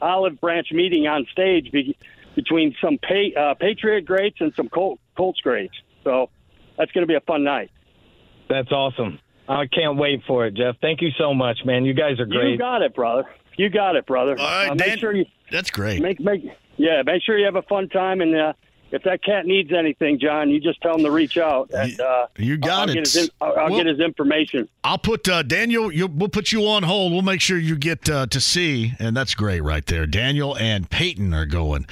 olive 0.00 0.40
branch 0.40 0.68
meeting 0.72 1.06
on 1.08 1.26
stage 1.32 1.70
be- 1.72 1.96
between 2.36 2.74
some 2.80 2.98
pa- 2.98 3.38
uh, 3.40 3.54
Patriot 3.54 4.02
greats 4.06 4.36
and 4.40 4.52
some 4.54 4.68
Col- 4.68 4.98
Colts 5.16 5.40
greats. 5.40 5.74
So 6.04 6.30
that's 6.78 6.92
going 6.92 7.02
to 7.02 7.08
be 7.08 7.16
a 7.16 7.20
fun 7.20 7.42
night. 7.44 7.70
That's 8.48 8.70
awesome. 8.70 9.18
I 9.48 9.66
can't 9.66 9.96
wait 9.96 10.22
for 10.28 10.46
it, 10.46 10.54
Jeff. 10.54 10.76
Thank 10.80 11.02
you 11.02 11.10
so 11.18 11.34
much, 11.34 11.58
man. 11.64 11.84
You 11.84 11.92
guys 11.94 12.20
are 12.20 12.26
great. 12.26 12.52
You 12.52 12.58
got 12.58 12.82
it, 12.82 12.94
brother. 12.94 13.24
You 13.56 13.68
got 13.68 13.96
it, 13.96 14.06
brother. 14.06 14.38
All 14.38 14.46
right, 14.46 14.70
Uh, 14.70 14.74
make 14.76 14.86
Dan- 14.86 14.98
sure 14.98 15.12
you 15.12 15.26
That's 15.50 15.70
great. 15.70 16.00
make 16.00 16.20
make 16.20 16.44
yeah, 16.76 17.02
make 17.04 17.22
sure 17.24 17.36
you 17.36 17.44
have 17.46 17.56
a 17.56 17.62
fun 17.62 17.88
time. 17.88 18.20
And 18.20 18.34
uh, 18.36 18.52
if 18.92 19.02
that 19.04 19.22
cat 19.22 19.46
needs 19.46 19.72
anything, 19.72 20.18
John, 20.18 20.50
you 20.50 20.60
just 20.60 20.80
tell 20.80 20.96
him 20.96 21.04
to 21.04 21.10
reach 21.10 21.38
out. 21.38 21.70
And 21.72 22.00
uh, 22.00 22.26
You 22.36 22.56
got 22.56 22.88
I'll 22.88 22.90
it. 22.90 22.94
Get 22.94 23.06
his 23.06 23.30
I'll, 23.40 23.48
I'll 23.58 23.66
Well- 23.70 23.76
get 23.76 23.86
his 23.86 24.00
information. 24.00 24.68
I'll 24.82 24.98
put 24.98 25.28
uh, 25.28 25.42
Daniel. 25.42 25.92
You, 25.92 26.06
we'll 26.06 26.28
put 26.28 26.52
you 26.52 26.66
on 26.66 26.82
hold. 26.82 27.12
We'll 27.12 27.22
make 27.22 27.40
sure 27.40 27.58
you 27.58 27.76
get 27.76 28.08
uh, 28.08 28.26
to 28.26 28.40
see, 28.40 28.92
and 28.98 29.16
that's 29.16 29.34
great 29.34 29.62
right 29.62 29.84
there. 29.86 30.06
Daniel 30.06 30.56
and 30.56 30.88
Peyton 30.90 31.34
are 31.34 31.46
going 31.46 31.84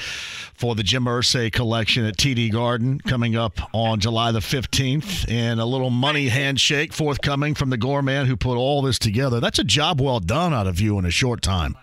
for 0.54 0.74
the 0.74 0.82
Jim 0.82 1.04
Irsay 1.04 1.52
collection 1.52 2.04
at 2.04 2.16
TD 2.16 2.50
Garden 2.50 2.98
coming 3.00 3.36
up 3.36 3.60
on 3.74 4.00
July 4.00 4.32
the 4.32 4.40
fifteenth, 4.40 5.28
and 5.28 5.60
a 5.60 5.64
little 5.64 5.90
money 5.90 6.28
handshake 6.28 6.92
forthcoming 6.92 7.54
from 7.54 7.70
the 7.70 7.76
Gorman 7.76 8.26
who 8.26 8.36
put 8.36 8.56
all 8.56 8.80
this 8.82 8.98
together. 8.98 9.38
That's 9.38 9.58
a 9.58 9.64
job 9.64 10.00
well 10.00 10.18
done 10.20 10.52
out 10.54 10.66
of 10.66 10.80
you 10.80 10.98
in 10.98 11.04
a 11.04 11.10
short 11.10 11.42
time. 11.42 11.76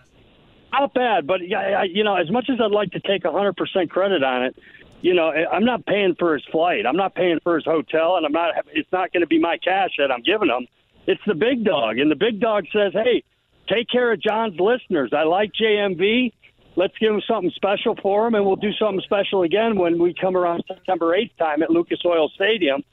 Not 0.74 0.94
bad, 0.94 1.26
but 1.26 1.40
you 1.42 2.04
know, 2.04 2.16
as 2.16 2.30
much 2.30 2.50
as 2.50 2.60
I'd 2.60 2.72
like 2.72 2.92
to 2.92 3.00
take 3.00 3.24
100% 3.24 3.90
credit 3.90 4.24
on 4.24 4.44
it, 4.44 4.58
you 5.06 5.14
know, 5.14 5.30
eh, 5.30 5.46
I'm 5.52 5.66
not 5.66 5.86
paying 5.86 6.16
for 6.18 6.34
his 6.34 6.44
flight. 6.52 6.88
I'm 6.88 6.96
not 6.98 7.14
paying 7.14 7.40
for 7.44 7.54
his 7.54 7.64
hotel, 7.64 8.18
and 8.18 8.26
I'm 8.26 8.32
not. 8.32 8.56
It's 8.74 8.92
not 8.92 9.14
going 9.14 9.22
to 9.22 9.28
be 9.28 9.38
my 9.38 9.60
cash 9.64 9.92
that 10.00 10.12
I'm 10.12 10.24
giving 10.24 10.50
him. 10.50 10.66
It's 11.06 11.22
the 11.28 11.36
big 11.36 11.64
dog, 11.64 12.00
and 12.00 12.10
the 12.10 12.16
big 12.16 12.40
dog 12.40 12.66
says, 12.74 12.92
"Hey, 12.92 13.24
take 13.70 13.88
care 13.88 14.12
of 14.12 14.20
John's 14.20 14.60
listeners. 14.60 15.12
I 15.14 15.22
like 15.22 15.52
JMV. 15.54 16.34
let's 16.76 16.98
give 16.98 17.12
them 17.12 17.22
something 17.28 17.52
special 17.56 17.96
for 18.02 18.26
him, 18.26 18.34
and 18.34 18.44
we'll 18.48 18.56
do 18.56 18.74
something 18.74 19.00
special 19.02 19.44
again 19.44 19.78
when 19.78 20.02
we 20.02 20.14
come 20.20 20.36
around 20.36 20.64
September 20.68 21.16
8th 21.16 21.38
time 21.38 21.62
at 21.62 21.70
Lucas 21.70 22.00
Oil 22.04 22.28
Stadium. 22.30 22.84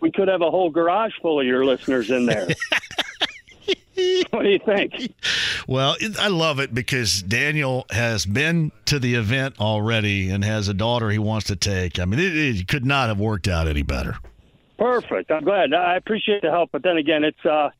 We 0.00 0.12
could 0.12 0.28
have 0.28 0.42
a 0.42 0.50
whole 0.50 0.68
garage 0.68 1.12
full 1.22 1.40
of 1.40 1.46
your 1.46 1.64
listeners 1.64 2.10
in 2.10 2.26
there. 2.26 2.48
what 4.30 4.42
do 4.42 4.48
you 4.48 4.58
think? 4.64 5.14
Well, 5.68 5.96
it- 6.00 6.18
I 6.18 6.28
love 6.28 6.60
it 6.60 6.74
because 6.74 7.22
Daniel 7.22 7.86
has 7.90 8.24
been 8.26 8.72
to 8.86 8.98
the 8.98 9.14
event 9.14 9.60
already 9.60 10.30
and 10.30 10.44
has 10.44 10.68
a 10.68 10.74
daughter 10.74 11.10
he 11.10 11.18
wants 11.18 11.46
to 11.48 11.56
take. 11.56 11.98
I 11.98 12.04
mean, 12.04 12.20
it, 12.20 12.36
it 12.36 12.68
could 12.68 12.84
not 12.84 13.08
have 13.08 13.18
worked 13.20 13.48
out 13.48 13.68
any 13.68 13.82
better. 13.82 14.16
Perfect. 14.78 15.30
I'm 15.30 15.44
glad. 15.44 15.72
I 15.74 15.96
appreciate 15.96 16.42
the 16.42 16.50
help, 16.50 16.70
but 16.72 16.82
then 16.82 16.96
again, 16.96 17.22
it's 17.24 17.44
uh, 17.46 17.70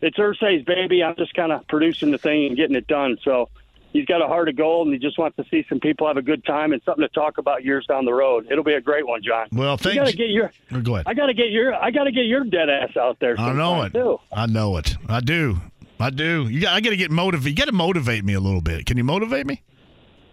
it's 0.00 0.16
Irsay's 0.18 0.64
baby. 0.64 1.02
I'm 1.02 1.16
just 1.16 1.34
kind 1.34 1.50
of 1.50 1.66
producing 1.66 2.10
the 2.10 2.18
thing 2.18 2.46
and 2.46 2.56
getting 2.56 2.76
it 2.76 2.86
done. 2.86 3.16
So 3.24 3.48
he's 3.94 4.04
got 4.04 4.20
a 4.22 4.26
heart 4.26 4.50
of 4.50 4.56
gold, 4.56 4.88
and 4.88 4.92
he 4.94 4.98
just 5.00 5.18
wants 5.18 5.36
to 5.38 5.44
see 5.50 5.64
some 5.70 5.80
people 5.80 6.06
have 6.06 6.18
a 6.18 6.22
good 6.22 6.44
time 6.44 6.72
and 6.74 6.82
something 6.84 7.00
to 7.02 7.08
talk 7.14 7.38
about 7.38 7.64
years 7.64 7.86
down 7.86 8.04
the 8.04 8.12
road. 8.12 8.46
It'll 8.50 8.62
be 8.62 8.74
a 8.74 8.80
great 8.82 9.06
one, 9.06 9.22
John. 9.26 9.48
Well, 9.52 9.72
You 9.72 9.76
thanks. 9.78 9.96
gotta 9.98 10.12
get 10.16 10.28
your. 10.28 10.52
Oh, 10.72 10.80
go 10.82 10.96
ahead. 10.96 11.06
I 11.08 11.14
gotta 11.14 11.32
get 11.32 11.50
your. 11.50 11.74
I 11.74 11.90
gotta 11.90 12.12
get 12.12 12.26
your 12.26 12.44
dead 12.44 12.68
ass 12.68 12.94
out 12.98 13.16
there. 13.20 13.40
I 13.40 13.54
know 13.54 13.80
it. 13.84 13.94
Too. 13.94 14.20
I 14.30 14.44
know 14.44 14.76
it. 14.76 14.94
I 15.08 15.20
do. 15.20 15.58
I 15.98 16.10
do. 16.10 16.46
You 16.50 16.60
got. 16.60 16.74
I 16.74 16.80
got 16.80 16.90
to 16.90 16.96
get 16.96 17.10
motivated. 17.12 17.50
You 17.56 17.64
got 17.64 17.70
to 17.70 17.72
motivate 17.72 18.24
me 18.24 18.34
a 18.34 18.40
little 18.40 18.60
bit. 18.60 18.84
Can 18.84 18.96
you 18.98 19.04
motivate 19.04 19.46
me? 19.46 19.62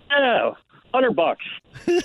Yeah, 0.10 0.52
hundred 0.93 1.15
bucks. 1.15 1.43
well, 1.88 2.01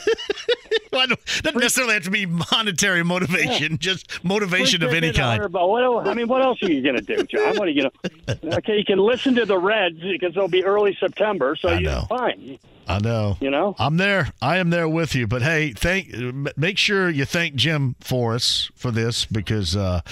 I 0.95 1.07
doesn't 1.43 1.61
necessarily 1.61 1.95
have 1.95 2.05
to 2.05 2.11
be 2.11 2.27
monetary 2.27 3.03
motivation. 3.03 3.79
Just 3.79 4.23
motivation 4.25 4.83
of 4.83 4.93
any 4.93 5.13
kind. 5.13 5.43
What, 5.53 6.07
I 6.07 6.15
mean, 6.15 6.29
what 6.29 6.43
else 6.43 6.63
are 6.63 6.71
you 6.71 6.83
going 6.83 6.97
to 6.97 7.03
do, 7.03 7.23
John? 7.25 7.57
What 7.57 7.69
are 7.69 7.71
you 7.71 7.83
going 7.83 8.39
to? 8.41 8.57
Okay, 8.59 8.79
you 8.79 8.85
can 8.85 8.99
listen 8.99 9.35
to 9.37 9.47
the 9.47 9.59
Reds 9.59 10.01
because 10.01 10.31
it'll 10.37 10.49
be 10.49 10.65
early 10.65 10.97
September, 10.99 11.57
so 11.57 11.73
you're 11.73 12.03
fine. 12.03 12.59
I 12.87 12.99
know. 13.01 13.37
You 13.41 13.51
know. 13.51 13.75
I'm 13.79 13.97
there. 13.97 14.33
I 14.41 14.59
am 14.59 14.71
there 14.71 14.89
with 14.89 15.15
you. 15.15 15.27
But 15.27 15.43
hey, 15.43 15.73
thank. 15.73 16.15
Make 16.57 16.79
sure 16.79 17.11
you 17.11 17.25
thank 17.25 17.55
Jim 17.55 17.97
for 18.01 18.35
us 18.35 18.71
for 18.75 18.91
this 18.91 19.27
because 19.27 19.77
uh, 19.77 20.03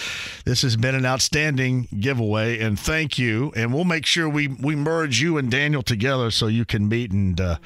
this 0.45 0.63
has 0.63 0.77
been 0.77 0.95
an 0.95 1.07
outstanding 1.07 1.89
giveaway. 1.99 2.59
And 2.59 2.79
thank 2.79 3.19
you. 3.19 3.53
And 3.55 3.73
we'll 3.73 3.85
make 3.85 4.07
sure 4.07 4.29
we 4.29 4.49
we 4.49 4.75
merge 4.75 5.21
you 5.21 5.39
and 5.39 5.51
Daniel 5.51 5.83
together 5.83 6.31
so 6.31 6.47
you 6.49 6.65
can 6.65 6.89
meet 6.89 7.13
and 7.13 7.41
uh, 7.41 7.57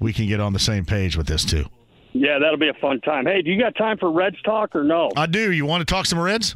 we 0.00 0.12
can 0.12 0.26
get 0.26 0.40
on 0.40 0.52
the 0.52 0.58
same 0.58 0.84
page 0.84 1.16
with 1.16 1.26
this 1.26 1.44
too. 1.44 1.66
Yeah, 2.12 2.38
that'll 2.40 2.58
be 2.58 2.68
a 2.68 2.80
fun 2.80 3.00
time. 3.00 3.26
Hey, 3.26 3.42
do 3.42 3.50
you 3.50 3.60
got 3.60 3.74
time 3.74 3.98
for 3.98 4.10
Reds 4.10 4.40
talk 4.42 4.76
or 4.76 4.84
no? 4.84 5.10
I 5.16 5.26
do. 5.26 5.50
You 5.50 5.66
want 5.66 5.86
to 5.86 5.92
talk 5.92 6.06
some 6.06 6.20
Reds? 6.20 6.54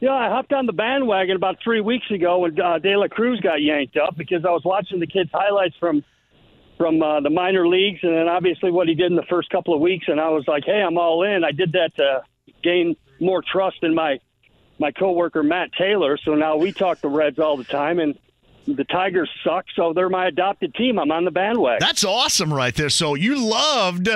Yeah, 0.00 0.12
I 0.12 0.28
hopped 0.28 0.52
on 0.52 0.66
the 0.66 0.72
bandwagon 0.74 1.36
about 1.36 1.56
three 1.64 1.80
weeks 1.80 2.10
ago 2.10 2.40
when 2.40 2.60
uh, 2.60 2.78
De 2.78 2.94
La 2.94 3.08
Cruz 3.08 3.40
got 3.40 3.62
yanked 3.62 3.96
up 3.96 4.18
because 4.18 4.44
I 4.44 4.50
was 4.50 4.60
watching 4.62 5.00
the 5.00 5.06
kid's 5.06 5.30
highlights 5.32 5.74
from 5.80 6.04
from 6.76 7.02
uh, 7.02 7.20
the 7.20 7.30
minor 7.30 7.66
leagues, 7.66 8.00
and 8.02 8.14
then 8.14 8.28
obviously 8.28 8.70
what 8.70 8.88
he 8.88 8.94
did 8.94 9.10
in 9.10 9.16
the 9.16 9.24
first 9.24 9.50
couple 9.50 9.74
of 9.74 9.80
weeks, 9.80 10.06
and 10.08 10.20
I 10.20 10.28
was 10.30 10.46
like, 10.48 10.64
hey, 10.64 10.82
I'm 10.82 10.98
all 10.98 11.22
in. 11.22 11.44
I 11.44 11.52
did 11.52 11.72
that 11.72 11.94
to 11.96 12.22
gain 12.62 12.96
more 13.20 13.42
trust 13.42 13.82
in 13.82 13.94
my 13.94 14.18
my 14.78 14.90
coworker 14.90 15.44
Matt 15.44 15.72
Taylor. 15.78 16.18
So 16.24 16.34
now 16.34 16.56
we 16.56 16.72
talk 16.72 17.00
the 17.00 17.08
Reds 17.08 17.38
all 17.38 17.56
the 17.56 17.64
time, 17.64 18.00
and 18.00 18.18
the 18.66 18.84
Tigers 18.84 19.30
suck, 19.44 19.66
so 19.76 19.92
they're 19.92 20.08
my 20.08 20.26
adopted 20.26 20.74
team. 20.74 20.98
I'm 20.98 21.12
on 21.12 21.24
the 21.24 21.30
bandwagon. 21.30 21.78
That's 21.80 22.04
awesome 22.04 22.52
right 22.52 22.74
there. 22.74 22.88
So 22.88 23.14
you 23.14 23.36
loved 23.36 24.08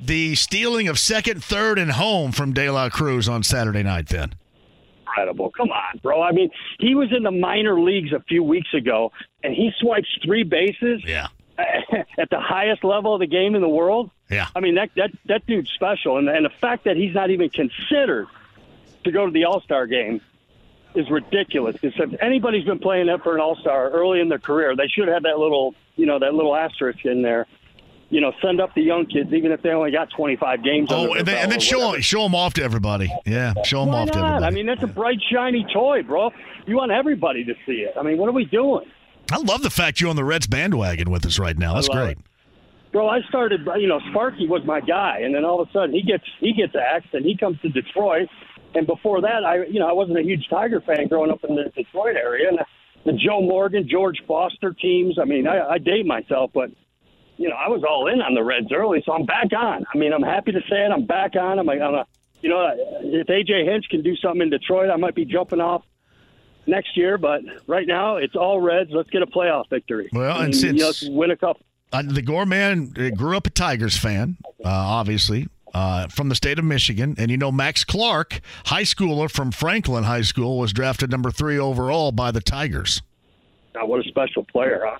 the 0.00 0.34
stealing 0.34 0.88
of 0.88 0.98
second, 0.98 1.42
third, 1.42 1.78
and 1.78 1.92
home 1.92 2.32
from 2.32 2.52
De 2.52 2.68
La 2.68 2.88
Cruz 2.88 3.28
on 3.28 3.42
Saturday 3.42 3.82
night 3.82 4.08
then. 4.08 4.34
incredible. 5.06 5.50
Come 5.56 5.70
on, 5.70 6.00
bro. 6.02 6.20
I 6.20 6.32
mean, 6.32 6.50
he 6.78 6.94
was 6.94 7.08
in 7.16 7.22
the 7.22 7.30
minor 7.30 7.80
leagues 7.80 8.12
a 8.12 8.20
few 8.28 8.42
weeks 8.42 8.74
ago, 8.74 9.12
and 9.42 9.54
he 9.54 9.70
swipes 9.80 10.08
three 10.24 10.42
bases. 10.42 11.02
Yeah. 11.06 11.28
At 12.18 12.30
the 12.30 12.40
highest 12.40 12.84
level 12.84 13.14
of 13.14 13.20
the 13.20 13.26
game 13.26 13.54
in 13.54 13.60
the 13.60 13.68
world. 13.68 14.10
Yeah. 14.30 14.48
I 14.56 14.60
mean 14.60 14.76
that 14.76 14.90
that 14.96 15.10
that 15.26 15.46
dude's 15.46 15.70
special, 15.70 16.18
and 16.18 16.28
and 16.28 16.44
the 16.44 16.50
fact 16.50 16.84
that 16.84 16.96
he's 16.96 17.14
not 17.14 17.30
even 17.30 17.50
considered 17.50 18.26
to 19.04 19.12
go 19.12 19.26
to 19.26 19.32
the 19.32 19.44
All 19.44 19.60
Star 19.60 19.86
game 19.86 20.20
is 20.94 21.10
ridiculous. 21.10 21.76
Because 21.80 22.12
if 22.12 22.22
anybody's 22.22 22.64
been 22.64 22.78
playing 22.78 23.06
that 23.06 23.22
for 23.22 23.34
an 23.34 23.40
All 23.40 23.56
Star 23.56 23.90
early 23.90 24.20
in 24.20 24.28
their 24.28 24.38
career, 24.38 24.74
they 24.76 24.88
should 24.88 25.08
have 25.08 25.24
that 25.24 25.38
little 25.38 25.74
you 25.96 26.06
know 26.06 26.18
that 26.18 26.34
little 26.34 26.56
asterisk 26.56 27.04
in 27.04 27.22
there. 27.22 27.46
You 28.08 28.20
know, 28.20 28.32
send 28.42 28.60
up 28.60 28.74
the 28.74 28.82
young 28.82 29.06
kids, 29.06 29.32
even 29.32 29.52
if 29.52 29.62
they 29.62 29.70
only 29.70 29.90
got 29.90 30.10
25 30.10 30.62
games. 30.62 30.88
Oh, 30.92 31.14
and 31.14 31.26
then, 31.26 31.44
and 31.44 31.50
then 31.50 31.60
show 31.60 31.92
them, 31.92 32.00
show 32.02 32.24
them 32.24 32.34
off 32.34 32.52
to 32.54 32.62
everybody. 32.62 33.10
Yeah, 33.24 33.54
show 33.64 33.80
them 33.80 33.94
Why 33.94 34.02
off 34.02 34.10
to 34.10 34.18
everybody. 34.18 34.44
I 34.44 34.50
mean, 34.50 34.66
that's 34.66 34.82
a 34.82 34.86
bright, 34.86 35.18
shiny 35.32 35.64
toy, 35.72 36.02
bro. 36.02 36.30
You 36.66 36.76
want 36.76 36.92
everybody 36.92 37.42
to 37.44 37.54
see 37.64 37.80
it. 37.80 37.94
I 37.98 38.02
mean, 38.02 38.18
what 38.18 38.28
are 38.28 38.32
we 38.32 38.44
doing? 38.44 38.84
I 39.34 39.38
love 39.38 39.62
the 39.62 39.70
fact 39.70 40.00
you're 40.00 40.10
on 40.10 40.16
the 40.16 40.24
Reds 40.24 40.46
bandwagon 40.46 41.10
with 41.10 41.26
us 41.26 41.38
right 41.38 41.56
now. 41.56 41.74
That's 41.74 41.88
great. 41.88 42.18
Bro, 42.92 43.08
I 43.08 43.20
started, 43.28 43.66
you 43.78 43.88
know, 43.88 44.00
Sparky 44.10 44.46
was 44.46 44.62
my 44.66 44.80
guy, 44.80 45.20
and 45.20 45.34
then 45.34 45.44
all 45.44 45.62
of 45.62 45.68
a 45.68 45.72
sudden 45.72 45.94
he 45.94 46.02
gets 46.02 46.24
he 46.40 46.52
gets 46.52 46.74
axed, 46.74 47.14
and 47.14 47.24
he 47.24 47.36
comes 47.36 47.58
to 47.62 47.70
Detroit. 47.70 48.28
And 48.74 48.86
before 48.86 49.20
that, 49.22 49.44
I, 49.44 49.64
you 49.64 49.80
know, 49.80 49.88
I 49.88 49.92
wasn't 49.92 50.18
a 50.18 50.22
huge 50.22 50.46
Tiger 50.48 50.80
fan 50.80 51.08
growing 51.08 51.30
up 51.30 51.44
in 51.44 51.56
the 51.56 51.64
Detroit 51.74 52.16
area. 52.16 52.48
And 52.48 52.58
the 53.04 53.12
Joe 53.12 53.40
Morgan, 53.40 53.88
George 53.88 54.22
Foster 54.26 54.72
teams. 54.72 55.18
I 55.18 55.24
mean, 55.24 55.46
I, 55.46 55.70
I 55.70 55.78
date 55.78 56.06
myself, 56.06 56.50
but 56.54 56.70
you 57.36 57.48
know, 57.48 57.56
I 57.56 57.68
was 57.68 57.82
all 57.88 58.08
in 58.08 58.20
on 58.20 58.34
the 58.34 58.42
Reds 58.42 58.70
early, 58.72 59.02
so 59.04 59.12
I'm 59.12 59.26
back 59.26 59.48
on. 59.56 59.84
I 59.92 59.98
mean, 59.98 60.12
I'm 60.12 60.22
happy 60.22 60.52
to 60.52 60.60
say 60.60 60.84
it. 60.84 60.92
I'm 60.92 61.06
back 61.06 61.34
on. 61.34 61.58
I'm, 61.58 61.68
I'm 61.68 61.94
a, 61.94 62.06
you 62.40 62.50
know, 62.50 62.70
if 63.02 63.26
AJ 63.26 63.70
Hinch 63.70 63.86
can 63.90 64.02
do 64.02 64.14
something 64.16 64.42
in 64.42 64.50
Detroit, 64.50 64.90
I 64.90 64.96
might 64.96 65.14
be 65.14 65.24
jumping 65.24 65.60
off 65.60 65.82
next 66.66 66.96
year. 66.96 67.18
But 67.18 67.42
right 67.66 67.86
now, 67.86 68.16
it's 68.16 68.36
all 68.36 68.60
Reds. 68.60 68.90
Let's 68.92 69.10
get 69.10 69.22
a 69.22 69.26
playoff 69.26 69.68
victory. 69.70 70.08
Well, 70.12 70.36
I 70.36 70.44
and 70.44 70.54
since- 70.56 71.02
you 71.02 71.10
know, 71.10 71.16
win 71.16 71.30
a 71.30 71.36
couple. 71.36 71.64
Uh, 71.92 72.02
the 72.06 72.22
Gore 72.22 72.46
man 72.46 72.94
uh, 72.98 73.10
grew 73.10 73.36
up 73.36 73.46
a 73.46 73.50
Tigers 73.50 73.98
fan, 73.98 74.38
uh, 74.64 74.68
obviously, 74.68 75.46
uh, 75.74 76.08
from 76.08 76.30
the 76.30 76.34
state 76.34 76.58
of 76.58 76.64
Michigan. 76.64 77.14
And 77.18 77.30
you 77.30 77.36
know, 77.36 77.52
Max 77.52 77.84
Clark, 77.84 78.40
high 78.66 78.84
schooler 78.84 79.30
from 79.30 79.50
Franklin 79.52 80.04
High 80.04 80.22
School, 80.22 80.58
was 80.58 80.72
drafted 80.72 81.10
number 81.10 81.30
three 81.30 81.58
overall 81.58 82.10
by 82.10 82.30
the 82.30 82.40
Tigers. 82.40 83.02
God, 83.74 83.88
what 83.88 84.04
a 84.04 84.08
special 84.08 84.44
player, 84.44 84.82
huh? 84.86 84.98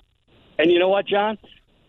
And 0.59 0.71
you 0.71 0.77
know 0.77 0.89
what, 0.89 1.07
John? 1.07 1.39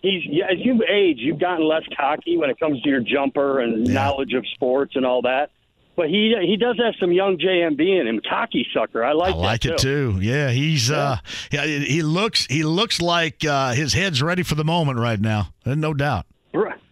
He's 0.00 0.22
yeah, 0.26 0.46
as 0.50 0.58
you 0.58 0.82
age, 0.88 1.18
you've 1.18 1.38
gotten 1.38 1.66
less 1.66 1.82
cocky 1.96 2.36
when 2.36 2.48
it 2.50 2.58
comes 2.58 2.80
to 2.82 2.88
your 2.88 3.00
jumper 3.00 3.60
and 3.60 3.84
knowledge 3.84 4.32
of 4.34 4.46
sports 4.48 4.96
and 4.96 5.04
all 5.04 5.22
that. 5.22 5.50
But 5.96 6.08
he 6.08 6.34
he 6.44 6.56
does 6.56 6.76
have 6.84 6.94
some 6.98 7.12
young 7.12 7.38
JMV 7.38 8.00
in 8.00 8.08
him, 8.08 8.20
cocky 8.28 8.66
sucker. 8.74 9.04
I 9.04 9.12
like 9.12 9.34
I 9.34 9.38
like 9.38 9.60
that 9.62 9.74
it 9.74 9.78
too. 9.78 10.18
Yeah, 10.20 10.50
he's 10.50 10.90
uh, 10.90 11.18
yeah, 11.52 11.64
he 11.64 12.02
looks 12.02 12.46
he 12.46 12.64
looks 12.64 13.00
like 13.00 13.44
uh, 13.44 13.74
his 13.74 13.92
head's 13.92 14.20
ready 14.20 14.42
for 14.42 14.56
the 14.56 14.64
moment 14.64 14.98
right 14.98 15.20
now. 15.20 15.48
No 15.64 15.94
doubt. 15.94 16.26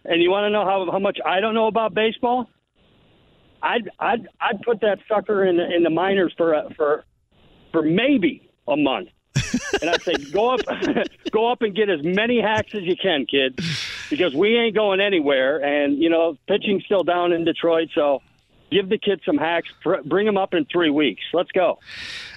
And 0.05 0.21
you 0.21 0.29
want 0.29 0.45
to 0.45 0.49
know 0.49 0.65
how 0.65 0.91
how 0.91 0.99
much 0.99 1.17
I 1.25 1.39
don't 1.39 1.53
know 1.53 1.67
about 1.67 1.93
baseball? 1.93 2.49
I'd 3.61 3.89
I'd 3.99 4.27
I'd 4.41 4.61
put 4.61 4.81
that 4.81 4.99
sucker 5.07 5.45
in 5.45 5.57
the, 5.57 5.75
in 5.75 5.83
the 5.83 5.89
minors 5.89 6.33
for 6.35 6.53
a, 6.53 6.73
for 6.75 7.05
for 7.71 7.81
maybe 7.81 8.49
a 8.67 8.75
month. 8.75 9.09
and 9.81 9.89
I'd 9.89 10.01
say 10.01 10.13
go 10.31 10.53
up 10.53 10.59
go 11.31 11.51
up 11.51 11.61
and 11.61 11.73
get 11.73 11.89
as 11.89 12.01
many 12.03 12.41
hacks 12.41 12.75
as 12.75 12.83
you 12.83 12.95
can, 13.01 13.25
kid, 13.25 13.59
because 14.09 14.33
we 14.35 14.57
ain't 14.57 14.75
going 14.75 14.99
anywhere. 14.99 15.63
And 15.63 15.97
you 15.97 16.09
know, 16.09 16.37
pitching's 16.47 16.83
still 16.85 17.03
down 17.03 17.31
in 17.31 17.45
Detroit, 17.45 17.89
so 17.95 18.21
give 18.73 18.89
the 18.89 18.97
kid 18.97 19.21
some 19.25 19.37
hacks. 19.37 19.69
Bring 20.05 20.27
him 20.27 20.37
up 20.37 20.53
in 20.53 20.65
three 20.65 20.89
weeks. 20.89 21.21
Let's 21.33 21.51
go. 21.51 21.79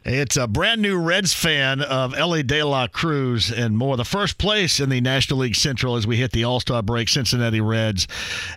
It's 0.05 0.37
a 0.37 0.47
brand 0.47 0.83
new 0.83 1.01
Reds 1.01 1.35
fan 1.35 1.81
of 1.81 2.15
Elly 2.15 2.43
De 2.43 2.63
La 2.63 2.87
Cruz 2.87 3.51
and 3.51 3.77
more. 3.77 3.97
The 3.97 4.05
first 4.05 4.39
place 4.39 4.79
in 4.79 4.89
the 4.89 5.01
National 5.01 5.41
League 5.41 5.57
Central 5.57 5.97
as 5.97 6.07
we 6.07 6.17
hit 6.17 6.33
the 6.33 6.45
All 6.45 6.61
Star 6.61 6.83
break, 6.83 7.09
Cincinnati 7.09 7.61
Reds. 7.61 8.07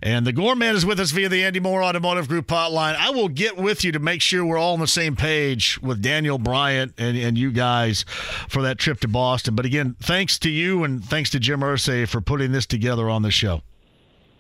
And 0.03 0.27
the 0.27 0.33
Gorman 0.33 0.75
is 0.75 0.85
with 0.85 0.99
us 0.99 1.11
via 1.11 1.30
the 1.30 1.43
Andy 1.43 1.59
Moore 1.59 1.83
Automotive 1.83 2.27
Group 2.27 2.48
hotline. 2.48 2.95
I 2.95 3.09
will 3.09 3.30
get 3.30 3.58
with 3.58 3.83
you 3.83 3.91
to 3.93 3.99
make 3.99 4.22
sure 4.22 4.45
we're 4.45 4.58
all 4.58 4.74
on 4.74 4.80
the 4.80 4.88
same 4.88 5.16
page 5.16 5.80
with 5.82 6.01
Daniel 6.01 6.38
Bryant 6.38 6.93
and, 6.98 7.17
and 7.17 7.38
you 7.38 7.51
guys 7.51 8.06
for 8.48 8.61
that 8.61 8.77
trip 8.77 8.99
to 8.99 9.08
Boston. 9.08 9.56
But 9.56 9.66
again, 9.66 9.95
thanks 10.01 10.38
to 10.40 10.49
you 10.49 10.83
and 10.83 11.03
thanks 11.03 11.30
to 11.32 11.40
Jim 11.40 11.61
Irsay 11.61 12.08
for 12.08 12.22
putting 12.22 12.51
this 12.51 12.66
together 12.66 13.09
on 13.09 13.24
the 13.24 13.32
show. 13.32 13.61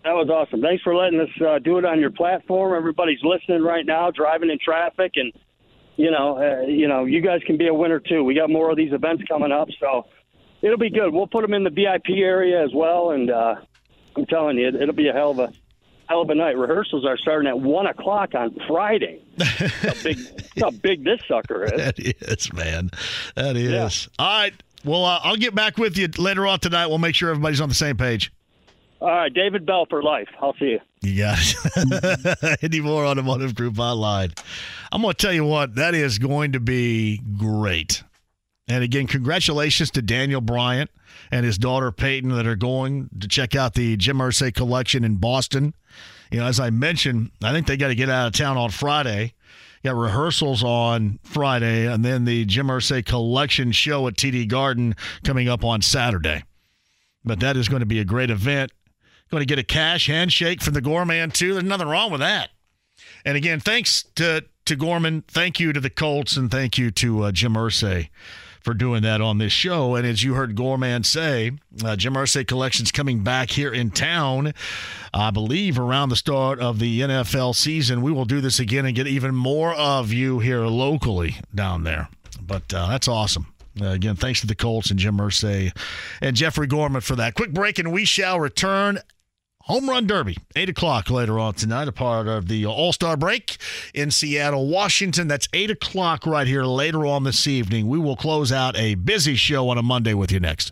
That 0.09 0.15
was 0.15 0.29
awesome. 0.31 0.59
Thanks 0.59 0.81
for 0.81 0.95
letting 0.95 1.19
us 1.19 1.29
uh, 1.39 1.59
do 1.59 1.77
it 1.77 1.85
on 1.85 1.99
your 1.99 2.09
platform. 2.09 2.75
Everybody's 2.75 3.19
listening 3.21 3.61
right 3.61 3.85
now, 3.85 4.09
driving 4.09 4.49
in 4.49 4.57
traffic, 4.57 5.11
and 5.17 5.31
you 5.97 6.09
know, 6.09 6.39
uh, 6.39 6.65
you 6.65 6.87
know, 6.87 7.05
you 7.05 7.21
guys 7.21 7.41
can 7.45 7.57
be 7.57 7.67
a 7.67 7.73
winner 7.75 7.99
too. 7.99 8.23
We 8.23 8.33
got 8.33 8.49
more 8.49 8.71
of 8.71 8.75
these 8.75 8.91
events 8.91 9.21
coming 9.27 9.51
up, 9.51 9.67
so 9.79 10.07
it'll 10.63 10.79
be 10.79 10.89
good. 10.89 11.13
We'll 11.13 11.27
put 11.27 11.43
them 11.43 11.53
in 11.53 11.63
the 11.63 11.69
VIP 11.69 12.17
area 12.17 12.63
as 12.63 12.71
well, 12.73 13.11
and 13.11 13.29
uh, 13.29 13.57
I'm 14.15 14.25
telling 14.25 14.57
you, 14.57 14.69
it'll 14.69 14.95
be 14.95 15.09
a 15.09 15.13
hell 15.13 15.29
of 15.29 15.37
a 15.37 15.53
hell 16.07 16.23
of 16.23 16.29
a 16.31 16.35
night. 16.35 16.57
Rehearsals 16.57 17.05
are 17.05 17.19
starting 17.19 17.47
at 17.47 17.59
one 17.59 17.85
o'clock 17.85 18.33
on 18.33 18.57
Friday. 18.67 19.21
how 19.37 19.93
big, 20.01 20.17
how 20.59 20.71
big 20.71 21.03
this 21.03 21.19
sucker 21.27 21.65
is. 21.65 21.73
That 21.73 21.99
is, 21.99 22.51
man. 22.51 22.89
That 23.35 23.55
is. 23.55 24.09
All 24.17 24.27
right. 24.27 24.53
Well, 24.83 25.05
uh, 25.05 25.19
I'll 25.21 25.37
get 25.37 25.53
back 25.53 25.77
with 25.77 25.99
you 25.99 26.07
later 26.17 26.47
on 26.47 26.61
tonight. 26.61 26.87
We'll 26.87 26.97
make 26.97 27.13
sure 27.13 27.29
everybody's 27.29 27.61
on 27.61 27.69
the 27.69 27.75
same 27.75 27.95
page. 27.95 28.31
All 29.01 29.07
right, 29.07 29.33
David 29.33 29.65
Bell 29.65 29.85
for 29.89 30.03
life. 30.03 30.27
I'll 30.41 30.55
see 30.59 30.77
you. 30.77 30.79
You 31.01 31.23
got. 31.23 32.57
Andy 32.63 32.81
Moore 32.81 33.05
automotive 33.05 33.55
group 33.55 33.79
online? 33.79 34.33
I'm 34.91 35.01
going 35.01 35.13
to 35.13 35.17
tell 35.17 35.33
you 35.33 35.45
what, 35.45 35.75
that 35.75 35.95
is 35.95 36.17
going 36.17 36.51
to 36.51 36.59
be 36.59 37.21
great. 37.37 38.03
And 38.67 38.83
again, 38.83 39.07
congratulations 39.07 39.89
to 39.91 40.01
Daniel 40.01 40.41
Bryant 40.41 40.91
and 41.31 41.45
his 41.45 41.57
daughter 41.57 41.91
Peyton 41.91 42.29
that 42.31 42.45
are 42.45 42.57
going 42.57 43.09
to 43.19 43.27
check 43.27 43.55
out 43.55 43.73
the 43.73 43.95
Jim 43.97 44.17
Irsay 44.17 44.53
collection 44.53 45.03
in 45.03 45.15
Boston. 45.15 45.73
You 46.29 46.39
know, 46.39 46.45
as 46.45 46.59
I 46.59 46.69
mentioned, 46.69 47.31
I 47.41 47.51
think 47.53 47.67
they 47.67 47.77
got 47.77 47.87
to 47.87 47.95
get 47.95 48.09
out 48.09 48.27
of 48.27 48.33
town 48.33 48.57
on 48.57 48.69
Friday. 48.69 49.33
Got 49.83 49.95
rehearsals 49.95 50.61
on 50.61 51.19
Friday, 51.23 51.87
and 51.87 52.03
then 52.03 52.25
the 52.25 52.43
Jim 52.43 52.67
Irsay 52.67 53.05
collection 53.05 53.71
show 53.71 54.07
at 54.07 54.15
TD 54.15 54.47
Garden 54.49 54.93
coming 55.23 55.47
up 55.47 55.63
on 55.63 55.81
Saturday. 55.81 56.43
But 57.23 57.39
that 57.39 57.55
is 57.55 57.69
going 57.69 57.79
to 57.79 57.85
be 57.85 57.99
a 57.99 58.05
great 58.05 58.29
event. 58.29 58.71
Going 59.31 59.41
to 59.41 59.45
get 59.45 59.59
a 59.59 59.63
cash 59.63 60.07
handshake 60.07 60.61
from 60.61 60.73
the 60.73 60.81
Gorman 60.81 61.31
too. 61.31 61.53
There's 61.53 61.65
nothing 61.65 61.87
wrong 61.87 62.11
with 62.11 62.21
that. 62.21 62.49
And 63.25 63.37
again, 63.37 63.59
thanks 63.59 64.03
to 64.15 64.45
to 64.65 64.75
Gorman. 64.75 65.23
Thank 65.27 65.59
you 65.59 65.73
to 65.73 65.79
the 65.79 65.89
Colts, 65.89 66.37
and 66.37 66.49
thank 66.49 66.77
you 66.77 66.91
to 66.91 67.23
uh, 67.23 67.31
Jim 67.31 67.53
Irsay 67.53 68.09
for 68.61 68.73
doing 68.73 69.01
that 69.03 69.21
on 69.21 69.37
this 69.37 69.53
show. 69.53 69.95
And 69.95 70.05
as 70.05 70.23
you 70.23 70.33
heard 70.33 70.55
Gorman 70.55 71.03
say, 71.03 71.51
uh, 71.83 71.95
Jim 71.95 72.13
Irsay 72.13 72.45
Collection's 72.45 72.91
coming 72.91 73.23
back 73.23 73.51
here 73.51 73.73
in 73.73 73.89
town, 73.89 74.53
I 75.13 75.31
believe, 75.31 75.79
around 75.79 76.09
the 76.09 76.15
start 76.15 76.59
of 76.59 76.79
the 76.79 77.01
NFL 77.01 77.55
season. 77.55 78.01
We 78.01 78.11
will 78.11 78.25
do 78.25 78.41
this 78.41 78.59
again 78.59 78.85
and 78.85 78.95
get 78.95 79.07
even 79.07 79.33
more 79.33 79.73
of 79.73 80.11
you 80.13 80.39
here 80.39 80.61
locally 80.61 81.37
down 81.55 81.83
there. 81.83 82.09
But 82.41 82.73
uh, 82.73 82.87
that's 82.87 83.07
awesome. 83.07 83.47
Uh, 83.81 83.87
again, 83.87 84.15
thanks 84.15 84.41
to 84.41 84.47
the 84.47 84.55
Colts 84.55 84.89
and 84.91 84.99
Jim 84.99 85.17
Irsay 85.17 85.75
and 86.21 86.35
Jeffrey 86.35 86.67
Gorman 86.67 87.01
for 87.01 87.15
that. 87.15 87.35
Quick 87.35 87.53
break, 87.53 87.79
and 87.79 87.91
we 87.91 88.05
shall 88.05 88.39
return 88.39 88.99
Home 89.69 89.87
Run 89.87 90.07
Derby, 90.07 90.35
8 90.55 90.69
o'clock 90.69 91.11
later 91.11 91.37
on 91.37 91.53
tonight, 91.53 91.87
a 91.87 91.91
part 91.91 92.27
of 92.27 92.47
the 92.47 92.65
All 92.65 92.91
Star 92.91 93.15
break 93.15 93.57
in 93.93 94.09
Seattle, 94.09 94.67
Washington. 94.67 95.27
That's 95.27 95.47
8 95.53 95.69
o'clock 95.69 96.25
right 96.25 96.47
here 96.47 96.63
later 96.63 97.05
on 97.05 97.23
this 97.23 97.45
evening. 97.45 97.87
We 97.87 97.99
will 97.99 98.15
close 98.15 98.51
out 98.51 98.75
a 98.75 98.95
busy 98.95 99.35
show 99.35 99.69
on 99.69 99.77
a 99.77 99.83
Monday 99.83 100.15
with 100.15 100.31
you 100.31 100.39
next. 100.39 100.71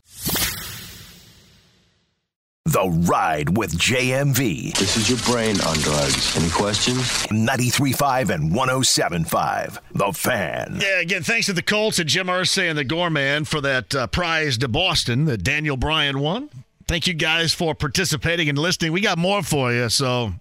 The 2.65 2.89
Ride 3.07 3.55
with 3.55 3.77
JMV. 3.77 4.75
This 4.75 4.97
is 4.97 5.07
your 5.07 5.19
brain 5.19 5.61
on 5.61 5.77
drugs. 5.77 6.35
Any 6.35 6.49
questions? 6.49 7.27
93.5 7.27 8.31
and 8.31 8.51
107.5. 8.51 9.77
The 9.93 10.11
Fan. 10.11 10.79
Yeah, 10.81 11.01
again, 11.01 11.21
thanks 11.21 11.45
to 11.45 11.53
the 11.53 11.61
Colts 11.61 11.99
and 11.99 12.09
Jim 12.09 12.25
Irsay 12.25 12.67
and 12.67 12.77
the 12.79 12.83
Gorman 12.83 13.45
for 13.45 13.61
that 13.61 13.93
uh, 13.93 14.07
prize 14.07 14.57
to 14.57 14.67
Boston 14.67 15.25
that 15.25 15.43
Daniel 15.43 15.77
Bryant 15.77 16.17
won. 16.17 16.49
Thank 16.87 17.05
you 17.05 17.13
guys 17.13 17.53
for 17.53 17.75
participating 17.75 18.47
and 18.47 18.57
listening. 18.57 18.93
We 18.93 19.01
got 19.01 19.17
more 19.17 19.43
for 19.43 19.73
you, 19.73 19.89
so 19.89 20.31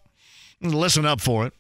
listen 0.61 1.05
up 1.05 1.21
for 1.21 1.47
it. 1.47 1.53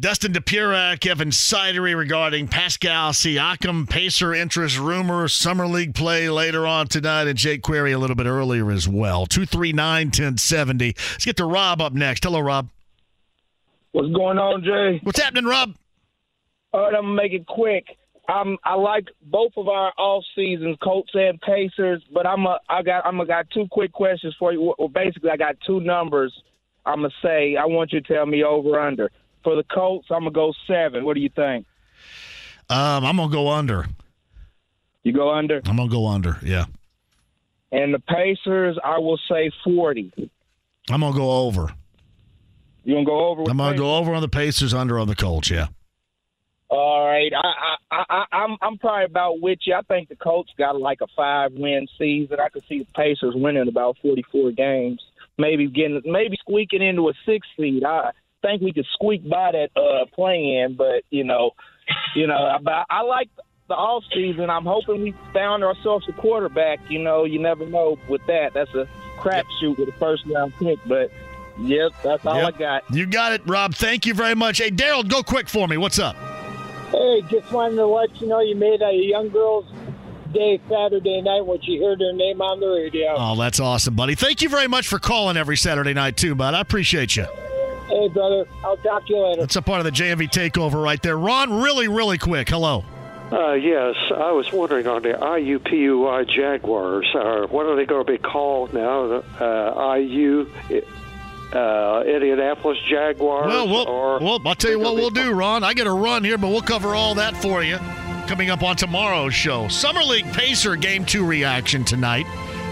Dustin 0.00 0.32
Dopirak, 0.32 1.04
Evan 1.04 1.30
Sidery 1.30 1.96
regarding 1.96 2.46
Pascal 2.46 3.10
Siakam, 3.10 3.90
Pacer 3.90 4.32
interest 4.32 4.78
rumor, 4.78 5.26
Summer 5.26 5.66
League 5.66 5.92
play 5.92 6.30
later 6.30 6.68
on 6.68 6.86
tonight, 6.86 7.26
and 7.26 7.36
Jake 7.36 7.62
Query 7.62 7.90
a 7.90 7.98
little 7.98 8.14
bit 8.14 8.26
earlier 8.26 8.70
as 8.70 8.86
well. 8.86 9.26
239 9.26 10.06
1070. 10.06 10.94
Let's 10.96 11.24
get 11.24 11.36
to 11.38 11.44
Rob 11.44 11.82
up 11.82 11.94
next. 11.94 12.22
Hello, 12.22 12.38
Rob. 12.38 12.68
What's 13.90 14.14
going 14.14 14.38
on, 14.38 14.62
Jay? 14.62 15.00
What's 15.02 15.18
happening, 15.18 15.46
Rob? 15.46 15.74
All 16.72 16.82
right, 16.82 16.94
I'm 16.94 17.06
going 17.06 17.16
to 17.16 17.22
make 17.22 17.32
it 17.32 17.46
quick. 17.46 17.97
I'm 18.28 18.58
I 18.62 18.74
like 18.74 19.08
both 19.22 19.52
of 19.56 19.68
our 19.68 19.92
off 19.96 20.22
seasons, 20.34 20.76
Colts 20.82 21.10
and 21.14 21.40
Pacers, 21.40 22.02
but 22.12 22.26
I'm 22.26 22.44
a 22.44 22.58
I 22.68 22.82
got 22.82 23.06
I'm 23.06 23.18
a 23.20 23.26
got 23.26 23.48
two 23.50 23.66
quick 23.70 23.92
questions 23.92 24.36
for 24.38 24.52
you. 24.52 24.74
Well, 24.78 24.88
basically, 24.88 25.30
I 25.30 25.36
got 25.38 25.56
two 25.66 25.80
numbers. 25.80 26.32
I'm 26.84 26.96
gonna 27.00 27.10
say 27.22 27.56
I 27.56 27.64
want 27.64 27.92
you 27.92 28.00
to 28.00 28.14
tell 28.14 28.26
me 28.26 28.44
over 28.44 28.78
under 28.78 29.10
for 29.42 29.56
the 29.56 29.64
Colts. 29.64 30.08
I'm 30.10 30.20
gonna 30.20 30.30
go 30.30 30.52
seven. 30.66 31.04
What 31.06 31.14
do 31.14 31.20
you 31.20 31.30
think? 31.34 31.64
Um, 32.68 33.04
I'm 33.06 33.16
gonna 33.16 33.32
go 33.32 33.48
under. 33.48 33.86
You 35.04 35.12
go 35.14 35.32
under. 35.32 35.62
I'm 35.64 35.76
gonna 35.76 35.88
go 35.88 36.06
under. 36.06 36.36
Yeah. 36.42 36.66
And 37.72 37.94
the 37.94 37.98
Pacers, 38.00 38.78
I 38.84 38.98
will 38.98 39.18
say 39.30 39.50
forty. 39.64 40.12
I'm 40.90 41.00
gonna 41.00 41.16
go 41.16 41.30
over. 41.30 41.72
You 42.84 42.94
gonna 42.94 43.06
go 43.06 43.28
over? 43.28 43.42
I'm 43.42 43.56
gonna 43.56 43.70
Pacers? 43.70 43.80
go 43.80 43.96
over 43.96 44.12
on 44.12 44.20
the 44.20 44.28
Pacers, 44.28 44.74
under 44.74 44.98
on 44.98 45.08
the 45.08 45.16
Colts. 45.16 45.50
Yeah. 45.50 45.68
All 46.70 47.06
right, 47.06 47.32
I, 47.34 47.76
I, 47.90 48.04
I, 48.10 48.24
I'm 48.30 48.56
I'm 48.60 48.76
probably 48.76 49.06
about 49.06 49.40
with 49.40 49.60
you. 49.64 49.74
I 49.74 49.80
think 49.82 50.10
the 50.10 50.16
Colts 50.16 50.52
got 50.58 50.78
like 50.78 51.00
a 51.00 51.06
five 51.16 51.52
win 51.52 51.86
season. 51.98 52.38
I 52.40 52.50
could 52.50 52.62
see 52.68 52.80
the 52.80 52.92
Pacers 52.94 53.34
winning 53.34 53.68
about 53.68 53.96
44 54.02 54.52
games, 54.52 55.02
maybe 55.38 55.66
getting 55.68 56.02
maybe 56.04 56.36
squeaking 56.40 56.82
into 56.82 57.08
a 57.08 57.14
six 57.24 57.46
seed. 57.56 57.84
I 57.84 58.10
think 58.42 58.60
we 58.60 58.74
could 58.74 58.84
squeak 58.92 59.26
by 59.26 59.52
that 59.52 59.80
uh, 59.80 60.04
play-in, 60.14 60.74
but 60.76 61.04
you 61.08 61.24
know, 61.24 61.52
you 62.14 62.26
know, 62.26 62.58
but 62.62 62.84
I 62.90 63.00
like 63.00 63.30
the 63.68 63.74
off 63.74 64.04
season. 64.12 64.50
I'm 64.50 64.66
hoping 64.66 65.02
we 65.02 65.14
found 65.32 65.64
ourselves 65.64 66.06
a 66.06 66.12
quarterback. 66.12 66.80
You 66.90 66.98
know, 66.98 67.24
you 67.24 67.38
never 67.38 67.64
know 67.64 67.98
with 68.10 68.26
that. 68.26 68.52
That's 68.52 68.74
a 68.74 68.86
crapshoot 69.16 69.78
with 69.78 69.88
a 69.88 69.98
first 69.98 70.26
round 70.26 70.52
pick, 70.58 70.78
but. 70.86 71.10
Yep, 71.60 71.90
that's 72.04 72.24
all 72.24 72.36
Yep. 72.36 72.54
I 72.54 72.58
got. 72.58 72.84
You 72.94 73.04
got 73.04 73.32
it, 73.32 73.42
Rob. 73.44 73.74
Thank 73.74 74.06
you 74.06 74.14
very 74.14 74.36
much. 74.36 74.58
Hey, 74.58 74.70
Daryl, 74.70 75.08
go 75.08 75.24
quick 75.24 75.48
for 75.48 75.66
me. 75.66 75.76
What's 75.76 75.98
up? 75.98 76.14
Hey, 76.90 77.22
just 77.30 77.52
wanted 77.52 77.76
to 77.76 77.86
let 77.86 78.20
you 78.20 78.26
know 78.26 78.40
you 78.40 78.54
made 78.56 78.80
a 78.82 78.92
young 78.92 79.28
girl's 79.28 79.66
day 80.32 80.60
Saturday 80.68 81.20
night 81.20 81.44
when 81.44 81.60
she 81.62 81.82
heard 81.82 82.00
her 82.00 82.12
name 82.12 82.40
on 82.40 82.60
the 82.60 82.68
radio. 82.68 83.14
Oh, 83.16 83.36
that's 83.36 83.60
awesome, 83.60 83.94
buddy. 83.94 84.14
Thank 84.14 84.42
you 84.42 84.48
very 84.48 84.68
much 84.68 84.88
for 84.88 84.98
calling 84.98 85.36
every 85.36 85.56
Saturday 85.56 85.94
night, 85.94 86.16
too, 86.16 86.34
bud. 86.34 86.54
I 86.54 86.60
appreciate 86.60 87.16
you. 87.16 87.26
Hey, 87.88 88.08
brother, 88.08 88.46
I'll 88.64 88.76
talk 88.78 89.06
to 89.06 89.14
you 89.14 89.26
later. 89.26 89.40
That's 89.42 89.56
a 89.56 89.62
part 89.62 89.80
of 89.80 89.84
the 89.84 89.90
JMV 89.90 90.30
takeover 90.30 90.82
right 90.82 91.02
there. 91.02 91.18
Ron, 91.18 91.62
really, 91.62 91.88
really 91.88 92.18
quick. 92.18 92.48
Hello. 92.48 92.84
Uh, 93.30 93.52
yes, 93.52 93.94
I 94.10 94.32
was 94.32 94.50
wondering 94.52 94.86
on 94.86 95.02
the 95.02 95.10
IUPUI 95.10 96.28
Jaguars, 96.30 97.06
uh, 97.14 97.46
what 97.48 97.66
are 97.66 97.76
they 97.76 97.84
going 97.84 98.06
to 98.06 98.12
be 98.12 98.16
called 98.18 98.72
now? 98.72 99.22
Uh, 99.38 99.96
IU 99.96 100.50
uh, 101.52 102.02
Indianapolis 102.06 102.78
Jaguars? 102.88 103.46
Well, 103.46 103.68
we'll, 103.68 103.88
or 103.88 104.18
well, 104.20 104.40
I'll 104.44 104.54
tell 104.54 104.70
you 104.70 104.78
what 104.78 104.94
we'll 104.94 105.10
do, 105.10 105.32
Ron. 105.32 105.64
I 105.64 105.74
got 105.74 105.86
a 105.86 105.92
run 105.92 106.24
here, 106.24 106.38
but 106.38 106.48
we'll 106.48 106.60
cover 106.60 106.94
all 106.94 107.14
that 107.16 107.36
for 107.36 107.62
you 107.62 107.78
coming 108.28 108.50
up 108.50 108.62
on 108.62 108.76
tomorrow's 108.76 109.34
show. 109.34 109.68
Summer 109.68 110.02
League 110.02 110.30
Pacer 110.34 110.76
Game 110.76 111.06
2 111.06 111.24
reaction 111.24 111.82
tonight. 111.82 112.26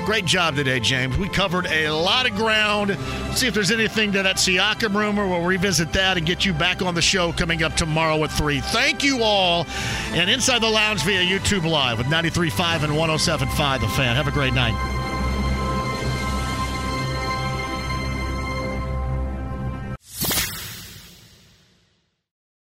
Great 0.04 0.26
job 0.26 0.54
today, 0.54 0.78
James. 0.78 1.16
We 1.16 1.28
covered 1.28 1.66
a 1.66 1.88
lot 1.88 2.30
of 2.30 2.36
ground. 2.36 2.96
See 3.32 3.48
if 3.48 3.54
there's 3.54 3.72
anything 3.72 4.12
to 4.12 4.22
that 4.22 4.36
Siakam 4.36 4.94
rumor. 4.94 5.26
We'll 5.26 5.44
revisit 5.44 5.92
that 5.94 6.16
and 6.16 6.24
get 6.26 6.44
you 6.44 6.52
back 6.52 6.82
on 6.82 6.94
the 6.94 7.02
show 7.02 7.32
coming 7.32 7.62
up 7.64 7.74
tomorrow 7.74 8.22
at 8.22 8.30
3. 8.30 8.60
Thank 8.60 9.02
you 9.02 9.22
all. 9.22 9.66
And 10.12 10.30
Inside 10.30 10.60
the 10.60 10.68
Lounge 10.68 11.02
via 11.02 11.22
YouTube 11.22 11.68
Live 11.68 11.98
with 11.98 12.06
93.5 12.06 12.84
and 12.84 12.92
107.5 12.92 13.80
The 13.80 13.88
Fan. 13.88 14.14
Have 14.14 14.28
a 14.28 14.30
great 14.30 14.54
night. 14.54 14.74